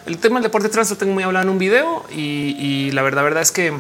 El 0.07 0.19
tema 0.19 0.37
del 0.37 0.45
deporte 0.45 0.69
trans 0.69 0.89
lo 0.91 0.97
tengo 0.97 1.13
muy 1.13 1.25
hablado 1.25 1.45
en 1.45 1.51
un 1.51 1.59
video 1.59 2.07
y, 2.11 2.91
la 2.93 3.03
verdad, 3.03 3.25
verdad 3.25 3.43
es 3.43 3.51
que 3.51 3.77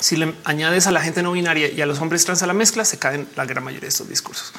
si 0.00 0.16
le 0.16 0.34
añades 0.44 0.88
a 0.88 0.90
la 0.90 1.00
gente 1.00 1.22
no 1.22 1.30
binaria 1.32 1.70
y 1.70 1.80
a 1.80 1.86
los 1.86 2.00
hombres 2.00 2.24
trans 2.24 2.42
a 2.42 2.46
la 2.48 2.54
mezcla, 2.54 2.84
se 2.84 2.98
caen 2.98 3.28
la 3.36 3.44
gran 3.46 3.62
mayoría 3.62 3.82
de 3.82 3.90
estos 3.90 4.08
discursos, 4.08 4.52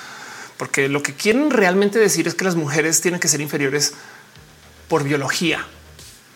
porque 0.56 0.88
lo 0.88 1.04
que 1.04 1.14
quieren 1.14 1.52
realmente 1.52 2.00
decir 2.00 2.30
es 2.30 2.36
que 2.36 2.46
las 2.46 2.56
mujeres 2.56 3.02
tienen 3.02 3.20
que 3.20 3.28
ser 3.28 3.42
inferiores 3.42 3.94
por 4.88 5.04
biología, 5.04 5.68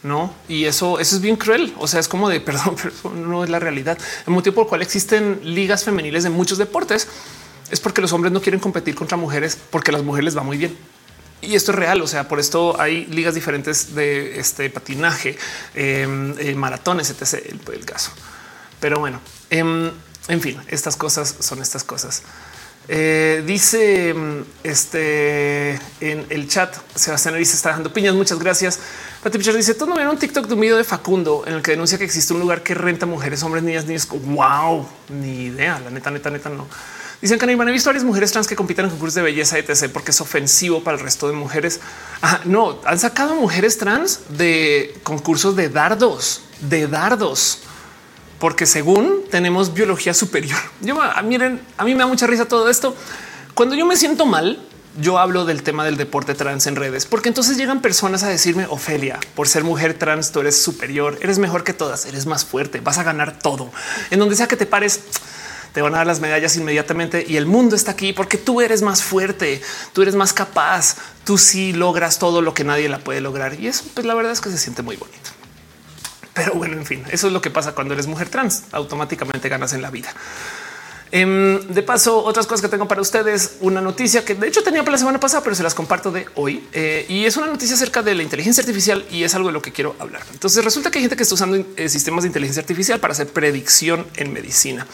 no? 0.04 0.34
Y 0.48 0.66
eso, 0.66 1.00
eso 1.00 1.16
es 1.16 1.22
bien 1.22 1.36
cruel. 1.36 1.74
O 1.78 1.88
sea, 1.88 2.00
es 2.00 2.08
como 2.08 2.30
de 2.30 2.40
perdón, 2.42 2.76
pero 2.82 3.16
no 3.16 3.44
es 3.44 3.50
la 3.50 3.60
realidad. 3.60 3.98
El 4.26 4.34
motivo 4.34 4.56
por 4.56 4.64
el 4.66 4.70
cual 4.70 4.82
existen 4.82 5.40
ligas 5.44 5.84
femeniles 5.84 6.24
de 6.24 6.30
muchos 6.30 6.58
deportes 6.58 7.08
es 7.72 7.80
porque 7.80 8.02
los 8.02 8.14
hombres 8.14 8.34
no 8.34 8.42
quieren 8.42 8.60
competir 8.60 8.96
contra 8.96 9.18
mujeres 9.18 9.58
porque 9.70 9.92
las 9.92 10.04
mujeres 10.04 10.26
les 10.26 10.38
va 10.38 10.44
muy 10.44 10.58
bien. 10.58 10.76
Y 11.42 11.56
esto 11.56 11.72
es 11.72 11.78
real. 11.78 12.02
O 12.02 12.08
sea, 12.08 12.28
por 12.28 12.40
esto 12.40 12.80
hay 12.80 13.06
ligas 13.06 13.36
diferentes 13.36 13.96
de 13.96 14.40
este 14.40 14.70
patinaje, 14.70 15.38
em, 15.76 16.36
eh, 16.38 16.56
maratones, 16.56 17.10
etc. 17.10 17.46
El, 17.72 17.86
caso. 17.86 18.12
Pero 18.80 19.00
bueno, 19.00 19.22
em, 19.50 19.92
en 20.28 20.42
fin, 20.42 20.58
estas 20.68 20.96
cosas 20.96 21.36
son 21.40 21.62
estas 21.62 21.84
cosas. 21.84 22.24
Eh, 22.88 23.44
dice 23.46 24.10
em, 24.10 24.44
este 24.64 25.80
en 26.02 26.26
el 26.30 26.48
chat, 26.50 26.76
Sebastián 26.96 27.38
dice 27.38 27.56
está 27.56 27.70
dando 27.72 27.94
piñas. 27.94 28.16
Muchas 28.16 28.40
gracias. 28.40 28.80
Patricia 29.24 29.54
dice: 29.54 29.74
Tú 29.74 29.86
no 29.86 29.96
vieron 29.96 30.14
un 30.14 30.20
TikTok 30.20 30.48
de 30.48 30.54
un 30.54 30.62
video 30.62 30.78
de 30.78 30.84
Facundo 30.84 31.44
en 31.46 31.56
el 31.56 31.62
que 31.62 31.72
denuncia 31.72 31.98
que 31.98 32.06
existe 32.06 32.34
un 32.34 32.40
lugar 32.40 32.64
que 32.64 32.74
renta 32.74 33.06
mujeres, 33.06 33.44
hombres, 33.44 33.64
niñas, 33.64 33.86
niños. 33.86 34.08
Wow, 34.08 34.88
ni 35.10 35.46
idea. 35.46 35.80
La 35.84 35.90
neta, 35.90 36.10
neta, 36.10 36.30
neta, 36.30 36.50
no. 36.50 36.68
Dicen 37.22 37.38
que 37.38 37.46
no 37.54 37.68
he 37.68 37.72
visto 37.74 37.90
varias 37.90 38.06
mujeres 38.06 38.32
trans 38.32 38.48
que 38.48 38.56
compiten 38.56 38.86
en 38.86 38.92
concursos 38.92 39.16
de 39.16 39.22
belleza 39.22 39.58
etc. 39.58 39.90
porque 39.92 40.12
es 40.12 40.22
ofensivo 40.22 40.84
para 40.84 40.98
el 40.98 41.04
resto 41.04 41.28
de 41.28 41.34
mujeres. 41.34 41.82
no 42.46 42.80
han 42.86 42.98
sacado 42.98 43.36
mujeres 43.36 43.78
trans 43.78 44.22
de 44.30 44.98
concursos 45.04 45.54
de 45.58 45.68
dardos, 45.68 46.44
de 46.62 46.88
dardos, 46.88 47.60
porque 48.40 48.66
según 48.66 49.24
tenemos 49.30 49.74
biología 49.74 50.14
superior. 50.14 50.60
Yo 50.80 50.98
ah, 51.02 51.22
miren, 51.22 51.60
a 51.76 51.84
mí 51.84 51.94
me 51.94 52.00
da 52.00 52.08
mucha 52.08 52.26
risa 52.26 52.46
todo 52.46 52.70
esto. 52.70 52.96
Cuando 53.54 53.76
yo 53.76 53.86
me 53.86 53.98
siento 53.98 54.26
mal, 54.26 54.66
yo 54.98 55.20
hablo 55.20 55.46
del 55.46 55.64
tema 55.64 55.86
del 55.86 55.98
deporte 55.98 56.34
trans 56.36 56.68
en 56.68 56.76
redes, 56.76 57.06
porque 57.06 57.30
entonces 57.30 57.58
llegan 57.58 57.82
personas 57.82 58.24
a 58.24 58.30
decirme, 58.30 58.66
Ofelia, 58.68 59.20
por 59.36 59.48
ser 59.48 59.64
mujer 59.64 59.94
trans, 59.94 60.32
tú 60.32 60.40
eres 60.42 60.62
superior, 60.62 61.18
eres 61.22 61.40
mejor 61.40 61.64
que 61.64 61.74
todas, 61.74 62.06
eres 62.06 62.26
más 62.26 62.46
fuerte, 62.46 62.82
vas 62.82 62.98
a 62.98 63.04
ganar 63.04 63.38
todo. 63.40 63.72
En 64.10 64.20
donde 64.20 64.36
sea 64.36 64.48
que 64.48 64.58
te 64.58 64.66
pares, 64.66 65.02
te 65.74 65.82
van 65.82 65.94
a 65.94 65.98
dar 65.98 66.08
las 66.08 66.20
medallas 66.20 66.56
inmediatamente 66.58 67.24
y 67.28 67.38
el 67.38 67.46
mundo 67.46 67.76
está 67.76 67.92
aquí 67.92 68.14
porque 68.14 68.38
tú 68.38 68.62
eres 68.62 68.82
más 68.82 69.04
fuerte, 69.04 69.62
tú 69.94 70.02
eres 70.02 70.16
más 70.16 70.34
capaz, 70.34 70.96
tú 71.24 71.38
sí 71.38 71.74
logras 71.74 72.20
todo 72.20 72.42
lo 72.42 72.54
que 72.54 72.64
nadie 72.64 72.90
la 72.90 73.00
puede 73.00 73.22
lograr. 73.22 73.60
Y 73.60 73.68
eso, 73.68 73.84
pues 73.94 74.06
la 74.06 74.16
verdad 74.16 74.32
es 74.32 74.42
que 74.42 74.50
se 74.50 74.58
siente 74.58 74.82
muy 74.82 74.96
bonito. 74.96 75.30
Pero 76.34 76.54
bueno, 76.54 76.78
en 76.78 76.86
fin, 76.86 77.04
eso 77.12 77.28
es 77.28 77.34
lo 77.34 77.42
que 77.42 77.52
pasa 77.52 77.74
cuando 77.76 77.94
eres 77.94 78.08
mujer 78.08 78.30
trans, 78.30 78.64
automáticamente 78.72 79.50
ganas 79.50 79.74
en 79.74 79.82
la 79.82 79.92
vida. 79.92 80.14
Em, 81.12 81.60
de 81.68 81.82
paso, 81.82 82.24
otras 82.24 82.46
cosas 82.46 82.62
que 82.62 82.68
tengo 82.68 82.88
para 82.88 83.02
ustedes, 83.02 83.58
una 83.62 83.82
noticia 83.82 84.24
que 84.24 84.36
de 84.36 84.48
hecho 84.48 84.62
tenía 84.62 84.82
para 84.82 84.92
la 84.92 84.98
semana 85.00 85.20
pasada, 85.20 85.44
pero 85.44 85.56
se 85.56 85.64
las 85.64 85.74
comparto 85.74 86.12
de 86.12 86.28
hoy 86.36 86.68
eh, 86.72 87.08
y 87.10 87.26
es 87.26 87.36
una 87.36 87.48
noticia 87.48 87.76
acerca 87.76 88.04
de 88.04 88.14
la 88.14 88.22
inteligencia 88.22 88.62
artificial 88.62 89.04
y 89.10 89.24
es 89.24 89.34
algo 89.34 89.48
de 89.50 89.54
lo 89.54 89.62
que 89.62 89.72
quiero 89.72 89.96
hablar. 89.98 90.22
Entonces 90.32 90.64
resulta 90.64 90.92
que 90.92 91.00
hay 91.00 91.04
gente 91.04 91.16
que 91.16 91.24
está 91.24 91.34
usando 91.34 91.66
eh, 91.78 91.90
sistemas 91.90 92.24
de 92.24 92.28
inteligencia 92.28 92.62
artificial 92.62 93.00
para 93.00 93.14
hacer 93.14 93.28
predicción 93.28 94.06
en 94.18 94.32
medicina. 94.34 94.86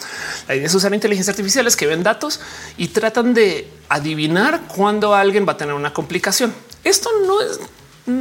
La 0.48 0.56
idea 0.56 0.68
es 0.68 0.74
usar 0.74 0.94
inteligencia 0.94 1.32
artificiales 1.32 1.76
que 1.76 1.86
ven 1.86 2.02
datos 2.02 2.40
y 2.78 2.88
tratan 2.90 3.34
de 3.34 3.68
adivinar 3.90 4.62
cuándo 4.68 5.14
alguien 5.14 5.46
va 5.46 5.54
a 5.54 5.58
tener 5.58 5.74
una 5.74 5.94
complicación. 5.94 6.54
Esto 6.86 7.10
no 7.28 7.42
es 7.42 7.60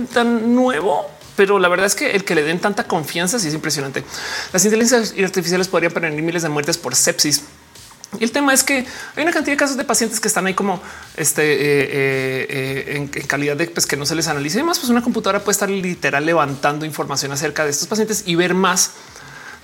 tan 0.09 0.53
nuevo, 0.53 1.07
pero 1.37 1.61
la 1.61 1.69
verdad 1.69 1.87
es 1.87 1.95
que 1.95 2.11
el 2.11 2.25
que 2.25 2.35
le 2.35 2.43
den 2.43 2.59
tanta 2.59 2.89
confianza 2.89 3.39
sí 3.39 3.47
es 3.47 3.55
impresionante. 3.55 4.03
Las 4.53 4.65
inteligencias 4.65 5.15
artificiales 5.25 5.69
podrían 5.69 5.93
prevenir 5.93 6.25
miles 6.25 6.43
de 6.43 6.49
muertes 6.49 6.77
por 6.77 6.97
sepsis 6.97 7.45
y 8.19 8.25
el 8.25 8.33
tema 8.33 8.53
es 8.53 8.63
que 8.63 8.87
hay 9.17 9.23
una 9.23 9.33
cantidad 9.33 9.55
de 9.55 9.57
casos 9.57 9.77
de 9.77 9.85
pacientes 9.85 10.21
que 10.21 10.29
están 10.29 10.47
ahí 10.47 10.55
como 10.55 10.81
este 11.17 11.43
eh, 11.43 11.57
eh, 11.59 12.47
eh, 12.49 12.97
en, 12.97 13.09
calidad 13.09 13.57
de 13.57 13.67
pues, 13.67 13.87
que 13.87 13.97
no 13.97 14.07
se 14.07 14.15
les 14.15 14.29
analice. 14.29 14.59
Además, 14.59 14.79
pues 14.79 14.91
una 14.91 15.03
computadora 15.03 15.41
puede 15.41 15.53
estar 15.53 15.71
literal 15.71 16.25
levantando 16.25 16.85
información 16.85 17.33
acerca 17.33 17.65
de 17.65 17.71
estos 17.71 17.89
pacientes 17.89 18.25
y 18.27 18.35
ver 18.35 18.55
más 18.55 18.93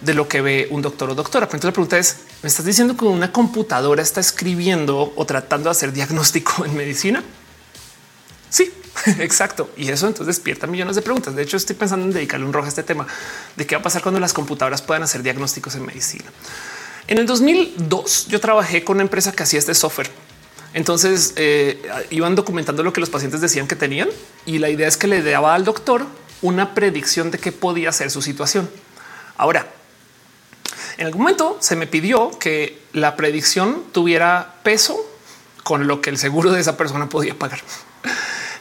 de 0.00 0.14
lo 0.14 0.28
que 0.28 0.40
ve 0.40 0.68
un 0.70 0.82
doctor 0.82 1.10
o 1.10 1.14
doctora. 1.14 1.46
Pero 1.46 1.56
entonces 1.56 1.70
la 1.70 1.74
pregunta 1.74 1.98
es: 1.98 2.16
¿me 2.42 2.48
estás 2.48 2.64
diciendo 2.64 2.96
que 2.96 3.04
una 3.04 3.32
computadora 3.32 4.02
está 4.02 4.20
escribiendo 4.20 5.12
o 5.14 5.26
tratando 5.26 5.64
de 5.64 5.72
hacer 5.72 5.92
diagnóstico 5.92 6.64
en 6.64 6.76
medicina? 6.76 7.22
Sí, 8.48 8.72
exacto. 9.18 9.70
Y 9.76 9.88
eso 9.88 10.06
entonces 10.06 10.36
despierta 10.36 10.66
millones 10.66 10.96
de 10.96 11.02
preguntas. 11.02 11.34
De 11.34 11.42
hecho, 11.42 11.56
estoy 11.56 11.76
pensando 11.76 12.06
en 12.06 12.12
dedicarle 12.12 12.46
un 12.46 12.52
rojo 12.52 12.66
a 12.66 12.68
este 12.68 12.82
tema 12.82 13.06
de 13.56 13.66
qué 13.66 13.76
va 13.76 13.80
a 13.80 13.84
pasar 13.84 14.02
cuando 14.02 14.20
las 14.20 14.32
computadoras 14.32 14.82
puedan 14.82 15.02
hacer 15.02 15.22
diagnósticos 15.22 15.74
en 15.76 15.86
medicina. 15.86 16.30
En 17.10 17.18
el 17.18 17.26
2002 17.26 18.28
yo 18.28 18.38
trabajé 18.38 18.84
con 18.84 18.98
una 18.98 19.02
empresa 19.02 19.32
que 19.32 19.42
hacía 19.42 19.58
este 19.58 19.74
software. 19.74 20.08
Entonces 20.74 21.32
eh, 21.34 21.82
iban 22.10 22.36
documentando 22.36 22.84
lo 22.84 22.92
que 22.92 23.00
los 23.00 23.10
pacientes 23.10 23.40
decían 23.40 23.66
que 23.66 23.74
tenían 23.74 24.08
y 24.46 24.58
la 24.58 24.70
idea 24.70 24.86
es 24.86 24.96
que 24.96 25.08
le 25.08 25.20
daba 25.20 25.56
al 25.56 25.64
doctor 25.64 26.06
una 26.40 26.72
predicción 26.72 27.32
de 27.32 27.38
qué 27.38 27.50
podía 27.50 27.90
ser 27.90 28.12
su 28.12 28.22
situación. 28.22 28.70
Ahora, 29.36 29.66
en 30.98 31.06
algún 31.06 31.22
momento 31.22 31.58
se 31.60 31.74
me 31.74 31.88
pidió 31.88 32.30
que 32.38 32.78
la 32.92 33.16
predicción 33.16 33.82
tuviera 33.90 34.60
peso 34.62 35.04
con 35.64 35.88
lo 35.88 36.00
que 36.00 36.10
el 36.10 36.16
seguro 36.16 36.52
de 36.52 36.60
esa 36.60 36.76
persona 36.76 37.08
podía 37.08 37.36
pagar. 37.36 37.60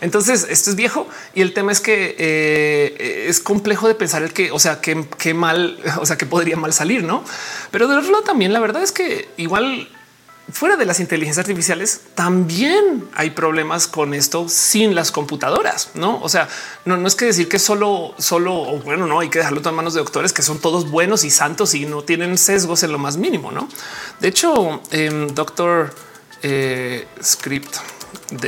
Entonces, 0.01 0.47
esto 0.49 0.69
es 0.69 0.75
viejo 0.75 1.07
y 1.33 1.41
el 1.41 1.53
tema 1.53 1.71
es 1.71 1.81
que 1.81 2.15
eh, 2.17 3.25
es 3.27 3.39
complejo 3.39 3.87
de 3.87 3.95
pensar 3.95 4.23
el 4.23 4.33
que, 4.33 4.51
o 4.51 4.59
sea, 4.59 4.81
qué 4.81 5.33
mal, 5.33 5.79
o 5.99 6.05
sea, 6.05 6.17
que 6.17 6.25
podría 6.25 6.55
mal 6.55 6.73
salir, 6.73 7.03
no? 7.03 7.23
Pero 7.71 7.87
de 7.87 7.97
otro 7.97 8.11
lado, 8.11 8.23
también 8.23 8.53
la 8.53 8.59
verdad 8.59 8.83
es 8.83 8.91
que 8.91 9.29
igual 9.37 9.87
fuera 10.51 10.77
de 10.77 10.85
las 10.85 10.99
inteligencias 10.99 11.45
artificiales, 11.45 12.01
también 12.15 13.07
hay 13.15 13.31
problemas 13.31 13.87
con 13.87 14.13
esto 14.13 14.47
sin 14.49 14.95
las 14.95 15.11
computadoras, 15.11 15.91
no? 15.93 16.19
O 16.21 16.29
sea, 16.29 16.47
no, 16.85 16.97
no 16.97 17.07
es 17.07 17.15
que 17.15 17.25
decir 17.25 17.47
que 17.47 17.59
solo, 17.59 18.13
solo, 18.17 18.53
o 18.53 18.79
bueno, 18.79 19.05
no 19.05 19.19
hay 19.19 19.29
que 19.29 19.39
dejarlo 19.39 19.61
en 19.63 19.75
manos 19.75 19.93
de 19.93 19.99
doctores 19.99 20.33
que 20.33 20.41
son 20.41 20.59
todos 20.59 20.89
buenos 20.89 21.23
y 21.23 21.29
santos 21.29 21.75
y 21.75 21.85
no 21.85 22.01
tienen 22.03 22.37
sesgos 22.37 22.83
en 22.83 22.91
lo 22.91 22.97
más 22.97 23.17
mínimo, 23.17 23.51
no? 23.51 23.67
De 24.19 24.27
hecho, 24.27 24.81
em, 24.91 25.27
doctor 25.27 25.93
eh, 26.41 27.07
Script 27.21 27.75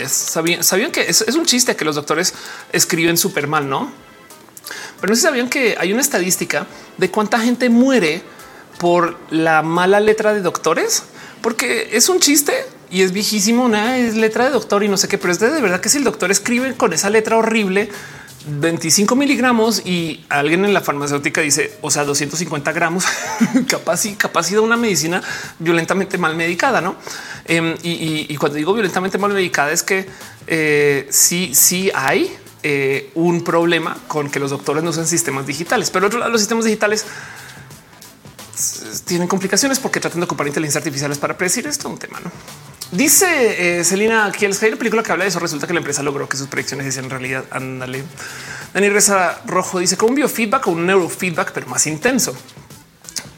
¿Sabían, 0.07 0.63
sabían 0.63 0.91
que 0.91 1.01
es, 1.01 1.21
un 1.35 1.45
chiste 1.45 1.75
que 1.75 1.85
los 1.85 1.95
doctores 1.95 2.33
escriben 2.71 3.17
súper 3.17 3.47
mal, 3.47 3.67
no? 3.67 3.91
Pero 4.99 5.13
no 5.13 5.19
sabían 5.19 5.49
que 5.49 5.75
hay 5.79 5.91
una 5.91 6.01
estadística 6.01 6.67
de 6.97 7.09
cuánta 7.09 7.39
gente 7.39 7.69
muere 7.69 8.21
por 8.77 9.17
la 9.31 9.63
mala 9.63 9.99
letra 9.99 10.33
de 10.33 10.41
doctores, 10.41 11.03
porque 11.41 11.89
es 11.93 12.09
un 12.09 12.19
chiste 12.19 12.53
y 12.91 13.01
es 13.01 13.11
viejísimo. 13.11 13.65
Una 13.65 13.97
es 13.97 14.15
letra 14.15 14.45
de 14.45 14.51
doctor 14.51 14.83
y 14.83 14.87
no 14.87 14.97
sé 14.97 15.07
qué, 15.07 15.17
pero 15.17 15.33
es 15.33 15.39
de, 15.39 15.49
verdad 15.49 15.81
que 15.81 15.89
si 15.89 15.97
el 15.97 16.03
doctor 16.03 16.29
escribe 16.31 16.75
con 16.75 16.93
esa 16.93 17.09
letra 17.09 17.37
horrible, 17.37 17.89
25 18.47 19.15
miligramos 19.15 19.85
y 19.85 20.23
alguien 20.29 20.65
en 20.65 20.73
la 20.73 20.81
farmacéutica 20.81 21.41
dice, 21.41 21.77
o 21.81 21.91
sea, 21.91 22.03
250 22.03 22.71
gramos, 22.71 23.05
capaz 23.67 24.05
y 24.05 24.15
capacidad 24.15 24.59
de 24.59 24.65
una 24.65 24.77
medicina 24.77 25.21
violentamente 25.59 26.17
mal 26.17 26.35
medicada, 26.35 26.81
¿no? 26.81 26.95
Em, 27.45 27.75
y, 27.83 28.35
cuando 28.37 28.57
digo 28.57 28.73
violentamente 28.73 29.17
mal 29.17 29.33
medicada 29.33 29.71
es 29.71 29.83
que 29.83 30.07
eh, 30.47 31.07
sí, 31.09 31.51
sí 31.53 31.91
hay 31.93 32.35
eh, 32.63 33.11
un 33.15 33.43
problema 33.43 33.97
con 34.07 34.29
que 34.29 34.39
los 34.39 34.51
doctores 34.51 34.83
no 34.83 34.91
usen 34.91 35.07
sistemas 35.07 35.47
digitales, 35.47 35.89
pero 35.89 36.07
otro 36.07 36.19
lado 36.19 36.31
los 36.31 36.41
sistemas 36.41 36.65
digitales 36.65 37.05
tienen 39.05 39.27
complicaciones 39.27 39.79
porque 39.79 39.99
tratan 39.99 40.19
de 40.19 40.25
ocupar 40.25 40.47
inteligencia 40.47 40.79
artificiales 40.79 41.17
para 41.17 41.37
predecir 41.37 41.67
esto, 41.67 41.89
un 41.89 41.97
tema, 41.97 42.19
¿no? 42.19 42.31
Dice 42.91 43.79
eh, 43.79 43.83
Selina 43.85 44.29
que 44.37 44.45
el 44.45 44.51
la 44.51 44.75
película 44.75 45.01
que 45.01 45.13
habla 45.13 45.23
de 45.23 45.29
eso 45.29 45.39
resulta 45.39 45.65
que 45.65 45.73
la 45.73 45.79
empresa 45.79 46.03
logró 46.03 46.27
que 46.27 46.35
sus 46.35 46.47
predicciones 46.47 46.85
hicieran 46.87 47.09
realidad. 47.09 47.45
Ándale. 47.49 48.03
Dani 48.73 48.89
Reza 48.89 49.39
Rojo 49.45 49.79
dice 49.79 49.95
como 49.95 50.09
un 50.09 50.15
biofeedback 50.15 50.67
o 50.67 50.71
un 50.71 50.85
neurofeedback, 50.85 51.53
pero 51.53 51.67
más 51.67 51.87
intenso. 51.87 52.35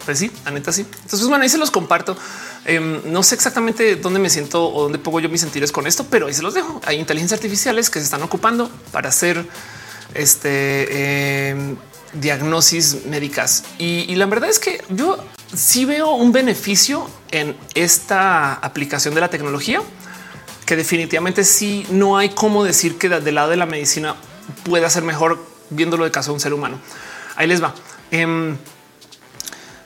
Pues 0.05 0.17
sí, 0.17 0.31
la 0.43 0.51
neta 0.51 0.71
sí. 0.71 0.85
Entonces, 1.03 1.27
bueno, 1.27 1.43
ahí 1.43 1.49
se 1.49 1.59
los 1.59 1.69
comparto. 1.69 2.17
Em, 2.65 3.01
no 3.11 3.21
sé 3.21 3.35
exactamente 3.35 3.95
dónde 3.95 4.19
me 4.19 4.29
siento 4.29 4.73
o 4.73 4.83
dónde 4.83 4.97
pongo 4.97 5.19
yo 5.19 5.29
mis 5.29 5.41
sentires 5.41 5.71
con 5.71 5.85
esto, 5.85 6.07
pero 6.09 6.25
ahí 6.25 6.33
se 6.33 6.41
los 6.41 6.55
dejo. 6.55 6.81
Hay 6.85 6.99
inteligencias 6.99 7.37
artificiales 7.37 7.89
que 7.91 7.99
se 7.99 8.05
están 8.05 8.23
ocupando 8.23 8.71
para 8.91 9.09
hacer 9.09 9.45
este 10.15 11.49
em, 11.49 11.77
diagnosis 12.13 13.05
médicas. 13.05 13.63
y 13.77 14.13
la 14.15 14.25
verdad 14.25 14.49
es 14.49 14.59
que 14.59 14.83
yo 14.89 15.17
sí 15.55 15.85
veo 15.85 16.11
un 16.11 16.31
beneficio 16.31 17.09
en 17.31 17.55
esta 17.75 18.53
aplicación 18.53 19.13
de 19.13 19.21
la 19.21 19.29
tecnología 19.29 19.81
que 20.65 20.75
definitivamente 20.75 21.43
sí 21.43 21.85
no 21.89 22.17
hay 22.17 22.29
cómo 22.29 22.63
decir 22.63 22.97
que 22.97 23.09
del 23.09 23.35
lado 23.35 23.49
de 23.49 23.57
la 23.57 23.65
medicina 23.65 24.15
pueda 24.63 24.89
ser 24.89 25.03
mejor 25.03 25.43
viéndolo 25.69 26.03
de 26.05 26.11
caso 26.11 26.31
de 26.31 26.35
un 26.35 26.39
ser 26.39 26.53
humano. 26.53 26.79
Ahí 27.35 27.47
les 27.47 27.61
va. 27.61 27.73
Em, 28.11 28.55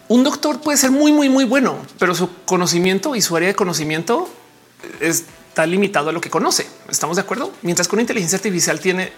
un 0.07 0.23
doctor 0.23 0.61
puede 0.61 0.77
ser 0.77 0.91
muy, 0.91 1.11
muy, 1.11 1.29
muy 1.29 1.45
bueno, 1.45 1.77
pero 1.99 2.15
su 2.15 2.29
conocimiento 2.45 3.15
y 3.15 3.21
su 3.21 3.35
área 3.35 3.47
de 3.47 3.55
conocimiento 3.55 4.29
está 4.99 5.65
limitado 5.65 6.09
a 6.09 6.13
lo 6.13 6.21
que 6.21 6.29
conoce. 6.29 6.67
Estamos 6.89 7.17
de 7.17 7.23
acuerdo. 7.23 7.51
Mientras 7.61 7.87
que 7.87 7.95
una 7.95 8.03
inteligencia 8.03 8.37
artificial 8.37 8.79
tiene 8.79 9.11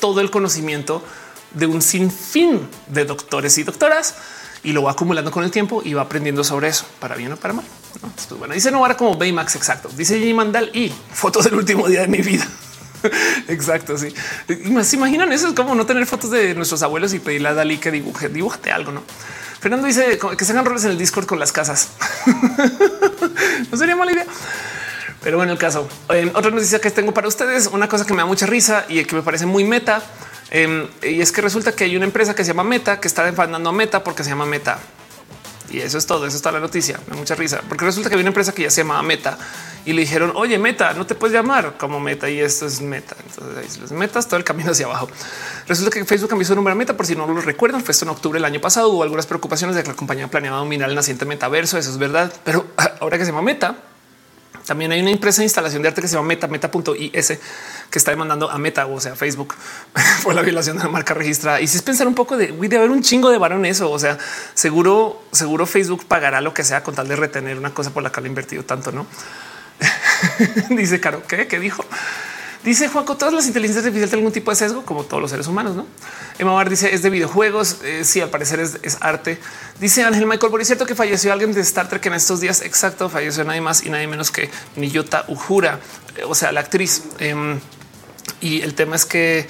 todo 0.00 0.20
el 0.20 0.30
conocimiento 0.30 1.02
de 1.52 1.66
un 1.66 1.82
sinfín 1.82 2.68
de 2.88 3.04
doctores 3.04 3.58
y 3.58 3.62
doctoras 3.62 4.14
y 4.62 4.72
lo 4.72 4.82
va 4.82 4.92
acumulando 4.92 5.30
con 5.30 5.44
el 5.44 5.50
tiempo 5.50 5.82
y 5.84 5.94
va 5.94 6.02
aprendiendo 6.02 6.42
sobre 6.42 6.68
eso 6.68 6.86
para 6.98 7.14
bien 7.14 7.32
o 7.32 7.36
para 7.36 7.54
mal. 7.54 7.64
¿no? 8.02 8.36
bueno, 8.36 8.54
dice 8.54 8.70
Novara 8.70 8.96
como 8.96 9.16
Baymax. 9.16 9.56
Exacto. 9.56 9.88
Dice 9.96 10.18
J 10.18 10.34
Mandal 10.34 10.70
y 10.74 10.92
fotos 11.12 11.44
del 11.44 11.54
último 11.54 11.88
día 11.88 12.00
de 12.00 12.08
mi 12.08 12.18
vida. 12.18 12.46
exacto. 13.48 13.96
Sí. 13.96 14.12
¿Se 14.82 14.96
imaginan 14.96 15.32
eso? 15.32 15.48
Es 15.48 15.54
como 15.54 15.74
no 15.74 15.86
tener 15.86 16.06
fotos 16.06 16.30
de 16.30 16.54
nuestros 16.54 16.82
abuelos 16.82 17.14
y 17.14 17.18
pedirle 17.18 17.48
a 17.48 17.54
Dalí 17.54 17.78
que 17.78 17.90
dibuje, 17.90 18.28
dibújate 18.28 18.72
algo, 18.72 18.92
no? 18.92 19.02
Fernando 19.60 19.86
dice 19.86 20.18
que 20.36 20.44
se 20.44 20.52
hagan 20.52 20.64
roles 20.64 20.84
en 20.84 20.92
el 20.92 20.98
Discord 20.98 21.26
con 21.26 21.38
las 21.38 21.52
casas. 21.52 21.88
no 23.70 23.78
sería 23.78 23.96
mala 23.96 24.12
idea. 24.12 24.26
Pero 25.26 25.38
bueno, 25.38 25.50
el 25.50 25.58
caso. 25.58 25.88
Eh, 26.10 26.30
otra 26.36 26.52
noticia 26.52 26.80
que 26.80 26.92
tengo 26.92 27.12
para 27.12 27.26
ustedes, 27.26 27.66
una 27.66 27.88
cosa 27.88 28.06
que 28.06 28.12
me 28.14 28.18
da 28.18 28.26
mucha 28.26 28.46
risa 28.46 28.84
y 28.88 29.04
que 29.04 29.16
me 29.16 29.22
parece 29.22 29.44
muy 29.44 29.64
meta 29.64 30.00
Em, 30.50 30.86
y 31.02 31.20
es 31.20 31.32
que 31.32 31.40
resulta 31.40 31.72
que 31.72 31.84
hay 31.84 31.96
una 31.96 32.04
empresa 32.04 32.34
que 32.34 32.44
se 32.44 32.48
llama 32.48 32.64
Meta 32.64 33.00
que 33.00 33.08
está 33.08 33.24
demandando 33.24 33.70
a 33.70 33.72
Meta 33.72 34.04
porque 34.04 34.22
se 34.22 34.30
llama 34.30 34.46
Meta. 34.46 34.78
Y 35.70 35.80
eso 35.80 35.98
es 35.98 36.06
todo. 36.06 36.26
Eso 36.26 36.36
está 36.36 36.52
la 36.52 36.60
noticia. 36.60 37.00
Me 37.06 37.14
da 37.14 37.16
mucha 37.16 37.34
risa 37.34 37.60
porque 37.68 37.84
resulta 37.84 38.08
que 38.08 38.14
hay 38.14 38.20
una 38.20 38.28
empresa 38.28 38.54
que 38.54 38.62
ya 38.62 38.70
se 38.70 38.82
llama 38.82 39.02
Meta 39.02 39.36
y 39.84 39.92
le 39.92 40.02
dijeron, 40.02 40.32
oye, 40.34 40.58
meta, 40.58 40.94
no 40.94 41.06
te 41.06 41.14
puedes 41.14 41.34
llamar 41.34 41.76
como 41.78 42.00
meta 42.00 42.28
y 42.28 42.40
esto 42.40 42.66
es 42.66 42.80
meta. 42.80 43.16
Entonces 43.26 43.78
los 43.78 43.92
metas 43.92 44.26
todo 44.26 44.36
el 44.36 44.44
camino 44.44 44.70
hacia 44.70 44.86
abajo. 44.86 45.08
Resulta 45.66 45.90
que 45.90 46.04
Facebook 46.04 46.30
cambió 46.30 46.46
su 46.46 46.54
nombre 46.54 46.72
a 46.72 46.76
meta 46.76 46.96
por 46.96 47.06
si 47.06 47.16
no 47.16 47.26
lo 47.26 47.40
recuerdan. 47.40 47.82
Fue 47.82 47.92
esto 47.92 48.04
en 48.04 48.10
octubre 48.10 48.36
del 48.36 48.44
año 48.44 48.60
pasado. 48.60 48.88
Hubo 48.88 49.02
algunas 49.02 49.26
preocupaciones 49.26 49.74
de 49.74 49.82
que 49.82 49.88
la 49.88 49.96
compañía 49.96 50.28
planeaba 50.28 50.58
dominar 50.58 50.88
el 50.88 50.94
naciente 50.94 51.24
metaverso. 51.24 51.78
Eso 51.78 51.90
es 51.90 51.98
verdad, 51.98 52.32
pero 52.44 52.66
ahora 53.00 53.18
que 53.18 53.24
se 53.24 53.32
llama 53.32 53.42
meta, 53.42 53.76
también 54.66 54.90
hay 54.90 55.00
una 55.00 55.10
empresa 55.10 55.40
de 55.40 55.44
instalación 55.44 55.80
de 55.80 55.88
arte 55.88 56.02
que 56.02 56.08
se 56.08 56.16
llama 56.16 56.28
Meta, 56.28 56.48
Meta.is, 56.48 57.38
que 57.88 57.98
está 57.98 58.10
demandando 58.10 58.50
a 58.50 58.58
Meta, 58.58 58.86
o 58.86 59.00
sea, 59.00 59.14
Facebook, 59.14 59.54
por 60.24 60.34
la 60.34 60.42
violación 60.42 60.76
de 60.76 60.82
la 60.82 60.90
marca 60.90 61.14
registrada. 61.14 61.60
Y 61.60 61.68
si 61.68 61.76
es 61.76 61.82
pensar 61.82 62.08
un 62.08 62.14
poco 62.14 62.36
de, 62.36 62.48
de 62.48 62.76
haber 62.76 62.90
un 62.90 63.02
chingo 63.02 63.30
de 63.30 63.38
varón 63.38 63.64
eso, 63.64 63.90
o 63.90 63.98
sea, 63.98 64.18
seguro, 64.54 65.22
seguro 65.30 65.66
Facebook 65.66 66.04
pagará 66.06 66.40
lo 66.40 66.52
que 66.52 66.64
sea 66.64 66.82
con 66.82 66.94
tal 66.94 67.06
de 67.06 67.14
retener 67.14 67.56
una 67.56 67.72
cosa 67.72 67.90
por 67.90 68.02
la 68.02 68.10
que 68.10 68.20
ha 68.20 68.26
invertido 68.26 68.64
tanto, 68.64 68.90
¿no? 68.90 69.06
Dice 70.70 71.00
Caro, 71.00 71.22
¿qué? 71.28 71.46
¿Qué 71.46 71.60
dijo? 71.60 71.84
Dice 72.66 72.88
Juanco, 72.88 73.16
todas 73.16 73.32
las 73.32 73.46
inteligencias 73.46 73.84
artificiales 73.84 74.10
tienen 74.10 74.24
algún 74.24 74.32
tipo 74.32 74.50
de 74.50 74.56
sesgo, 74.56 74.84
como 74.84 75.04
todos 75.04 75.20
los 75.20 75.30
seres 75.30 75.46
humanos, 75.46 75.76
¿no? 75.76 75.86
Emma 76.36 76.52
Bar 76.52 76.68
dice, 76.68 76.92
es 76.92 77.00
de 77.00 77.10
videojuegos, 77.10 77.76
eh, 77.84 78.02
sí, 78.02 78.20
al 78.20 78.28
parecer 78.28 78.58
es, 78.58 78.98
arte. 78.98 79.38
Dice 79.78 80.02
Ángel 80.02 80.26
Michael, 80.26 80.50
por 80.50 80.60
es 80.60 80.66
cierto 80.66 80.84
que 80.84 80.96
falleció 80.96 81.32
alguien 81.32 81.52
de 81.52 81.60
Star 81.60 81.88
Trek 81.88 82.04
en 82.06 82.14
estos 82.14 82.40
días, 82.40 82.62
exacto, 82.62 83.08
falleció 83.08 83.44
nadie 83.44 83.60
más 83.60 83.86
y 83.86 83.90
nadie 83.90 84.08
menos 84.08 84.32
que 84.32 84.50
Niyota 84.74 85.26
Ujura, 85.28 85.78
eh, 86.16 86.24
o 86.26 86.34
sea, 86.34 86.50
la 86.50 86.58
actriz. 86.58 87.04
Em, 87.20 87.60
y 88.40 88.62
el 88.62 88.74
tema 88.74 88.96
es 88.96 89.04
que 89.04 89.46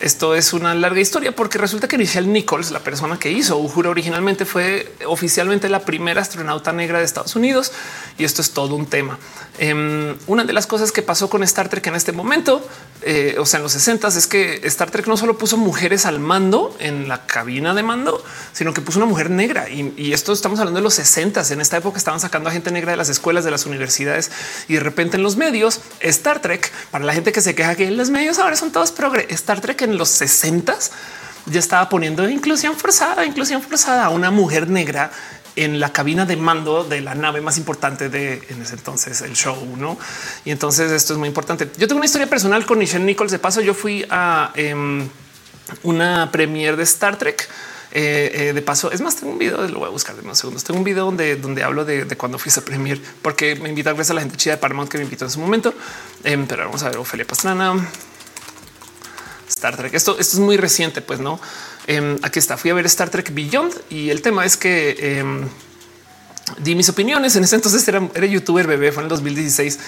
esto 0.00 0.34
es 0.34 0.52
una 0.52 0.74
larga 0.74 1.00
historia 1.00 1.34
porque 1.34 1.58
resulta 1.58 1.88
que 1.88 1.98
Michelle 1.98 2.28
Nichols, 2.28 2.70
la 2.70 2.80
persona 2.80 3.18
que 3.18 3.30
hizo 3.30 3.58
Uhura 3.58 3.90
originalmente, 3.90 4.44
fue 4.44 4.92
oficialmente 5.06 5.68
la 5.68 5.80
primera 5.80 6.22
astronauta 6.22 6.72
negra 6.72 6.98
de 6.98 7.04
Estados 7.04 7.34
Unidos 7.34 7.72
y 8.16 8.24
esto 8.24 8.42
es 8.42 8.52
todo 8.52 8.74
un 8.76 8.86
tema. 8.86 9.18
Em, 9.58 10.16
una 10.28 10.44
de 10.44 10.52
las 10.52 10.68
cosas 10.68 10.92
que 10.92 11.02
pasó 11.02 11.28
con 11.28 11.42
Star 11.42 11.68
Trek 11.68 11.84
en 11.88 11.96
este 11.96 12.12
momento, 12.12 12.64
eh, 13.02 13.36
o 13.40 13.46
sea, 13.46 13.58
en 13.58 13.64
los 13.64 13.72
60 13.72 14.08
es 14.08 14.26
que 14.28 14.60
Star 14.64 14.90
Trek 14.90 15.08
no 15.08 15.16
solo 15.16 15.36
puso 15.36 15.56
mujeres 15.56 16.06
al 16.06 16.20
mando 16.20 16.76
en 16.78 17.08
la 17.08 17.26
cabina 17.26 17.74
de 17.74 17.82
mando, 17.82 18.24
sino 18.52 18.72
que 18.72 18.80
puso 18.80 19.00
una 19.00 19.06
mujer 19.06 19.30
negra. 19.30 19.68
Y, 19.68 20.12
esto 20.12 20.32
estamos 20.32 20.58
hablando 20.58 20.78
de 20.78 20.84
los 20.84 20.94
60 20.94 21.42
En 21.50 21.60
esta 21.60 21.76
época 21.76 21.98
estaban 21.98 22.18
sacando 22.18 22.48
a 22.48 22.52
gente 22.52 22.70
negra 22.70 22.92
de 22.92 22.96
las 22.96 23.08
escuelas, 23.08 23.44
de 23.44 23.50
las 23.50 23.66
universidades 23.66 24.30
y 24.68 24.74
de 24.74 24.80
repente 24.80 25.16
en 25.16 25.22
los 25.22 25.36
medios 25.36 25.80
Star 26.00 26.40
Trek, 26.40 26.70
para 26.90 27.04
la 27.04 27.12
gente 27.12 27.32
que 27.32 27.40
se 27.40 27.54
queja 27.54 27.74
que 27.74 27.90
los 27.90 28.10
medios 28.10 28.38
ahora 28.38 28.56
son 28.56 28.72
todos 28.72 28.92
progre, 28.92 29.26
Star 29.30 29.60
Trek 29.60 29.82
en 29.88 29.98
los 29.98 30.08
60 30.10 30.76
ya 31.46 31.58
estaba 31.58 31.88
poniendo 31.88 32.28
inclusión 32.28 32.76
forzada, 32.76 33.24
inclusión 33.24 33.62
forzada 33.62 34.06
a 34.06 34.10
una 34.10 34.30
mujer 34.30 34.68
negra 34.68 35.10
en 35.56 35.80
la 35.80 35.92
cabina 35.92 36.24
de 36.24 36.36
mando 36.36 36.84
de 36.84 37.00
la 37.00 37.14
nave 37.14 37.40
más 37.40 37.58
importante 37.58 38.08
de 38.08 38.42
en 38.48 38.62
ese 38.62 38.74
entonces 38.74 39.22
el 39.22 39.34
show, 39.34 39.56
¿no? 39.76 39.98
Y 40.44 40.52
entonces 40.52 40.92
esto 40.92 41.14
es 41.14 41.18
muy 41.18 41.28
importante. 41.28 41.68
Yo 41.76 41.88
tengo 41.88 41.98
una 41.98 42.06
historia 42.06 42.28
personal 42.28 42.64
con 42.64 42.78
Michelle 42.78 43.04
Nichols. 43.04 43.32
De 43.32 43.40
paso, 43.40 43.60
yo 43.60 43.74
fui 43.74 44.06
a 44.08 44.52
em, 44.54 45.08
una 45.82 46.30
premiere 46.30 46.76
de 46.76 46.84
Star 46.84 47.16
Trek. 47.16 47.48
Eh, 47.90 48.30
eh, 48.34 48.52
de 48.52 48.60
paso, 48.60 48.92
es 48.92 49.00
más, 49.00 49.16
tengo 49.16 49.32
un 49.32 49.38
video, 49.38 49.66
lo 49.66 49.78
voy 49.78 49.88
a 49.88 49.90
buscar 49.90 50.14
de 50.14 50.20
unos 50.20 50.38
segundos. 50.38 50.62
Tengo 50.62 50.78
un 50.78 50.84
video 50.84 51.06
donde, 51.06 51.36
donde 51.36 51.64
hablo 51.64 51.84
de, 51.84 52.06
cuando 52.16 52.38
fui 52.38 52.52
a 52.54 52.60
premier, 52.60 53.00
porque 53.22 53.56
me 53.56 53.70
invita 53.70 53.90
gracias 53.92 54.10
a 54.10 54.14
la 54.14 54.20
gente 54.20 54.36
chida 54.36 54.54
de 54.54 54.60
Paramount 54.60 54.90
que 54.90 54.98
me 54.98 55.04
invitó 55.04 55.24
en 55.24 55.30
su 55.30 55.40
momento. 55.40 55.74
Em, 56.22 56.46
pero 56.46 56.66
vamos 56.66 56.82
a 56.82 56.90
ver 56.90 56.98
Ofelia 56.98 57.26
Pastrana, 57.26 57.74
Star 59.48 59.76
Trek. 59.76 59.94
Esto, 59.94 60.18
esto 60.18 60.36
es 60.36 60.40
muy 60.40 60.56
reciente, 60.56 61.00
pues 61.00 61.20
no. 61.20 61.40
Em, 61.86 62.18
aquí 62.22 62.38
está. 62.38 62.56
Fui 62.56 62.70
a 62.70 62.74
ver 62.74 62.86
Star 62.86 63.10
Trek 63.10 63.32
Beyond 63.32 63.74
y 63.90 64.10
el 64.10 64.22
tema 64.22 64.44
es 64.44 64.56
que 64.56 65.18
em, 65.18 65.48
di 66.58 66.74
mis 66.74 66.88
opiniones. 66.88 67.34
En 67.36 67.44
ese 67.44 67.56
entonces 67.56 67.86
era, 67.88 68.08
era 68.14 68.26
youtuber 68.26 68.66
bebé, 68.66 68.92
fue 68.92 69.02
en 69.02 69.06
el 69.06 69.10
2016 69.10 69.78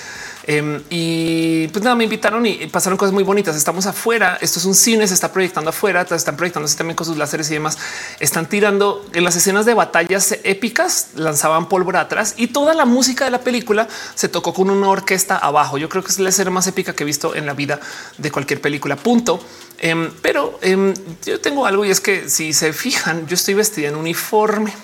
Em, 0.45 0.83
y 0.91 1.69
pues 1.69 1.85
nada, 1.85 1.97
me 1.97 2.05
invitaron 2.05 2.45
y 2.47 2.67
pasaron 2.67 2.97
cosas 2.97 3.12
muy 3.12 3.23
bonitas. 3.23 3.57
Estamos 3.57 3.87
afuera. 3.87 4.39
Esto 4.41 4.59
es 4.59 4.65
un 4.65 4.75
cine, 4.75 5.07
se 5.07 5.15
está 5.15 5.33
proyectando 5.33 5.71
afuera. 5.71 6.07
Están 6.11 6.37
proyectando 6.37 6.69
también 6.77 6.97
con 6.97 7.07
sus 7.07 7.17
láseres 7.17 7.51
y 7.51 7.55
demás. 7.55 7.79
Están 8.21 8.47
tirando 8.47 9.05
en 9.12 9.25
las 9.25 9.37
escenas 9.37 9.67
de 9.67 9.75
batallas 9.75 10.39
épicas, 10.45 11.09
lanzaban 11.15 11.69
pólvora 11.69 12.01
atrás 12.01 12.35
y 12.37 12.49
toda 12.49 12.75
la 12.75 12.85
música 12.85 13.25
de 13.25 13.31
la 13.31 13.41
película 13.41 13.89
se 14.15 14.29
tocó 14.29 14.55
con 14.55 14.71
una 14.71 14.89
orquesta 14.89 15.37
abajo. 15.37 15.79
Yo 15.79 15.89
creo 15.89 16.03
que 16.03 16.11
es 16.11 16.19
la 16.19 16.31
escena 16.31 16.51
más 16.51 16.67
épica 16.67 16.95
que 16.95 17.05
he 17.05 17.07
visto 17.07 17.35
en 17.35 17.47
la 17.47 17.55
vida 17.55 17.81
de 18.19 18.31
cualquier 18.31 18.61
película. 18.61 18.97
Punto. 18.97 19.41
Em, 19.83 20.11
pero 20.21 20.59
em, 20.61 20.93
yo 21.25 21.41
tengo 21.41 21.65
algo 21.65 21.87
y 21.87 21.91
es 21.91 22.03
que 22.03 22.29
si 22.29 22.53
se 22.53 22.75
fijan, 22.75 23.27
yo 23.27 23.35
estoy 23.35 23.55
vestida 23.55 23.89
en 23.89 23.97
uniforme 23.97 24.75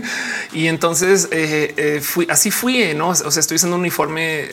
y 0.54 0.66
entonces 0.66 1.28
eh, 1.30 1.74
eh, 1.76 2.00
fui 2.00 2.26
así 2.30 2.50
fui, 2.50 2.94
no? 2.94 3.10
O 3.10 3.14
sea, 3.14 3.40
estoy 3.40 3.56
usando 3.56 3.76
un 3.76 3.80
uniforme 3.80 4.48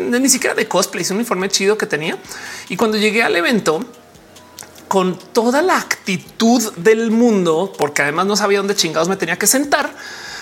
ni 0.00 0.28
siquiera 0.28 0.54
de 0.54 0.66
cosplay, 0.66 1.02
es 1.02 1.10
un 1.10 1.16
uniforme 1.16 1.48
chido 1.48 1.78
que 1.78 1.86
tenía. 1.86 2.18
Y 2.68 2.76
cuando 2.76 2.96
llegué 2.96 3.22
al 3.22 3.36
evento, 3.36 3.84
con 4.88 5.18
toda 5.32 5.62
la 5.62 5.78
actitud 5.78 6.72
del 6.74 7.10
mundo, 7.10 7.72
porque 7.76 8.02
además 8.02 8.26
no 8.26 8.36
sabía 8.36 8.58
dónde 8.58 8.76
chingados 8.76 9.08
me 9.08 9.16
tenía 9.16 9.36
que 9.36 9.46
sentar, 9.46 9.92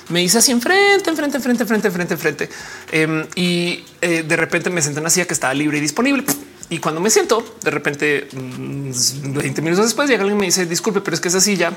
me 0.08 0.22
hice 0.22 0.38
así 0.38 0.52
enfrente, 0.52 1.08
enfrente, 1.08 1.36
enfrente, 1.38 1.62
enfrente, 1.62 1.88
enfrente, 1.88 2.14
enfrente. 2.14 2.48
Em, 2.90 3.26
y 3.34 3.84
eh, 4.00 4.24
de 4.26 4.36
repente 4.36 4.68
me 4.68 4.82
senté 4.82 4.98
en 4.98 5.04
una 5.04 5.10
silla 5.10 5.26
que 5.26 5.34
estaba 5.34 5.54
libre 5.54 5.78
y 5.78 5.80
disponible. 5.80 6.24
Y 6.68 6.78
cuando 6.78 7.00
me 7.00 7.10
siento, 7.10 7.56
de 7.62 7.70
repente, 7.70 8.28
20 8.32 9.60
mm, 9.60 9.64
minutos 9.64 9.86
después, 9.86 10.08
llega 10.08 10.22
alguien 10.22 10.38
y 10.38 10.40
me 10.40 10.46
dice, 10.46 10.66
disculpe, 10.66 11.00
pero 11.00 11.14
es 11.14 11.20
que 11.20 11.28
esa 11.28 11.40
silla 11.40 11.72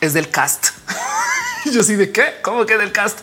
es 0.00 0.12
del 0.12 0.30
cast. 0.30 0.68
yo 1.72 1.82
sí 1.82 1.94
de 1.96 2.12
qué, 2.12 2.24
cómo 2.42 2.64
que 2.66 2.76
del 2.76 2.92
cast. 2.92 3.18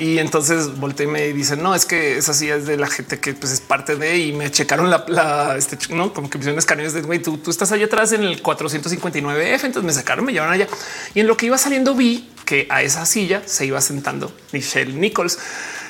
Y 0.00 0.18
entonces 0.18 0.78
volteé 0.80 1.04
y 1.04 1.08
me 1.10 1.32
dicen, 1.34 1.62
no, 1.62 1.74
es 1.74 1.84
que 1.84 2.16
esa 2.16 2.32
silla 2.32 2.56
es 2.56 2.64
de 2.64 2.78
la 2.78 2.86
gente 2.86 3.20
que 3.20 3.34
pues, 3.34 3.52
es 3.52 3.60
parte 3.60 3.96
de 3.96 4.16
y 4.16 4.32
me 4.32 4.50
checaron 4.50 4.88
la, 4.88 5.54
este, 5.58 5.76
no 5.94 6.14
como 6.14 6.30
que 6.30 6.38
me 6.38 6.56
escaneos 6.56 6.94
de 6.94 7.02
güey, 7.02 7.18
tú, 7.18 7.36
tú 7.36 7.50
estás 7.50 7.70
allá 7.70 7.84
atrás 7.84 8.12
en 8.12 8.22
el 8.22 8.40
459 8.40 9.54
F. 9.56 9.66
Entonces 9.66 9.86
me 9.86 9.92
sacaron, 9.92 10.24
me 10.24 10.32
llevaron 10.32 10.54
allá 10.54 10.68
y 11.12 11.20
en 11.20 11.26
lo 11.26 11.36
que 11.36 11.44
iba 11.44 11.58
saliendo 11.58 11.94
vi 11.94 12.30
que 12.46 12.66
a 12.70 12.80
esa 12.80 13.04
silla 13.04 13.42
se 13.44 13.66
iba 13.66 13.78
sentando 13.82 14.32
Michelle 14.52 14.94
Nichols. 14.94 15.38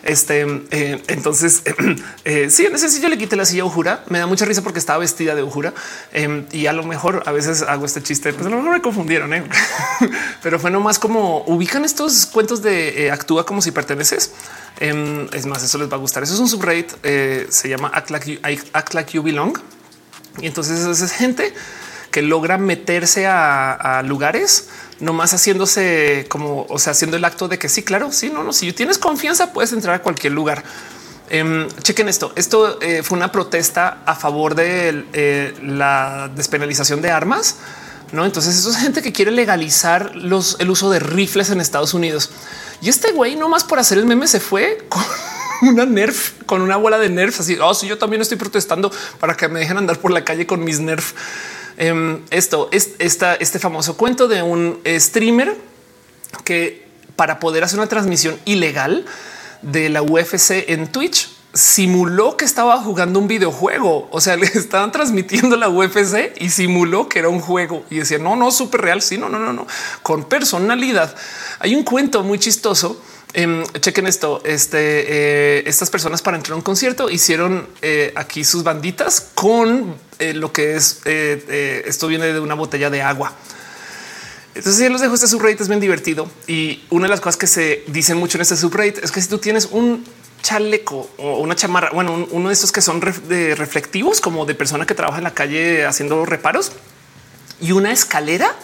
Este 0.02 0.46
eh, 0.70 1.02
entonces, 1.08 1.62
eh, 2.24 2.48
sí, 2.50 2.66
en 2.66 2.74
ese 2.74 2.88
sitio 2.88 3.08
le 3.08 3.18
quité 3.18 3.36
la 3.36 3.44
silla 3.44 3.62
a 3.62 3.66
Ujura. 3.66 4.04
Me 4.08 4.18
da 4.18 4.26
mucha 4.26 4.44
risa 4.44 4.62
porque 4.62 4.78
estaba 4.78 4.98
vestida 4.98 5.34
de 5.34 5.42
Ujura 5.42 5.74
em, 6.12 6.46
y 6.52 6.66
a 6.66 6.72
lo 6.72 6.82
mejor 6.84 7.22
a 7.26 7.32
veces 7.32 7.62
hago 7.62 7.84
este 7.84 8.02
chiste, 8.02 8.32
pues 8.32 8.46
a 8.46 8.50
lo 8.50 8.56
mejor 8.56 8.72
me 8.72 8.82
confundieron, 8.82 9.34
¿eh? 9.34 9.44
pero 10.42 10.58
fue 10.58 10.70
nomás 10.70 10.98
como 10.98 11.44
ubican 11.46 11.84
estos 11.84 12.26
cuentos 12.26 12.62
de 12.62 13.10
actúa 13.10 13.44
como 13.44 13.62
si 13.62 13.70
perteneces. 13.70 14.32
Em, 14.78 15.28
es 15.32 15.46
más, 15.46 15.62
eso 15.62 15.78
les 15.78 15.90
va 15.90 15.96
a 15.96 16.00
gustar. 16.00 16.22
Eso 16.22 16.34
es 16.34 16.40
un 16.40 16.48
subreddit, 16.48 16.92
se 17.50 17.68
llama 17.68 17.90
Act 17.94 18.10
like, 18.10 19.12
you, 19.12 19.22
Belong. 19.22 19.58
Y 20.40 20.46
entonces 20.46 20.80
es 20.80 21.12
gente 21.12 21.52
que 22.10 22.22
logra 22.22 22.56
meterse 22.58 23.26
a 23.26 24.02
lugares 24.04 24.68
nomás 25.00 25.32
haciéndose 25.32 26.26
como, 26.28 26.66
o 26.68 26.78
sea, 26.78 26.92
haciendo 26.92 27.16
el 27.16 27.24
acto 27.24 27.48
de 27.48 27.58
que 27.58 27.68
sí, 27.68 27.82
claro, 27.82 28.12
sí, 28.12 28.30
no, 28.30 28.44
no, 28.44 28.52
si 28.52 28.72
tienes 28.72 28.98
confianza 28.98 29.52
puedes 29.52 29.72
entrar 29.72 29.96
a 29.96 30.02
cualquier 30.02 30.32
lugar. 30.32 30.62
Em, 31.30 31.68
chequen 31.82 32.08
esto. 32.08 32.32
Esto 32.34 32.80
eh, 32.80 33.04
fue 33.04 33.16
una 33.16 33.30
protesta 33.30 34.02
a 34.04 34.16
favor 34.16 34.56
de 34.56 35.04
eh, 35.12 35.54
la 35.62 36.28
despenalización 36.34 37.00
de 37.00 37.10
armas. 37.10 37.56
No, 38.10 38.24
entonces 38.24 38.56
eso 38.56 38.70
es 38.70 38.76
gente 38.78 39.00
que 39.00 39.12
quiere 39.12 39.30
legalizar 39.30 40.16
los, 40.16 40.56
el 40.58 40.68
uso 40.70 40.90
de 40.90 40.98
rifles 40.98 41.50
en 41.50 41.60
Estados 41.60 41.94
Unidos. 41.94 42.30
Y 42.82 42.88
este 42.88 43.12
güey, 43.12 43.36
nomás 43.36 43.62
por 43.62 43.78
hacer 43.78 43.98
el 43.98 44.06
meme, 44.06 44.26
se 44.26 44.40
fue 44.40 44.84
con 44.88 45.04
una 45.68 45.86
nerf, 45.86 46.32
con 46.46 46.62
una 46.62 46.76
bola 46.76 46.98
de 46.98 47.08
nerf. 47.08 47.38
Así, 47.38 47.56
oh, 47.62 47.74
sí, 47.74 47.86
yo 47.86 47.96
también 47.96 48.22
estoy 48.22 48.36
protestando 48.36 48.90
para 49.20 49.36
que 49.36 49.46
me 49.46 49.60
dejen 49.60 49.76
andar 49.76 49.98
por 49.98 50.10
la 50.10 50.24
calle 50.24 50.46
con 50.48 50.64
mis 50.64 50.80
nerf. 50.80 51.12
Em, 51.80 52.20
esto 52.28 52.68
es 52.72 52.90
este 52.98 53.58
famoso 53.58 53.96
cuento 53.96 54.28
de 54.28 54.42
un 54.42 54.80
streamer 54.84 55.56
que 56.44 56.86
para 57.16 57.40
poder 57.40 57.64
hacer 57.64 57.78
una 57.78 57.88
transmisión 57.88 58.38
ilegal 58.44 59.06
de 59.62 59.88
la 59.88 60.02
UFC 60.02 60.68
en 60.68 60.92
Twitch 60.92 61.30
simuló 61.54 62.36
que 62.36 62.44
estaba 62.44 62.76
jugando 62.82 63.18
un 63.18 63.28
videojuego. 63.28 64.08
O 64.12 64.20
sea, 64.20 64.36
le 64.36 64.44
estaban 64.44 64.92
transmitiendo 64.92 65.56
la 65.56 65.70
UFC 65.70 66.34
y 66.38 66.50
simuló 66.50 67.08
que 67.08 67.20
era 67.20 67.30
un 67.30 67.40
juego 67.40 67.82
y 67.88 67.96
decía 67.96 68.18
no, 68.18 68.36
no, 68.36 68.50
súper 68.50 68.82
real. 68.82 69.00
Sí, 69.00 69.16
no, 69.16 69.30
no, 69.30 69.38
no, 69.38 69.54
no, 69.54 69.66
con 70.02 70.24
personalidad. 70.24 71.16
Hay 71.60 71.74
un 71.74 71.82
cuento 71.82 72.22
muy 72.22 72.38
chistoso 72.38 73.00
Em, 73.32 73.64
chequen 73.80 74.06
esto. 74.06 74.42
Este, 74.44 74.78
eh, 74.78 75.62
estas 75.66 75.88
personas 75.90 76.20
para 76.22 76.36
entrar 76.36 76.54
a 76.54 76.56
un 76.56 76.62
concierto 76.62 77.10
hicieron 77.10 77.68
eh, 77.80 78.12
aquí 78.16 78.42
sus 78.42 78.64
banditas 78.64 79.28
con 79.34 79.94
eh, 80.18 80.34
lo 80.34 80.52
que 80.52 80.74
es 80.74 81.00
esto 81.04 82.08
viene 82.08 82.26
de 82.26 82.40
una 82.40 82.54
botella 82.54 82.90
de 82.90 83.02
agua. 83.02 83.32
Entonces, 84.54 84.82
ya 84.82 84.90
los 84.90 85.00
dejo. 85.00 85.14
Este 85.14 85.28
subreddit 85.28 85.60
es 85.60 85.68
bien 85.68 85.80
divertido. 85.80 86.28
Y 86.48 86.82
una 86.90 87.04
de 87.04 87.10
las 87.10 87.20
cosas 87.20 87.36
que 87.36 87.46
se 87.46 87.84
dicen 87.86 88.16
mucho 88.16 88.36
en 88.36 88.42
este 88.42 88.56
subreddit 88.56 88.98
es 88.98 89.12
que 89.12 89.22
si 89.22 89.28
tú 89.28 89.38
tienes 89.38 89.68
un 89.70 90.04
chaleco 90.42 91.08
o 91.18 91.38
una 91.38 91.54
chamarra, 91.54 91.90
bueno, 91.90 92.26
uno 92.30 92.48
de 92.48 92.54
estos 92.54 92.72
que 92.72 92.82
son 92.82 93.00
reflectivos, 93.00 94.20
como 94.20 94.44
de 94.46 94.54
persona 94.56 94.86
que 94.86 94.94
trabaja 94.94 95.18
en 95.18 95.24
la 95.24 95.34
calle 95.34 95.86
haciendo 95.86 96.26
reparos 96.26 96.72
y 97.60 97.72
una 97.72 97.92
escalera, 97.92 98.56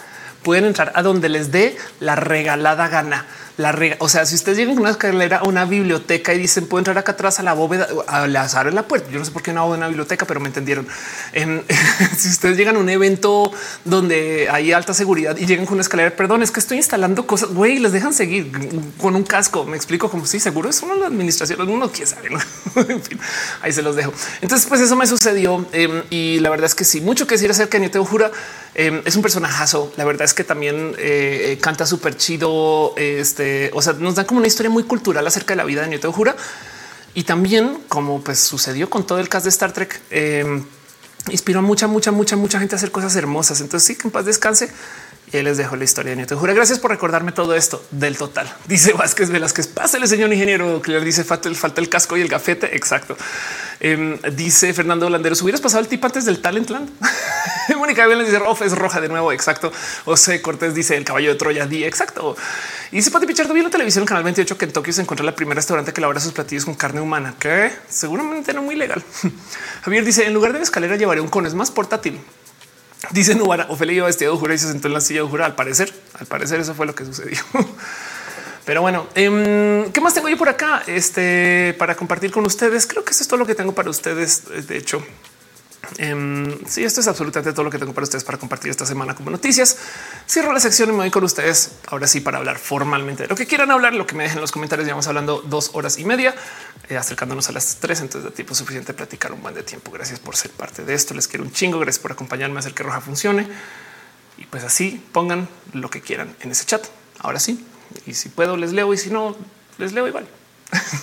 pueden 0.43 0.65
entrar 0.65 0.91
a 0.95 1.03
donde 1.03 1.29
les 1.29 1.51
dé 1.51 1.77
la 1.99 2.15
regalada 2.15 2.89
gana 2.89 3.25
la 3.57 3.71
rega. 3.71 3.97
O 3.99 4.07
sea, 4.07 4.25
si 4.25 4.35
ustedes 4.35 4.57
llegan 4.57 4.75
con 4.75 4.83
una 4.83 4.91
escalera 4.91 5.37
a 5.37 5.43
una 5.43 5.65
biblioteca 5.65 6.33
y 6.33 6.39
dicen 6.39 6.67
puedo 6.67 6.79
entrar 6.79 6.97
acá 6.97 7.13
atrás 7.13 7.39
a 7.39 7.43
la 7.43 7.53
bóveda, 7.53 7.87
a 8.07 8.27
la 8.27 8.47
en 8.47 8.75
la 8.75 8.87
puerta. 8.87 9.09
Yo 9.11 9.19
no 9.19 9.25
sé 9.25 9.31
por 9.31 9.41
qué 9.41 9.51
no 9.51 9.61
hago 9.61 9.73
una 9.73 9.87
biblioteca, 9.87 10.25
pero 10.25 10.39
me 10.39 10.47
entendieron. 10.47 10.87
si 12.17 12.29
ustedes 12.29 12.55
llegan 12.55 12.75
a 12.75 12.79
un 12.79 12.89
evento 12.89 13.51
donde 13.83 14.47
hay 14.51 14.71
alta 14.71 14.93
seguridad 14.93 15.35
y 15.37 15.45
llegan 15.45 15.65
con 15.65 15.75
una 15.75 15.81
escalera, 15.81 16.15
perdón, 16.15 16.43
es 16.43 16.51
que 16.51 16.59
estoy 16.59 16.77
instalando 16.77 17.25
cosas, 17.25 17.49
güey, 17.49 17.79
les 17.79 17.91
dejan 17.91 18.13
seguir 18.13 18.51
con 18.99 19.15
un 19.15 19.23
casco. 19.23 19.65
Me 19.65 19.75
explico 19.75 20.09
como 20.09 20.25
si 20.25 20.39
seguro 20.39 20.69
es 20.69 20.81
una 20.81 20.95
la 20.95 21.07
administración, 21.07 21.67
uno 21.67 21.91
quiere 21.91 22.07
saber. 22.07 22.31
en 22.89 23.01
fin, 23.01 23.19
ahí 23.61 23.73
se 23.73 23.81
los 23.81 23.95
dejo. 23.95 24.13
Entonces, 24.41 24.67
pues 24.67 24.81
eso 24.81 24.95
me 24.95 25.07
sucedió 25.07 25.65
em, 25.71 26.03
y 26.09 26.39
la 26.39 26.49
verdad 26.49 26.67
es 26.67 26.75
que 26.75 26.85
sí, 26.85 27.01
mucho 27.01 27.25
que 27.25 27.35
decir 27.35 27.49
acerca 27.49 27.77
de 27.77 27.81
Nieto 27.81 28.03
Jura. 28.05 28.31
Em, 28.75 29.01
es 29.05 29.15
un 29.15 29.23
personajazo. 29.23 29.91
La 29.97 30.05
verdad 30.05 30.25
es 30.25 30.35
que 30.35 30.43
también 30.43 30.93
eh, 30.99 31.53
eh, 31.53 31.57
canta 31.59 31.87
súper 31.87 32.15
chido. 32.15 32.93
Este, 32.95 33.46
o 33.73 33.81
sea, 33.81 33.93
nos 33.93 34.15
da 34.15 34.25
como 34.25 34.39
una 34.39 34.47
historia 34.47 34.69
muy 34.69 34.83
cultural 34.83 35.25
acerca 35.25 35.53
de 35.53 35.57
la 35.57 35.63
vida 35.63 35.81
de 35.81 35.89
Nieto 35.89 36.11
Jura. 36.11 36.35
Y 37.13 37.23
también, 37.23 37.79
como 37.87 38.21
pues 38.21 38.39
sucedió 38.39 38.89
con 38.89 39.05
todo 39.05 39.19
el 39.19 39.27
cast 39.29 39.45
de 39.45 39.49
Star 39.49 39.71
Trek, 39.71 39.99
eh, 40.11 40.61
inspiró 41.29 41.59
a 41.59 41.61
mucha, 41.61 41.87
mucha, 41.87 42.11
mucha, 42.11 42.35
mucha 42.35 42.59
gente 42.59 42.75
a 42.75 42.77
hacer 42.77 42.91
cosas 42.91 43.15
hermosas. 43.15 43.61
Entonces 43.61 43.87
sí, 43.87 43.95
que 43.95 44.07
en 44.07 44.11
paz 44.11 44.25
descanse. 44.25 44.69
Y 45.33 45.41
les 45.41 45.57
dejo 45.57 45.75
la 45.75 45.83
historia 45.83 46.11
de 46.11 46.15
Nieto 46.15 46.37
Jura. 46.37 46.53
Gracias 46.53 46.79
por 46.79 46.89
recordarme 46.89 47.33
todo 47.33 47.53
esto 47.53 47.83
del 47.91 48.17
total. 48.17 48.53
Dice 48.67 48.93
Vázquez 48.93 49.29
Velázquez, 49.29 49.67
pásale, 49.67 50.07
señor 50.07 50.31
ingeniero. 50.31 50.81
Le 50.85 51.01
dice 51.01 51.25
falta 51.25 51.49
el, 51.49 51.89
casco 51.89 52.15
y 52.15 52.21
el 52.21 52.29
gafete. 52.29 52.73
Exacto. 52.77 53.17
Em, 53.81 54.17
dice 54.35 54.73
Fernando 54.73 55.09
Landeros, 55.09 55.41
hubieras 55.41 55.59
pasado 55.59 55.81
el 55.81 55.89
tip 55.89 56.03
antes 56.05 56.23
del 56.23 56.41
Talentland. 56.41 56.89
Mónica 57.77 58.07
Vélez 58.07 58.27
dice 58.27 58.39
Rof 58.39 58.61
roja 58.73 59.01
de 59.01 59.09
nuevo. 59.09 59.33
Exacto. 59.33 59.73
José 60.05 60.41
Cortés 60.41 60.73
dice 60.73 60.95
el 60.95 61.03
caballo 61.03 61.31
de 61.31 61.35
Troya. 61.35 61.65
Di 61.65 61.83
exacto. 61.83 62.37
Y 62.91 62.97
dice 62.97 63.11
Pati 63.11 63.25
Pichardo, 63.25 63.53
vi 63.53 63.59
en 63.59 63.65
la 63.65 63.69
televisión 63.69 64.05
Canal 64.05 64.23
28 64.23 64.57
que 64.57 64.65
en 64.65 64.71
Tokio 64.71 64.93
se 64.93 65.01
encontró 65.01 65.25
la 65.25 65.35
primera 65.35 65.55
restaurante 65.55 65.91
que 65.91 65.99
elabora 65.99 66.19
sus 66.19 66.31
platillos 66.31 66.65
con 66.65 66.75
carne 66.75 67.01
humana, 67.01 67.35
que 67.37 67.71
seguramente 67.89 68.53
no 68.53 68.61
muy 68.61 68.75
legal. 68.75 69.03
Javier 69.83 70.05
dice 70.05 70.25
en 70.25 70.33
lugar 70.33 70.53
de 70.53 70.59
la 70.59 70.63
escalera 70.63 70.95
llevaré 70.95 71.19
un 71.19 71.27
cono, 71.27 71.47
es 71.47 71.53
más 71.53 71.71
portátil. 71.71 72.19
Dice 73.11 73.35
Nubara, 73.35 73.67
Ofelia 73.69 73.95
iba 73.95 74.05
vestido 74.07 74.33
de 74.33 74.39
jura 74.39 74.53
y 74.55 74.57
se 74.57 74.67
sentó 74.67 74.87
en 74.87 74.93
la 74.93 75.01
silla 75.01 75.21
de 75.21 75.27
jura. 75.27 75.45
Al 75.45 75.55
parecer, 75.55 75.93
al 76.19 76.25
parecer 76.25 76.59
eso 76.59 76.73
fue 76.73 76.85
lo 76.85 76.95
que 76.95 77.05
sucedió. 77.05 77.39
Pero 78.65 78.81
bueno, 78.81 79.07
em, 79.15 79.91
¿qué 79.91 80.01
más 80.01 80.13
tengo 80.13 80.27
yo 80.27 80.37
por 80.37 80.49
acá? 80.49 80.83
Este 80.87 81.75
para 81.77 81.95
compartir 81.95 82.31
con 82.31 82.45
ustedes. 82.45 82.85
Creo 82.85 83.03
que 83.03 83.11
eso 83.11 83.23
es 83.23 83.27
todo 83.27 83.39
lo 83.39 83.45
que 83.45 83.55
tengo 83.55 83.73
para 83.73 83.89
ustedes. 83.89 84.67
De 84.67 84.77
hecho, 84.77 85.01
Um, 85.99 86.65
sí, 86.67 86.83
esto 86.83 86.99
es 86.99 87.07
absolutamente 87.07 87.53
todo 87.53 87.63
lo 87.63 87.71
que 87.71 87.79
tengo 87.79 87.93
para 87.93 88.03
ustedes 88.03 88.23
para 88.23 88.37
compartir 88.37 88.69
esta 88.69 88.85
semana 88.85 89.15
como 89.15 89.29
noticias. 89.29 89.77
Cierro 90.29 90.51
la 90.51 90.59
sección 90.59 90.89
y 90.89 90.91
me 90.91 90.99
voy 90.99 91.11
con 91.11 91.23
ustedes 91.23 91.71
ahora 91.87 92.07
sí 92.07 92.19
para 92.19 92.37
hablar 92.37 92.57
formalmente 92.57 93.23
de 93.23 93.29
lo 93.29 93.35
que 93.35 93.45
quieran 93.45 93.71
hablar, 93.71 93.93
lo 93.93 94.05
que 94.05 94.15
me 94.15 94.23
dejen 94.23 94.37
en 94.37 94.41
los 94.41 94.51
comentarios. 94.51 94.85
Llevamos 94.85 95.07
hablando 95.07 95.41
dos 95.41 95.71
horas 95.73 95.97
y 95.97 96.05
media, 96.05 96.35
eh, 96.89 96.97
acercándonos 96.97 97.49
a 97.49 97.51
las 97.53 97.77
tres. 97.77 98.01
Entonces, 98.01 98.29
de 98.29 98.35
tiempo 98.35 98.53
suficiente 98.53 98.93
platicar 98.93 99.31
un 99.31 99.41
buen 99.41 99.55
de 99.55 99.63
tiempo. 99.63 99.91
Gracias 99.91 100.19
por 100.19 100.35
ser 100.35 100.51
parte 100.51 100.83
de 100.83 100.93
esto. 100.93 101.13
Les 101.13 101.27
quiero 101.27 101.43
un 101.43 101.51
chingo. 101.51 101.79
Gracias 101.79 102.01
por 102.01 102.11
acompañarme 102.11 102.57
a 102.57 102.59
hacer 102.59 102.73
que 102.73 102.83
Roja 102.83 103.01
funcione. 103.01 103.47
Y 104.37 104.45
pues 104.45 104.63
así 104.63 105.03
pongan 105.11 105.47
lo 105.73 105.89
que 105.89 106.01
quieran 106.01 106.35
en 106.41 106.51
ese 106.51 106.65
chat. 106.65 106.85
Ahora 107.19 107.39
sí. 107.39 107.65
Y 108.05 108.13
si 108.13 108.29
puedo, 108.29 108.57
les 108.57 108.73
leo 108.73 108.93
y 108.93 108.97
si 108.97 109.09
no, 109.09 109.35
les 109.77 109.93
leo 109.93 110.07
igual. 110.07 110.27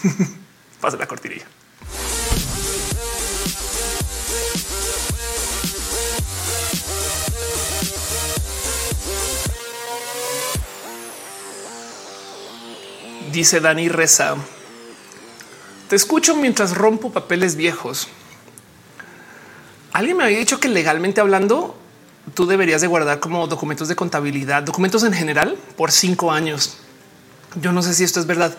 Pasa 0.81 0.97
la 0.97 1.07
cortinilla. 1.07 1.47
Dice 13.35 13.59
Dani 13.59 13.89
Reza. 13.89 14.37
Te 15.89 15.97
escucho 15.97 16.37
mientras 16.37 16.73
rompo 16.73 17.11
papeles 17.11 17.57
viejos. 17.57 18.07
Alguien 19.93 20.17
me 20.17 20.23
había 20.23 20.39
dicho 20.39 20.61
que 20.61 20.69
legalmente 20.69 21.21
hablando, 21.21 21.77
tú 22.35 22.47
deberías 22.47 22.81
de 22.81 22.87
guardar 22.87 23.19
como 23.19 23.49
documentos 23.49 23.89
de 23.89 23.97
contabilidad, 23.97 24.63
documentos 24.63 25.03
en 25.03 25.13
general 25.13 25.59
por 25.77 25.91
cinco 25.91 26.31
años. 26.31 26.77
Yo 27.57 27.73
no 27.73 27.83
sé 27.83 27.95
si 27.95 28.05
esto 28.05 28.21
es 28.21 28.27
verdad, 28.27 28.55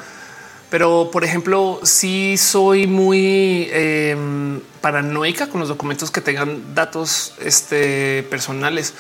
pero 0.70 1.10
por 1.10 1.24
ejemplo, 1.24 1.80
si 1.84 2.36
soy 2.36 2.86
muy 2.86 3.70
eh, 3.72 4.60
paranoica 4.82 5.48
con 5.48 5.62
los 5.62 5.70
documentos 5.70 6.12
que 6.12 6.20
tengan 6.20 6.76
datos 6.76 7.34
este, 7.40 8.24
personales. 8.24 8.94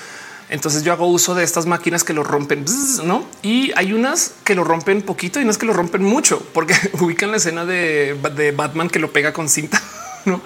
Entonces 0.49 0.83
yo 0.83 0.93
hago 0.93 1.07
uso 1.07 1.33
de 1.33 1.43
estas 1.43 1.65
máquinas 1.65 2.03
que 2.03 2.13
lo 2.13 2.23
rompen, 2.23 2.65
no? 3.03 3.25
Y 3.41 3.71
hay 3.75 3.93
unas 3.93 4.33
que 4.43 4.53
lo 4.53 4.63
rompen 4.63 5.01
poquito 5.01 5.39
y 5.39 5.43
unas 5.43 5.57
que 5.57 5.65
lo 5.65 5.73
rompen 5.73 6.03
mucho, 6.03 6.39
porque 6.53 6.75
ubican 6.99 7.31
la 7.31 7.37
escena 7.37 7.65
de, 7.65 8.53
Batman 8.55 8.89
que 8.89 8.99
lo 8.99 9.11
pega 9.11 9.33
con 9.33 9.49
cinta, 9.49 9.81
no? 10.25 10.41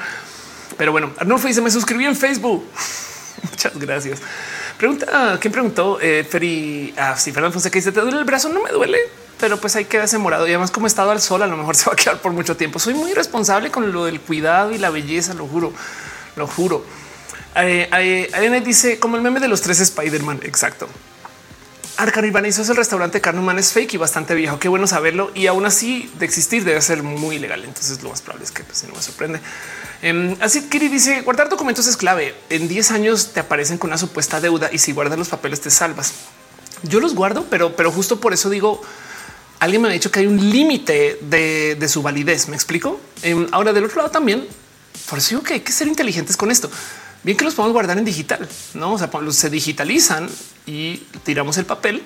Pero 0.78 0.94
bueno, 0.94 1.12
Arnulfo 1.18 1.48
dice: 1.48 1.62
Me 1.62 1.72
suscribí 1.72 2.06
en 2.06 2.16
Facebook. 2.16 2.64
Muchas 3.52 3.78
gracias. 3.78 4.22
Pregunta: 4.78 5.38
¿Quién 5.42 5.52
preguntó? 5.52 6.00
Eh, 6.00 6.26
Feri, 6.30 6.94
ah, 6.98 7.18
sí, 7.18 7.34
Fernando 7.34 7.54
Fonseca 7.54 7.76
dice: 7.76 7.92
¿Te 7.92 8.00
duele 8.00 8.20
el 8.20 8.24
brazo? 8.24 8.48
No 8.48 8.64
me 8.64 8.70
duele, 8.70 9.00
pero 9.38 9.58
pues 9.58 9.76
ahí 9.76 9.84
queda 9.84 10.06
ese 10.06 10.18
morado. 10.18 10.48
Y 10.48 10.52
además, 10.52 10.72
como 10.72 10.86
he 10.86 10.88
estado 10.88 11.12
al 11.12 11.20
sol, 11.20 11.44
a 11.44 11.48
lo 11.48 11.58
mejor 11.58 11.76
se 11.76 11.88
va 11.88 11.94
a 11.94 11.96
quedar 11.98 12.22
por 12.22 12.32
mucho 12.32 12.56
tiempo. 12.56 12.80
Soy 12.80 12.94
muy 12.94 13.14
responsable 13.14 13.70
con 13.70 13.92
lo 13.92 14.06
del 14.06 14.22
cuidado 14.22 14.72
y 14.72 14.78
la 14.78 14.92
belleza, 14.92 15.34
lo 15.34 15.46
juro, 15.46 15.74
lo 16.38 16.48
juro. 16.48 16.86
Eh, 17.56 18.62
dice 18.66 19.00
como 19.00 19.16
el 19.16 19.22
meme 19.22 19.40
de 19.40 19.48
los 19.48 19.62
tres 19.62 19.80
Spider-Man. 19.80 20.42
Exacto. 20.44 20.88
Arcan 22.00 22.24
Urbanizo 22.24 22.62
es 22.62 22.70
el 22.70 22.78
restaurante 22.78 23.20
carne 23.20 23.42
humana 23.42 23.60
es 23.60 23.74
fake 23.74 23.96
y 23.96 23.98
bastante 23.98 24.34
viejo. 24.34 24.58
Qué 24.58 24.70
bueno 24.70 24.88
saberlo. 24.88 25.32
Y 25.36 25.48
aún 25.48 25.66
así 25.66 26.10
de 26.18 26.26
existir 26.26 26.64
debe 26.64 26.82
ser 26.82 27.04
muy 27.04 27.36
ilegal. 27.36 27.66
Entonces 27.66 28.02
lo 28.02 28.10
más 28.10 28.22
probable 28.22 28.46
es 28.46 28.52
que 28.52 28.64
pues, 28.64 28.86
no 28.86 28.96
me 28.96 29.02
sorprende. 29.02 29.42
Eh, 30.02 30.38
así 30.40 30.62
Kiri 30.70 30.88
dice 30.88 31.22
guardar 31.24 31.50
documentos 31.50 31.88
es 31.88 31.98
clave. 31.98 32.36
En 32.50 32.70
10 32.70 32.92
años 32.92 33.34
te 33.34 33.42
aparecen 33.42 33.78
con 33.78 33.90
una 33.90 33.98
supuesta 33.98 34.40
deuda 34.40 34.70
y 34.72 34.78
si 34.78 34.94
guardas 34.94 35.20
los 35.20 35.28
papeles 35.28 35.60
te 35.60 35.70
salvas. 35.70 36.14
Yo 36.84 37.02
los 37.02 37.16
guardo, 37.16 37.48
pero, 37.50 37.76
pero 37.76 37.92
justo 37.92 38.22
por 38.22 38.32
eso 38.32 38.50
digo, 38.50 38.82
alguien 39.60 39.82
me 39.82 39.90
ha 39.90 39.92
dicho 39.92 40.10
que 40.10 40.22
hay 40.22 40.28
un 40.28 40.38
límite 40.38 41.20
de, 41.22 41.90
su 41.90 42.02
validez. 42.02 42.48
Me 42.48 42.56
explico. 42.56 42.98
Em, 43.24 43.46
ahora 43.52 43.74
del 43.74 43.84
otro 43.84 43.98
lado 43.98 44.10
también, 44.10 44.48
por 45.10 45.20
eso 45.20 45.32
digo 45.32 45.44
que 45.44 45.56
hay 45.56 45.60
que 45.60 45.74
ser 45.74 45.90
inteligentes 45.90 46.38
con 46.38 46.50
esto 46.50 46.72
bien 47.24 47.38
que 47.38 47.46
los 47.46 47.56
podemos 47.56 47.74
guardar 47.74 47.98
en 47.98 48.06
digital, 48.06 48.48
no? 48.74 48.94
O 48.94 48.98
sea, 48.98 49.10
se 49.32 49.50
digitalizan 49.50 50.30
y 50.66 50.98
tiramos 51.24 51.58
el 51.58 51.66
papel, 51.66 52.02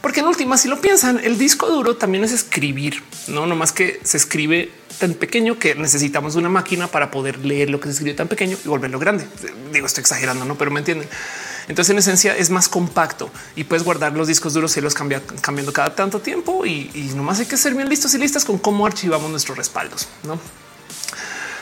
porque 0.00 0.20
en 0.20 0.26
última, 0.26 0.56
si 0.56 0.68
lo 0.68 0.80
piensan, 0.80 1.20
el 1.22 1.38
disco 1.38 1.68
duro 1.68 1.96
también 1.96 2.24
es 2.24 2.32
escribir, 2.32 3.02
no? 3.28 3.46
No 3.46 3.56
más 3.56 3.72
que 3.72 4.00
se 4.04 4.16
escribe 4.16 4.70
tan 4.98 5.14
pequeño 5.14 5.58
que 5.58 5.74
necesitamos 5.74 6.34
una 6.36 6.48
máquina 6.48 6.88
para 6.88 7.10
poder 7.10 7.44
leer 7.44 7.70
lo 7.70 7.80
que 7.80 7.86
se 7.86 7.92
escribe 7.92 8.14
tan 8.14 8.28
pequeño 8.28 8.56
y 8.64 8.68
volverlo 8.68 8.98
grande. 8.98 9.26
Digo, 9.72 9.86
estoy 9.86 10.02
exagerando, 10.02 10.44
no, 10.44 10.56
pero 10.56 10.70
me 10.70 10.80
entienden. 10.80 11.08
Entonces, 11.68 11.90
en 11.90 11.98
esencia, 11.98 12.36
es 12.36 12.50
más 12.50 12.68
compacto 12.68 13.30
y 13.54 13.64
puedes 13.64 13.84
guardar 13.84 14.12
los 14.14 14.26
discos 14.26 14.54
duros 14.54 14.76
y 14.76 14.80
los 14.80 14.94
cambia, 14.94 15.22
cambiando 15.40 15.72
cada 15.72 15.94
tanto 15.94 16.20
tiempo. 16.20 16.64
Y, 16.64 16.90
y 16.94 17.12
nomás 17.14 17.40
hay 17.40 17.46
que 17.46 17.56
ser 17.56 17.74
bien 17.74 17.88
listos 17.88 18.14
y 18.14 18.18
listas 18.18 18.44
con 18.44 18.58
cómo 18.58 18.86
archivamos 18.86 19.30
nuestros 19.30 19.58
respaldos, 19.58 20.08
no? 20.24 20.38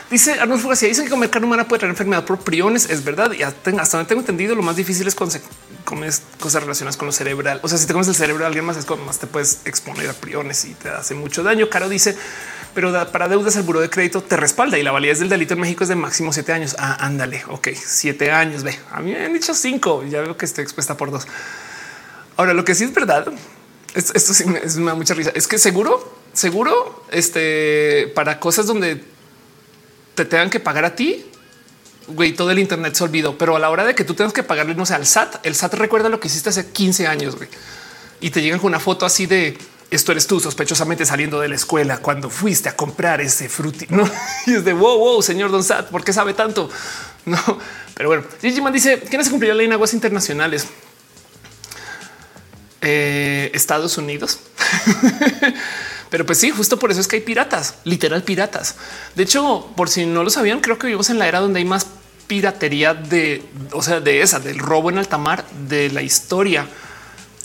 Dice 0.09 0.39
Arnold 0.39 0.61
Fugacia, 0.61 0.87
dicen 0.87 1.03
que 1.03 1.09
comer 1.09 1.29
carne 1.29 1.47
humana 1.47 1.67
puede 1.67 1.79
traer 1.79 1.89
enfermedad 1.89 2.23
por 2.23 2.39
priones. 2.39 2.89
Es 2.89 3.03
verdad. 3.03 3.33
Y 3.33 3.43
hasta 3.43 3.71
donde 3.71 4.05
tengo 4.07 4.21
entendido, 4.21 4.55
lo 4.55 4.61
más 4.61 4.77
difícil 4.77 5.05
es 5.07 5.15
cuando 5.15 5.35
comes 5.83 6.21
cosas 6.39 6.63
relacionadas 6.63 6.95
con 6.95 7.07
lo 7.07 7.11
cerebral. 7.11 7.59
O 7.61 7.67
sea, 7.67 7.77
si 7.77 7.87
te 7.87 7.93
comes 7.93 8.07
el 8.07 8.15
cerebro 8.15 8.43
de 8.43 8.47
alguien 8.47 8.63
más, 8.63 8.77
es 8.77 8.85
cuando 8.85 9.05
más 9.05 9.19
te 9.19 9.27
puedes 9.27 9.61
exponer 9.65 10.09
a 10.09 10.13
priones 10.13 10.63
y 10.65 10.73
te 10.73 10.89
hace 10.89 11.13
mucho 11.13 11.43
daño. 11.43 11.69
Caro 11.69 11.89
dice, 11.89 12.17
pero 12.73 12.93
para 13.11 13.27
deudas 13.27 13.57
el 13.57 13.63
buro 13.63 13.81
de 13.81 13.89
crédito 13.89 14.23
te 14.23 14.37
respalda 14.37 14.77
y 14.77 14.83
la 14.83 14.91
validez 14.91 15.19
del 15.19 15.27
delito 15.27 15.55
en 15.55 15.59
México 15.59 15.83
es 15.83 15.89
de 15.89 15.95
máximo 15.95 16.31
siete 16.31 16.53
años. 16.53 16.77
Ah, 16.79 17.05
ándale. 17.05 17.43
Ok, 17.49 17.69
siete 17.75 18.31
años. 18.31 18.63
Ve, 18.63 18.79
a 18.91 19.01
mí 19.01 19.11
me 19.11 19.25
han 19.25 19.33
dicho 19.33 19.53
cinco. 19.53 20.03
Ya 20.03 20.21
veo 20.21 20.37
que 20.37 20.45
estoy 20.45 20.63
expuesta 20.63 20.95
por 20.95 21.11
dos. 21.11 21.27
Ahora, 22.37 22.53
lo 22.53 22.63
que 22.63 22.75
sí 22.75 22.85
es 22.85 22.93
verdad, 22.93 23.27
esto, 23.93 24.33
sí 24.33 24.45
me, 24.45 24.59
es, 24.59 24.81
da 24.81 24.93
mucha 24.93 25.13
risa. 25.15 25.31
Es 25.33 25.47
que 25.47 25.57
seguro, 25.57 26.17
seguro, 26.31 27.03
este 27.11 28.11
para 28.15 28.39
cosas 28.39 28.67
donde 28.67 29.03
te 30.17 30.25
tengan 30.25 30.49
que 30.49 30.59
pagar 30.59 30.83
a 30.83 30.95
ti, 30.95 31.23
güey, 32.07 32.33
todo 32.33 32.49
el 32.49 32.57
Internet 32.57 32.95
se 32.95 33.03
olvidó. 33.03 33.37
Pero 33.37 33.55
a 33.55 33.59
la 33.59 33.69
hora 33.69 33.85
de 33.85 33.93
que 33.93 34.03
tú 34.03 34.15
tengas 34.15 34.33
que 34.33 34.41
pagarle, 34.41 34.73
no 34.73 34.83
sé, 34.83 34.95
al 34.95 35.05
SAT, 35.05 35.45
el 35.45 35.53
SAT 35.53 35.75
recuerda 35.75 36.09
lo 36.09 36.19
que 36.19 36.27
hiciste 36.27 36.49
hace 36.49 36.71
15 36.71 37.05
años 37.05 37.35
güey, 37.35 37.47
y 38.19 38.31
te 38.31 38.41
llegan 38.41 38.59
con 38.59 38.69
una 38.69 38.79
foto 38.79 39.05
así 39.05 39.27
de 39.27 39.55
esto 39.91 40.11
eres 40.11 40.25
tú 40.25 40.39
sospechosamente 40.39 41.05
saliendo 41.05 41.39
de 41.39 41.47
la 41.47 41.55
escuela 41.55 41.99
cuando 41.99 42.31
fuiste 42.31 42.67
a 42.67 42.75
comprar 42.75 43.21
ese 43.21 43.47
fruti. 43.47 43.85
No, 43.89 44.09
y 44.47 44.55
es 44.55 44.65
de 44.65 44.73
wow, 44.73 44.97
wow, 44.97 45.21
señor 45.21 45.51
Don 45.51 45.63
Sat, 45.63 45.89
¿por 45.89 46.03
qué 46.03 46.11
sabe 46.11 46.33
tanto? 46.33 46.69
No, 47.27 47.37
pero 47.93 48.07
bueno, 48.07 48.23
Gigi 48.39 48.61
dice 48.71 49.01
quién 49.01 49.21
se 49.21 49.29
cumplió 49.29 49.51
la 49.51 49.57
ley 49.57 49.65
en 49.65 49.73
aguas 49.73 49.93
internacionales. 49.93 50.65
Eh, 52.79 53.51
Estados 53.53 53.97
Unidos. 53.97 54.39
Pero 56.09 56.25
pues 56.25 56.39
sí, 56.39 56.51
justo 56.51 56.79
por 56.79 56.91
eso 56.91 57.01
es 57.01 57.07
que 57.07 57.17
hay 57.17 57.21
piratas, 57.21 57.75
literal 57.83 58.23
piratas. 58.23 58.75
De 59.15 59.23
hecho, 59.23 59.71
por 59.75 59.89
si 59.89 60.05
no 60.05 60.23
lo 60.23 60.29
sabían, 60.29 60.61
creo 60.61 60.77
que 60.77 60.87
vivimos 60.87 61.09
en 61.09 61.19
la 61.19 61.27
era 61.27 61.39
donde 61.39 61.59
hay 61.59 61.65
más 61.65 61.87
piratería 62.27 62.93
de, 62.93 63.43
o 63.71 63.81
sea, 63.81 63.99
de 63.99 64.21
esa, 64.21 64.39
del 64.39 64.59
robo 64.59 64.89
en 64.89 64.97
alta 64.97 65.17
mar 65.17 65.45
de 65.67 65.89
la 65.89 66.01
historia. 66.01 66.67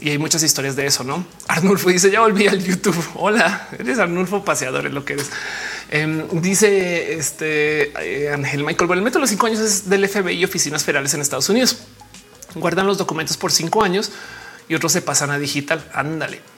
Y 0.01 0.11
hay 0.11 0.19
muchas 0.19 0.43
historias 0.43 0.75
de 0.75 0.87
eso, 0.87 1.05
¿no? 1.05 1.25
Arnulfo 1.47 1.89
dice, 1.89 2.11
ya 2.11 2.21
volví 2.21 2.49
al 2.49 2.63
YouTube. 2.63 2.97
Hola, 3.15 3.69
eres 3.79 3.99
Arnulfo 3.99 4.45
paseador, 4.45 4.87
es 4.87 4.93
lo 4.93 5.05
que 5.05 5.13
eres. 5.15 5.31
Em, 5.91 6.27
dice 6.41 7.15
este 7.15 7.93
eh, 8.01 8.33
Ángel 8.33 8.65
Michael, 8.65 8.87
bueno, 8.87 9.01
el 9.01 9.05
método 9.05 9.19
de 9.19 9.23
los 9.23 9.31
cinco 9.31 9.47
años 9.47 9.61
es 9.61 9.89
del 9.89 10.09
FBI 10.09 10.33
y 10.33 10.45
oficinas 10.45 10.83
federales 10.83 11.15
en 11.15 11.21
Estados 11.21 11.49
Unidos. 11.49 11.79
Guardan 12.55 12.87
los 12.87 12.99
documentos 12.99 13.37
por 13.37 13.53
cinco 13.53 13.85
años 13.85 14.11
y 14.69 14.75
otros 14.75 14.93
se 14.93 15.03
pasan 15.03 15.31
a 15.31 15.39
digital. 15.39 15.85
Ándale. 15.93 16.52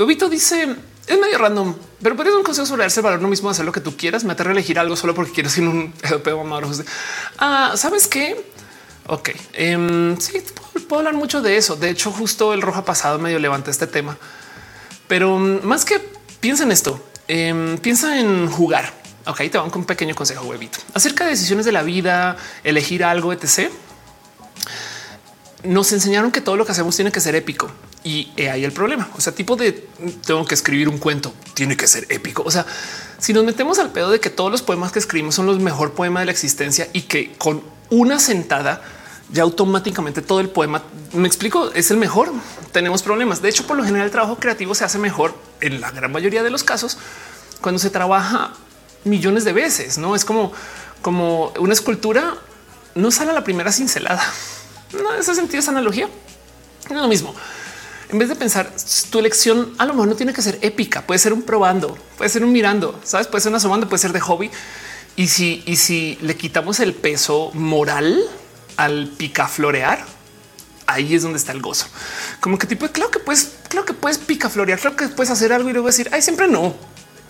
Lobito 0.00 0.30
dice, 0.30 0.66
es 1.06 1.18
medio 1.20 1.36
random, 1.36 1.74
pero 2.02 2.16
podrías 2.16 2.34
un 2.34 2.42
consejo 2.42 2.66
sobre 2.66 2.84
darse 2.84 3.00
el 3.00 3.04
valor 3.04 3.20
no 3.20 3.28
mismo, 3.28 3.50
hacer 3.50 3.66
lo 3.66 3.72
que 3.72 3.82
tú 3.82 3.98
quieras, 3.98 4.24
me 4.24 4.32
aterra 4.32 4.48
a 4.48 4.52
elegir 4.54 4.78
algo 4.78 4.96
solo 4.96 5.14
porque 5.14 5.30
quiero 5.30 5.50
sin 5.50 5.68
un 5.68 5.92
pedo 6.24 6.42
Ah, 7.36 7.74
¿sabes 7.76 8.08
qué? 8.08 8.42
Ok, 9.08 9.28
um, 9.76 10.16
sí, 10.16 10.42
puedo 10.88 11.00
hablar 11.00 11.12
mucho 11.12 11.42
de 11.42 11.58
eso. 11.58 11.76
De 11.76 11.90
hecho, 11.90 12.10
justo 12.12 12.54
el 12.54 12.62
rojo 12.62 12.82
pasado 12.82 13.18
medio 13.18 13.38
levanta 13.38 13.70
este 13.70 13.86
tema, 13.86 14.16
pero 15.06 15.36
mm, 15.36 15.66
más 15.66 15.84
que 15.84 16.00
piensa 16.40 16.62
en 16.62 16.72
esto, 16.72 17.06
em, 17.28 17.76
piensa 17.76 18.18
en 18.18 18.48
jugar. 18.50 18.90
Ok, 19.26 19.42
te 19.52 19.58
van 19.58 19.68
con 19.68 19.82
un 19.82 19.86
pequeño 19.86 20.14
consejo 20.14 20.46
huevito 20.46 20.78
acerca 20.94 21.24
de 21.24 21.32
decisiones 21.32 21.66
de 21.66 21.72
la 21.72 21.82
vida, 21.82 22.38
elegir 22.64 23.04
algo, 23.04 23.34
etc. 23.34 23.70
Nos 25.62 25.92
enseñaron 25.92 26.30
que 26.30 26.40
todo 26.40 26.56
lo 26.56 26.64
que 26.64 26.72
hacemos 26.72 26.96
tiene 26.96 27.12
que 27.12 27.20
ser 27.20 27.34
épico 27.34 27.70
y 28.02 28.30
ahí 28.50 28.64
el 28.64 28.72
problema. 28.72 29.08
O 29.16 29.20
sea, 29.20 29.34
tipo 29.34 29.56
de 29.56 29.72
tengo 30.26 30.44
que 30.44 30.54
escribir 30.54 30.88
un 30.88 30.98
cuento, 30.98 31.34
tiene 31.54 31.76
que 31.76 31.86
ser 31.86 32.06
épico. 32.08 32.42
O 32.44 32.50
sea, 32.50 32.64
si 33.18 33.32
nos 33.32 33.44
metemos 33.44 33.78
al 33.78 33.90
pedo 33.90 34.10
de 34.10 34.20
que 34.20 34.30
todos 34.30 34.50
los 34.50 34.62
poemas 34.62 34.92
que 34.92 34.98
escribimos 34.98 35.34
son 35.34 35.46
los 35.46 35.58
mejor 35.58 35.92
poema 35.92 36.20
de 36.20 36.26
la 36.26 36.32
existencia 36.32 36.88
y 36.92 37.02
que 37.02 37.34
con 37.36 37.62
una 37.90 38.18
sentada 38.18 38.82
ya 39.32 39.42
automáticamente 39.42 40.22
todo 40.22 40.40
el 40.40 40.48
poema, 40.48 40.82
me 41.12 41.28
explico, 41.28 41.70
es 41.72 41.90
el 41.90 41.98
mejor. 41.98 42.32
Tenemos 42.72 43.02
problemas. 43.02 43.42
De 43.42 43.48
hecho, 43.48 43.66
por 43.66 43.76
lo 43.76 43.84
general 43.84 44.06
el 44.06 44.10
trabajo 44.10 44.36
creativo 44.36 44.74
se 44.74 44.84
hace 44.84 44.98
mejor 44.98 45.34
en 45.60 45.80
la 45.80 45.90
gran 45.90 46.10
mayoría 46.10 46.42
de 46.42 46.50
los 46.50 46.64
casos 46.64 46.98
cuando 47.60 47.78
se 47.78 47.90
trabaja 47.90 48.54
millones 49.04 49.44
de 49.44 49.52
veces. 49.52 49.98
No 49.98 50.16
es 50.16 50.24
como, 50.24 50.52
como 51.02 51.52
una 51.58 51.74
escultura 51.74 52.34
no 52.94 53.10
sale 53.10 53.30
a 53.30 53.34
la 53.34 53.44
primera 53.44 53.70
cincelada. 53.70 54.22
No, 54.92 55.14
ese 55.14 55.34
sentido, 55.34 55.60
esa 55.60 55.70
analogía 55.70 56.08
es 56.84 56.96
lo 56.96 57.08
mismo. 57.08 57.34
En 58.08 58.18
vez 58.18 58.28
de 58.28 58.34
pensar 58.34 58.72
tu 59.10 59.20
elección, 59.20 59.72
a 59.78 59.86
lo 59.86 59.92
mejor 59.92 60.08
no 60.08 60.16
tiene 60.16 60.32
que 60.32 60.42
ser 60.42 60.58
épica, 60.62 61.06
puede 61.06 61.18
ser 61.18 61.32
un 61.32 61.42
probando, 61.42 61.96
puede 62.18 62.28
ser 62.28 62.44
un 62.44 62.50
mirando, 62.50 62.98
sabes, 63.04 63.28
puede 63.28 63.42
ser 63.42 63.50
un 63.50 63.56
asomando, 63.56 63.88
puede 63.88 64.00
ser 64.00 64.12
de 64.12 64.20
hobby. 64.20 64.50
Y 65.14 65.28
si, 65.28 65.62
y 65.66 65.76
si 65.76 66.18
le 66.20 66.36
quitamos 66.36 66.80
el 66.80 66.94
peso 66.94 67.50
moral, 67.54 68.20
al 68.76 69.12
picaflorear, 69.16 70.04
ahí 70.86 71.14
es 71.14 71.22
donde 71.22 71.38
está 71.38 71.52
el 71.52 71.60
gozo. 71.60 71.86
Como 72.40 72.58
que 72.58 72.66
tipo, 72.66 72.88
claro 72.88 73.10
que 73.10 73.18
puedes, 73.18 73.52
claro 73.68 73.84
que 73.86 73.92
puedes 73.92 74.18
picaflorear, 74.18 74.78
claro 74.78 74.96
que 74.96 75.08
puedes 75.08 75.30
hacer 75.30 75.52
algo 75.52 75.68
y 75.68 75.72
luego 75.72 75.86
decir, 75.86 76.08
ay, 76.12 76.22
siempre 76.22 76.48
no. 76.48 76.74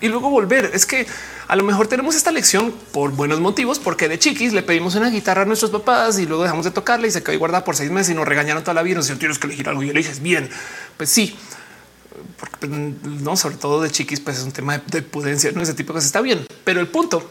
Y 0.01 0.07
luego 0.07 0.29
volver. 0.29 0.71
Es 0.73 0.85
que 0.85 1.07
a 1.47 1.55
lo 1.55 1.63
mejor 1.63 1.87
tenemos 1.87 2.15
esta 2.15 2.31
lección 2.31 2.73
por 2.91 3.11
buenos 3.11 3.39
motivos, 3.39 3.79
porque 3.79 4.09
de 4.09 4.19
chiquis 4.19 4.51
le 4.51 4.63
pedimos 4.63 4.95
una 4.95 5.09
guitarra 5.09 5.43
a 5.43 5.45
nuestros 5.45 5.71
papás 5.71 6.19
y 6.19 6.25
luego 6.25 6.43
dejamos 6.43 6.65
de 6.65 6.71
tocarla 6.71 7.07
y 7.07 7.11
se 7.11 7.23
quedó 7.23 7.37
guardada 7.37 7.63
por 7.63 7.75
seis 7.75 7.91
meses 7.91 8.11
y 8.11 8.15
nos 8.15 8.27
regañaron 8.27 8.63
toda 8.63 8.73
la 8.73 8.83
vida. 8.83 9.01
Si 9.01 9.13
tienes 9.15 9.37
que 9.37 9.47
elegir 9.47 9.69
algo 9.69 9.83
y 9.83 9.89
eliges 9.89 10.21
bien, 10.21 10.49
pues 10.97 11.09
sí, 11.09 11.37
porque 12.39 12.67
pues, 12.67 12.71
no, 12.71 13.37
sobre 13.37 13.55
todo 13.55 13.81
de 13.81 13.91
chiquis, 13.91 14.19
pues 14.19 14.39
es 14.39 14.43
un 14.43 14.51
tema 14.51 14.77
de, 14.79 15.01
pudencia, 15.01 15.51
no 15.51 15.61
ese 15.61 15.73
tipo 15.73 15.93
de 15.93 15.97
cosas 15.97 16.07
está 16.07 16.21
bien, 16.21 16.45
pero 16.63 16.79
el 16.79 16.87
punto 16.87 17.29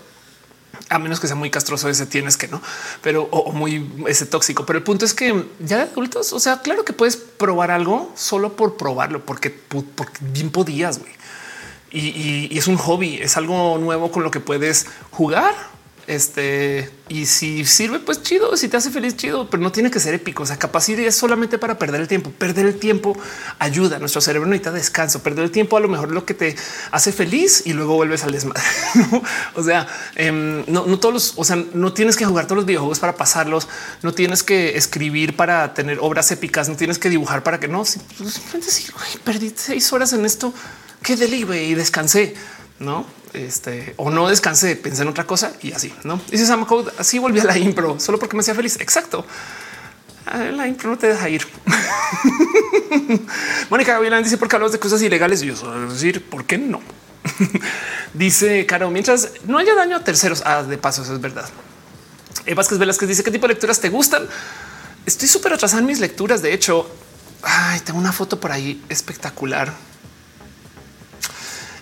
a 0.88 0.98
menos 0.98 1.20
que 1.20 1.28
sea 1.28 1.36
muy 1.36 1.50
castroso 1.50 1.88
ese 1.88 2.04
tienes 2.06 2.36
que 2.36 2.48
no, 2.48 2.60
pero 3.00 3.22
o, 3.30 3.52
muy 3.52 3.88
ese 4.08 4.26
tóxico. 4.26 4.66
Pero 4.66 4.78
el 4.78 4.82
punto 4.82 5.04
es 5.04 5.14
que 5.14 5.46
ya 5.60 5.76
de 5.76 5.82
adultos, 5.84 6.32
o 6.32 6.40
sea, 6.40 6.60
claro 6.62 6.84
que 6.84 6.92
puedes 6.92 7.16
probar 7.16 7.70
algo 7.70 8.12
solo 8.16 8.56
por 8.56 8.76
probarlo, 8.76 9.24
porque, 9.24 9.50
porque 9.50 10.18
bien 10.20 10.50
podías. 10.50 10.98
güey. 10.98 11.12
Y, 11.90 12.56
es 12.56 12.66
un 12.66 12.76
hobby, 12.76 13.16
es 13.16 13.36
algo 13.36 13.78
nuevo 13.78 14.10
con 14.10 14.22
lo 14.22 14.30
que 14.30 14.40
puedes 14.40 14.86
jugar 15.10 15.54
este, 16.10 16.90
y 17.08 17.26
si 17.26 17.64
sirve, 17.64 18.00
pues 18.00 18.20
chido, 18.20 18.56
si 18.56 18.66
te 18.66 18.76
hace 18.76 18.90
feliz, 18.90 19.16
chido, 19.16 19.48
pero 19.48 19.62
no 19.62 19.70
tiene 19.70 19.92
que 19.92 20.00
ser 20.00 20.12
épico. 20.12 20.42
O 20.42 20.46
sea, 20.46 20.58
capaz 20.58 20.88
es 20.88 21.14
solamente 21.14 21.56
para 21.56 21.78
perder 21.78 22.00
el 22.00 22.08
tiempo. 22.08 22.32
Perder 22.32 22.66
el 22.66 22.80
tiempo 22.80 23.16
ayuda. 23.60 24.00
Nuestro 24.00 24.20
cerebro 24.20 24.48
necesita 24.48 24.72
descanso. 24.72 25.22
Perder 25.22 25.44
el 25.44 25.50
tiempo 25.52 25.76
a 25.76 25.80
lo 25.80 25.86
mejor 25.86 26.10
lo 26.10 26.24
que 26.24 26.34
te 26.34 26.56
hace 26.90 27.12
feliz 27.12 27.62
y 27.64 27.74
luego 27.74 27.94
vuelves 27.94 28.24
al 28.24 28.32
desmadre. 28.32 28.60
O 29.54 29.62
sea, 29.62 29.86
em, 30.16 30.64
no, 30.66 30.82
todos 30.98 31.14
los, 31.14 31.32
o 31.36 31.44
sea, 31.44 31.62
no 31.74 31.92
tienes 31.92 32.16
que 32.16 32.24
jugar 32.24 32.46
todos 32.46 32.56
los 32.56 32.66
videojuegos 32.66 32.98
para 32.98 33.14
pasarlos. 33.14 33.68
No 34.02 34.12
tienes 34.12 34.42
que 34.42 34.76
escribir 34.76 35.36
para 35.36 35.74
tener 35.74 35.98
obras 36.00 36.32
épicas. 36.32 36.68
No 36.68 36.74
tienes 36.74 36.98
que 36.98 37.08
dibujar 37.08 37.44
para 37.44 37.60
que 37.60 37.68
no. 37.68 37.84
Simplemente 37.84 38.68
si 38.68 38.90
perdí 39.22 39.52
seis 39.54 39.92
horas 39.92 40.12
en 40.12 40.24
esto, 40.24 40.52
qué 41.02 41.16
delibre 41.16 41.64
y 41.64 41.74
descansé, 41.74 42.34
no? 42.78 43.06
este 43.32 43.94
o 43.96 44.10
no 44.10 44.28
descansé, 44.28 44.76
pensé 44.76 45.02
en 45.02 45.08
otra 45.08 45.24
cosa 45.24 45.52
y 45.62 45.72
así 45.72 45.92
no 46.04 46.20
dice 46.30 46.46
Sam 46.46 46.64
Code. 46.64 46.92
Así 46.98 47.18
volví 47.18 47.40
a 47.40 47.44
la 47.44 47.58
impro 47.58 47.98
solo 48.00 48.18
porque 48.18 48.36
me 48.36 48.40
hacía 48.40 48.54
feliz. 48.54 48.78
Exacto. 48.80 49.24
La 50.26 50.68
impro 50.68 50.90
no 50.90 50.98
te 50.98 51.08
deja 51.08 51.28
ir. 51.28 51.46
Mónica 53.70 53.94
Gavilán 53.94 54.22
dice 54.22 54.36
porque 54.36 54.54
hablas 54.54 54.72
de 54.72 54.78
cosas 54.78 55.02
ilegales. 55.02 55.42
Y 55.42 55.46
yo 55.46 55.88
decir 55.88 56.24
por 56.24 56.44
qué 56.44 56.58
no. 56.58 56.80
dice 58.14 58.64
Caro, 58.66 58.90
mientras 58.90 59.32
no 59.44 59.58
haya 59.58 59.74
daño 59.74 59.96
a 59.96 60.04
terceros. 60.04 60.42
Ah, 60.44 60.62
de 60.62 60.78
paso, 60.78 61.02
eso 61.02 61.14
es 61.14 61.20
verdad. 61.20 61.48
Eh, 62.46 62.54
Vázquez 62.54 62.78
Velázquez 62.78 63.08
dice 63.08 63.24
qué 63.24 63.30
tipo 63.30 63.46
de 63.46 63.54
lecturas 63.54 63.80
te 63.80 63.88
gustan. 63.88 64.28
Estoy 65.04 65.26
súper 65.26 65.54
atrasada 65.54 65.80
en 65.80 65.86
mis 65.86 65.98
lecturas. 65.98 66.42
De 66.42 66.52
hecho, 66.52 66.88
ay, 67.42 67.80
tengo 67.80 67.98
una 67.98 68.12
foto 68.12 68.38
por 68.38 68.52
ahí 68.52 68.84
espectacular 68.88 69.72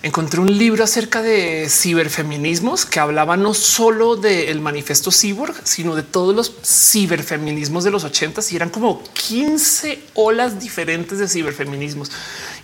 encontré 0.01 0.39
un 0.39 0.57
libro 0.57 0.83
acerca 0.83 1.21
de 1.21 1.67
ciberfeminismos 1.69 2.85
que 2.85 2.99
hablaba 2.99 3.35
no 3.35 3.53
solo 3.53 4.15
del 4.15 4.61
manifiesto 4.61 5.11
cyborg, 5.11 5.55
sino 5.63 5.95
de 5.95 6.03
todos 6.03 6.33
los 6.33 6.53
ciberfeminismos 6.63 7.83
de 7.83 7.91
los 7.91 8.05
ochentas 8.05 8.51
y 8.51 8.55
eran 8.55 8.69
como 8.69 9.03
15 9.03 10.03
olas 10.13 10.59
diferentes 10.59 11.19
de 11.19 11.27
ciberfeminismos. 11.27 12.11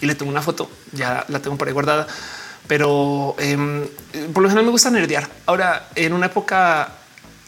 Y 0.01 0.05
le 0.05 0.15
tomé 0.15 0.31
una 0.31 0.41
foto, 0.41 0.69
ya 0.93 1.25
la 1.27 1.41
tengo 1.41 1.57
por 1.57 1.67
ahí 1.67 1.73
guardada, 1.73 2.07
pero 2.67 3.35
em, 3.37 3.85
por 4.33 4.41
lo 4.41 4.49
general 4.49 4.65
me 4.65 4.71
gusta 4.71 4.89
nerdear. 4.89 5.29
Ahora, 5.45 5.89
en 5.95 6.13
una 6.13 6.27
época, 6.27 6.93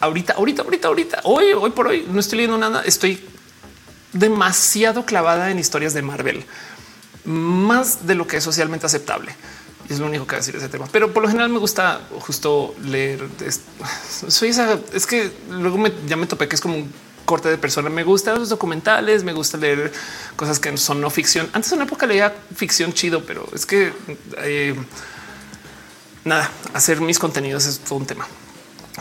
ahorita, 0.02 0.34
ahorita, 0.34 0.64
ahorita, 0.64 0.88
ahorita, 0.90 1.22
hoy, 1.24 1.46
hoy 1.54 1.72
por 1.72 1.88
hoy, 1.88 2.06
no 2.10 2.20
estoy 2.20 2.40
leyendo 2.40 2.58
nada, 2.58 2.84
estoy 2.86 3.24
demasiado 4.12 5.06
clavada 5.06 5.50
en 5.50 5.60
historias 5.60 5.94
de 5.94 6.02
Marvel, 6.02 6.46
más 7.24 8.06
de 8.06 8.16
lo 8.16 8.28
que 8.28 8.38
es 8.38 8.44
socialmente 8.44 8.86
aceptable 8.86 9.34
es 9.90 10.00
lo 10.00 10.06
único 10.06 10.28
que 10.28 10.36
decir 10.36 10.56
ese 10.56 10.70
tema. 10.70 10.88
Pero 10.92 11.14
por 11.14 11.24
lo 11.24 11.30
general 11.30 11.50
me 11.50 11.60
gusta 11.60 12.02
justo 12.20 12.76
leer. 12.84 13.28
Soy 14.28 14.50
esa. 14.50 14.80
Es 14.94 15.06
que 15.06 15.32
luego 15.50 15.78
me, 15.78 15.92
ya 16.08 16.18
me 16.18 16.28
topé 16.28 16.48
que 16.48 16.56
es 16.56 16.62
como 16.62 16.76
un 16.76 16.92
corte 17.26 17.50
de 17.50 17.58
persona. 17.58 17.90
Me 17.90 18.04
gustan 18.04 18.40
los 18.40 18.50
documentales, 18.50 19.24
me 19.24 19.34
gusta 19.34 19.58
leer 19.58 19.92
cosas 20.36 20.60
que 20.60 20.76
son 20.78 21.00
no 21.00 21.10
ficción. 21.10 21.50
Antes 21.54 21.72
en 21.72 21.78
una 21.78 21.86
época 21.86 22.06
leía 22.06 22.34
ficción 22.56 22.94
chido, 22.94 23.24
pero 23.26 23.48
es 23.54 23.66
que 23.66 23.94
eh, 24.40 24.76
nada, 26.24 26.50
hacer 26.74 27.02
mis 27.02 27.20
contenidos 27.20 27.66
es 27.66 27.80
todo 27.80 28.00
un 28.00 28.06
tema. 28.06 28.28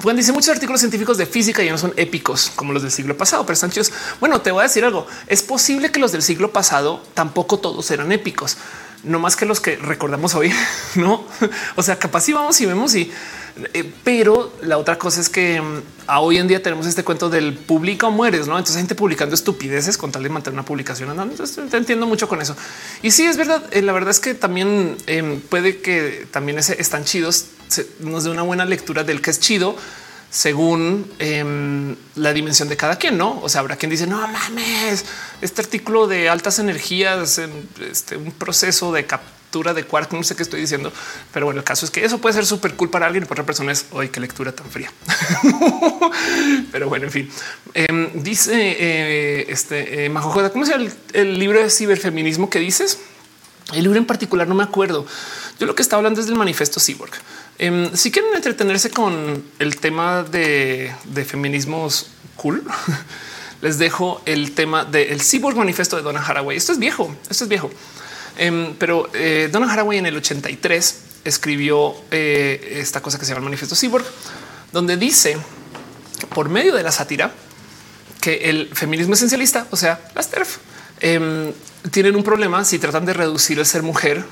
Juan 0.03 0.15
dice 0.15 0.31
muchos 0.33 0.51
artículos 0.51 0.81
científicos 0.81 1.17
de 1.17 1.25
física 1.25 1.63
ya 1.63 1.73
no 1.73 1.79
son 1.79 1.95
épicos 1.97 2.53
como 2.55 2.75
los 2.75 2.83
del 2.83 2.91
siglo 2.93 3.17
pasado, 3.17 3.47
pero 3.47 3.59
chidos. 3.71 3.91
Bueno, 4.21 4.43
te 4.43 4.51
voy 4.51 4.61
a 4.61 4.65
decir 4.65 4.85
algo. 4.85 5.07
Es 5.27 5.43
posible 5.43 5.91
que 5.91 6.01
los 6.01 6.13
del 6.13 6.23
siglo 6.23 6.53
pasado 6.53 7.03
tampoco 7.15 7.59
todos 7.59 7.91
eran 7.91 8.13
épicos 8.13 8.59
no 9.07 9.19
más 9.19 9.37
que 9.37 9.47
los 9.47 9.61
que 9.61 9.77
recordamos 9.77 10.35
hoy, 10.35 10.53
no? 10.97 11.25
O 11.77 11.83
sea, 11.83 11.99
capaz 11.99 12.23
si 12.23 12.33
vamos 12.33 12.61
y 12.61 12.67
vemos 12.67 12.95
y, 12.95 13.11
eh, 13.73 13.91
pero 14.05 14.53
la 14.63 14.77
otra 14.77 14.99
cosa 14.99 15.21
es 15.21 15.29
que 15.29 15.61
mm, 15.61 15.83
a 16.09 16.21
hoy 16.21 16.39
en 16.39 16.49
día 16.49 16.63
tenemos 16.63 16.87
este 16.87 17.05
cuento 17.05 17.31
del 17.31 17.55
publica 17.55 18.09
o 18.09 18.11
mueres, 18.11 18.47
no? 18.47 18.59
Entonces, 18.59 18.77
gente 18.77 18.95
publicando 18.95 19.35
estupideces 19.35 19.97
con 19.97 20.13
tal 20.13 20.23
de 20.23 20.29
mantener 20.29 20.55
una 20.55 20.65
publicación 20.65 21.09
andando. 21.09 21.33
Entonces, 21.33 21.73
entiendo 21.73 22.07
mucho 22.07 22.29
con 22.29 22.43
eso. 22.43 22.57
Y 23.03 23.13
sí, 23.13 23.25
es 23.25 23.37
verdad. 23.37 23.63
Eh, 23.71 23.83
la 23.83 23.93
verdad 23.93 24.11
es 24.11 24.21
que 24.21 24.35
también 24.35 24.97
em, 25.07 25.41
puede 25.41 25.79
que 25.81 26.27
también 26.31 26.59
están 26.59 27.05
chidos, 27.05 27.47
nos 28.01 28.25
dé 28.25 28.31
una 28.31 28.43
buena 28.43 28.65
lectura 28.65 29.05
del 29.05 29.23
que 29.23 29.31
es 29.31 29.41
chido 29.41 29.77
según 30.31 31.11
em, 31.19 31.97
la 32.15 32.33
dimensión 32.33 32.69
de 32.69 32.77
cada 32.77 32.97
quien, 32.97 33.17
no? 33.17 33.41
O 33.43 33.49
sea, 33.49 33.61
habrá 33.61 33.77
quien 33.77 33.91
dice 33.91 34.07
no 34.07 34.27
mames, 34.27 35.05
este 35.41 35.63
artículo 35.63 36.07
de 36.07 36.29
altas 36.29 36.59
energías 36.59 37.39
en 37.39 37.69
este, 37.91 38.17
un 38.17 38.33
proceso 38.33 38.93
de 38.93 39.07
captura 39.07 39.37
de 39.75 39.85
quark, 39.85 40.13
no 40.13 40.23
sé 40.23 40.37
qué 40.37 40.43
estoy 40.43 40.61
diciendo, 40.61 40.93
pero 41.33 41.47
bueno, 41.47 41.61
el 41.61 41.65
caso 41.65 41.87
es 41.87 41.91
que 41.91 42.05
eso 42.05 42.19
puede 42.19 42.35
ser 42.35 42.45
súper 42.45 42.75
cool 42.75 42.91
para 42.91 43.07
alguien 43.07 43.25
y 43.25 43.27
para 43.27 43.41
otra 43.41 43.47
persona 43.47 43.73
es 43.73 43.87
hoy 43.93 44.09
qué 44.09 44.21
lectura 44.21 44.53
tan 44.53 44.69
fría. 44.69 44.93
pero 46.73 46.89
bueno, 46.89 47.07
en 47.07 47.13
fin, 47.13 47.31
em, 47.73 48.23
dice 48.23 48.77
eh, 48.79 49.47
este 49.49 50.05
eh, 50.05 50.09
Majo 50.09 50.33
¿cómo 50.53 50.65
es 50.65 50.73
el, 51.15 51.39
libro 51.39 51.63
de 51.63 51.71
ciberfeminismo 51.71 52.51
que 52.51 52.59
dices? 52.59 52.99
El 53.73 53.85
libro 53.85 53.99
en 53.99 54.07
particular 54.07 54.47
no 54.47 54.55
me 54.55 54.63
acuerdo. 54.63 55.07
Yo 55.59 55.67
lo 55.67 55.75
que 55.75 55.83
estaba 55.83 55.99
hablando 55.99 56.21
es 56.21 56.27
del 56.27 56.37
manifiesto 56.37 56.79
cyborg. 56.79 57.13
Em, 57.59 57.95
si 57.97 58.11
quieren 58.11 58.35
entretenerse 58.35 58.91
con 58.91 59.43
el 59.59 59.77
tema 59.77 60.23
de, 60.23 60.95
feminismos 61.27 62.09
cool, 62.37 62.63
les 63.63 63.79
dejo 63.79 64.21
el 64.27 64.53
tema 64.53 64.85
del 64.85 65.23
Cyborg 65.23 65.57
Manifesto 65.57 65.97
de 65.97 66.03
Donna 66.03 66.21
Haraway. 66.21 66.57
Esto 66.57 66.73
es 66.73 66.79
viejo, 66.79 67.17
esto 67.31 67.45
es 67.45 67.49
viejo. 67.49 67.71
Em, 68.37 68.75
pero 68.75 69.09
eh, 69.15 69.49
Donna 69.51 69.73
Haraway 69.73 69.99
en 69.99 70.07
el 70.07 70.17
83 70.17 70.99
escribió 71.25 71.95
eh, 72.11 72.79
esta 72.81 73.01
cosa 73.01 73.19
que 73.19 73.25
se 73.25 73.31
llama 73.31 73.39
el 73.39 73.45
Manifesto 73.45 73.75
Cyborg, 73.75 74.05
donde 74.73 74.99
dice 74.99 75.39
por 76.35 76.51
medio 76.51 76.75
de 76.75 76.83
la 76.83 76.93
sátira 76.93 77.33
que 78.21 78.51
el 78.51 78.69
feminismo 78.75 79.15
esencialista, 79.15 79.67
o 79.71 79.77
sea, 79.77 80.11
las 80.15 80.31
TERF, 80.31 80.59
em, 81.01 81.53
tienen 81.91 82.17
un 82.17 82.23
problema 82.23 82.65
si 82.67 82.79
tratan 82.79 83.07
de 83.07 83.15
reducir 83.15 83.59
el 83.59 83.65
ser 83.65 83.83
mujer 83.83 84.25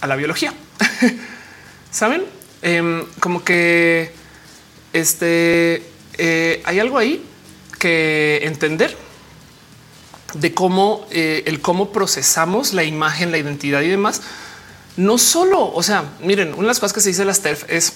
a 0.00 0.08
la 0.08 0.16
biología. 0.16 0.52
Saben 1.92 2.24
em, 2.64 3.04
como 3.20 3.44
que 3.44 4.10
este 4.92 5.82
eh, 6.18 6.62
hay 6.64 6.80
algo 6.80 6.98
ahí 6.98 7.22
que 7.78 8.40
entender 8.42 8.96
de 10.32 10.54
cómo 10.54 11.06
eh, 11.10 11.44
el 11.46 11.60
cómo 11.60 11.92
procesamos 11.92 12.72
la 12.72 12.82
imagen, 12.82 13.30
la 13.30 13.38
identidad 13.38 13.82
y 13.82 13.88
demás. 13.88 14.22
No 14.96 15.18
solo, 15.18 15.72
o 15.72 15.82
sea, 15.82 16.04
miren, 16.20 16.54
una 16.54 16.62
de 16.62 16.68
las 16.68 16.80
cosas 16.80 16.94
que 16.94 17.00
se 17.00 17.10
dice 17.10 17.24
las 17.24 17.40
TERF 17.40 17.64
es 17.68 17.92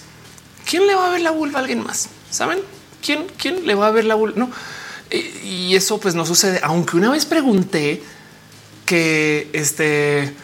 quién 0.69 0.87
le 0.87 0.95
va 0.95 1.07
a 1.07 1.11
ver 1.11 1.23
la 1.23 1.31
vulva 1.31 1.59
a 1.59 1.63
alguien 1.63 1.83
más. 1.83 2.09
Saben 2.31 2.61
quién, 3.05 3.27
quién 3.39 3.67
le 3.67 3.75
va 3.75 3.87
a 3.87 3.91
ver 3.91 4.05
la 4.05 4.17
vulva? 4.17 4.37
No, 4.37 4.51
y 5.11 5.75
eso 5.75 5.99
pues 5.99 6.15
no 6.15 6.27
sucede. 6.27 6.61
Aunque 6.63 6.97
una 6.97 7.11
vez 7.11 7.25
pregunté 7.25 8.03
que 8.85 9.49
este 9.53 10.35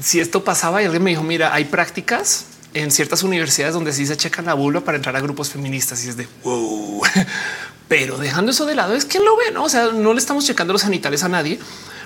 si 0.00 0.20
esto 0.20 0.44
pasaba 0.44 0.82
y 0.82 0.84
alguien 0.84 1.02
me 1.02 1.10
dijo, 1.10 1.22
mira, 1.22 1.52
hay 1.52 1.64
prácticas 1.64 2.46
en 2.74 2.90
ciertas 2.90 3.22
universidades 3.22 3.74
donde 3.74 3.92
sí 3.92 4.06
se 4.06 4.16
checan 4.16 4.46
la 4.46 4.54
vulva 4.54 4.80
para 4.82 4.96
entrar 4.96 5.16
a 5.16 5.20
grupos 5.20 5.50
feministas 5.50 6.04
y 6.04 6.08
es 6.08 6.16
de 6.16 6.28
wow. 6.44 7.02
Pero 7.88 8.18
dejando 8.18 8.52
eso 8.52 8.66
de 8.66 8.76
lado 8.76 8.94
es 8.94 9.04
quien 9.04 9.24
lo 9.24 9.36
ve, 9.36 9.50
no? 9.52 9.64
O 9.64 9.68
sea, 9.68 9.86
no 9.86 10.12
le 10.12 10.20
estamos 10.20 10.46
checando 10.46 10.72
los 10.72 10.82
sanitarios 10.82 11.24
a 11.24 11.28
nadie 11.28 11.58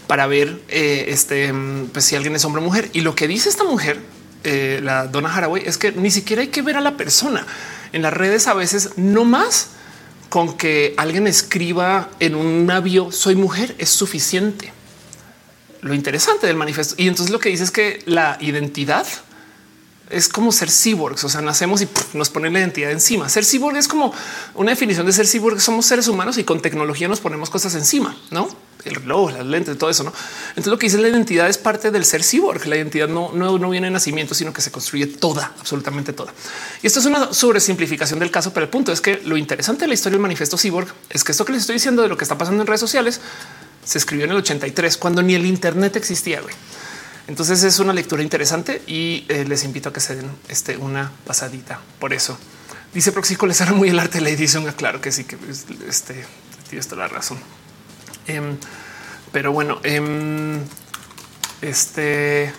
para 0.07 0.27
ver 0.27 0.63
eh, 0.69 1.07
este, 1.09 1.53
pues, 1.93 2.07
si 2.07 2.17
alguien 2.17 2.35
es 2.35 2.45
hombre 2.47 2.63
o 2.63 2.65
mujer. 2.65 2.89
Y 2.95 3.03
lo 3.03 3.15
que 3.15 3.29
dice 3.29 3.51
esta 3.51 3.65
mujer, 3.65 4.01
eh, 4.45 4.81
la 4.83 5.07
dona 5.07 5.35
Haraway, 5.35 5.63
es 5.67 5.77
que 5.77 5.93
ni 5.93 6.11
siquiera 6.11 6.41
hay 6.41 6.49
que 6.49 6.63
ver 6.63 6.79
a 6.79 6.81
la 6.81 6.97
persona 6.97 7.47
en 7.93 8.01
las 8.01 8.15
redes. 8.15 8.47
A 8.47 8.55
veces 8.55 8.93
no 8.97 9.25
más 9.25 9.73
con 10.31 10.57
que 10.57 10.95
alguien 10.97 11.27
escriba 11.27 12.09
en 12.19 12.35
un 12.35 12.65
navio 12.65 13.13
soy 13.13 13.35
mujer 13.35 13.75
es 13.79 13.91
suficiente. 13.91 14.73
Lo 15.83 15.93
interesante 15.93 16.47
del 16.47 16.57
manifiesto. 16.57 16.95
Y 16.97 17.09
entonces 17.09 17.31
lo 17.31 17.39
que 17.39 17.51
dice 17.51 17.65
es 17.65 17.71
que 17.71 18.03
la 18.07 18.39
identidad 18.41 19.07
es 20.11 20.29
como 20.29 20.53
ser 20.53 20.71
cyborgs, 20.71 21.25
o 21.25 21.29
sea, 21.29 21.41
nacemos 21.41 21.81
y 21.83 21.89
nos 22.13 22.29
ponen 22.29 22.53
la 22.53 22.61
identidad 22.61 22.91
encima. 22.91 23.29
Ser 23.29 23.45
cyborg 23.45 23.77
es 23.77 23.89
como 23.89 24.13
una 24.55 24.71
definición 24.71 25.07
de 25.07 25.13
ser 25.13 25.27
cyborg. 25.27 25.61
Somos 25.61 25.87
seres 25.87 26.09
humanos 26.09 26.37
y 26.39 26.45
con 26.45 26.61
tecnología 26.61 27.09
nos 27.09 27.21
ponemos 27.21 27.51
cosas 27.51 27.75
encima, 27.75 28.17
no? 28.31 28.49
El 28.85 28.97
reloj, 28.97 29.33
las 29.33 29.47
lentes, 29.47 29.79
todo 29.79 29.89
eso, 29.89 30.05
no? 30.05 30.13
Entonces 30.51 30.67
lo 30.67 30.79
que 30.79 30.87
dice 30.87 30.99
la 30.99 31.09
identidad 31.09 31.49
es 31.49 31.57
parte 31.57 31.91
del 31.91 32.05
ser 32.05 32.23
cyborg. 32.23 32.67
La 32.67 32.77
identidad 32.77 33.09
no, 33.09 33.33
no, 33.33 33.59
no 33.59 33.71
viene 33.71 33.87
de 33.87 33.93
nacimiento, 33.93 34.35
sino 34.35 34.53
que 34.53 34.61
se 34.61 34.71
construye 34.71 35.07
toda, 35.07 35.55
absolutamente 35.59 36.13
toda. 36.13 36.35
Y 36.83 36.87
esto 36.87 37.01
es 37.01 37.07
una 37.07 37.33
sobresimplificación 37.33 38.19
del 38.19 38.31
caso, 38.31 38.53
pero 38.53 38.65
el 38.65 38.71
punto 38.71 38.93
es 38.93 39.01
que 39.01 39.23
lo 39.25 39.39
interesante 39.39 39.83
de 39.85 39.89
la 39.89 39.95
historia 39.95 40.17
del 40.17 40.23
manifiesto 40.23 40.59
cyborg 40.59 40.89
es 41.09 41.25
que 41.25 41.33
esto 41.33 41.47
que 41.47 41.53
les 41.53 41.63
estoy 41.63 41.77
diciendo 41.77 42.03
de 42.03 42.09
lo 42.09 42.19
que 42.19 42.25
está 42.25 42.37
pasando 42.37 42.61
en 42.61 42.67
redes 42.67 42.81
sociales 42.81 43.21
se 43.85 43.99
escribió 43.99 44.27
en 44.27 44.33
el 44.33 44.39
83 44.39 44.97
cuando 44.99 45.23
ni 45.23 45.35
el 45.35 45.47
Internet 45.47 45.97
existía. 45.97 46.41
Güey. 46.41 46.55
Entonces 47.27 47.63
es 47.63 47.79
una 47.79 47.93
lectura 47.93 48.23
interesante 48.23 48.83
y 48.87 49.25
eh, 49.29 49.45
les 49.47 49.65
invito 49.65 49.89
a 49.89 49.93
que 49.93 50.01
se 50.01 50.17
den 50.17 50.31
este, 50.49 50.77
una 50.77 51.11
pasadita 51.27 51.81
por 51.99 52.13
eso. 52.13 52.39
Dice 52.93 53.13
Proxico, 53.13 53.47
les 53.47 53.61
hará 53.61 53.73
muy 53.73 53.89
el 53.89 53.99
arte 53.99 54.19
de 54.19 54.25
la 54.25 54.31
edición. 54.31 54.71
Claro 54.77 55.01
que 55.01 55.11
sí, 55.11 55.25
que 55.25 55.37
pues, 55.37 55.67
este, 55.89 56.25
tienes 56.69 56.87
toda 56.87 57.03
la 57.03 57.09
razón. 57.09 57.39
Em, 58.27 58.57
pero 59.33 59.53
bueno, 59.53 59.81
em, 59.83 60.61
este 61.63 62.53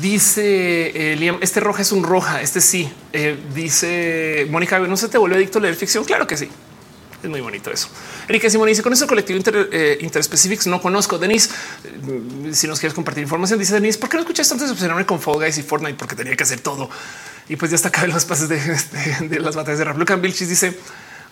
dice 0.00 1.12
eh, 1.12 1.16
Liam, 1.16 1.38
este 1.42 1.60
roja 1.60 1.82
es 1.82 1.92
un 1.92 2.02
roja. 2.02 2.40
Este 2.40 2.60
sí 2.60 2.90
eh, 3.12 3.38
dice 3.54 4.46
Mónica, 4.50 4.78
no 4.78 4.96
se 4.96 5.08
te 5.08 5.18
vuelve 5.18 5.36
adicto 5.36 5.58
a 5.58 5.62
leer 5.62 5.76
ficción. 5.76 6.04
Claro 6.04 6.26
que 6.26 6.36
sí. 6.36 6.48
Es 7.22 7.30
muy 7.30 7.40
bonito 7.40 7.70
eso. 7.70 7.88
Erika 8.28 8.48
Simón 8.48 8.68
dice 8.68 8.82
con 8.82 8.92
ese 8.92 9.06
colectivo 9.06 9.36
inter, 9.36 9.68
eh, 9.72 10.10
no 10.66 10.80
conozco. 10.80 11.18
Denise, 11.18 11.50
eh, 11.84 12.50
si 12.52 12.66
nos 12.66 12.80
quieres 12.80 12.94
compartir 12.94 13.22
información, 13.22 13.58
dice 13.58 13.74
Denise, 13.74 13.98
¿por 13.98 14.08
qué 14.08 14.16
no 14.16 14.22
escuchaste 14.22 14.54
antes 14.54 14.68
de 14.68 14.72
obsesionarme 14.72 15.06
con 15.06 15.20
Fall 15.20 15.36
Guys 15.36 15.58
y 15.58 15.62
Fortnite? 15.62 15.94
Porque 15.94 16.14
tenía 16.14 16.36
que 16.36 16.42
hacer 16.42 16.60
todo. 16.60 16.88
Y 17.48 17.56
pues 17.56 17.70
ya 17.70 17.76
está 17.76 17.88
acá 17.88 18.06
los 18.06 18.24
pases 18.24 18.48
de, 18.48 19.40
las 19.40 19.56
batallas 19.56 19.78
de 19.78 19.84
rap. 19.84 19.98
Lucan 19.98 20.22
Vilchis 20.22 20.48
dice 20.48 20.78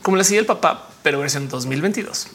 como 0.03 0.17
le 0.17 0.25
sigue 0.25 0.41
el 0.41 0.47
papá, 0.47 0.91
pero 1.03 1.21
versión 1.21 1.49
2022. 1.49 2.29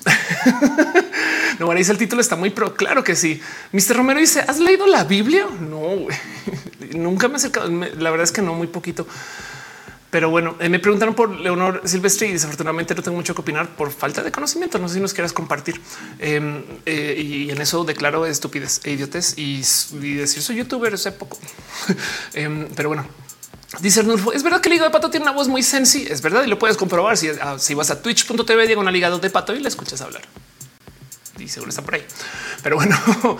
no, 1.59 1.73
dice 1.73 1.91
el 1.91 1.97
título 1.97 2.21
está 2.21 2.37
muy 2.37 2.49
pro. 2.49 2.75
Claro 2.75 3.03
que 3.03 3.15
sí. 3.15 3.41
Mr. 3.73 3.97
Romero 3.97 4.19
dice: 4.19 4.39
¿Has 4.47 4.57
leído 4.57 4.87
la 4.87 5.03
Biblia? 5.03 5.47
No, 5.59 6.07
nunca 6.93 7.27
me 7.27 7.33
he 7.33 7.37
acercado. 7.37 7.67
La 7.69 8.09
verdad 8.09 8.23
es 8.23 8.31
que 8.31 8.41
no, 8.41 8.53
muy 8.53 8.67
poquito. 8.67 9.05
Pero 10.09 10.29
bueno, 10.29 10.55
eh, 10.59 10.69
me 10.69 10.79
preguntaron 10.79 11.13
por 11.15 11.29
Leonor 11.29 11.81
Silvestre 11.83 12.27
y 12.27 12.33
desafortunadamente 12.33 12.95
no 12.95 13.03
tengo 13.03 13.17
mucho 13.17 13.35
que 13.35 13.41
opinar 13.41 13.75
por 13.75 13.91
falta 13.91 14.23
de 14.23 14.31
conocimiento. 14.31 14.79
No 14.79 14.87
sé 14.87 14.95
si 14.95 14.99
nos 15.01 15.13
quieras 15.13 15.33
compartir. 15.33 15.81
Em, 16.19 16.63
eh, 16.85 17.21
y 17.21 17.51
en 17.51 17.61
eso 17.61 17.83
declaro 17.83 18.25
estupidez 18.25 18.79
e 18.85 18.91
idiotes 18.91 19.33
y, 19.37 19.57
decir 19.57 20.41
soy 20.41 20.55
youtuber 20.57 20.93
hace 20.93 21.11
poco. 21.11 21.37
Em, 22.33 22.67
pero 22.75 22.89
bueno, 22.89 23.05
Dice 23.81 23.99
Arnulfo, 23.99 24.31
es 24.31 24.43
verdad 24.43 24.61
que 24.61 24.69
el 24.69 24.75
hígado 24.75 24.89
de 24.89 24.93
pato 24.93 25.09
tiene 25.09 25.25
una 25.25 25.33
voz 25.33 25.49
muy 25.49 25.61
sensi. 25.61 26.07
Es 26.09 26.21
verdad 26.21 26.43
y 26.45 26.47
lo 26.47 26.57
puedes 26.57 26.77
comprobar 26.77 27.17
si, 27.17 27.29
ah, 27.41 27.57
si 27.59 27.73
vas 27.73 27.91
a 27.91 28.01
twitch.tv 28.01 28.65
diagonal 28.65 28.95
hígado 28.95 29.19
de 29.19 29.29
pato 29.29 29.53
y 29.53 29.59
le 29.59 29.67
escuchas 29.67 29.99
hablar. 29.99 30.21
Y 31.37 31.49
seguro 31.49 31.69
está 31.69 31.81
por 31.81 31.95
ahí. 31.95 32.05
Pero 32.63 32.77
bueno, 32.77 32.97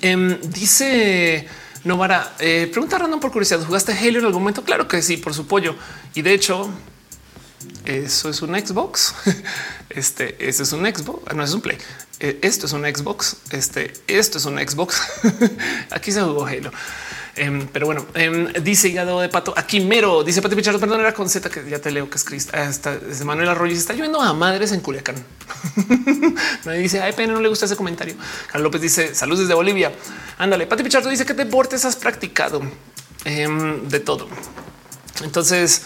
em, 0.00 0.40
dice 0.42 1.48
no, 1.84 1.98
para 1.98 2.34
eh, 2.38 2.68
pregunta 2.70 2.98
random 2.98 3.20
por 3.20 3.30
curiosidad. 3.30 3.62
¿Jugaste 3.64 3.92
Halo 3.92 4.18
en 4.18 4.24
algún 4.24 4.42
momento? 4.42 4.64
Claro 4.64 4.88
que 4.88 5.02
sí, 5.02 5.18
por 5.18 5.34
su 5.34 5.46
pollo. 5.46 5.76
Y 6.14 6.22
de 6.22 6.32
hecho, 6.32 6.70
eso 7.84 8.30
es 8.30 8.42
un 8.42 8.54
Xbox. 8.54 9.14
Este, 9.90 10.48
es 10.48 10.72
un 10.72 10.84
Xbox. 10.84 11.22
Ah, 11.28 11.34
no 11.34 11.44
es 11.44 11.54
un 11.54 11.60
Play. 11.60 11.78
Eh, 12.18 12.40
esto 12.42 12.66
es 12.66 12.72
un 12.72 12.82
Xbox. 12.82 13.36
Este, 13.50 13.92
esto 14.08 14.38
es 14.38 14.44
un 14.44 14.58
Xbox. 14.58 15.00
Aquí 15.90 16.10
se 16.10 16.20
jugó 16.20 16.46
Halo. 16.46 16.72
Em, 17.36 17.66
pero 17.66 17.86
bueno, 17.86 18.06
em, 18.14 18.52
dice 18.62 18.88
hígado 18.88 19.20
de 19.20 19.28
pato 19.28 19.52
aquí 19.56 19.80
mero, 19.80 20.22
dice 20.22 20.40
Pati 20.40 20.54
Pichardo, 20.54 20.78
perdón, 20.78 21.00
era 21.00 21.12
con 21.12 21.28
Z 21.28 21.50
que 21.50 21.68
ya 21.68 21.80
te 21.80 21.90
leo 21.90 22.08
que 22.08 22.16
es 22.16 22.24
Cristo. 22.24 22.56
Hasta 22.56 22.96
desde 22.96 23.24
Manuel 23.24 23.48
Arroyo 23.48 23.74
está 23.74 23.92
lloviendo 23.92 24.20
a 24.20 24.32
madres 24.32 24.70
en 24.70 24.80
Culiacán. 24.80 25.16
Nadie 26.64 26.78
dice 26.78 27.00
ay, 27.00 27.12
pena, 27.12 27.32
no 27.32 27.40
le 27.40 27.48
gusta 27.48 27.66
ese 27.66 27.74
comentario. 27.74 28.14
Carlos 28.46 28.62
López 28.62 28.80
dice 28.80 29.14
salud 29.14 29.38
desde 29.38 29.54
Bolivia. 29.54 29.92
Ándale, 30.38 30.66
Pati 30.66 30.84
Pichardo 30.84 31.10
dice 31.10 31.26
que 31.26 31.34
deportes 31.34 31.84
has 31.84 31.96
practicado 31.96 32.62
em, 33.24 33.88
de 33.88 33.98
todo. 33.98 34.28
Entonces, 35.24 35.82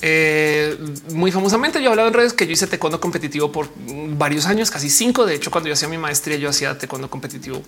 eh, 0.00 0.78
muy 1.12 1.32
famosamente 1.32 1.80
yo 1.80 1.86
he 1.86 1.90
hablado 1.90 2.08
en 2.08 2.14
redes 2.14 2.34
que 2.34 2.46
yo 2.46 2.52
hice 2.52 2.66
taekwondo 2.66 3.00
competitivo 3.00 3.50
por 3.50 3.68
varios 3.76 4.46
años, 4.46 4.70
casi 4.70 4.90
cinco. 4.90 5.26
De 5.26 5.34
hecho, 5.34 5.50
cuando 5.50 5.68
yo 5.68 5.74
hacía 5.74 5.88
mi 5.88 5.98
maestría, 5.98 6.36
yo 6.36 6.50
hacía 6.50 6.78
taekwondo 6.78 7.10
competitivo 7.10 7.62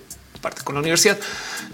parte 0.46 0.62
con 0.62 0.76
la 0.76 0.80
universidad. 0.80 1.18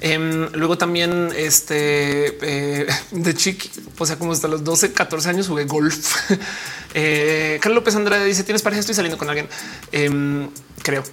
Em, 0.00 0.48
luego 0.54 0.78
también 0.78 1.30
este 1.36 2.38
eh, 2.40 2.86
de 3.10 3.34
chiqui, 3.34 3.70
o 3.98 4.06
sea, 4.06 4.16
como 4.16 4.32
hasta 4.32 4.48
los 4.48 4.64
12, 4.64 4.92
14 4.92 5.28
años 5.28 5.48
jugué 5.48 5.64
golf. 5.64 6.30
eh, 6.94 7.58
Carlos 7.60 7.76
López 7.76 7.94
Andrade 7.96 8.24
dice: 8.24 8.44
Tienes 8.44 8.62
pareja, 8.62 8.80
estoy 8.80 8.94
saliendo 8.94 9.18
con 9.18 9.28
alguien. 9.28 9.48
Em, 9.92 10.48
creo. 10.82 11.04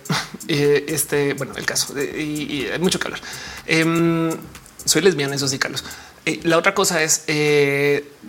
Eh, 0.52 0.86
este, 0.88 1.36
bueno, 1.36 1.54
el 1.58 1.66
caso 1.68 1.94
y, 1.96 2.66
hay 2.74 2.80
mucho 2.80 3.00
que 3.00 3.08
hablar. 3.08 3.22
Em, 3.68 4.32
soy 4.84 5.04
lesbiana, 5.04 5.36
eso 5.36 5.48
sí, 5.48 5.60
Carlos. 5.60 5.84
La 6.42 6.58
otra 6.58 6.74
cosa 6.74 7.04
es 7.04 7.26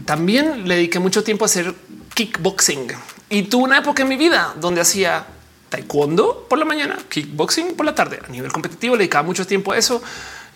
también 0.04 0.68
le 0.68 0.74
dediqué 0.74 0.98
mucho 0.98 1.24
tiempo 1.24 1.46
a 1.46 1.46
hacer 1.46 1.74
kickboxing 2.12 2.88
y 3.30 3.44
tuve 3.44 3.64
una 3.64 3.78
época 3.78 4.02
en 4.02 4.08
mi 4.08 4.18
vida 4.18 4.54
donde 4.60 4.82
hacía 4.82 5.24
taekwondo 5.70 6.46
por 6.48 6.58
la 6.58 6.64
mañana, 6.66 6.98
kickboxing 7.08 7.74
por 7.74 7.86
la 7.86 7.94
tarde. 7.94 8.20
A 8.26 8.28
nivel 8.28 8.52
competitivo 8.52 8.96
le 8.96 9.00
dedicaba 9.00 9.26
mucho 9.26 9.46
tiempo 9.46 9.72
a 9.72 9.78
eso 9.78 10.02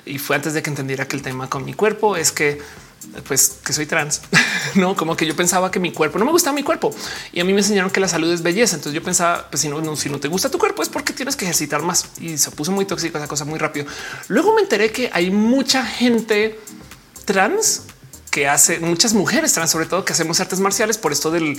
y 0.05 0.19
fue 0.19 0.37
antes 0.37 0.53
de 0.53 0.63
que 0.63 0.69
entendiera 0.69 1.09
que 1.09 1.17
el 1.17 1.23
tema 1.23 1.49
con 1.49 1.65
mi 1.65 1.73
cuerpo 1.73 2.17
es 2.17 2.31
que 2.31 2.61
pues 3.29 3.59
que 3.65 3.73
soy 3.73 3.87
trans, 3.87 4.23
no 4.75 4.97
como 4.97 5.17
que 5.17 5.27
yo 5.27 5.37
pensaba 5.37 5.71
que 5.71 5.79
mi 5.79 5.93
cuerpo 5.93 6.19
no 6.19 6.25
me 6.25 6.31
gustaba 6.31 6.55
mi 6.55 6.63
cuerpo 6.63 6.95
y 7.33 7.41
a 7.41 7.45
mí 7.45 7.53
me 7.53 7.61
enseñaron 7.61 7.91
que 7.91 8.01
la 8.01 8.09
salud 8.09 8.33
es 8.33 8.43
belleza. 8.43 8.77
Entonces 8.77 8.95
yo 8.95 9.05
pensaba, 9.05 9.49
pues 9.51 9.61
si 9.61 9.69
no, 9.69 9.97
si 9.97 10.09
no 10.09 10.19
te 10.19 10.29
gusta 10.29 10.51
tu 10.51 10.59
cuerpo 10.59 10.83
es 10.83 10.89
porque 10.89 11.13
tienes 11.13 11.37
que 11.37 11.45
ejercitar 11.45 11.83
más 11.83 12.07
y 12.21 12.39
se 12.39 12.51
puso 12.51 12.73
muy 12.73 12.85
tóxico 12.85 13.19
esa 13.19 13.29
cosa 13.29 13.45
muy 13.45 13.59
rápido. 13.59 13.87
Luego 14.29 14.55
me 14.55 14.63
enteré 14.63 14.91
que 14.91 15.11
hay 15.13 15.31
mucha 15.31 15.85
gente 15.85 16.59
trans 17.25 17.83
que 18.35 18.49
hace 18.49 18.81
muchas 18.81 19.15
mujeres 19.15 19.53
trans, 19.53 19.71
sobre 19.71 19.87
todo 19.87 20.05
que 20.05 20.13
hacemos 20.13 20.41
artes 20.41 20.59
marciales 20.59 20.99
por 20.99 21.13
esto 21.13 21.31
del 21.31 21.57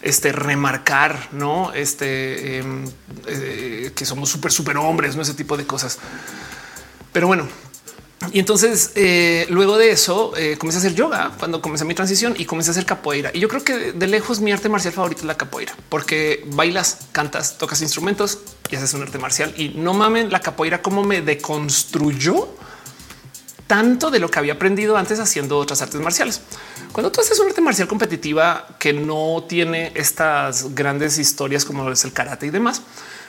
este 0.00 0.32
remarcar, 0.32 1.28
no 1.32 1.70
este 1.74 2.60
em, 2.60 2.86
eh, 3.26 3.92
que 3.94 4.06
somos 4.06 4.30
súper, 4.30 4.50
súper 4.50 4.78
hombres, 4.78 5.16
no 5.16 5.20
ese 5.20 5.34
tipo 5.34 5.58
de 5.58 5.66
cosas. 5.66 5.98
Pero 7.12 7.26
bueno, 7.26 7.46
Y 8.32 8.38
entonces 8.38 8.92
eh, 8.94 9.44
luego 9.50 9.76
de 9.76 9.90
eso 9.90 10.32
eh, 10.34 10.56
comencé 10.56 10.78
a 10.78 10.80
hacer 10.80 10.94
yoga 10.94 11.32
cuando 11.38 11.60
comencé 11.60 11.84
mi 11.84 11.94
transición 11.94 12.34
y 12.38 12.46
comencé 12.46 12.70
a 12.70 12.72
hacer 12.72 12.86
capoeira. 12.86 13.30
Y 13.34 13.40
yo 13.40 13.48
creo 13.48 13.62
que 13.62 13.92
de 13.92 14.06
lejos 14.06 14.40
mi 14.40 14.50
arte 14.50 14.70
marcial 14.70 14.94
favorito 14.94 15.20
es 15.20 15.26
la 15.26 15.36
capoeira, 15.36 15.76
porque 15.90 16.42
bailas, 16.54 17.00
cantas, 17.12 17.58
tocas 17.58 17.82
instrumentos 17.82 18.38
y 18.70 18.76
haces 18.76 18.94
un 18.94 19.02
arte 19.02 19.18
marcial. 19.18 19.52
Y 19.58 19.74
no 19.76 19.92
mamen 19.92 20.32
la 20.32 20.40
capoeira 20.40 20.80
como 20.80 21.04
me 21.04 21.20
deconstruyó 21.20 22.48
tanto 23.74 24.12
de 24.12 24.20
lo 24.20 24.30
que 24.30 24.38
había 24.38 24.52
aprendido 24.52 24.96
antes 24.96 25.18
haciendo 25.18 25.58
otras 25.58 25.82
artes 25.82 26.00
marciales. 26.00 26.40
Cuando 26.92 27.10
tú 27.10 27.20
haces 27.20 27.40
un 27.40 27.48
arte 27.48 27.60
marcial 27.60 27.88
competitiva 27.88 28.68
que 28.78 28.92
no 28.92 29.44
tiene 29.48 29.90
estas 29.96 30.76
grandes 30.76 31.18
historias 31.18 31.64
como 31.64 31.90
es 31.90 32.04
el 32.04 32.12
karate 32.12 32.46
y 32.46 32.50
demás, 32.50 32.82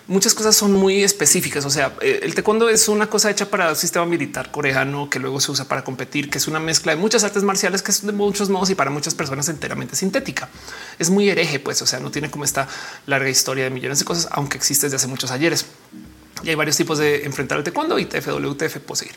muchas 0.06 0.36
cosas 0.36 0.56
son 0.56 0.74
muy 0.74 1.04
específicas. 1.04 1.66
O 1.66 1.72
sea, 1.72 1.96
eh, 2.00 2.20
el 2.22 2.36
taekwondo 2.36 2.70
es 2.70 2.88
una 2.90 3.08
cosa 3.08 3.32
hecha 3.32 3.50
para 3.50 3.72
el 3.72 3.76
sistema 3.76 4.06
militar 4.06 4.52
coreano 4.52 5.10
que 5.10 5.18
luego 5.18 5.40
se 5.40 5.52
usa 5.52 5.66
para 5.66 5.84
competir, 5.84 6.30
que 6.30 6.38
es 6.38 6.48
una 6.48 6.60
mezcla 6.60 6.94
de 6.94 7.02
muchas 7.02 7.24
artes 7.24 7.42
marciales 7.42 7.82
que 7.82 7.92
son 7.92 8.06
de 8.06 8.14
muchos 8.14 8.48
modos 8.48 8.70
y 8.70 8.76
para 8.76 8.92
muchas 8.92 9.16
personas 9.16 9.50
enteramente 9.50 9.96
sintética. 9.96 10.48
Es 11.00 11.10
muy 11.10 11.28
hereje, 11.28 11.60
pues, 11.60 11.82
o 11.82 11.88
sea, 11.88 12.00
no 12.00 12.12
tiene 12.12 12.30
como 12.30 12.44
esta 12.44 12.68
larga 13.08 13.30
historia 13.30 13.64
de 13.64 13.72
millones 13.72 13.98
de 13.98 14.06
cosas, 14.06 14.28
aunque 14.30 14.58
existe 14.58 14.86
desde 14.86 14.98
hace 14.98 15.08
muchos 15.08 15.32
ayeres. 15.32 15.66
Y 16.44 16.50
hay 16.50 16.56
varios 16.56 16.78
tipos 16.78 16.98
de 16.98 17.24
enfrentar 17.24 17.58
el 17.58 17.64
taekwondo 17.64 17.98
y 17.98 18.06
TF, 18.06 18.28
WTF 18.28 18.78
puedo 18.80 18.96
seguir. 18.96 19.16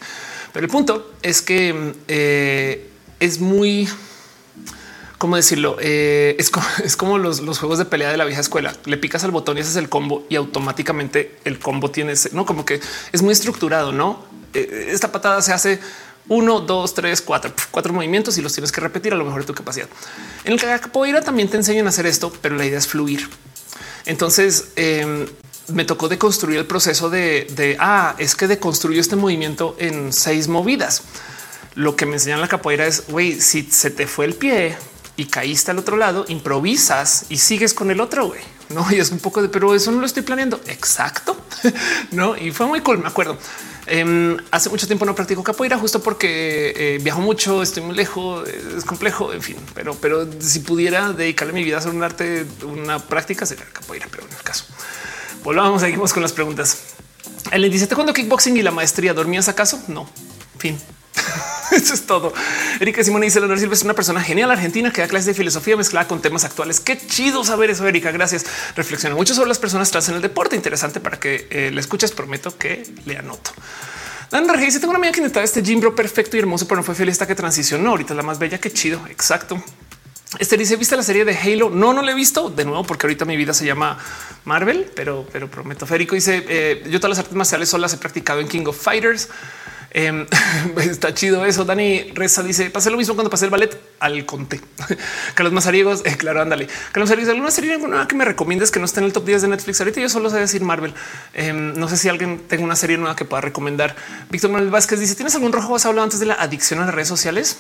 Pero 0.53 0.65
el 0.65 0.71
punto 0.71 1.15
es 1.23 1.43
que 1.43 1.95
eh, 2.07 2.91
es 3.21 3.41
muy 3.41 3.89
cómo 5.19 5.35
decirlo? 5.37 5.77
Eh, 5.81 6.37
es, 6.39 6.51
como, 6.97 7.19
los, 7.19 7.41
juegos 7.59 7.79
de 7.79 7.85
pelea 7.85 8.11
de 8.11 8.17
la 8.17 8.25
vieja 8.25 8.41
escuela. 8.41 8.75
Le 8.87 8.97
picas 8.97 9.25
al 9.25 9.33
botón 9.33 9.59
y 9.59 9.61
ese 9.61 9.71
es 9.71 9.77
el 9.77 9.89
combo 9.89 10.25
y 10.29 10.37
automáticamente 10.37 11.39
el 11.45 11.59
combo 11.59 11.91
tiene 11.91 12.15
no 12.33 12.47
como 12.47 12.65
que 12.65 12.81
es 13.13 13.23
muy 13.23 13.33
estructurado. 13.33 13.93
No, 13.93 14.25
eh, 14.55 14.89
esta 14.91 15.13
patada 15.13 15.43
se 15.43 15.53
hace 15.53 15.81
uno, 16.29 16.61
dos, 16.61 16.95
tres, 16.95 17.21
cuatro, 17.21 17.53
cuatro 17.71 17.93
movimientos 17.93 18.39
y 18.39 18.43
los 18.43 18.53
tienes 18.53 18.71
que 18.71 18.81
repetir 18.81 19.13
a 19.13 19.17
lo 19.17 19.25
mejor 19.25 19.41
de 19.41 19.47
tu 19.47 19.55
capacidad. 19.55 19.89
En 20.45 20.53
el 20.53 20.61
capoeira 20.61 21.21
también 21.21 21.49
te 21.49 21.57
enseñan 21.57 21.87
a 21.87 21.89
hacer 21.89 22.07
esto, 22.07 22.33
pero 22.41 22.57
la 22.57 22.65
idea 22.65 22.79
es 22.79 22.87
fluir. 22.87 23.29
Entonces 24.07 24.73
em, 24.77 25.27
me 25.69 25.85
tocó 25.85 26.09
deconstruir 26.09 26.59
el 26.59 26.67
proceso 26.67 27.11
de, 27.11 27.77
ah, 27.79 28.15
es 28.19 28.35
que 28.35 28.47
deconstruyo 28.47 29.01
este 29.01 29.17
movimiento 29.17 29.77
en 29.79 30.13
seis 30.13 30.49
movidas. 30.49 31.03
Lo 31.75 31.95
que 31.97 32.07
me 32.07 32.15
enseñan 32.15 32.41
la 32.41 32.49
capoeira 32.49 32.87
es 32.87 33.05
güey, 33.09 33.41
si 33.41 33.63
se 33.63 33.91
te 33.91 34.07
fue 34.07 34.25
el 34.25 34.35
pie, 34.35 34.77
y 35.19 35.27
caíste 35.27 35.73
al 35.73 35.79
otro 35.79 35.97
lado, 35.97 36.25
improvisas 36.29 37.27
y 37.29 37.39
sigues 37.39 37.75
con 37.75 37.91
el 37.91 38.01
otro 38.01 38.29
güey. 38.29 38.41
No, 38.69 38.87
y 38.91 38.97
es 38.97 39.11
un 39.11 39.19
poco 39.19 39.43
de, 39.43 39.49
pero 39.49 39.75
eso 39.75 39.91
no 39.91 39.99
lo 40.01 40.07
estoy 40.07 40.23
planeando. 40.23 40.61
Exacto. 40.67 41.37
no, 42.13 42.37
y 42.37 42.53
fue 42.53 42.67
muy 42.67 42.81
cool. 42.83 42.99
Me 42.99 43.09
acuerdo. 43.09 43.37
Em, 43.87 44.37
hace 44.51 44.69
mucho 44.69 44.87
tiempo 44.87 45.07
no 45.07 45.15
practico 45.15 45.43
capoeira 45.43 45.79
justo 45.79 46.03
porque 46.03 46.75
eh, 46.77 46.99
viajo 47.01 47.21
mucho, 47.21 47.63
estoy 47.63 47.83
muy 47.83 47.97
lejos, 47.97 48.47
es 48.49 48.85
complejo, 48.85 49.33
en 49.33 49.41
fin, 49.41 49.57
pero, 49.75 49.95
pero 49.95 50.29
si 50.41 50.61
pudiera 50.61 51.13
dedicarle 51.15 51.55
mi 51.55 51.65
vida 51.65 51.77
a 51.77 51.79
hacer 51.79 51.93
un 51.93 52.03
arte, 52.03 52.45
una 52.65 52.99
práctica 52.99 53.47
sería 53.47 53.65
capoeira, 53.73 54.07
pero 54.11 54.25
en 54.27 54.33
el 54.33 54.43
caso. 54.43 54.67
Volvamos, 55.43 55.83
seguimos 55.83 56.13
con 56.13 56.23
las 56.23 56.33
preguntas. 56.33 56.79
El 57.53 57.71
dice, 57.71 57.89
cuando 57.89 58.13
kickboxing 58.13 58.57
y 58.57 58.63
la 58.63 58.71
maestría 58.71 59.15
dormías 59.15 59.49
acaso? 59.49 59.83
No, 59.89 60.09
fin. 60.59 60.79
Eso 61.73 61.95
es 61.95 62.07
todo. 62.07 62.33
Erika 62.81 63.03
Simón 63.05 63.23
dice 63.23 63.41
Leonor 63.41 63.59
Silva 63.59 63.75
es 63.75 63.83
una 63.83 63.95
persona 63.95 64.23
genial 64.23 64.51
argentina 64.51 64.93
que 64.93 65.01
da 65.01 65.09
clases 65.09 65.27
de 65.27 65.35
filosofía 65.35 65.77
mezclada 65.77 66.09
con 66.09 66.21
temas 66.21 66.45
actuales. 66.45 66.81
Qué 66.81 66.99
chido 66.99 67.45
saber 67.45 67.71
eso, 67.71 67.87
Erika. 67.87 68.11
Gracias. 68.11 68.47
Reflexiona 68.77 69.15
mucho 69.15 69.35
sobre 69.35 69.49
las 69.49 69.59
personas 69.59 69.91
trans 69.91 70.09
en 70.09 70.17
el 70.17 70.23
deporte. 70.23 70.57
Interesante 70.57 71.01
para 71.01 71.21
que 71.21 71.47
eh, 71.51 71.71
le 71.71 71.81
escuches. 71.81 72.13
Prometo 72.13 72.57
que 72.57 72.89
le 73.05 73.19
anoto. 73.19 73.51
Dan 74.31 74.47
dice 74.61 74.79
tengo 74.79 74.91
una 74.91 74.99
amiga 74.99 75.13
que 75.13 75.21
necesitaba 75.21 75.45
este 75.45 75.63
gym 75.63 75.81
bro 75.81 75.95
perfecto 75.95 76.37
y 76.37 76.41
hermoso, 76.41 76.67
pero 76.69 76.79
no 76.79 76.85
fue 76.85 76.95
feliz 76.95 77.13
hasta 77.13 77.27
que 77.27 77.35
transicionó. 77.35 77.91
Ahorita 77.91 78.13
es 78.13 78.17
la 78.17 78.23
más 78.23 78.39
bella. 78.39 78.59
Qué 78.59 78.73
chido. 78.73 79.01
Exacto. 79.09 79.63
Este 80.39 80.59
dice, 80.59 80.77
¿viste 80.77 80.95
la 80.95 81.03
serie 81.03 81.25
de 81.25 81.37
Halo? 81.37 81.71
No, 81.71 81.95
no 81.95 82.03
le 82.03 82.13
he 82.13 82.15
visto 82.15 82.51
de 82.51 82.67
nuevo 82.67 82.85
porque 82.85 83.07
ahorita 83.07 83.25
mi 83.25 83.37
vida 83.37 83.55
se 83.55 83.65
llama 83.65 83.99
Marvel, 84.45 84.91
pero, 84.95 85.27
pero 85.33 85.51
prometo. 85.51 85.87
Férico 85.87 86.15
dice, 86.15 86.45
eh, 86.49 86.83
yo 86.91 87.01
todas 87.01 87.11
las 87.11 87.19
artes 87.21 87.35
marciales 87.35 87.71
solo 87.71 87.83
las 87.83 87.95
he 87.95 87.97
practicado 87.97 88.41
en 88.41 88.49
King 88.49 88.67
of 88.67 88.79
Fighters. 88.79 89.29
Em, 89.91 90.27
está 90.81 91.15
chido 91.15 91.45
eso. 91.47 91.65
Dani 91.65 92.13
Reza 92.15 92.43
dice: 92.43 92.71
Pasé 92.71 92.91
lo 92.91 92.99
mismo 92.99 93.15
cuando 93.15 93.31
pasé 93.31 93.47
el 93.47 93.51
ballet 93.51 93.81
al 94.01 94.27
conté. 94.27 94.61
Carlos 95.35 95.53
Mazariegos, 95.53 96.05
eh, 96.05 96.17
claro, 96.17 96.43
ándale. 96.43 96.67
Carlos 96.93 97.09
Mazariegos, 97.09 97.31
alguna 97.33 97.51
serie 97.51 97.79
nueva 97.79 98.07
que 98.07 98.15
me 98.15 98.25
recomiendes 98.25 98.71
que 98.71 98.79
no 98.79 98.85
esté 98.85 99.01
en 99.01 99.07
el 99.07 99.13
top 99.13 99.25
10 99.25 99.43
de 99.43 99.49
Netflix. 99.49 99.81
Ahorita 99.81 100.01
yo 100.01 100.09
solo 100.09 100.29
sé 100.29 100.39
decir 100.39 100.63
Marvel. 100.63 100.93
Em, 101.33 101.73
no 101.75 101.89
sé 101.89 101.97
si 101.97 102.09
alguien 102.09 102.39
tenga 102.49 102.65
una 102.65 102.77
serie 102.77 102.99
nueva 102.99 103.17
que 103.17 103.25
pueda 103.25 103.41
recomendar. 103.41 103.97
Víctor 104.31 104.51
Manuel 104.51 104.71
Vázquez 104.71 105.01
dice: 105.01 105.15
¿Tienes 105.15 105.35
algún 105.35 105.53
rojo? 105.53 105.75
Has 105.75 105.87
hablado 105.87 106.05
antes 106.05 106.21
de 106.21 106.27
la 106.27 106.35
adicción 106.35 106.81
a 106.81 106.85
las 106.85 106.95
redes 106.95 107.09
sociales? 107.09 107.57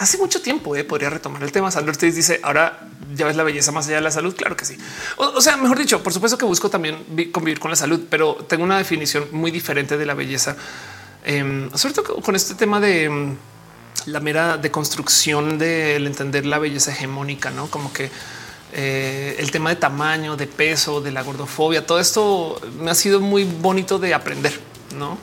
Hace 0.00 0.16
mucho 0.16 0.40
tiempo 0.40 0.74
eh, 0.74 0.82
podría 0.82 1.10
retomar 1.10 1.42
el 1.42 1.52
tema. 1.52 1.70
Sandro 1.70 1.92
Ortiz 1.92 2.14
dice 2.14 2.40
ahora 2.42 2.88
ya 3.14 3.26
ves 3.26 3.36
la 3.36 3.42
belleza 3.42 3.70
más 3.70 3.86
allá 3.86 3.96
de 3.96 4.02
la 4.02 4.10
salud. 4.10 4.34
Claro 4.34 4.56
que 4.56 4.64
sí. 4.64 4.76
O, 5.16 5.40
sea, 5.42 5.56
mejor 5.58 5.78
dicho, 5.78 6.02
por 6.02 6.12
supuesto 6.12 6.38
que 6.38 6.46
busco 6.46 6.70
también 6.70 7.04
convivir 7.30 7.60
con 7.60 7.70
la 7.70 7.76
salud, 7.76 8.00
pero 8.08 8.34
tengo 8.48 8.64
una 8.64 8.78
definición 8.78 9.28
muy 9.30 9.50
diferente 9.50 9.98
de 9.98 10.06
la 10.06 10.14
belleza, 10.14 10.56
em, 11.24 11.70
sobre 11.74 11.94
todo 11.94 12.16
con 12.22 12.34
este 12.34 12.54
tema 12.54 12.80
de 12.80 13.04
em, 13.04 13.36
la 14.06 14.20
mera 14.20 14.56
deconstrucción 14.56 15.58
del 15.58 16.06
entender 16.06 16.46
la 16.46 16.58
belleza 16.58 16.92
hegemónica, 16.92 17.50
no 17.50 17.66
como 17.66 17.92
que 17.92 18.10
eh, 18.72 19.36
el 19.38 19.50
tema 19.50 19.68
de 19.68 19.76
tamaño, 19.76 20.36
de 20.36 20.46
peso, 20.46 21.02
de 21.02 21.10
la 21.12 21.22
gordofobia, 21.22 21.84
todo 21.84 22.00
esto 22.00 22.58
me 22.78 22.90
ha 22.90 22.94
sido 22.94 23.20
muy 23.20 23.44
bonito 23.44 23.98
de 23.98 24.14
aprender, 24.14 24.58
no? 24.96 25.18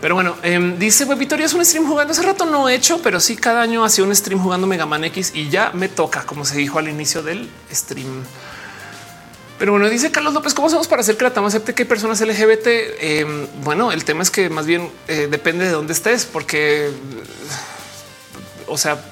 Pero 0.00 0.14
bueno, 0.14 0.36
em, 0.42 0.78
dice 0.78 1.04
web 1.04 1.18
Victoria 1.18 1.46
es 1.46 1.54
un 1.54 1.64
stream 1.64 1.86
jugando. 1.86 2.12
Hace 2.12 2.22
rato 2.22 2.44
no 2.46 2.68
he 2.68 2.74
hecho, 2.74 3.00
pero 3.02 3.18
sí 3.18 3.36
cada 3.36 3.62
año 3.62 3.84
hacía 3.84 4.04
un 4.04 4.14
stream 4.14 4.40
jugando 4.40 4.66
Mega 4.66 4.86
Man 4.86 5.04
X 5.04 5.32
y 5.34 5.48
ya 5.48 5.70
me 5.74 5.88
toca, 5.88 6.24
como 6.24 6.44
se 6.44 6.56
dijo 6.56 6.78
al 6.78 6.88
inicio 6.88 7.22
del 7.22 7.48
stream. 7.72 8.24
Pero 9.58 9.72
bueno, 9.72 9.88
dice 9.88 10.12
Carlos 10.12 10.34
López, 10.34 10.54
¿cómo 10.54 10.68
hacemos 10.68 10.86
para 10.86 11.02
hacer 11.02 11.16
que 11.16 11.24
la 11.24 11.32
TAM 11.32 11.44
acepte 11.44 11.74
que 11.74 11.82
hay 11.82 11.88
personas 11.88 12.20
LGBT? 12.20 12.66
Em, 13.00 13.46
bueno, 13.64 13.90
el 13.90 14.04
tema 14.04 14.22
es 14.22 14.30
que 14.30 14.48
más 14.48 14.66
bien 14.66 14.88
eh, 15.08 15.26
depende 15.28 15.64
de 15.64 15.72
dónde 15.72 15.92
estés, 15.92 16.26
porque, 16.26 16.92
o 18.68 18.78
sea, 18.78 19.02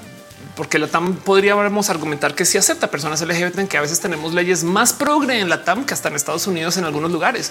porque 0.55 0.79
la 0.79 0.87
TAM 0.87 1.17
podríamos 1.17 1.91
argumentar 1.91 2.37
que 2.37 2.45
sí 2.45 2.59
acepta 2.59 2.93
personas 2.93 3.21
LGBT, 3.23 3.59
en 3.59 3.67
que 3.67 3.77
a 3.77 3.81
veces 3.81 3.99
tenemos 3.99 4.35
leyes 4.35 4.63
más 4.63 4.93
progre 4.93 5.41
en 5.41 5.49
la 5.49 5.65
TAM 5.65 5.85
que 5.85 5.95
hasta 5.95 6.11
en 6.11 6.15
Estados 6.15 6.47
Unidos 6.47 6.77
en 6.77 6.85
algunos 6.85 7.11
lugares. 7.11 7.51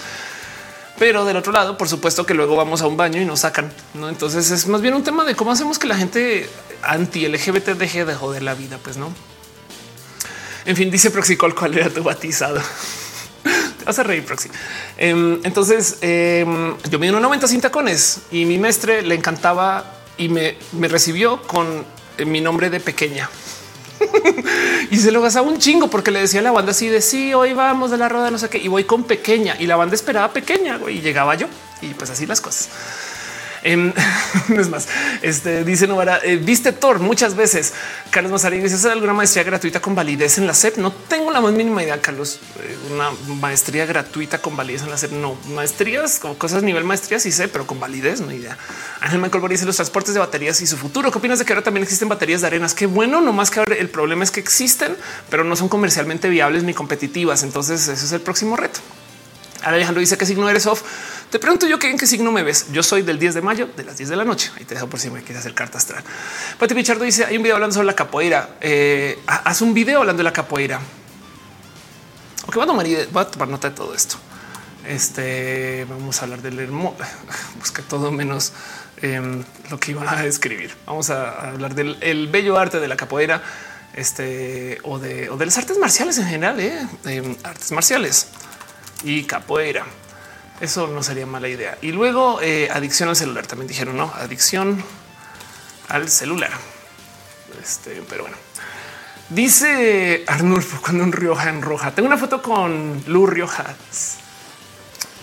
Pero 0.97 1.25
del 1.25 1.35
otro 1.35 1.51
lado, 1.51 1.77
por 1.77 1.89
supuesto 1.89 2.25
que 2.25 2.33
luego 2.33 2.55
vamos 2.55 2.81
a 2.81 2.87
un 2.87 2.95
baño 2.95 3.21
y 3.21 3.25
nos 3.25 3.41
sacan. 3.41 3.71
¿no? 3.93 4.07
Entonces 4.07 4.49
es 4.51 4.67
más 4.67 4.81
bien 4.81 4.93
un 4.93 5.03
tema 5.03 5.25
de 5.25 5.35
cómo 5.35 5.51
hacemos 5.51 5.77
que 5.77 5.87
la 5.87 5.95
gente 5.95 6.49
anti 6.81 7.27
LGBT 7.27 7.69
deje 7.69 8.05
de 8.05 8.15
joder 8.15 8.43
la 8.43 8.53
vida. 8.53 8.79
Pues 8.81 8.97
no. 8.97 9.13
En 10.65 10.75
fin, 10.75 10.89
dice 10.89 11.11
Proxicol, 11.11 11.53
¿cuál 11.53 11.77
era 11.77 11.89
tu 11.89 12.01
batizado? 12.01 12.61
Te 13.43 13.85
vas 13.85 13.99
a 13.99 14.03
reír, 14.03 14.23
Proxy. 14.25 14.49
Em, 14.97 15.39
entonces 15.43 15.97
em, 16.01 16.75
yo 16.89 16.97
me 16.97 17.07
di 17.07 17.11
90 17.11 17.47
sin 17.47 17.61
tacones 17.61 18.21
y 18.31 18.45
mi 18.45 18.57
maestre 18.57 19.01
le 19.01 19.15
encantaba 19.15 19.99
y 20.17 20.29
me, 20.29 20.57
me 20.71 20.87
recibió 20.87 21.41
con 21.41 21.85
eh, 22.17 22.25
mi 22.25 22.39
nombre 22.39 22.69
de 22.69 22.79
pequeña. 22.79 23.29
y 24.91 24.97
se 24.97 25.11
lo 25.11 25.21
gastaba 25.21 25.47
un 25.47 25.57
chingo 25.57 25.89
porque 25.89 26.11
le 26.11 26.19
decía 26.19 26.39
a 26.39 26.43
la 26.43 26.51
banda 26.51 26.71
así 26.71 26.87
de 26.87 27.01
sí, 27.01 27.33
hoy 27.33 27.53
vamos 27.53 27.91
de 27.91 27.97
la 27.97 28.09
rueda, 28.09 28.31
no 28.31 28.37
sé 28.37 28.49
qué, 28.49 28.57
y 28.57 28.67
voy 28.67 28.83
con 28.83 29.03
pequeña. 29.03 29.55
Y 29.59 29.67
la 29.67 29.75
banda 29.75 29.95
esperaba 29.95 30.31
pequeña 30.31 30.79
y 30.87 31.01
llegaba 31.01 31.35
yo. 31.35 31.47
Y 31.81 31.93
pues 31.93 32.09
así 32.09 32.25
las 32.25 32.41
cosas. 32.41 32.69
Em, 33.65 33.91
es 34.59 34.69
más, 34.69 34.87
este 35.23 35.63
dice 35.63 35.87
Novara, 35.87 36.19
eh, 36.23 36.37
viste 36.37 36.71
Thor 36.71 36.99
muchas 36.99 37.35
veces. 37.35 37.73
Carlos 38.11 38.31
Mazarín 38.31 38.61
dice: 38.61 38.75
¿Es 38.75 38.85
alguna 38.85 39.13
maestría 39.13 39.43
gratuita 39.43 39.79
con 39.81 39.95
validez 39.95 40.37
en 40.37 40.45
la 40.45 40.53
SEP? 40.53 40.77
No 40.77 40.91
tengo 40.91 41.31
la 41.31 41.41
más 41.41 41.51
mínima 41.51 41.81
idea, 41.81 41.99
Carlos. 41.99 42.39
Eh, 42.59 42.77
una 42.93 43.09
maestría 43.41 43.87
gratuita 43.87 44.37
con 44.37 44.55
validez 44.55 44.83
en 44.83 44.91
la 44.91 44.97
SEP. 44.97 45.13
No, 45.13 45.35
maestrías 45.49 46.19
como 46.19 46.37
cosas 46.37 46.61
nivel 46.61 46.83
maestría, 46.83 47.19
sí 47.19 47.31
sé, 47.31 47.47
pero 47.47 47.65
con 47.65 47.79
validez 47.79 48.21
no 48.21 48.31
idea. 48.31 48.55
Ángel 49.01 49.19
Michael 49.19 49.43
dice 49.49 49.65
los 49.65 49.77
transportes 49.77 50.13
de 50.13 50.19
baterías 50.19 50.61
y 50.61 50.67
su 50.67 50.77
futuro. 50.77 51.11
¿Qué 51.11 51.17
opinas 51.17 51.39
de 51.39 51.45
que 51.45 51.53
ahora 51.53 51.63
también 51.63 51.83
existen 51.83 52.07
baterías 52.07 52.41
de 52.41 52.47
arenas? 52.47 52.75
Qué 52.75 52.85
bueno, 52.85 53.19
no 53.19 53.33
más 53.33 53.49
que 53.49 53.61
ahora 53.61 53.73
el 53.73 53.89
problema 53.89 54.23
es 54.23 54.29
que 54.29 54.41
existen, 54.41 54.95
pero 55.31 55.43
no 55.43 55.55
son 55.55 55.69
comercialmente 55.69 56.29
viables 56.29 56.61
ni 56.61 56.75
competitivas. 56.75 57.41
Entonces, 57.41 57.87
ese 57.87 58.05
es 58.05 58.11
el 58.11 58.21
próximo 58.21 58.55
reto. 58.55 58.79
Alejandro 59.63 59.99
dice 59.99 60.17
que 60.17 60.25
signo 60.25 60.47
eres 60.49 60.67
off. 60.67 60.83
Te 61.29 61.39
pregunto 61.39 61.67
yo 61.67 61.77
en 61.81 61.97
qué 61.97 62.07
signo 62.07 62.31
me 62.31 62.43
ves. 62.43 62.67
Yo 62.71 62.83
soy 62.83 63.01
del 63.01 63.19
10 63.19 63.35
de 63.35 63.41
mayo 63.41 63.67
de 63.75 63.83
las 63.83 63.97
10 63.97 64.09
de 64.09 64.15
la 64.15 64.23
noche. 64.23 64.51
Ahí 64.57 64.65
te 64.65 64.75
dejo 64.75 64.87
por 64.87 64.99
si 64.99 65.09
me 65.09 65.21
quieres 65.21 65.39
hacer 65.39 65.53
carta 65.53 65.77
astral. 65.77 66.03
Pati 66.59 66.73
Pichardo 66.73 67.03
dice 67.03 67.25
hay 67.25 67.37
un 67.37 67.43
video 67.43 67.55
hablando 67.55 67.73
sobre 67.73 67.87
la 67.87 67.95
capoeira. 67.95 68.57
Eh, 68.61 69.19
haz 69.25 69.61
un 69.61 69.73
video 69.73 69.99
hablando 69.99 70.19
de 70.19 70.23
la 70.23 70.33
capoeira. 70.33 70.79
Ok, 72.47 72.55
voy 72.55 72.63
a 72.63 73.25
tomar, 73.25 73.47
nota 73.47 73.69
de 73.69 73.75
todo 73.75 73.93
esto. 73.95 74.17
Este 74.87 75.85
vamos 75.89 76.19
a 76.19 76.25
hablar 76.25 76.41
del 76.41 76.59
hermoso. 76.59 76.97
Busca 77.59 77.81
todo 77.81 78.11
menos 78.11 78.53
em, 79.01 79.43
lo 79.71 79.79
que 79.79 79.91
iba 79.91 80.09
a 80.09 80.25
escribir. 80.25 80.75
Vamos 80.85 81.09
a 81.09 81.49
hablar 81.49 81.73
del 81.73 81.97
el 82.01 82.27
bello 82.27 82.57
arte 82.57 82.79
de 82.79 82.87
la 82.87 82.95
capoeira 82.95 83.41
este 83.95 84.77
o 84.83 84.99
de, 84.99 85.29
o 85.29 85.37
de 85.37 85.45
las 85.45 85.57
artes 85.57 85.77
marciales 85.77 86.17
en 86.17 86.27
general, 86.27 86.59
eh, 86.59 87.37
artes 87.43 87.71
marciales 87.71 88.27
y 89.03 89.23
capoeira. 89.23 89.85
Eso 90.61 90.87
no 90.87 91.03
sería 91.03 91.25
mala 91.25 91.47
idea. 91.47 91.77
Y 91.81 91.91
luego 91.91 92.39
eh, 92.41 92.69
adicción 92.71 93.09
al 93.09 93.15
celular. 93.15 93.45
También 93.45 93.67
dijeron 93.67 93.97
no 93.97 94.11
adicción 94.15 94.83
al 95.89 96.09
celular. 96.09 96.51
Este, 97.61 98.01
pero 98.09 98.23
bueno. 98.23 98.37
Dice 99.29 100.23
Arnulfo 100.27 100.79
cuando 100.81 101.03
un 101.03 101.11
Rioja 101.11 101.49
en 101.49 101.61
roja. 101.61 101.93
Tengo 101.93 102.07
una 102.07 102.17
foto 102.17 102.41
con 102.41 103.03
Lu 103.07 103.25
Riojas. 103.25 104.19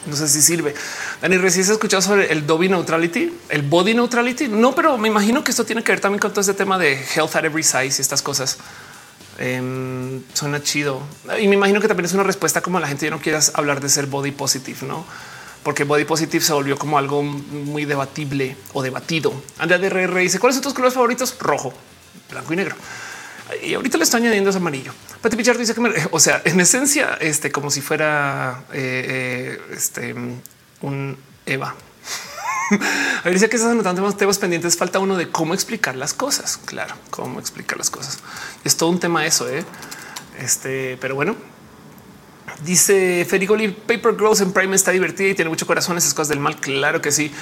No 0.07 0.17
sé 0.17 0.29
si 0.29 0.43
sirve. 0.43 0.75
Dani, 1.21 1.37
recién 1.37 1.63
has 1.63 1.71
escuchado 1.71 2.03
sobre 2.03 2.33
el 2.33 2.45
Dobby 2.45 2.69
Neutrality, 2.69 3.33
el 3.49 3.63
Body 3.63 3.95
Neutrality. 3.95 4.49
No, 4.49 4.75
pero 4.75 4.99
me 4.99 5.07
imagino 5.07 5.45
que 5.45 5.53
esto 5.53 5.65
tiene 5.65 5.85
que 5.85 5.93
ver 5.93 6.01
también 6.01 6.19
con 6.19 6.33
todo 6.33 6.41
este 6.41 6.55
tema 6.55 6.77
de 6.77 6.95
health 7.15 7.37
at 7.37 7.45
every 7.45 7.63
size 7.63 7.95
y 7.99 8.01
estas 8.01 8.21
cosas. 8.21 8.59
Eh, 9.39 10.21
suena 10.35 10.63
chido. 10.63 11.03
Y 11.41 11.49
me 11.49 11.55
imagino 11.55 11.81
que 11.81 11.89
también 11.89 12.07
es 12.07 12.13
una 12.13 12.23
respuesta 12.23 12.61
como 12.61 12.81
la 12.81 12.89
gente 12.89 13.07
ya 13.07 13.11
no 13.11 13.21
quieras 13.21 13.53
hablar 13.55 13.81
de 13.81 13.89
ser 13.89 14.07
body 14.07 14.33
positive, 14.33 14.79
no? 14.83 15.05
Porque 15.63 15.85
body 15.85 16.05
positive 16.05 16.45
se 16.45 16.53
volvió 16.53 16.77
como 16.77 16.99
algo 16.99 17.23
muy 17.23 17.85
debatible 17.85 18.57
o 18.73 18.83
debatido. 18.83 19.33
Andrea 19.59 19.79
de 19.79 19.89
RR 19.89 20.21
dice 20.21 20.39
cuáles 20.39 20.57
son 20.57 20.65
tus 20.65 20.75
colores 20.75 20.95
favoritos? 20.95 21.37
Rojo, 21.39 21.73
blanco 22.31 22.53
y 22.53 22.57
negro 22.57 22.77
y 23.63 23.75
ahorita 23.75 23.99
le 23.99 24.05
estoy 24.05 24.21
añadiendo 24.21 24.51
es 24.51 24.57
amarillo. 24.57 24.93
Pati 25.21 25.37
Pichardo 25.37 25.61
dice 25.61 25.75
que, 25.75 26.09
o 26.11 26.21
sea, 26.21 26.43
en 26.45 26.61
esencia, 26.61 27.17
este 27.21 27.51
como 27.51 27.71
si 27.71 27.81
fuera 27.81 28.65
eh, 28.73 29.59
eh, 29.59 29.75
este 29.75 30.15
un 30.81 31.17
Eva. 31.45 31.75
A 32.73 33.25
ver, 33.25 33.35
dice 33.35 33.49
que 33.49 33.57
estás 33.57 33.73
anotando 33.73 34.03
más 34.03 34.17
temas 34.17 34.39
pendientes. 34.39 34.77
Falta 34.77 34.99
uno 34.99 35.17
de 35.17 35.29
cómo 35.29 35.55
explicar 35.55 35.97
las 35.97 36.15
cosas. 36.15 36.59
Claro, 36.65 36.95
cómo 37.11 37.41
explicar 37.41 37.79
las 37.79 37.91
cosas. 37.91 38.19
Es 38.65 38.77
todo 38.77 38.91
un 38.91 39.01
tema 39.01 39.27
eso. 39.27 39.49
¿eh? 39.49 39.65
Este, 40.39 40.97
pero 41.01 41.15
bueno, 41.15 41.37
dice 42.65 43.27
Ferigoli 43.29 43.69
Paper 43.69 44.17
Girls 44.17 44.41
en 44.41 44.53
Prime 44.53 44.75
está 44.75 44.91
divertida 44.91 45.29
y 45.29 45.35
tiene 45.35 45.49
mucho 45.49 45.67
corazón. 45.67 45.99
Esas 45.99 46.15
cosas 46.15 46.29
del 46.29 46.41
mal. 46.41 46.57
Claro 46.57 47.01
que 47.01 47.13
sí. 47.13 47.33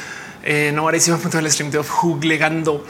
Eh, 0.43 0.73
no, 0.75 0.83
ahora 0.83 0.97
hicimos 0.97 1.21
punto 1.21 1.37
del 1.37 1.51
stream 1.51 1.71
de 1.71 1.83
juglegando. 1.83 2.85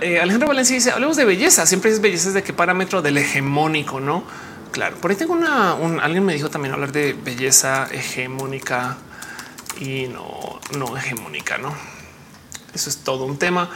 Eh, 0.00 0.18
Alejandro 0.20 0.48
Valencia 0.48 0.74
dice: 0.74 0.90
Hablemos 0.90 1.16
de 1.16 1.24
belleza. 1.24 1.66
Siempre 1.66 1.90
es 1.90 2.00
belleza 2.00 2.30
de 2.30 2.42
qué 2.42 2.52
parámetro 2.52 3.02
del 3.02 3.18
hegemónico, 3.18 4.00
no? 4.00 4.24
Claro, 4.72 4.96
por 4.96 5.10
ahí 5.10 5.16
tengo 5.16 5.32
una. 5.32 5.72
alguien 6.02 6.24
me 6.24 6.34
dijo 6.34 6.50
también 6.50 6.74
hablar 6.74 6.92
de 6.92 7.12
belleza 7.12 7.88
hegemónica 7.90 8.98
y 9.78 10.08
no, 10.08 10.60
no 10.76 10.96
hegemónica, 10.96 11.58
no? 11.58 11.74
Eso 12.74 12.90
es 12.90 12.98
todo 12.98 13.24
un 13.24 13.38
tema. 13.38 13.70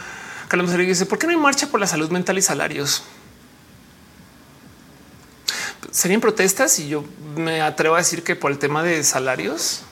Carlos 0.47 0.75
dice: 0.75 1.05
¿Por 1.05 1.17
qué 1.17 1.27
no 1.27 1.31
hay 1.31 1.39
marcha 1.39 1.67
por 1.67 1.79
la 1.79 1.87
salud 1.87 2.09
mental 2.09 2.37
y 2.37 2.41
salarios? 2.41 3.03
Serían 5.91 6.21
protestas 6.21 6.79
y 6.79 6.87
yo 6.87 7.03
me 7.35 7.61
atrevo 7.61 7.95
a 7.95 7.97
decir 7.97 8.23
que 8.23 8.35
por 8.35 8.51
el 8.51 8.57
tema 8.57 8.83
de 8.83 9.03
salarios 9.03 9.83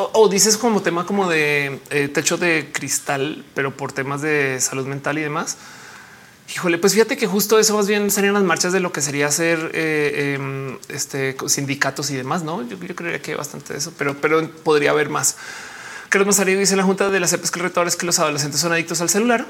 o, 0.00 0.28
dices 0.28 0.56
como 0.56 0.80
tema 0.80 1.04
como 1.04 1.28
de 1.28 1.80
eh, 1.90 2.06
techo 2.06 2.36
de 2.36 2.70
cristal, 2.72 3.44
pero 3.54 3.76
por 3.76 3.90
temas 3.90 4.22
de 4.22 4.60
salud 4.60 4.86
mental 4.86 5.18
y 5.18 5.22
demás. 5.22 5.58
Híjole, 6.54 6.78
pues 6.78 6.94
fíjate 6.94 7.16
que 7.16 7.26
justo 7.26 7.58
eso 7.58 7.76
más 7.76 7.86
bien 7.86 8.10
serían 8.10 8.34
las 8.34 8.42
marchas 8.42 8.72
de 8.72 8.80
lo 8.80 8.90
que 8.90 9.02
sería 9.02 9.26
hacer 9.26 9.70
eh, 9.74 10.34
em, 10.34 10.78
este 10.88 11.36
sindicatos 11.46 12.10
y 12.10 12.16
demás. 12.16 12.42
No, 12.42 12.66
yo, 12.66 12.78
creería 12.78 13.20
que 13.20 13.32
hay 13.32 13.36
bastante 13.36 13.74
de 13.74 13.78
eso, 13.78 13.92
pero, 13.98 14.18
pero 14.20 14.50
podría 14.64 14.90
haber 14.90 15.10
más. 15.10 15.36
Carlos 16.08 16.26
Mazario 16.26 16.58
dice 16.58 16.72
en 16.72 16.78
la 16.78 16.84
junta 16.84 17.10
de 17.10 17.20
las 17.20 17.32
EPES 17.34 17.50
que 17.50 17.58
el 17.58 17.64
retor 17.64 17.86
es 17.86 17.96
que 17.96 18.06
los 18.06 18.18
adolescentes 18.18 18.60
son 18.60 18.72
adictos 18.72 19.02
al 19.02 19.10
celular 19.10 19.46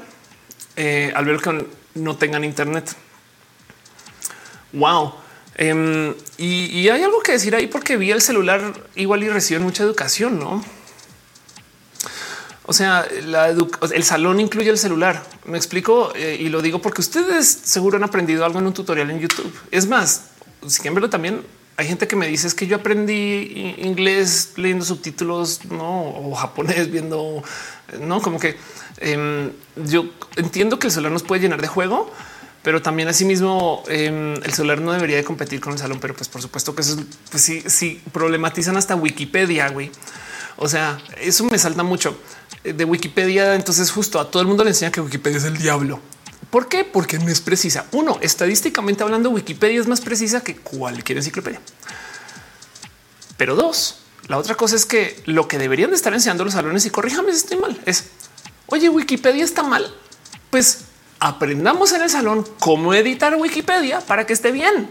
eh, 0.81 1.11
al 1.13 1.25
ver 1.25 1.41
que 1.41 1.65
no 1.95 2.15
tengan 2.15 2.45
internet. 2.45 2.95
Wow. 4.71 5.13
Em, 5.55 6.15
y, 6.37 6.87
hay 6.87 7.03
algo 7.03 7.19
que 7.19 7.33
decir 7.33 7.53
ahí 7.53 7.67
porque 7.67 7.97
vi 7.97 8.11
el 8.11 8.21
celular 8.21 8.73
igual 8.95 9.23
y 9.23 9.29
reciben 9.29 9.63
mucha 9.63 9.83
educación, 9.83 10.39
no? 10.39 10.63
O 12.69 12.73
sea, 12.73 13.03
el 13.03 14.03
salón 14.03 14.39
incluye 14.39 14.69
el 14.69 14.77
celular. 14.77 15.23
Me 15.45 15.57
explico 15.57 16.13
eh, 16.15 16.37
y 16.39 16.49
lo 16.49 16.61
digo 16.61 16.79
porque 16.83 17.01
ustedes 17.01 17.47
seguro 17.47 17.97
han 17.97 18.03
aprendido 18.03 18.45
algo 18.45 18.59
en 18.59 18.67
un 18.67 18.73
tutorial 18.75 19.09
en 19.09 19.19
YouTube. 19.19 19.51
Es 19.71 19.87
más, 19.87 20.25
si 20.67 20.79
quieren 20.79 20.93
verlo 20.93 21.09
también, 21.09 21.41
hay 21.77 21.87
gente 21.87 22.07
que 22.07 22.15
me 22.15 22.27
dice 22.27 22.45
es 22.45 22.53
que 22.53 22.67
yo 22.67 22.75
aprendí 22.75 23.73
inglés 23.79 24.53
leyendo 24.57 24.85
subtítulos, 24.85 25.65
no 25.65 26.09
o 26.09 26.35
japonés 26.35 26.91
viendo, 26.91 27.41
no 28.01 28.21
como 28.21 28.39
que 28.39 28.55
em, 28.97 29.51
yo 29.87 30.05
entiendo 30.35 30.77
que 30.77 30.85
el 30.85 30.93
celular 30.93 31.11
nos 31.11 31.23
puede 31.23 31.41
llenar 31.41 31.61
de 31.61 31.67
juego, 31.67 32.13
pero 32.61 32.83
también 32.83 33.07
asimismo 33.07 33.83
eh, 33.87 34.35
el 34.43 34.53
celular 34.53 34.79
no 34.79 34.91
debería 34.91 35.17
de 35.17 35.23
competir 35.23 35.59
con 35.59 35.73
el 35.73 35.79
salón, 35.79 35.97
pero 35.99 36.13
pues 36.13 36.29
por 36.29 36.43
supuesto 36.43 36.75
que 36.75 36.83
eso 36.83 37.03
pues 37.31 37.41
sí, 37.41 37.63
sí 37.65 37.99
problematizan 38.11 38.77
hasta 38.77 38.95
Wikipedia, 38.95 39.69
güey. 39.69 39.89
O 40.61 40.67
sea, 40.67 41.01
eso 41.21 41.45
me 41.45 41.57
salta 41.57 41.83
mucho 41.83 42.17
eh, 42.65 42.73
de 42.73 42.83
Wikipedia. 42.85 43.55
Entonces 43.55 43.89
justo 43.91 44.19
a 44.19 44.29
todo 44.29 44.41
el 44.41 44.47
mundo 44.47 44.63
le 44.63 44.71
enseña 44.71 44.91
que 44.91 45.01
Wikipedia 45.01 45.37
es 45.37 45.45
el 45.45 45.57
diablo. 45.57 45.99
¿Por 46.51 46.67
qué? 46.67 46.83
Porque 46.83 47.17
no 47.17 47.29
es 47.29 47.39
precisa. 47.39 47.85
Uno, 47.91 48.17
estadísticamente 48.21 49.03
hablando, 49.03 49.29
Wikipedia 49.29 49.79
es 49.79 49.87
más 49.87 50.01
precisa 50.01 50.41
que 50.41 50.57
cualquier 50.57 51.19
enciclopedia. 51.19 51.61
Pero 53.37 53.55
dos, 53.55 53.99
la 54.27 54.37
otra 54.37 54.55
cosa 54.55 54.75
es 54.75 54.85
que 54.85 55.21
lo 55.25 55.47
que 55.47 55.57
deberían 55.57 55.91
de 55.91 55.95
estar 55.95 56.13
enseñando 56.13 56.43
los 56.43 56.53
salones 56.53 56.85
y 56.85 56.89
corríjame 56.89 57.31
si 57.31 57.37
estoy 57.37 57.57
mal 57.57 57.79
es, 57.85 58.05
oye, 58.65 58.89
Wikipedia 58.89 59.45
está 59.45 59.63
mal. 59.63 59.93
Pues 60.49 60.79
aprendamos 61.19 61.93
en 61.93 62.01
el 62.01 62.09
salón 62.09 62.45
cómo 62.59 62.93
editar 62.93 63.33
Wikipedia 63.35 64.01
para 64.01 64.25
que 64.25 64.33
esté 64.33 64.51
bien. 64.51 64.89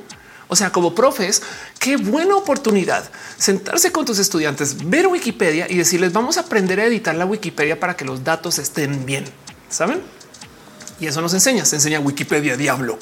O 0.48 0.56
sea, 0.56 0.70
como 0.70 0.94
profes, 0.94 1.42
qué 1.78 1.96
buena 1.96 2.34
oportunidad 2.34 3.10
sentarse 3.36 3.92
con 3.92 4.06
tus 4.06 4.18
estudiantes, 4.18 4.88
ver 4.88 5.06
Wikipedia 5.06 5.66
y 5.68 5.76
decirles 5.76 6.12
vamos 6.12 6.38
a 6.38 6.40
aprender 6.40 6.80
a 6.80 6.86
editar 6.86 7.14
la 7.14 7.26
Wikipedia 7.26 7.78
para 7.78 7.96
que 7.96 8.04
los 8.04 8.24
datos 8.24 8.58
estén 8.58 9.04
bien. 9.04 9.24
Saben? 9.68 10.00
Y 11.00 11.06
eso 11.06 11.20
nos 11.20 11.34
enseña. 11.34 11.64
Se 11.64 11.76
enseña 11.76 12.00
Wikipedia 12.00 12.56
diablo. 12.56 12.98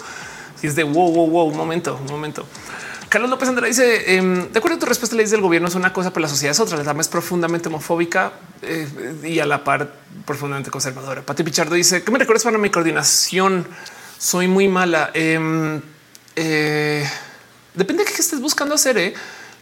Y 0.62 0.66
es 0.66 0.74
de 0.74 0.84
wow, 0.84 1.12
wow, 1.12 1.30
wow, 1.30 1.46
un 1.46 1.56
momento, 1.56 1.98
un 2.00 2.10
momento. 2.10 2.46
Carlos 3.08 3.30
López 3.30 3.48
Andrés 3.48 3.76
dice: 3.76 4.16
em, 4.16 4.50
De 4.50 4.58
acuerdo 4.58 4.76
a 4.76 4.80
tu 4.80 4.86
respuesta, 4.86 5.16
ley 5.16 5.26
del 5.26 5.40
gobierno 5.40 5.68
es 5.68 5.74
una 5.74 5.92
cosa, 5.92 6.10
pero 6.10 6.22
la 6.22 6.28
sociedad 6.28 6.50
es 6.52 6.60
otra. 6.60 6.76
La 6.76 6.84
dama 6.84 7.00
es 7.00 7.08
profundamente 7.08 7.68
homofóbica 7.68 8.32
eh, 8.62 8.88
y 9.22 9.38
a 9.38 9.46
la 9.46 9.62
par 9.62 9.92
profundamente 10.24 10.70
conservadora. 10.70 11.22
Pati 11.22 11.42
Pichardo 11.42 11.74
dice: 11.74 12.02
¿Qué 12.02 12.10
me 12.10 12.18
recuerdas 12.18 12.44
para 12.44 12.58
mi 12.58 12.70
coordinación? 12.70 13.66
Soy 14.18 14.48
muy 14.48 14.66
mala. 14.68 15.10
Em, 15.14 15.80
eh, 16.34 17.08
depende 17.76 18.04
de 18.04 18.10
qué 18.10 18.20
estés 18.20 18.40
buscando 18.40 18.74
hacer. 18.74 18.98
Eh. 18.98 19.14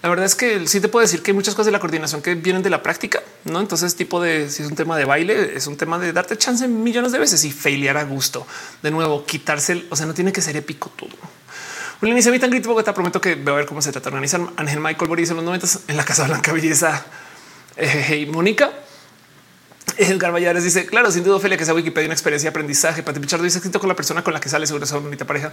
La 0.03 0.09
verdad 0.09 0.27
es 0.27 0.35
que 0.35 0.67
sí 0.67 0.81
te 0.81 0.89
puedo 0.89 1.03
decir 1.03 1.23
que 1.23 1.31
hay 1.31 1.35
muchas 1.35 1.55
cosas 1.55 1.67
de 1.67 1.73
la 1.73 1.81
coordinación 1.81 2.21
que 2.21 2.35
vienen 2.35 2.63
de 2.63 2.71
la 2.71 2.83
práctica, 2.83 3.23
no? 3.45 3.61
Entonces, 3.61 3.97
tipo 3.97 4.21
de 4.21 4.51
si 4.51 4.63
es 4.63 4.69
un 4.69 4.77
tema 4.77 4.99
de 4.99 5.07
baile, 5.07 5.57
es 5.57 5.67
un 5.67 5.77
tema 5.77 5.99
de 5.99 6.13
darte 6.13 6.37
chance 6.37 6.69
millones 6.69 7.13
de 7.13 7.19
veces 7.19 7.43
y 7.45 7.51
failear 7.51 7.97
a 7.97 8.05
gusto. 8.05 8.47
De 8.83 8.91
nuevo, 8.91 9.25
quitarse, 9.25 9.87
o 9.91 9.97
sea, 9.97 10.05
no 10.05 10.13
tiene 10.13 10.33
que 10.33 10.43
ser 10.43 10.57
épico 10.57 10.91
todo. 10.95 11.17
Un 12.03 12.09
inicio 12.09 12.39
tan 12.39 12.51
grito 12.51 12.83
te 12.83 12.93
prometo 12.93 13.19
que 13.19 13.35
voy 13.35 13.55
a 13.55 13.57
ver 13.57 13.67
cómo 13.67 13.81
se 13.81 13.93
trata 13.93 14.11
de 14.11 14.17
organizar. 14.17 14.43
Ángel 14.57 14.81
Michael 14.81 15.09
Boris 15.09 15.31
en 15.31 15.37
los 15.37 15.45
90 15.47 15.67
en 15.89 15.97
la 15.97 16.05
Casa 16.05 16.27
Blanca 16.27 16.53
Belleza. 16.53 17.03
Eh, 17.77 18.29
Mónica. 18.31 18.71
Edgar 19.97 20.33
Vallares 20.33 20.65
dice, 20.65 20.87
claro, 20.87 21.11
sin 21.11 21.25
duda, 21.25 21.37
Ophelia, 21.37 21.57
que 21.57 21.65
sea 21.65 21.75
Wikipedia 21.75 22.07
una 22.07 22.15
experiencia 22.15 22.49
de 22.49 22.51
aprendizaje. 22.51 23.03
Pati 23.03 23.21
Pichardo 23.21 23.45
dice, 23.45 23.59
escrito 23.59 23.79
con 23.79 23.89
la 23.89 23.97
persona 23.97 24.25
con 24.25 24.33
la 24.33 24.41
que 24.41 24.49
sale, 24.49 24.67
seguro 24.67 24.85
es 24.85 24.91
una 24.93 25.01
bonita 25.01 25.25
pareja. 25.25 25.53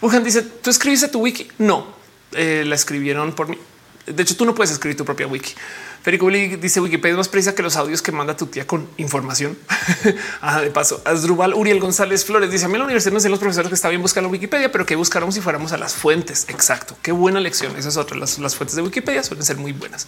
Wuhan 0.00 0.22
dice, 0.22 0.42
¿tú 0.42 0.70
escribiste 0.70 1.08
tu 1.08 1.20
wiki? 1.20 1.48
No, 1.58 1.94
eh, 2.32 2.64
la 2.66 2.74
escribieron 2.74 3.32
por 3.32 3.48
mí. 3.48 3.58
De 4.06 4.22
hecho, 4.22 4.36
tú 4.36 4.44
no 4.44 4.54
puedes 4.54 4.70
escribir 4.70 4.96
tu 4.96 5.04
propia 5.04 5.26
wiki. 5.26 5.54
Federico 6.02 6.28
dice 6.28 6.82
Wikipedia 6.82 7.12
es 7.12 7.16
más 7.16 7.28
precisa 7.28 7.54
que 7.54 7.62
los 7.62 7.76
audios 7.76 8.02
que 8.02 8.12
manda 8.12 8.36
tu 8.36 8.44
tía 8.44 8.66
con 8.66 8.86
información. 8.98 9.56
de 10.60 10.70
paso, 10.70 11.00
Asdrubal 11.06 11.54
Uriel 11.54 11.80
González 11.80 12.26
Flores 12.26 12.50
dice 12.50 12.66
a 12.66 12.68
mí 12.68 12.74
en 12.74 12.80
la 12.80 12.84
universidad 12.84 13.14
no 13.14 13.20
sé 13.20 13.30
los 13.30 13.38
profesores 13.38 13.70
que 13.70 13.74
está 13.74 13.88
bien 13.88 14.02
buscar 14.02 14.22
la 14.22 14.28
Wikipedia, 14.28 14.70
pero 14.70 14.84
que 14.84 14.96
buscáramos 14.96 15.34
si 15.34 15.40
fuéramos 15.40 15.72
a 15.72 15.78
las 15.78 15.94
fuentes. 15.94 16.44
Exacto. 16.48 16.94
Qué 17.00 17.10
buena 17.10 17.40
lección. 17.40 17.74
Esa 17.78 17.88
es 17.88 17.96
otra. 17.96 18.18
Las, 18.18 18.38
las 18.38 18.54
fuentes 18.54 18.76
de 18.76 18.82
Wikipedia 18.82 19.22
suelen 19.22 19.46
ser 19.46 19.56
muy 19.56 19.72
buenas. 19.72 20.06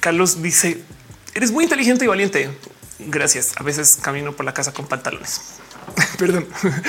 Carlos 0.00 0.42
dice 0.42 0.82
eres 1.34 1.50
muy 1.50 1.64
inteligente 1.64 2.04
y 2.04 2.08
valiente. 2.08 2.50
Gracias. 2.98 3.52
A 3.56 3.62
veces 3.62 3.98
camino 4.00 4.32
por 4.32 4.44
la 4.44 4.54
casa 4.54 4.72
con 4.72 4.86
pantalones. 4.86 5.40
Perdón. 6.18 6.46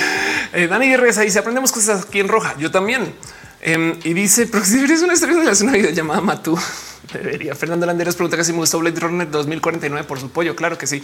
Eh, 0.55 0.67
Dani 0.67 0.95
Reza 0.97 1.22
dice 1.22 1.39
aprendemos 1.39 1.72
cosas 1.72 2.05
aquí 2.05 2.19
en 2.19 2.27
roja. 2.27 2.55
Yo 2.59 2.69
también. 2.69 3.15
Em, 3.59 3.97
y 4.03 4.13
dice, 4.13 4.45
pero 4.51 4.63
si 4.63 4.83
eres 4.83 5.01
una 5.01 5.13
historia 5.13 5.35
de 5.35 5.63
una 5.63 5.72
vida 5.72 5.89
llamada 5.89 6.22
Matú, 6.22 6.55
debería. 7.11 7.55
Fernando 7.55 7.88
Landeros 7.88 8.15
pregunta 8.15 8.38
que 8.38 8.43
si 8.43 8.51
me 8.51 8.59
gustó 8.59 8.77
Blade 8.77 8.99
Runner 8.99 9.31
2049 9.31 10.05
por 10.05 10.19
su 10.19 10.30
pollo. 10.30 10.55
Claro 10.55 10.77
que 10.77 10.85
sí. 10.85 11.01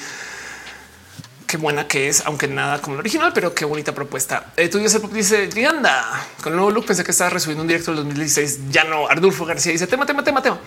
Qué 1.49 1.57
buena 1.57 1.87
que 1.87 2.09
es, 2.09 2.21
aunque 2.27 2.47
nada 2.47 2.79
como 2.79 2.93
el 2.93 2.99
original, 2.99 3.31
pero 3.33 3.55
qué 3.55 3.65
bonita 3.65 3.91
propuesta. 3.91 4.53
Eh, 4.55 4.69
tú 4.69 4.77
dice, 4.77 4.99
dice, 5.11 5.49
anda 5.65 6.27
con 6.43 6.53
el 6.53 6.57
nuevo 6.57 6.69
look. 6.69 6.85
Pensé 6.85 7.03
que 7.03 7.09
estaba 7.09 7.31
resubiendo 7.31 7.63
un 7.63 7.67
directo 7.67 7.89
del 7.89 8.03
2016. 8.03 8.69
Ya 8.69 8.83
no. 8.83 9.07
Ardulfo 9.07 9.47
García 9.47 9.71
dice 9.71 9.87
tema, 9.87 10.05
tema, 10.05 10.23
tema, 10.23 10.43
tema. 10.43 10.59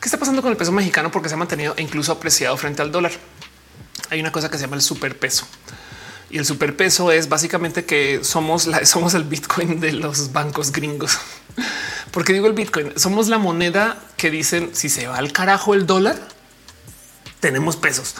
¿Qué 0.00 0.06
está 0.06 0.16
pasando 0.16 0.40
con 0.40 0.50
el 0.50 0.56
peso 0.56 0.72
mexicano? 0.72 1.10
Porque 1.10 1.28
se 1.28 1.34
ha 1.34 1.36
mantenido 1.36 1.74
incluso 1.76 2.10
apreciado 2.12 2.56
frente 2.56 2.80
al 2.80 2.90
dólar. 2.90 3.12
Hay 4.08 4.18
una 4.18 4.32
cosa 4.32 4.50
que 4.50 4.56
se 4.56 4.62
llama 4.62 4.76
el 4.76 4.82
superpeso. 4.82 5.46
Y 6.30 6.38
el 6.38 6.46
superpeso 6.46 7.12
es 7.12 7.28
básicamente 7.28 7.84
que 7.84 8.20
somos 8.24 8.66
la, 8.66 8.86
somos 8.86 9.12
el 9.12 9.24
Bitcoin 9.24 9.78
de 9.78 9.92
los 9.92 10.32
bancos 10.32 10.72
gringos. 10.72 11.18
Porque 12.12 12.32
digo 12.32 12.46
el 12.46 12.54
Bitcoin, 12.54 12.98
somos 12.98 13.28
la 13.28 13.36
moneda 13.36 14.02
que 14.16 14.30
dicen 14.30 14.70
si 14.72 14.88
se 14.88 15.06
va 15.06 15.18
al 15.18 15.32
carajo 15.32 15.74
el 15.74 15.84
dólar, 15.84 16.16
tenemos 17.40 17.76
pesos. 17.76 18.14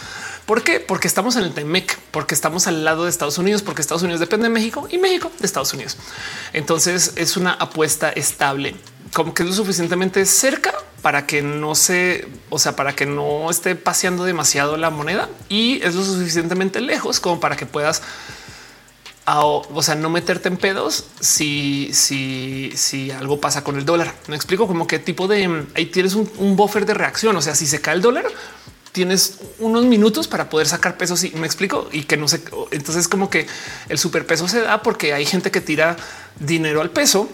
¿Por 0.47 0.63
qué? 0.63 0.81
Porque 0.81 1.09
estamos 1.09 1.37
en 1.37 1.45
el 1.45 1.53
TEMEC, 1.53 1.99
porque 2.11 2.35
estamos 2.35 2.67
al 2.67 2.85
lado 2.85 3.05
de 3.05 3.11
Estados 3.11 3.39
Unidos, 3.39 3.63
porque 3.63 3.83
Estados 3.83 4.03
Unidos 4.03 4.21
depende 4.21 4.45
de 4.45 4.51
México 4.55 4.89
y 4.91 4.99
México 4.99 5.31
de 5.39 5.47
Estados 5.47 5.73
Unidos. 5.73 5.97
Entonces 6.53 7.13
es 7.17 7.37
una 7.37 7.53
apuesta 7.53 8.11
estable, 8.11 8.75
como 9.13 9.35
que 9.35 9.43
es 9.43 9.49
lo 9.49 9.55
suficientemente 9.55 10.25
cerca 10.27 10.73
para 11.03 11.27
que 11.27 11.43
no 11.43 11.75
se, 11.75 12.29
o 12.51 12.59
sea, 12.59 12.77
para 12.77 12.95
que 12.95 13.07
no 13.07 13.51
esté 13.51 13.75
paseando 13.75 14.25
demasiado 14.25 14.77
la 14.77 14.91
moneda 14.91 15.29
y 15.49 15.83
es 15.83 15.95
lo 15.95 16.05
suficientemente 16.05 16.81
lejos 16.81 17.21
como 17.21 17.41
para 17.41 17.57
que 17.57 17.67
puedas 17.67 18.03
o 19.39 19.83
sea, 19.83 19.95
no 19.95 20.11
meterte 20.11 20.49
en 20.49 20.57
pedos 20.57 21.07
si, 21.21 21.91
si, 21.93 22.73
si 22.75 23.11
algo 23.11 23.41
pasa 23.41 23.63
con 23.63 23.77
el 23.77 23.85
dólar. 23.85 24.15
Me 24.29 24.37
explico 24.37 24.67
como 24.67 24.87
qué 24.87 24.99
tipo 24.99 25.29
de 25.29 25.67
ahí 25.75 25.87
tienes 25.87 26.15
un, 26.15 26.57
buffer 26.57 26.87
de 26.87 26.95
reacción. 26.95 27.37
O 27.37 27.43
sea, 27.43 27.55
si 27.55 27.67
se 27.67 27.81
cae 27.81 27.95
el 27.95 28.03
dólar, 28.03 28.25
tienes 28.93 29.39
unos 29.59 29.85
minutos 29.85 30.29
para 30.29 30.49
poder 30.49 30.67
sacar 30.67 30.97
pesos 30.97 31.23
y 31.25 31.31
me 31.33 31.47
explico 31.47 31.89
y 31.93 32.05
que 32.05 32.17
no 32.17 32.29
sé. 32.29 32.43
Entonces, 32.71 33.09
como 33.09 33.31
que 33.31 33.47
el 33.89 33.99
superpeso 33.99 34.49
se 34.49 34.61
da 34.61 34.83
porque 34.83 35.13
hay 35.13 35.25
gente 35.25 35.51
que 35.51 35.61
tira 35.61 35.97
dinero 36.39 36.81
al 36.81 36.91
peso 36.91 37.29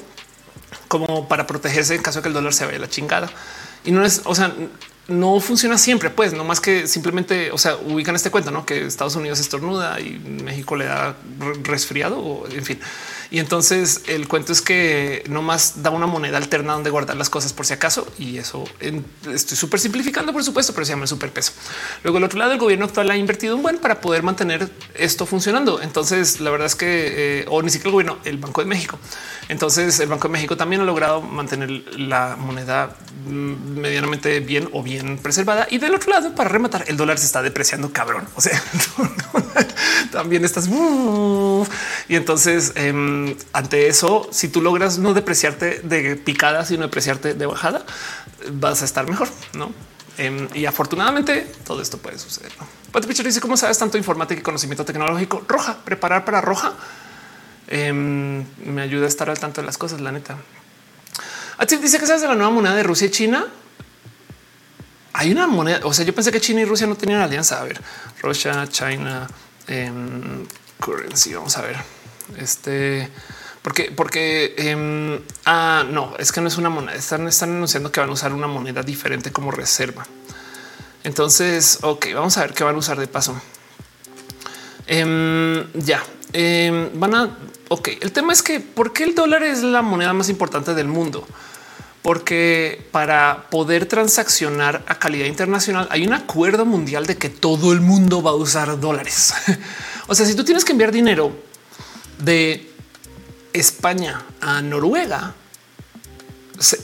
como 0.88 1.28
para 1.28 1.46
protegerse 1.46 1.94
en 1.94 2.02
caso 2.02 2.18
de 2.18 2.22
que 2.22 2.28
el 2.28 2.34
dólar 2.34 2.52
se 2.52 2.66
vaya 2.66 2.78
la 2.78 2.88
chingada. 2.88 3.30
Y 3.84 3.92
no 3.92 4.04
es, 4.04 4.22
o 4.24 4.34
sea, 4.34 4.52
no 5.08 5.38
funciona 5.40 5.78
siempre, 5.78 6.10
pues 6.10 6.32
no 6.32 6.44
más 6.44 6.60
que 6.60 6.86
simplemente, 6.86 7.50
o 7.52 7.58
sea, 7.58 7.76
ubican 7.76 8.16
este 8.16 8.30
cuento, 8.30 8.50
no 8.50 8.66
que 8.66 8.86
Estados 8.86 9.14
Unidos 9.16 9.38
estornuda 9.38 10.00
y 10.00 10.18
México 10.18 10.76
le 10.76 10.86
da 10.86 11.16
resfriado 11.62 12.18
o 12.18 12.48
en 12.48 12.64
fin. 12.64 12.80
Y 13.36 13.38
entonces 13.38 14.00
el 14.06 14.28
cuento 14.28 14.50
es 14.50 14.62
que 14.62 15.22
no 15.28 15.42
más 15.42 15.82
da 15.82 15.90
una 15.90 16.06
moneda 16.06 16.38
alterna 16.38 16.72
donde 16.72 16.88
guardar 16.88 17.18
las 17.18 17.28
cosas 17.28 17.52
por 17.52 17.66
si 17.66 17.74
acaso. 17.74 18.10
Y 18.18 18.38
eso 18.38 18.64
estoy 19.30 19.58
súper 19.58 19.78
simplificando, 19.78 20.32
por 20.32 20.42
supuesto, 20.42 20.72
pero 20.72 20.86
se 20.86 20.92
llama 20.92 21.02
el 21.02 21.08
superpeso. 21.08 21.52
Luego, 22.02 22.16
el 22.16 22.24
otro 22.24 22.38
lado, 22.38 22.52
el 22.52 22.58
gobierno 22.58 22.86
actual 22.86 23.10
ha 23.10 23.16
invertido 23.18 23.54
un 23.54 23.60
buen 23.60 23.76
para 23.76 24.00
poder 24.00 24.22
mantener 24.22 24.70
esto 24.94 25.26
funcionando. 25.26 25.82
Entonces, 25.82 26.40
la 26.40 26.48
verdad 26.48 26.66
es 26.66 26.76
que, 26.76 27.40
eh, 27.40 27.44
o 27.50 27.60
ni 27.60 27.68
siquiera 27.68 27.88
el 27.88 27.92
gobierno, 27.92 28.18
el 28.24 28.38
Banco 28.38 28.62
de 28.62 28.68
México. 28.68 28.98
Entonces, 29.48 30.00
el 30.00 30.08
Banco 30.08 30.28
de 30.28 30.32
México 30.32 30.56
también 30.56 30.82
ha 30.82 30.84
logrado 30.84 31.22
mantener 31.22 31.70
la 31.98 32.36
moneda 32.36 32.96
mm, 33.26 33.78
medianamente 33.78 34.40
bien 34.40 34.68
o 34.72 34.82
bien 34.82 35.18
preservada. 35.18 35.66
Y 35.70 35.78
del 35.78 35.94
otro 35.94 36.10
lado, 36.10 36.34
para 36.34 36.48
rematar, 36.48 36.84
el 36.88 36.96
dólar 36.96 37.18
se 37.18 37.26
está 37.26 37.42
depreciando 37.42 37.92
cabrón. 37.92 38.26
O 38.34 38.40
sea, 38.40 38.60
también 40.12 40.44
estás 40.44 40.68
y 42.08 42.16
entonces 42.16 42.72
em, 42.74 43.36
ante 43.52 43.88
eso, 43.88 44.28
si 44.30 44.48
tú 44.48 44.60
logras 44.60 44.98
no 44.98 45.14
depreciarte 45.14 45.80
de 45.82 46.16
picada, 46.16 46.64
sino 46.64 46.82
depreciarte 46.82 47.34
de 47.34 47.46
bajada, 47.46 47.84
vas 48.52 48.82
a 48.82 48.84
estar 48.84 49.08
mejor, 49.08 49.28
no? 49.54 49.72
Em, 50.18 50.48
y 50.54 50.64
afortunadamente 50.64 51.46
todo 51.64 51.82
esto 51.82 51.98
puede 51.98 52.18
suceder. 52.18 52.52
¿no? 52.58 53.00
dice 53.00 53.40
cómo 53.40 53.56
sabes 53.56 53.78
tanto 53.78 53.98
informática 53.98 54.40
y 54.40 54.42
conocimiento 54.42 54.84
tecnológico 54.84 55.44
roja, 55.46 55.78
preparar 55.84 56.24
para 56.24 56.40
roja. 56.40 56.72
Em, 57.68 58.44
me 58.64 58.82
ayuda 58.82 59.06
a 59.06 59.08
estar 59.08 59.28
al 59.28 59.38
tanto 59.38 59.60
de 59.60 59.66
las 59.66 59.78
cosas. 59.78 60.00
La 60.00 60.12
neta. 60.12 60.36
Así 61.58 61.76
dice 61.76 61.98
que 61.98 62.06
sabes 62.06 62.22
de 62.22 62.28
la 62.28 62.34
nueva 62.34 62.50
moneda 62.50 62.74
de 62.74 62.82
Rusia 62.82 63.06
y 63.06 63.10
China. 63.10 63.46
Hay 65.12 65.32
una 65.32 65.46
moneda. 65.46 65.80
O 65.84 65.92
sea, 65.92 66.04
yo 66.04 66.14
pensé 66.14 66.30
que 66.30 66.40
China 66.40 66.60
y 66.60 66.64
Rusia 66.64 66.86
no 66.86 66.96
tenían 66.96 67.20
alianza. 67.20 67.60
A 67.60 67.64
ver, 67.64 67.80
Rusia, 68.20 68.66
China, 68.68 69.26
currency. 70.78 71.34
Vamos 71.34 71.56
a 71.56 71.62
ver 71.62 71.96
este, 72.38 73.08
porque, 73.62 73.92
porque 73.94 74.54
eh, 74.56 75.20
ah, 75.44 75.84
no, 75.88 76.14
es 76.18 76.32
que 76.32 76.40
no 76.40 76.48
es 76.48 76.58
una 76.58 76.68
moneda. 76.68 76.96
Están, 76.96 77.26
están 77.28 77.50
anunciando 77.50 77.92
que 77.92 78.00
van 78.00 78.10
a 78.10 78.12
usar 78.12 78.32
una 78.32 78.46
moneda 78.46 78.82
diferente 78.82 79.32
como 79.32 79.50
reserva. 79.50 80.06
Entonces, 81.04 81.78
ok, 81.82 82.06
vamos 82.14 82.36
a 82.36 82.42
ver 82.42 82.52
qué 82.52 82.64
van 82.64 82.74
a 82.74 82.78
usar 82.78 82.98
de 82.98 83.06
paso. 83.06 83.40
Eh, 84.88 85.66
ya 85.74 86.02
eh, 86.32 86.90
van 86.94 87.14
a. 87.14 87.38
Ok, 87.68 87.88
el 88.00 88.12
tema 88.12 88.32
es 88.32 88.42
que 88.42 88.60
por 88.60 88.92
qué 88.92 89.04
el 89.04 89.14
dólar 89.14 89.42
es 89.42 89.62
la 89.62 89.82
moneda 89.82 90.12
más 90.12 90.28
importante 90.28 90.74
del 90.74 90.86
mundo 90.86 91.26
porque 92.06 92.86
para 92.92 93.50
poder 93.50 93.86
transaccionar 93.86 94.84
a 94.86 94.96
calidad 95.00 95.26
internacional 95.26 95.88
hay 95.90 96.06
un 96.06 96.12
acuerdo 96.12 96.64
mundial 96.64 97.04
de 97.04 97.16
que 97.16 97.28
todo 97.28 97.72
el 97.72 97.80
mundo 97.80 98.22
va 98.22 98.30
a 98.30 98.34
usar 98.34 98.78
dólares. 98.78 99.34
o 100.06 100.14
sea, 100.14 100.24
si 100.24 100.36
tú 100.36 100.44
tienes 100.44 100.64
que 100.64 100.70
enviar 100.70 100.92
dinero 100.92 101.36
de 102.20 102.70
España 103.52 104.22
a 104.40 104.62
Noruega, 104.62 105.34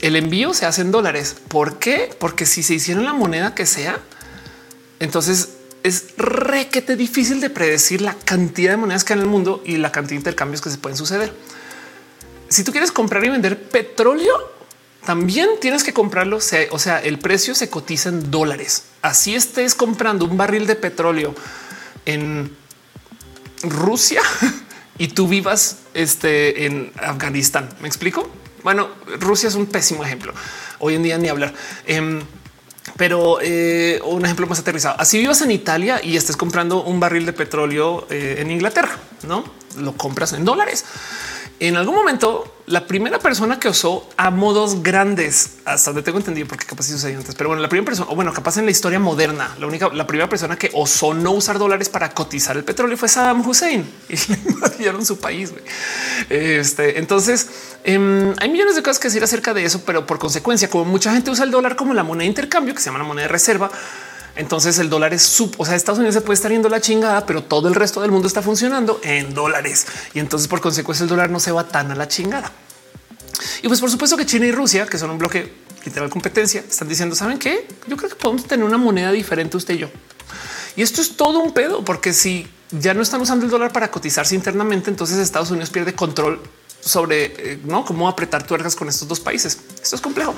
el 0.01 0.17
envío 0.17 0.53
se 0.53 0.65
hace 0.65 0.81
en 0.81 0.91
dólares. 0.91 1.37
¿Por 1.47 1.79
qué? 1.79 2.13
Porque 2.19 2.45
si 2.45 2.61
se 2.61 2.73
hiciera 2.73 2.99
la 2.99 3.13
moneda 3.13 3.55
que 3.55 3.65
sea, 3.65 4.01
entonces 4.99 5.52
es 5.83 6.15
requete 6.17 6.95
difícil 6.95 7.41
de 7.41 7.49
predecir 7.49 8.01
la 8.01 8.15
cantidad 8.15 8.71
de 8.71 8.77
monedas 8.77 9.03
que 9.03 9.13
hay 9.13 9.19
en 9.19 9.25
el 9.25 9.29
mundo 9.29 9.61
y 9.65 9.77
la 9.77 9.91
cantidad 9.91 10.11
de 10.11 10.15
intercambios 10.15 10.61
que 10.61 10.69
se 10.69 10.77
pueden 10.77 10.97
suceder. 10.97 11.33
Si 12.47 12.63
tú 12.63 12.71
quieres 12.71 12.91
comprar 12.91 13.23
y 13.25 13.29
vender 13.29 13.61
petróleo, 13.69 14.53
también 15.05 15.49
tienes 15.59 15.83
que 15.83 15.93
comprarlo. 15.93 16.37
O 16.37 16.79
sea, 16.79 16.99
el 16.99 17.19
precio 17.19 17.53
se 17.53 17.69
cotiza 17.69 18.09
en 18.09 18.31
dólares. 18.31 18.83
Así 19.01 19.35
estés 19.35 19.75
comprando 19.75 20.25
un 20.25 20.37
barril 20.37 20.65
de 20.65 20.75
petróleo 20.75 21.35
en 22.05 22.55
Rusia 23.63 24.21
y 24.97 25.09
tú 25.09 25.27
vivas 25.27 25.79
este, 25.93 26.65
en 26.65 26.91
Afganistán. 27.01 27.69
¿Me 27.81 27.87
explico? 27.87 28.29
Bueno, 28.63 28.87
Rusia 29.19 29.49
es 29.49 29.55
un 29.55 29.65
pésimo 29.65 30.05
ejemplo. 30.05 30.33
Hoy 30.79 30.95
en 30.95 31.03
día 31.03 31.17
ni 31.17 31.27
hablar. 31.27 31.53
Em, 31.85 32.21
pero 32.97 33.39
eh, 33.41 33.99
un 34.05 34.23
ejemplo 34.25 34.47
más 34.47 34.59
aterrizado. 34.59 34.95
Así 34.99 35.17
vivas 35.17 35.41
en 35.41 35.51
Italia 35.51 35.99
y 36.03 36.17
estés 36.17 36.37
comprando 36.37 36.83
un 36.83 36.99
barril 36.99 37.25
de 37.25 37.33
petróleo 37.33 38.05
eh, 38.09 38.37
en 38.39 38.51
Inglaterra, 38.51 38.97
no 39.27 39.43
lo 39.77 39.93
compras 39.93 40.33
en 40.33 40.45
dólares. 40.45 40.85
En 41.59 41.75
algún 41.77 41.95
momento, 41.95 42.52
la 42.65 42.87
primera 42.87 43.19
persona 43.19 43.59
que 43.59 43.67
usó 43.67 44.09
a 44.15 44.29
modos 44.29 44.81
grandes, 44.83 45.57
hasta 45.65 45.91
donde 45.91 46.03
tengo 46.03 46.17
entendido, 46.17 46.47
porque 46.47 46.65
capaz 46.65 46.85
sucedió 46.85 47.17
antes, 47.17 47.35
pero 47.35 47.49
bueno, 47.49 47.61
la 47.61 47.67
primera 47.67 47.85
persona, 47.85 48.09
o 48.09 48.15
bueno, 48.15 48.31
capaz 48.31 48.57
en 48.57 48.65
la 48.65 48.71
historia 48.71 48.99
moderna, 48.99 49.53
la 49.59 49.67
única, 49.67 49.89
la 49.89 50.07
primera 50.07 50.29
persona 50.29 50.55
que 50.55 50.69
osó 50.73 51.13
no 51.13 51.31
usar 51.31 51.59
dólares 51.59 51.89
para 51.89 52.11
cotizar 52.11 52.55
el 52.55 52.63
petróleo 52.63 52.95
fue 52.95 53.09
Saddam 53.09 53.45
Hussein 53.45 53.89
y 54.09 54.15
le 54.15 54.39
invadieron 54.49 55.05
su 55.05 55.19
país. 55.19 55.53
Este, 56.29 56.99
entonces, 56.99 57.49
em, 57.83 58.33
hay 58.39 58.49
millones 58.49 58.75
de 58.75 58.83
cosas 58.83 58.99
que 58.99 59.09
decir 59.09 59.23
acerca 59.23 59.53
de 59.53 59.65
eso, 59.65 59.81
pero 59.85 60.05
por 60.05 60.19
consecuencia, 60.19 60.69
como 60.69 60.85
mucha 60.85 61.11
gente 61.11 61.31
usa 61.31 61.43
el 61.43 61.51
dólar 61.51 61.75
como 61.75 61.93
la 61.93 62.03
moneda 62.03 62.23
de 62.23 62.29
intercambio, 62.29 62.73
que 62.73 62.79
se 62.79 62.85
llama 62.85 62.99
la 62.99 63.05
moneda 63.05 63.27
de 63.27 63.31
reserva, 63.33 63.69
entonces 64.35 64.79
el 64.79 64.89
dólar 64.89 65.13
es 65.13 65.21
sub, 65.21 65.53
o 65.57 65.65
sea, 65.65 65.75
Estados 65.75 65.99
Unidos 65.99 66.15
se 66.15 66.21
puede 66.21 66.35
estar 66.35 66.51
yendo 66.51 66.69
la 66.69 66.81
chingada, 66.81 67.25
pero 67.25 67.43
todo 67.43 67.67
el 67.67 67.75
resto 67.75 68.01
del 68.01 68.11
mundo 68.11 68.27
está 68.27 68.41
funcionando 68.41 68.99
en 69.03 69.33
dólares. 69.33 69.85
Y 70.13 70.19
entonces 70.19 70.47
por 70.47 70.59
consecuencia 70.59 71.03
el 71.03 71.09
dólar 71.09 71.29
no 71.29 71.39
se 71.39 71.51
va 71.51 71.67
tan 71.67 71.91
a 71.91 71.95
la 71.95 72.07
chingada. 72.07 72.51
Y 73.61 73.67
pues 73.67 73.79
por 73.79 73.91
supuesto 73.91 74.17
que 74.17 74.25
China 74.25 74.45
y 74.45 74.51
Rusia, 74.51 74.87
que 74.87 74.97
son 74.97 75.11
un 75.11 75.17
bloque 75.17 75.53
literal 75.85 76.09
competencia, 76.09 76.63
están 76.67 76.87
diciendo, 76.87 77.15
¿saben 77.15 77.37
qué? 77.37 77.67
Yo 77.87 77.95
creo 77.97 78.09
que 78.09 78.15
podemos 78.15 78.45
tener 78.45 78.65
una 78.65 78.77
moneda 78.77 79.11
diferente 79.11 79.57
usted 79.57 79.75
y 79.75 79.79
yo. 79.79 79.89
Y 80.75 80.81
esto 80.81 81.01
es 81.01 81.15
todo 81.15 81.39
un 81.39 81.53
pedo, 81.53 81.85
porque 81.85 82.13
si 82.13 82.47
ya 82.71 82.93
no 82.95 83.01
están 83.03 83.21
usando 83.21 83.45
el 83.45 83.51
dólar 83.51 83.71
para 83.71 83.91
cotizarse 83.91 84.33
internamente, 84.33 84.89
entonces 84.89 85.17
Estados 85.17 85.51
Unidos 85.51 85.69
pierde 85.69 85.93
control 85.93 86.41
sobre 86.79 87.25
eh, 87.25 87.59
¿no? 87.63 87.85
cómo 87.85 88.09
apretar 88.09 88.45
tuercas 88.45 88.75
con 88.75 88.89
estos 88.89 89.07
dos 89.07 89.19
países. 89.19 89.59
Esto 89.81 89.95
es 89.95 90.01
complejo. 90.01 90.33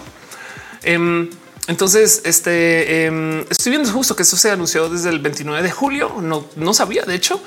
Em, 0.84 1.30
entonces, 1.68 2.22
este 2.26 3.06
em, 3.06 3.42
estoy 3.50 3.72
viendo 3.72 3.90
justo 3.92 4.16
que 4.16 4.24
eso 4.24 4.38
se 4.38 4.52
anunció 4.52 4.88
desde 4.90 5.10
el 5.10 5.20
29 5.20 5.64
de 5.64 5.72
julio. 5.72 6.16
No, 6.22 6.46
no 6.56 6.74
sabía, 6.74 7.04
de 7.04 7.16
hecho, 7.16 7.42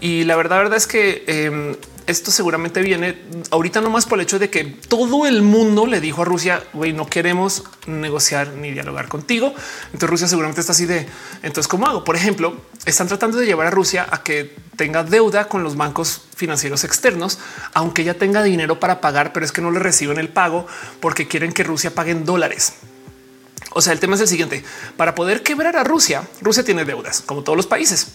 y 0.00 0.24
la 0.24 0.36
verdad, 0.36 0.58
verdad 0.58 0.76
es 0.76 0.86
que 0.86 1.24
em, 1.26 1.76
esto 2.06 2.30
seguramente 2.30 2.82
viene 2.82 3.18
ahorita 3.50 3.80
nomás 3.80 4.04
por 4.04 4.18
el 4.18 4.24
hecho 4.24 4.38
de 4.38 4.50
que 4.50 4.64
todo 4.64 5.26
el 5.26 5.40
mundo 5.40 5.86
le 5.86 6.00
dijo 6.02 6.20
a 6.20 6.24
Rusia, 6.26 6.62
güey, 6.74 6.92
no 6.92 7.06
queremos 7.06 7.64
negociar 7.86 8.48
ni 8.48 8.70
dialogar 8.70 9.08
contigo. 9.08 9.54
Entonces 9.86 10.10
Rusia 10.10 10.28
seguramente 10.28 10.60
está 10.60 10.72
así 10.72 10.84
de, 10.84 11.06
entonces, 11.42 11.66
¿cómo 11.66 11.86
hago? 11.86 12.04
Por 12.04 12.16
ejemplo, 12.16 12.60
están 12.84 13.08
tratando 13.08 13.38
de 13.38 13.46
llevar 13.46 13.68
a 13.68 13.70
Rusia 13.70 14.06
a 14.10 14.22
que 14.22 14.54
tenga 14.76 15.04
deuda 15.04 15.48
con 15.48 15.62
los 15.62 15.76
bancos 15.76 16.22
financieros 16.36 16.84
externos, 16.84 17.38
aunque 17.72 18.04
ya 18.04 18.14
tenga 18.14 18.42
dinero 18.42 18.78
para 18.78 19.00
pagar, 19.00 19.32
pero 19.32 19.46
es 19.46 19.52
que 19.52 19.62
no 19.62 19.70
le 19.70 19.78
reciben 19.78 20.18
el 20.18 20.28
pago 20.28 20.66
porque 21.00 21.26
quieren 21.26 21.52
que 21.52 21.64
Rusia 21.64 21.94
pague 21.94 22.10
en 22.10 22.26
dólares. 22.26 22.74
O 23.74 23.82
sea, 23.82 23.92
el 23.92 24.00
tema 24.00 24.14
es 24.14 24.20
el 24.22 24.28
siguiente. 24.28 24.64
Para 24.96 25.14
poder 25.14 25.42
quebrar 25.42 25.76
a 25.76 25.84
Rusia, 25.84 26.22
Rusia 26.40 26.64
tiene 26.64 26.84
deudas, 26.84 27.20
como 27.20 27.42
todos 27.42 27.56
los 27.56 27.66
países. 27.66 28.06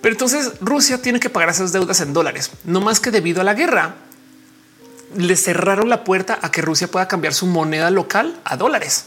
Pero 0.00 0.14
entonces 0.14 0.52
Rusia 0.60 1.02
tiene 1.02 1.20
que 1.20 1.28
pagar 1.28 1.50
esas 1.50 1.72
deudas 1.72 2.00
en 2.00 2.12
dólares, 2.12 2.50
no 2.64 2.80
más 2.80 3.00
que 3.00 3.10
debido 3.10 3.40
a 3.40 3.44
la 3.44 3.54
guerra. 3.54 3.96
Le 5.16 5.36
cerraron 5.36 5.88
la 5.88 6.04
puerta 6.04 6.38
a 6.40 6.50
que 6.50 6.62
Rusia 6.62 6.88
pueda 6.88 7.08
cambiar 7.08 7.34
su 7.34 7.46
moneda 7.46 7.90
local 7.90 8.40
a 8.44 8.56
dólares. 8.56 9.06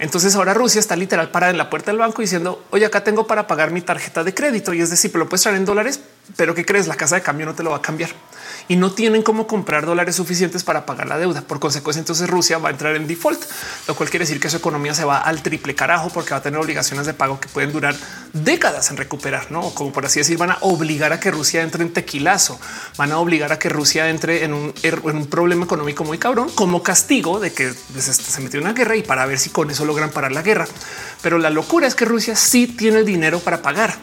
Entonces 0.00 0.34
ahora 0.36 0.54
Rusia 0.54 0.78
está 0.78 0.94
literal 0.94 1.30
parada 1.30 1.50
en 1.50 1.58
la 1.58 1.70
puerta 1.70 1.90
del 1.90 1.98
banco 1.98 2.22
diciendo, 2.22 2.64
oye, 2.70 2.84
acá 2.84 3.02
tengo 3.02 3.26
para 3.26 3.46
pagar 3.46 3.70
mi 3.70 3.80
tarjeta 3.80 4.22
de 4.22 4.34
crédito. 4.34 4.72
Y 4.72 4.80
es 4.80 4.90
decir, 4.90 5.10
pero 5.10 5.24
lo 5.24 5.28
puedes 5.28 5.42
traer 5.42 5.56
en 5.56 5.64
dólares, 5.64 6.00
pero 6.36 6.54
¿qué 6.54 6.64
crees? 6.64 6.86
La 6.86 6.96
casa 6.96 7.16
de 7.16 7.22
cambio 7.22 7.46
no 7.46 7.54
te 7.54 7.62
lo 7.62 7.70
va 7.70 7.76
a 7.76 7.82
cambiar. 7.82 8.10
Y 8.68 8.76
no 8.76 8.92
tienen 8.92 9.22
cómo 9.22 9.46
comprar 9.46 9.86
dólares 9.86 10.16
suficientes 10.16 10.62
para 10.62 10.86
pagar 10.86 11.08
la 11.08 11.18
deuda. 11.18 11.40
Por 11.40 11.58
consecuencia, 11.58 12.00
entonces 12.00 12.28
Rusia 12.28 12.58
va 12.58 12.68
a 12.68 12.72
entrar 12.72 12.94
en 12.94 13.06
default, 13.06 13.42
lo 13.86 13.96
cual 13.96 14.10
quiere 14.10 14.24
decir 14.24 14.40
que 14.40 14.50
su 14.50 14.58
economía 14.58 14.94
se 14.94 15.04
va 15.04 15.18
al 15.18 15.42
triple 15.42 15.74
carajo 15.74 16.10
porque 16.10 16.30
va 16.30 16.36
a 16.36 16.42
tener 16.42 16.60
obligaciones 16.60 17.06
de 17.06 17.14
pago 17.14 17.40
que 17.40 17.48
pueden 17.48 17.72
durar 17.72 17.96
décadas 18.32 18.90
en 18.90 18.98
recuperar, 18.98 19.50
no 19.50 19.70
como 19.74 19.92
por 19.92 20.06
así 20.06 20.20
decir, 20.20 20.36
van 20.36 20.50
a 20.50 20.58
obligar 20.60 21.12
a 21.12 21.20
que 21.20 21.30
Rusia 21.30 21.62
entre 21.62 21.82
en 21.82 21.92
tequilazo, 21.92 22.60
van 22.96 23.12
a 23.12 23.18
obligar 23.18 23.52
a 23.52 23.58
que 23.58 23.68
Rusia 23.68 24.10
entre 24.10 24.44
en 24.44 24.52
un, 24.52 24.74
er, 24.82 25.00
en 25.04 25.16
un 25.16 25.26
problema 25.26 25.64
económico 25.64 26.04
muy 26.04 26.18
cabrón 26.18 26.50
como 26.54 26.82
castigo 26.82 27.40
de 27.40 27.52
que 27.52 27.72
se 27.72 28.40
metió 28.40 28.60
en 28.60 28.66
una 28.66 28.74
guerra 28.74 28.96
y 28.96 29.02
para 29.02 29.24
ver 29.26 29.38
si 29.38 29.50
con 29.50 29.70
eso 29.70 29.84
logran 29.84 30.10
parar 30.10 30.32
la 30.32 30.42
guerra. 30.42 30.66
Pero 31.22 31.38
la 31.38 31.50
locura 31.50 31.86
es 31.86 31.94
que 31.94 32.04
Rusia 32.04 32.36
sí 32.36 32.66
tiene 32.66 32.98
el 32.98 33.06
dinero 33.06 33.40
para 33.40 33.62
pagar 33.62 33.96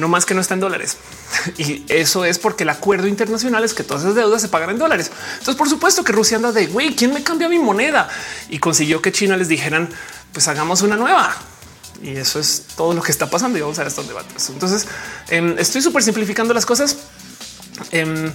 no 0.00 0.08
más 0.08 0.26
que 0.26 0.34
no 0.34 0.40
está 0.40 0.54
en 0.54 0.60
dólares. 0.60 0.96
Y 1.58 1.84
eso 1.88 2.24
es 2.24 2.38
porque 2.38 2.64
el 2.64 2.70
acuerdo 2.70 3.06
internacional 3.06 3.62
es 3.64 3.74
que 3.74 3.84
todas 3.84 4.02
esas 4.02 4.14
deudas 4.14 4.42
se 4.42 4.48
pagan 4.48 4.70
en 4.70 4.78
dólares. 4.78 5.10
Entonces, 5.34 5.56
por 5.56 5.68
supuesto 5.68 6.02
que 6.02 6.12
Rusia 6.12 6.36
anda 6.36 6.52
de 6.52 6.66
güey, 6.66 6.96
¿quién 6.96 7.12
me 7.14 7.22
cambia 7.22 7.48
mi 7.48 7.58
moneda? 7.58 8.08
Y 8.48 8.58
consiguió 8.58 9.00
que 9.00 9.12
China 9.12 9.36
les 9.36 9.48
dijeran, 9.48 9.88
pues 10.32 10.48
hagamos 10.48 10.82
una 10.82 10.96
nueva. 10.96 11.34
Y 12.02 12.16
eso 12.16 12.40
es 12.40 12.64
todo 12.76 12.94
lo 12.94 13.02
que 13.02 13.12
está 13.12 13.28
pasando 13.28 13.58
y 13.58 13.60
vamos 13.60 13.78
a 13.78 13.84
ver 13.84 13.94
dónde 13.94 14.12
va. 14.14 14.24
Entonces, 14.48 14.86
em, 15.28 15.56
estoy 15.58 15.82
súper 15.82 16.02
simplificando 16.02 16.54
las 16.54 16.66
cosas. 16.66 16.96
Em, 17.90 18.32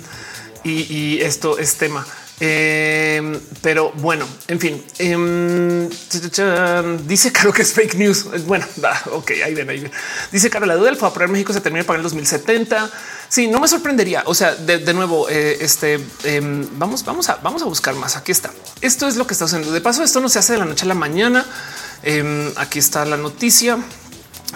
y 0.64 1.20
esto 1.22 1.60
es 1.60 1.76
tema. 1.78 2.06
Eh, 2.40 3.40
pero 3.62 3.94
bueno, 3.96 4.28
en 4.50 4.60
fin, 4.60 4.84
eh, 5.00 5.90
dice 7.08 7.32
Caro 7.32 7.54
que 7.54 7.62
es 7.62 7.72
fake 7.74 7.96
news. 7.96 8.26
Bueno, 8.46 8.66
ok, 9.12 9.32
ahí 9.44 9.54
ven, 9.54 9.70
ahí 9.70 9.80
ven. 9.80 9.92
Dice 10.32 10.50
Caro, 10.50 10.66
la 10.66 10.76
duda 10.76 10.88
del 10.88 10.98
FAPRER 10.98 11.30
México 11.30 11.54
se 11.54 11.62
termina 11.62 11.86
para 11.86 11.98
el 11.98 12.04
2070. 12.04 12.90
Sí, 13.30 13.48
no 13.48 13.60
me 13.60 13.68
sorprendería. 13.68 14.24
O 14.26 14.36
sea, 14.36 14.54
de, 14.54 14.94
nuevo, 14.94 15.30
eh, 15.30 15.58
este 15.62 16.00
em, 16.24 16.68
vamos, 16.78 17.06
vamos 17.06 17.30
a, 17.30 17.36
vamos 17.38 17.62
a 17.62 17.66
buscar 17.66 17.96
más. 17.96 18.18
Aquí 18.18 18.32
está. 18.32 18.52
Esto 18.82 19.08
es 19.08 19.16
lo 19.16 19.26
que 19.26 19.34
está 19.34 19.46
haciendo. 19.46 19.72
De 19.72 19.82
paso, 19.82 20.04
esto 20.04 20.20
no 20.20 20.30
se 20.30 20.40
hace 20.40 20.54
de 20.54 20.60
la 20.60 20.66
noche 20.66 20.84
a 20.84 20.88
la 20.88 20.94
mañana. 20.94 21.46
Em, 22.04 22.52
aquí 22.58 22.80
está 22.80 23.06
la 23.06 23.18
noticia. 23.18 23.78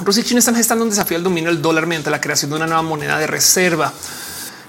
Rusia 0.04 0.22
y 0.22 0.26
China 0.26 0.40
están 0.40 0.56
gestando 0.56 0.84
un 0.84 0.90
desafío 0.90 1.18
al 1.18 1.24
dominio 1.24 1.50
del 1.50 1.62
dólar 1.62 1.88
mediante 1.88 2.10
la 2.10 2.22
creación 2.22 2.52
de 2.52 2.58
una 2.58 2.68
nueva 2.68 2.82
moneda 2.82 3.18
de 3.18 3.28
reserva. 3.28 3.92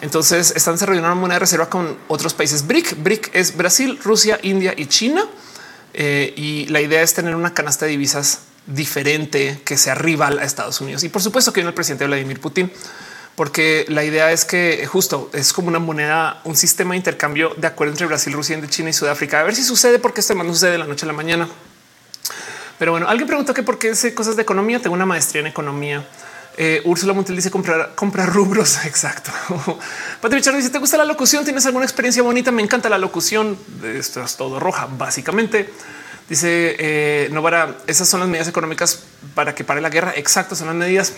Entonces 0.01 0.53
están 0.57 0.75
desarrollando 0.75 1.09
una 1.09 1.15
moneda 1.15 1.37
de 1.37 1.41
reserva 1.41 1.69
con 1.69 1.99
otros 2.09 2.35
países. 2.35 2.67
BRIC, 2.67 3.03
BRIC 3.03 3.31
es 3.35 3.57
Brasil, 3.57 3.99
Rusia, 4.03 4.39
India 4.43 4.75
y 4.77 4.87
China. 4.87 5.27
Eh, 5.93 6.33
y 6.37 6.67
la 6.67 6.81
idea 6.81 7.03
es 7.03 7.15
tener 7.15 7.35
una 7.35 7.53
canasta 7.53 7.85
de 7.85 7.93
divisas 7.93 8.41
diferente 8.67 9.61
que 9.65 9.77
sea 9.77 9.95
rival 9.95 10.39
a 10.39 10.45
Estados 10.45 10.81
Unidos. 10.81 11.05
Y 11.05 11.09
por 11.09 11.23
supuesto 11.23 11.53
que 11.53 11.61
viene 11.61 11.69
el 11.69 11.75
presidente 11.75 12.07
Vladimir 12.07 12.41
Putin, 12.41 12.71
porque 13.35 13.85
la 13.89 14.05
idea 14.05 14.33
es 14.33 14.45
que 14.45 14.87
justo 14.87 15.31
es 15.33 15.53
como 15.53 15.69
una 15.69 15.79
moneda, 15.79 16.41
un 16.45 16.57
sistema 16.57 16.93
de 16.93 16.99
intercambio 16.99 17.55
de 17.57 17.67
acuerdo 17.67 17.93
entre 17.93 18.07
Brasil, 18.07 18.33
Rusia, 18.33 18.55
India, 18.55 18.71
China 18.71 18.91
y 18.91 18.93
Sudáfrica. 18.93 19.41
A 19.41 19.43
ver 19.43 19.55
si 19.55 19.65
sucede, 19.65 19.99
porque 19.99 20.21
esto 20.21 20.35
no 20.35 20.45
sucede 20.45 20.73
de 20.73 20.79
la 20.79 20.87
noche 20.87 21.05
a 21.05 21.09
la 21.09 21.13
mañana. 21.13 21.49
Pero 22.79 22.93
bueno, 22.93 23.09
alguien 23.09 23.27
preguntó 23.27 23.53
que 23.53 23.63
por 23.63 23.79
qué 23.79 23.95
sé 23.95 24.15
cosas 24.15 24.37
de 24.37 24.43
economía. 24.43 24.81
Tengo 24.81 24.95
una 24.95 25.07
maestría 25.07 25.41
en 25.41 25.49
economía 25.49 26.07
eh, 26.63 26.83
Úrsula 26.85 27.15
Montel 27.15 27.37
dice 27.37 27.51
comprar, 27.51 27.95
rubros. 28.31 28.81
Exacto. 28.85 29.33
Patricia 30.21 30.53
dice: 30.53 30.69
¿Te 30.69 30.79
gusta 30.79 30.99
la 30.99 31.07
locución? 31.07 31.43
¿Tienes 31.43 31.65
alguna 31.65 31.87
experiencia 31.87 32.23
bonita? 32.23 32.53
Me 32.53 32.61
encanta 32.61 32.91
la 32.91 32.99
locución. 32.99 33.57
Esto 33.83 34.23
es 34.23 34.37
todo 34.37 34.61
roja, 34.61 34.87
básicamente. 34.87 35.73
Dice 36.29 36.77
eh, 36.79 37.29
Novara, 37.33 37.79
esas 37.87 38.11
son 38.11 38.21
las 38.21 38.29
medidas 38.29 38.47
económicas 38.47 39.05
para 39.35 39.55
que 39.55 39.65
pare 39.65 39.81
la 39.81 39.89
guerra. 39.89 40.13
Exacto, 40.15 40.55
son 40.55 40.67
las 40.67 40.77
medidas. 40.77 41.15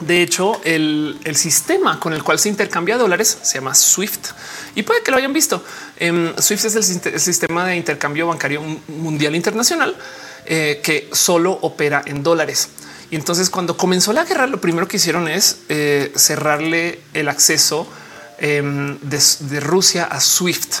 De 0.00 0.20
hecho, 0.20 0.60
el, 0.64 1.18
sistema 1.36 1.98
con 1.98 2.12
el 2.12 2.22
cual 2.22 2.38
se 2.38 2.50
intercambia 2.50 2.98
dólares 2.98 3.38
se 3.40 3.54
llama 3.54 3.74
SWIFT 3.74 4.26
y 4.74 4.82
puede 4.82 5.02
que 5.02 5.10
lo 5.10 5.16
hayan 5.16 5.32
visto. 5.32 5.64
Em, 5.96 6.34
SWIFT 6.38 6.64
es 6.66 7.06
el, 7.06 7.18
sistema 7.20 7.64
de 7.64 7.76
intercambio 7.76 8.26
bancario 8.26 8.60
mundial 8.88 9.34
internacional 9.34 9.96
eh, 10.44 10.80
que 10.82 11.08
solo 11.12 11.52
opera 11.62 12.02
en 12.04 12.22
dólares. 12.22 12.68
Y 13.14 13.16
entonces 13.16 13.48
cuando 13.48 13.76
comenzó 13.76 14.12
la 14.12 14.24
guerra, 14.24 14.48
lo 14.48 14.60
primero 14.60 14.88
que 14.88 14.96
hicieron 14.96 15.28
es 15.28 15.58
eh, 15.68 16.12
cerrarle 16.16 16.98
el 17.12 17.28
acceso 17.28 17.86
em, 18.38 18.98
de, 19.02 19.60
Rusia 19.60 20.06
a 20.06 20.20
SWIFT. 20.20 20.74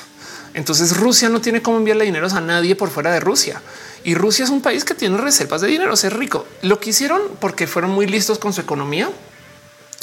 Entonces 0.52 0.96
Rusia 0.96 1.28
no 1.28 1.40
tiene 1.40 1.62
cómo 1.62 1.76
enviarle 1.76 2.06
dinero 2.06 2.26
a 2.28 2.40
nadie 2.40 2.74
por 2.74 2.90
fuera 2.90 3.12
de 3.12 3.20
Rusia. 3.20 3.62
Y 4.02 4.16
Rusia 4.16 4.44
es 4.44 4.50
un 4.50 4.62
país 4.62 4.84
que 4.84 4.96
tiene 4.96 5.16
reservas 5.16 5.60
de 5.60 5.68
dinero, 5.68 5.94
es 5.94 6.12
rico. 6.12 6.44
Lo 6.62 6.80
que 6.80 6.90
hicieron 6.90 7.22
porque 7.38 7.68
fueron 7.68 7.92
muy 7.92 8.08
listos 8.08 8.40
con 8.40 8.52
su 8.52 8.62
economía 8.62 9.08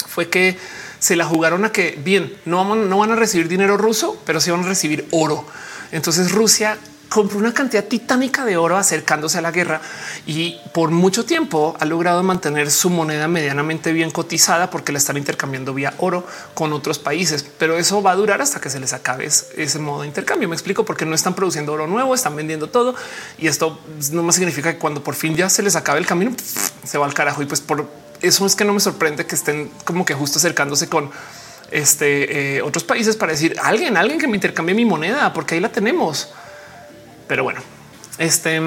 fue 0.08 0.30
que 0.30 0.56
se 1.00 1.16
la 1.16 1.26
jugaron 1.26 1.66
a 1.66 1.70
que 1.70 2.00
bien, 2.02 2.34
no, 2.46 2.74
no 2.74 2.96
van 2.96 3.12
a 3.12 3.16
recibir 3.16 3.46
dinero 3.46 3.76
ruso, 3.76 4.16
pero 4.24 4.40
sí 4.40 4.50
van 4.50 4.64
a 4.64 4.68
recibir 4.68 5.06
oro. 5.10 5.44
Entonces 5.90 6.32
Rusia 6.32 6.78
compró 7.12 7.38
una 7.38 7.52
cantidad 7.52 7.84
titánica 7.84 8.44
de 8.44 8.56
oro 8.56 8.76
acercándose 8.78 9.36
a 9.38 9.42
la 9.42 9.50
guerra 9.50 9.80
y 10.26 10.58
por 10.72 10.90
mucho 10.90 11.24
tiempo 11.24 11.76
ha 11.78 11.84
logrado 11.84 12.22
mantener 12.22 12.70
su 12.70 12.88
moneda 12.88 13.28
medianamente 13.28 13.92
bien 13.92 14.10
cotizada 14.10 14.70
porque 14.70 14.92
la 14.92 14.98
están 14.98 15.18
intercambiando 15.18 15.74
vía 15.74 15.92
oro 15.98 16.26
con 16.54 16.72
otros 16.72 16.98
países. 16.98 17.44
Pero 17.58 17.76
eso 17.76 18.02
va 18.02 18.12
a 18.12 18.16
durar 18.16 18.40
hasta 18.40 18.60
que 18.60 18.70
se 18.70 18.80
les 18.80 18.94
acabe 18.94 19.26
ese 19.26 19.78
modo 19.78 20.02
de 20.02 20.08
intercambio. 20.08 20.48
Me 20.48 20.54
explico 20.54 20.84
porque 20.84 21.04
no 21.04 21.14
están 21.14 21.34
produciendo 21.34 21.74
oro 21.74 21.86
nuevo, 21.86 22.14
están 22.14 22.34
vendiendo 22.34 22.68
todo 22.68 22.94
y 23.36 23.46
esto 23.46 23.78
no 24.12 24.22
más 24.22 24.36
significa 24.36 24.72
que 24.72 24.78
cuando 24.78 25.04
por 25.04 25.14
fin 25.14 25.36
ya 25.36 25.50
se 25.50 25.62
les 25.62 25.76
acabe 25.76 25.98
el 25.98 26.06
camino, 26.06 26.32
se 26.84 26.96
va 26.96 27.04
al 27.04 27.14
carajo. 27.14 27.42
Y 27.42 27.46
pues 27.46 27.60
por 27.60 27.86
eso 28.22 28.46
es 28.46 28.56
que 28.56 28.64
no 28.64 28.72
me 28.72 28.80
sorprende 28.80 29.26
que 29.26 29.34
estén 29.34 29.70
como 29.84 30.06
que 30.06 30.14
justo 30.14 30.38
acercándose 30.38 30.88
con 30.88 31.10
este 31.70 32.56
eh, 32.56 32.62
otros 32.62 32.84
países 32.84 33.16
para 33.16 33.32
decir 33.32 33.54
alguien, 33.62 33.98
alguien 33.98 34.18
que 34.18 34.28
me 34.28 34.36
intercambie 34.36 34.74
mi 34.74 34.86
moneda, 34.86 35.32
porque 35.34 35.56
ahí 35.56 35.60
la 35.60 35.70
tenemos. 35.70 36.30
Pero 37.32 37.44
bueno, 37.44 37.62
este 38.18 38.60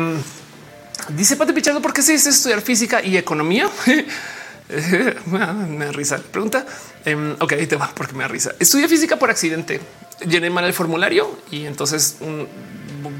dice 1.10 1.36
Pati 1.36 1.54
Pichardo, 1.54 1.84
¿por 1.84 1.94
qué 1.94 2.02
se 2.02 2.14
dice 2.14 2.32
estudiar 2.32 2.62
física 2.62 3.00
y 3.04 3.16
economía? 3.16 3.70
me 5.28 5.86
da 5.86 5.92
risa. 5.92 6.18
Pregunta. 6.18 6.66
Um, 7.06 7.36
ok, 7.40 7.52
ahí 7.52 7.68
te 7.68 7.76
va 7.76 7.94
porque 7.94 8.16
me 8.16 8.24
da 8.24 8.28
risa. 8.28 8.56
Estudié 8.60 8.88
física 8.88 9.20
por 9.20 9.30
accidente. 9.30 9.80
Llené 10.28 10.50
mal 10.50 10.66
el 10.66 10.74
formulario 10.74 11.38
y 11.52 11.68
entonces 11.68 12.18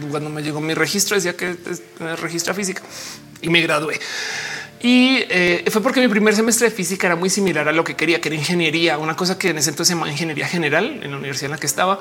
cuando 0.10 0.32
me 0.32 0.42
llegó 0.42 0.62
mi 0.62 0.74
registro 0.74 1.16
decía 1.16 1.38
que 1.38 1.56
registra 2.20 2.56
física 2.56 2.82
y 3.40 3.50
me 3.50 3.62
gradué. 3.62 4.00
Y 4.82 5.26
eh, 5.30 5.64
fue 5.70 5.84
porque 5.84 6.02
mi 6.02 6.08
primer 6.08 6.36
semestre 6.36 6.72
de 6.72 6.76
física 6.76 7.06
era 7.06 7.16
muy 7.16 7.30
similar 7.30 7.70
a 7.70 7.72
lo 7.72 7.84
que 7.84 7.96
quería, 7.96 8.20
que 8.20 8.30
era 8.30 8.36
ingeniería, 8.36 8.98
una 8.98 9.16
cosa 9.16 9.38
que 9.38 9.50
en 9.50 9.60
ese 9.60 9.70
entonces 9.70 9.90
se 9.90 9.94
llamaba 9.94 10.12
ingeniería 10.12 10.48
general 10.48 11.02
en 11.04 11.12
la 11.12 11.18
universidad 11.18 11.46
en 11.46 11.52
la 11.52 11.58
que 11.60 11.68
estaba 11.68 12.00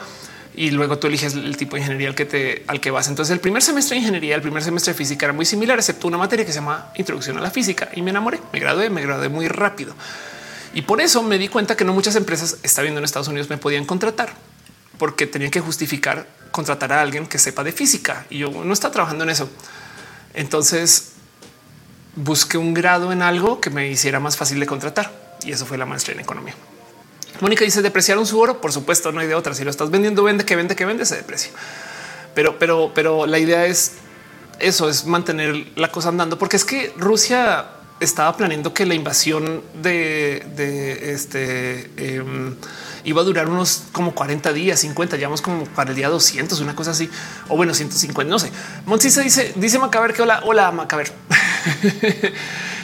y 0.56 0.70
luego 0.70 0.98
tú 0.98 1.08
eliges 1.08 1.34
el 1.34 1.56
tipo 1.56 1.76
de 1.76 1.82
ingeniería 1.82 2.08
al 2.08 2.14
que 2.14 2.24
te 2.24 2.64
al 2.66 2.80
que 2.80 2.90
vas. 2.90 3.08
Entonces, 3.08 3.32
el 3.32 3.40
primer 3.40 3.62
semestre 3.62 3.96
de 3.96 4.00
ingeniería, 4.00 4.34
el 4.36 4.42
primer 4.42 4.62
semestre 4.62 4.92
de 4.92 4.98
física 4.98 5.26
era 5.26 5.32
muy 5.32 5.44
similar, 5.44 5.78
excepto 5.78 6.06
una 6.06 6.18
materia 6.18 6.44
que 6.44 6.52
se 6.52 6.60
llama 6.60 6.92
Introducción 6.96 7.36
a 7.38 7.40
la 7.40 7.50
física 7.50 7.90
y 7.94 8.02
me 8.02 8.10
enamoré, 8.10 8.40
me 8.52 8.60
gradué, 8.60 8.90
me 8.90 9.02
gradué 9.02 9.28
muy 9.28 9.48
rápido. 9.48 9.94
Y 10.72 10.82
por 10.82 11.00
eso 11.00 11.22
me 11.22 11.38
di 11.38 11.48
cuenta 11.48 11.76
que 11.76 11.84
no 11.84 11.92
muchas 11.92 12.16
empresas 12.16 12.58
está 12.62 12.82
viendo 12.82 12.98
en 12.98 13.04
Estados 13.04 13.28
Unidos 13.28 13.48
me 13.48 13.58
podían 13.58 13.84
contratar 13.84 14.32
porque 14.98 15.26
tenían 15.26 15.50
que 15.50 15.60
justificar 15.60 16.26
contratar 16.50 16.92
a 16.92 17.00
alguien 17.00 17.26
que 17.26 17.38
sepa 17.38 17.64
de 17.64 17.72
física 17.72 18.26
y 18.30 18.38
yo 18.38 18.50
no 18.50 18.72
estaba 18.72 18.92
trabajando 18.92 19.24
en 19.24 19.30
eso. 19.30 19.48
Entonces 20.34 21.12
busqué 22.16 22.58
un 22.58 22.74
grado 22.74 23.12
en 23.12 23.22
algo 23.22 23.60
que 23.60 23.70
me 23.70 23.88
hiciera 23.88 24.20
más 24.20 24.36
fácil 24.36 24.60
de 24.60 24.66
contratar 24.66 25.12
y 25.44 25.52
eso 25.52 25.66
fue 25.66 25.78
la 25.78 25.86
maestría 25.86 26.14
en 26.14 26.20
economía. 26.20 26.54
Mónica 27.40 27.64
dice 27.64 27.82
depreciaron 27.82 28.26
su 28.26 28.38
oro. 28.38 28.60
Por 28.60 28.72
supuesto, 28.72 29.12
no 29.12 29.20
hay 29.20 29.26
de 29.26 29.34
otra. 29.34 29.54
Si 29.54 29.64
lo 29.64 29.70
estás 29.70 29.90
vendiendo, 29.90 30.22
vende 30.22 30.44
que 30.44 30.56
vende, 30.56 30.76
que 30.76 30.84
vende, 30.84 31.04
se 31.06 31.16
deprecia. 31.16 31.52
Pero, 32.34 32.58
pero, 32.58 32.92
pero 32.94 33.26
la 33.26 33.38
idea 33.38 33.66
es 33.66 33.92
eso, 34.58 34.88
es 34.88 35.06
mantener 35.06 35.66
la 35.76 35.90
cosa 35.90 36.08
andando, 36.08 36.38
porque 36.38 36.56
es 36.56 36.64
que 36.64 36.92
Rusia 36.96 37.66
estaba 38.00 38.36
planeando 38.36 38.74
que 38.74 38.86
la 38.86 38.94
invasión 38.94 39.62
de, 39.82 40.44
este 41.12 41.90
em, 41.96 42.54
iba 43.04 43.20
a 43.20 43.24
durar 43.24 43.48
unos 43.48 43.84
como 43.92 44.14
40 44.14 44.52
días, 44.52 44.80
50, 44.80 45.16
llevamos 45.16 45.42
como 45.42 45.64
para 45.64 45.90
el 45.90 45.96
día 45.96 46.08
200, 46.08 46.60
una 46.60 46.74
cosa 46.74 46.90
así, 46.90 47.08
o 47.48 47.56
bueno, 47.56 47.74
150, 47.74 48.30
no 48.30 48.38
sé. 48.38 48.50
Montisa 48.86 49.20
dice, 49.20 49.52
dice 49.56 49.78
Macaber 49.78 50.12
que 50.12 50.22
hola, 50.22 50.40
hola 50.44 50.72
Macaber. 50.72 51.12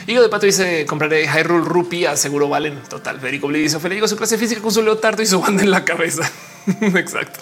Higo 0.07 0.21
de 0.21 0.29
pato 0.29 0.45
dice 0.45 0.85
compraré 0.85 1.27
Hyrule 1.27 1.65
Rupia, 1.65 2.15
seguro 2.17 2.49
valen 2.49 2.81
total. 2.83 3.19
Federico 3.19 3.49
dice 3.49 3.79
Federico 3.79 4.07
su 4.07 4.17
clase 4.17 4.37
física 4.37 4.61
con 4.61 4.71
su 4.71 4.81
leotardo 4.81 5.21
y 5.21 5.25
su 5.25 5.39
banda 5.41 5.63
en 5.63 5.71
la 5.71 5.85
cabeza. 5.85 6.29
Exacto. 6.81 7.39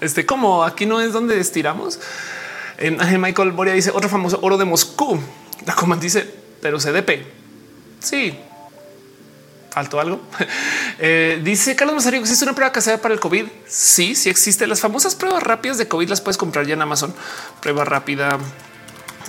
Este 0.00 0.26
como 0.26 0.64
aquí 0.64 0.86
no 0.86 1.00
es 1.00 1.12
donde 1.12 1.38
estiramos. 1.38 2.00
Ángel 2.78 3.18
Michael 3.18 3.52
Boria 3.52 3.74
dice 3.74 3.90
otro 3.90 4.08
famoso 4.08 4.38
oro 4.42 4.56
de 4.56 4.64
Moscú. 4.64 5.18
La 5.66 5.74
comand 5.74 6.00
dice, 6.00 6.28
pero 6.62 6.78
CDP. 6.78 7.26
Sí. 8.00 8.38
Faltó 9.70 10.00
algo. 10.00 10.20
Eh, 11.00 11.40
dice 11.44 11.76
Carlos 11.76 11.94
Mazario, 11.94 12.18
¿existe 12.18 12.44
una 12.44 12.56
prueba 12.56 12.72
casera 12.72 12.98
para 12.98 13.14
el 13.14 13.20
COVID? 13.20 13.46
Sí, 13.68 14.16
sí 14.16 14.28
existe. 14.28 14.66
Las 14.66 14.80
famosas 14.80 15.14
pruebas 15.14 15.44
rápidas 15.44 15.78
de 15.78 15.86
COVID 15.86 16.08
las 16.08 16.20
puedes 16.20 16.36
comprar 16.36 16.66
ya 16.66 16.74
en 16.74 16.82
Amazon. 16.82 17.14
Prueba 17.60 17.84
rápida 17.84 18.36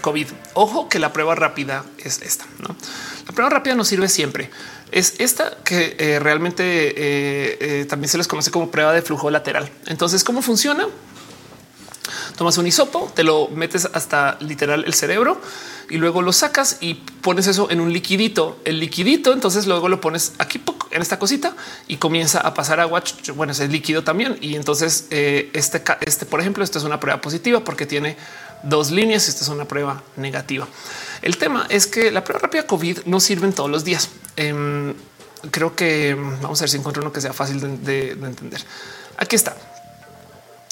COVID. 0.02 0.28
Ojo 0.54 0.90
que 0.90 1.00
la 1.00 1.14
prueba 1.14 1.36
rápida 1.36 1.84
es 1.98 2.22
esta. 2.22 2.46
¿no? 2.60 2.76
La 3.28 3.34
prueba 3.34 3.50
rápida 3.50 3.76
no 3.76 3.84
sirve 3.84 4.10
siempre. 4.10 4.50
es 4.92 5.16
esta 5.20 5.58
que 5.64 5.96
eh, 6.00 6.20
realmente 6.20 6.64
eh, 6.64 7.58
eh, 7.62 7.86
también 7.86 8.10
se 8.10 8.18
les 8.18 8.28
conoce 8.28 8.50
como 8.52 8.72
prueba 8.72 8.92
de 8.92 9.02
flujo 9.02 9.30
lateral. 9.30 9.70
Entonces, 9.86 10.24
¿cómo 10.24 10.42
funciona? 10.42 10.88
Tomas 12.38 12.58
un 12.58 12.66
hisopo, 12.66 13.12
te 13.14 13.24
lo 13.24 13.50
metes 13.50 13.88
hasta 13.94 14.38
literal 14.40 14.86
el 14.86 14.94
cerebro 14.94 15.40
y 15.90 15.98
luego 15.98 16.22
lo 16.22 16.32
sacas 16.32 16.78
y 16.80 16.96
pones 16.96 17.46
eso 17.48 17.70
en 17.70 17.82
un 17.82 17.92
liquidito. 17.94 18.60
El 18.66 18.80
liquidito, 18.80 19.34
entonces 19.34 19.68
luego 19.68 19.90
lo 19.90 20.00
pones 20.02 20.34
aquí 20.40 20.60
en 20.92 21.02
esta 21.02 21.20
cosita 21.20 21.56
y 21.88 21.98
comienza 21.98 22.40
a 22.40 22.54
pasar 22.54 22.80
agua. 22.80 23.04
Bueno, 23.36 23.52
es 23.52 23.60
líquido 23.60 24.04
también. 24.04 24.38
Y 24.42 24.56
entonces 24.56 25.08
este, 25.12 25.84
este, 26.02 26.26
por 26.26 26.40
ejemplo, 26.40 26.64
esto 26.64 26.80
es 26.80 26.86
una 26.86 27.00
prueba 27.00 27.22
positiva 27.22 27.60
porque 27.64 27.86
tiene 27.86 28.16
dos 28.64 28.92
líneas. 28.92 29.28
Esta 29.28 29.44
es 29.44 29.50
una 29.50 29.66
prueba 29.66 30.04
negativa. 30.16 30.68
El 31.22 31.38
tema 31.38 31.66
es 31.70 31.88
que 31.88 32.12
la 32.12 32.24
prueba 32.24 32.40
rápida 32.40 32.66
COVID 32.66 33.00
no 33.06 33.20
sirven 33.20 33.54
todos 33.54 33.70
los 33.70 33.84
días. 33.84 34.10
Em, 34.36 34.94
creo 35.52 35.76
que 35.76 36.16
vamos 36.42 36.60
a 36.62 36.64
ver 36.64 36.70
si 36.70 36.78
encuentro 36.78 37.02
uno 37.02 37.12
que 37.12 37.22
sea 37.22 37.34
fácil 37.34 37.84
de, 37.84 38.12
entender. 38.12 38.62
Aquí 39.18 39.36
está. 39.36 39.56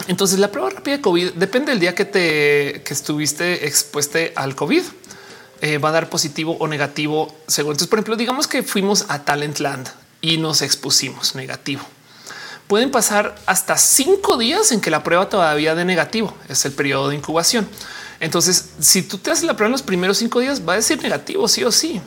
Entonces 0.08 0.40
la 0.40 0.52
prueba 0.52 0.70
rápida 0.70 1.02
COVID 1.02 1.34
depende 1.34 1.72
del 1.72 1.80
día 1.80 1.96
que 1.96 2.06
te 2.06 2.82
que 2.84 2.94
estuviste 2.94 3.68
expuesto 3.68 4.20
al 4.36 4.56
COVID. 4.56 4.84
Eh, 5.62 5.80
va 5.80 5.90
a 5.90 5.92
dar 5.92 6.10
positivo 6.10 6.56
o 6.60 6.68
negativo 6.68 7.36
según. 7.48 7.72
Entonces, 7.72 7.90
por 7.90 7.98
ejemplo, 7.98 8.16
digamos 8.16 8.48
que 8.48 8.62
fuimos 8.62 9.06
a 9.10 9.26
Talentland 9.26 9.88
y 10.22 10.38
nos 10.38 10.62
expusimos 10.62 11.34
negativo. 11.34 11.82
Pueden 12.68 12.92
pasar 12.92 13.36
hasta 13.46 13.78
cinco 13.78 14.38
días 14.38 14.72
en 14.72 14.82
que 14.82 14.92
la 14.92 15.04
prueba 15.04 15.30
todavía 15.30 15.74
de 15.74 15.86
negativo 15.86 16.34
es 16.50 16.66
el 16.66 16.74
periodo 16.74 17.10
de 17.10 17.16
incubación. 17.16 17.68
Entonces, 18.20 18.70
si 18.80 19.04
tú 19.04 19.18
te 19.18 19.32
haces 19.32 19.46
la 19.46 19.56
prueba 19.56 19.68
en 19.68 19.74
los 19.74 19.84
primeros 19.84 20.18
cinco 20.18 20.40
días, 20.40 20.68
va 20.68 20.74
a 20.74 20.76
decir 20.78 21.02
negativo, 21.02 21.48
sí 21.48 21.64
o 21.64 21.72
sí. 21.72 22.02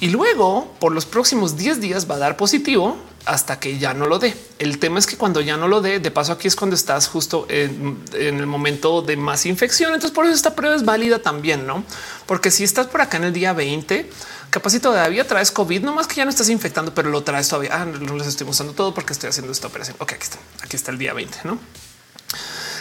Y 0.00 0.10
luego, 0.10 0.72
por 0.80 0.92
los 0.92 1.06
próximos 1.06 1.56
10 1.56 1.80
días, 1.80 2.10
va 2.10 2.16
a 2.16 2.18
dar 2.18 2.36
positivo 2.36 2.96
hasta 3.24 3.58
que 3.58 3.78
ya 3.78 3.94
no 3.94 4.06
lo 4.06 4.18
dé. 4.18 4.34
El 4.58 4.78
tema 4.78 4.98
es 4.98 5.06
que 5.06 5.16
cuando 5.16 5.40
ya 5.40 5.56
no 5.56 5.68
lo 5.68 5.80
dé, 5.80 6.00
de 6.00 6.10
paso 6.10 6.32
aquí 6.32 6.48
es 6.48 6.56
cuando 6.56 6.76
estás 6.76 7.08
justo 7.08 7.46
en, 7.48 8.02
el 8.14 8.46
momento 8.46 9.02
de 9.02 9.16
más 9.16 9.46
infección. 9.46 9.92
Entonces, 9.94 10.14
por 10.14 10.24
eso 10.24 10.34
esta 10.34 10.54
prueba 10.54 10.74
es 10.74 10.84
válida 10.84 11.20
también, 11.20 11.66
no? 11.66 11.84
Porque 12.26 12.50
si 12.50 12.64
estás 12.64 12.86
por 12.86 13.00
acá 13.00 13.16
en 13.18 13.24
el 13.24 13.32
día 13.32 13.52
20, 13.52 14.10
capaz 14.50 14.70
si 14.70 14.80
todavía 14.80 15.26
traes 15.26 15.50
COVID, 15.50 15.82
no 15.82 15.94
más 15.94 16.06
que 16.06 16.16
ya 16.16 16.24
no 16.24 16.30
estás 16.30 16.48
infectando, 16.48 16.94
pero 16.94 17.10
lo 17.10 17.22
traes 17.22 17.48
todavía. 17.48 17.70
Ah, 17.72 17.84
no 17.84 18.16
les 18.16 18.26
estoy 18.26 18.46
mostrando 18.46 18.74
todo 18.74 18.94
porque 18.94 19.12
estoy 19.12 19.30
haciendo 19.30 19.52
esta 19.52 19.68
operación. 19.68 19.96
Ok, 19.98 20.12
aquí 20.12 20.24
está. 20.24 20.38
Aquí 20.62 20.76
está 20.76 20.90
el 20.90 20.98
día 20.98 21.12
20, 21.12 21.38
no? 21.44 21.58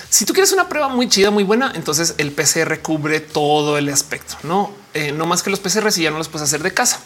Si 0.10 0.26
tú 0.26 0.34
quieres 0.34 0.52
una 0.52 0.68
prueba 0.68 0.90
muy 0.90 1.08
chida, 1.08 1.32
muy 1.32 1.46
buena, 1.46 1.72
entonces 1.74 2.16
el 2.18 2.34
PCR 2.34 2.80
cubre 2.82 3.22
todo 3.22 3.78
el 3.78 3.88
aspecto. 3.88 4.36
No, 4.44 4.74
eh, 4.94 5.14
no 5.14 5.26
más 5.26 5.42
que 5.42 5.50
los 5.50 5.62
PCR 5.62 5.90
si 5.90 6.04
ya 6.04 6.12
no 6.12 6.18
los 6.18 6.28
puedes 6.28 6.50
hacer 6.50 6.62
de 6.62 6.74
casa. 6.74 7.00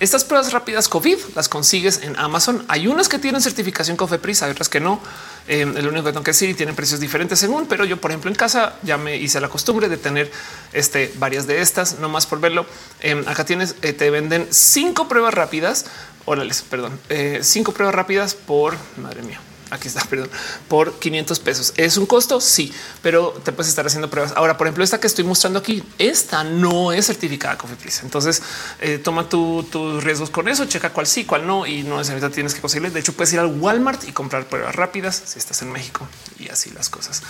Estas 0.00 0.22
pruebas 0.22 0.52
rápidas 0.52 0.88
COVID 0.88 1.18
las 1.34 1.48
consigues 1.48 2.02
en 2.02 2.16
Amazon. 2.16 2.64
Hay 2.68 2.86
unas 2.86 3.08
que 3.08 3.18
tienen 3.18 3.42
certificación 3.42 3.96
COFEPRIS, 3.96 4.42
hay 4.42 4.52
otras 4.52 4.68
que 4.68 4.78
no. 4.78 5.00
Eh, 5.48 5.62
el 5.62 5.88
único 5.88 6.04
que 6.04 6.12
tengo 6.12 6.22
que 6.22 6.30
decir 6.30 6.48
y 6.48 6.54
tienen 6.54 6.76
precios 6.76 7.00
diferentes 7.00 7.38
según, 7.40 7.66
pero 7.66 7.84
yo, 7.84 7.96
por 7.96 8.12
ejemplo, 8.12 8.30
en 8.30 8.36
casa 8.36 8.76
ya 8.82 8.96
me 8.96 9.16
hice 9.16 9.40
la 9.40 9.48
costumbre 9.48 9.88
de 9.88 9.96
tener 9.96 10.30
este, 10.72 11.12
varias 11.16 11.48
de 11.48 11.60
estas, 11.60 11.98
no 11.98 12.08
más 12.08 12.26
por 12.26 12.38
verlo. 12.38 12.64
Eh, 13.00 13.24
acá 13.26 13.44
tienes, 13.44 13.74
te 13.74 14.10
venden 14.10 14.46
cinco 14.50 15.08
pruebas 15.08 15.34
rápidas. 15.34 15.86
Órales, 16.26 16.62
perdón, 16.62 17.00
cinco 17.40 17.72
pruebas 17.72 17.94
rápidas 17.94 18.34
por 18.34 18.76
madre 18.98 19.22
mía 19.22 19.40
aquí 19.70 19.88
está, 19.88 20.04
perdón, 20.04 20.30
por 20.68 20.98
500 20.98 21.38
pesos. 21.40 21.72
¿Es 21.76 21.96
un 21.96 22.06
costo? 22.06 22.40
Sí, 22.40 22.72
pero 23.02 23.30
te 23.44 23.52
puedes 23.52 23.68
estar 23.68 23.86
haciendo 23.86 24.10
pruebas. 24.10 24.32
Ahora, 24.36 24.56
por 24.56 24.66
ejemplo, 24.66 24.84
esta 24.84 25.00
que 25.00 25.06
estoy 25.06 25.24
mostrando 25.24 25.58
aquí, 25.58 25.82
esta 25.98 26.44
no 26.44 26.92
es 26.92 27.06
certificada 27.06 27.56
Cofepris. 27.58 28.02
Entonces, 28.02 28.42
eh, 28.80 28.98
toma 28.98 29.28
tus 29.28 30.02
riesgos 30.04 30.30
con 30.30 30.48
eso, 30.48 30.64
checa 30.66 30.90
cuál 30.90 31.06
sí, 31.06 31.24
cuál 31.24 31.46
no, 31.46 31.66
y 31.66 31.82
no 31.82 31.98
necesariamente 31.98 32.34
tienes 32.34 32.54
que 32.54 32.60
conseguirle. 32.60 32.90
De 32.90 33.00
hecho, 33.00 33.12
puedes 33.12 33.32
ir 33.32 33.40
al 33.40 33.46
Walmart 33.46 34.08
y 34.08 34.12
comprar 34.12 34.46
pruebas 34.46 34.74
rápidas 34.74 35.22
si 35.26 35.38
estás 35.38 35.62
en 35.62 35.72
México 35.72 36.06
y 36.38 36.48
así 36.48 36.70
las 36.70 36.88
cosas. 36.88 37.22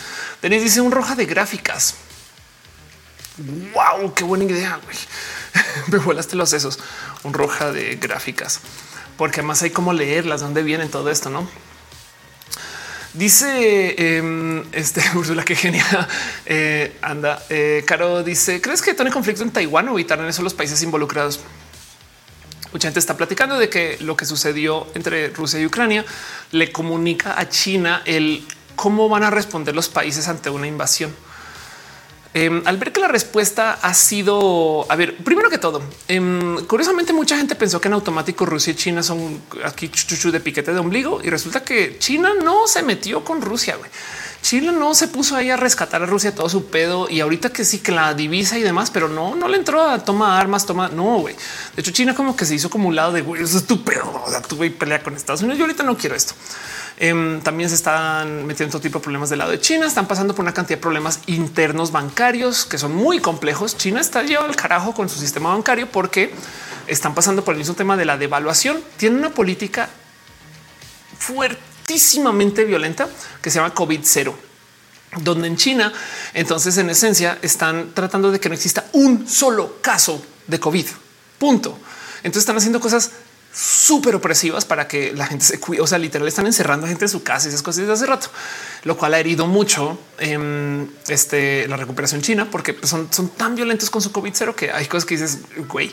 Denis 0.42 0.62
dice 0.62 0.81
un 0.81 0.92
roja 0.92 1.15
de 1.15 1.26
gráficas. 1.26 1.94
Wow, 3.39 4.15
qué 4.15 4.25
buena 4.25 4.44
idea. 4.44 4.81
Me 5.89 5.99
volaste 5.99 6.36
los 6.36 6.50
sesos. 6.50 6.78
Un 7.23 7.34
roja 7.34 7.73
de 7.73 7.97
gráficas, 7.97 8.60
porque 9.17 9.41
además 9.41 9.62
hay 9.62 9.70
como 9.70 9.92
leerlas, 9.92 10.41
dónde 10.41 10.62
vienen 10.62 10.91
todo 10.91 11.10
esto, 11.10 11.31
no? 11.31 11.49
Dice 13.14 13.94
em, 14.16 14.64
este 14.72 15.02
Ursula, 15.16 15.44
que 15.44 15.56
genial 15.56 16.08
eh, 16.46 16.96
anda. 17.02 17.42
Eh, 17.48 17.84
Caro 17.86 18.22
dice: 18.22 18.60
¿Crees 18.60 18.82
que 18.82 18.94
tiene 18.94 19.10
conflicto 19.10 19.42
en 19.42 19.50
Taiwán 19.50 19.88
o 19.88 19.92
evitar 19.92 20.18
en 20.18 20.26
eso 20.26 20.42
los 20.42 20.54
países 20.54 20.82
involucrados? 20.82 21.40
Mucha 22.72 22.88
gente 22.88 23.00
está 23.00 23.16
platicando 23.16 23.58
de 23.58 23.70
que 23.70 23.96
lo 24.00 24.14
que 24.16 24.26
sucedió 24.26 24.86
entre 24.94 25.28
Rusia 25.30 25.58
y 25.58 25.64
Ucrania 25.64 26.04
le 26.52 26.70
comunica 26.70 27.40
a 27.40 27.48
China 27.48 28.02
el 28.04 28.46
cómo 28.76 29.08
van 29.08 29.22
a 29.22 29.30
responder 29.30 29.74
los 29.74 29.88
países 29.88 30.28
ante 30.28 30.50
una 30.50 30.66
invasión. 30.66 31.14
Em, 32.34 32.62
al 32.66 32.76
ver 32.76 32.92
que 32.92 33.00
la 33.00 33.08
respuesta 33.08 33.78
ha 33.81 33.94
sido, 33.94 34.86
a 34.90 34.97
ver, 34.97 35.16
primero 35.16 35.48
que 35.48 35.57
todo, 35.57 35.82
em, 36.08 36.62
curiosamente 36.66 37.15
mucha 37.15 37.39
gente 37.39 37.55
pensó 37.55 37.81
que 37.81 37.89
en 37.89 37.94
automático 37.94 38.44
Rusia 38.44 38.73
y 38.73 38.76
China 38.76 39.02
son 39.02 39.40
aquí 39.65 39.89
chuchu 39.89 40.31
de 40.31 40.39
piquete 40.39 40.74
de 40.74 40.78
ombligo 40.78 41.20
y 41.24 41.31
resulta 41.31 41.65
que 41.65 41.98
China 41.98 42.32
no 42.44 42.66
se 42.66 42.82
metió 42.82 43.24
con 43.24 43.40
Rusia. 43.40 43.76
Güey. 43.76 43.90
China 44.42 44.73
no 44.73 44.94
se 44.94 45.08
puso 45.08 45.36
ahí 45.36 45.50
a 45.50 45.57
rescatar 45.57 46.02
a 46.02 46.07
Rusia 46.07 46.34
todo 46.34 46.48
su 46.48 46.66
pedo 46.66 47.08
y 47.08 47.20
ahorita 47.20 47.50
que 47.50 47.65
sí 47.65 47.78
que 47.78 47.92
la 47.92 48.15
divisa 48.15 48.58
y 48.58 48.62
demás, 48.62 48.90
pero 48.90 49.08
no, 49.08 49.34
no 49.34 49.48
le 49.48 49.57
entró 49.57 49.82
a 49.82 49.98
tomar 50.05 50.40
armas, 50.40 50.65
toma, 50.65 50.89
no, 50.89 51.18
güey. 51.18 51.34
De 51.74 51.81
hecho, 51.81 51.90
China 51.90 52.15
como 52.15 52.36
que 52.36 52.44
se 52.44 52.55
hizo 52.55 52.70
como 52.70 52.89
un 52.89 52.94
lado 52.97 53.12
de 53.12 53.23
güey, 53.23 53.42
eso 53.42 53.58
es 53.58 53.66
tu 53.66 53.82
pedo. 53.82 54.24
Pelea 54.78 55.02
con 55.02 55.15
Estados 55.15 55.40
Unidos. 55.40 55.58
Yo 55.58 55.65
ahorita 55.65 55.82
no 55.82 55.97
quiero 55.97 56.15
esto. 56.15 56.34
Em, 57.00 57.40
también 57.42 57.68
se 57.68 57.76
están 57.76 58.44
metiendo 58.44 58.72
todo 58.72 58.82
tipo 58.82 58.98
de 58.98 59.04
problemas 59.04 59.30
del 59.30 59.38
lado 59.38 59.52
de 59.52 59.60
China. 59.60 59.86
Están 59.86 60.08
pasando 60.08 60.34
por 60.34 60.42
una 60.42 60.52
cantidad 60.52 60.78
de 60.78 60.82
problemas 60.82 61.20
internos 61.26 61.92
bancarios 61.92 62.64
que 62.64 62.76
son 62.76 62.92
muy 62.92 63.20
complejos. 63.20 63.76
China 63.76 64.00
está 64.00 64.24
llevando 64.24 64.50
al 64.50 64.56
carajo 64.56 64.92
con 64.92 65.08
su 65.08 65.20
sistema 65.20 65.50
bancario 65.50 65.88
porque 65.90 66.34
están 66.88 67.14
pasando 67.14 67.44
por 67.44 67.54
el 67.54 67.58
mismo 67.58 67.74
tema 67.74 67.96
de 67.96 68.04
la 68.04 68.18
devaluación. 68.18 68.82
Tiene 68.96 69.16
una 69.16 69.30
política 69.30 69.88
fuertísimamente 71.18 72.64
violenta 72.64 73.08
que 73.40 73.50
se 73.50 73.58
llama 73.58 73.72
COVID 73.72 74.00
cero 74.02 74.36
donde 75.22 75.48
en 75.48 75.56
China, 75.56 75.92
entonces 76.34 76.76
en 76.76 76.90
esencia 76.90 77.38
están 77.40 77.92
tratando 77.94 78.30
de 78.30 78.38
que 78.38 78.50
no 78.50 78.54
exista 78.54 78.84
un 78.92 79.26
solo 79.26 79.78
caso 79.80 80.22
de 80.46 80.60
COVID. 80.60 80.86
Punto. 81.38 81.78
Entonces 82.18 82.42
están 82.42 82.56
haciendo 82.56 82.78
cosas 82.78 83.12
súper 83.52 84.14
opresivas 84.14 84.64
para 84.64 84.86
que 84.88 85.12
la 85.12 85.26
gente 85.26 85.44
se 85.44 85.58
cuide. 85.58 85.82
O 85.82 85.86
sea, 85.86 85.98
literal 85.98 86.28
están 86.28 86.46
encerrando 86.46 86.86
a 86.86 86.88
gente 86.88 87.04
en 87.04 87.08
su 87.08 87.22
casa 87.22 87.46
y 87.46 87.48
esas 87.48 87.62
cosas 87.62 87.80
desde 87.80 87.92
hace 87.92 88.06
rato, 88.06 88.28
lo 88.84 88.96
cual 88.96 89.14
ha 89.14 89.20
herido 89.20 89.46
mucho 89.46 89.98
en 90.18 90.90
este, 91.08 91.66
la 91.68 91.76
recuperación 91.76 92.22
china 92.22 92.48
porque 92.50 92.76
son, 92.82 93.12
son 93.12 93.28
tan 93.30 93.54
violentos 93.54 93.90
con 93.90 94.02
su 94.02 94.12
COVID 94.12 94.32
cero 94.34 94.54
que 94.54 94.70
hay 94.70 94.86
cosas 94.86 95.04
que 95.04 95.16
dices, 95.16 95.38
güey, 95.68 95.92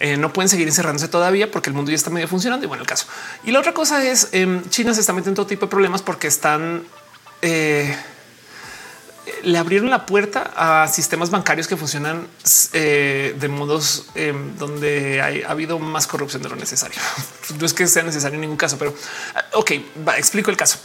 eh, 0.00 0.16
no 0.16 0.32
pueden 0.32 0.48
seguir 0.48 0.66
encerrándose 0.66 1.08
todavía 1.08 1.50
porque 1.50 1.70
el 1.70 1.74
mundo 1.74 1.90
ya 1.90 1.96
está 1.96 2.10
medio 2.10 2.28
funcionando. 2.28 2.64
Y 2.64 2.68
bueno, 2.68 2.82
el 2.82 2.88
caso. 2.88 3.06
Y 3.44 3.52
la 3.52 3.60
otra 3.60 3.72
cosa 3.72 4.04
es 4.04 4.28
em, 4.32 4.68
China 4.68 4.94
se 4.94 5.00
está 5.00 5.12
metiendo 5.12 5.30
en 5.30 5.34
todo 5.36 5.46
tipo 5.46 5.66
de 5.66 5.70
problemas 5.70 6.02
porque 6.02 6.26
están 6.26 6.84
eh, 7.42 7.96
le 9.42 9.58
abrieron 9.58 9.90
la 9.90 10.06
puerta 10.06 10.52
a 10.56 10.88
sistemas 10.88 11.30
bancarios 11.30 11.66
que 11.66 11.76
funcionan 11.76 12.26
eh, 12.72 13.34
de 13.38 13.48
modos 13.48 14.06
em, 14.14 14.56
donde 14.56 15.20
ha 15.20 15.50
habido 15.50 15.78
más 15.78 16.06
corrupción 16.06 16.42
de 16.42 16.48
lo 16.48 16.56
necesario. 16.56 17.00
No 17.58 17.66
es 17.66 17.74
que 17.74 17.86
sea 17.86 18.02
necesario 18.02 18.36
en 18.36 18.40
ningún 18.40 18.56
caso, 18.56 18.78
pero 18.78 18.94
ah, 19.34 19.44
ok, 19.52 19.72
explico 20.16 20.50
el 20.50 20.56
caso. 20.56 20.78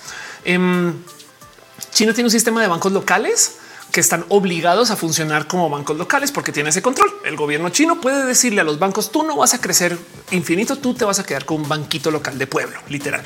Em, 0.44 0.94
China 1.92 2.14
tiene 2.14 2.28
un 2.28 2.32
sistema 2.32 2.62
de 2.62 2.68
bancos 2.68 2.92
locales 2.92 3.56
que 3.92 4.00
están 4.00 4.26
obligados 4.30 4.92
a 4.92 4.96
funcionar 4.96 5.48
como 5.48 5.70
bancos 5.70 5.98
locales 5.98 6.32
porque 6.32 6.52
tiene 6.52 6.70
ese 6.70 6.82
control. 6.82 7.10
El 7.26 7.36
gobierno 7.36 7.70
chino 7.70 8.00
puede 8.02 8.26
decirle 8.26 8.62
a 8.62 8.64
los 8.64 8.78
bancos 8.78 9.12
tú 9.12 9.24
no 9.24 9.36
vas 9.36 9.54
a 9.54 9.62
crecer 9.62 9.98
infinito, 10.32 10.76
tú 10.78 10.94
te 10.94 11.06
vas 11.06 11.20
a 11.20 11.26
quedar 11.26 11.46
con 11.46 11.62
un 11.62 11.70
banquito 11.70 12.12
local 12.12 12.38
de 12.38 12.46
pueblo, 12.46 12.80
literal. 12.90 13.24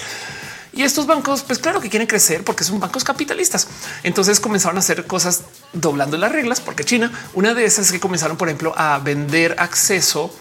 Y 0.75 0.81
estos 0.81 1.05
bancos, 1.05 1.43
pues 1.43 1.59
claro 1.59 1.79
que 1.79 1.89
quieren 1.89 2.07
crecer 2.07 2.43
porque 2.43 2.63
son 2.63 2.79
bancos 2.79 3.03
capitalistas. 3.03 3.67
Entonces 4.01 4.39
comenzaron 4.39 4.77
a 4.77 4.79
hacer 4.79 5.05
cosas 5.05 5.43
doblando 5.71 6.17
las 6.17 6.31
reglas, 6.31 6.61
porque 6.61 6.83
China, 6.83 7.11
una 7.33 7.53
de 7.53 7.65
esas 7.65 7.91
que 7.91 7.99
comenzaron, 7.99 8.37
por 8.37 8.47
ejemplo, 8.47 8.73
a 8.75 8.97
vender 8.97 9.55
acceso 9.59 10.33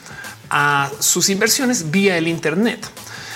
a 0.49 0.91
sus 1.01 1.29
inversiones 1.29 1.91
vía 1.91 2.17
el 2.17 2.29
Internet. 2.29 2.87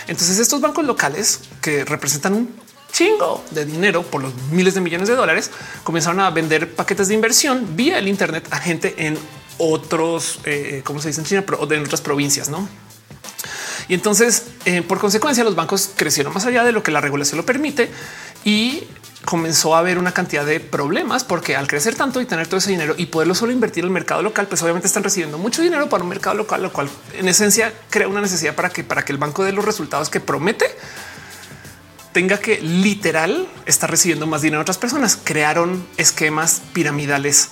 Entonces 0.07 0.39
estos 0.39 0.61
bancos 0.61 0.87
locales 0.87 1.41
que 1.61 1.85
representan 1.85 2.33
un 2.33 2.55
chingo 2.93 3.45
de 3.51 3.67
dinero 3.67 4.03
por 4.03 4.23
los 4.23 4.35
miles 4.51 4.73
de 4.75 4.81
millones 4.81 5.09
de 5.09 5.17
dólares, 5.17 5.51
comenzaron 5.85 6.21
a 6.21 6.31
vender 6.31 6.75
paquetes 6.75 7.09
de 7.09 7.15
inversión 7.15 7.77
vía 7.77 7.99
el 7.99 8.09
Internet 8.09 8.49
a 8.51 8.57
gente 8.57 8.95
en 8.97 9.19
otros, 9.59 10.41
eh, 10.45 10.81
como 10.83 11.01
se 11.01 11.09
dice 11.09 11.21
en 11.21 11.27
China, 11.27 11.43
pero 11.45 11.71
en 11.71 11.85
otras 11.85 12.01
provincias, 12.01 12.49
no? 12.49 12.67
Y 13.89 13.95
entonces, 13.95 14.47
eh, 14.65 14.83
por 14.83 14.99
consecuencia, 14.99 15.45
los 15.45 15.55
bancos 15.55 15.91
crecieron 15.95 16.35
más 16.35 16.47
allá 16.47 16.65
de 16.65 16.73
lo 16.73 16.83
que 16.83 16.91
la 16.91 17.01
regulación 17.01 17.39
lo 17.39 17.47
permite 17.47 17.91
y 18.45 18.85
comenzó 19.25 19.75
a 19.75 19.81
haber 19.81 19.99
una 19.99 20.13
cantidad 20.13 20.47
de 20.47 20.61
problemas 20.61 21.25
porque 21.25 21.57
al 21.57 21.67
crecer 21.67 21.97
tanto 21.97 22.21
y 22.21 22.27
tener 22.27 22.47
todo 22.47 22.59
ese 22.59 22.71
dinero 22.71 22.95
y 22.97 23.07
poderlo 23.07 23.35
solo 23.35 23.53
invertir 23.53 23.83
en 23.85 23.89
el 23.89 23.93
mercado 23.93 24.23
local, 24.23 24.47
pues 24.47 24.63
obviamente 24.63 24.87
están 24.87 25.03
recibiendo 25.03 25.37
mucho 25.37 25.63
dinero 25.63 25.89
para 25.89 26.03
un 26.05 26.09
mercado 26.09 26.37
local, 26.37 26.63
lo 26.63 26.73
cual 26.73 26.89
en 27.13 27.29
esencia 27.29 27.73
crea 27.91 28.09
una 28.09 28.21
necesidad 28.21 28.55
para 28.55 28.71
que 28.71 28.85
para 28.85 29.05
que 29.05 29.13
el 29.13 29.19
banco 29.19 29.45
dé 29.45 29.53
los 29.53 29.65
resultados 29.65 30.11
que 30.11 30.21
promete 30.21 30.67
tenga 32.13 32.39
que 32.39 32.61
literal 32.63 33.47
estar 33.67 33.91
recibiendo 33.91 34.27
más 34.27 34.41
dinero 34.41 34.61
a 34.61 34.63
otras 34.63 34.79
personas. 34.79 35.19
Crearon 35.23 35.87
esquemas 35.99 36.63
piramidales 36.73 37.51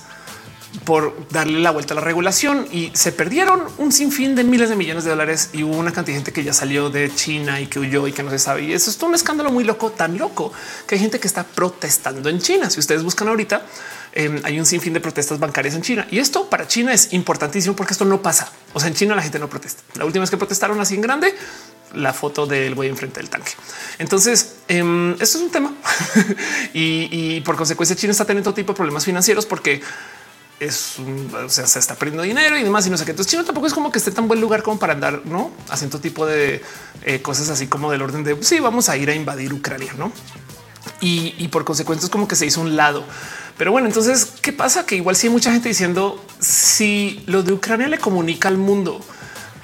por 0.83 1.27
darle 1.29 1.59
la 1.59 1.71
vuelta 1.71 1.93
a 1.93 1.95
la 1.95 2.01
regulación 2.01 2.67
y 2.71 2.91
se 2.93 3.11
perdieron 3.11 3.63
un 3.77 3.91
sinfín 3.91 4.35
de 4.35 4.43
miles 4.43 4.69
de 4.69 4.75
millones 4.75 5.03
de 5.03 5.11
dólares 5.11 5.49
y 5.53 5.63
hubo 5.63 5.77
una 5.77 5.91
cantidad 5.91 6.15
de 6.15 6.19
gente 6.19 6.33
que 6.33 6.43
ya 6.43 6.53
salió 6.53 6.89
de 6.89 7.13
China 7.13 7.61
y 7.61 7.67
que 7.67 7.79
huyó 7.79 8.07
y 8.07 8.11
que 8.11 8.23
no 8.23 8.29
se 8.29 8.39
sabe. 8.39 8.63
Y 8.63 8.73
eso 8.73 8.89
es 8.89 9.01
un 9.01 9.15
escándalo 9.15 9.51
muy 9.51 9.63
loco, 9.63 9.91
tan 9.91 10.17
loco 10.17 10.51
que 10.87 10.95
hay 10.95 11.01
gente 11.01 11.19
que 11.19 11.27
está 11.27 11.43
protestando 11.43 12.29
en 12.29 12.39
China. 12.39 12.69
Si 12.69 12.79
ustedes 12.79 13.03
buscan 13.03 13.27
ahorita, 13.27 13.65
eh, 14.13 14.41
hay 14.43 14.59
un 14.59 14.65
sinfín 14.65 14.93
de 14.93 14.99
protestas 14.99 15.39
bancarias 15.39 15.75
en 15.75 15.81
China 15.81 16.07
y 16.09 16.19
esto 16.19 16.49
para 16.49 16.67
China 16.67 16.93
es 16.93 17.13
importantísimo 17.13 17.75
porque 17.75 17.93
esto 17.93 18.05
no 18.05 18.21
pasa. 18.21 18.51
O 18.73 18.79
sea, 18.79 18.89
en 18.89 18.95
China 18.95 19.15
la 19.15 19.21
gente 19.21 19.39
no 19.39 19.49
protesta. 19.49 19.83
La 19.95 20.05
última 20.05 20.23
vez 20.23 20.29
que 20.29 20.37
protestaron 20.37 20.79
así 20.79 20.95
en 20.95 21.01
grande, 21.01 21.33
la 21.93 22.13
foto 22.13 22.45
del 22.45 22.75
güey 22.75 22.89
enfrente 22.89 23.19
del 23.19 23.29
tanque. 23.29 23.51
Entonces, 23.99 24.55
eh, 24.67 25.15
esto 25.19 25.37
es 25.37 25.43
un 25.43 25.51
tema 25.51 25.73
y 26.73 27.39
por 27.41 27.55
consecuencia 27.55 27.95
China 27.95 28.11
está 28.11 28.25
teniendo 28.25 28.49
todo 28.49 28.55
tipo 28.55 28.73
de 28.73 28.77
problemas 28.77 29.05
financieros 29.05 29.45
porque 29.45 29.81
es 30.59 30.95
un, 30.99 31.31
o 31.33 31.49
sea, 31.49 31.67
se 31.67 31.79
está 31.79 31.95
perdiendo 31.95 32.23
dinero 32.23 32.57
y 32.57 32.63
demás 32.63 32.87
y 32.87 32.89
no 32.89 32.97
sé 32.97 33.05
qué. 33.05 33.11
Entonces 33.11 33.31
China 33.31 33.43
tampoco 33.43 33.67
es 33.67 33.73
como 33.73 33.91
que 33.91 33.97
esté 33.97 34.11
tan 34.11 34.27
buen 34.27 34.39
lugar 34.39 34.63
como 34.63 34.79
para 34.79 34.93
andar, 34.93 35.21
no 35.25 35.51
haciendo 35.69 35.99
tipo 35.99 36.25
de 36.25 36.61
eh, 37.03 37.21
cosas 37.21 37.49
así 37.49 37.67
como 37.67 37.91
del 37.91 38.01
orden 38.01 38.23
de 38.23 38.41
sí, 38.41 38.59
vamos 38.59 38.89
a 38.89 38.97
ir 38.97 39.09
a 39.09 39.15
invadir 39.15 39.53
Ucrania, 39.53 39.93
no? 39.97 40.11
Y, 41.01 41.35
y, 41.37 41.49
por 41.49 41.65
consecuencia 41.65 42.05
es 42.05 42.11
como 42.11 42.27
que 42.27 42.35
se 42.35 42.45
hizo 42.45 42.61
un 42.61 42.75
lado. 42.75 43.03
Pero 43.57 43.71
bueno, 43.71 43.87
entonces, 43.87 44.33
¿qué 44.41 44.53
pasa? 44.53 44.85
Que 44.85 44.95
igual 44.95 45.15
sí 45.15 45.27
hay 45.27 45.33
mucha 45.33 45.51
gente 45.51 45.67
diciendo 45.69 46.23
si 46.39 47.23
lo 47.25 47.43
de 47.43 47.53
Ucrania 47.53 47.87
le 47.87 47.97
comunica 47.97 48.47
al 48.47 48.57
mundo 48.57 49.01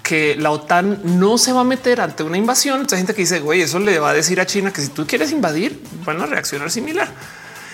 que 0.04 0.36
la 0.36 0.52
OTAN 0.52 1.00
no 1.04 1.38
se 1.38 1.54
va 1.54 1.62
a 1.62 1.64
meter 1.64 2.02
ante 2.02 2.24
una 2.24 2.38
invasión, 2.38 2.86
hay 2.92 2.98
gente 2.98 3.14
que 3.14 3.22
dice, 3.22 3.40
güey, 3.40 3.62
eso 3.62 3.80
le 3.80 3.98
va 4.00 4.10
a 4.10 4.14
decir 4.14 4.42
a 4.42 4.46
China 4.46 4.74
que 4.74 4.82
si 4.82 4.90
tú 4.90 5.08
quieres 5.08 5.32
invadir, 5.32 5.82
van 6.06 6.20
a 6.22 6.26
reaccionar 6.26 6.70
similar. 6.70 7.10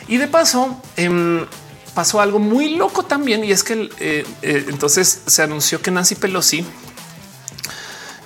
Y 0.07 0.17
de 0.17 0.27
paso, 0.27 0.81
eh, 0.97 1.47
pasó 1.97 2.21
algo 2.21 2.37
muy 2.37 2.75
loco 2.75 3.01
también 3.01 3.43
y 3.43 3.51
es 3.51 3.63
que 3.63 3.89
eh, 3.99 4.23
eh, 4.43 4.65
entonces 4.69 5.23
se 5.25 5.41
anunció 5.41 5.81
que 5.81 5.89
Nancy 5.89 6.13
Pelosi 6.13 6.63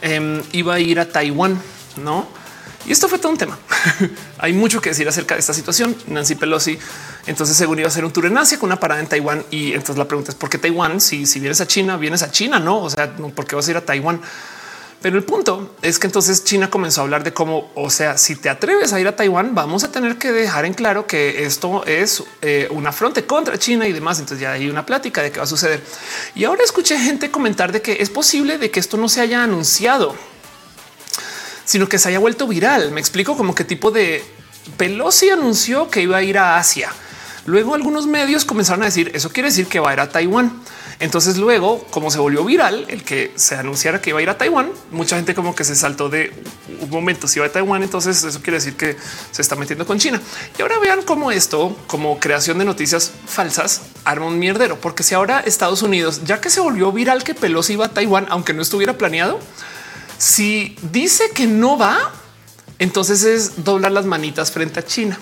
eh, 0.01 0.43
iba 0.51 0.73
a 0.73 0.79
ir 0.81 0.99
a 0.99 1.07
Taiwán, 1.07 1.57
no? 2.03 2.27
Y 2.85 2.91
esto 2.91 3.07
fue 3.07 3.17
todo 3.17 3.31
un 3.31 3.37
tema. 3.37 3.57
Hay 4.39 4.51
mucho 4.51 4.81
que 4.81 4.89
decir 4.89 5.07
acerca 5.07 5.35
de 5.35 5.39
esta 5.39 5.53
situación. 5.53 5.95
Nancy 6.07 6.35
Pelosi, 6.35 6.77
entonces 7.27 7.55
según 7.55 7.79
iba 7.79 7.87
a 7.87 7.91
hacer 7.91 8.03
un 8.03 8.11
tour 8.11 8.25
en 8.25 8.37
Asia 8.37 8.59
con 8.59 8.67
una 8.67 8.77
parada 8.77 8.99
en 8.99 9.07
Taiwán. 9.07 9.45
Y 9.51 9.71
entonces 9.71 9.95
la 9.95 10.05
pregunta 10.05 10.31
es 10.31 10.35
por 10.35 10.49
qué 10.49 10.57
Taiwán? 10.57 10.99
Si, 10.99 11.25
si 11.25 11.39
vienes 11.39 11.61
a 11.61 11.65
China, 11.65 11.95
vienes 11.95 12.23
a 12.23 12.29
China, 12.29 12.59
no? 12.59 12.81
O 12.81 12.89
sea, 12.89 13.15
¿por 13.15 13.47
qué 13.47 13.55
vas 13.55 13.69
a 13.69 13.71
ir 13.71 13.77
a 13.77 13.85
Taiwán? 13.85 14.19
Pero 15.01 15.17
el 15.17 15.23
punto 15.23 15.75
es 15.81 15.97
que 15.97 16.05
entonces 16.05 16.43
China 16.43 16.69
comenzó 16.69 17.01
a 17.01 17.03
hablar 17.05 17.23
de 17.23 17.33
cómo, 17.33 17.71
o 17.73 17.89
sea, 17.89 18.19
si 18.19 18.35
te 18.35 18.49
atreves 18.49 18.93
a 18.93 18.99
ir 18.99 19.07
a 19.07 19.15
Taiwán, 19.15 19.55
vamos 19.55 19.83
a 19.83 19.91
tener 19.91 20.17
que 20.17 20.31
dejar 20.31 20.65
en 20.65 20.75
claro 20.75 21.07
que 21.07 21.43
esto 21.43 21.83
es 21.85 22.23
eh, 22.43 22.67
un 22.69 22.85
afronte 22.85 23.25
contra 23.25 23.57
China 23.57 23.87
y 23.87 23.93
demás. 23.93 24.19
Entonces 24.19 24.41
ya 24.41 24.51
hay 24.51 24.69
una 24.69 24.85
plática 24.85 25.23
de 25.23 25.31
qué 25.31 25.39
va 25.39 25.45
a 25.45 25.47
suceder. 25.47 25.83
Y 26.35 26.43
ahora 26.43 26.63
escuché 26.63 26.99
gente 26.99 27.31
comentar 27.31 27.71
de 27.71 27.81
que 27.81 27.97
es 27.99 28.11
posible 28.11 28.59
de 28.59 28.69
que 28.69 28.79
esto 28.79 28.95
no 28.95 29.09
se 29.09 29.21
haya 29.21 29.43
anunciado, 29.43 30.15
sino 31.65 31.89
que 31.89 31.97
se 31.97 32.09
haya 32.09 32.19
vuelto 32.19 32.47
viral. 32.47 32.91
Me 32.91 32.99
explico 32.99 33.35
como 33.35 33.55
qué 33.55 33.63
tipo 33.63 33.89
de 33.89 34.23
Pelosi 34.77 35.31
anunció 35.31 35.89
que 35.89 36.03
iba 36.03 36.17
a 36.17 36.23
ir 36.23 36.37
a 36.37 36.57
Asia. 36.57 36.91
Luego 37.47 37.73
algunos 37.73 38.05
medios 38.05 38.45
comenzaron 38.45 38.83
a 38.83 38.85
decir 38.85 39.09
eso 39.15 39.31
quiere 39.31 39.49
decir 39.49 39.65
que 39.65 39.79
va 39.79 39.89
a 39.89 39.93
ir 39.93 39.99
a 39.99 40.09
Taiwán. 40.09 40.61
Entonces 41.01 41.37
luego, 41.37 41.83
como 41.89 42.11
se 42.11 42.19
volvió 42.19 42.45
viral 42.45 42.85
el 42.87 43.03
que 43.03 43.31
se 43.35 43.55
anunciara 43.55 43.99
que 44.01 44.11
iba 44.11 44.19
a 44.19 44.21
ir 44.21 44.29
a 44.29 44.37
Taiwán, 44.37 44.71
mucha 44.91 45.15
gente 45.15 45.33
como 45.33 45.55
que 45.55 45.63
se 45.63 45.75
saltó 45.75 46.09
de 46.09 46.31
un 46.79 46.91
momento 46.91 47.27
si 47.27 47.39
va 47.39 47.47
a 47.47 47.51
Taiwán, 47.51 47.81
entonces 47.81 48.23
eso 48.23 48.39
quiere 48.43 48.57
decir 48.57 48.75
que 48.75 48.95
se 49.31 49.41
está 49.41 49.55
metiendo 49.55 49.87
con 49.87 49.97
China. 49.97 50.21
Y 50.59 50.61
ahora 50.61 50.77
vean 50.77 51.01
cómo 51.01 51.31
esto, 51.31 51.75
como 51.87 52.19
creación 52.19 52.59
de 52.59 52.65
noticias 52.65 53.11
falsas, 53.25 53.81
arma 54.05 54.27
un 54.27 54.37
mierdero, 54.37 54.79
porque 54.79 55.01
si 55.01 55.15
ahora 55.15 55.39
Estados 55.39 55.81
Unidos, 55.81 56.21
ya 56.23 56.39
que 56.39 56.51
se 56.51 56.59
volvió 56.59 56.91
viral 56.91 57.23
que 57.23 57.33
Pelosi 57.33 57.73
iba 57.73 57.87
a 57.87 57.89
Taiwán, 57.89 58.27
aunque 58.29 58.53
no 58.53 58.61
estuviera 58.61 58.95
planeado, 58.95 59.39
si 60.19 60.75
dice 60.91 61.31
que 61.33 61.47
no 61.47 61.79
va, 61.79 62.11
entonces 62.77 63.23
es 63.23 63.63
doblar 63.63 63.91
las 63.91 64.05
manitas 64.05 64.51
frente 64.51 64.79
a 64.79 64.85
China. 64.85 65.17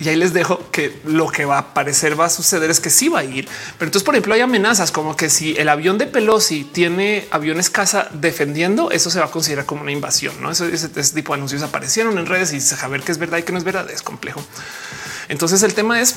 Y 0.00 0.08
ahí 0.08 0.16
les 0.16 0.32
dejo 0.32 0.70
que 0.70 1.00
lo 1.04 1.28
que 1.28 1.44
va 1.44 1.58
a 1.58 1.74
parecer 1.74 2.18
va 2.18 2.26
a 2.26 2.30
suceder 2.30 2.70
es 2.70 2.78
que 2.78 2.90
sí 2.90 3.08
va 3.08 3.20
a 3.20 3.24
ir. 3.24 3.48
Pero 3.78 3.88
entonces, 3.88 4.04
por 4.04 4.14
ejemplo, 4.14 4.34
hay 4.34 4.40
amenazas 4.40 4.92
como 4.92 5.16
que 5.16 5.28
si 5.28 5.56
el 5.56 5.68
avión 5.68 5.98
de 5.98 6.06
Pelosi 6.06 6.64
tiene 6.64 7.26
aviones 7.30 7.68
casa 7.68 8.08
defendiendo, 8.12 8.90
eso 8.90 9.10
se 9.10 9.18
va 9.18 9.26
a 9.26 9.30
considerar 9.30 9.66
como 9.66 9.82
una 9.82 9.92
invasión. 9.92 10.40
No, 10.40 10.50
eso, 10.50 10.66
ese, 10.66 10.88
tipo 10.88 11.32
de 11.32 11.38
anuncios 11.38 11.62
aparecieron 11.62 12.16
en 12.18 12.26
redes 12.26 12.52
y 12.52 12.60
saber 12.60 13.02
qué 13.02 13.12
es 13.12 13.18
verdad 13.18 13.38
y 13.38 13.42
qué 13.42 13.52
no 13.52 13.58
es 13.58 13.64
verdad 13.64 13.90
es 13.90 14.02
complejo. 14.02 14.40
Entonces, 15.28 15.62
el 15.64 15.74
tema 15.74 16.00
es 16.00 16.16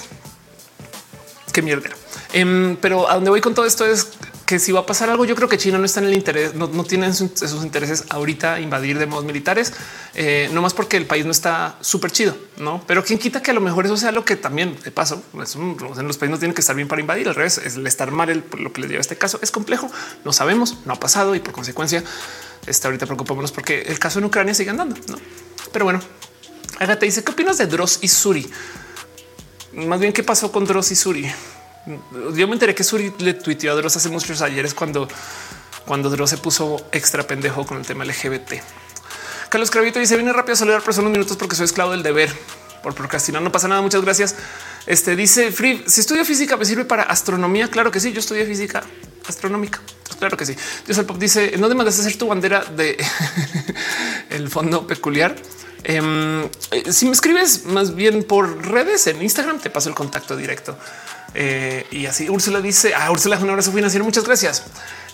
qué 1.51 1.61
mierda. 1.61 1.89
Um, 2.33 2.77
pero 2.77 3.09
a 3.09 3.15
dónde 3.15 3.29
voy 3.29 3.41
con 3.41 3.55
todo 3.55 3.65
esto 3.65 3.85
es 3.85 4.09
que 4.51 4.59
si 4.59 4.73
va 4.73 4.81
a 4.81 4.85
pasar 4.85 5.09
algo, 5.09 5.23
yo 5.23 5.33
creo 5.33 5.47
que 5.47 5.57
China 5.57 5.77
no 5.77 5.85
está 5.85 6.01
en 6.01 6.07
el 6.07 6.13
interés, 6.13 6.55
no, 6.55 6.67
no 6.67 6.83
tienen 6.83 7.11
esos 7.11 7.63
intereses 7.63 8.03
ahorita 8.09 8.59
invadir 8.59 8.99
de 8.99 9.05
modos 9.05 9.23
militares, 9.23 9.71
eh, 10.13 10.49
no 10.51 10.61
más 10.61 10.73
porque 10.73 10.97
el 10.97 11.05
país 11.05 11.23
no 11.23 11.31
está 11.31 11.77
súper 11.79 12.11
chido, 12.11 12.35
no? 12.57 12.83
Pero 12.85 13.01
quien 13.01 13.17
quita 13.17 13.41
que 13.41 13.51
a 13.51 13.53
lo 13.53 13.61
mejor 13.61 13.85
eso 13.85 13.95
sea 13.95 14.11
lo 14.11 14.25
que 14.25 14.35
también 14.35 14.77
de 14.83 14.91
paso 14.91 15.23
en 15.31 15.39
los 15.39 16.17
países 16.17 16.29
no 16.29 16.37
tienen 16.37 16.53
que 16.53 16.59
estar 16.59 16.75
bien 16.75 16.89
para 16.89 16.99
invadir. 16.99 17.29
Al 17.29 17.35
revés, 17.35 17.59
es 17.59 17.77
el 17.77 17.87
estar 17.87 18.11
mal. 18.11 18.29
El, 18.29 18.43
lo 18.59 18.73
que 18.73 18.81
les 18.81 18.89
lleva 18.89 18.99
este 18.99 19.17
caso 19.17 19.39
es 19.41 19.51
complejo. 19.51 19.89
No 20.25 20.33
sabemos, 20.33 20.79
no 20.83 20.91
ha 20.91 20.99
pasado 20.99 21.33
y 21.33 21.39
por 21.39 21.53
consecuencia, 21.53 22.03
está 22.67 22.89
ahorita 22.89 23.05
preocupémonos 23.05 23.53
porque 23.53 23.83
el 23.83 23.99
caso 23.99 24.19
en 24.19 24.25
Ucrania 24.25 24.53
sigue 24.53 24.71
andando. 24.71 24.97
¿no? 25.07 25.17
Pero 25.71 25.85
bueno, 25.85 26.01
Agatha 26.77 27.05
dice 27.05 27.23
qué 27.23 27.31
opinas 27.31 27.57
de 27.57 27.67
Dross 27.67 27.99
y 28.01 28.09
Suri? 28.09 28.51
Más 29.71 30.01
bien, 30.01 30.11
qué 30.11 30.23
pasó 30.23 30.51
con 30.51 30.65
Dross 30.65 30.91
y 30.91 30.97
Suri? 30.97 31.31
Yo 31.85 32.47
me 32.47 32.53
enteré 32.53 32.75
que 32.75 32.83
Suri 32.83 33.13
le 33.19 33.33
tuiteó 33.33 33.71
a 33.71 33.75
Dross 33.75 33.97
hace 33.97 34.09
muchos 34.09 34.41
ayeres 34.41 34.73
cuando, 34.73 35.07
cuando 35.85 36.09
Dross 36.09 36.29
se 36.31 36.37
puso 36.37 36.85
extra 36.91 37.23
pendejo 37.23 37.65
con 37.65 37.77
el 37.77 37.85
tema 37.85 38.05
LGBT. 38.05 38.53
Carlos 39.49 39.71
Cravito 39.71 39.99
dice 39.99 40.15
viene 40.15 40.31
rápido 40.31 40.53
a 40.53 40.57
saludar 40.57 40.81
por 40.81 40.97
unos 40.99 41.11
minutos 41.11 41.35
porque 41.37 41.55
soy 41.55 41.65
esclavo 41.65 41.91
del 41.91 42.03
deber 42.03 42.31
por 42.81 42.93
procrastinar. 42.93 43.41
No 43.41 43.51
pasa 43.51 43.67
nada. 43.67 43.81
Muchas 43.81 44.01
gracias. 44.01 44.35
Este 44.85 45.15
dice 45.15 45.51
Free. 45.51 45.83
Si 45.87 46.01
estudio 46.01 46.25
física, 46.25 46.57
me 46.57 46.65
sirve 46.65 46.85
para 46.85 47.03
astronomía. 47.03 47.67
Claro 47.69 47.91
que 47.91 47.99
sí. 47.99 48.11
Yo 48.11 48.19
estudié 48.19 48.45
física 48.45 48.83
astronómica. 49.27 49.79
Claro 50.19 50.37
que 50.37 50.45
sí. 50.45 50.55
Yo 50.87 51.07
Pop 51.07 51.17
dice 51.17 51.55
no 51.57 51.67
demandas 51.67 51.99
hacer 51.99 52.17
tu 52.17 52.27
bandera 52.27 52.63
de 52.63 52.97
el 54.29 54.49
fondo 54.49 54.85
peculiar. 54.85 55.35
Um, 55.89 56.47
si 56.91 57.05
me 57.07 57.11
escribes 57.11 57.65
más 57.65 57.95
bien 57.95 58.23
por 58.23 58.67
redes 58.67 59.07
en 59.07 59.21
Instagram, 59.21 59.59
te 59.59 59.71
paso 59.71 59.89
el 59.89 59.95
contacto 59.95 60.37
directo. 60.37 60.77
Eh, 61.33 61.87
y 61.91 62.05
así 62.07 62.29
Úrsula 62.29 62.59
dice 62.59 62.93
a 62.93 63.05
ah, 63.05 63.11
Úrsula 63.11 63.37
un 63.37 63.49
abrazo 63.49 63.71
financiero. 63.71 64.03
Muchas 64.05 64.25
gracias. 64.25 64.63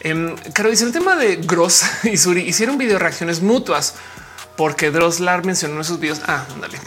Eh, 0.01 0.35
Caro 0.53 0.69
dice 0.69 0.85
el 0.85 0.91
tema 0.91 1.15
de 1.15 1.37
Gross 1.37 1.83
y 2.03 2.17
Suri 2.17 2.41
hicieron 2.41 2.77
video 2.77 2.99
reacciones 2.99 3.41
mutuas 3.41 3.95
porque 4.55 4.91
Droslar 4.91 5.45
mencionó 5.45 5.77
en 5.77 5.83
sus 5.83 5.99
videos. 5.99 6.21
Ah, 6.27 6.45
dale. 6.59 6.79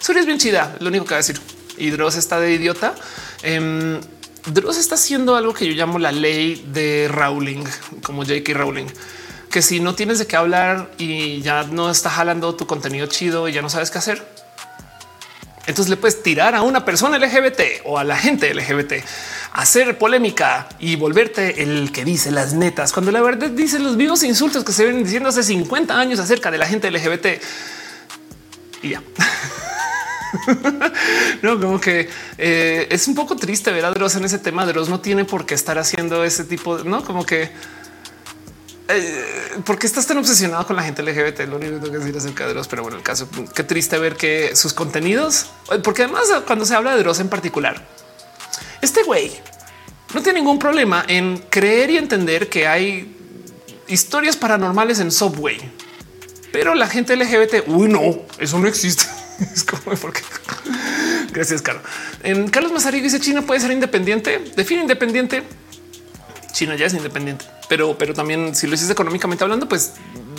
Suri 0.00 0.20
es 0.20 0.26
bien 0.26 0.38
chida. 0.38 0.76
Lo 0.80 0.88
único 0.88 1.04
que 1.04 1.10
va 1.10 1.16
a 1.16 1.18
decir 1.18 1.40
y 1.76 1.90
Dross 1.90 2.16
está 2.16 2.40
de 2.40 2.52
idiota. 2.52 2.94
Eh, 3.42 4.00
Dross 4.46 4.78
está 4.78 4.94
haciendo 4.94 5.36
algo 5.36 5.52
que 5.52 5.66
yo 5.66 5.72
llamo 5.74 5.98
la 5.98 6.12
ley 6.12 6.64
de 6.72 7.08
Rowling, 7.08 7.64
como 8.02 8.22
J.K. 8.22 8.54
Rowling, 8.54 8.86
que 9.50 9.62
si 9.62 9.80
no 9.80 9.94
tienes 9.94 10.18
de 10.18 10.26
qué 10.26 10.36
hablar 10.36 10.90
y 10.98 11.40
ya 11.42 11.64
no 11.64 11.90
está 11.90 12.10
jalando 12.10 12.54
tu 12.54 12.66
contenido 12.66 13.06
chido 13.06 13.48
y 13.48 13.52
ya 13.52 13.62
no 13.62 13.68
sabes 13.68 13.90
qué 13.90 13.98
hacer, 13.98 14.26
entonces 15.68 15.90
le 15.90 15.98
puedes 15.98 16.22
tirar 16.22 16.54
a 16.54 16.62
una 16.62 16.84
persona 16.86 17.18
LGBT 17.18 17.84
o 17.84 17.98
a 17.98 18.04
la 18.04 18.16
gente 18.16 18.54
LGBT, 18.54 19.04
hacer 19.52 19.98
polémica 19.98 20.66
y 20.80 20.96
volverte 20.96 21.62
el 21.62 21.92
que 21.92 22.06
dice 22.06 22.30
las 22.30 22.54
netas, 22.54 22.94
cuando 22.94 23.12
la 23.12 23.20
verdad 23.20 23.50
dice 23.50 23.78
los 23.78 23.98
vivos 23.98 24.22
insultos 24.22 24.64
que 24.64 24.72
se 24.72 24.86
ven 24.86 25.04
diciendo 25.04 25.28
hace 25.28 25.42
50 25.42 25.98
años 25.98 26.20
acerca 26.20 26.50
de 26.50 26.56
la 26.56 26.66
gente 26.66 26.90
LGBT. 26.90 27.26
Y 28.82 28.90
ya. 28.90 29.02
no, 31.42 31.60
como 31.60 31.78
que 31.78 32.08
eh, 32.38 32.86
es 32.90 33.06
un 33.06 33.14
poco 33.14 33.36
triste 33.36 33.70
ver 33.70 33.84
a 33.84 33.90
Dross 33.90 34.16
en 34.16 34.24
ese 34.24 34.38
tema. 34.38 34.64
Dross 34.64 34.88
no 34.88 35.00
tiene 35.00 35.26
por 35.26 35.44
qué 35.44 35.54
estar 35.54 35.78
haciendo 35.78 36.24
ese 36.24 36.44
tipo, 36.44 36.78
de, 36.78 36.88
no 36.88 37.04
como 37.04 37.26
que 37.26 37.50
eh, 38.88 39.60
¿por 39.64 39.78
qué 39.78 39.86
estás 39.86 40.06
tan 40.06 40.16
obsesionado 40.16 40.66
con 40.66 40.76
la 40.76 40.82
gente 40.82 41.02
LGBT? 41.02 41.40
Lo 41.48 41.56
único 41.56 41.74
que 41.74 41.80
tengo 41.80 41.92
que 41.92 41.98
decir 41.98 42.16
acerca 42.16 42.46
de 42.46 42.54
Dross, 42.54 42.68
pero 42.68 42.82
bueno, 42.82 42.96
el 42.96 43.02
caso, 43.02 43.28
qué 43.54 43.62
triste 43.62 43.98
ver 43.98 44.16
que 44.16 44.56
sus 44.56 44.72
contenidos, 44.72 45.50
porque 45.84 46.04
además 46.04 46.28
cuando 46.46 46.64
se 46.64 46.74
habla 46.74 46.94
de 46.94 47.02
Dross 47.02 47.20
en 47.20 47.28
particular, 47.28 47.86
este 48.80 49.02
güey 49.02 49.32
no 50.14 50.22
tiene 50.22 50.40
ningún 50.40 50.58
problema 50.58 51.04
en 51.06 51.38
creer 51.50 51.90
y 51.90 51.98
entender 51.98 52.48
que 52.48 52.66
hay 52.66 53.14
historias 53.88 54.36
paranormales 54.36 55.00
en 55.00 55.10
Subway. 55.10 55.58
pero 56.50 56.74
la 56.74 56.88
gente 56.88 57.14
LGBT, 57.14 57.68
uy, 57.68 57.88
no, 57.88 58.22
eso 58.38 58.58
no 58.58 58.68
existe. 58.68 59.04
Es 59.54 59.62
como 59.62 59.94
porque 59.96 60.22
gracias, 61.32 61.62
Carlos. 61.62 61.84
En 62.24 62.48
Carlos 62.48 62.72
Mazarillo 62.72 63.04
dice 63.04 63.20
China 63.20 63.42
puede 63.42 63.60
ser 63.60 63.70
independiente. 63.70 64.42
Define 64.56 64.82
independiente. 64.82 65.44
China 66.52 66.76
ya 66.76 66.86
es 66.86 66.94
independiente, 66.94 67.44
pero, 67.68 67.96
pero 67.98 68.14
también 68.14 68.54
si 68.54 68.66
lo 68.66 68.72
dices 68.72 68.90
económicamente 68.90 69.44
hablando, 69.44 69.68
pues 69.68 69.94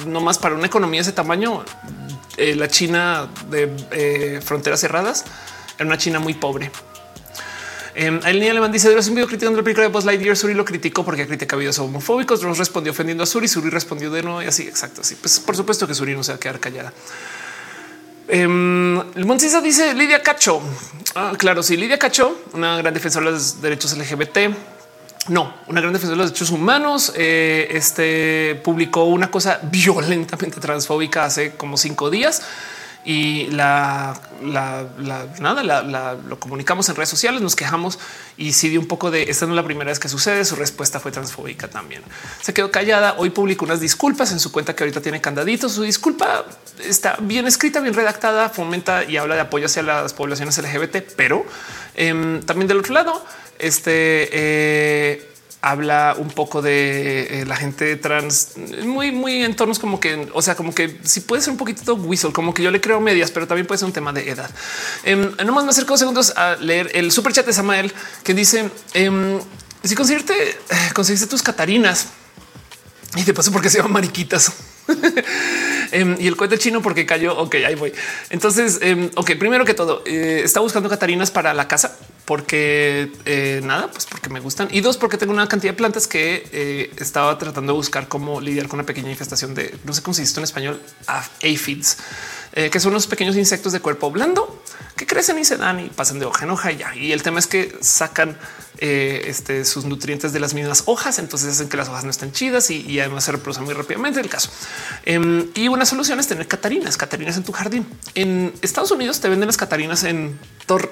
no 0.06 0.22
más 0.22 0.38
para 0.38 0.56
una 0.56 0.68
economía 0.68 1.00
de 1.00 1.04
ese 1.04 1.12
tamaño, 1.12 1.64
eh, 2.38 2.56
la 2.56 2.68
China 2.68 3.28
de 3.50 3.72
eh, 3.92 4.42
fronteras 4.44 4.80
cerradas 4.80 5.26
era 5.78 5.86
una 5.86 5.98
China 5.98 6.20
muy 6.20 6.34
pobre. 6.34 6.72
El 7.96 8.40
niño 8.40 8.52
alemán 8.52 8.72
dice: 8.72 8.96
un 8.96 9.16
video 9.16 9.28
criticando 9.28 9.58
la 9.58 9.64
película 9.64 9.86
de 9.86 9.92
Buzz 9.92 10.06
Lightyear. 10.06 10.38
Suri 10.38 10.54
lo 10.54 10.64
criticó 10.64 11.04
porque 11.04 11.28
critica 11.28 11.58
videos 11.58 11.80
homofóbicos. 11.80 12.42
Ross 12.42 12.58
respondió 12.58 12.94
ofendiendo 12.94 13.24
a 13.24 13.28
Suri. 13.28 13.50
Suri 13.50 13.70
respondió 13.70 14.10
de 14.10 14.24
nuevo 14.24 14.42
y 14.42 14.46
así. 14.46 14.64
Exacto. 14.64 15.02
Así 15.02 15.16
pues, 15.16 15.42
por 15.42 15.58
supuesto 15.58 15.86
que 15.86 15.94
Suri 15.94 16.16
no 16.16 16.24
se 16.24 16.32
va 16.32 16.38
a 16.38 16.40
quedar 16.40 16.62
callada. 16.62 16.94
Eh, 18.30 18.48
dice 19.64 19.94
Lidia 19.96 20.22
Cacho. 20.22 20.62
Ah, 21.16 21.34
claro, 21.38 21.64
sí, 21.64 21.76
Lidia 21.76 21.98
Cacho, 21.98 22.40
una 22.54 22.78
gran 22.78 22.94
defensora 22.94 23.26
de 23.26 23.32
los 23.32 23.62
derechos 23.62 23.98
LGBT. 23.98 24.56
No, 25.30 25.54
una 25.68 25.80
gran 25.80 25.94
defensora 25.94 26.18
de 26.18 26.24
los 26.24 26.32
derechos 26.32 26.50
humanos. 26.50 27.14
Eh, 27.16 27.68
este 27.72 28.60
publicó 28.64 29.06
una 29.06 29.30
cosa 29.30 29.60
violentamente 29.64 30.60
transfóbica 30.60 31.26
hace 31.26 31.56
como 31.56 31.78
cinco 31.78 32.10
días 32.10 32.42
y 33.06 33.48
la, 33.48 34.20
nada, 35.40 35.64
la, 35.64 36.16
lo 36.16 36.40
comunicamos 36.40 36.90
en 36.90 36.96
redes 36.96 37.10
sociales, 37.10 37.42
nos 37.42 37.56
quejamos 37.56 37.98
y 38.38 38.52
sí 38.52 38.68
dio 38.70 38.80
un 38.80 38.88
poco 38.88 39.10
de 39.10 39.24
esta 39.32 39.46
no 39.46 39.54
es 39.54 39.56
la 39.56 39.64
primera 39.64 39.90
vez 39.90 40.00
que 40.00 40.10
sucede. 40.10 40.44
Su 40.44 40.56
respuesta 40.56 41.00
fue 41.00 41.12
transfóbica 41.12 41.70
también. 41.70 42.02
Se 42.42 42.54
quedó 42.54 42.72
callada. 42.72 43.16
Hoy 43.18 43.30
publicó 43.30 43.66
unas 43.66 43.80
disculpas 43.80 44.32
en 44.32 44.40
su 44.40 44.52
cuenta 44.52 44.76
que 44.76 44.84
ahorita 44.84 45.02
tiene 45.02 45.22
candaditos. 45.22 45.72
Su 45.72 45.84
disculpa 45.84 46.46
está 46.84 47.18
bien 47.22 47.48
escrita, 47.48 47.80
bien 47.80 47.94
redactada, 47.94 48.50
fomenta 48.50 49.06
y 49.06 49.18
habla 49.18 49.36
de 49.36 49.42
apoyo 49.42 49.68
hacia 49.68 49.82
las 49.82 50.14
poblaciones 50.14 50.58
LGBT, 50.58 50.98
pero 51.16 51.46
em, 51.96 52.42
también 52.42 52.68
del 52.68 52.80
otro 52.80 52.94
lado, 52.94 53.26
este 53.60 54.30
eh, 54.32 55.30
habla 55.62 56.16
un 56.18 56.30
poco 56.30 56.62
de 56.62 57.42
eh, 57.42 57.46
la 57.46 57.58
gente 57.58 57.96
trans 57.98 58.54
muy, 58.86 59.12
muy 59.12 59.44
en 59.44 59.56
tonos 59.56 59.78
como 59.78 60.00
que, 60.00 60.30
o 60.34 60.42
sea, 60.42 60.56
como 60.56 60.74
que 60.74 61.00
si 61.04 61.22
puede 61.22 61.42
ser 61.42 61.52
un 61.52 61.58
poquito 61.58 61.96
whistle, 61.96 62.32
como 62.32 62.54
que 62.54 62.64
yo 62.64 62.72
le 62.72 62.80
creo 62.80 63.00
medias, 63.02 63.32
pero 63.32 63.46
también 63.46 63.68
puede 63.68 63.80
ser 63.80 63.88
un 63.88 63.94
tema 63.94 64.14
de 64.14 64.30
edad. 64.30 64.50
Eh, 65.04 65.16
nomás 65.46 65.66
me 65.66 65.72
acerco 65.72 65.98
segundos 65.98 66.34
a 66.38 66.56
leer 66.56 66.92
el 66.94 67.12
super 67.12 67.34
chat 67.34 67.46
de 67.46 67.54
Samael 67.54 67.94
que 68.24 68.34
dice 68.34 68.70
em, 68.94 69.40
si 69.84 69.96
conseguirte, 69.96 70.34
eh, 70.34 70.90
conseguiste 70.94 71.28
tus 71.28 71.44
catarinas 71.44 72.08
y 73.16 73.24
te 73.24 73.34
paso 73.34 73.52
porque 73.52 73.70
se 73.70 73.78
llaman 73.78 73.94
mariquitas. 73.94 74.52
Em, 75.92 76.16
y 76.20 76.28
el 76.28 76.36
cohete 76.36 76.60
chino 76.60 76.84
porque 76.84 77.08
cayó. 77.08 77.36
Ok, 77.36 77.56
ahí 77.66 77.74
voy. 77.74 77.92
Entonces, 78.30 78.78
em, 78.82 79.10
ok, 79.16 79.32
primero 79.40 79.66
que 79.66 79.74
todo, 79.74 80.04
está 80.06 80.60
buscando 80.60 80.88
catarinas 80.88 81.32
para 81.32 81.52
la 81.56 81.68
casa 81.68 81.98
porque 82.30 83.12
eh, 83.26 83.60
nada, 83.64 83.90
pues 83.90 84.06
porque 84.06 84.30
me 84.30 84.40
gustan 84.40 84.68
y 84.70 84.82
dos, 84.82 84.98
porque 84.98 85.18
tengo 85.18 85.34
una 85.34 85.48
cantidad 85.48 85.74
de 85.74 85.78
plantas 85.78 86.06
que 86.06 86.48
eh, 86.52 86.92
estaba 86.98 87.36
tratando 87.40 87.74
de 87.74 87.78
buscar 87.78 88.08
cómo 88.08 88.40
lidiar 88.40 88.68
con 88.68 88.78
una 88.78 88.86
pequeña 88.86 89.10
infestación 89.10 89.56
de 89.56 89.76
no 89.84 89.94
sé 89.94 90.04
cómo 90.04 90.14
se 90.14 90.22
dice 90.22 90.40
en 90.40 90.44
español, 90.44 90.80
aphids, 91.08 91.98
que 92.54 92.80
son 92.80 92.92
unos 92.92 93.08
pequeños 93.08 93.36
insectos 93.36 93.74
de 93.74 93.80
cuerpo 93.80 94.12
blando 94.12 94.62
que 94.96 95.08
crecen 95.08 95.40
y 95.40 95.46
se 95.46 95.58
dan 95.58 95.80
y 95.80 95.90
pasan 95.90 96.20
de 96.20 96.26
hoja 96.26 96.46
en 96.46 96.52
hoja 96.52 96.72
y 96.72 96.78
ya. 96.78 96.96
Y 96.96 97.14
el 97.14 97.24
tema 97.24 97.40
es 97.40 97.48
que 97.48 97.76
sacan 97.82 98.38
eh, 98.82 99.26
este, 99.28 99.66
sus 99.66 99.84
nutrientes 99.84 100.32
de 100.32 100.40
las 100.40 100.54
mismas 100.54 100.84
hojas, 100.86 101.20
entonces 101.20 101.50
hacen 101.52 101.68
que 101.68 101.76
las 101.76 101.90
hojas 101.90 102.06
no 102.06 102.12
estén 102.12 102.32
chidas 102.32 102.72
y, 102.72 102.98
además 103.02 103.26
se 103.26 103.34
reproducen 103.34 103.66
muy 103.66 103.74
rápidamente. 103.74 104.22
El 104.22 104.30
caso 104.30 104.50
em, 105.06 105.48
y 105.54 105.68
una 105.68 105.86
solución 105.86 106.18
es 106.20 106.28
tener 106.28 106.48
catarinas, 106.48 106.96
catarinas 106.96 107.36
en 107.36 107.44
tu 107.44 107.52
jardín. 107.52 107.86
En 108.16 108.54
Estados 108.62 108.92
Unidos 108.92 109.20
te 109.20 109.28
venden 109.28 109.48
las 109.48 109.58
catarinas 109.58 110.06
en, 110.06 110.40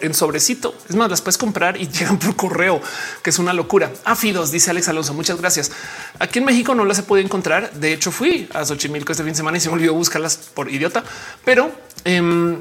en 0.01 0.13
sobrecito. 0.13 0.75
Es 0.89 0.97
más, 0.97 1.09
las 1.09 1.21
puedes 1.21 1.37
comprar 1.37 1.79
y 1.79 1.87
llegan 1.91 2.19
por 2.19 2.35
correo, 2.35 2.81
que 3.23 3.29
es 3.29 3.39
una 3.39 3.53
locura. 3.53 3.89
Afidos, 4.03 4.51
dice 4.51 4.71
Alex 4.71 4.89
Alonso. 4.89 5.13
Muchas 5.13 5.39
gracias. 5.39 5.71
Aquí 6.19 6.39
en 6.39 6.45
México 6.45 6.75
no 6.75 6.83
las 6.83 6.99
he 6.99 7.03
podido 7.03 7.25
encontrar. 7.25 7.71
De 7.71 7.93
hecho, 7.93 8.11
fui 8.11 8.49
a 8.53 8.65
Xochimilco 8.65 9.13
este 9.13 9.23
fin 9.23 9.31
de 9.31 9.37
semana 9.37 9.57
y 9.57 9.61
se 9.61 9.69
me 9.69 9.75
olvidó 9.75 9.93
buscarlas 9.93 10.35
por 10.35 10.69
idiota, 10.69 11.05
pero 11.45 11.71
em, 12.03 12.57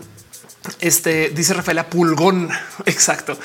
este 0.81 1.31
dice 1.31 1.55
Rafaela 1.55 1.89
Pulgón. 1.89 2.49
Exacto. 2.87 3.39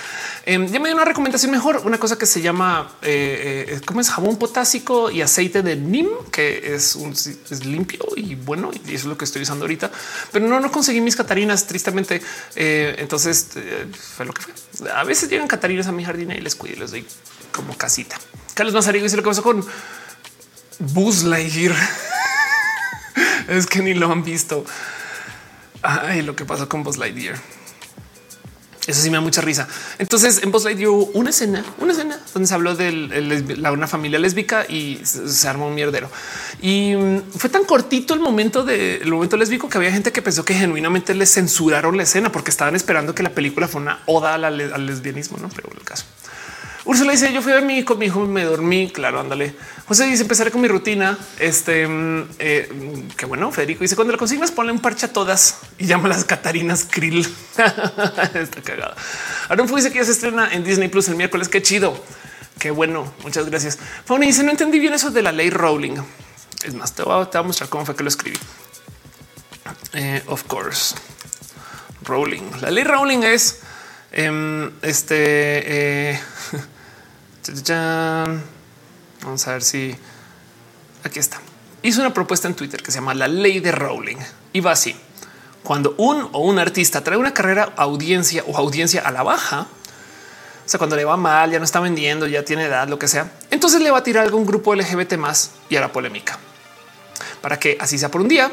Em, 0.44 0.66
ya 0.68 0.80
me 0.80 0.90
dio 0.90 0.96
una 0.96 1.06
recomendación 1.06 1.52
mejor, 1.52 1.82
una 1.86 2.00
cosa 2.00 2.18
que 2.18 2.26
se 2.26 2.42
llama 2.42 2.92
eh, 3.04 3.66
eh, 3.70 3.82
como 3.86 4.02
es 4.02 4.10
jabón 4.10 4.38
potásico 4.38 5.12
y 5.12 5.22
aceite 5.22 5.62
de 5.62 5.76
NIM, 5.76 6.08
que 6.32 6.74
es 6.74 6.96
un 6.96 7.12
es 7.12 7.66
limpio 7.66 8.00
y 8.16 8.34
bueno, 8.34 8.72
y 8.74 8.96
eso 8.96 8.96
es 8.96 9.06
lo 9.06 9.18
que 9.18 9.26
estoy 9.26 9.44
usando 9.44 9.66
ahorita, 9.66 9.92
pero 10.32 10.48
no, 10.48 10.60
no 10.60 10.72
conseguí 10.72 11.00
mis 11.00 11.16
catarinas 11.16 11.68
tristemente. 11.68 12.22
Eh, 12.56 12.96
entonces 12.98 13.50
fue 14.16 14.26
lo 14.26 14.34
que 14.34 14.42
fue. 14.42 14.92
A 14.92 15.04
veces 15.04 15.30
llegan 15.30 15.48
catarinas 15.48 15.86
a 15.86 15.92
mi 15.92 16.04
jardín 16.04 16.32
y 16.32 16.42
les 16.42 16.56
cuido 16.56 16.76
y 16.76 16.80
les 16.80 16.92
doy 16.92 17.06
como 17.52 17.78
casita. 17.78 18.18
Carlos 18.56 18.74
Mazarigo 18.74 19.04
dice 19.04 19.18
lo 19.18 19.24
que 19.24 19.30
pasó 19.30 19.44
con 19.44 19.64
Buzz 20.80 21.24
Lightyear. 21.24 21.76
es 23.48 23.68
que 23.68 23.82
ni 23.82 23.94
lo 23.94 24.12
han 24.12 24.24
visto. 24.24 24.66
Ay, 25.84 26.24
lo 26.24 26.36
que 26.36 26.46
pasó 26.46 26.68
con 26.68 26.84
Buzz 26.84 26.98
Lightyear. 26.98 27.38
Eso 28.92 29.02
sí 29.02 29.10
me 29.10 29.18
da 29.18 29.22
mucha 29.22 29.42
risa. 29.42 29.68
Entonces 30.00 30.44
en 30.44 30.52
Buzz 30.52 30.66
Lightyear 30.66 30.90
hubo 30.90 31.06
una 31.14 31.30
escena, 31.30 31.64
una 31.80 31.94
escena 31.94 32.20
donde 32.34 32.48
se 32.48 32.54
habló 32.54 32.76
de 32.76 32.92
la, 33.58 33.72
una 33.72 33.88
familia 33.88 34.20
lésbica 34.20 34.66
y 34.68 35.00
se, 35.04 35.48
armó 35.48 35.68
un 35.68 35.76
mierdero. 35.76 36.10
Y 36.62 36.94
mm, 36.96 37.32
fue 37.38 37.50
tan 37.50 37.64
cortito 37.64 38.14
el 38.14 38.20
momento 38.20 38.64
del 38.64 39.10
momento 39.10 39.38
lésbico 39.38 39.70
que 39.70 39.78
había 39.78 39.92
gente 39.92 40.12
que 40.12 40.22
pensó 40.22 40.44
que 40.44 40.54
genuinamente 40.54 41.14
le 41.14 41.26
censuraron 41.26 41.96
la 41.96 42.04
escena 42.04 42.32
porque 42.32 42.52
estaban 42.52 42.76
esperando 42.76 43.16
que 43.16 43.24
la 43.24 43.30
película 43.30 43.68
fuera 43.68 43.82
una 43.82 44.00
oda 44.08 44.36
al 44.36 44.86
lesbianismo, 44.86 45.38
no? 45.38 45.50
Pero 45.56 45.70
el 45.72 45.84
caso. 45.84 46.04
Úrsula 46.86 47.12
dice: 47.12 47.32
Yo 47.32 47.42
fui 47.42 47.52
a 47.52 47.56
ver 47.56 47.66
mi 47.66 47.84
con 47.84 48.00
mi 48.00 48.08
hijo, 48.08 48.22
me 48.22 48.44
dormí. 48.44 48.90
Claro, 48.92 49.20
ándale. 49.20 49.56
José 49.88 50.06
dice: 50.06 50.24
Empezaré 50.24 50.52
con 50.52 50.62
mi 50.62 50.68
rutina. 50.68 51.18
Este 51.40 51.88
mm, 51.88 52.30
eh, 52.40 53.06
qué 53.16 53.26
bueno. 53.26 53.52
Federico 53.52 53.84
dice: 53.84 53.96
Cuando 53.96 54.12
la 54.12 54.18
consignas, 54.18 54.52
ponle 54.52 54.72
un 54.72 54.80
parche 54.80 55.06
a 55.06 55.14
todas 55.14 55.60
y 55.78 55.86
llama 55.86 56.10
las 56.10 56.26
Catarinas 56.26 56.86
Krill. 56.90 57.20
Está 58.34 58.62
cagado. 58.64 58.96
Aaron 59.50 59.68
Fu 59.68 59.76
dice 59.76 59.92
que 59.92 60.00
ya 60.00 60.06
se 60.06 60.12
estrena 60.12 60.52
en 60.52 60.64
Disney 60.64 60.90
Plus 60.90 61.08
el 61.08 61.16
miércoles. 61.16 61.50
Qué 61.50 61.62
chido. 61.62 62.04
Qué 62.58 62.72
bueno. 62.72 63.14
Muchas 63.24 63.46
gracias. 63.46 63.78
Fauna 64.06 64.26
dice: 64.26 64.44
No 64.44 64.52
entendí 64.52 64.80
bien 64.80 64.94
eso 64.94 65.12
de 65.12 65.22
la 65.22 65.32
ley 65.32 65.52
Rowling. 65.52 65.98
Es 66.64 66.74
más, 66.74 66.94
te 66.94 67.04
voy 67.04 67.28
a, 67.32 67.42
mostrar 67.42 67.70
cómo 67.70 67.86
fue 67.86 67.96
que 67.96 68.04
lo 68.04 68.10
escribí. 68.10 68.38
Eh, 69.94 70.24
of 70.28 70.44
course, 70.44 70.96
Rowling. 72.06 72.44
La 72.62 72.72
ley 72.72 72.84
Rowling 72.84 73.24
es 73.24 73.62
em, 74.12 74.72
este. 74.82 76.14
Eh, 76.14 76.20
Vamos 79.24 79.48
a 79.48 79.54
ver 79.54 79.64
si 79.64 79.96
aquí 81.04 81.20
está. 81.20 81.40
Hizo 81.84 82.02
una 82.02 82.14
propuesta 82.14 82.48
en 82.48 82.56
Twitter 82.56 82.82
que 82.82 82.92
se 82.92 83.00
llama 83.00 83.14
la 83.14 83.28
ley 83.28 83.60
de 83.60 83.72
Rowling 83.72 84.18
y 84.54 84.60
va 84.60 84.72
así. 84.72 84.96
Cuando 85.64 85.96
un 85.98 86.30
o 86.32 86.40
un 86.40 86.60
artista 86.60 87.04
trae 87.04 87.18
una 87.18 87.34
carrera 87.34 87.74
audiencia 87.76 88.44
o 88.48 88.58
audiencia 88.58 89.02
a 89.02 89.12
la 89.12 89.24
baja, 89.24 89.68
o 90.66 90.70
sea, 90.70 90.78
cuando 90.78 90.96
le 90.96 91.06
va 91.06 91.18
mal, 91.18 91.52
ya 91.52 91.60
no 91.60 91.66
está 91.66 91.80
vendiendo, 91.80 92.28
ya 92.28 92.44
tiene 92.46 92.66
edad, 92.66 92.88
lo 92.88 92.98
que 92.98 93.08
sea, 93.08 93.32
entonces 93.50 93.82
le 93.82 93.92
va 93.92 94.00
a 94.00 94.04
tirar 94.04 94.24
algún 94.24 94.46
grupo 94.46 94.74
LGBT 94.74 95.14
más 95.14 95.52
y 95.70 95.76
hará 95.76 95.92
polémica 95.92 96.40
para 97.42 97.58
que 97.60 97.78
así 97.80 97.98
sea 97.98 98.10
por 98.10 98.22
un 98.22 98.28
día 98.28 98.52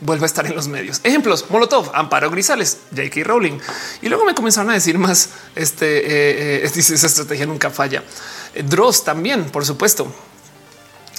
vuelva 0.00 0.24
a 0.24 0.26
estar 0.26 0.46
en 0.46 0.54
los 0.54 0.68
medios. 0.68 1.00
Ejemplos: 1.04 1.46
Molotov, 1.50 1.90
Amparo 1.94 2.30
Grisales, 2.30 2.78
J.K. 2.94 3.22
Rowling. 3.24 3.58
Y 4.02 4.08
luego 4.08 4.24
me 4.24 4.34
comenzaron 4.34 4.70
a 4.70 4.74
decir 4.74 4.98
más. 4.98 5.30
Este 5.54 5.98
eh, 5.98 6.64
eh 6.64 6.70
esa 6.74 7.06
estrategia 7.06 7.46
nunca 7.46 7.70
falla. 7.70 8.02
Eh, 8.54 8.62
Dross 8.62 9.04
también, 9.04 9.44
por 9.50 9.64
supuesto. 9.64 10.12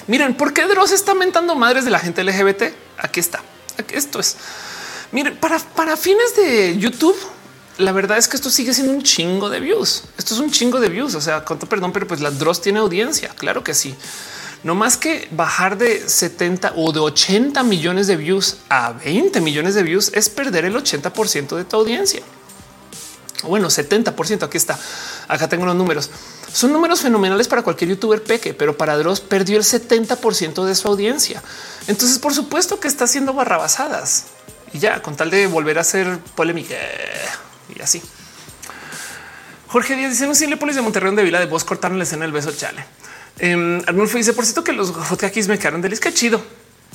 Miren, 0.06 0.34
¿por 0.34 0.52
qué 0.52 0.66
Dross 0.66 0.92
está 0.92 1.14
mentando 1.14 1.54
madres 1.54 1.84
de 1.84 1.90
la 1.90 1.98
gente 1.98 2.24
LGBT? 2.24 2.74
Aquí 2.98 3.20
está. 3.20 3.42
Esto 3.92 4.20
es. 4.20 4.36
Miren, 5.12 5.36
para, 5.36 5.58
para 5.58 5.96
fines 5.96 6.34
de 6.36 6.76
YouTube, 6.78 7.16
la 7.78 7.92
verdad 7.92 8.18
es 8.18 8.28
que 8.28 8.36
esto 8.36 8.50
sigue 8.50 8.74
siendo 8.74 8.92
un 8.92 9.02
chingo 9.02 9.48
de 9.48 9.60
views. 9.60 10.04
Esto 10.18 10.34
es 10.34 10.40
un 10.40 10.50
chingo 10.50 10.80
de 10.80 10.88
views. 10.88 11.14
O 11.14 11.20
sea, 11.20 11.44
con 11.44 11.58
perdón, 11.58 11.92
pero 11.92 12.06
pues 12.06 12.20
la 12.20 12.30
Dross 12.30 12.60
tiene 12.60 12.80
audiencia. 12.80 13.30
Claro 13.36 13.62
que 13.62 13.74
sí. 13.74 13.94
No 14.64 14.74
más 14.74 14.96
que 14.96 15.28
bajar 15.32 15.76
de 15.76 16.08
70 16.08 16.74
o 16.76 16.92
de 16.92 17.00
80 17.00 17.62
millones 17.64 18.06
de 18.06 18.16
views 18.16 18.58
a 18.68 18.92
20 18.92 19.40
millones 19.40 19.74
de 19.74 19.82
views 19.82 20.12
es 20.14 20.28
perder 20.28 20.64
el 20.64 20.76
80% 20.76 21.56
de 21.56 21.64
tu 21.64 21.76
audiencia. 21.76 22.22
Bueno, 23.42 23.68
70%. 23.68 24.44
Aquí 24.44 24.56
está. 24.56 24.78
Acá 25.28 25.48
tengo 25.48 25.66
los 25.66 25.74
números. 25.74 26.10
Son 26.52 26.72
números 26.72 27.00
fenomenales 27.00 27.48
para 27.48 27.62
cualquier 27.62 27.90
youtuber 27.90 28.22
peque, 28.22 28.54
pero 28.54 28.76
para 28.76 28.96
Dross 28.96 29.20
perdió 29.20 29.56
el 29.56 29.64
70% 29.64 30.64
de 30.64 30.74
su 30.74 30.88
audiencia. 30.88 31.42
Entonces, 31.86 32.18
por 32.18 32.34
supuesto 32.34 32.78
que 32.78 32.88
está 32.88 33.04
haciendo 33.04 33.32
barrabasadas 33.32 34.26
y 34.72 34.78
ya 34.78 35.02
con 35.02 35.16
tal 35.16 35.30
de 35.30 35.46
volver 35.46 35.78
a 35.78 35.84
ser 35.84 36.18
polémica 36.36 36.76
y 37.74 37.80
así. 37.80 38.02
Jorge 39.68 39.96
Díaz 39.96 40.10
dice: 40.10 40.46
No, 40.46 40.58
polis 40.58 40.76
de 40.76 40.82
Monterrey 40.82 41.14
de 41.14 41.22
Vila 41.22 41.40
de 41.40 41.46
Voz 41.46 41.64
cortaron 41.64 41.98
la 41.98 42.04
escena 42.04 42.22
del 42.22 42.32
beso 42.32 42.52
chale. 42.52 42.84
Eh, 43.42 43.82
Arnulfo 43.88 44.18
dice 44.18 44.32
por 44.32 44.44
cierto 44.44 44.62
que 44.62 44.72
los 44.72 44.90
hotkakis 44.90 45.48
me 45.48 45.58
quedaron 45.58 45.82
delis. 45.82 45.98
Qué 45.98 46.14
chido. 46.14 46.40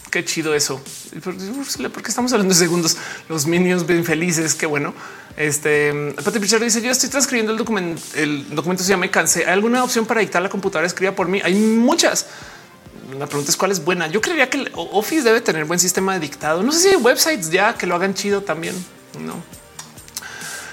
Qué 0.09 0.23
chido 0.23 0.55
eso. 0.55 0.81
Porque 1.93 2.09
estamos 2.09 2.31
hablando 2.31 2.53
de 2.53 2.59
segundos. 2.59 2.95
Los 3.27 3.45
minions 3.45 3.85
bien 3.85 4.05
felices. 4.05 4.55
Qué 4.55 4.65
bueno. 4.65 4.93
Este 5.35 6.15
Pati 6.23 6.39
Pichardo 6.39 6.63
dice: 6.63 6.81
Yo 6.81 6.89
estoy 6.89 7.09
transcribiendo 7.09 7.51
el 7.51 7.57
documento. 7.57 8.01
El 8.15 8.55
documento 8.55 8.81
se 8.81 8.89
llama 8.89 9.11
cansé. 9.11 9.45
¿Hay 9.45 9.51
alguna 9.51 9.83
opción 9.83 10.05
para 10.05 10.21
dictar 10.21 10.41
la 10.41 10.47
computadora? 10.47 10.87
Escriba 10.87 11.11
por 11.11 11.27
mí. 11.27 11.41
Hay 11.43 11.53
muchas. 11.53 12.27
La 13.19 13.25
pregunta 13.25 13.51
es 13.51 13.57
cuál 13.57 13.71
es 13.71 13.83
buena. 13.83 14.07
Yo 14.07 14.21
creería 14.21 14.49
que 14.49 14.71
Office 14.73 15.23
debe 15.23 15.41
tener 15.41 15.65
buen 15.65 15.79
sistema 15.79 16.13
de 16.13 16.21
dictado. 16.21 16.63
No 16.63 16.71
sé 16.71 16.79
si 16.79 16.87
hay 16.89 16.95
websites 16.95 17.51
ya 17.51 17.77
que 17.77 17.85
lo 17.85 17.95
hagan 17.95 18.13
chido 18.13 18.41
también. 18.41 18.75
No, 19.19 19.35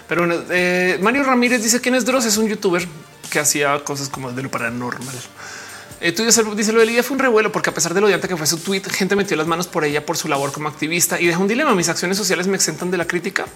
pero 0.08 0.26
bueno, 0.26 0.42
eh, 0.50 0.98
Mario 1.00 1.24
Ramírez 1.24 1.62
dice 1.62 1.80
quién 1.80 1.96
es 1.96 2.04
Dross. 2.04 2.26
Es 2.26 2.36
un 2.36 2.46
youtuber 2.48 2.86
que 3.30 3.40
hacía 3.40 3.82
cosas 3.82 4.08
como 4.08 4.30
de 4.30 4.42
lo 4.42 4.50
paranormal. 4.50 5.14
Eh, 6.04 6.12
tú 6.12 6.22
dices 6.22 6.74
lo 6.74 6.80
de 6.80 6.84
Lidia 6.84 7.02
fue 7.02 7.14
un 7.14 7.18
revuelo 7.18 7.50
porque 7.50 7.70
a 7.70 7.72
pesar 7.72 7.94
de 7.94 8.00
lo 8.02 8.08
odiante 8.08 8.28
que 8.28 8.36
fue 8.36 8.46
su 8.46 8.58
tweet, 8.58 8.82
gente 8.90 9.16
metió 9.16 9.38
las 9.38 9.46
manos 9.46 9.68
por 9.68 9.86
ella 9.86 10.04
por 10.04 10.18
su 10.18 10.28
labor 10.28 10.52
como 10.52 10.68
activista 10.68 11.18
y 11.18 11.26
dejó 11.26 11.40
un 11.40 11.48
dilema. 11.48 11.74
Mis 11.74 11.88
acciones 11.88 12.18
sociales 12.18 12.46
me 12.46 12.56
exentan 12.56 12.90
de 12.90 12.98
la 12.98 13.06
crítica. 13.06 13.46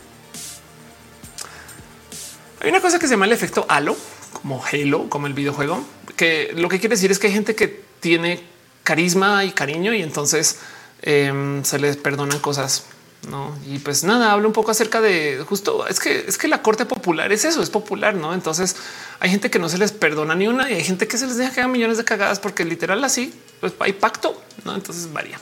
Hay 2.62 2.70
una 2.70 2.80
cosa 2.80 2.98
que 2.98 3.06
se 3.06 3.12
llama 3.12 3.26
el 3.26 3.32
efecto 3.32 3.66
halo, 3.68 3.98
como 4.32 4.64
Halo, 4.64 5.10
como 5.10 5.26
el 5.26 5.34
videojuego, 5.34 5.84
que 6.16 6.52
lo 6.54 6.70
que 6.70 6.80
quiere 6.80 6.94
decir 6.94 7.10
es 7.10 7.18
que 7.18 7.26
hay 7.26 7.34
gente 7.34 7.54
que 7.54 7.84
tiene 8.00 8.42
carisma 8.82 9.44
y 9.44 9.50
cariño 9.50 9.92
y 9.92 10.00
entonces 10.00 10.58
em, 11.02 11.62
se 11.64 11.78
les 11.78 11.98
perdonan 11.98 12.38
cosas 12.38 12.86
no, 13.26 13.58
y 13.66 13.78
pues 13.78 14.04
nada, 14.04 14.32
hablo 14.32 14.46
un 14.46 14.52
poco 14.52 14.70
acerca 14.70 15.00
de 15.00 15.44
justo 15.46 15.86
es 15.88 15.98
que 15.98 16.24
es 16.28 16.38
que 16.38 16.46
la 16.46 16.62
corte 16.62 16.86
popular 16.86 17.32
es 17.32 17.44
eso, 17.44 17.62
es 17.62 17.70
popular, 17.70 18.14
no? 18.14 18.32
Entonces 18.32 18.76
hay 19.18 19.30
gente 19.30 19.50
que 19.50 19.58
no 19.58 19.68
se 19.68 19.76
les 19.76 19.92
perdona 19.92 20.34
ni 20.34 20.46
una 20.46 20.70
y 20.70 20.74
hay 20.74 20.84
gente 20.84 21.08
que 21.08 21.18
se 21.18 21.26
les 21.26 21.36
deja 21.36 21.52
que 21.52 21.60
hagan 21.60 21.72
millones 21.72 21.98
de 21.98 22.04
cagadas 22.04 22.38
porque 22.38 22.64
literal 22.64 23.02
así 23.02 23.34
pues 23.60 23.72
hay 23.80 23.92
pacto, 23.92 24.40
no? 24.64 24.74
Entonces 24.74 25.12
varía 25.12 25.38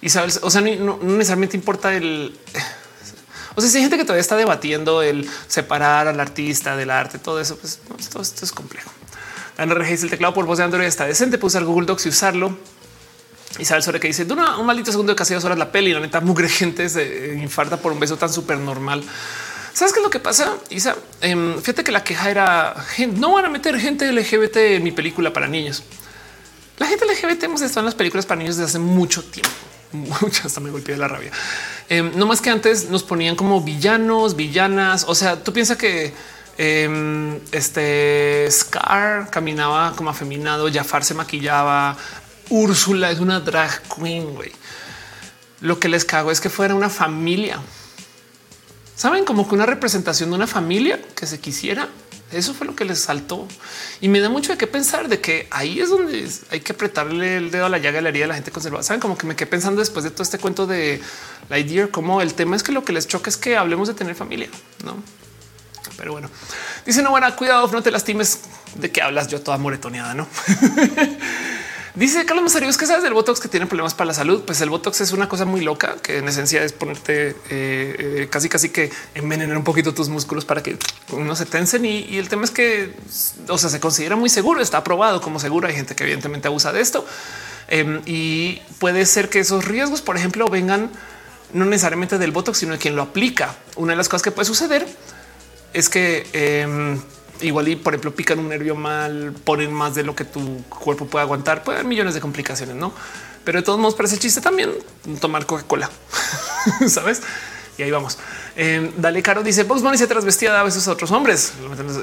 y 0.00 0.08
sabes, 0.10 0.40
o 0.42 0.50
sea, 0.50 0.60
no, 0.60 0.98
necesariamente 1.02 1.56
importa 1.56 1.94
el 1.94 2.38
o 3.54 3.60
sea, 3.60 3.68
si 3.68 3.76
hay 3.76 3.82
gente 3.82 3.98
que 3.98 4.04
todavía 4.04 4.22
está 4.22 4.36
debatiendo 4.36 5.02
el 5.02 5.28
separar 5.46 6.08
al 6.08 6.18
artista 6.20 6.76
del 6.76 6.90
arte, 6.90 7.18
todo 7.18 7.40
eso, 7.40 7.56
pues 7.56 7.80
todo 8.10 8.22
esto 8.22 8.44
es 8.44 8.52
complejo. 8.52 8.90
Ana 9.58 9.74
dice 9.74 10.04
el 10.04 10.10
teclado 10.10 10.32
por 10.32 10.46
voz 10.46 10.58
de 10.58 10.64
Android 10.64 10.86
está 10.86 11.04
decente, 11.04 11.36
puede 11.36 11.48
usar 11.48 11.64
Google 11.64 11.86
Docs 11.86 12.06
y 12.06 12.08
usarlo. 12.08 12.56
Isabel 13.58 13.82
sobre 13.82 14.00
que 14.00 14.08
dice 14.08 14.24
dura 14.24 14.56
un 14.56 14.66
maldito 14.66 14.90
segundo 14.90 15.12
de 15.12 15.16
casi 15.16 15.34
dos 15.34 15.44
horas 15.44 15.58
la 15.58 15.70
peli. 15.70 15.92
La 15.92 16.00
neta, 16.00 16.20
mugre 16.20 16.48
gente 16.48 16.88
se 16.88 17.34
infarta 17.34 17.76
por 17.76 17.92
un 17.92 18.00
beso 18.00 18.16
tan 18.16 18.32
súper 18.32 18.58
normal. 18.58 19.02
¿Sabes 19.72 19.92
qué 19.92 20.00
es 20.00 20.04
lo 20.04 20.10
que 20.10 20.20
pasa? 20.20 20.56
Isa, 20.70 20.96
em, 21.20 21.58
fíjate 21.58 21.82
que 21.82 21.92
la 21.92 22.04
queja 22.04 22.30
era 22.30 22.76
no 23.16 23.32
van 23.32 23.46
a 23.46 23.48
meter 23.48 23.78
gente 23.78 24.10
LGBT 24.12 24.76
en 24.76 24.82
mi 24.82 24.92
película 24.92 25.32
para 25.32 25.48
niños. 25.48 25.82
La 26.78 26.86
gente 26.86 27.06
LGBT 27.06 27.44
hemos 27.44 27.62
estado 27.62 27.80
en 27.80 27.86
las 27.86 27.94
películas 27.94 28.26
para 28.26 28.38
niños 28.38 28.56
desde 28.56 28.68
hace 28.68 28.78
mucho 28.78 29.22
tiempo. 29.24 29.50
Mucho 29.92 30.46
hasta 30.46 30.58
me 30.60 30.70
golpeé 30.70 30.96
la 30.96 31.06
rabia. 31.06 31.30
Em, 31.88 32.12
no 32.16 32.26
más 32.26 32.40
que 32.40 32.48
antes 32.48 32.88
nos 32.88 33.02
ponían 33.02 33.36
como 33.36 33.60
villanos, 33.60 34.36
villanas. 34.36 35.04
O 35.06 35.14
sea, 35.14 35.42
tú 35.42 35.52
piensas 35.52 35.76
que 35.76 36.14
em, 36.56 37.38
este 37.52 38.48
Scar 38.50 39.28
caminaba 39.30 39.94
como 39.94 40.08
afeminado, 40.10 40.70
Jafar 40.72 41.04
se 41.04 41.12
maquillaba, 41.14 41.96
Úrsula 42.50 43.10
es 43.10 43.20
una 43.20 43.40
drag 43.40 43.82
queen. 43.82 44.34
güey. 44.34 44.52
Lo 45.60 45.78
que 45.78 45.88
les 45.88 46.04
cago 46.04 46.30
es 46.30 46.40
que 46.40 46.50
fuera 46.50 46.74
una 46.74 46.90
familia. 46.90 47.60
Saben 48.96 49.24
como 49.24 49.48
que 49.48 49.54
una 49.54 49.66
representación 49.66 50.30
de 50.30 50.36
una 50.36 50.46
familia 50.46 51.00
que 51.14 51.26
se 51.26 51.40
quisiera. 51.40 51.88
Eso 52.32 52.54
fue 52.54 52.66
lo 52.66 52.74
que 52.74 52.86
les 52.86 52.98
saltó 52.98 53.46
y 54.00 54.08
me 54.08 54.18
da 54.20 54.30
mucho 54.30 54.52
de 54.52 54.58
qué 54.58 54.66
pensar 54.66 55.08
de 55.08 55.20
que 55.20 55.48
ahí 55.50 55.80
es 55.80 55.90
donde 55.90 56.26
hay 56.50 56.60
que 56.60 56.72
apretarle 56.72 57.36
el 57.36 57.50
dedo 57.50 57.66
a 57.66 57.68
la 57.68 57.76
llaga 57.76 57.96
de 57.96 58.02
la 58.02 58.08
herida 58.08 58.24
de 58.24 58.28
la 58.28 58.34
gente 58.34 58.50
conservada. 58.50 58.82
Saben 58.82 59.00
como 59.00 59.18
que 59.18 59.26
me 59.26 59.36
quedé 59.36 59.48
pensando 59.48 59.80
después 59.80 60.02
de 60.02 60.10
todo 60.10 60.22
este 60.22 60.38
cuento 60.38 60.66
de 60.66 61.02
la 61.50 61.58
idea, 61.58 61.88
como 61.88 62.22
el 62.22 62.32
tema 62.32 62.56
es 62.56 62.62
que 62.62 62.72
lo 62.72 62.84
que 62.84 62.94
les 62.94 63.06
choca 63.06 63.28
es 63.28 63.36
que 63.36 63.58
hablemos 63.58 63.88
de 63.88 63.94
tener 63.94 64.14
familia, 64.14 64.48
no? 64.82 64.96
Pero 65.98 66.12
bueno, 66.12 66.30
dice 66.86 67.02
no, 67.02 67.10
bueno, 67.10 67.34
cuidado, 67.36 67.70
no 67.70 67.82
te 67.82 67.90
lastimes 67.90 68.40
de 68.76 68.90
que 68.90 69.02
hablas 69.02 69.28
yo 69.28 69.42
toda 69.42 69.58
moretoneada, 69.58 70.14
no? 70.14 70.26
Dice 71.94 72.24
Carlos 72.24 72.44
Mazario, 72.44 72.70
es 72.70 72.78
que 72.78 72.86
sabes 72.86 73.02
del 73.02 73.12
Botox 73.12 73.38
que 73.38 73.48
tiene 73.48 73.66
problemas 73.66 73.92
para 73.92 74.08
la 74.08 74.14
salud. 74.14 74.44
Pues 74.46 74.62
el 74.62 74.70
Botox 74.70 75.02
es 75.02 75.12
una 75.12 75.28
cosa 75.28 75.44
muy 75.44 75.60
loca 75.60 75.96
que 76.02 76.18
en 76.18 76.28
esencia 76.28 76.64
es 76.64 76.72
ponerte 76.72 77.28
eh, 77.28 77.34
eh, 77.50 78.28
casi, 78.30 78.48
casi 78.48 78.70
que 78.70 78.90
envenenar 79.14 79.58
un 79.58 79.64
poquito 79.64 79.92
tus 79.92 80.08
músculos 80.08 80.46
para 80.46 80.62
que 80.62 80.78
no 81.14 81.36
se 81.36 81.44
tensen. 81.44 81.84
Y, 81.84 82.16
el 82.16 82.30
tema 82.30 82.44
es 82.44 82.50
que, 82.50 82.94
o 83.46 83.58
sea, 83.58 83.68
se 83.68 83.78
considera 83.78 84.16
muy 84.16 84.30
seguro, 84.30 84.62
está 84.62 84.78
aprobado 84.78 85.20
como 85.20 85.38
seguro. 85.38 85.68
Hay 85.68 85.74
gente 85.74 85.94
que 85.94 86.04
evidentemente 86.04 86.48
abusa 86.48 86.72
de 86.72 86.80
esto 86.80 87.04
em, 87.68 88.00
y 88.06 88.62
puede 88.78 89.04
ser 89.04 89.28
que 89.28 89.40
esos 89.40 89.66
riesgos, 89.66 90.00
por 90.00 90.16
ejemplo, 90.16 90.46
vengan 90.46 90.90
no 91.52 91.66
necesariamente 91.66 92.16
del 92.16 92.30
Botox, 92.30 92.56
sino 92.56 92.72
de 92.72 92.78
quien 92.78 92.96
lo 92.96 93.02
aplica. 93.02 93.54
Una 93.76 93.92
de 93.92 93.98
las 93.98 94.08
cosas 94.08 94.22
que 94.22 94.30
puede 94.30 94.46
suceder 94.46 94.86
es 95.74 95.90
que 95.90 96.26
em, 96.32 96.98
igual 97.42 97.68
y 97.68 97.76
por 97.76 97.94
ejemplo 97.94 98.14
pican 98.14 98.38
un 98.38 98.48
nervio 98.48 98.74
mal, 98.74 99.34
ponen 99.44 99.72
más 99.72 99.94
de 99.94 100.04
lo 100.04 100.14
que 100.14 100.24
tu 100.24 100.62
cuerpo 100.64 101.06
puede 101.06 101.24
aguantar, 101.24 101.62
puede 101.62 101.78
haber 101.78 101.88
millones 101.88 102.14
de 102.14 102.20
complicaciones, 102.20 102.76
no? 102.76 102.92
Pero 103.44 103.58
de 103.58 103.64
todos 103.64 103.78
modos, 103.78 103.94
para 103.94 104.06
ese 104.06 104.18
chiste 104.18 104.40
también 104.40 104.70
tomar 105.20 105.46
Coca-Cola, 105.46 105.90
sabes? 106.88 107.22
Y 107.78 107.82
ahí 107.82 107.90
vamos. 107.90 108.18
Eh, 108.54 108.92
dale, 108.98 109.22
Caro 109.22 109.42
dice 109.42 109.64
Box 109.64 109.82
Bunny 109.82 109.96
se 109.96 110.06
trasvestía 110.06 110.60
a 110.60 110.62
veces 110.62 110.86
a 110.86 110.92
otros 110.92 111.10
hombres. 111.10 111.54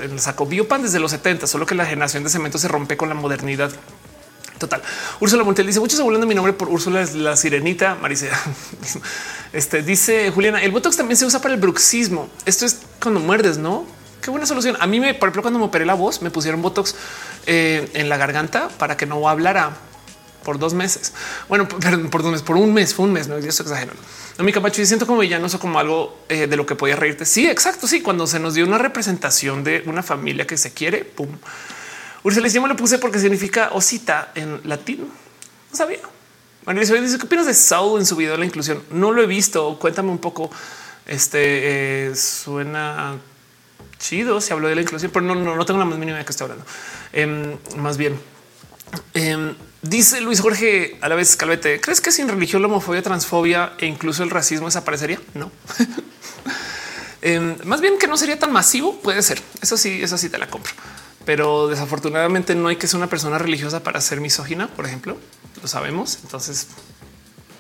El 0.02 0.20
saco 0.20 0.46
Biopan 0.46 0.82
desde 0.82 1.00
los 1.00 1.12
70, 1.12 1.48
solo 1.48 1.66
que 1.66 1.76
la 1.76 1.86
generación 1.86 2.24
de 2.24 2.30
cemento 2.30 2.58
se 2.58 2.68
rompe 2.68 2.98
con 2.98 3.08
la 3.10 3.16
modernidad. 3.16 3.72
Total. 4.58 4.82
Úrsula 5.22 5.44
Montel 5.46 5.66
dice 5.66 5.80
muchos 5.80 5.98
se 5.98 6.04
de 6.04 6.26
mi 6.26 6.36
nombre 6.36 6.52
por 6.52 6.68
Úrsula 6.68 7.02
es 7.02 7.16
la 7.16 7.38
sirenita. 7.38 7.96
Maricea. 7.96 8.38
Este 9.54 9.82
dice 9.82 10.30
Juliana, 10.32 10.62
el 10.62 10.72
Botox 10.72 10.98
también 10.98 11.18
se 11.18 11.26
usa 11.26 11.42
para 11.42 11.54
el 11.54 11.60
bruxismo. 11.60 12.30
Esto 12.46 12.66
es 12.66 12.82
cuando 13.02 13.20
muerdes, 13.20 13.58
no? 13.58 13.88
Qué 14.22 14.30
buena 14.32 14.46
solución. 14.46 14.78
A 14.80 14.88
mí 14.88 15.00
me, 15.00 15.14
por 15.14 15.30
ejemplo, 15.30 15.42
cuando 15.42 15.60
me 15.60 15.66
operé 15.66 15.86
la 15.86 15.94
voz, 15.94 16.22
me 16.22 16.30
pusieron 16.30 16.62
botox 16.62 16.96
eh, 17.46 17.90
en 17.94 18.10
la 18.10 18.18
garganta 18.18 18.70
para 18.78 18.98
que 18.98 19.06
no 19.06 19.28
hablara 19.30 19.78
por 20.44 20.60
dos 20.60 20.74
meses. 20.74 21.14
Bueno, 21.48 21.68
perdón, 21.80 22.10
por 22.10 22.22
dos 22.22 22.32
meses, 22.32 22.46
por 22.46 22.58
un 22.58 22.74
mes, 22.74 22.94
fue 22.94 23.06
un 23.06 23.14
mes. 23.14 23.28
No 23.28 23.38
es 23.38 23.46
exagerando. 23.46 24.02
No, 24.38 24.44
mi 24.44 24.52
capacho, 24.52 24.84
siento 24.86 25.06
como 25.06 25.20
villanoso, 25.20 25.60
como 25.60 25.80
algo 25.80 26.18
eh, 26.30 26.48
de 26.48 26.56
lo 26.56 26.66
que 26.66 26.76
podía 26.76 26.96
reírte. 26.96 27.26
Sí, 27.26 27.48
exacto. 27.48 27.88
Sí, 27.88 28.02
cuando 28.02 28.28
se 28.28 28.40
nos 28.40 28.54
dio 28.54 28.66
una 28.66 28.78
representación 28.78 29.64
de 29.64 29.84
una 29.86 30.04
familia 30.04 30.46
que 30.48 30.58
se 30.58 30.74
quiere, 30.74 31.06
pum. 31.06 31.30
Ursula, 32.24 32.48
yo 32.48 32.62
me 32.62 32.68
lo 32.68 32.76
puse 32.76 33.00
porque 33.00 33.20
significa 33.20 33.70
osita 33.72 34.32
en 34.36 34.62
latín. 34.66 35.10
No 35.72 35.78
sabía. 35.78 36.00
Bueno, 36.66 36.82
dice 36.82 37.18
qué 37.18 37.26
opinas 37.26 37.46
de 37.46 37.54
Saul 37.54 38.00
en 38.00 38.06
su 38.06 38.16
video 38.16 38.34
de 38.34 38.40
la 38.40 38.46
inclusión. 38.46 38.84
No 38.92 39.12
lo 39.12 39.22
he 39.22 39.26
visto. 39.26 39.78
Cuéntame 39.80 40.10
un 40.10 40.20
poco. 40.20 40.52
Este 41.06 42.10
eh, 42.10 42.16
suena 42.16 43.18
chido. 44.00 44.42
Se 44.42 44.54
habló 44.54 44.68
de 44.68 44.76
la 44.76 44.82
inclusión, 44.82 45.12
pero 45.12 45.26
no, 45.26 45.36
no, 45.36 45.66
tengo 45.66 45.80
la 45.80 45.86
más 45.86 46.00
mínima 46.00 46.18
de 46.18 46.26
que 46.26 46.32
está 46.32 46.46
hablando. 46.46 46.66
Em, 47.14 47.58
más 47.78 47.98
bien, 47.98 48.20
em, 49.14 49.56
dice 49.82 50.22
Luis 50.22 50.42
Jorge 50.42 50.98
a 51.02 51.10
la 51.10 51.16
vez 51.16 51.36
Calvete, 51.36 51.80
¿crees 51.80 52.02
que 52.02 52.12
sin 52.12 52.28
religión, 52.28 52.62
la 52.62 52.68
homofobia, 52.68 53.02
transfobia 53.02 53.74
e 53.78 53.86
incluso 53.86 54.24
el 54.24 54.30
racismo 54.30 54.68
desaparecería? 54.68 55.20
No. 55.34 55.52
Em, 57.22 57.58
más 57.66 57.82
bien 57.82 57.98
que 58.00 58.08
no 58.08 58.16
sería 58.16 58.40
tan 58.40 58.54
masivo, 58.54 59.02
puede 59.02 59.22
ser. 59.22 59.42
Eso 59.62 59.76
sí, 59.76 60.00
eso 60.02 60.18
sí 60.18 60.30
te 60.30 60.38
la 60.38 60.50
compro. 60.50 60.72
Pero 61.26 61.68
desafortunadamente 61.68 62.56
no 62.56 62.70
hay 62.70 62.78
que 62.78 62.88
ser 62.88 62.96
una 62.96 63.08
persona 63.08 63.38
religiosa 63.38 63.84
para 63.84 64.00
ser 64.00 64.22
misógina, 64.22 64.70
por 64.70 64.86
ejemplo. 64.86 65.18
Lo 65.62 65.68
sabemos. 65.68 66.20
Entonces 66.24 66.68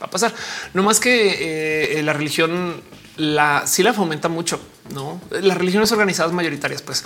va 0.02 0.06
a 0.06 0.10
pasar. 0.10 0.34
No 0.74 0.82
más 0.84 1.02
que 1.02 1.98
eh, 2.00 2.04
la 2.04 2.14
religión 2.14 2.82
la 3.18 3.68
sí 3.68 3.84
la 3.84 3.94
fomenta 3.94 4.30
mucho, 4.30 4.62
no 4.94 5.22
las 5.32 5.58
religiones 5.58 5.92
organizadas 5.92 6.34
mayoritarias, 6.34 6.82
pues 6.82 7.04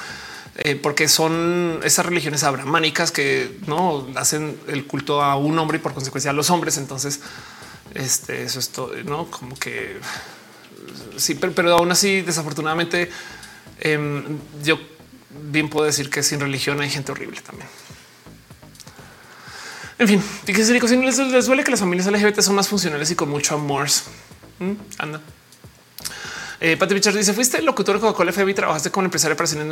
eh, 0.56 0.76
porque 0.76 1.08
son 1.08 1.80
esas 1.84 2.06
religiones 2.06 2.44
abramánicas 2.44 3.12
que 3.12 3.58
no 3.66 4.08
hacen 4.16 4.60
el 4.68 4.86
culto 4.86 5.24
a 5.24 5.36
un 5.36 5.58
hombre 5.58 5.78
y 5.78 5.82
por 5.82 5.94
consecuencia 5.94 6.30
a 6.30 6.34
los 6.34 6.52
hombres. 6.52 6.78
Entonces, 6.78 7.22
este, 7.96 8.44
eso 8.44 8.60
es 8.60 8.70
todo, 8.70 8.92
no 9.04 9.32
como 9.32 9.58
que 9.58 9.98
sí, 11.18 11.36
pero, 11.36 11.76
aún 11.76 11.92
así, 11.92 12.22
desafortunadamente, 12.22 13.10
em, 13.80 14.24
yo 14.64 14.80
bien 15.52 15.70
puedo 15.70 15.86
decir 15.86 16.10
que 16.10 16.22
sin 16.22 16.40
religión 16.40 16.80
hay 16.82 16.90
gente 16.90 17.12
horrible 17.12 17.42
también. 17.42 17.68
En 20.00 20.08
fin, 20.08 20.24
si 20.46 20.98
les, 20.98 21.18
les 21.18 21.46
duele 21.46 21.64
que 21.64 21.72
las 21.72 21.80
familias 21.80 22.08
LGBT 22.08 22.42
son 22.42 22.56
más 22.56 22.68
funcionales 22.68 23.10
y 23.12 23.16
con 23.16 23.30
mucho 23.30 23.56
amor. 23.56 23.88
Anda. 24.98 25.22
Eh, 26.64 26.78
Richard 26.80 27.14
dice: 27.14 27.34
Fuiste 27.34 27.62
locutor 27.62 27.96
de 27.98 28.02
Coca-Cola 28.02 28.32
FM 28.32 28.52
y 28.52 28.54
trabajaste 28.54 28.90
como 28.90 29.04
empresario 29.06 29.36
para 29.36 29.48
cine 29.48 29.66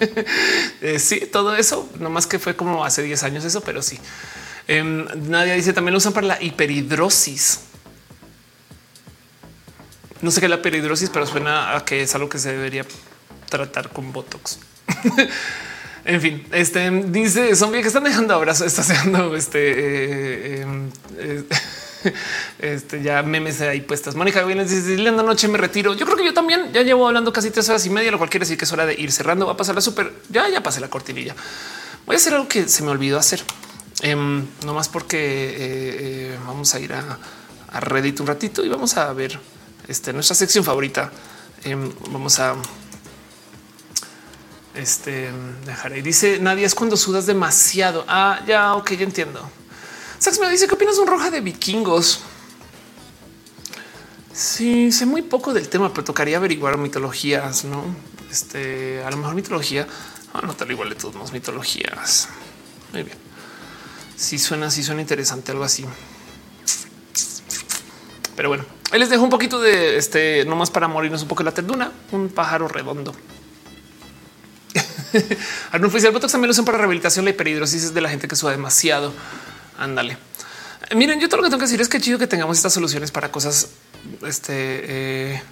eh, 0.80 0.98
sí, 0.98 1.28
todo 1.32 1.54
eso, 1.56 1.88
no 1.98 2.10
más 2.10 2.26
que 2.26 2.38
fue 2.40 2.54
como 2.54 2.84
hace 2.84 3.02
10 3.02 3.22
años 3.22 3.44
eso, 3.44 3.60
pero 3.60 3.82
sí. 3.82 3.98
Eh, 4.66 4.82
nadie 5.16 5.54
dice 5.54 5.72
también 5.72 5.92
lo 5.92 5.98
usan 5.98 6.12
para 6.12 6.26
la 6.26 6.42
hiperhidrosis. 6.42 7.60
No 10.22 10.32
sé 10.32 10.40
qué 10.40 10.46
es 10.46 10.50
la 10.50 10.56
hiperhidrosis, 10.56 11.10
pero 11.10 11.24
suena 11.24 11.76
a 11.76 11.84
que 11.84 12.02
es 12.02 12.12
algo 12.16 12.28
que 12.28 12.40
se 12.40 12.50
debería 12.50 12.84
tratar 13.48 13.90
con 13.90 14.12
Botox. 14.12 14.58
En 16.04 16.22
fin, 16.22 16.46
este 16.52 16.90
dice 16.90 17.54
zombie 17.54 17.82
que 17.82 17.88
están 17.88 18.04
dejando 18.04 18.32
abrazos, 18.32 18.66
está 18.66 18.80
haciendo 18.80 19.36
este, 19.36 19.58
eh, 19.58 20.62
em, 20.62 20.90
eh, 21.18 21.44
este 22.58 23.02
ya 23.02 23.22
memes 23.22 23.60
ahí 23.60 23.80
puestas. 23.80 24.14
Mónica 24.14 24.42
vienes 24.44 24.70
dice 24.70 24.96
linda 24.96 25.22
noche, 25.22 25.48
me 25.48 25.58
retiro. 25.58 25.94
Yo 25.94 26.06
creo 26.06 26.16
que 26.16 26.24
yo 26.24 26.34
también 26.34 26.72
ya 26.72 26.82
llevo 26.82 27.06
hablando 27.06 27.32
casi 27.32 27.50
tres 27.50 27.68
horas 27.68 27.84
y 27.86 27.90
media, 27.90 28.10
lo 28.10 28.18
cual 28.18 28.30
quiere 28.30 28.44
decir 28.44 28.58
que 28.58 28.64
es 28.64 28.72
hora 28.72 28.86
de 28.86 28.94
ir 28.94 29.12
cerrando. 29.12 29.46
Va 29.46 29.52
a 29.52 29.56
pasar 29.56 29.74
la 29.74 29.80
súper. 29.80 30.12
Ya, 30.28 30.48
ya 30.48 30.62
pasé 30.62 30.80
la 30.80 30.88
cortinilla. 30.88 31.34
Voy 32.06 32.14
a 32.14 32.18
hacer 32.18 32.34
algo 32.34 32.48
que 32.48 32.68
se 32.68 32.82
me 32.82 32.90
olvidó 32.90 33.18
hacer, 33.18 33.42
em, 34.00 34.46
no 34.64 34.74
más 34.74 34.88
porque 34.88 35.18
eh, 35.58 36.38
vamos 36.46 36.74
a 36.74 36.80
ir 36.80 36.92
a, 36.94 37.18
Reddit 37.80 38.18
un 38.20 38.26
ratito 38.26 38.64
y 38.64 38.68
vamos 38.70 38.96
a 38.96 39.12
ver 39.12 39.38
este, 39.86 40.14
nuestra 40.14 40.34
sección 40.34 40.64
favorita. 40.64 41.12
Em, 41.64 41.92
vamos 42.10 42.38
a 42.40 42.56
este 44.74 45.30
dejaré. 45.66 46.00
Dice 46.00 46.38
nadie 46.40 46.64
es 46.64 46.74
cuando 46.74 46.96
sudas 46.96 47.26
demasiado. 47.26 48.04
Ah, 48.08 48.40
ya, 48.46 48.74
ok, 48.74 48.92
ya 48.92 49.04
entiendo. 49.04 49.50
Sax 50.18 50.40
me 50.40 50.50
dice 50.50 50.66
qué 50.66 50.74
opinas 50.74 50.96
de 50.96 51.02
un 51.02 51.08
roja 51.08 51.30
de 51.30 51.40
vikingos. 51.40 52.20
Sí, 54.32 54.92
sé 54.92 55.06
muy 55.06 55.22
poco 55.22 55.52
del 55.52 55.68
tema, 55.68 55.92
pero 55.92 56.04
tocaría 56.04 56.36
averiguar 56.36 56.78
mitologías, 56.78 57.64
no? 57.64 57.84
Este 58.30 59.02
a 59.02 59.10
lo 59.10 59.16
mejor 59.16 59.34
mitología. 59.34 59.86
Ah, 60.32 60.42
no 60.46 60.54
tal 60.54 60.70
igual 60.70 60.90
de 60.90 60.94
todos 60.94 61.14
más 61.14 61.32
mitologías. 61.32 62.28
Muy 62.92 63.02
bien. 63.02 63.16
Si 64.16 64.38
suena, 64.38 64.70
si 64.70 64.82
suena 64.82 65.00
interesante, 65.00 65.52
algo 65.52 65.64
así. 65.64 65.84
Pero 68.36 68.48
bueno, 68.48 68.64
él 68.92 69.00
les 69.00 69.10
dejo 69.10 69.22
un 69.22 69.30
poquito 69.30 69.60
de 69.60 69.96
este, 69.96 70.44
nomás 70.44 70.70
para 70.70 70.86
morirnos 70.88 71.22
un 71.22 71.28
poco 71.28 71.42
la 71.42 71.52
terduna, 71.52 71.92
un 72.12 72.28
pájaro 72.28 72.68
redondo. 72.68 73.14
Arnulfo 75.72 75.96
dice 75.96 76.08
el 76.08 76.12
botox 76.12 76.32
también 76.32 76.48
lo 76.48 76.52
usan 76.52 76.64
para 76.64 76.78
rehabilitación. 76.78 77.24
La 77.24 77.32
hiperhidrosis 77.32 77.84
es 77.84 77.94
de 77.94 78.00
la 78.00 78.08
gente 78.08 78.28
que 78.28 78.36
suda 78.36 78.52
demasiado. 78.52 79.12
Ándale. 79.78 80.18
Miren, 80.94 81.20
yo 81.20 81.28
todo 81.28 81.38
lo 81.38 81.42
que 81.44 81.50
tengo 81.50 81.60
que 81.60 81.66
decir 81.66 81.80
es 81.80 81.88
que 81.88 82.00
chido 82.00 82.18
que 82.18 82.26
tengamos 82.26 82.56
estas 82.56 82.72
soluciones 82.72 83.10
para 83.10 83.30
cosas 83.30 83.68
este, 84.26 85.32
eh, 85.34 85.42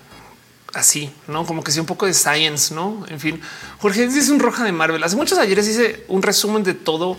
así, 0.75 1.13
no 1.29 1.47
como 1.47 1.63
que 1.63 1.71
sea 1.71 1.83
un 1.83 1.87
poco 1.87 2.07
de 2.07 2.15
science, 2.15 2.75
no? 2.75 3.05
En 3.09 3.21
fin, 3.21 3.41
Jorge 3.79 4.09
dice 4.09 4.33
un 4.33 4.41
roja 4.41 4.65
de 4.65 4.73
Marvel. 4.73 5.03
Hace 5.03 5.17
muchos 5.17 5.39
ayeres 5.39 5.69
hice 5.69 6.05
un 6.09 6.23
resumen 6.23 6.63
de 6.63 6.75
todo. 6.75 7.17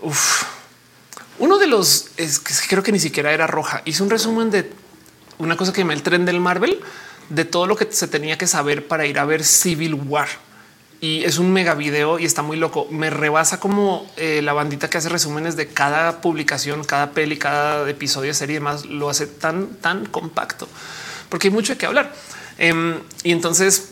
Uf. 0.00 0.44
Uno 1.38 1.58
de 1.58 1.66
los 1.66 2.06
es 2.16 2.38
que 2.38 2.54
creo 2.68 2.82
que 2.82 2.92
ni 2.92 2.98
siquiera 2.98 3.32
era 3.32 3.46
roja. 3.46 3.82
Hice 3.84 4.02
un 4.02 4.10
resumen 4.10 4.50
de 4.50 4.70
una 5.38 5.56
cosa 5.56 5.72
que 5.72 5.84
me 5.84 5.92
el 5.92 6.02
tren 6.02 6.24
del 6.24 6.40
Marvel 6.40 6.80
de 7.28 7.44
todo 7.44 7.66
lo 7.66 7.76
que 7.76 7.88
se 7.90 8.08
tenía 8.08 8.38
que 8.38 8.46
saber 8.46 8.86
para 8.86 9.04
ir 9.04 9.18
a 9.18 9.24
ver 9.24 9.44
Civil 9.44 9.94
War 9.94 10.28
y 11.00 11.24
es 11.24 11.38
un 11.38 11.52
mega 11.52 11.74
video 11.74 12.18
y 12.18 12.24
está 12.24 12.42
muy 12.42 12.56
loco. 12.56 12.88
Me 12.90 13.10
rebasa 13.10 13.60
como 13.60 14.10
eh, 14.16 14.40
la 14.42 14.52
bandita 14.52 14.88
que 14.88 14.98
hace 14.98 15.08
resúmenes 15.08 15.56
de 15.56 15.68
cada 15.68 16.20
publicación, 16.20 16.84
cada 16.84 17.10
peli, 17.10 17.38
cada 17.38 17.88
episodio 17.88 18.32
serie 18.34 18.54
y 18.54 18.58
demás 18.58 18.86
lo 18.86 19.10
hace 19.10 19.26
tan, 19.26 19.68
tan 19.76 20.06
compacto 20.06 20.68
porque 21.28 21.48
hay 21.48 21.54
mucho 21.54 21.72
de 21.72 21.78
qué 21.78 21.86
hablar. 21.86 22.12
Em, 22.58 23.00
y 23.22 23.32
entonces, 23.32 23.90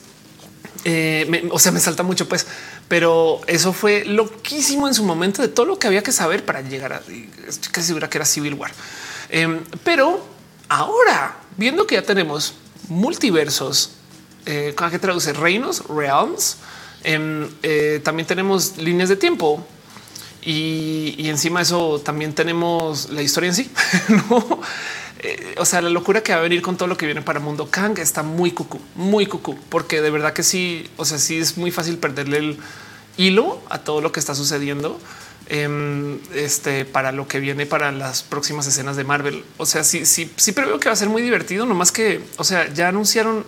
eh, 0.85 1.49
o 1.51 1.59
sea, 1.59 1.73
me 1.73 1.81
salta 1.81 2.03
mucho, 2.03 2.29
pues, 2.29 2.47
pero 2.89 3.41
eso 3.47 3.73
fue 3.73 4.05
loquísimo 4.05 4.89
en 4.89 4.95
su 4.95 5.05
momento 5.05 5.43
de 5.43 5.49
todo 5.49 5.67
lo 5.67 5.79
que 5.79 5.87
había 5.87 6.03
que 6.03 6.13
saber 6.13 6.45
para 6.45 6.61
llegar 6.61 6.93
a 6.93 7.03
estoy 7.49 7.73
casi 7.73 7.89
segura 7.89 8.09
que 8.09 8.19
era 8.19 8.25
Civil 8.25 8.55
War. 8.55 8.73
Em, 9.29 9.61
pero 9.83 10.25
ahora, 10.69 11.37
viendo 11.57 11.87
que 11.87 11.97
ya 11.97 12.03
tenemos 12.03 12.55
multiversos, 12.89 13.93
eh, 14.47 14.75
¿cómo 14.77 14.91
que 14.91 14.99
traduce 14.99 15.33
reinos, 15.33 15.83
realms? 15.89 16.59
Em, 17.05 17.47
eh, 17.63 18.01
también 18.03 18.27
tenemos 18.27 18.79
líneas 18.79 19.11
de 19.11 19.17
tiempo 19.17 19.65
y, 20.43 21.29
encima 21.29 21.61
de 21.61 21.65
eso 21.65 22.01
también 22.01 22.35
tenemos 22.35 23.11
la 23.11 23.23
historia 23.23 23.49
en 23.49 23.55
sí. 23.55 23.71
¿no? 24.09 24.61
Eh, 25.21 25.55
o 25.59 25.65
sea, 25.65 25.81
la 25.83 25.91
locura 25.91 26.23
que 26.23 26.33
va 26.33 26.39
a 26.39 26.43
venir 26.43 26.63
con 26.63 26.77
todo 26.77 26.89
lo 26.89 26.97
que 26.97 27.07
viene 27.07 27.23
para 27.23 27.41
Mundo 27.41 27.69
Kang 27.71 27.99
está 27.99 28.23
muy 28.23 28.51
cucú, 28.51 28.81
muy 28.95 29.27
cucú, 29.27 29.57
porque 29.69 30.01
de 30.01 30.11
verdad 30.11 30.33
que 30.33 30.43
sí, 30.43 30.91
o 30.97 31.05
sea, 31.05 31.19
sí 31.19 31.39
es 31.39 31.57
muy 31.57 31.71
fácil 31.71 31.99
perderle 31.99 32.39
el 32.39 32.59
hilo 33.17 33.61
a 33.69 33.79
todo 33.79 34.01
lo 34.01 34.11
que 34.13 34.21
está 34.21 34.35
sucediendo 34.35 34.99
em, 35.47 36.19
este 36.35 36.85
para 36.85 37.13
lo 37.13 37.29
que 37.29 37.39
viene 37.39 37.65
para 37.65 37.93
las 37.93 38.23
próximas 38.23 38.67
escenas 38.67 38.97
de 38.97 39.05
Marvel. 39.05 39.45
O 39.57 39.67
sea, 39.67 39.85
sí, 39.85 40.05
sí, 40.05 40.31
sí 40.37 40.53
preveo 40.53 40.81
que 40.81 40.89
va 40.89 40.95
a 40.95 40.97
ser 40.97 41.09
muy 41.09 41.23
divertido, 41.23 41.65
no 41.67 41.75
más 41.75 41.93
que, 41.93 42.23
o 42.39 42.45
sea, 42.45 42.73
ya 42.73 42.89
anunciaron 42.89 43.45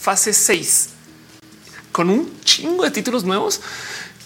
fase 0.00 0.32
6 0.32 0.90
con 1.92 2.10
un 2.10 2.40
chingo 2.42 2.84
de 2.84 2.90
títulos 2.90 3.24
nuevos 3.24 3.60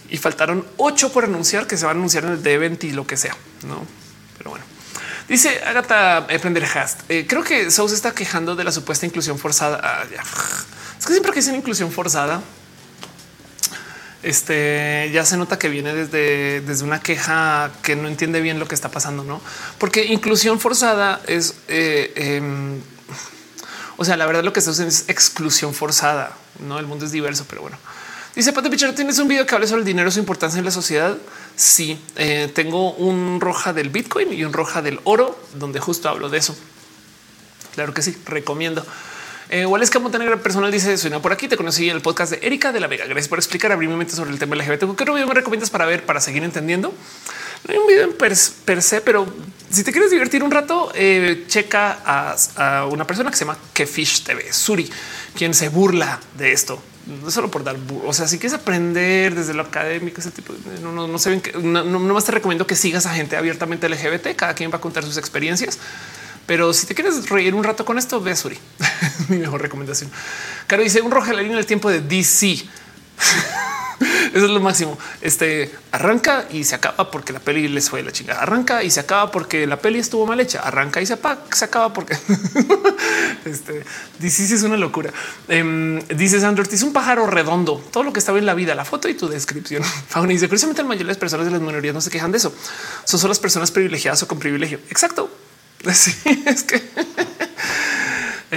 y 0.09 0.19
faltaron 0.19 0.67
ocho 0.77 1.13
por 1.13 1.25
anunciar 1.25 1.67
que 1.67 1.77
se 1.77 1.87
van 1.87 1.97
a 1.97 1.99
anunciar 1.99 2.25
en 2.25 2.33
el 2.33 2.43
D20 2.43 2.85
y 2.85 2.93
lo 2.93 3.07
que 3.07 3.17
sea. 3.17 3.37
No, 3.67 3.87
pero 4.39 4.51
bueno. 4.51 4.65
Dice 5.29 5.63
Agatha 5.65 6.27
Prendergast. 6.27 7.01
Eh, 7.09 7.27
creo 7.27 7.43
que 7.43 7.71
Sousa 7.71 7.95
está 7.95 8.13
quejando 8.13 8.55
de 8.55 8.65
la 8.65 8.73
supuesta 8.73 9.07
inclusión 9.07 9.39
forzada. 9.39 9.81
Ah, 9.83 10.05
es 10.99 11.07
que 11.07 11.13
siempre 11.13 11.33
que 11.33 11.41
dicen 11.41 11.55
inclusión 11.55 11.91
forzada, 11.91 12.43
este 14.23 15.11
ya 15.13 15.25
se 15.25 15.37
nota 15.37 15.59
que 15.59 15.69
viene 15.69 15.95
desde, 15.95 16.61
desde 16.61 16.85
una 16.85 17.01
queja 17.01 17.71
que 17.83 17.97
no 17.97 18.09
entiende 18.09 18.41
bien 18.41 18.59
lo 18.59 18.69
que 18.69 18.75
está 18.75 18.91
pasando, 18.91 19.25
no? 19.25 19.41
Porque 19.79 20.05
inclusión 20.05 20.61
forzada 20.61 21.21
es, 21.27 21.55
eh, 21.69 22.13
em, 22.17 22.81
o 23.97 24.05
sea, 24.05 24.17
la 24.17 24.27
verdad 24.27 24.45
lo 24.45 24.53
que 24.53 24.61
usa 24.61 24.87
es 24.87 25.05
exclusión 25.09 25.75
forzada. 25.75 26.37
No, 26.61 26.79
el 26.79 26.87
mundo 26.87 27.05
es 27.05 27.13
diverso, 27.13 27.45
pero 27.49 27.63
bueno. 27.63 27.79
Dice 28.35 28.53
Pate 28.53 28.71
Pichero, 28.71 28.95
¿tienes 28.95 29.19
un 29.19 29.29
video 29.29 29.45
que 29.45 29.55
hable 29.55 29.67
sobre 29.67 29.81
el 29.81 29.87
dinero, 29.87 30.11
su 30.11 30.19
importancia 30.19 30.59
en 30.59 30.65
la 30.65 30.71
sociedad? 30.71 31.19
Sí, 31.55 32.01
eh, 32.17 32.51
tengo 32.55 32.93
un 32.95 33.41
roja 33.41 33.75
del 33.75 33.91
Bitcoin 33.91 34.33
y 34.33 34.45
un 34.45 34.55
roja 34.55 34.81
del 34.81 35.01
oro, 35.05 35.39
donde 35.55 35.81
justo 35.81 36.09
hablo 36.09 36.31
de 36.31 36.39
eso. 36.39 36.57
Claro 37.75 37.93
que 37.93 38.01
sí, 38.01 38.17
recomiendo. 38.25 38.87
Eh, 39.51 39.61
igual 39.63 39.83
es 39.83 39.91
que 39.91 39.99
Montenegro 39.99 40.43
personal 40.43 40.73
dice 40.73 40.97
suena 40.97 41.21
por 41.21 41.31
aquí. 41.31 41.47
Te 41.47 41.59
conocí 41.59 41.91
en 41.91 41.97
el 41.97 42.01
podcast 42.01 42.33
de 42.33 42.47
Erika 42.47 42.73
de 42.73 42.81
la 42.81 42.87
Vega. 42.87 43.05
Gracias 43.05 43.29
por 43.29 43.39
explicar 43.39 43.77
brevemente 43.77 44.17
sobre 44.17 44.31
el 44.31 44.39
tema 44.39 44.57
LGBT. 44.57 44.97
¿Qué 44.97 45.05
video 45.05 45.27
me 45.27 45.35
recomiendas 45.35 45.69
para 45.69 45.85
ver, 45.85 46.07
para 46.07 46.23
seguir 46.23 46.43
entendiendo? 46.43 46.95
No 47.67 47.73
hay 47.73 47.79
un 47.79 47.87
video 47.87 48.05
en 48.05 48.13
per, 48.15 48.83
se, 48.83 49.01
pero 49.01 49.27
si 49.71 49.85
te 49.85 49.93
quieres 49.93 50.11
divertir 50.11 50.43
un 50.43 50.51
rato, 50.51 50.91
eh, 50.95 51.45
checa 51.47 52.01
a, 52.05 52.87
una 52.87 53.07
persona 53.07 53.31
que 53.31 53.37
se 53.37 53.45
llama 53.45 53.59
Kefish 53.73 54.25
TV, 54.25 54.53
Suri, 54.53 54.91
quien 55.37 55.55
se 55.55 55.69
burla 55.69 56.21
de 56.37 56.53
esto. 56.53 56.83
No 57.07 57.31
solo 57.31 57.51
por 57.51 57.65
dar, 57.65 57.77
o 58.05 58.13
sea, 58.13 58.29
si 58.29 58.39
quieres 58.39 58.57
aprender 58.57 59.35
desde 59.35 59.55
lo 59.55 59.63
académico, 59.63 60.21
ese 60.21 60.31
tipo, 60.31 60.55
no, 60.83 60.93
no, 60.93 61.09
no 61.09 61.19
se 61.19 61.31
ven 61.31 61.41
que 61.41 61.53
no, 61.53 61.83
no, 61.83 61.99
más 61.99 62.25
te 62.25 62.33
recomiendo 62.33 62.65
que 62.65 62.77
sigas 62.77 63.07
a 63.07 63.15
gente 63.15 63.37
abiertamente 63.37 63.89
LGBT. 63.89 64.37
Cada 64.37 64.55
quien 64.55 64.71
va 64.71 64.77
a 64.77 64.81
contar 64.81 65.05
sus 65.05 65.17
experiencias. 65.17 65.79
Pero 66.47 66.73
si 66.73 66.87
te 66.87 66.95
quieres 66.95 67.29
reír 67.29 67.55
un 67.55 67.65
rato 67.65 67.85
con 67.85 67.99
esto, 67.99 68.21
ve 68.21 68.33
a 68.33 68.37
Suri. 68.37 68.59
Mi 69.29 69.39
mejor 69.39 69.63
recomendación. 69.63 70.11
Caro 70.67 70.83
dice 70.83 71.01
un 71.01 71.11
roja 71.11 71.33
la 71.33 71.43
línea 71.43 71.57
del 71.57 71.67
tiempo 71.67 71.91
de 71.91 72.01
DC. 72.01 72.65
Eso 74.33 74.47
es 74.47 74.51
lo 74.51 74.61
máximo. 74.61 74.99
Este 75.21 75.71
arranca 75.91 76.47
y 76.51 76.65
se 76.65 76.75
acaba 76.75 77.11
porque 77.11 77.33
la 77.33 77.41
peli 77.41 77.69
les 77.69 77.91
fue 77.91 78.03
la 78.03 78.13
chingada. 78.13 78.43
Arranca 78.43 78.83
y 78.83 78.91
se 78.91 79.01
acaba 79.01 79.31
porque 79.31 79.67
la 79.67 79.79
peli 79.79 79.99
estuvo 79.99 80.27
mal 80.27 80.41
hecha. 80.41 80.61
Arranca 80.61 81.01
y 81.01 81.07
se, 81.07 81.19
se 81.53 81.65
acaba 81.65 81.93
porque 81.93 82.17
este 83.45 83.85
DC 84.19 84.55
es 84.55 84.63
una 84.63 84.77
locura. 84.77 85.13
Um, 85.49 86.01
dice 86.09 86.41
Sandro 86.41 86.65
es 86.65 86.83
un 86.83 86.93
pájaro 86.93 87.27
redondo. 87.27 87.83
Todo 87.93 88.05
lo 88.05 88.13
que 88.13 88.21
estaba 88.21 88.39
en 88.39 88.47
la 88.47 88.55
vida, 88.55 88.75
la 88.75 88.85
foto 88.85 89.09
y 89.09 89.15
tu 89.15 89.29
descripción. 89.29 89.83
Fauna 90.09 90.31
dice 90.31 90.49
precisamente 90.49 90.83
la 90.83 90.89
mayoría 90.89 91.09
de 91.09 91.13
las 91.13 91.19
personas 91.19 91.47
de 91.47 91.53
las 91.53 91.61
minorías 91.61 91.95
no 91.95 92.01
se 92.01 92.11
quejan 92.11 92.33
de 92.33 92.39
eso. 92.39 92.55
Son 93.05 93.21
solo 93.21 93.31
las 93.31 93.41
personas 93.41 93.71
privilegiadas 93.71 94.23
o 94.23 94.29
con 94.29 94.39
privilegio. 94.39 94.81
Exacto. 94.91 95.31
Sí, 95.93 96.15
es 96.47 96.63
que 96.63 96.81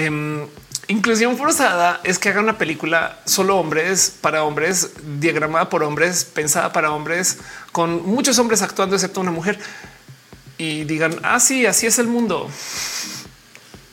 um, 0.07 0.45
Inclusión 0.87 1.35
forzada 1.35 1.99
es 2.03 2.19
que 2.19 2.29
haga 2.29 2.41
una 2.41 2.59
película 2.59 3.19
solo 3.25 3.57
hombres 3.57 4.13
para 4.21 4.43
hombres, 4.43 4.91
diagramada 5.19 5.67
por 5.67 5.81
hombres, 5.83 6.25
pensada 6.25 6.71
para 6.71 6.91
hombres, 6.91 7.39
con 7.71 8.05
muchos 8.05 8.37
hombres 8.37 8.61
actuando 8.61 8.95
excepto 8.95 9.19
una 9.21 9.31
mujer 9.31 9.59
y 10.59 10.83
digan 10.83 11.19
así, 11.23 11.65
ah, 11.65 11.71
así 11.71 11.87
es 11.87 11.97
el 11.97 12.07
mundo. 12.07 12.49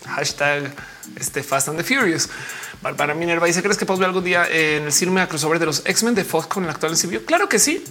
Hashtag 0.06 0.74
este 1.16 1.42
Fast 1.42 1.68
and 1.68 1.78
the 1.78 1.84
Furious. 1.84 2.28
Bárbara 2.82 3.14
Minerva 3.14 3.46
dice: 3.46 3.62
¿Crees 3.62 3.78
que 3.78 3.86
podemos 3.86 4.00
ver 4.00 4.08
algún 4.08 4.24
día 4.24 4.46
en 4.50 4.84
el 4.84 4.92
cine 4.92 5.20
a 5.22 5.28
crossover 5.28 5.58
de 5.58 5.66
los 5.66 5.82
X-Men 5.86 6.14
de 6.14 6.24
Fox 6.24 6.46
con 6.46 6.64
el 6.64 6.70
actual 6.70 6.92
MCU? 6.92 7.24
Claro 7.24 7.48
que 7.48 7.58
sí 7.58 7.82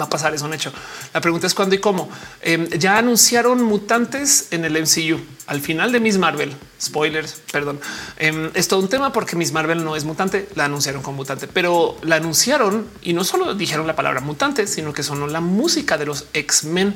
va 0.00 0.06
a 0.06 0.08
pasar, 0.08 0.34
es 0.34 0.42
un 0.42 0.54
hecho. 0.54 0.72
La 1.12 1.20
pregunta 1.20 1.46
es 1.46 1.54
cuándo 1.54 1.74
y 1.74 1.78
cómo. 1.78 2.08
Em, 2.40 2.68
ya 2.70 2.98
anunciaron 2.98 3.62
mutantes 3.62 4.48
en 4.50 4.64
el 4.64 4.76
MCU. 4.76 5.20
al 5.48 5.60
final 5.60 5.92
de 5.92 6.00
Miss 6.00 6.18
Marvel, 6.18 6.54
spoilers, 6.80 7.42
perdón, 7.50 7.78
em, 8.16 8.50
es 8.54 8.68
todo 8.68 8.80
un 8.80 8.88
tema 8.88 9.12
porque 9.12 9.36
Miss 9.36 9.52
Marvel 9.52 9.84
no 9.84 9.96
es 9.96 10.04
mutante, 10.04 10.48
la 10.54 10.64
anunciaron 10.64 11.02
como 11.02 11.18
mutante, 11.18 11.46
pero 11.46 11.98
la 12.02 12.16
anunciaron 12.16 12.86
y 13.02 13.12
no 13.12 13.22
solo 13.24 13.54
dijeron 13.54 13.86
la 13.86 13.96
palabra 13.96 14.20
mutante, 14.20 14.66
sino 14.66 14.94
que 14.94 15.02
sonó 15.02 15.26
la 15.26 15.40
música 15.40 15.98
de 15.98 16.06
los 16.06 16.26
X-Men. 16.32 16.94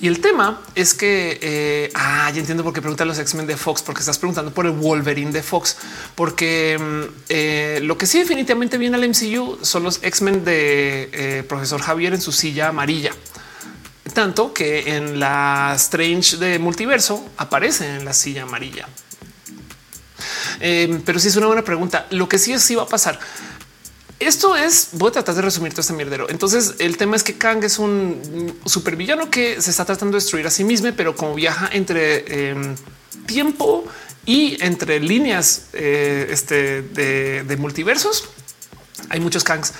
Y 0.00 0.06
el 0.06 0.20
tema 0.20 0.62
es 0.76 0.94
que, 0.94 1.38
eh, 1.42 1.90
ah, 1.94 2.30
ya 2.32 2.38
entiendo 2.38 2.62
por 2.62 2.72
qué 2.72 2.80
preguntan 2.80 3.08
los 3.08 3.18
X-Men 3.18 3.46
de 3.46 3.56
Fox, 3.56 3.82
porque 3.82 4.00
estás 4.00 4.18
preguntando 4.18 4.54
por 4.54 4.66
el 4.66 4.72
Wolverine 4.72 5.32
de 5.32 5.42
Fox, 5.42 5.76
porque 6.14 6.74
em, 6.74 7.08
eh, 7.28 7.80
lo 7.82 7.98
que 7.98 8.06
sí 8.06 8.18
definitivamente 8.20 8.78
viene 8.78 8.96
al 8.96 9.08
MCU 9.08 9.58
son 9.62 9.82
los 9.82 9.98
X-Men 10.02 10.44
de 10.44 11.10
eh, 11.12 11.42
profesor 11.42 11.80
Javier 11.80 12.14
en 12.14 12.20
su 12.20 12.32
silla 12.32 12.68
amarilla 12.68 13.12
tanto 14.14 14.54
que 14.54 14.96
en 14.96 15.20
la 15.20 15.74
Strange 15.76 16.38
de 16.38 16.58
multiverso 16.58 17.24
aparece 17.36 17.86
en 17.96 18.04
la 18.04 18.14
silla 18.14 18.44
amarilla. 18.44 18.88
Pero 20.58 21.18
sí 21.20 21.28
es 21.28 21.36
una 21.36 21.46
buena 21.46 21.62
pregunta. 21.62 22.06
Lo 22.10 22.28
que 22.28 22.38
sí 22.38 22.52
es 22.52 22.62
sí 22.62 22.74
va 22.74 22.84
a 22.84 22.88
pasar. 22.88 23.20
Esto 24.20 24.56
es, 24.56 24.90
voy 24.92 25.10
a 25.10 25.12
tratar 25.12 25.34
de 25.34 25.42
resumir 25.42 25.72
todo 25.72 25.82
este 25.82 25.92
mierdero. 25.92 26.28
Entonces, 26.28 26.74
el 26.80 26.96
tema 26.96 27.14
es 27.14 27.22
que 27.22 27.38
Kang 27.38 27.62
es 27.62 27.78
un 27.78 28.58
supervillano 28.64 29.30
que 29.30 29.62
se 29.62 29.70
está 29.70 29.84
tratando 29.84 30.16
de 30.16 30.22
destruir 30.22 30.46
a 30.46 30.50
sí 30.50 30.64
mismo, 30.64 30.90
pero 30.96 31.14
como 31.14 31.34
viaja 31.34 31.70
entre 31.72 32.50
em, 32.50 32.74
tiempo 33.26 33.84
y 34.26 34.62
entre 34.62 34.98
líneas 35.00 35.66
eh, 35.72 36.28
este, 36.30 36.82
de 36.82 37.56
multiversos, 37.58 38.28
hay 39.08 39.20
muchos 39.20 39.44
Kangs, 39.44 39.72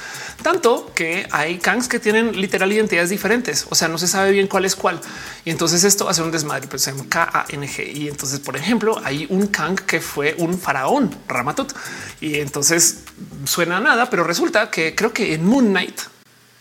tanto 0.42 0.90
que 0.94 1.26
hay 1.30 1.58
Kangs 1.58 1.88
que 1.88 1.98
tienen 1.98 2.40
literal 2.40 2.72
identidades 2.72 3.10
diferentes. 3.10 3.66
O 3.70 3.74
sea, 3.74 3.88
no 3.88 3.98
se 3.98 4.08
sabe 4.08 4.32
bien 4.32 4.46
cuál 4.46 4.64
es 4.64 4.76
cuál. 4.76 5.00
Y 5.44 5.50
entonces 5.50 5.84
esto 5.84 6.08
a 6.08 6.14
ser 6.14 6.24
un 6.24 6.30
desmadre, 6.30 6.68
pues 6.68 6.82
se 6.82 6.92
llama 6.92 7.04
K-A-N-G. 7.08 7.92
Y 7.94 8.08
entonces, 8.08 8.40
por 8.40 8.56
ejemplo, 8.56 9.00
hay 9.04 9.26
un 9.30 9.48
Kang 9.48 9.78
que 9.80 10.00
fue 10.00 10.34
un 10.38 10.58
faraón 10.58 11.14
Ramatut. 11.26 11.72
Y 12.20 12.36
entonces 12.36 13.04
suena 13.44 13.80
nada, 13.80 14.08
pero 14.10 14.24
resulta 14.24 14.70
que 14.70 14.94
creo 14.94 15.12
que 15.12 15.34
en 15.34 15.44
Moon 15.44 15.68
Knight 15.68 16.00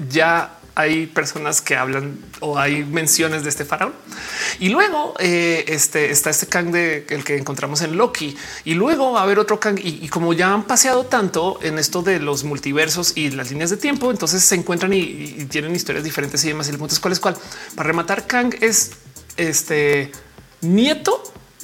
ya 0.10 0.57
hay 0.78 1.08
personas 1.08 1.60
que 1.60 1.76
hablan 1.76 2.20
o 2.40 2.60
hay 2.60 2.84
menciones 2.84 3.42
de 3.42 3.50
este 3.50 3.66
faraón. 3.66 3.94
Y 4.60 4.70
luego 4.70 5.16
eh, 5.18 5.66
este, 5.70 6.12
está 6.12 6.30
este 6.30 6.46
Kang 6.46 6.70
de 6.70 7.04
el 7.10 7.24
que 7.24 7.36
encontramos 7.36 7.82
en 7.82 7.98
Loki. 7.98 8.38
Y 8.64 8.76
luego 8.76 9.14
va 9.14 9.22
a 9.22 9.24
haber 9.24 9.40
otro 9.40 9.60
Kang. 9.60 9.80
Y, 9.84 10.08
como 10.10 10.34
ya 10.34 10.54
han 10.54 10.66
paseado 10.66 11.08
tanto 11.08 11.58
en 11.64 11.80
esto 11.80 12.04
de 12.04 12.20
los 12.20 12.44
multiversos 12.44 13.18
y 13.18 13.32
las 13.32 13.50
líneas 13.50 13.72
de 13.72 13.78
tiempo, 13.78 14.12
entonces 14.12 14.44
se 14.44 14.54
encuentran 14.54 14.94
y, 14.94 15.46
tienen 15.50 15.76
historias 15.76 16.04
diferentes 16.04 16.46
y 16.46 16.50
demás. 16.50 16.68
Y 16.68 16.72
el 16.72 16.78
punto 16.78 16.94
es 16.94 17.00
cuál 17.00 17.14
es 17.14 17.20
cuál. 17.20 17.36
Para 17.74 17.88
rematar, 17.88 18.28
Kang 18.28 18.54
es 18.62 18.92
este 19.36 20.12
nieto 20.62 21.24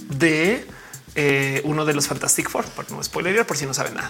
de 0.10 0.66
eh, 1.16 1.62
uno 1.64 1.86
de 1.86 1.94
los 1.94 2.08
Fantastic 2.08 2.50
Four, 2.50 2.66
por 2.66 2.90
no 2.92 3.04
spoiler, 3.04 3.46
por 3.46 3.58
si 3.58 3.66
no 3.66 3.74
saben 3.74 3.96
nada. 3.96 4.10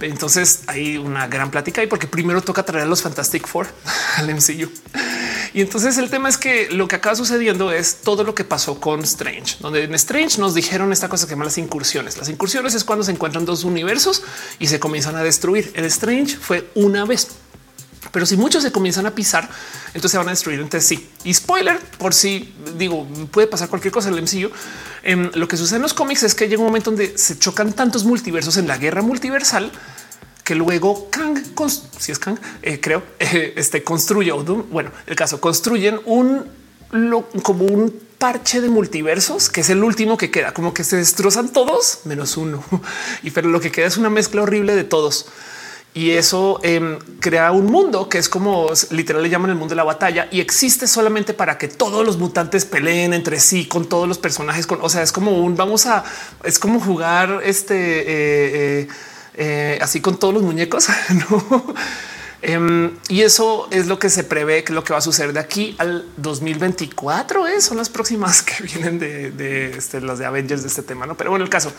Entonces 0.00 0.62
hay 0.66 0.98
una 0.98 1.26
gran 1.26 1.50
plática 1.50 1.82
y 1.82 1.86
porque 1.86 2.06
primero 2.06 2.42
toca 2.42 2.62
traer 2.62 2.84
a 2.84 2.88
los 2.88 3.02
Fantastic 3.02 3.46
Four 3.46 3.66
al 4.16 4.34
MCU. 4.34 4.70
Y 5.54 5.60
entonces 5.60 5.98
el 5.98 6.08
tema 6.08 6.28
es 6.28 6.38
que 6.38 6.70
lo 6.70 6.88
que 6.88 6.96
acaba 6.96 7.14
sucediendo 7.14 7.72
es 7.72 7.96
todo 7.96 8.24
lo 8.24 8.34
que 8.34 8.44
pasó 8.44 8.80
con 8.80 9.00
Strange, 9.02 9.56
donde 9.60 9.84
en 9.84 9.94
Strange 9.94 10.38
nos 10.38 10.54
dijeron 10.54 10.92
esta 10.92 11.08
cosa 11.08 11.26
que 11.26 11.30
se 11.30 11.34
llama 11.34 11.44
las 11.44 11.58
incursiones. 11.58 12.16
Las 12.16 12.28
incursiones 12.28 12.74
es 12.74 12.84
cuando 12.84 13.04
se 13.04 13.12
encuentran 13.12 13.44
dos 13.44 13.64
universos 13.64 14.22
y 14.58 14.68
se 14.68 14.80
comienzan 14.80 15.16
a 15.16 15.22
destruir. 15.22 15.70
En 15.74 15.84
Strange 15.84 16.36
fue 16.36 16.70
una 16.74 17.04
vez. 17.04 17.28
Pero 18.12 18.26
si 18.26 18.36
muchos 18.36 18.62
se 18.62 18.70
comienzan 18.70 19.06
a 19.06 19.10
pisar, 19.12 19.48
entonces 19.88 20.12
se 20.12 20.18
van 20.18 20.28
a 20.28 20.30
destruir 20.30 20.60
entre 20.60 20.80
sí. 20.80 21.08
Y 21.24 21.32
spoiler, 21.32 21.78
por 21.98 22.12
si 22.14 22.54
digo, 22.76 23.08
puede 23.30 23.46
pasar 23.46 23.68
cualquier 23.68 23.92
cosa 23.92 24.10
en 24.10 24.14
el 24.14 24.22
MCU. 24.22 24.50
Em, 25.02 25.30
lo 25.34 25.48
que 25.48 25.56
sucede 25.56 25.76
en 25.76 25.82
los 25.82 25.94
cómics 25.94 26.22
es 26.22 26.34
que 26.34 26.48
llega 26.48 26.60
un 26.60 26.66
momento 26.66 26.90
donde 26.90 27.16
se 27.16 27.38
chocan 27.38 27.72
tantos 27.72 28.04
multiversos 28.04 28.58
en 28.58 28.68
la 28.68 28.76
guerra 28.76 29.02
multiversal 29.02 29.72
que 30.44 30.54
luego 30.54 31.08
Kang, 31.08 31.38
si 31.98 32.12
es 32.12 32.18
Kang, 32.18 32.36
eh, 32.62 32.80
creo, 32.80 33.02
este 33.18 33.82
construye, 33.82 34.32
bueno, 34.32 34.90
el 35.06 35.16
caso 35.16 35.40
construyen 35.40 36.00
un 36.04 36.62
como 37.42 37.64
un 37.64 38.02
parche 38.18 38.60
de 38.60 38.68
multiversos 38.68 39.48
que 39.48 39.62
es 39.62 39.70
el 39.70 39.82
último 39.82 40.18
que 40.18 40.30
queda, 40.30 40.52
como 40.52 40.74
que 40.74 40.84
se 40.84 40.96
destrozan 40.96 41.52
todos 41.52 42.00
menos 42.04 42.36
uno. 42.36 42.62
Y 43.22 43.30
pero 43.30 43.48
lo 43.48 43.60
que 43.60 43.72
queda 43.72 43.86
es 43.86 43.96
una 43.96 44.10
mezcla 44.10 44.42
horrible 44.42 44.74
de 44.74 44.84
todos 44.84 45.26
y 45.94 46.12
eso 46.12 46.58
em, 46.62 46.98
crea 47.20 47.52
un 47.52 47.66
mundo 47.66 48.08
que 48.08 48.16
es 48.16 48.30
como 48.30 48.70
literal 48.90 49.22
le 49.22 49.28
llaman 49.28 49.50
el 49.50 49.56
mundo 49.56 49.72
de 49.72 49.76
la 49.76 49.84
batalla 49.84 50.26
y 50.30 50.40
existe 50.40 50.86
solamente 50.86 51.34
para 51.34 51.58
que 51.58 51.68
todos 51.68 52.06
los 52.06 52.16
mutantes 52.16 52.64
peleen 52.64 53.12
entre 53.12 53.38
sí 53.38 53.66
con 53.66 53.86
todos 53.86 54.08
los 54.08 54.16
personajes. 54.16 54.66
Con, 54.66 54.78
o 54.80 54.88
sea, 54.88 55.02
es 55.02 55.12
como 55.12 55.32
un 55.32 55.54
vamos 55.54 55.84
a 55.86 56.02
es 56.44 56.58
como 56.58 56.80
jugar 56.80 57.40
este 57.44 57.74
eh, 57.74 58.04
eh, 58.54 58.88
eh, 59.34 59.78
así 59.82 60.00
con 60.00 60.18
todos 60.18 60.32
los 60.32 60.42
muñecos. 60.42 60.88
Em, 62.44 62.98
y 63.08 63.20
eso 63.20 63.68
es 63.70 63.86
lo 63.86 64.00
que 64.00 64.10
se 64.10 64.24
prevé 64.24 64.64
que 64.64 64.72
lo 64.72 64.82
que 64.82 64.92
va 64.92 64.98
a 64.98 65.02
suceder 65.02 65.32
de 65.32 65.38
aquí 65.38 65.76
al 65.78 66.04
2024 66.16 67.46
es, 67.46 67.64
son 67.64 67.76
las 67.76 67.88
próximas 67.88 68.42
que 68.42 68.62
vienen 68.64 68.98
de, 68.98 69.70
este, 69.76 70.00
las 70.00 70.18
de 70.18 70.26
Avengers 70.26 70.62
de 70.62 70.68
este 70.68 70.82
tema. 70.82 71.06
No, 71.06 71.16
pero 71.16 71.30
bueno, 71.30 71.44
el 71.44 71.50
caso. 71.50 71.72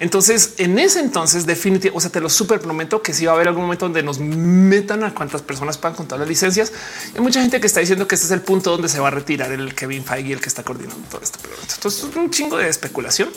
Entonces, 0.00 0.54
en 0.58 0.76
ese 0.80 0.98
entonces, 0.98 1.46
definitivamente, 1.46 1.96
o 1.96 2.00
sea, 2.00 2.10
te 2.10 2.20
lo 2.20 2.28
súper 2.28 2.60
prometo 2.60 3.00
que 3.00 3.14
sí 3.14 3.26
va 3.26 3.32
a 3.32 3.34
haber 3.36 3.46
algún 3.46 3.62
momento 3.62 3.84
donde 3.84 4.02
nos 4.02 4.18
metan 4.18 5.04
a 5.04 5.14
cuántas 5.14 5.42
personas 5.42 5.78
puedan 5.78 5.96
contar 5.96 6.18
las 6.18 6.26
licencias. 6.26 6.72
Hay 7.14 7.20
mucha 7.20 7.40
gente 7.40 7.60
que 7.60 7.68
está 7.68 7.78
diciendo 7.78 8.08
que 8.08 8.16
este 8.16 8.26
es 8.26 8.32
el 8.32 8.40
punto 8.40 8.72
donde 8.72 8.88
se 8.88 8.98
va 8.98 9.08
a 9.08 9.12
retirar 9.12 9.52
el 9.52 9.72
Kevin 9.76 10.04
Feige, 10.04 10.32
el 10.32 10.40
que 10.40 10.48
está 10.48 10.64
coordinando 10.64 11.06
todo 11.08 11.20
esto. 11.22 11.38
Pero 11.40 11.54
esto 11.62 11.88
es 11.88 12.02
un 12.02 12.30
chingo 12.30 12.56
de 12.56 12.68
especulación. 12.68 13.28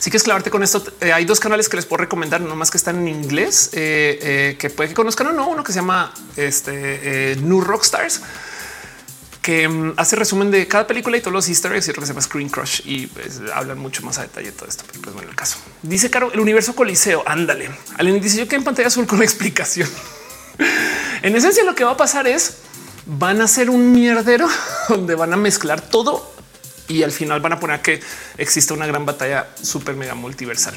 Si 0.00 0.10
quieres 0.10 0.22
clavarte 0.22 0.50
con 0.50 0.62
esto, 0.62 0.82
eh, 1.00 1.12
hay 1.12 1.24
dos 1.24 1.40
canales 1.40 1.68
que 1.68 1.76
les 1.76 1.86
puedo 1.86 2.02
recomendar, 2.02 2.40
no 2.40 2.54
más 2.54 2.70
que 2.70 2.76
están 2.76 2.98
en 2.98 3.08
inglés, 3.08 3.70
eh, 3.72 4.18
eh, 4.22 4.56
que 4.58 4.70
puede 4.70 4.90
que 4.90 4.94
conozcan 4.94 5.28
o 5.28 5.32
no, 5.32 5.48
uno 5.48 5.64
que 5.64 5.72
se 5.72 5.80
llama 5.80 6.12
este 6.36 7.36
New 7.40 7.60
Rockstars 7.60 8.20
que 9.48 9.66
mm, 9.66 9.94
hace 9.96 10.14
resumen 10.14 10.50
de 10.50 10.68
cada 10.68 10.86
película 10.86 11.16
y 11.16 11.20
todos 11.20 11.32
los 11.32 11.48
easter 11.48 11.72
eggs 11.72 11.88
y 11.88 11.90
otro 11.90 12.02
que 12.02 12.06
se 12.06 12.12
llama 12.12 12.20
Screen 12.20 12.50
Crush 12.50 12.82
y 12.84 13.06
pues, 13.06 13.40
hablan 13.54 13.78
mucho 13.78 14.02
más 14.02 14.18
a 14.18 14.22
detalle 14.22 14.50
de 14.50 14.52
todo 14.52 14.68
esto. 14.68 14.84
Pero 14.86 15.00
pues 15.00 15.14
bueno, 15.14 15.30
el 15.30 15.36
caso 15.36 15.56
dice 15.82 16.10
Caro, 16.10 16.30
el 16.32 16.40
universo 16.40 16.74
coliseo. 16.74 17.22
Ándale. 17.24 17.70
Alguien 17.96 18.20
dice 18.20 18.36
yo 18.36 18.46
que 18.46 18.56
en 18.56 18.64
pantalla 18.64 18.88
azul 18.88 19.06
con 19.06 19.22
explicación. 19.22 19.88
en 21.22 21.34
esencia, 21.34 21.64
lo 21.64 21.74
que 21.74 21.82
va 21.82 21.92
a 21.92 21.96
pasar 21.96 22.26
es 22.26 22.58
van 23.06 23.40
a 23.40 23.48
ser 23.48 23.70
un 23.70 23.90
mierdero 23.90 24.48
donde 24.90 25.14
van 25.14 25.32
a 25.32 25.36
mezclar 25.38 25.80
todo 25.80 26.30
y 26.88 27.02
al 27.02 27.12
final 27.12 27.40
van 27.40 27.52
a 27.52 27.60
poner 27.60 27.80
que 27.80 28.00
existe 28.36 28.72
una 28.72 28.86
gran 28.86 29.06
batalla 29.06 29.48
súper 29.62 29.94
mega 29.94 30.14
multiversal 30.14 30.74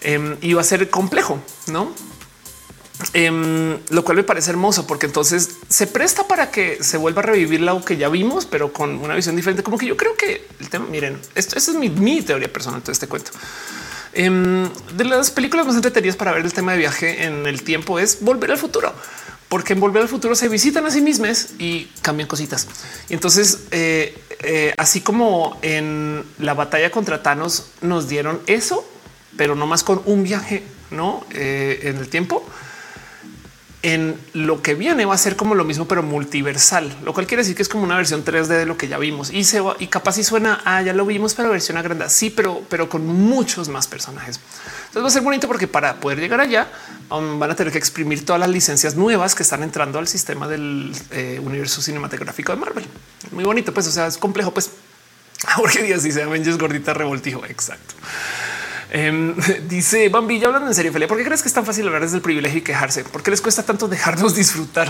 em, 0.00 0.36
y 0.40 0.52
va 0.52 0.60
a 0.60 0.64
ser 0.64 0.90
complejo, 0.90 1.40
no? 1.68 1.94
Em, 3.12 3.78
lo 3.90 4.02
cual 4.02 4.16
me 4.16 4.24
parece 4.24 4.50
hermoso 4.50 4.84
porque 4.84 5.06
entonces 5.06 5.50
se 5.68 5.86
presta 5.86 6.26
para 6.26 6.50
que 6.50 6.82
se 6.82 6.96
vuelva 6.96 7.22
a 7.22 7.26
revivir 7.26 7.60
lo 7.60 7.84
que 7.84 7.96
ya 7.96 8.08
vimos, 8.08 8.44
pero 8.44 8.72
con 8.72 8.98
una 8.98 9.14
visión 9.14 9.36
diferente. 9.36 9.62
Como 9.62 9.78
que 9.78 9.86
yo 9.86 9.96
creo 9.96 10.16
que 10.16 10.48
el 10.58 10.68
tema, 10.68 10.86
miren, 10.86 11.16
esto 11.36 11.56
es 11.56 11.68
mi, 11.74 12.22
teoría 12.22 12.52
personal 12.52 12.82
de 12.82 12.90
este 12.90 13.06
cuento. 13.06 13.30
Em, 14.14 14.68
de 14.96 15.04
las 15.04 15.30
películas 15.30 15.66
más 15.66 15.76
entretenidas 15.76 16.16
para 16.16 16.32
ver 16.32 16.44
el 16.44 16.52
tema 16.52 16.72
de 16.72 16.78
viaje 16.78 17.24
en 17.24 17.46
el 17.46 17.62
tiempo 17.62 18.00
es 18.00 18.20
volver 18.20 18.50
al 18.50 18.58
futuro 18.58 18.92
porque 19.48 19.72
en 19.72 19.80
Volver 19.80 20.02
al 20.02 20.08
Futuro 20.08 20.34
se 20.34 20.48
visitan 20.48 20.84
a 20.86 20.90
sí 20.90 21.00
mismos 21.00 21.48
y 21.58 21.86
cambian 22.02 22.28
cositas. 22.28 22.66
Y 23.08 23.14
entonces, 23.14 23.60
eh, 23.70 24.14
eh, 24.40 24.74
así 24.76 25.00
como 25.00 25.58
en 25.62 26.24
la 26.38 26.54
batalla 26.54 26.90
contra 26.90 27.22
Thanos 27.22 27.70
nos 27.80 28.08
dieron 28.08 28.40
eso, 28.46 28.88
pero 29.36 29.54
no 29.54 29.66
más 29.66 29.84
con 29.84 30.02
un 30.04 30.22
viaje, 30.22 30.62
no 30.90 31.24
eh, 31.30 31.80
en 31.84 31.96
el 31.98 32.08
tiempo 32.08 32.44
en 33.82 34.18
lo 34.32 34.60
que 34.60 34.74
viene 34.74 35.04
va 35.04 35.14
a 35.14 35.18
ser 35.18 35.36
como 35.36 35.54
lo 35.54 35.64
mismo, 35.64 35.86
pero 35.86 36.02
multiversal, 36.02 36.96
lo 37.04 37.14
cual 37.14 37.26
quiere 37.26 37.42
decir 37.42 37.54
que 37.54 37.62
es 37.62 37.68
como 37.68 37.84
una 37.84 37.96
versión 37.96 38.24
3D 38.24 38.48
de 38.48 38.66
lo 38.66 38.76
que 38.76 38.88
ya 38.88 38.98
vimos 38.98 39.32
y 39.32 39.44
se 39.44 39.60
va 39.60 39.76
y 39.78 39.86
capaz 39.86 40.14
si 40.14 40.24
suena 40.24 40.60
ah, 40.64 40.82
ya 40.82 40.92
lo 40.92 41.06
vimos, 41.06 41.34
pero 41.34 41.50
versión 41.50 41.76
agrandada. 41.76 42.10
Sí, 42.10 42.30
pero, 42.30 42.62
pero 42.68 42.88
con 42.88 43.06
muchos 43.06 43.68
más 43.68 43.86
personajes. 43.86 44.40
Entonces 44.88 45.04
va 45.04 45.08
a 45.08 45.10
ser 45.10 45.22
bonito 45.22 45.46
porque 45.46 45.68
para 45.68 46.00
poder 46.00 46.18
llegar 46.18 46.40
allá 46.40 46.66
um, 47.10 47.38
van 47.38 47.50
a 47.50 47.54
tener 47.54 47.70
que 47.70 47.78
exprimir 47.78 48.24
todas 48.24 48.40
las 48.40 48.48
licencias 48.48 48.94
nuevas 48.94 49.34
que 49.34 49.42
están 49.42 49.62
entrando 49.62 49.98
al 49.98 50.08
sistema 50.08 50.48
del 50.48 50.92
eh, 51.10 51.40
universo 51.42 51.82
cinematográfico 51.82 52.52
de 52.52 52.58
Marvel. 52.58 52.86
Muy 53.30 53.44
bonito, 53.44 53.72
pues, 53.74 53.86
o 53.86 53.90
sea, 53.90 54.06
es 54.06 54.16
complejo. 54.16 54.52
Pues 54.52 54.70
Jorge 55.56 55.82
Díaz 55.82 56.02
dice 56.02 56.22
Avengers 56.22 56.58
gordita 56.58 56.94
revoltijo. 56.94 57.44
Exacto. 57.44 57.94
Em, 58.90 59.34
dice 59.68 60.08
Bambi, 60.08 60.40
ya 60.40 60.46
hablando 60.46 60.68
en 60.68 60.74
serio, 60.74 60.92
Felia, 60.92 61.06
¿por 61.06 61.18
qué 61.18 61.24
crees 61.24 61.42
que 61.42 61.48
es 61.48 61.54
tan 61.54 61.66
fácil 61.66 61.86
hablar 61.86 62.02
desde 62.02 62.16
el 62.16 62.22
privilegio 62.22 62.58
y 62.58 62.62
quejarse? 62.62 63.04
¿Por 63.04 63.22
qué 63.22 63.30
les 63.30 63.42
cuesta 63.42 63.62
tanto 63.62 63.88
dejarnos 63.88 64.34
disfrutar? 64.34 64.88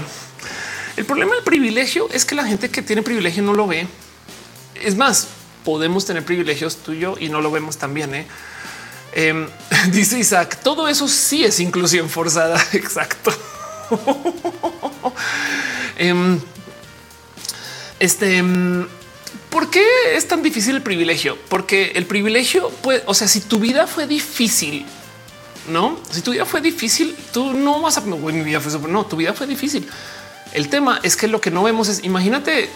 El 0.96 1.04
problema 1.04 1.34
del 1.34 1.44
privilegio 1.44 2.08
es 2.12 2.24
que 2.24 2.34
la 2.34 2.44
gente 2.44 2.70
que 2.70 2.82
tiene 2.82 3.02
privilegio 3.02 3.42
no 3.42 3.52
lo 3.52 3.66
ve. 3.66 3.86
Es 4.74 4.96
más, 4.96 5.28
podemos 5.64 6.06
tener 6.06 6.24
privilegios 6.24 6.76
tú 6.76 6.92
y 6.92 7.04
y 7.24 7.28
no 7.28 7.40
lo 7.40 7.50
vemos 7.50 7.78
también. 7.78 8.14
¿eh? 8.14 8.26
Em, 9.18 9.48
dice 9.90 10.16
Isaac, 10.16 10.60
todo 10.62 10.86
eso 10.86 11.08
sí 11.08 11.44
es 11.44 11.58
inclusión 11.58 12.08
forzada. 12.08 12.64
Exacto. 12.72 13.32
Em, 15.96 16.38
este 17.98 18.44
¿por 19.50 19.70
qué 19.70 19.84
es 20.14 20.28
tan 20.28 20.40
difícil 20.40 20.76
el 20.76 20.82
privilegio? 20.82 21.36
Porque 21.48 21.92
el 21.96 22.06
privilegio 22.06 22.70
puede, 22.70 23.02
o 23.06 23.14
sea, 23.14 23.26
si 23.26 23.40
tu 23.40 23.58
vida 23.58 23.88
fue 23.88 24.06
difícil, 24.06 24.86
no, 25.68 25.98
si 26.12 26.22
tu 26.22 26.30
vida 26.30 26.44
fue 26.44 26.60
difícil, 26.60 27.16
tú 27.32 27.54
no 27.54 27.80
vas 27.80 27.98
a, 27.98 28.02
mi 28.02 28.42
vida 28.42 28.60
fue, 28.60 28.88
no, 28.88 29.04
tu 29.04 29.16
vida 29.16 29.32
fue 29.32 29.48
difícil. 29.48 29.88
El 30.52 30.68
tema 30.68 31.00
es 31.02 31.16
que 31.16 31.26
lo 31.26 31.40
que 31.40 31.50
no 31.50 31.64
vemos 31.64 31.88
es, 31.88 32.04
imagínate 32.04 32.70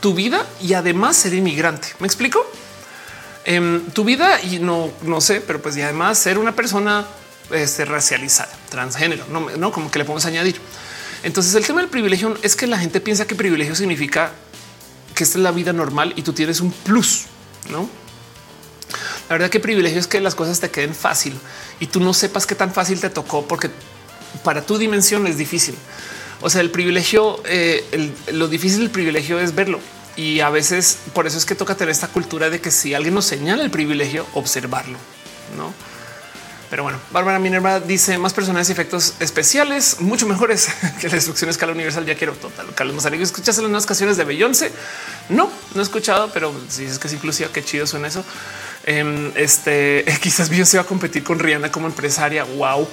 tu 0.00 0.12
vida 0.12 0.46
y 0.60 0.74
además 0.74 1.16
ser 1.16 1.32
inmigrante. 1.32 1.88
¿Me 2.00 2.06
explico? 2.06 2.44
Em, 3.44 3.86
tu 3.90 4.04
vida 4.04 4.40
y 4.42 4.58
no, 4.58 4.90
no 5.02 5.20
sé, 5.20 5.40
pero 5.40 5.62
pues 5.62 5.76
y 5.76 5.82
además 5.82 6.18
ser 6.18 6.38
una 6.38 6.54
persona 6.54 7.06
este, 7.50 7.84
racializada, 7.84 8.52
transgénero, 8.68 9.24
no, 9.30 9.48
no 9.56 9.72
como 9.72 9.90
que 9.90 9.98
le 9.98 10.04
podemos 10.04 10.26
añadir. 10.26 10.60
Entonces 11.22 11.54
el 11.54 11.66
tema 11.66 11.80
del 11.80 11.90
privilegio 11.90 12.36
es 12.42 12.54
que 12.54 12.66
la 12.66 12.78
gente 12.78 13.00
piensa 13.00 13.26
que 13.26 13.34
privilegio 13.34 13.74
significa 13.74 14.32
que 15.14 15.24
esta 15.24 15.38
es 15.38 15.42
la 15.42 15.52
vida 15.52 15.72
normal 15.72 16.12
y 16.16 16.22
tú 16.22 16.32
tienes 16.32 16.60
un 16.60 16.70
plus, 16.70 17.24
no? 17.70 17.88
La 19.28 19.34
verdad 19.34 19.48
que 19.48 19.60
privilegio 19.60 20.00
es 20.00 20.06
que 20.06 20.20
las 20.20 20.34
cosas 20.34 20.60
te 20.60 20.70
queden 20.70 20.94
fácil 20.94 21.38
y 21.78 21.86
tú 21.86 22.00
no 22.00 22.12
sepas 22.12 22.46
qué 22.46 22.54
tan 22.54 22.72
fácil 22.72 23.00
te 23.00 23.10
tocó 23.10 23.46
porque 23.46 23.70
para 24.42 24.62
tu 24.62 24.76
dimensión 24.76 25.26
es 25.26 25.36
difícil. 25.36 25.76
O 26.40 26.50
sea, 26.50 26.60
el 26.62 26.70
privilegio, 26.70 27.40
eh, 27.44 28.12
lo 28.32 28.48
difícil 28.48 28.80
del 28.80 28.90
privilegio 28.90 29.38
es 29.38 29.54
verlo. 29.54 29.78
Y 30.20 30.40
a 30.40 30.50
veces 30.50 30.98
por 31.14 31.26
eso 31.26 31.38
es 31.38 31.46
que 31.46 31.54
toca 31.54 31.74
tener 31.74 31.90
esta 31.90 32.08
cultura 32.08 32.50
de 32.50 32.60
que 32.60 32.70
si 32.70 32.92
alguien 32.92 33.14
nos 33.14 33.24
señala 33.24 33.64
el 33.64 33.70
privilegio, 33.70 34.26
observarlo, 34.34 34.98
no? 35.56 35.72
Pero 36.68 36.82
bueno, 36.82 36.98
Bárbara 37.10 37.38
Minerva 37.38 37.80
dice 37.80 38.18
más 38.18 38.34
personajes 38.34 38.68
y 38.68 38.72
efectos 38.72 39.14
especiales 39.18 39.96
mucho 40.00 40.26
mejores 40.26 40.68
que 41.00 41.08
la 41.08 41.14
destrucción 41.14 41.48
escala 41.48 41.72
universal. 41.72 42.04
Ya 42.04 42.16
quiero 42.16 42.34
total. 42.34 42.66
Carlos 42.74 42.94
Mazarigo, 42.94 43.24
¿escuchas 43.24 43.56
las 43.56 43.70
nuevas 43.70 43.86
canciones 43.86 44.18
de 44.18 44.24
Beyoncé? 44.24 44.70
No, 45.30 45.50
no 45.74 45.80
he 45.80 45.82
escuchado, 45.82 46.30
pero 46.34 46.52
si 46.68 46.84
es 46.84 46.98
que 46.98 47.08
es 47.08 47.14
inclusiva, 47.14 47.48
qué 47.50 47.64
chido 47.64 47.86
suena 47.86 48.08
eso. 48.08 48.22
Em, 48.84 49.32
este 49.36 50.04
quizás 50.20 50.50
Beyoncé 50.50 50.76
va 50.76 50.82
a 50.82 50.86
competir 50.86 51.24
con 51.24 51.38
Rihanna 51.38 51.72
como 51.72 51.86
empresaria. 51.86 52.44
Wow. 52.44 52.86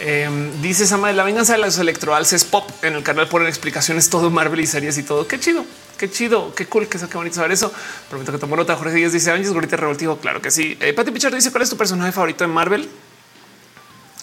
Em, 0.00 0.60
dice 0.62 0.84
Sama 0.84 1.08
de 1.08 1.14
la 1.14 1.22
venganza 1.22 1.52
de 1.52 1.60
los 1.60 1.78
electroalces 1.78 2.44
pop 2.44 2.68
en 2.82 2.94
el 2.96 3.04
canal 3.04 3.28
ponen 3.28 3.46
explicaciones 3.46 4.10
todo 4.10 4.30
Marvel 4.30 4.58
y 4.58 4.66
series 4.66 4.98
y 4.98 5.04
todo. 5.04 5.28
Qué 5.28 5.38
chido, 5.38 5.64
qué 5.96 6.10
chido, 6.10 6.54
qué 6.54 6.66
cool, 6.66 6.88
qué, 6.88 6.98
qué 6.98 7.16
bonito 7.16 7.36
saber 7.36 7.52
eso. 7.52 7.72
Prometo 8.08 8.32
que 8.32 8.38
tomo 8.38 8.56
nota. 8.56 8.76
Jorge 8.76 8.94
Díaz 8.94 9.12
dice 9.12 9.30
años, 9.30 9.52
gorrita 9.52 9.76
revoltivo. 9.76 10.18
Claro 10.18 10.40
que 10.40 10.50
sí. 10.50 10.76
Eh, 10.80 10.92
Pati 10.92 11.10
Pichard 11.10 11.34
dice 11.34 11.50
cuál 11.50 11.62
es 11.62 11.70
tu 11.70 11.76
personaje 11.76 12.12
favorito 12.12 12.44
de 12.44 12.48
Marvel. 12.48 12.88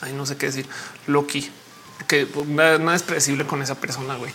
Ay, 0.02 0.14
no 0.14 0.26
sé 0.26 0.38
qué 0.38 0.48
decir. 0.48 0.68
Loki, 1.08 1.50
que 2.08 2.28
nada, 2.48 2.96
es 2.96 3.04
predecible 3.04 3.46
con 3.46 3.62
esa 3.62 3.76
persona. 3.76 4.16
Güey, 4.16 4.34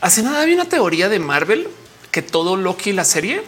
hace 0.00 0.22
nada 0.22 0.42
había 0.42 0.54
una 0.54 0.68
teoría 0.68 1.08
de 1.08 1.18
Marvel 1.18 1.68
que 2.10 2.22
todo 2.22 2.56
Loki, 2.56 2.92
la 2.92 3.04
serie, 3.04 3.42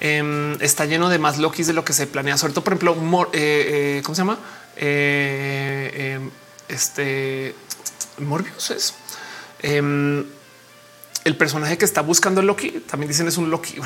em, 0.00 0.60
está 0.60 0.84
lleno 0.86 1.08
de 1.08 1.18
más 1.18 1.38
Lokis 1.38 1.66
de 1.66 1.72
lo 1.72 1.84
que 1.84 1.92
se 1.92 2.06
planea. 2.06 2.36
Sobre 2.36 2.54
todo, 2.54 2.64
por 2.64 2.72
ejemplo, 2.72 3.30
eh, 3.32 3.98
eh, 3.98 4.02
¿cómo 4.02 4.14
se 4.14 4.22
llama? 4.22 4.38
Eh, 4.76 6.16
em, 6.16 6.30
este 6.68 7.54
Morbius 8.18 8.70
es 8.70 8.94
em, 9.60 10.24
el 11.24 11.36
personaje 11.36 11.78
que 11.78 11.84
está 11.84 12.02
buscando 12.02 12.42
Loki. 12.42 12.70
También 12.88 13.08
dicen 13.08 13.28
es 13.28 13.36
un 13.36 13.50
Loki. 13.50 13.76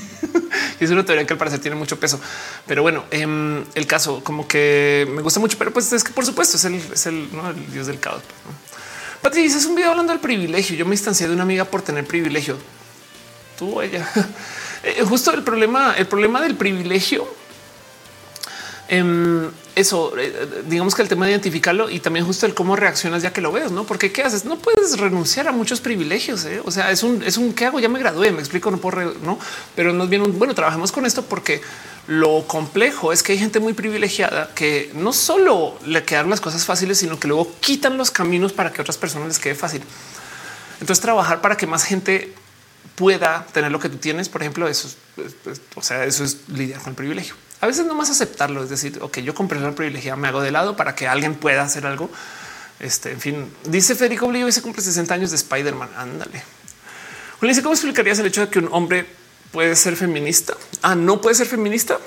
es 0.80 0.90
una 0.90 1.04
teoría 1.04 1.26
que 1.26 1.32
al 1.32 1.38
parecer 1.38 1.60
tiene 1.60 1.76
mucho 1.76 1.98
peso. 1.98 2.20
Pero 2.66 2.82
bueno, 2.82 3.04
em, 3.10 3.64
el 3.74 3.86
caso 3.86 4.22
como 4.22 4.46
que 4.46 5.06
me 5.10 5.22
gusta 5.22 5.40
mucho, 5.40 5.58
pero 5.58 5.72
pues 5.72 5.92
es 5.92 6.04
que 6.04 6.12
por 6.12 6.24
supuesto 6.24 6.56
es 6.56 6.64
el, 6.64 6.74
es 6.74 7.06
el, 7.06 7.28
dios 7.72 7.86
del 7.86 8.00
caos. 8.00 8.22
¿no? 8.44 8.68
es 9.30 9.66
un 9.66 9.74
video 9.74 9.90
hablando 9.90 10.12
del 10.12 10.20
privilegio. 10.20 10.76
Yo 10.76 10.84
me 10.84 10.92
distancié 10.92 11.28
de 11.28 11.34
una 11.34 11.42
amiga 11.42 11.64
por 11.64 11.82
tener 11.82 12.06
privilegio. 12.06 12.56
Tú, 13.58 13.80
ella. 13.80 14.08
Eh, 14.84 15.02
justo 15.02 15.34
el 15.34 15.42
problema, 15.42 15.94
el 15.98 16.06
problema 16.06 16.40
del 16.40 16.54
privilegio 16.54 17.28
Em, 18.88 19.50
eso, 19.78 20.12
eh, 20.18 20.62
digamos 20.66 20.94
que 20.94 21.02
el 21.02 21.08
tema 21.08 21.26
de 21.26 21.32
identificarlo 21.32 21.88
y 21.88 22.00
también 22.00 22.26
justo 22.26 22.46
el 22.46 22.54
cómo 22.54 22.74
reaccionas 22.74 23.22
ya 23.22 23.32
que 23.32 23.40
lo 23.40 23.52
ves, 23.52 23.70
no? 23.70 23.84
Porque 23.84 24.10
qué 24.10 24.22
haces? 24.22 24.44
No 24.44 24.58
puedes 24.58 24.98
renunciar 24.98 25.46
a 25.46 25.52
muchos 25.52 25.80
privilegios. 25.80 26.44
¿eh? 26.44 26.60
O 26.64 26.70
sea, 26.70 26.90
es 26.90 27.02
un, 27.02 27.22
es 27.22 27.36
un 27.36 27.52
qué 27.52 27.66
hago? 27.66 27.78
Ya 27.78 27.88
me 27.88 27.98
gradué, 27.98 28.32
me 28.32 28.40
explico, 28.40 28.70
no 28.70 28.78
puedo, 28.78 29.14
no, 29.22 29.38
pero 29.76 29.92
nos 29.92 30.08
viene 30.08 30.24
un 30.24 30.38
bueno, 30.38 30.54
trabajemos 30.54 30.90
con 30.90 31.06
esto 31.06 31.24
porque 31.24 31.60
lo 32.08 32.46
complejo 32.46 33.12
es 33.12 33.22
que 33.22 33.32
hay 33.32 33.38
gente 33.38 33.60
muy 33.60 33.74
privilegiada 33.74 34.50
que 34.54 34.90
no 34.94 35.12
solo 35.12 35.78
le 35.86 36.02
quedan 36.04 36.28
las 36.30 36.40
cosas 36.40 36.64
fáciles, 36.64 36.98
sino 36.98 37.20
que 37.20 37.28
luego 37.28 37.52
quitan 37.60 37.96
los 37.96 38.10
caminos 38.10 38.52
para 38.52 38.72
que 38.72 38.80
otras 38.80 38.98
personas 38.98 39.28
les 39.28 39.38
quede 39.38 39.54
fácil. 39.54 39.82
Entonces, 40.80 41.00
trabajar 41.00 41.40
para 41.40 41.56
que 41.56 41.66
más 41.66 41.84
gente 41.84 42.32
pueda 42.94 43.46
tener 43.52 43.70
lo 43.70 43.78
que 43.78 43.88
tú 43.88 43.98
tienes, 43.98 44.28
por 44.28 44.42
ejemplo, 44.42 44.66
eso 44.66 44.88
es, 45.18 45.60
o 45.74 45.82
sea, 45.82 46.04
eso 46.04 46.24
es 46.24 46.48
lidiar 46.48 46.80
con 46.80 46.90
el 46.90 46.96
privilegio. 46.96 47.34
A 47.60 47.66
veces 47.66 47.86
no 47.86 47.94
más 47.94 48.10
aceptarlo, 48.10 48.62
es 48.62 48.70
decir, 48.70 48.98
ok, 49.00 49.18
yo 49.18 49.34
compré 49.34 49.58
la 49.58 49.72
privilegiada, 49.72 50.16
me 50.16 50.28
hago 50.28 50.40
de 50.40 50.52
lado 50.52 50.76
para 50.76 50.94
que 50.94 51.08
alguien 51.08 51.34
pueda 51.34 51.62
hacer 51.62 51.86
algo. 51.86 52.08
Este, 52.78 53.10
en 53.10 53.20
fin, 53.20 53.52
dice 53.64 53.96
Federico 53.96 54.28
Blio 54.28 54.46
y 54.46 54.52
se 54.52 54.62
cumple 54.62 54.82
60 54.82 55.12
años 55.12 55.30
de 55.30 55.36
Spider-Man. 55.36 55.90
Ándale. 55.96 56.42
Julián 57.40 57.60
¿cómo 57.62 57.74
explicarías 57.74 58.18
el 58.18 58.26
hecho 58.26 58.42
de 58.42 58.48
que 58.48 58.58
un 58.58 58.68
hombre 58.70 59.06
puede 59.52 59.74
ser 59.76 59.96
feminista? 59.96 60.54
Ah, 60.82 60.94
no 60.94 61.20
puede 61.20 61.34
ser 61.34 61.46
feminista. 61.46 61.98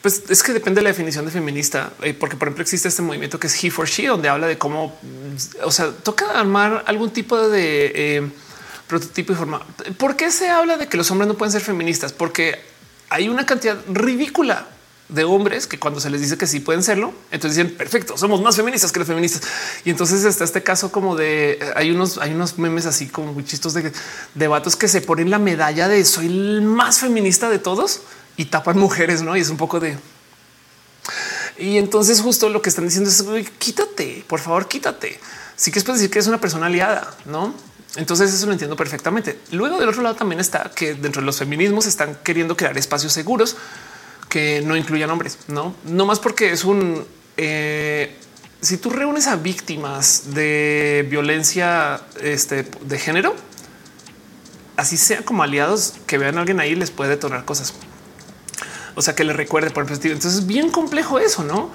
Pues 0.00 0.24
es 0.28 0.42
que 0.42 0.52
depende 0.52 0.80
de 0.80 0.82
la 0.82 0.90
definición 0.90 1.24
de 1.24 1.30
feminista, 1.30 1.92
eh, 2.02 2.12
porque 2.12 2.36
por 2.36 2.48
ejemplo 2.48 2.62
existe 2.62 2.88
este 2.88 3.00
movimiento 3.00 3.40
que 3.40 3.46
es 3.46 3.64
he 3.64 3.70
for 3.70 3.88
she, 3.88 4.06
donde 4.06 4.28
habla 4.28 4.46
de 4.46 4.58
cómo, 4.58 4.98
o 5.62 5.70
sea, 5.70 5.92
toca 5.92 6.38
armar 6.38 6.84
algún 6.86 7.10
tipo 7.10 7.48
de 7.48 7.92
eh, 7.94 8.30
prototipo 8.86 9.32
y 9.32 9.36
forma. 9.36 9.66
¿Por 9.96 10.14
qué 10.14 10.30
se 10.30 10.50
habla 10.50 10.76
de 10.76 10.88
que 10.88 10.98
los 10.98 11.10
hombres 11.10 11.26
no 11.26 11.34
pueden 11.34 11.52
ser 11.52 11.62
feministas? 11.62 12.12
Porque 12.12 12.60
hay 13.14 13.28
una 13.28 13.46
cantidad 13.46 13.78
ridícula 13.88 14.66
de 15.08 15.22
hombres 15.22 15.68
que 15.68 15.78
cuando 15.78 16.00
se 16.00 16.10
les 16.10 16.20
dice 16.20 16.36
que 16.36 16.48
sí 16.48 16.58
pueden 16.58 16.82
serlo, 16.82 17.14
entonces 17.30 17.56
dicen 17.56 17.76
perfecto, 17.76 18.18
somos 18.18 18.42
más 18.42 18.56
feministas 18.56 18.90
que 18.90 18.98
los 18.98 19.06
feministas. 19.06 19.42
Y 19.84 19.90
entonces 19.90 20.24
está 20.24 20.42
este 20.42 20.64
caso 20.64 20.90
como 20.90 21.14
de 21.14 21.52
eh, 21.52 21.72
hay 21.76 21.92
unos, 21.92 22.18
hay 22.18 22.32
unos 22.32 22.58
memes 22.58 22.86
así 22.86 23.06
como 23.06 23.32
muy 23.32 23.44
chistos 23.44 23.72
de, 23.74 23.92
de 24.34 24.62
que 24.78 24.88
se 24.88 25.00
ponen 25.00 25.30
la 25.30 25.38
medalla 25.38 25.86
de 25.86 26.04
soy 26.04 26.26
el 26.26 26.62
más 26.62 26.98
feminista 26.98 27.48
de 27.48 27.60
todos 27.60 28.00
y 28.36 28.46
tapan 28.46 28.78
mujeres, 28.78 29.22
no? 29.22 29.36
Y 29.36 29.40
es 29.40 29.48
un 29.48 29.58
poco 29.58 29.78
de 29.78 29.96
y 31.56 31.78
entonces 31.78 32.20
justo 32.20 32.48
lo 32.48 32.62
que 32.62 32.68
están 32.68 32.84
diciendo 32.84 33.08
es 33.10 33.50
quítate, 33.60 34.24
por 34.26 34.40
favor, 34.40 34.66
quítate. 34.66 35.20
Sí 35.54 35.70
que 35.70 35.78
es 35.78 35.84
decir 35.84 36.10
que 36.10 36.18
es 36.18 36.26
una 36.26 36.40
persona 36.40 36.66
aliada, 36.66 37.14
no? 37.26 37.54
Entonces 37.96 38.32
eso 38.32 38.46
lo 38.46 38.52
entiendo 38.52 38.76
perfectamente. 38.76 39.38
Luego 39.52 39.78
del 39.78 39.88
otro 39.88 40.02
lado 40.02 40.16
también 40.16 40.40
está 40.40 40.70
que 40.74 40.94
dentro 40.94 41.22
de 41.22 41.26
los 41.26 41.38
feminismos 41.38 41.86
están 41.86 42.16
queriendo 42.24 42.56
crear 42.56 42.76
espacios 42.76 43.12
seguros 43.12 43.56
que 44.28 44.62
no 44.64 44.76
incluyan 44.76 45.10
hombres, 45.10 45.38
no, 45.46 45.76
no 45.84 46.06
más 46.06 46.18
porque 46.18 46.50
es 46.50 46.64
un 46.64 47.06
eh, 47.36 48.16
si 48.64 48.78
tú 48.78 48.90
reúnes 48.90 49.26
a 49.26 49.36
víctimas 49.36 50.34
de 50.34 51.06
violencia 51.08 52.00
este, 52.22 52.62
de 52.62 52.98
género, 52.98 53.34
así 54.76 54.96
sea 54.96 55.22
como 55.22 55.42
aliados 55.42 55.94
que 56.06 56.16
vean 56.16 56.38
a 56.38 56.40
alguien 56.40 56.60
ahí, 56.60 56.74
les 56.74 56.90
puede 56.90 57.10
detonar 57.10 57.44
cosas. 57.44 57.74
O 58.94 59.02
sea, 59.02 59.14
que 59.14 59.24
le 59.24 59.32
recuerde 59.32 59.70
por 59.70 59.84
ejemplo. 59.84 60.10
Entonces 60.10 60.40
es 60.40 60.46
bien 60.46 60.70
complejo 60.70 61.18
eso, 61.18 61.44
no? 61.44 61.72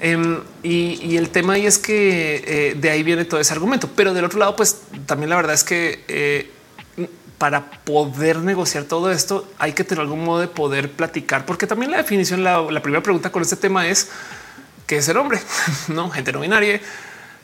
Em, 0.00 0.40
y, 0.62 1.16
el 1.16 1.30
tema 1.30 1.54
ahí 1.54 1.66
es 1.66 1.78
que 1.78 2.44
eh, 2.46 2.74
de 2.74 2.90
ahí 2.90 3.02
viene 3.02 3.24
todo 3.24 3.40
ese 3.40 3.52
argumento. 3.52 3.88
Pero 3.94 4.14
del 4.14 4.24
otro 4.24 4.38
lado, 4.38 4.56
pues 4.56 4.82
también 5.06 5.30
la 5.30 5.36
verdad 5.36 5.54
es 5.54 5.64
que 5.64 6.04
eh, 6.08 6.50
para 7.38 7.70
poder 7.70 8.38
negociar 8.38 8.84
todo 8.84 9.10
esto 9.10 9.48
hay 9.58 9.72
que 9.72 9.84
tener 9.84 10.02
algún 10.02 10.24
modo 10.24 10.40
de 10.40 10.48
poder 10.48 10.90
platicar, 10.90 11.46
porque 11.46 11.66
también 11.66 11.92
la 11.92 11.98
definición, 11.98 12.42
la, 12.42 12.82
primera 12.82 13.02
pregunta 13.02 13.30
con 13.30 13.42
este 13.42 13.56
tema 13.56 13.86
es 13.86 14.08
qué 14.86 14.96
es 14.96 15.04
ser 15.04 15.16
hombre, 15.16 15.40
no 15.88 16.10
gente 16.10 16.32
no 16.32 16.40
binaria, 16.40 16.80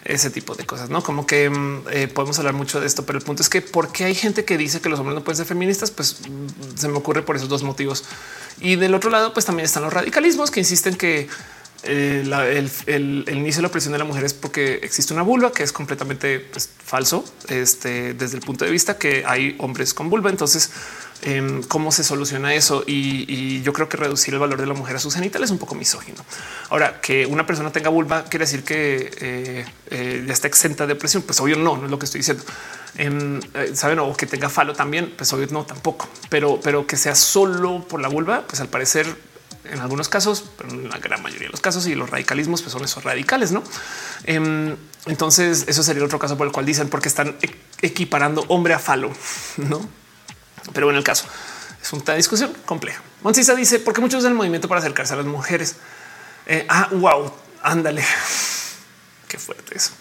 ese 0.05 0.31
tipo 0.31 0.55
de 0.55 0.67
cosas, 0.67 0.91
no 0.91 1.03
como 1.03 1.27
que 1.27 1.45
em, 1.45 1.83
eh, 1.91 2.09
podemos 2.09 2.39
hablar 2.39 2.55
mucho 2.55 2.81
de 2.81 2.87
esto, 2.87 3.07
pero 3.07 3.19
el 3.19 3.25
punto 3.25 3.43
es 3.43 3.49
que 3.49 3.63
porque 3.63 4.05
hay 4.05 4.15
gente 4.15 4.45
que 4.45 4.59
dice 4.59 4.81
que 4.81 4.89
los 4.89 4.99
hombres 4.99 5.15
no 5.15 5.25
pueden 5.25 5.37
ser 5.37 5.47
feministas, 5.47 5.91
pues 5.91 6.19
mm, 6.29 6.77
se 6.77 6.89
me 6.89 6.99
ocurre 6.99 7.23
por 7.23 7.37
esos 7.37 7.49
dos 7.49 7.63
motivos. 7.63 8.05
Y 8.61 8.77
del 8.77 8.95
otro 8.95 9.11
lado, 9.11 9.33
pues 9.33 9.47
también 9.47 9.65
están 9.65 9.83
los 9.83 9.93
radicalismos 9.93 10.51
que 10.51 10.61
insisten 10.61 10.97
que 10.97 11.29
eh, 11.87 12.69
el, 12.87 13.25
inicio 13.29 13.59
de 13.59 13.63
la 13.63 13.69
opresión 13.69 13.93
de 13.93 13.99
la 13.99 14.05
mujer 14.05 14.25
es 14.25 14.35
porque 14.35 14.81
existe 14.83 15.13
una 15.13 15.23
vulva 15.23 15.53
que 15.53 15.63
es 15.63 15.73
completamente 15.73 16.41
pues, 16.41 16.71
falso 16.85 17.25
este, 17.49 18.15
desde 18.15 18.37
el 18.37 18.43
punto 18.43 18.65
de 18.65 18.71
vista 18.71 18.99
que 18.99 19.25
hay 19.27 19.57
hombres 19.59 19.93
con 19.95 20.11
vulva. 20.11 20.31
Entonces, 20.31 20.71
em, 21.23 21.63
cómo 21.63 21.93
se 21.93 22.05
soluciona 22.05 22.55
eso? 22.55 22.85
Y, 22.87 23.63
yo 23.63 23.73
creo 23.73 23.89
que 23.89 23.97
reducir 23.97 24.35
el 24.35 24.41
valor 24.41 24.61
de 24.61 24.67
la 24.67 24.75
mujer 24.75 24.97
a 24.97 24.99
sus 24.99 25.15
genitales 25.15 25.49
es 25.49 25.53
un 25.53 25.59
poco 25.59 25.75
misógino. 25.75 26.25
Ahora 26.71 27.01
que 27.01 27.27
una 27.27 27.47
persona 27.47 27.73
tenga 27.73 27.89
vulva 27.89 28.25
quiere 28.25 28.45
decir 28.45 28.63
que 28.63 29.11
eh, 29.21 29.65
eh, 29.91 30.25
ya 30.27 30.33
está 30.33 30.49
exenta 30.49 30.87
de 30.87 30.95
opresión. 30.95 31.23
Pues 31.23 31.41
obvio 31.41 31.57
no, 31.57 31.77
no 31.77 31.85
es 31.85 31.91
lo 31.91 31.99
que 31.99 32.07
estoy 32.07 32.21
diciendo. 32.21 32.45
Em, 32.97 33.41
saben 33.75 33.99
o 33.99 34.15
que 34.17 34.27
tenga 34.27 34.49
falo 34.49 34.75
también, 34.75 35.13
pues 35.17 35.33
obvio 35.33 35.49
no 35.51 35.65
tampoco, 35.65 36.09
pero, 36.29 36.61
pero 36.63 36.87
que 36.87 36.97
sea 36.97 37.15
solo 37.15 37.85
por 37.89 38.01
la 38.01 38.09
vulva, 38.09 38.45
pues 38.47 38.61
al 38.61 38.69
parecer 38.69 39.07
en 39.65 39.81
algunos 39.81 40.09
casos, 40.09 40.45
pero 40.57 40.71
en 40.71 40.89
la 40.89 40.99
gran 40.99 41.23
mayoría 41.23 41.49
de 41.49 41.53
los 41.53 41.61
casos 41.61 41.87
y 41.87 41.95
los 41.95 42.11
radicalismos 42.11 42.63
pues 42.63 42.73
son 42.73 42.85
esos 42.85 43.05
radicales, 43.05 43.53
¿no? 43.53 43.63
Em, 44.25 44.77
entonces 45.07 45.65
eso 45.67 45.83
sería 45.83 46.05
otro 46.05 46.19
caso 46.19 46.37
por 46.37 46.47
el 46.47 46.53
cual 46.53 46.67
dicen 46.67 46.89
porque 46.89 47.09
están 47.09 47.37
e-, 47.43 47.55
equiparando 47.83 48.45
hombre 48.49 48.75
a 48.75 48.79
falo, 48.79 49.11
¿no? 49.57 49.89
Pero 50.73 50.91
en 50.91 50.97
el 50.97 51.05
caso 51.05 51.27
es 51.83 51.93
una 51.93 52.15
discusión 52.15 52.53
compleja. 52.65 53.03
Moncisa 53.23 53.55
dice 53.55 53.79
porque 53.79 54.01
muchos 54.01 54.21
usan 54.21 54.33
el 54.33 54.39
movimiento 54.39 54.69
para 54.69 54.81
acercarse 54.81 55.13
a 55.13 55.17
las 55.17 55.27
mujeres. 55.27 55.77
Eh, 56.47 56.67
ah, 56.69 56.89
wow, 56.93 57.33
ándale. 57.63 58.03
Qué 59.29 59.39
fuerte 59.39 59.77
eso. 59.77 59.93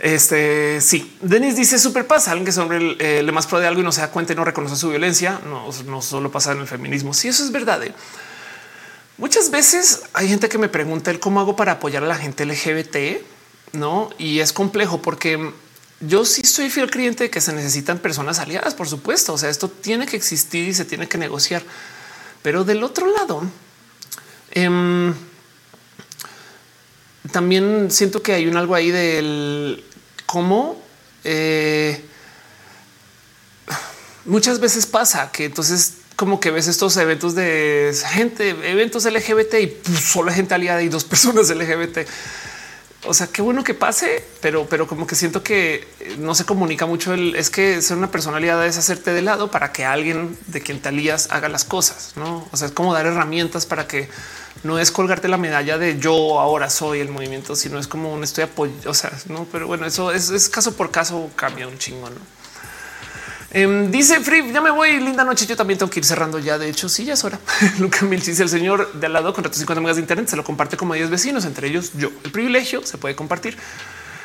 Este 0.00 0.80
sí, 0.80 1.18
Denis 1.20 1.56
dice 1.56 1.78
super 1.78 2.06
pasa 2.06 2.30
alguien 2.30 2.46
que 2.46 2.52
sobre 2.52 2.96
eh, 2.98 3.22
le 3.22 3.32
más 3.32 3.46
pro 3.46 3.60
de 3.60 3.66
algo 3.66 3.82
y 3.82 3.84
no 3.84 3.92
se 3.92 4.00
da 4.00 4.10
cuenta 4.10 4.32
y 4.32 4.36
no 4.36 4.44
reconoce 4.44 4.74
su 4.74 4.88
violencia. 4.88 5.40
No, 5.44 5.68
no 5.86 6.02
solo 6.02 6.30
pasa 6.32 6.52
en 6.52 6.60
el 6.60 6.66
feminismo. 6.66 7.12
Si 7.12 7.22
sí, 7.22 7.28
eso 7.28 7.44
es 7.44 7.52
verdad. 7.52 7.82
¿eh? 7.84 7.92
Muchas 9.20 9.50
veces 9.50 10.04
hay 10.14 10.28
gente 10.28 10.48
que 10.48 10.56
me 10.56 10.70
pregunta 10.70 11.10
el 11.10 11.20
cómo 11.20 11.40
hago 11.40 11.54
para 11.54 11.72
apoyar 11.72 12.02
a 12.02 12.06
la 12.06 12.16
gente 12.16 12.46
LGBT, 12.46 13.22
no? 13.74 14.08
Y 14.16 14.40
es 14.40 14.54
complejo 14.54 15.02
porque 15.02 15.52
yo 16.00 16.24
sí 16.24 16.40
estoy 16.40 16.70
fiel 16.70 16.90
creyente 16.90 17.24
de 17.24 17.30
que 17.30 17.42
se 17.42 17.52
necesitan 17.52 17.98
personas 17.98 18.38
aliadas, 18.38 18.74
por 18.74 18.88
supuesto. 18.88 19.34
O 19.34 19.38
sea, 19.38 19.50
esto 19.50 19.68
tiene 19.68 20.06
que 20.06 20.16
existir 20.16 20.70
y 20.70 20.72
se 20.72 20.86
tiene 20.86 21.06
que 21.06 21.18
negociar. 21.18 21.62
Pero 22.40 22.64
del 22.64 22.82
otro 22.82 23.12
lado, 23.12 23.42
eh, 24.52 25.12
también 27.30 27.90
siento 27.90 28.22
que 28.22 28.32
hay 28.32 28.46
un 28.46 28.56
algo 28.56 28.74
ahí 28.74 28.90
del 28.90 29.84
cómo 30.24 30.80
eh, 31.24 32.02
muchas 34.24 34.60
veces 34.60 34.86
pasa 34.86 35.30
que 35.30 35.44
entonces 35.44 35.99
como 36.20 36.38
que 36.38 36.50
ves 36.50 36.68
estos 36.68 36.98
eventos 36.98 37.34
de 37.34 37.98
gente, 38.10 38.50
eventos 38.50 39.06
LGBT 39.06 39.54
y 39.54 39.66
pues, 39.68 40.00
solo 40.00 40.30
gente 40.30 40.52
aliada 40.52 40.82
y 40.82 40.90
dos 40.90 41.04
personas 41.12 41.48
LGBT. 41.48 42.00
O 43.06 43.14
sea, 43.14 43.28
qué 43.28 43.40
bueno 43.40 43.64
que 43.64 43.72
pase, 43.72 44.22
pero, 44.42 44.66
pero 44.68 44.86
como 44.86 45.06
que 45.06 45.14
siento 45.14 45.42
que 45.42 45.88
no 46.18 46.34
se 46.34 46.44
comunica 46.44 46.84
mucho. 46.84 47.14
El, 47.14 47.36
es 47.36 47.48
que 47.48 47.80
ser 47.80 47.96
una 47.96 48.10
persona 48.10 48.36
aliada 48.36 48.66
es 48.66 48.76
hacerte 48.76 49.14
de 49.14 49.22
lado 49.22 49.50
para 49.50 49.72
que 49.72 49.86
alguien 49.86 50.36
de 50.48 50.60
quien 50.60 50.82
te 50.82 50.90
alías 50.90 51.28
haga 51.30 51.48
las 51.48 51.64
cosas. 51.64 52.12
No, 52.16 52.46
o 52.52 52.56
sea, 52.58 52.66
es 52.66 52.74
como 52.74 52.92
dar 52.92 53.06
herramientas 53.06 53.64
para 53.64 53.88
que 53.88 54.10
no 54.62 54.78
es 54.78 54.90
colgarte 54.90 55.26
la 55.26 55.38
medalla 55.38 55.78
de 55.78 55.98
yo 55.98 56.38
ahora 56.38 56.68
soy 56.68 57.00
el 57.00 57.08
movimiento, 57.08 57.56
sino 57.56 57.78
es 57.78 57.88
como 57.88 58.12
un 58.12 58.24
estoy 58.24 58.44
apoyo. 58.44 58.74
O 58.84 58.92
sea, 58.92 59.10
no, 59.30 59.46
pero 59.50 59.66
bueno, 59.66 59.86
eso 59.86 60.12
es, 60.12 60.50
caso 60.50 60.76
por 60.76 60.90
caso, 60.90 61.30
cambia 61.34 61.66
un 61.66 61.78
chingo. 61.78 62.10
¿no? 62.10 62.39
Em, 63.52 63.90
dice 63.90 64.20
Free, 64.20 64.52
ya 64.52 64.60
me 64.60 64.70
voy. 64.70 65.00
Linda 65.00 65.24
noche. 65.24 65.46
Yo 65.46 65.56
también 65.56 65.78
tengo 65.78 65.90
que 65.90 66.00
ir 66.00 66.04
cerrando 66.04 66.38
ya. 66.38 66.58
De 66.58 66.68
hecho, 66.68 66.88
sí, 66.88 67.04
ya 67.04 67.14
es 67.14 67.24
hora. 67.24 67.38
Luca 67.78 68.04
Milch 68.06 68.24
dice 68.24 68.42
el 68.42 68.48
señor 68.48 68.92
de 68.92 69.06
al 69.06 69.12
lado 69.12 69.32
con 69.34 69.44
50 69.52 69.80
megas 69.80 69.96
de 69.96 70.02
Internet 70.02 70.28
se 70.28 70.36
lo 70.36 70.44
comparte 70.44 70.76
como 70.76 70.94
10 70.94 71.10
vecinos, 71.10 71.44
entre 71.44 71.68
ellos 71.68 71.92
yo. 71.94 72.10
El 72.24 72.30
privilegio 72.30 72.84
se 72.86 72.98
puede 72.98 73.16
compartir. 73.16 73.56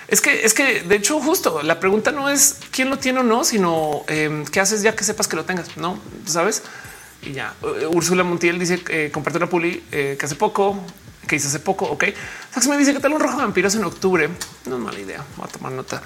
Es 0.07 0.21
que 0.21 0.45
es 0.45 0.53
que 0.53 0.81
de 0.81 0.95
hecho, 0.95 1.19
justo 1.19 1.63
la 1.63 1.79
pregunta 1.79 2.11
no 2.11 2.29
es 2.29 2.57
quién 2.69 2.91
lo 2.91 2.99
tiene 2.99 3.21
o 3.21 3.23
no, 3.23 3.43
sino 3.43 4.03
em, 4.07 4.45
qué 4.45 4.59
haces 4.59 4.83
ya 4.83 4.95
que 4.95 5.03
sepas 5.03 5.27
que 5.27 5.35
lo 5.35 5.45
tengas. 5.45 5.77
No 5.77 5.99
sabes 6.25 6.61
y 7.23 7.33
ya. 7.33 7.55
Uh, 7.61 7.95
Úrsula 7.95 8.23
Montiel 8.23 8.59
dice 8.59 8.81
eh, 8.89 9.09
comparte 9.11 9.37
una 9.37 9.49
puli 9.49 9.83
eh, 9.91 10.15
que 10.19 10.25
hace 10.25 10.35
poco, 10.35 10.77
que 11.27 11.35
hice 11.35 11.47
hace 11.47 11.59
poco. 11.59 11.85
Ok. 11.85 12.05
Sax 12.53 12.67
me 12.67 12.77
dice 12.77 12.93
que 12.93 12.99
tal 12.99 13.13
un 13.13 13.19
rojo 13.19 13.37
vampiros 13.37 13.73
en 13.75 13.83
octubre. 13.83 14.29
No 14.65 14.75
es 14.75 14.81
mala 14.81 14.99
idea. 14.99 15.25
Voy 15.37 15.47
a 15.47 15.51
tomar 15.51 15.71
nota 15.71 16.01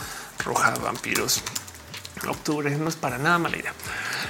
roja 0.45 0.73
vampiros. 0.75 1.43
Octubre 2.27 2.69
no 2.77 2.89
es 2.89 2.95
para 2.95 3.17
nada 3.17 3.37
mala 3.37 3.57
idea. 3.57 3.73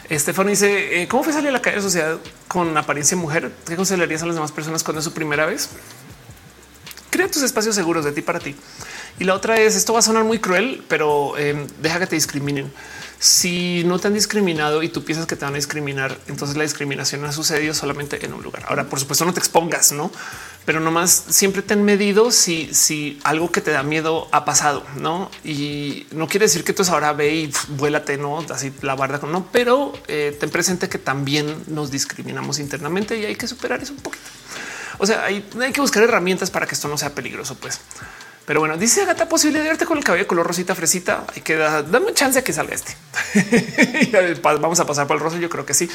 Estefan 0.10 0.48
dice 0.48 1.02
eh, 1.02 1.08
cómo 1.08 1.24
fue 1.24 1.34
salir 1.34 1.50
a 1.50 1.54
la 1.54 1.62
calle 1.62 1.78
de 1.78 1.82
sociedad 1.82 2.18
con 2.48 2.76
apariencia 2.78 3.18
mujer. 3.18 3.52
¿Qué 3.66 3.76
considerarías 3.76 4.22
a 4.24 4.26
las 4.26 4.36
demás 4.36 4.52
personas 4.52 4.84
cuando 4.84 5.00
es 5.00 5.06
su 5.06 5.14
primera 5.14 5.46
vez? 5.46 5.70
Crea 7.10 7.30
tus 7.30 7.44
espacios 7.44 7.76
seguros 7.76 8.06
de 8.06 8.12
ti 8.12 8.22
para 8.22 8.40
ti. 8.40 8.56
Y 9.18 9.24
la 9.24 9.34
otra 9.34 9.58
es 9.60 9.76
esto 9.76 9.94
va 9.94 10.00
a 10.00 10.04
sonar 10.04 10.24
muy 10.24 10.40
cruel, 10.40 10.84
pero 10.88 11.34
deja 11.82 12.00
que 12.00 12.08
te 12.08 12.16
discriminen 12.16 12.72
si 13.20 13.84
no 13.84 14.00
te 14.00 14.08
han 14.08 14.14
discriminado 14.14 14.82
y 14.82 14.88
tú 14.88 15.04
piensas 15.04 15.28
que 15.28 15.36
te 15.36 15.44
van 15.44 15.54
a 15.54 15.58
discriminar, 15.58 16.18
entonces 16.28 16.56
la 16.56 16.64
discriminación 16.64 17.26
ha 17.26 17.34
sucedido 17.34 17.74
solamente 17.74 18.26
en 18.26 18.34
un 18.34 18.42
lugar. 18.42 18.64
Ahora, 18.68 18.86
por 18.86 18.98
supuesto, 18.98 19.26
no 19.26 19.34
te 19.34 19.40
expongas, 19.40 19.92
no, 19.92 20.10
pero 20.66 20.80
nomás 20.80 21.26
siempre 21.28 21.62
te 21.62 21.74
han 21.74 21.84
medido 21.84 22.32
si, 22.32 22.74
si 22.74 23.20
algo 23.24 23.52
que 23.52 23.60
te 23.60 23.72
da 23.72 23.84
miedo 23.84 24.30
ha 24.32 24.46
pasado, 24.46 24.86
no? 24.96 25.30
Y 25.44 26.08
no 26.12 26.28
quiere 26.28 26.46
decir 26.46 26.64
que 26.64 26.72
tú 26.72 26.84
ahora 26.90 27.12
ve 27.12 27.36
y 27.36 27.54
vuélate, 27.70 28.18
no 28.18 28.40
así 28.50 28.72
la 28.82 28.96
barda 28.96 29.20
con 29.20 29.34
no, 29.34 29.48
pero 29.52 29.92
eh, 30.08 30.38
ten 30.40 30.50
presente 30.50 30.88
que 30.88 30.98
también 30.98 31.64
nos 31.68 31.92
discriminamos 31.92 32.58
internamente 32.58 33.18
y 33.18 33.26
hay 33.26 33.36
que 33.36 33.48
superar 33.48 33.82
eso 33.84 33.92
un 33.92 34.00
poquito. 34.00 34.24
O 34.98 35.06
sea, 35.06 35.26
hay, 35.26 35.46
hay 35.62 35.74
que 35.74 35.82
buscar 35.82 36.04
herramientas 36.04 36.52
para 36.52 36.66
que 36.68 36.74
esto 36.74 36.88
no 36.88 36.98
sea 36.98 37.14
peligroso, 37.14 37.56
pues. 37.56 37.82
Pero 38.50 38.62
bueno, 38.62 38.78
dice 38.78 39.04
Agata 39.04 39.30
posible 39.30 39.60
de 39.60 39.70
verte 39.70 39.86
con 39.86 40.00
el 40.00 40.04
cabello 40.04 40.26
color 40.26 40.48
rosita 40.48 40.74
fresita. 40.74 41.24
Hay 41.36 41.44
que 41.44 41.56
dar, 41.56 41.88
dame 41.88 42.16
chance 42.16 42.40
a 42.40 42.44
que 42.44 42.52
salga 42.52 42.74
este. 42.74 42.98
Vamos 44.42 44.80
a 44.80 44.88
pasar 44.88 45.06
por 45.06 45.18
el 45.18 45.22
rosa. 45.22 45.38
Yo 45.38 45.52
creo 45.52 45.68
que 45.68 45.76
sí. 45.76 45.88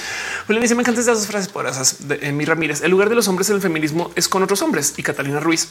Julián 0.47 0.62
dice: 0.62 0.76
Me 0.76 0.83
encantan 0.83 1.00
estas 1.00 1.18
dos 1.18 1.26
frases 1.26 1.49
poderosas 1.49 2.07
de 2.07 2.31
mi 2.31 2.44
Ramírez. 2.44 2.83
El 2.83 2.92
lugar 2.92 3.08
de 3.08 3.16
los 3.16 3.26
hombres 3.26 3.50
en 3.50 3.57
el 3.57 3.60
feminismo 3.60 4.12
es 4.15 4.28
con 4.28 4.41
otros 4.44 4.62
hombres. 4.62 4.94
Y 4.97 5.02
Catalina 5.02 5.41
Ruiz, 5.41 5.70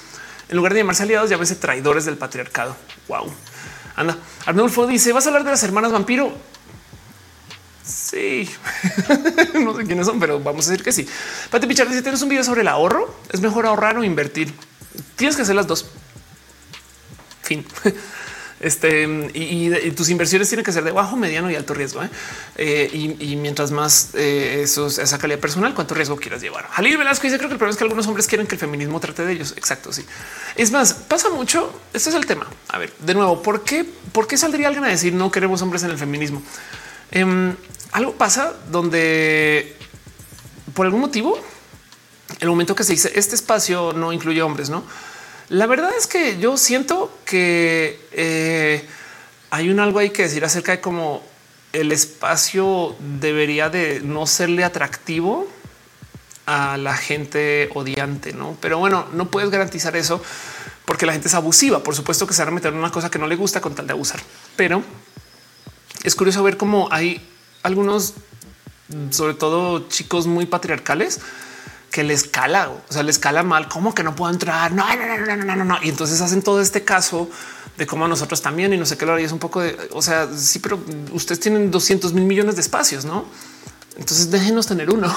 en 0.49 0.57
lugar 0.57 0.73
de 0.73 0.81
llamarse 0.81 1.03
aliados, 1.03 1.29
llámese 1.29 1.55
traidores 1.55 2.03
del 2.03 2.17
patriarcado. 2.17 2.75
Wow. 3.07 3.33
Anda. 3.95 4.17
Arnulfo 4.45 4.85
dice: 4.85 5.13
Vas 5.13 5.25
a 5.25 5.29
hablar 5.29 5.45
de 5.45 5.51
las 5.51 5.63
hermanas 5.63 5.93
vampiro. 5.93 6.33
Sí, 7.81 8.49
no 9.53 9.73
sé 9.77 9.85
quiénes 9.85 10.05
son, 10.05 10.19
pero 10.19 10.41
vamos 10.41 10.67
a 10.67 10.71
decir 10.71 10.83
que 10.83 10.91
sí. 10.91 11.07
Pati 11.49 11.65
Pichar 11.65 11.87
dice: 11.87 12.01
Tienes 12.01 12.21
un 12.21 12.27
video 12.27 12.43
sobre 12.43 12.59
el 12.59 12.67
ahorro. 12.67 13.15
Es 13.31 13.39
mejor 13.39 13.67
ahorrar 13.67 13.97
o 13.97 14.03
invertir. 14.03 14.53
Tienes 15.15 15.37
que 15.37 15.43
hacer 15.43 15.55
las 15.55 15.65
dos. 15.65 15.89
Este 18.63 19.03
y, 19.33 19.91
tus 19.91 20.09
inversiones 20.09 20.47
tienen 20.47 20.63
que 20.63 20.71
ser 20.71 20.85
de 20.85 20.91
bajo, 20.91 21.17
mediano 21.17 21.51
y 21.51 21.55
alto 21.55 21.73
riesgo. 21.73 22.01
¿eh? 22.01 22.09
Eh, 22.55 23.17
y, 23.19 23.35
mientras 23.35 23.71
más 23.71 24.11
eh, 24.13 24.61
eso, 24.63 24.87
esa 24.87 25.17
calidad 25.17 25.39
personal, 25.39 25.73
cuánto 25.73 25.93
riesgo 25.93 26.15
quieras 26.15 26.41
llevar. 26.41 26.69
Jalil 26.69 26.97
Velasco 26.97 27.23
dice: 27.23 27.37
Creo 27.37 27.49
que 27.49 27.55
el 27.55 27.59
problema 27.59 27.73
es 27.73 27.77
que 27.77 27.83
algunos 27.83 28.07
hombres 28.07 28.25
quieren 28.25 28.47
que 28.47 28.55
el 28.55 28.59
feminismo 28.59 29.01
trate 29.01 29.25
de 29.25 29.33
ellos. 29.33 29.53
Exacto. 29.57 29.91
Sí, 29.91 30.05
es 30.55 30.71
más, 30.71 30.93
pasa 30.93 31.29
mucho. 31.29 31.77
Este 31.93 32.09
es 32.09 32.15
el 32.15 32.25
tema. 32.25 32.47
A 32.69 32.77
ver, 32.77 32.93
de 32.99 33.13
nuevo, 33.13 33.43
¿por 33.43 33.65
qué, 33.65 33.85
por 34.13 34.27
qué 34.27 34.37
saldría 34.37 34.67
alguien 34.67 34.85
a 34.85 34.87
decir 34.87 35.13
no 35.13 35.29
queremos 35.29 35.61
hombres 35.61 35.83
en 35.83 35.89
el 35.89 35.97
feminismo? 35.97 36.41
Em, 37.11 37.55
algo 37.91 38.13
pasa 38.13 38.53
donde 38.71 39.75
por 40.73 40.85
algún 40.85 41.01
motivo, 41.01 41.37
el 42.39 42.47
momento 42.47 42.75
que 42.75 42.83
se 42.83 42.93
dice 42.93 43.11
este 43.15 43.35
espacio 43.35 43.93
no 43.93 44.13
incluye 44.13 44.41
hombres, 44.41 44.69
no? 44.69 44.83
La 45.53 45.67
verdad 45.67 45.91
es 45.95 46.07
que 46.07 46.39
yo 46.39 46.57
siento 46.57 47.15
que 47.25 47.99
eh, 48.11 48.83
hay 49.51 49.69
un 49.69 49.79
algo 49.79 49.99
hay 49.99 50.09
que 50.09 50.23
decir 50.23 50.43
acerca 50.43 50.71
de 50.71 50.81
cómo 50.81 51.21
el 51.73 51.91
espacio 51.91 52.95
debería 53.19 53.69
de 53.69 54.01
no 54.03 54.25
serle 54.25 54.63
atractivo 54.63 55.47
a 56.47 56.77
la 56.77 56.97
gente 56.97 57.69
odiante, 57.75 58.33
no? 58.33 58.57
Pero 58.61 58.79
bueno, 58.79 59.05
no 59.13 59.29
puedes 59.29 59.51
garantizar 59.51 59.95
eso 59.95 60.23
porque 60.85 61.05
la 61.05 61.13
gente 61.13 61.27
es 61.27 61.35
abusiva. 61.35 61.83
Por 61.83 61.93
supuesto 61.93 62.25
que 62.25 62.33
se 62.33 62.41
van 62.41 62.47
a 62.47 62.55
meter 62.55 62.73
en 62.73 62.79
una 62.79 62.89
cosa 62.89 63.11
que 63.11 63.19
no 63.19 63.27
le 63.27 63.35
gusta 63.35 63.61
con 63.61 63.75
tal 63.75 63.85
de 63.85 63.93
abusar, 63.93 64.21
pero 64.55 64.81
es 66.03 66.15
curioso 66.15 66.41
ver 66.41 66.57
cómo 66.57 66.87
hay 66.89 67.21
algunos, 67.61 68.15
sobre 69.11 69.35
todo 69.35 69.87
chicos 69.87 70.25
muy 70.25 70.47
patriarcales, 70.47 71.19
que 71.93 72.03
le 72.03 72.15
escala, 72.15 72.71
o 72.71 72.91
sea, 72.91 73.03
le 73.03 73.11
escala 73.11 73.43
mal, 73.43 73.67
como 73.67 73.93
que 73.93 74.01
no 74.01 74.15
puedo 74.15 74.33
entrar. 74.33 74.71
No, 74.71 74.83
no, 74.95 75.17
no, 75.27 75.35
no, 75.35 75.55
no, 75.55 75.63
no. 75.63 75.77
Y 75.83 75.89
entonces 75.89 76.19
hacen 76.21 76.41
todo 76.41 76.59
este 76.59 76.83
caso 76.83 77.29
de 77.77 77.85
cómo 77.85 78.07
nosotros 78.07 78.41
también 78.41 78.73
y 78.73 78.77
no 78.77 78.87
sé 78.87 78.97
qué 78.97 79.05
lo 79.05 79.13
haría. 79.13 79.27
Es 79.27 79.31
un 79.31 79.37
poco 79.37 79.61
de, 79.61 79.77
o 79.91 80.01
sea, 80.01 80.27
sí, 80.35 80.57
pero 80.57 80.79
ustedes 81.11 81.39
tienen 81.39 81.69
200 81.69 82.13
mil 82.13 82.23
millones 82.23 82.55
de 82.55 82.61
espacios, 82.61 83.05
no? 83.05 83.25
Entonces 83.95 84.31
déjenos 84.31 84.65
tener 84.65 84.89
uno. 84.89 85.15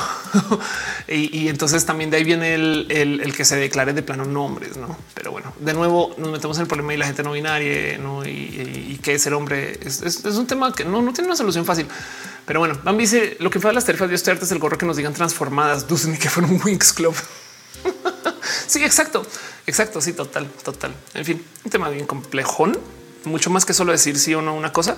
y, 1.08 1.48
entonces 1.48 1.86
también 1.86 2.10
de 2.10 2.18
ahí 2.18 2.24
viene 2.24 2.52
el, 2.52 3.32
que 3.34 3.46
se 3.46 3.56
declare 3.56 3.94
de 3.94 4.02
plano 4.02 4.26
nombres, 4.26 4.76
no? 4.76 4.98
Pero 5.14 5.32
bueno, 5.32 5.54
de 5.58 5.72
nuevo 5.72 6.14
nos 6.18 6.30
metemos 6.30 6.58
en 6.58 6.64
el 6.64 6.68
problema 6.68 6.92
y 6.92 6.98
la 6.98 7.06
gente 7.06 7.22
no 7.22 7.32
binaria 7.32 7.96
¿no? 7.96 8.22
y, 8.22 9.00
que 9.02 9.18
ser 9.18 9.32
hombre 9.32 9.78
es, 9.82 10.02
es, 10.02 10.24
un 10.24 10.46
tema 10.46 10.74
que 10.74 10.84
no, 10.84 11.00
no 11.00 11.14
tiene 11.14 11.28
una 11.28 11.36
solución 11.36 11.64
fácil. 11.64 11.86
Pero 12.46 12.60
bueno, 12.60 12.78
Bambi 12.82 13.04
dice 13.04 13.36
lo 13.40 13.50
que 13.50 13.58
fue 13.58 13.70
a 13.70 13.72
las 13.72 13.84
tarifas 13.84 14.08
de 14.08 14.16
Dios 14.16 14.26
es 14.26 14.52
el 14.52 14.58
gorro 14.58 14.78
que 14.78 14.86
nos 14.86 14.96
digan 14.96 15.12
transformadas, 15.12 15.86
ni 16.06 16.16
que 16.16 16.30
fueron 16.30 16.52
un 16.52 16.62
Wings 16.62 16.92
Club. 16.92 17.14
sí, 18.66 18.82
exacto, 18.84 19.26
exacto. 19.66 20.00
Sí, 20.00 20.12
total, 20.12 20.48
total. 20.62 20.94
En 21.14 21.24
fin, 21.24 21.44
un 21.64 21.70
tema 21.70 21.88
bien 21.88 22.06
complejón, 22.06 22.78
mucho 23.24 23.50
más 23.50 23.64
que 23.64 23.74
solo 23.74 23.92
decir 23.92 24.18
sí 24.18 24.32
o 24.34 24.42
no 24.42 24.54
una 24.54 24.72
cosa. 24.72 24.96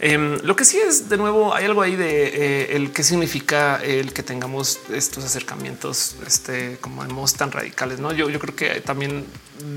Em, 0.00 0.38
lo 0.42 0.56
que 0.56 0.64
sí 0.64 0.78
es 0.78 1.08
de 1.08 1.16
nuevo, 1.16 1.54
hay 1.54 1.66
algo 1.66 1.80
ahí 1.80 1.94
de 1.94 2.24
eh, 2.26 2.76
el 2.76 2.90
que 2.90 3.04
significa 3.04 3.76
el 3.76 4.12
que 4.12 4.24
tengamos 4.24 4.80
estos 4.92 5.22
acercamientos 5.22 6.16
este, 6.26 6.78
como 6.80 7.04
modos 7.04 7.34
tan 7.34 7.52
radicales. 7.52 8.00
No, 8.00 8.12
yo, 8.12 8.28
yo 8.28 8.40
creo 8.40 8.56
que 8.56 8.80
también 8.80 9.24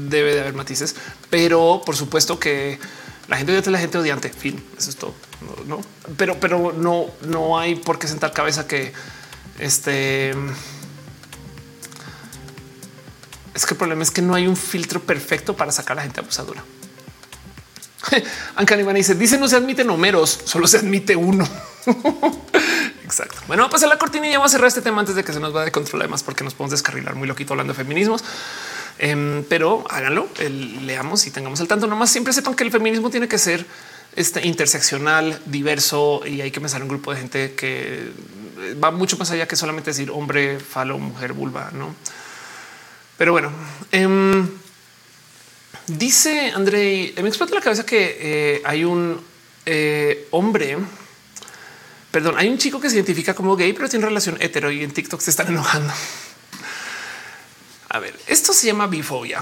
debe 0.09 0.33
de 0.33 0.41
haber 0.41 0.55
matices, 0.55 0.95
pero 1.29 1.83
por 1.85 1.95
supuesto 1.95 2.39
que 2.39 2.79
la 3.27 3.37
gente 3.37 3.51
odiante 3.51 3.69
es 3.69 3.73
la 3.73 3.79
gente 3.79 3.97
odiante. 3.97 4.29
Fin, 4.29 4.63
eso 4.77 4.89
es 4.89 4.95
todo. 4.95 5.13
No, 5.65 5.81
pero, 6.17 6.39
pero 6.39 6.73
no, 6.73 7.07
no 7.21 7.57
hay 7.57 7.75
por 7.75 7.99
qué 7.99 8.07
sentar 8.07 8.31
cabeza 8.33 8.67
que 8.67 8.93
este 9.59 10.33
es 13.53 13.65
que 13.65 13.73
el 13.73 13.77
problema 13.77 14.03
es 14.03 14.11
que 14.11 14.21
no 14.21 14.35
hay 14.35 14.47
un 14.47 14.57
filtro 14.57 14.99
perfecto 14.99 15.55
para 15.55 15.71
sacar 15.71 15.93
a 15.93 15.95
la 15.95 16.01
gente 16.03 16.19
abusadora. 16.19 16.63
Ancani 18.55 18.83
dice: 18.93 19.15
Dice 19.15 19.37
no 19.37 19.47
se 19.47 19.55
admiten 19.55 19.87
números, 19.87 20.41
solo 20.43 20.67
se 20.67 20.77
admite 20.77 21.15
uno. 21.15 21.47
Exacto. 23.03 23.37
Bueno, 23.47 23.63
vamos 23.63 23.73
a 23.73 23.75
pasar 23.75 23.89
la 23.89 23.97
cortina 23.97 24.27
y 24.27 24.31
ya 24.31 24.39
vamos 24.39 24.51
a 24.51 24.55
cerrar 24.57 24.67
este 24.67 24.81
tema 24.81 24.99
antes 24.99 25.15
de 25.15 25.23
que 25.23 25.31
se 25.31 25.39
nos 25.39 25.53
vaya 25.53 25.65
de 25.65 25.71
control 25.71 26.01
además 26.01 26.23
porque 26.23 26.43
nos 26.43 26.53
podemos 26.53 26.71
descarrilar 26.71 27.15
muy 27.15 27.27
loquito 27.27 27.53
hablando 27.53 27.73
de 27.73 27.77
feminismos. 27.77 28.23
Em, 28.97 29.43
pero 29.49 29.83
háganlo, 29.89 30.27
leamos 30.85 31.27
y 31.27 31.31
tengamos 31.31 31.59
el 31.59 31.67
tanto. 31.67 31.87
Nomás 31.87 32.09
siempre 32.09 32.33
sepan 32.33 32.55
que 32.55 32.63
el 32.63 32.71
feminismo 32.71 33.09
tiene 33.09 33.27
que 33.27 33.37
ser 33.37 33.65
este 34.15 34.47
interseccional, 34.47 35.41
diverso 35.45 36.21
y 36.25 36.41
hay 36.41 36.51
que 36.51 36.61
pensar 36.61 36.77
en 36.79 36.83
un 36.83 36.89
grupo 36.89 37.13
de 37.13 37.19
gente 37.19 37.53
que 37.53 38.11
va 38.81 38.91
mucho 38.91 39.17
más 39.17 39.31
allá 39.31 39.47
que 39.47 39.55
solamente 39.55 39.91
decir 39.91 40.09
hombre, 40.11 40.59
falo, 40.59 40.97
mujer, 40.97 41.33
vulva, 41.33 41.71
no? 41.73 41.93
Pero 43.17 43.31
bueno, 43.33 43.51
em, 43.91 44.49
dice 45.87 46.51
André, 46.55 47.13
me 47.21 47.27
explota 47.27 47.55
la 47.55 47.61
cabeza 47.61 47.85
que 47.85 48.17
eh, 48.19 48.61
hay 48.65 48.85
un 48.85 49.19
eh, 49.65 50.27
hombre, 50.31 50.77
perdón, 52.11 52.35
hay 52.37 52.47
un 52.47 52.57
chico 52.57 52.79
que 52.79 52.89
se 52.89 52.95
identifica 52.95 53.33
como 53.33 53.55
gay, 53.55 53.73
pero 53.73 53.89
tiene 53.89 54.05
relación 54.05 54.37
hetero 54.39 54.71
y 54.71 54.83
en 54.83 54.91
TikTok 54.91 55.19
se 55.19 55.31
están 55.31 55.47
enojando. 55.47 55.93
A 57.95 57.99
ver, 57.99 58.13
esto 58.27 58.51
se 58.51 58.67
llama 58.67 58.87
bifobia 58.87 59.41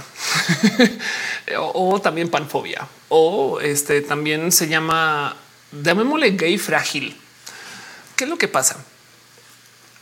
o, 1.58 2.00
también 2.00 2.30
panfobia 2.30 2.88
o 3.10 3.60
este 3.60 4.02
también 4.02 4.52
se 4.52 4.68
llama, 4.68 5.36
llamémosle 5.72 6.38
gay 6.38 6.60
frágil. 6.60 7.20
¿Qué 8.16 8.26
es 8.26 8.30
lo 8.30 8.38
que 8.38 8.48
pasa? 8.48 8.78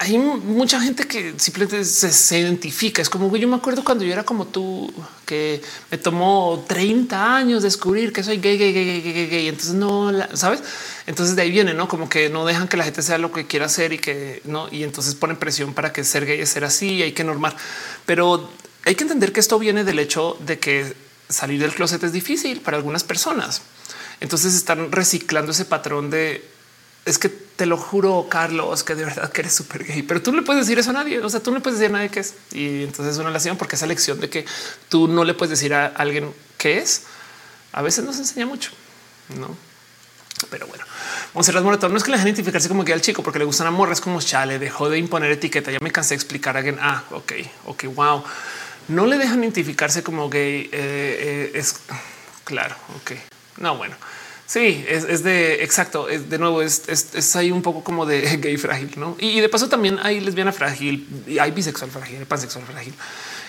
Hay 0.02 0.18
mucha 0.18 0.82
gente 0.82 1.06
que 1.06 1.36
simplemente 1.38 1.86
se, 1.86 2.40
identifica. 2.40 3.04
Es 3.04 3.10
como 3.10 3.36
yo 3.38 3.48
me 3.48 3.56
acuerdo 3.56 3.84
cuando 3.84 4.04
yo 4.04 4.12
era 4.12 4.24
como 4.24 4.48
tú, 4.48 4.92
que 5.28 5.62
me 5.92 6.00
tomó 6.00 6.66
30 6.68 7.36
años 7.36 7.62
descubrir 7.62 8.12
que 8.12 8.24
soy 8.24 8.38
gay, 8.38 8.58
gay, 8.58 8.74
gay, 8.74 9.02
gay, 9.02 9.14
gay, 9.14 9.28
gay. 9.28 9.48
Entonces 9.48 9.76
no 9.76 10.12
sabes. 10.34 10.64
Entonces 11.06 11.36
de 11.36 11.44
ahí 11.44 11.52
viene, 11.52 11.76
no 11.76 11.88
como 11.88 12.10
que 12.10 12.30
no 12.30 12.46
dejan 12.46 12.68
que 12.68 12.78
la 12.78 12.84
gente 12.84 13.04
sea 13.04 13.20
lo 13.20 13.32
que 13.32 13.46
quiera 13.46 13.68
hacer 13.68 13.94
y 13.94 14.00
que 14.00 14.42
no. 14.46 14.70
Y 14.72 14.84
entonces 14.84 15.14
ponen 15.14 15.38
presión 15.38 15.76
para 15.76 15.94
que 15.94 16.04
ser 16.04 16.26
gay 16.26 16.42
es 16.42 16.50
ser 16.50 16.64
así. 16.64 17.04
Hay 17.04 17.12
que 17.12 17.24
normar, 17.24 17.56
pero 18.08 18.50
hay 18.86 18.96
que 18.96 19.04
entender 19.04 19.32
que 19.32 19.40
esto 19.40 19.60
viene 19.60 19.84
del 19.84 20.00
hecho 20.00 20.36
de 20.40 20.58
que 20.58 20.96
salir 21.30 21.62
del 21.62 21.76
closet 21.76 22.04
es 22.04 22.12
difícil 22.12 22.62
para 22.62 22.78
algunas 22.78 23.04
personas. 23.04 23.62
Entonces 24.20 24.56
están 24.56 24.92
reciclando 24.92 25.52
ese 25.52 25.66
patrón 25.66 26.10
de 26.10 26.44
es 27.06 27.18
que 27.18 27.30
te 27.30 27.66
lo 27.66 27.78
juro, 27.78 28.28
Carlos, 28.30 28.84
que 28.84 28.96
de 28.96 29.06
verdad 29.06 29.32
que 29.32 29.42
eres 29.42 29.54
súper 29.54 29.84
gay, 29.84 30.04
pero 30.04 30.22
tú 30.22 30.32
no 30.32 30.40
le 30.40 30.44
puedes 30.44 30.66
decir 30.66 30.80
eso 30.80 30.92
a 30.92 30.94
nadie. 30.94 31.20
O 31.20 31.30
sea, 31.30 31.40
tú 31.40 31.52
no 31.52 31.58
le 31.58 31.62
puedes 31.62 31.80
decir 31.80 31.94
a 31.94 31.98
nadie 31.98 32.10
que 32.10 32.20
es. 32.22 32.36
Y 32.52 32.84
entonces 32.84 33.14
es 33.14 33.20
una 33.20 33.32
lección 33.32 33.58
porque 33.58 33.76
esa 33.76 33.86
lección 33.88 34.20
de 34.20 34.30
que 34.30 34.46
tú 34.90 35.08
no 35.08 35.24
le 35.24 35.34
puedes 35.34 35.52
decir 35.52 35.74
a 35.74 35.88
alguien 35.88 36.34
qué 36.58 36.78
es, 36.78 37.04
a 37.72 37.82
veces 37.82 38.04
nos 38.04 38.18
enseña 38.18 38.46
mucho, 38.46 38.72
no? 39.38 39.56
Pero 40.50 40.66
bueno, 40.66 40.84
Monserrat 41.34 41.64
Moretón 41.64 41.92
no 41.92 41.98
es 41.98 42.04
que 42.04 42.10
la 42.10 42.18
gente 42.18 42.30
identificarse 42.30 42.68
como 42.68 42.84
que 42.84 42.94
al 42.94 43.02
chico 43.02 43.22
porque 43.22 43.38
le 43.38 43.46
gustan 43.46 43.68
a 43.68 43.72
morras 43.72 44.02
como 44.02 44.20
chale, 44.22 44.58
dejó 44.58 44.90
de 44.90 44.98
imponer 44.98 45.32
etiqueta. 45.32 45.72
Ya 45.72 45.78
me 45.82 45.92
cansé 45.92 46.10
de 46.10 46.16
explicar 46.16 46.56
a 46.56 46.60
alguien. 46.60 46.78
Ah, 46.82 47.04
ok, 47.12 47.34
ok, 47.66 47.84
wow. 47.96 48.24
No 48.88 49.06
le 49.06 49.18
dejan 49.18 49.44
identificarse 49.44 50.02
como 50.02 50.30
gay. 50.30 50.70
Eh, 50.72 50.72
eh, 50.72 51.52
es 51.54 51.76
claro. 52.44 52.76
Ok, 52.98 53.12
no, 53.58 53.78
bueno. 53.78 53.96
Sí, 54.52 54.84
es, 54.86 55.24
de 55.24 55.64
exacto. 55.64 56.08
de 56.08 56.38
nuevo, 56.38 56.62
es, 56.62 56.84
es, 56.90 57.36
ahí 57.38 57.52
un 57.52 57.62
poco 57.62 57.86
como 57.86 58.06
de 58.06 58.36
gay 58.42 58.58
frágil, 58.58 58.92
no? 58.98 59.16
Y, 59.18 59.40
de 59.40 59.48
paso 59.48 59.70
también 59.70 59.98
hay 60.04 60.20
lesbiana 60.20 60.52
frágil 60.52 61.08
y 61.26 61.40
hay 61.40 61.52
bisexual 61.52 61.90
frágil, 61.90 62.26
pansexual 62.26 62.66
frágil. 62.66 62.94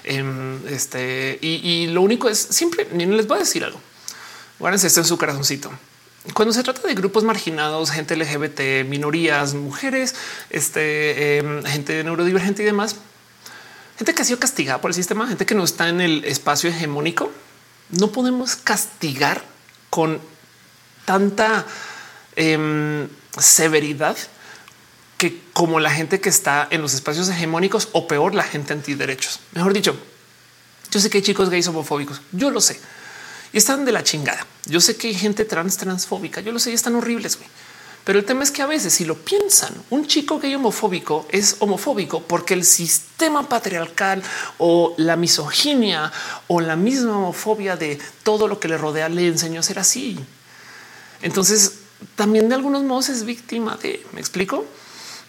Em, 0.04 0.64
este 0.68 1.40
y, 1.42 1.88
lo 1.88 2.02
único 2.02 2.28
es 2.28 2.38
siempre 2.38 2.86
les 2.94 3.26
voy 3.26 3.38
a 3.38 3.40
decir 3.40 3.64
algo. 3.64 3.80
Guárdense 4.60 4.86
esto 4.86 5.00
en 5.00 5.06
su 5.06 5.18
corazoncito. 5.18 5.72
Cuando 6.34 6.54
se 6.54 6.62
trata 6.62 6.86
de 6.86 6.94
grupos 6.94 7.24
marginados, 7.24 7.90
gente 7.90 8.14
LGBT, 8.14 8.88
minorías, 8.88 9.54
mujeres, 9.54 10.14
este, 10.50 11.38
em, 11.38 11.64
gente 11.64 12.04
neurodivergente 12.04 12.62
y 12.62 12.66
demás, 12.66 12.94
gente 13.98 14.14
que 14.14 14.22
ha 14.22 14.24
sido 14.24 14.38
castigada 14.38 14.80
por 14.80 14.92
el 14.92 14.94
sistema, 14.94 15.26
gente 15.26 15.46
que 15.46 15.56
no 15.56 15.64
está 15.64 15.88
en 15.88 16.00
el 16.00 16.24
espacio 16.24 16.70
hegemónico, 16.70 17.32
no 17.90 18.12
podemos 18.12 18.54
castigar 18.54 19.42
con 19.90 20.30
tanta 21.04 21.66
em, 22.36 23.08
severidad 23.38 24.16
que 25.18 25.40
como 25.52 25.80
la 25.80 25.90
gente 25.90 26.20
que 26.20 26.28
está 26.28 26.66
en 26.70 26.82
los 26.82 26.94
espacios 26.94 27.28
hegemónicos 27.28 27.88
o 27.92 28.08
peor 28.08 28.34
la 28.34 28.42
gente 28.42 28.72
antiderechos. 28.72 29.40
Mejor 29.52 29.72
dicho, 29.72 29.96
yo 30.90 31.00
sé 31.00 31.10
que 31.10 31.18
hay 31.18 31.22
chicos 31.22 31.48
gays 31.48 31.68
homofóbicos, 31.68 32.20
yo 32.32 32.50
lo 32.50 32.60
sé 32.60 32.80
y 33.52 33.58
están 33.58 33.84
de 33.84 33.92
la 33.92 34.02
chingada. 34.02 34.46
Yo 34.66 34.80
sé 34.80 34.96
que 34.96 35.08
hay 35.08 35.14
gente 35.14 35.44
trans 35.44 35.76
transfóbica, 35.76 36.40
yo 36.40 36.52
lo 36.52 36.58
sé 36.58 36.70
y 36.70 36.74
están 36.74 36.94
horribles. 36.94 37.38
Pero 38.04 38.18
el 38.18 38.24
tema 38.24 38.42
es 38.42 38.50
que 38.50 38.62
a 38.62 38.66
veces 38.66 38.94
si 38.94 39.04
lo 39.04 39.16
piensan, 39.16 39.72
un 39.90 40.06
chico 40.06 40.40
gay 40.40 40.54
homofóbico 40.54 41.26
es 41.30 41.56
homofóbico 41.60 42.22
porque 42.22 42.54
el 42.54 42.64
sistema 42.64 43.48
patriarcal 43.48 44.22
o 44.58 44.94
la 44.96 45.16
misoginia 45.16 46.10
o 46.48 46.60
la 46.60 46.74
misma 46.74 47.16
homofobia 47.16 47.76
de 47.76 48.00
todo 48.24 48.48
lo 48.48 48.58
que 48.58 48.68
le 48.68 48.78
rodea 48.78 49.08
le 49.08 49.28
enseñó 49.28 49.60
a 49.60 49.62
ser 49.62 49.78
así. 49.78 50.18
Entonces, 51.22 51.78
también 52.16 52.48
de 52.48 52.54
algunos 52.54 52.82
modos 52.82 53.08
es 53.08 53.24
víctima 53.24 53.78
de, 53.82 54.04
me 54.12 54.20
explico. 54.20 54.66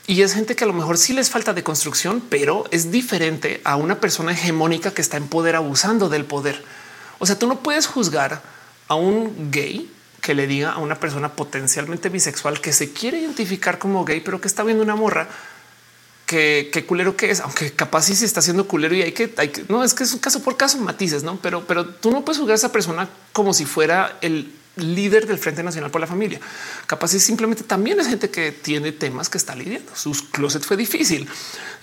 Y 0.06 0.22
es 0.22 0.34
gente 0.34 0.56
que 0.56 0.66
a 0.66 0.68
lo 0.68 0.74
mejor 0.74 0.98
sí 0.98 1.14
les 1.14 1.30
falta 1.30 1.54
de 1.54 1.64
construcción, 1.64 2.22
pero 2.30 2.66
es 2.72 2.92
diferente 2.92 3.62
a 3.64 3.78
una 3.78 4.02
persona 4.02 4.34
hegemónica 4.34 4.92
que 4.92 5.02
está 5.02 5.16
en 5.16 5.28
poder 5.28 5.56
abusando 5.56 6.10
del 6.10 6.26
poder. 6.26 6.62
O 7.20 7.26
sea, 7.26 7.40
tú 7.40 7.48
no 7.48 7.60
puedes 7.60 7.88
juzgar 7.88 8.42
a 8.90 8.96
un 8.96 9.50
gay 9.50 9.90
que 10.20 10.34
le 10.34 10.46
diga 10.48 10.72
a 10.72 10.80
una 10.80 11.00
persona 11.00 11.34
potencialmente 11.36 12.10
bisexual 12.10 12.60
que 12.60 12.74
se 12.74 12.92
quiere 12.92 13.20
identificar 13.20 13.80
como 13.80 14.04
gay, 14.04 14.20
pero 14.20 14.42
que 14.42 14.48
está 14.48 14.64
viendo 14.64 14.84
una 14.84 14.96
morra 14.96 15.30
que, 16.26 16.70
qué 16.72 16.86
culero 16.86 17.16
que 17.16 17.30
es, 17.30 17.40
aunque 17.40 17.72
capaz 17.72 18.04
sí 18.04 18.16
se 18.16 18.26
está 18.26 18.40
haciendo 18.40 18.68
culero 18.68 18.96
y 18.96 19.02
hay 19.02 19.12
que, 19.12 19.34
hay 19.38 19.50
que, 19.50 19.66
no 19.68 19.84
es 19.84 19.94
que 19.94 20.04
es 20.04 20.14
un 20.14 20.20
caso 20.20 20.42
por 20.42 20.58
caso 20.58 20.78
matices, 20.80 21.24
no, 21.24 21.38
pero, 21.42 21.66
pero 21.68 21.86
tú 21.86 22.12
no 22.12 22.24
puedes 22.26 22.40
juzgar 22.40 22.54
a 22.54 22.56
esa 22.56 22.72
persona 22.72 23.10
como 23.34 23.54
si 23.54 23.66
fuera 23.66 24.18
el 24.22 24.52
líder 24.76 25.28
del 25.28 25.38
Frente 25.38 25.64
Nacional 25.64 25.92
por 25.92 26.02
la 26.02 26.08
Familia. 26.08 26.40
Capaz 26.88 27.14
es 27.14 27.24
simplemente 27.24 27.64
también 27.64 28.00
es 28.00 28.08
gente 28.08 28.30
que 28.30 28.52
tiene 28.52 28.92
temas 28.92 29.30
que 29.30 29.38
está 29.38 29.56
lidiando. 29.56 29.96
Sus 29.96 30.24
closet 30.24 30.64
fue 30.64 30.78
difícil. 30.78 31.30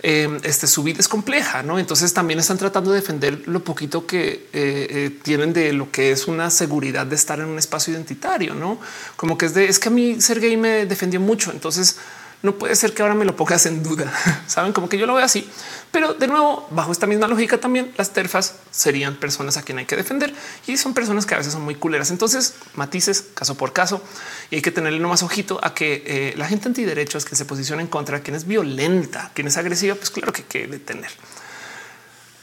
Em, 0.03 0.41
este 0.45 0.67
su 0.67 0.83
vida 0.83 0.99
es 0.99 1.09
compleja, 1.09 1.63
no? 1.63 1.79
Entonces 1.79 2.13
también 2.15 2.39
están 2.39 2.59
tratando 2.59 2.91
de 2.91 3.01
defender 3.01 3.43
lo 3.47 3.63
poquito 3.63 4.07
que 4.07 4.29
eh, 4.29 4.49
eh, 4.53 5.19
tienen 5.23 5.53
de 5.53 5.73
lo 5.73 5.91
que 5.91 6.11
es 6.11 6.27
una 6.27 6.51
seguridad 6.51 7.07
de 7.07 7.17
estar 7.17 7.39
en 7.39 7.47
un 7.47 7.59
espacio 7.59 7.93
identitario, 7.93 8.55
no 8.55 8.81
como 9.17 9.37
que 9.37 9.47
es 9.47 9.55
de 9.55 9.67
es 9.67 9.79
que 9.79 9.89
a 9.89 9.93
mí 9.93 10.21
ser 10.21 10.41
gay 10.41 10.57
me 10.57 10.87
defendió 10.87 11.21
mucho. 11.21 11.51
Entonces 11.53 11.97
no 12.43 12.55
puede 12.55 12.75
ser 12.75 12.95
que 12.95 13.03
ahora 13.03 13.15
me 13.15 13.25
lo 13.25 13.37
pongas 13.37 13.67
en 13.67 13.83
duda. 13.83 14.11
Saben 14.47 14.73
como 14.73 14.89
que 14.89 14.97
yo 14.97 15.07
lo 15.07 15.15
veo 15.15 15.25
así, 15.25 15.49
pero 15.91 16.15
de 16.15 16.27
nuevo, 16.27 16.67
bajo 16.71 16.93
esta 16.93 17.07
misma 17.07 17.29
lógica, 17.29 17.59
también 17.59 17.93
las 17.99 18.13
terfas 18.13 18.57
serían 18.71 19.17
personas 19.17 19.57
a 19.57 19.63
quien 19.63 19.79
hay 19.79 19.85
que 19.85 19.97
defender 19.97 20.33
y 20.67 20.77
son 20.77 20.95
personas 20.95 21.27
que 21.27 21.35
a 21.35 21.39
veces 21.39 21.53
son 21.53 21.63
muy 21.63 21.75
culeras. 21.75 22.11
Entonces, 22.11 22.55
matices 22.75 23.23
caso 23.35 23.57
por 23.57 23.73
caso 23.73 24.03
y 24.51 24.57
hay 24.57 24.63
que 24.63 24.71
tenerle 24.71 25.01
más 25.01 25.23
ojito 25.23 25.61
a 25.63 25.75
que 25.75 26.03
eh, 26.07 26.35
la 26.37 26.47
gente 26.47 26.69
antiderechos 26.69 27.25
que 27.25 27.37
se 27.37 27.45
posiciona 27.45 27.83
en 27.83 27.89
contra, 27.89 28.21
quien 28.21 28.37
es 28.37 28.47
violenta, 28.47 29.31
quien 29.35 29.47
es 29.47 29.57
agresiva, 29.57 29.95
pues 29.95 30.11
claro 30.11 30.33
que 30.33 30.43
hay 30.43 30.49
que 30.49 30.67
detener. 30.67 31.11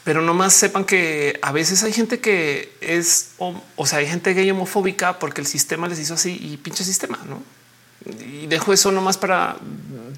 Pero 0.04 0.22
no 0.22 0.34
más 0.34 0.54
sepan 0.54 0.86
que 0.86 1.40
a 1.42 1.52
veces 1.52 1.84
hay 1.84 1.92
gente 1.92 2.20
que 2.20 2.78
es, 2.82 3.32
o, 3.40 3.62
o 3.76 3.86
sea, 3.86 4.00
hay 4.00 4.08
gente 4.08 4.34
gay 4.34 4.50
homofóbica 4.52 5.20
porque 5.20 5.42
el 5.42 5.48
sistema 5.48 5.88
les 5.88 6.00
hizo 6.00 6.14
así 6.14 6.38
y 6.40 6.58
pinche 6.58 6.84
sistema, 6.84 7.20
no? 7.28 7.57
Y 8.20 8.48
dejo 8.48 8.74
eso 8.74 8.92
nomás 8.92 9.18
para 9.18 9.58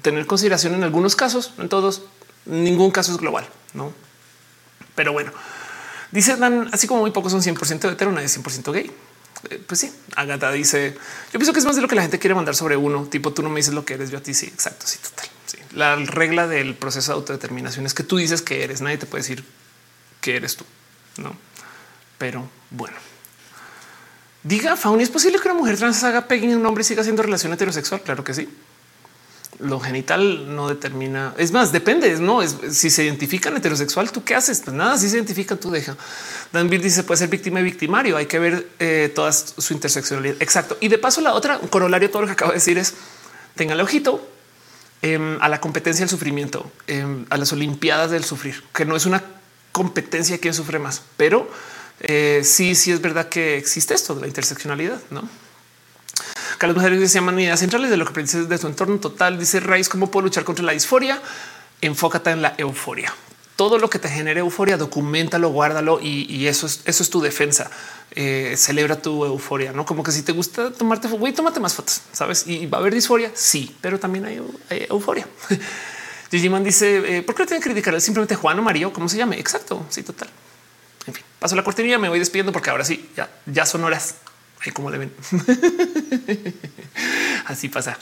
tener 0.02 0.26
consideración 0.26 0.74
en 0.74 0.84
algunos 0.84 1.16
casos, 1.16 1.52
en 1.58 1.68
todos, 1.68 2.02
ningún 2.46 2.90
caso 2.90 3.12
es 3.12 3.18
global, 3.18 3.48
no? 3.74 3.92
Pero 4.94 5.12
bueno, 5.12 5.32
dice 6.10 6.36
Dan, 6.36 6.68
así 6.72 6.86
como 6.86 7.00
muy 7.00 7.10
pocos 7.10 7.32
son 7.32 7.42
100% 7.42 7.92
hetero, 7.92 8.12
nadie 8.12 8.26
es 8.26 8.38
100% 8.38 8.72
gay. 8.72 8.90
Eh, 9.48 9.62
pues 9.66 9.80
sí, 9.80 9.92
Agatha 10.16 10.52
dice: 10.52 10.96
Yo 11.32 11.38
pienso 11.38 11.52
que 11.52 11.60
es 11.60 11.64
más 11.64 11.76
de 11.76 11.82
lo 11.82 11.88
que 11.88 11.94
la 11.94 12.02
gente 12.02 12.18
quiere 12.18 12.34
mandar 12.34 12.54
sobre 12.54 12.76
uno. 12.76 13.06
Tipo, 13.06 13.32
tú 13.32 13.42
no 13.42 13.48
me 13.48 13.56
dices 13.56 13.72
lo 13.72 13.84
que 13.84 13.94
eres, 13.94 14.10
yo 14.10 14.18
a 14.18 14.22
ti 14.22 14.34
sí, 14.34 14.46
exacto. 14.46 14.86
Sí, 14.86 14.98
total. 14.98 15.26
Sí. 15.46 15.58
La 15.72 15.96
regla 15.96 16.46
del 16.46 16.74
proceso 16.74 17.12
de 17.12 17.16
autodeterminación 17.16 17.86
es 17.86 17.94
que 17.94 18.02
tú 18.02 18.18
dices 18.18 18.42
que 18.42 18.64
eres, 18.64 18.82
nadie 18.82 18.98
te 18.98 19.06
puede 19.06 19.22
decir 19.22 19.44
que 20.20 20.36
eres 20.36 20.56
tú, 20.56 20.64
no? 21.16 21.34
Pero 22.18 22.48
bueno. 22.70 22.96
Diga 24.42 24.74
Fauni, 24.76 25.02
¿es 25.02 25.10
posible 25.10 25.38
que 25.38 25.48
una 25.48 25.58
mujer 25.58 25.76
trans 25.76 26.02
haga 26.02 26.26
pegging 26.26 26.56
un 26.56 26.64
hombre 26.64 26.82
y 26.82 26.84
siga 26.84 27.04
siendo 27.04 27.22
relación 27.22 27.52
heterosexual? 27.52 28.00
Claro 28.00 28.24
que 28.24 28.32
sí. 28.32 28.48
Lo 29.58 29.78
genital 29.78 30.54
no 30.56 30.68
determina. 30.68 31.34
Es 31.36 31.52
más, 31.52 31.70
depende. 31.70 32.18
No 32.18 32.40
es 32.40 32.56
si 32.70 32.88
se 32.88 33.04
identifican 33.04 33.54
heterosexual, 33.54 34.10
tú 34.10 34.24
qué 34.24 34.34
haces? 34.34 34.62
Pues 34.64 34.74
nada, 34.74 34.96
si 34.96 35.10
se 35.10 35.16
identifican, 35.16 35.58
tú 35.58 35.70
deja. 35.70 35.94
Dan 36.50 36.70
Bill 36.70 36.80
dice 36.80 37.02
puede 37.02 37.18
ser 37.18 37.28
víctima 37.28 37.60
y 37.60 37.64
victimario. 37.64 38.16
Hay 38.16 38.24
que 38.24 38.38
ver 38.38 38.68
eh, 38.78 39.12
toda 39.14 39.30
su 39.32 39.74
interseccionalidad. 39.74 40.36
Exacto. 40.40 40.78
Y 40.80 40.88
de 40.88 40.96
paso, 40.96 41.20
la 41.20 41.34
otra 41.34 41.58
corolario, 41.68 42.08
todo 42.08 42.22
lo 42.22 42.26
que 42.26 42.32
acabo 42.32 42.52
de 42.52 42.56
decir 42.56 42.78
es 42.78 42.94
tengan 43.54 43.78
ojito 43.78 44.26
em, 45.02 45.36
a 45.42 45.50
la 45.50 45.60
competencia 45.60 46.02
del 46.02 46.08
sufrimiento, 46.08 46.72
em, 46.86 47.26
a 47.28 47.36
las 47.36 47.52
Olimpiadas 47.52 48.10
del 48.10 48.24
sufrir, 48.24 48.64
que 48.72 48.86
no 48.86 48.96
es 48.96 49.04
una 49.04 49.22
competencia 49.72 50.38
quien 50.38 50.54
sufre 50.54 50.78
más, 50.78 51.02
pero 51.18 51.50
eh, 52.00 52.40
sí, 52.44 52.74
sí 52.74 52.92
es 52.92 53.00
verdad 53.00 53.28
que 53.28 53.56
existe 53.58 53.94
esto 53.94 54.14
de 54.14 54.22
la 54.22 54.26
interseccionalidad, 54.26 55.00
¿no? 55.10 55.28
Carlos 56.58 56.76
Mujeres 56.76 57.10
se 57.10 57.18
llaman 57.18 57.38
ideas 57.40 57.60
centrales 57.60 57.90
de 57.90 57.96
lo 57.96 58.04
que 58.04 58.10
aprendes 58.10 58.48
de 58.48 58.58
tu 58.58 58.66
entorno 58.66 58.98
total. 58.98 59.38
Dice 59.38 59.60
Raíz, 59.60 59.88
¿cómo 59.88 60.10
puedo 60.10 60.24
luchar 60.26 60.44
contra 60.44 60.64
la 60.64 60.72
disforia? 60.72 61.20
Enfócate 61.80 62.30
en 62.30 62.42
la 62.42 62.54
euforia. 62.58 63.14
Todo 63.56 63.78
lo 63.78 63.88
que 63.88 63.98
te 63.98 64.08
genere 64.08 64.40
euforia, 64.40 64.76
documentalo, 64.76 65.50
guárdalo 65.50 66.00
y, 66.02 66.46
eso 66.46 66.66
es 66.66 66.82
eso 66.84 67.02
es 67.02 67.10
tu 67.10 67.20
defensa. 67.20 67.70
Eh, 68.10 68.54
celebra 68.56 69.00
tu 69.00 69.24
euforia, 69.24 69.72
no 69.72 69.86
como 69.86 70.02
que 70.02 70.12
si 70.12 70.22
te 70.22 70.32
gusta 70.32 70.72
tomarte, 70.72 71.08
güey, 71.08 71.32
tómate 71.32 71.60
más 71.60 71.74
fotos, 71.74 72.02
sabes? 72.12 72.46
Y 72.46 72.66
va 72.66 72.78
a 72.78 72.80
haber 72.80 72.92
disforia. 72.92 73.30
Sí, 73.34 73.74
pero 73.80 73.98
también 73.98 74.24
hay, 74.24 74.42
euforia. 74.88 75.26
Digiman 76.30 76.64
dice: 76.64 77.18
eh, 77.18 77.22
¿Por 77.22 77.34
qué 77.34 77.42
no 77.42 77.46
tiene 77.46 77.62
que 77.62 77.70
criticar 77.70 77.98
simplemente 78.00 78.34
Juan 78.34 78.58
o 78.58 78.62
Mario? 78.62 78.92
¿Cómo 78.92 79.08
se 79.08 79.16
llame? 79.16 79.38
Exacto. 79.38 79.86
Sí, 79.88 80.02
total. 80.02 80.28
En 81.06 81.14
fin, 81.14 81.24
paso 81.38 81.56
la 81.56 81.64
cortinilla, 81.64 81.98
me 81.98 82.08
voy 82.08 82.18
despidiendo 82.18 82.52
porque 82.52 82.70
ahora 82.70 82.84
sí, 82.84 83.10
ya, 83.16 83.28
ya 83.46 83.66
son 83.66 83.84
horas. 83.84 84.16
Ahí 84.60 84.72
como 84.72 84.90
le 84.90 84.98
ven. 84.98 85.14
Así 87.46 87.68
pasa. 87.68 87.96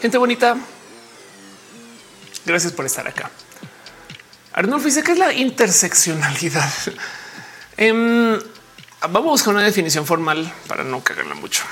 Gente 0.00 0.18
bonita, 0.18 0.56
gracias 2.44 2.72
por 2.72 2.84
estar 2.86 3.06
acá. 3.06 3.30
Arnulfo 4.52 4.86
dice 4.86 5.04
que 5.04 5.12
es 5.12 5.18
la 5.18 5.32
interseccionalidad. 5.32 6.72
Em, 7.76 8.38
vamos 9.10 9.28
a 9.28 9.30
buscar 9.32 9.54
una 9.54 9.64
definición 9.64 10.06
formal 10.06 10.52
para 10.66 10.84
no 10.84 11.02
cagarla 11.02 11.34
mucho 11.34 11.62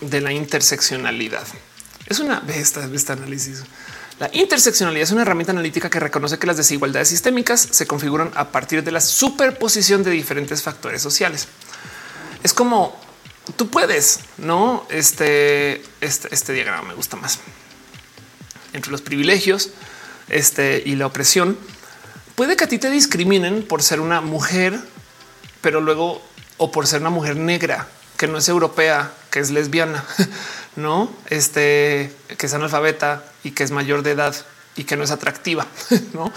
de 0.00 0.20
la 0.20 0.32
interseccionalidad. 0.32 1.46
Es 2.06 2.20
una 2.20 2.42
esta, 2.48 2.84
este 2.86 3.12
análisis. 3.12 3.62
La 4.18 4.30
interseccionalidad 4.32 5.04
es 5.04 5.12
una 5.12 5.22
herramienta 5.22 5.52
analítica 5.52 5.90
que 5.90 6.00
reconoce 6.00 6.38
que 6.38 6.46
las 6.46 6.56
desigualdades 6.56 7.08
sistémicas 7.08 7.60
se 7.70 7.86
configuran 7.86 8.32
a 8.34 8.48
partir 8.48 8.82
de 8.82 8.90
la 8.90 9.00
superposición 9.00 10.02
de 10.02 10.10
diferentes 10.10 10.62
factores 10.62 11.02
sociales. 11.02 11.46
Es 12.42 12.52
como 12.52 12.98
tú 13.56 13.68
puedes, 13.68 14.20
no? 14.38 14.86
Este, 14.90 15.82
este, 16.00 16.34
este 16.34 16.52
diagrama 16.52 16.88
me 16.88 16.94
gusta 16.94 17.16
más 17.16 17.38
entre 18.72 18.90
los 18.90 19.02
privilegios 19.02 19.70
este, 20.28 20.82
y 20.84 20.96
la 20.96 21.06
opresión. 21.06 21.56
Puede 22.34 22.56
que 22.56 22.64
a 22.64 22.68
ti 22.68 22.78
te 22.78 22.90
discriminen 22.90 23.62
por 23.62 23.82
ser 23.82 24.00
una 24.00 24.20
mujer, 24.20 24.78
pero 25.60 25.80
luego 25.80 26.22
o 26.56 26.70
por 26.70 26.86
ser 26.86 27.00
una 27.00 27.10
mujer 27.10 27.36
negra 27.36 27.88
que 28.16 28.26
no 28.26 28.38
es 28.38 28.48
europea, 28.48 29.12
que 29.30 29.40
es 29.40 29.50
lesbiana, 29.50 30.04
no 30.76 31.10
este 31.30 32.12
que 32.36 32.46
es 32.46 32.54
analfabeta 32.54 33.24
y 33.44 33.52
que 33.52 33.62
es 33.62 33.70
mayor 33.70 34.02
de 34.02 34.12
edad 34.12 34.34
y 34.76 34.84
que 34.84 34.96
no 34.96 35.04
es 35.04 35.10
atractiva, 35.10 35.66
no? 36.12 36.32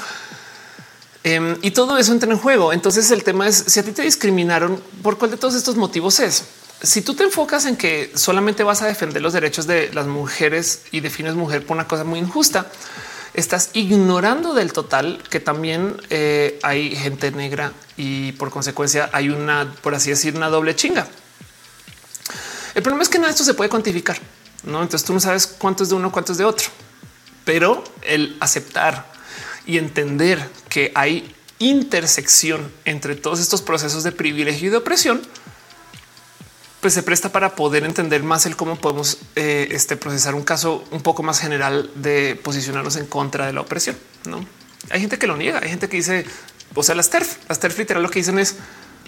Em, 1.23 1.57
y 1.61 1.71
todo 1.71 1.97
eso 1.97 2.11
entra 2.11 2.31
en 2.31 2.37
juego. 2.37 2.73
Entonces 2.73 3.11
el 3.11 3.23
tema 3.23 3.47
es 3.47 3.55
si 3.67 3.79
a 3.79 3.83
ti 3.83 3.91
te 3.91 4.01
discriminaron 4.01 4.81
por 5.03 5.17
cuál 5.17 5.31
de 5.31 5.37
todos 5.37 5.55
estos 5.55 5.75
motivos 5.75 6.19
es. 6.19 6.45
Si 6.81 7.03
tú 7.03 7.13
te 7.13 7.23
enfocas 7.23 7.65
en 7.65 7.77
que 7.77 8.11
solamente 8.15 8.63
vas 8.63 8.81
a 8.81 8.87
defender 8.87 9.21
los 9.21 9.33
derechos 9.33 9.67
de 9.67 9.93
las 9.93 10.07
mujeres 10.07 10.81
y 10.91 11.01
defines 11.01 11.35
mujer 11.35 11.63
por 11.63 11.77
una 11.77 11.87
cosa 11.87 12.03
muy 12.03 12.17
injusta, 12.17 12.71
estás 13.33 13.69
ignorando 13.73 14.53
del 14.53 14.73
total 14.73 15.21
que 15.29 15.39
también 15.39 15.95
eh, 16.09 16.59
hay 16.63 16.95
gente 16.95 17.31
negra 17.31 17.71
y 17.97 18.33
por 18.33 18.49
consecuencia 18.49 19.09
hay 19.13 19.29
una, 19.29 19.73
por 19.81 19.95
así 19.95 20.09
decir, 20.09 20.35
una 20.35 20.49
doble 20.49 20.75
chinga. 20.75 21.07
El 22.73 22.83
problema 22.83 23.03
es 23.03 23.09
que 23.09 23.17
nada 23.17 23.27
de 23.27 23.31
esto 23.31 23.43
se 23.43 23.53
puede 23.53 23.69
cuantificar, 23.69 24.17
no? 24.63 24.81
Entonces 24.81 25.05
tú 25.05 25.13
no 25.13 25.19
sabes 25.19 25.47
cuánto 25.47 25.83
es 25.83 25.89
de 25.89 25.95
uno, 25.95 26.11
cuánto 26.11 26.31
es 26.31 26.37
de 26.37 26.45
otro, 26.45 26.67
pero 27.43 27.83
el 28.01 28.37
aceptar 28.39 29.11
y 29.65 29.77
entender 29.77 30.49
que 30.69 30.91
hay 30.95 31.35
intersección 31.59 32.71
entre 32.85 33.15
todos 33.15 33.39
estos 33.39 33.61
procesos 33.61 34.03
de 34.03 34.11
privilegio 34.11 34.67
y 34.67 34.71
de 34.71 34.77
opresión 34.77 35.21
pues 36.81 36.93
se 36.93 37.03
presta 37.03 37.31
para 37.31 37.55
poder 37.55 37.83
entender 37.83 38.23
más 38.23 38.45
el 38.45 38.55
cómo 38.55 38.75
podemos 38.75 39.19
eh, 39.35 39.69
este, 39.71 39.95
procesar 39.95 40.35
un 40.35 40.43
caso 40.43 40.83
un 40.91 41.01
poco 41.01 41.23
más 41.23 41.39
general 41.39 41.89
de 41.95 42.39
posicionarnos 42.43 42.95
en 42.95 43.05
contra 43.05 43.45
de 43.45 43.53
la 43.53 43.61
opresión. 43.61 43.95
No 44.25 44.45
hay 44.89 44.99
gente 45.01 45.17
que 45.17 45.27
lo 45.27 45.37
niega, 45.37 45.59
hay 45.61 45.69
gente 45.69 45.87
que 45.89 45.97
dice, 45.97 46.25
o 46.73 46.83
sea, 46.83 46.95
las 46.95 47.09
TERF, 47.09 47.37
las 47.47 47.59
TERF 47.59 47.77
literal 47.77 48.03
lo 48.03 48.09
que 48.09 48.19
dicen 48.19 48.39
es, 48.39 48.55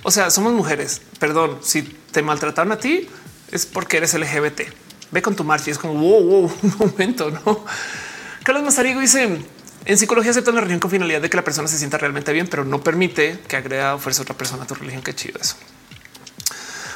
o 0.04 0.12
sea, 0.12 0.30
somos 0.30 0.54
mujeres. 0.54 1.02
Perdón, 1.20 1.60
si 1.62 1.82
te 1.84 2.22
maltrataron 2.22 2.72
a 2.72 2.78
ti 2.78 3.10
es 3.52 3.66
porque 3.66 3.98
eres 3.98 4.14
LGBT. 4.14 4.62
Ve 5.12 5.22
con 5.22 5.36
tu 5.36 5.44
marcha 5.44 5.70
y 5.70 5.72
es 5.72 5.78
como 5.78 5.94
wow, 5.94 6.24
wow, 6.24 6.54
un 6.62 6.76
momento. 6.78 7.32
No, 7.32 7.66
Carlos 8.44 8.64
Mazarigo 8.64 9.00
dice 9.00 9.40
en 9.86 9.98
psicología 9.98 10.32
aceptan 10.32 10.56
la 10.56 10.62
religión 10.62 10.80
con 10.80 10.92
finalidad 10.92 11.22
de 11.22 11.30
que 11.30 11.36
la 11.36 11.44
persona 11.44 11.68
se 11.68 11.78
sienta 11.78 11.98
realmente 11.98 12.32
bien, 12.32 12.48
pero 12.48 12.64
no 12.64 12.82
permite 12.82 13.40
que 13.48 13.58
agrega 13.58 13.96
o 13.96 14.00
fuerza 14.00 14.22
otra 14.22 14.36
persona 14.36 14.64
a 14.64 14.68
tu 14.68 14.76
religión. 14.76 15.02
Qué 15.04 15.14
chido 15.14 15.40
eso. 15.42 15.56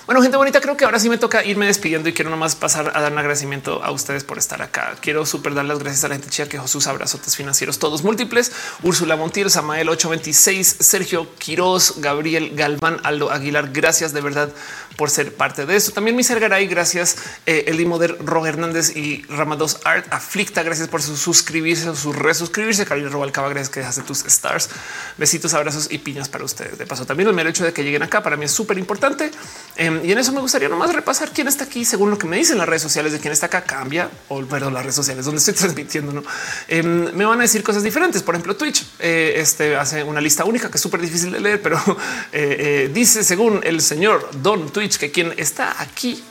Bueno, 0.07 0.21
gente 0.21 0.37
bonita, 0.37 0.61
creo 0.61 0.77
que 0.77 0.85
ahora 0.85 0.99
sí 0.99 1.09
me 1.09 1.17
toca 1.17 1.43
irme 1.43 1.65
despidiendo 1.65 2.07
y 2.07 2.13
quiero 2.13 2.31
nomás 2.31 2.55
pasar 2.55 2.93
a 2.95 3.01
dar 3.01 3.11
un 3.11 3.17
agradecimiento 3.17 3.83
a 3.83 3.91
ustedes 3.91 4.23
por 4.23 4.37
estar 4.37 4.61
acá. 4.61 4.95
Quiero 5.01 5.25
súper 5.25 5.53
dar 5.53 5.65
las 5.65 5.79
gracias 5.79 6.05
a 6.05 6.07
la 6.07 6.15
gente 6.15 6.29
chida 6.29 6.47
que 6.47 6.65
sus 6.65 6.87
abrazotes 6.87 7.35
financieros 7.35 7.77
todos 7.77 8.05
múltiples. 8.05 8.53
Úrsula 8.83 9.17
Montiel, 9.17 9.49
Samael 9.49 9.89
826, 9.89 10.77
Sergio 10.79 11.27
Quiroz, 11.37 11.95
Gabriel 11.97 12.51
Galván, 12.55 13.01
Aldo 13.03 13.31
Aguilar. 13.31 13.73
Gracias 13.73 14.13
de 14.13 14.21
verdad 14.21 14.49
por 14.97 15.11
ser 15.11 15.33
parte 15.35 15.65
de 15.65 15.75
eso. 15.75 15.91
También 15.91 16.15
mi 16.15 16.23
Garay, 16.23 16.67
gracias. 16.67 17.17
Eh, 17.45 17.65
el 17.67 17.85
Moder, 17.85 18.17
Ro 18.19 18.45
Hernández 18.45 18.95
y 18.95 19.23
Ramados 19.29 19.79
Art 19.85 20.07
Aflicta. 20.11 20.63
Gracias 20.63 20.87
por 20.87 21.01
su 21.01 21.15
suscribirse 21.15 21.89
o 21.89 21.95
su 21.95 22.11
resuscribirse. 22.11 22.83
Carolina 22.83 23.11
Robalcaba, 23.11 23.47
gracias 23.49 23.69
que 23.69 23.79
dejaste 23.79 24.01
tus 24.01 24.25
stars. 24.25 24.69
Besitos, 25.17 25.53
abrazos 25.53 25.87
y 25.91 25.99
piñas 25.99 26.27
para 26.27 26.43
ustedes. 26.43 26.77
De 26.77 26.85
paso, 26.85 27.05
también 27.05 27.29
el 27.29 27.35
mero 27.35 27.49
hecho 27.49 27.63
de 27.63 27.71
que 27.71 27.83
lleguen 27.83 28.03
acá 28.03 28.23
para 28.23 28.35
mí 28.35 28.45
es 28.45 28.51
súper 28.51 28.77
importante. 28.79 29.31
Em, 29.75 30.03
y 30.03 30.11
en 30.11 30.17
eso 30.17 30.31
me 30.31 30.41
gustaría 30.41 30.67
nomás 30.67 30.93
repasar 30.93 31.31
quién 31.31 31.47
está 31.47 31.65
aquí 31.65 31.85
según 31.85 32.09
lo 32.09 32.17
que 32.17 32.25
me 32.25 32.37
dicen 32.37 32.57
las 32.57 32.67
redes 32.67 32.81
sociales 32.81 33.13
de 33.13 33.19
quién 33.19 33.31
está 33.31 33.45
acá 33.45 33.61
cambia 33.61 34.09
o 34.29 34.41
perdón, 34.45 34.73
las 34.73 34.83
redes 34.83 34.95
sociales 34.95 35.25
donde 35.25 35.39
estoy 35.39 35.53
transmitiendo. 35.53 36.11
¿no? 36.11 36.23
Em, 36.67 37.13
me 37.13 37.25
van 37.25 37.39
a 37.39 37.43
decir 37.43 37.61
cosas 37.61 37.83
diferentes. 37.83 38.23
Por 38.23 38.33
ejemplo, 38.33 38.55
Twitch 38.55 38.83
eh, 38.97 39.35
este 39.37 39.75
hace 39.75 40.03
una 40.03 40.19
lista 40.19 40.43
única 40.43 40.71
que 40.71 40.77
es 40.77 40.81
súper 40.81 41.01
difícil 41.01 41.31
de 41.31 41.39
leer, 41.39 41.61
pero 41.61 41.77
eh, 42.31 42.55
eh, 42.59 42.91
dice 42.91 43.23
según 43.23 43.61
el 43.63 43.81
señor 43.81 44.27
Don 44.41 44.71
Twitch 44.71 44.86
que 44.95 45.11
quien 45.11 45.33
está 45.37 45.81
aquí 45.81 46.23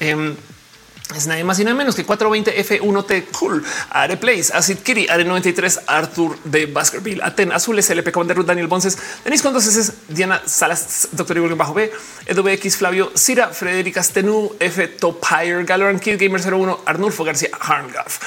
em, 0.00 0.36
es 1.16 1.26
nadie 1.26 1.44
más 1.44 1.58
y 1.58 1.64
nada 1.64 1.76
menos 1.76 1.94
que 1.94 2.04
420 2.04 2.64
F1T 2.64 3.26
Cool, 3.32 3.62
Are 3.90 4.16
Place, 4.16 4.52
Acid 4.52 4.78
Kitty, 4.78 5.08
Are 5.08 5.24
93, 5.24 5.80
Arthur 5.86 6.38
de 6.44 6.66
Baskerville, 6.66 7.22
Aten 7.22 7.52
Azules, 7.52 7.88
LP 7.90 8.12
Commander 8.12 8.36
Ruth, 8.36 8.46
Daniel 8.46 8.66
Bonces, 8.66 8.96
Denis 9.24 9.42
Cuando 9.42 9.58
es 9.60 9.92
Diana 10.08 10.40
Salas, 10.46 11.08
Doctor 11.12 11.36
Igual 11.36 11.54
bajo 11.54 11.74
B, 11.74 11.92
EWX 12.26 12.76
Flavio, 12.76 13.12
Cira, 13.14 13.48
Frederica 13.48 14.02
Stenu, 14.02 14.52
F 14.58 14.88
Topire, 14.88 15.64
Galoran 15.64 16.00
Kid 16.00 16.18
Gamer 16.18 16.40
01, 16.40 16.80
Arnulfo 16.86 17.24
García, 17.24 17.50
Harngaf, 17.60 18.20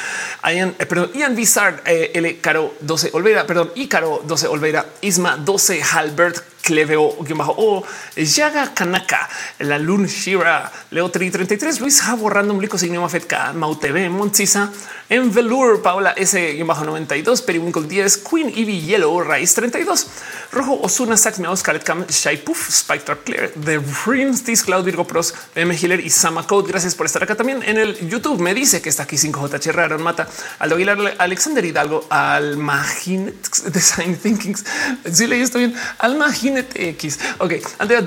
Ian, 0.43 0.75
eh, 0.77 0.85
perdón, 0.85 1.11
Ian 1.15 1.35
Bizard, 1.35 1.81
eh, 1.85 2.11
L 2.14 2.39
Caro 2.39 2.75
12 2.81 3.11
Olveira, 3.14 3.47
perdón, 3.47 3.72
Icaro 3.75 4.22
12 4.25 4.47
Olveira, 4.47 4.85
Isma 5.01 5.38
12, 5.38 5.81
Halbert, 5.81 6.55
Cleveo, 6.66 7.16
o 7.58 7.84
Yaga 8.16 8.74
Kanaka, 8.74 9.30
la 9.60 9.77
Lun 9.77 10.08
Shira, 10.08 10.72
Leo 10.90 11.10
33, 11.10 11.80
Luis 11.80 12.02
Jabo, 12.02 12.27
Random 12.27 12.60
Lico, 12.60 12.77
Signo 12.77 13.02
Mafetka, 13.02 13.53
Mautv, 13.53 14.10
Montisa, 14.10 14.72
en 15.08 15.32
Velour, 15.32 15.84
Paula 15.84 16.14
S 16.18 16.64
bajo 16.64 16.84
92, 16.84 17.44
Periwinkle 17.44 17.84
10, 17.84 18.18
Queen 18.18 18.50
Ivy 18.50 18.82
Yellow, 18.82 19.22
Raíz 19.22 19.53
32, 19.53 20.08
Rojo 20.52 20.80
Osuna, 20.82 21.16
Sax 21.16 21.40
Scarlet 21.58 21.84
Cam, 21.84 22.06
Shy 22.08 22.38
Puff, 22.38 22.69
Spike 22.69 23.06
Trap 23.06 23.24
Clear, 23.24 23.50
The 23.50 23.80
Dreams, 24.06 24.44
This 24.44 24.64
Cloud, 24.64 24.84
Virgo 24.84 25.06
Pros, 25.06 25.35
M 25.53 25.76
Hiller 25.76 26.00
y 26.00 26.10
Sama 26.10 26.48
Code. 26.48 26.68
Gracias 26.68 26.95
por 26.95 27.06
estar 27.06 27.22
acá 27.22 27.35
también 27.35 27.61
en 27.61 27.77
el 27.77 28.10
YouTube. 28.10 28.42
Me 28.42 28.56
dice 28.56 28.82
que 28.82 28.90
está 28.90 29.03
aquí 29.03 29.18
5JH 29.18 29.77
Aaron 29.77 30.02
Mata, 30.02 30.27
Aldo 30.58 30.76
Aguilar, 30.76 31.16
Alexander 31.19 31.64
Hidalgo, 31.64 32.08
Almagine 32.10 33.34
Design 33.72 34.18
Thinkings. 34.18 34.66
Sí, 35.11 35.27
leí 35.27 35.42
esto 35.42 35.60
bien. 35.60 35.76
Almagine 36.56 36.90
X. 36.92 37.19
Ok, 37.40 37.53
Andrea, 37.80 38.03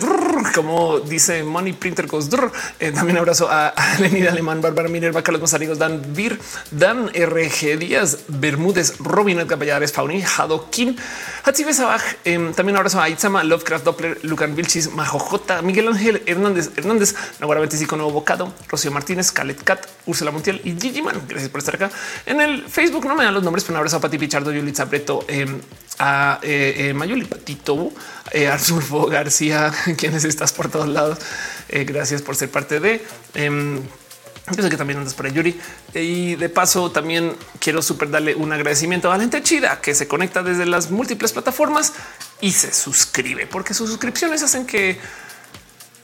como 0.55 1.01
dice 1.01 1.43
Money 1.43 1.73
Printer 1.73 2.07
Goes. 2.07 2.29
Eh, 2.81 2.93
también 2.93 3.19
abrazo 3.19 3.49
a, 3.51 3.75
Lenida 4.01 4.31
Alemán, 4.31 4.61
Bárbara 4.61 4.89
Minerva, 4.89 5.23
Carlos 5.23 5.43
Mazarigos, 5.43 5.79
Dan 5.79 6.15
Vir, 6.15 6.39
Dan 6.71 7.09
RG 7.09 7.79
Díaz, 7.79 8.19
Bermúdez, 8.29 8.99
Robin 8.99 9.39
Edgar 9.41 9.59
Valladares, 9.59 9.93
Fauni, 9.93 10.23
Hadokin, 10.23 10.97
Hatzibe 11.45 11.73
Sabaj, 11.73 12.03
eh, 12.25 12.53
también 12.55 12.77
abrazo 12.77 13.01
a 13.01 13.09
Itzama, 13.09 13.45
Lovecraft, 13.45 13.85
Doppler, 13.85 14.19
Lucan 14.23 14.55
Vilchis, 14.55 14.93
Majojota, 14.93 15.63
Miguel 15.63 15.89
Ángel 15.89 16.23
Hernández, 16.27 16.71
Hernández, 16.77 17.15
Naguara 17.41 17.61
25 17.61 17.97
Nuevo 17.97 18.13
Bocado, 18.13 18.53
Rocío 18.69 18.91
Martínez, 18.91 19.33
Calet 19.33 19.63
Cat, 19.63 19.87
Úrsula 20.07 20.31
Montiel 20.31 20.61
y 20.65 20.79
Gigi 20.79 21.03
Man. 21.03 21.21
Gracias 21.29 21.51
por 21.51 21.59
estar 21.61 21.75
acá. 21.75 21.91
En 22.27 22.41
el 22.41 22.63
Facebook 22.65 23.07
no 23.07 23.15
me 23.15 23.25
dan 23.25 23.35
los 23.35 23.43
nombres, 23.43 23.65
pero 23.65 23.75
un 23.75 23.79
abrazo 23.79 23.97
a 23.97 24.01
Pati 24.01 24.19
Pichardo, 24.19 24.53
Yulitza 24.53 24.85
Breto, 24.85 25.25
eh, 25.29 25.47
a 25.99 26.39
eh, 26.43 26.89
eh, 26.89 26.95
Mayuli 26.95 27.25
Patito, 27.25 27.91
eh, 28.33 28.51
García, 29.11 29.73
quienes 29.97 30.25
estás 30.25 30.53
por 30.53 30.71
todos 30.71 30.89
lados. 30.89 31.19
Eh, 31.69 31.85
gracias 31.85 32.23
por 32.23 32.37
ser 32.37 32.51
parte 32.51 32.81
de... 32.81 33.05
Em, 33.35 33.83
Yo 34.57 34.63
sé 34.63 34.71
que 34.71 34.77
también 34.77 34.99
andas 34.99 35.15
por 35.15 35.31
Yuri. 35.31 35.59
Y 35.95 36.37
de 36.37 36.49
paso, 36.49 36.91
también 36.91 37.37
quiero 37.61 37.83
súper 37.83 38.11
darle 38.11 38.35
un 38.35 38.53
agradecimiento 38.53 39.11
a 39.11 39.17
la 39.17 39.21
gente 39.21 39.43
chida 39.43 39.81
que 39.81 39.95
se 39.95 40.09
conecta 40.09 40.43
desde 40.43 40.65
las 40.67 40.91
múltiples 40.91 41.33
plataformas 41.33 41.93
y 42.41 42.53
se 42.53 42.73
suscribe, 42.73 43.47
porque 43.47 43.75
sus 43.75 43.91
suscripciones 43.91 44.43
hacen 44.43 44.67
que 44.67 44.99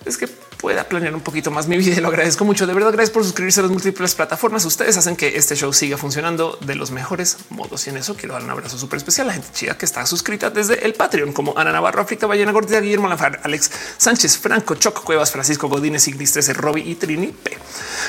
es 0.05 0.19
que 0.19 0.29
pueda 0.65 0.85
planear 0.85 1.15
un 1.15 1.21
poquito 1.21 1.51
más 1.51 1.69
mi 1.69 1.77
vida. 1.77 2.01
Lo 2.01 2.09
agradezco 2.09 2.43
mucho. 2.43 2.67
De 2.67 2.73
verdad, 2.73 2.91
gracias 2.91 3.11
por 3.11 3.23
suscribirse 3.23 3.61
a 3.61 3.65
las 3.65 3.71
múltiples 3.71 4.15
plataformas. 4.15 4.65
Ustedes 4.65 4.97
hacen 4.97 5.15
que 5.15 5.37
este 5.37 5.55
show 5.57 5.71
siga 5.75 5.99
funcionando 5.99 6.59
de 6.65 6.75
los 6.75 6.91
mejores 6.91 7.37
modos. 7.51 7.87
Y 7.87 7.91
en 7.91 7.99
eso 7.99 8.17
quiero 8.17 8.33
dar 8.33 8.45
un 8.45 8.49
abrazo 8.49 8.79
súper 8.79 8.97
especial 8.97 9.27
a 9.27 9.29
la 9.29 9.35
gente 9.35 9.49
chida 9.53 9.77
que 9.77 9.85
está 9.85 10.07
suscrita 10.07 10.49
desde 10.49 10.87
el 10.87 10.95
Patreon, 10.95 11.35
como 11.35 11.53
Ana 11.59 11.71
Navarro, 11.71 12.01
África, 12.01 12.27
Ballena 12.27 12.51
Gordita, 12.51 12.81
Guillermo 12.81 13.09
Lafar, 13.09 13.41
Alex 13.43 13.71
Sánchez, 13.99 14.39
Franco, 14.39 14.75
Choc, 14.77 15.05
Cuevas, 15.05 15.31
Francisco 15.31 15.69
Godínez, 15.69 16.09
Ignis 16.09 16.33
13, 16.33 16.55
Robbie 16.55 16.89
y 16.89 16.95
Trini 16.95 17.27
P. 17.27 17.59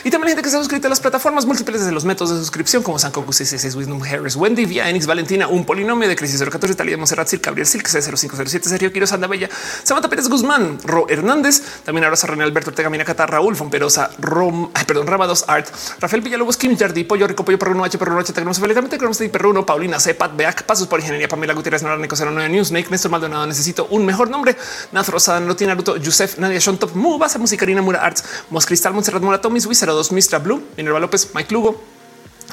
Y 0.05 0.09
también 0.09 0.21
la 0.21 0.29
gente 0.29 0.43
que 0.43 0.47
está 0.47 0.59
suscrita 0.59 0.87
a 0.87 0.89
las 0.91 1.01
plataformas 1.01 1.45
múltiples 1.45 1.81
desde 1.81 1.91
los 1.91 2.05
métodos 2.05 2.31
de 2.31 2.39
suscripción, 2.39 2.83
como 2.83 2.97
San 2.99 3.11
Coco 3.11 3.33
66, 3.33 3.75
Wisdom 3.75 4.01
Harris, 4.01 4.37
Wendy, 4.37 4.63
Via, 4.63 4.89
Enix, 4.89 5.07
Valentina, 5.07 5.49
un 5.49 5.65
polinomio 5.65 6.07
de 6.07 6.15
crisis 6.15 6.41
014, 6.41 6.73
Talía 6.75 6.95
Monserrat, 6.95 7.29
Gabriel 7.33 7.67
Silk, 7.67 7.85
C0507, 7.85 8.61
Sergio 8.61 8.93
Quiroz, 8.93 9.11
Anda 9.11 9.27
Bella, 9.27 9.49
Samantha 9.83 10.07
Pérez 10.07 10.29
Guzmán, 10.29 10.79
Ro 10.85 11.07
Hernández, 11.09 11.61
también 11.83 12.05
abrazo 12.05 12.27
a 12.27 12.29
René 12.29 12.44
Alberto 12.45 12.69
Ortega, 12.69 12.89
Mina 12.89 13.03
Cata, 13.03 13.25
Raúl 13.25 13.55
Fomperosa, 13.55 14.09
Rom, 14.19 14.69
ay, 14.73 14.85
perdón, 14.85 15.07
Rabados 15.07 15.45
Art, 15.47 15.67
Rafael 15.99 16.21
Villalobos, 16.21 16.57
Kim 16.57 16.77
Jardi, 16.77 17.03
Pollo 17.03 17.27
Rico, 17.27 17.43
Pollo 17.43 17.59
Perruno, 17.59 17.83
H, 17.83 17.97
Perruno, 17.97 18.19
H, 18.19 18.33
Tecnoso, 18.33 18.61
Felicamente, 18.61 18.97
Cronos, 18.97 19.17
Perruno, 19.17 19.65
Paulina, 19.65 19.99
Cepat, 19.99 20.35
Beac, 20.35 20.63
Pasos 20.63 20.87
por 20.87 20.99
Ingeniería, 20.99 21.27
Pamela 21.27 21.53
Gutiérrez, 21.53 21.83
Nora, 21.83 21.97
Nico, 21.97 22.15
09 22.15 22.49
News, 22.49 22.69
Snake, 22.69 22.89
Néstor 22.89 23.11
Maldonado, 23.11 23.45
necesito 23.47 23.87
un 23.89 24.05
mejor 24.05 24.29
nombre, 24.29 24.55
Nath 24.91 25.09
Rosa, 25.09 25.39
Noti 25.39 25.65
Naruto, 25.65 25.97
Yusef, 25.97 26.37
Nadia 26.37 26.59
Shontop, 26.59 26.93
Mu, 26.95 27.17
Basa, 27.17 27.39
Musicarina, 27.39 27.81
Mura 27.81 27.99
Arts, 27.99 28.23
Mos 28.49 28.65
Cristal, 28.65 28.93
Montserrat 28.93 29.21
Morato, 29.21 29.49
Miss 29.49 29.65
Wizard 29.65 29.91
2, 29.91 30.11
Mistra 30.11 30.39
Blue, 30.39 30.61
Minerva 30.77 30.99
López, 30.99 31.29
Mike 31.33 31.53
Lugo, 31.53 31.81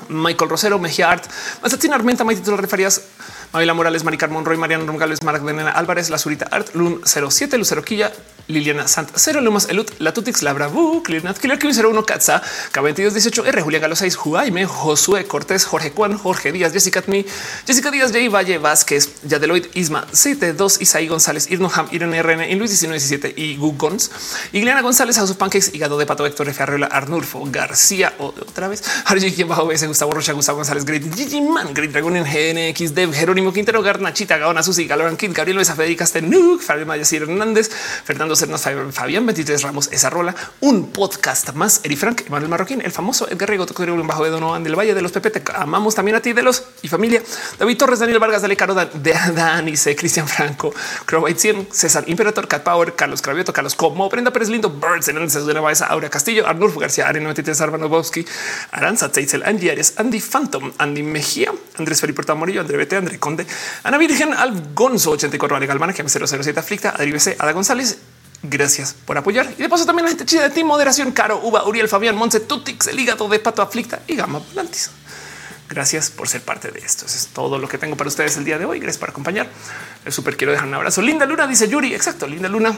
Michael 0.09 0.51
Rosero, 0.51 0.79
Mejía 0.79 1.11
Art, 1.11 1.25
Mazatina 1.63 1.95
Armenta, 1.95 2.25
Maite 2.25 2.41
Titular 2.41 2.67
Mavila 3.53 3.75
Morales, 3.75 4.03
Mari 4.03 4.17
Carmón, 4.17 4.47
Roy, 4.47 4.57
Mariano 4.57 4.87
Romgales, 4.87 5.23
Magdalena 5.23 5.71
Álvarez, 5.71 6.09
La 6.09 6.17
Zurita 6.17 6.47
Art, 6.51 6.75
Lun 6.75 7.03
07, 7.05 7.59
Lucero 7.59 7.85
Quilla, 7.85 8.11
Liliana 8.49 8.89
Sant, 8.89 9.11
Cero 9.15 9.41
Lumas, 9.41 9.69
Elut, 9.69 9.91
Latutix, 9.99 10.43
Labra, 10.43 10.69
Bu, 10.69 11.03
Clearnat, 11.03 11.39
Killer, 11.39 11.59
Killer 11.59 11.87
01, 11.87 12.03
Katza, 12.05 12.43
K22, 12.73 13.11
18, 13.11 13.47
R, 13.47 13.63
Julián 13.63 13.83
Galo 13.83 13.95
6, 13.95 14.17
Juaime, 14.17 14.67
Josué 14.67 15.27
Cortés, 15.27 15.65
Jorge 15.65 15.91
Juan, 15.91 16.17
Jorge 16.17 16.51
Díaz, 16.51 16.73
Jessica 16.73 17.03
Tmi, 17.03 17.27
Jessica 17.67 17.91
Díaz, 17.91 18.11
Jay 18.13 18.29
Valle, 18.29 18.59
Vázquez, 18.59 19.23
Yadeloid, 19.23 19.67
Isma, 19.75 20.07
72, 20.11 20.81
Isaí 20.81 21.07
González, 21.07 21.51
Irnoham, 21.51 21.89
Irene 21.93 22.23
RN, 22.23 22.51
y 22.51 22.55
Luis 22.55 22.71
1917 22.71 23.35
y 23.37 23.57
Gugons, 23.57 24.11
Igliana 24.53 24.81
González, 24.81 25.17
House 25.17 25.31
of 25.31 25.37
Pancakes, 25.37 25.75
Hígado 25.75 25.99
de 25.99 26.07
Pato, 26.07 26.25
Héctor 26.27 26.49
F. 26.49 26.63
Arreola, 26.63 26.87
Arnulfo, 26.87 27.43
García, 27.47 28.15
otra 28.19 28.69
vez, 28.69 28.83
Harry, 29.05 29.31
quien 29.33 29.49
bajo 29.49 29.71
ese, 29.71 29.87
Gustavo 29.87 30.13
Rocha, 30.13 30.33
Gustavo 30.33 30.57
González, 30.57 30.85
Great 30.85 31.15
Gigi 31.15 31.41
Man, 31.43 31.75
Great 31.75 31.93
Dragon 31.93 32.17
en 32.17 32.25
GNX, 32.25 32.95
Dev, 32.95 33.13
Jerónimo 33.13 33.42
Quintero, 33.51 33.81
Garnachita, 33.81 34.37
Gaona, 34.37 34.63
Susi, 34.63 34.87
Galoran 34.87 35.17
Kid, 35.17 35.33
Gabriel 35.33 35.57
Luisa, 35.57 35.75
Federica 35.75 36.05
Stenuk, 36.05 36.61
Fabio 36.61 36.85
Mayasir 36.85 37.23
Hernández, 37.23 37.71
Fernando 37.71 38.37
Cernas, 38.37 38.69
Fabián 38.91 39.25
23 39.25 39.63
Ramos, 39.63 39.89
esa 39.91 40.11
rola, 40.11 40.35
un 40.61 40.91
podcast 40.93 41.55
más, 41.55 41.81
Eri 41.83 41.97
Frank, 41.97 42.29
Manuel 42.29 42.51
Marroquín, 42.51 42.83
el 42.83 42.93
famoso 42.93 43.27
Edgar 43.31 43.49
Rigo, 43.49 43.65
un 43.65 44.07
bajo 44.07 44.25
de 44.25 44.31
Donovan 44.31 44.63
del 44.63 44.77
Valle 44.77 44.93
de 44.93 45.01
los 45.01 45.13
Pepe, 45.13 45.43
amamos 45.55 45.95
también 45.95 46.17
a 46.17 46.21
ti 46.21 46.35
de 46.35 46.43
los 46.43 46.65
y 46.83 46.89
familia, 46.89 47.23
David 47.59 47.79
Torres, 47.79 48.01
Daniel 48.01 48.19
Vargas, 48.19 48.43
Dale 48.43 48.57
Caro, 48.57 48.75
de 48.75 49.15
Dani, 49.35 49.77
C, 49.77 49.97
Cristian 49.97 50.29
Franco, 50.29 50.75
Crowbite 51.07 51.41
100, 51.41 51.69
César 51.73 52.05
Imperator, 52.07 52.47
Cat 52.47 52.63
Power, 52.63 52.95
Carlos 52.95 53.23
Cravioto, 53.23 53.53
Carlos 53.55 53.75
Como, 53.75 54.11
Brenda 54.11 54.31
Pérez 54.33 54.51
Lindo, 54.51 54.69
Birds, 54.69 55.09
Hernández, 55.09 55.33
de 55.47 55.53
Baeza, 55.55 55.87
Aura 55.87 56.11
Castillo, 56.11 56.47
Arnulfo 56.47 56.79
García, 56.79 57.09
Arena 57.09 57.25
93, 57.25 57.61
Arbano 57.63 58.03
Aranza, 58.71 59.11
Teitzel, 59.11 59.43
Angie 59.45 59.71
Ares, 59.71 59.95
Andy 59.97 60.21
Phantom, 60.21 60.73
Andy 60.79 61.03
Mejía, 61.03 61.53
Andrés 61.79 62.01
Felipe 62.01 62.17
Puerto 62.17 62.37
Morillo, 62.37 62.61
André 62.61 62.77
Bete, 62.77 62.97
André 62.97 63.19
Conde, 63.33 63.47
Ana 63.83 63.99
Virgen, 63.99 64.35
Algonzo 64.35 65.13
84, 65.13 65.57
Ale 65.57 65.67
Galvana, 65.67 65.93
que 65.93 66.07
007 66.07 66.59
Aflicta, 66.59 66.91
Adri 66.91 67.13
BC, 67.13 67.37
Ada 67.39 67.53
González. 67.53 67.99
Gracias 68.43 68.95
por 69.07 69.17
apoyar. 69.17 69.49
Y 69.57 69.63
de 69.63 69.69
paso 69.69 69.87
también 69.87 70.05
la 70.05 70.11
gente 70.11 70.27
chida 70.27 70.43
de 70.43 70.51
ti, 70.51 70.65
moderación, 70.65 71.13
Caro, 71.13 71.41
Uva, 71.43 71.65
Uriel, 71.67 71.89
Fabián, 71.89 72.17
Monse, 72.17 72.41
Tutix, 72.41 72.89
el 72.89 72.99
hígado 72.99 73.29
de 73.29 73.39
Pato 73.39 73.63
Aflicta 73.63 74.01
y 74.07 74.17
Gama 74.17 74.41
Volantis. 74.41 74.91
Gracias 75.69 76.11
por 76.11 76.29
ser 76.29 76.43
parte 76.43 76.71
de 76.71 76.81
esto. 76.81 77.07
Eso 77.07 77.17
es 77.17 77.29
todo 77.29 77.59
lo 77.59 77.69
que 77.69 77.79
tengo 77.79 77.97
para 77.97 78.09
ustedes 78.09 78.37
el 78.37 78.45
día 78.45 78.59
de 78.59 78.67
hoy. 78.67 78.79
Gracias 78.79 78.99
por 78.99 79.11
acompañar. 79.11 79.49
El 80.05 80.13
súper 80.13 80.37
quiero 80.37 80.53
dejar 80.53 80.69
un 80.69 80.75
abrazo. 80.75 81.01
Linda 81.01 81.25
Luna 81.25 81.47
dice 81.47 81.69
Yuri. 81.69 81.95
Exacto. 81.95 82.27
Linda 82.27 82.49
Luna. 82.49 82.77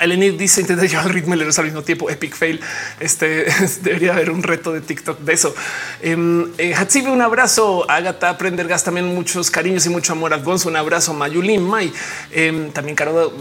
Eleni 0.00 0.30
dice 0.30 0.60
intenta 0.60 0.84
llevar 0.84 1.06
el 1.06 1.14
ritmo 1.14 1.34
y 1.34 1.40
al 1.40 1.64
mismo 1.64 1.82
tiempo. 1.82 2.10
Epic 2.10 2.34
fail. 2.34 2.60
Este 3.00 3.46
debería 3.82 4.12
haber 4.12 4.30
un 4.30 4.42
reto 4.42 4.72
de 4.72 4.80
TikTok 4.80 5.20
de 5.20 5.32
eso. 5.32 5.54
Eh, 6.02 6.74
Hatsibe, 6.76 7.10
un 7.10 7.22
abrazo. 7.22 7.90
Agatha 7.90 8.36
Prendergas, 8.36 8.84
también 8.84 9.06
muchos 9.06 9.50
cariños 9.50 9.86
y 9.86 9.88
mucho 9.88 10.12
amor. 10.12 10.32
Alfonso, 10.34 10.68
un 10.68 10.76
abrazo. 10.76 11.14
Mayulín, 11.14 11.66
May, 11.66 11.92
eh, 12.30 12.70
también 12.72 12.94
Caro. 12.96 13.32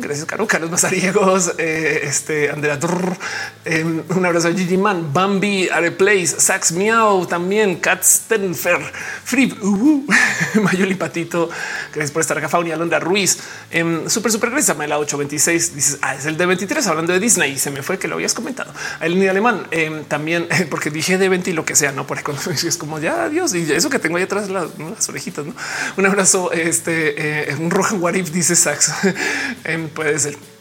Gracias, 0.00 0.24
Caro. 0.26 0.46
Carlos 0.46 0.70
Mazariegos, 0.70 1.54
eh, 1.58 2.00
este 2.04 2.50
Andrea. 2.50 2.78
eh, 3.64 3.84
un 3.84 4.24
abrazo 4.24 4.48
a 4.48 4.52
Gigi 4.52 4.76
Man, 4.76 5.12
Bambi, 5.12 5.68
Areplace, 5.68 6.28
Sax 6.38 6.72
Miau, 6.72 7.26
también 7.26 7.76
Kat 7.76 8.02
Stenfer, 8.02 8.78
Frib, 9.24 9.60
uh, 9.60 9.66
uh, 9.66 10.06
Mayuli 10.62 10.94
Patito. 10.94 11.50
Gracias 11.92 12.12
por 12.12 12.20
estar 12.22 12.38
acá. 12.38 12.48
Fauni 12.48 12.70
Alondra 12.70 13.00
Ruiz. 13.00 13.38
Súper, 14.06 14.30
súper 14.30 14.50
gracias. 14.50 14.76
Mela 14.76 14.98
826 14.98 15.74
dices, 15.74 15.95
ah, 16.02 16.14
es 16.14 16.26
el 16.26 16.36
de 16.36 16.46
23 16.46 16.86
hablando 16.86 17.12
de 17.12 17.20
Disney 17.20 17.52
y 17.52 17.58
se 17.58 17.70
me 17.70 17.82
fue 17.82 17.98
que 17.98 18.08
lo 18.08 18.16
habías 18.16 18.34
comentado. 18.34 18.72
El 19.00 19.18
ni 19.18 19.26
alemán 19.26 19.66
eh, 19.70 20.04
también, 20.08 20.48
porque 20.70 20.90
dije 20.90 21.18
de 21.18 21.28
20 21.28 21.50
y 21.50 21.52
lo 21.52 21.64
que 21.64 21.76
sea, 21.76 21.92
no 21.92 22.06
por 22.06 22.18
es 22.50 22.76
como 22.76 22.98
ya 22.98 23.24
adiós 23.24 23.54
y 23.54 23.70
eso 23.72 23.90
que 23.90 23.98
tengo 23.98 24.16
ahí 24.16 24.24
atrás 24.24 24.48
las, 24.48 25.08
orejitas. 25.08 25.46
¿no? 25.46 25.54
Un 25.96 26.06
abrazo. 26.06 26.52
Este 26.52 27.50
eh, 27.50 27.56
un 27.56 27.70
Rohan 27.70 28.02
Warif 28.02 28.30
dice 28.30 28.56
Sax. 28.56 28.92
eh, 29.64 29.88
puede 29.94 30.18
ser. 30.18 30.55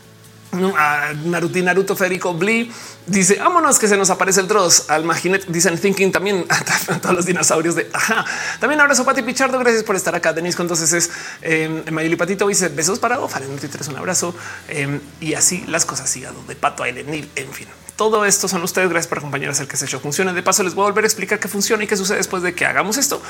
A 0.77 1.13
Naruti 1.25 1.61
Naruto 1.61 1.95
Federico 1.95 2.33
Blee 2.33 2.71
dice 3.07 3.35
vámonos 3.35 3.77
que 3.77 3.87
se 3.87 3.97
nos 3.97 4.09
aparece 4.09 4.39
el 4.41 4.47
Dross 4.47 4.89
al 4.89 5.03
Maginet 5.03 5.45
dicen 5.47 5.77
thinking 5.77 6.11
también 6.11 6.45
a, 6.49 6.99
todos 6.99 7.15
los 7.15 7.25
dinosaurios 7.25 7.75
de 7.75 7.89
ajá. 7.93 8.25
También 8.59 8.79
abrazo 8.81 9.05
Pati 9.05 9.21
Pichardo. 9.21 9.59
Gracias 9.59 9.83
por 9.83 9.95
estar 9.95 10.15
acá. 10.15 10.33
Denis 10.33 10.55
entonces 10.59 10.93
es 10.93 11.11
eh, 11.41 11.83
Mayeli 11.91 12.15
Patito 12.15 12.47
dice 12.47 12.69
besos 12.69 12.99
para 12.99 13.19
Ofare 13.19 13.45
un 13.47 13.97
abrazo 13.97 14.35
eh, 14.67 14.99
y 15.19 15.33
así 15.33 15.63
las 15.67 15.85
cosas 15.85 16.15
hígado 16.15 16.41
de 16.47 16.55
pato 16.55 16.83
a 16.83 16.89
Elenil. 16.89 17.29
En 17.35 17.51
fin, 17.51 17.67
todo 17.95 18.25
esto 18.25 18.47
son 18.47 18.63
ustedes. 18.63 18.89
Gracias 18.89 19.07
por 19.07 19.19
acompañar 19.19 19.49
a 19.49 19.51
hacer 19.51 19.67
que 19.67 19.75
ese 19.75 19.87
show 19.87 19.99
funcione. 19.99 20.33
De 20.33 20.43
paso, 20.43 20.63
les 20.63 20.73
voy 20.73 20.83
a 20.83 20.87
volver 20.87 21.03
a 21.03 21.07
explicar 21.07 21.39
qué 21.39 21.47
funciona 21.47 21.83
y 21.83 21.87
qué 21.87 21.97
sucede 21.97 22.17
después 22.17 22.43
de 22.43 22.53
que 22.53 22.65
hagamos 22.65 22.97
esto. 22.97 23.21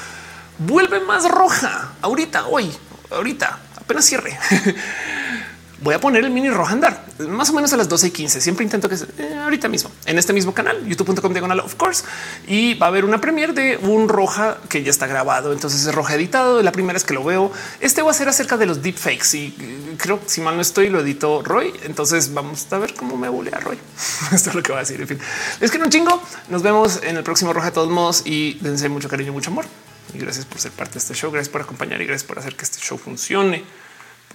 Vuelve 0.58 1.02
más 1.02 1.30
roja 1.30 1.94
ahorita, 2.02 2.48
hoy, 2.48 2.72
ahorita, 3.12 3.60
apenas 3.76 4.06
cierre. 4.06 4.38
voy 5.82 5.96
a 5.96 6.00
poner 6.00 6.24
el 6.24 6.32
mini 6.32 6.50
roja 6.50 6.74
andar 6.74 7.06
más 7.20 7.50
o 7.50 7.54
menos 7.54 7.72
a 7.72 7.78
las 7.78 7.88
12 7.88 8.08
y 8.08 8.12
15. 8.12 8.42
Siempre 8.42 8.64
intento 8.64 8.90
que 8.90 8.96
eh, 8.96 9.40
ahorita 9.42 9.70
mismo 9.70 9.90
en 10.06 10.18
este 10.18 10.34
mismo 10.34 10.54
canal, 10.54 10.86
youtube.com 10.86 11.32
diagonal, 11.32 11.60
of 11.62 11.76
course. 11.76 12.04
Y 12.48 12.74
va 12.76 12.88
a 12.88 12.90
haber 12.90 13.06
una 13.06 13.22
premiere 13.22 13.54
de 13.54 13.78
un 13.78 14.10
roja 14.10 14.58
que 14.68 14.84
ya 14.84 14.90
está 14.92 15.08
grabado. 15.08 15.54
Entonces 15.54 15.86
es 15.86 15.96
roja 15.96 16.16
editado. 16.16 16.62
La 16.62 16.72
primera 16.72 16.98
es 16.98 17.06
que 17.06 17.14
lo 17.14 17.24
veo. 17.24 17.52
Este 17.80 18.02
va 18.02 18.12
a 18.12 18.14
ser 18.14 18.28
acerca 18.28 18.58
de 18.58 18.66
los 18.66 18.82
deepfakes 18.82 19.38
y 19.38 19.56
eh, 19.60 19.96
creo 19.98 20.22
que 20.22 20.30
si 20.30 20.42
mal 20.42 20.56
no 20.56 20.62
estoy, 20.62 20.90
lo 20.90 21.00
editó 21.00 21.42
Roy. 21.42 21.74
Entonces 21.84 22.34
vamos 22.34 22.68
a 22.72 22.78
ver 22.78 22.94
cómo 22.94 23.16
me 23.16 23.28
a 23.28 23.60
Roy. 23.60 23.78
Esto 24.34 24.50
es 24.50 24.56
lo 24.56 24.64
que 24.64 24.72
va 24.74 24.80
a 24.80 24.82
decir. 24.82 25.00
En 25.00 25.08
fin, 25.08 25.20
es 25.62 25.72
que 25.72 25.78
un 25.78 25.90
chingo. 25.90 26.22
Nos 26.50 26.64
vemos 26.64 27.00
en 27.04 27.18
el 27.18 27.24
próximo 27.24 27.54
roja 27.54 27.68
de 27.68 27.74
todos 27.74 27.90
modos 27.90 28.24
y 28.26 28.56
dense 28.60 28.90
mucho 28.90 29.08
cariño, 29.08 29.32
mucho 29.32 29.52
amor. 29.52 29.66
Y 30.14 30.18
gracias 30.18 30.46
por 30.46 30.60
ser 30.60 30.72
parte 30.72 30.94
de 30.94 31.00
este 31.00 31.14
show. 31.14 31.32
Gracias 31.32 31.52
por 31.52 31.62
acompañar 31.62 32.02
y 32.02 32.06
gracias 32.06 32.28
por 32.28 32.40
hacer 32.40 32.56
que 32.56 32.64
este 32.66 32.80
show 32.80 32.98
funcione 32.98 33.64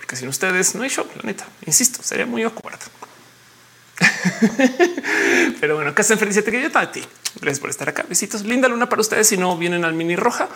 porque 0.00 0.16
sin 0.16 0.28
ustedes 0.28 0.74
no 0.74 0.82
hay 0.82 0.88
show, 0.88 1.06
la 1.14 1.22
neta. 1.24 1.46
Insisto, 1.66 2.02
sería 2.02 2.24
muy 2.24 2.42
awkward. 2.42 2.80
Pero 5.60 5.74
bueno, 5.74 5.94
que 5.94 6.00
estén 6.00 6.18
felices 6.18 6.42
que 6.42 6.62
yo 6.62 6.70
a 6.72 6.90
ti. 6.90 7.04
Gracias 7.34 7.60
por 7.60 7.68
estar 7.68 7.86
acá. 7.86 8.06
Besitos. 8.08 8.42
Linda 8.46 8.66
luna 8.66 8.88
para 8.88 9.02
ustedes. 9.02 9.28
Si 9.28 9.36
no 9.36 9.58
vienen 9.58 9.84
al 9.84 9.92
mini 9.92 10.16
roja, 10.16 10.48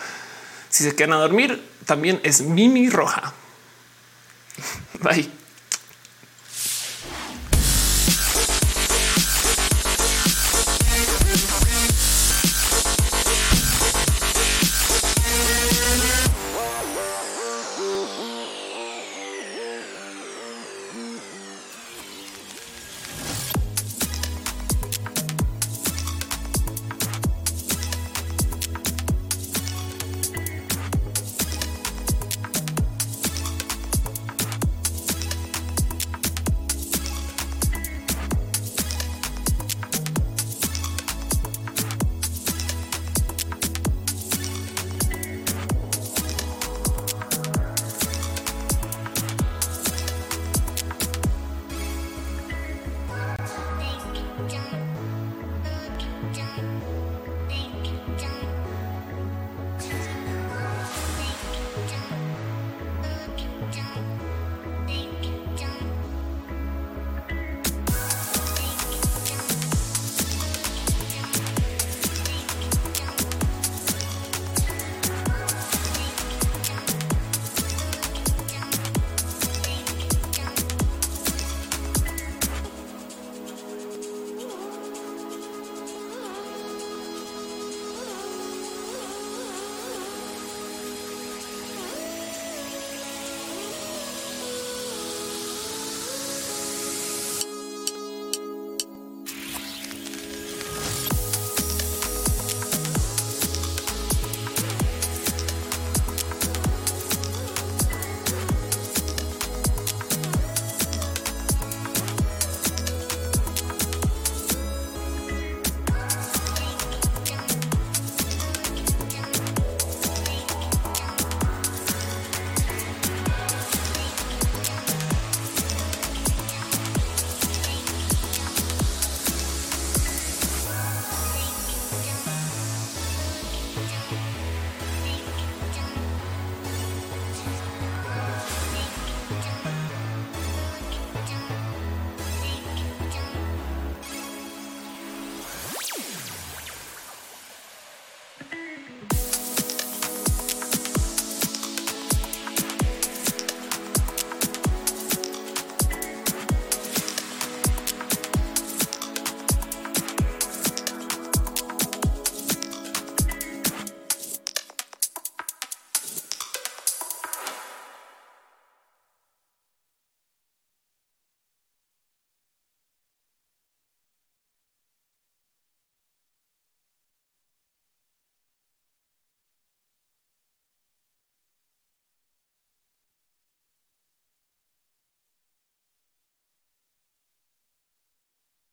si 0.67 0.83
se 0.83 0.95
quedan 0.95 1.13
a 1.13 1.17
dormir, 1.17 1.63
también 1.85 2.19
es 2.23 2.41
mini 2.41 2.89
roja. 2.89 3.35
Bye. 5.03 5.29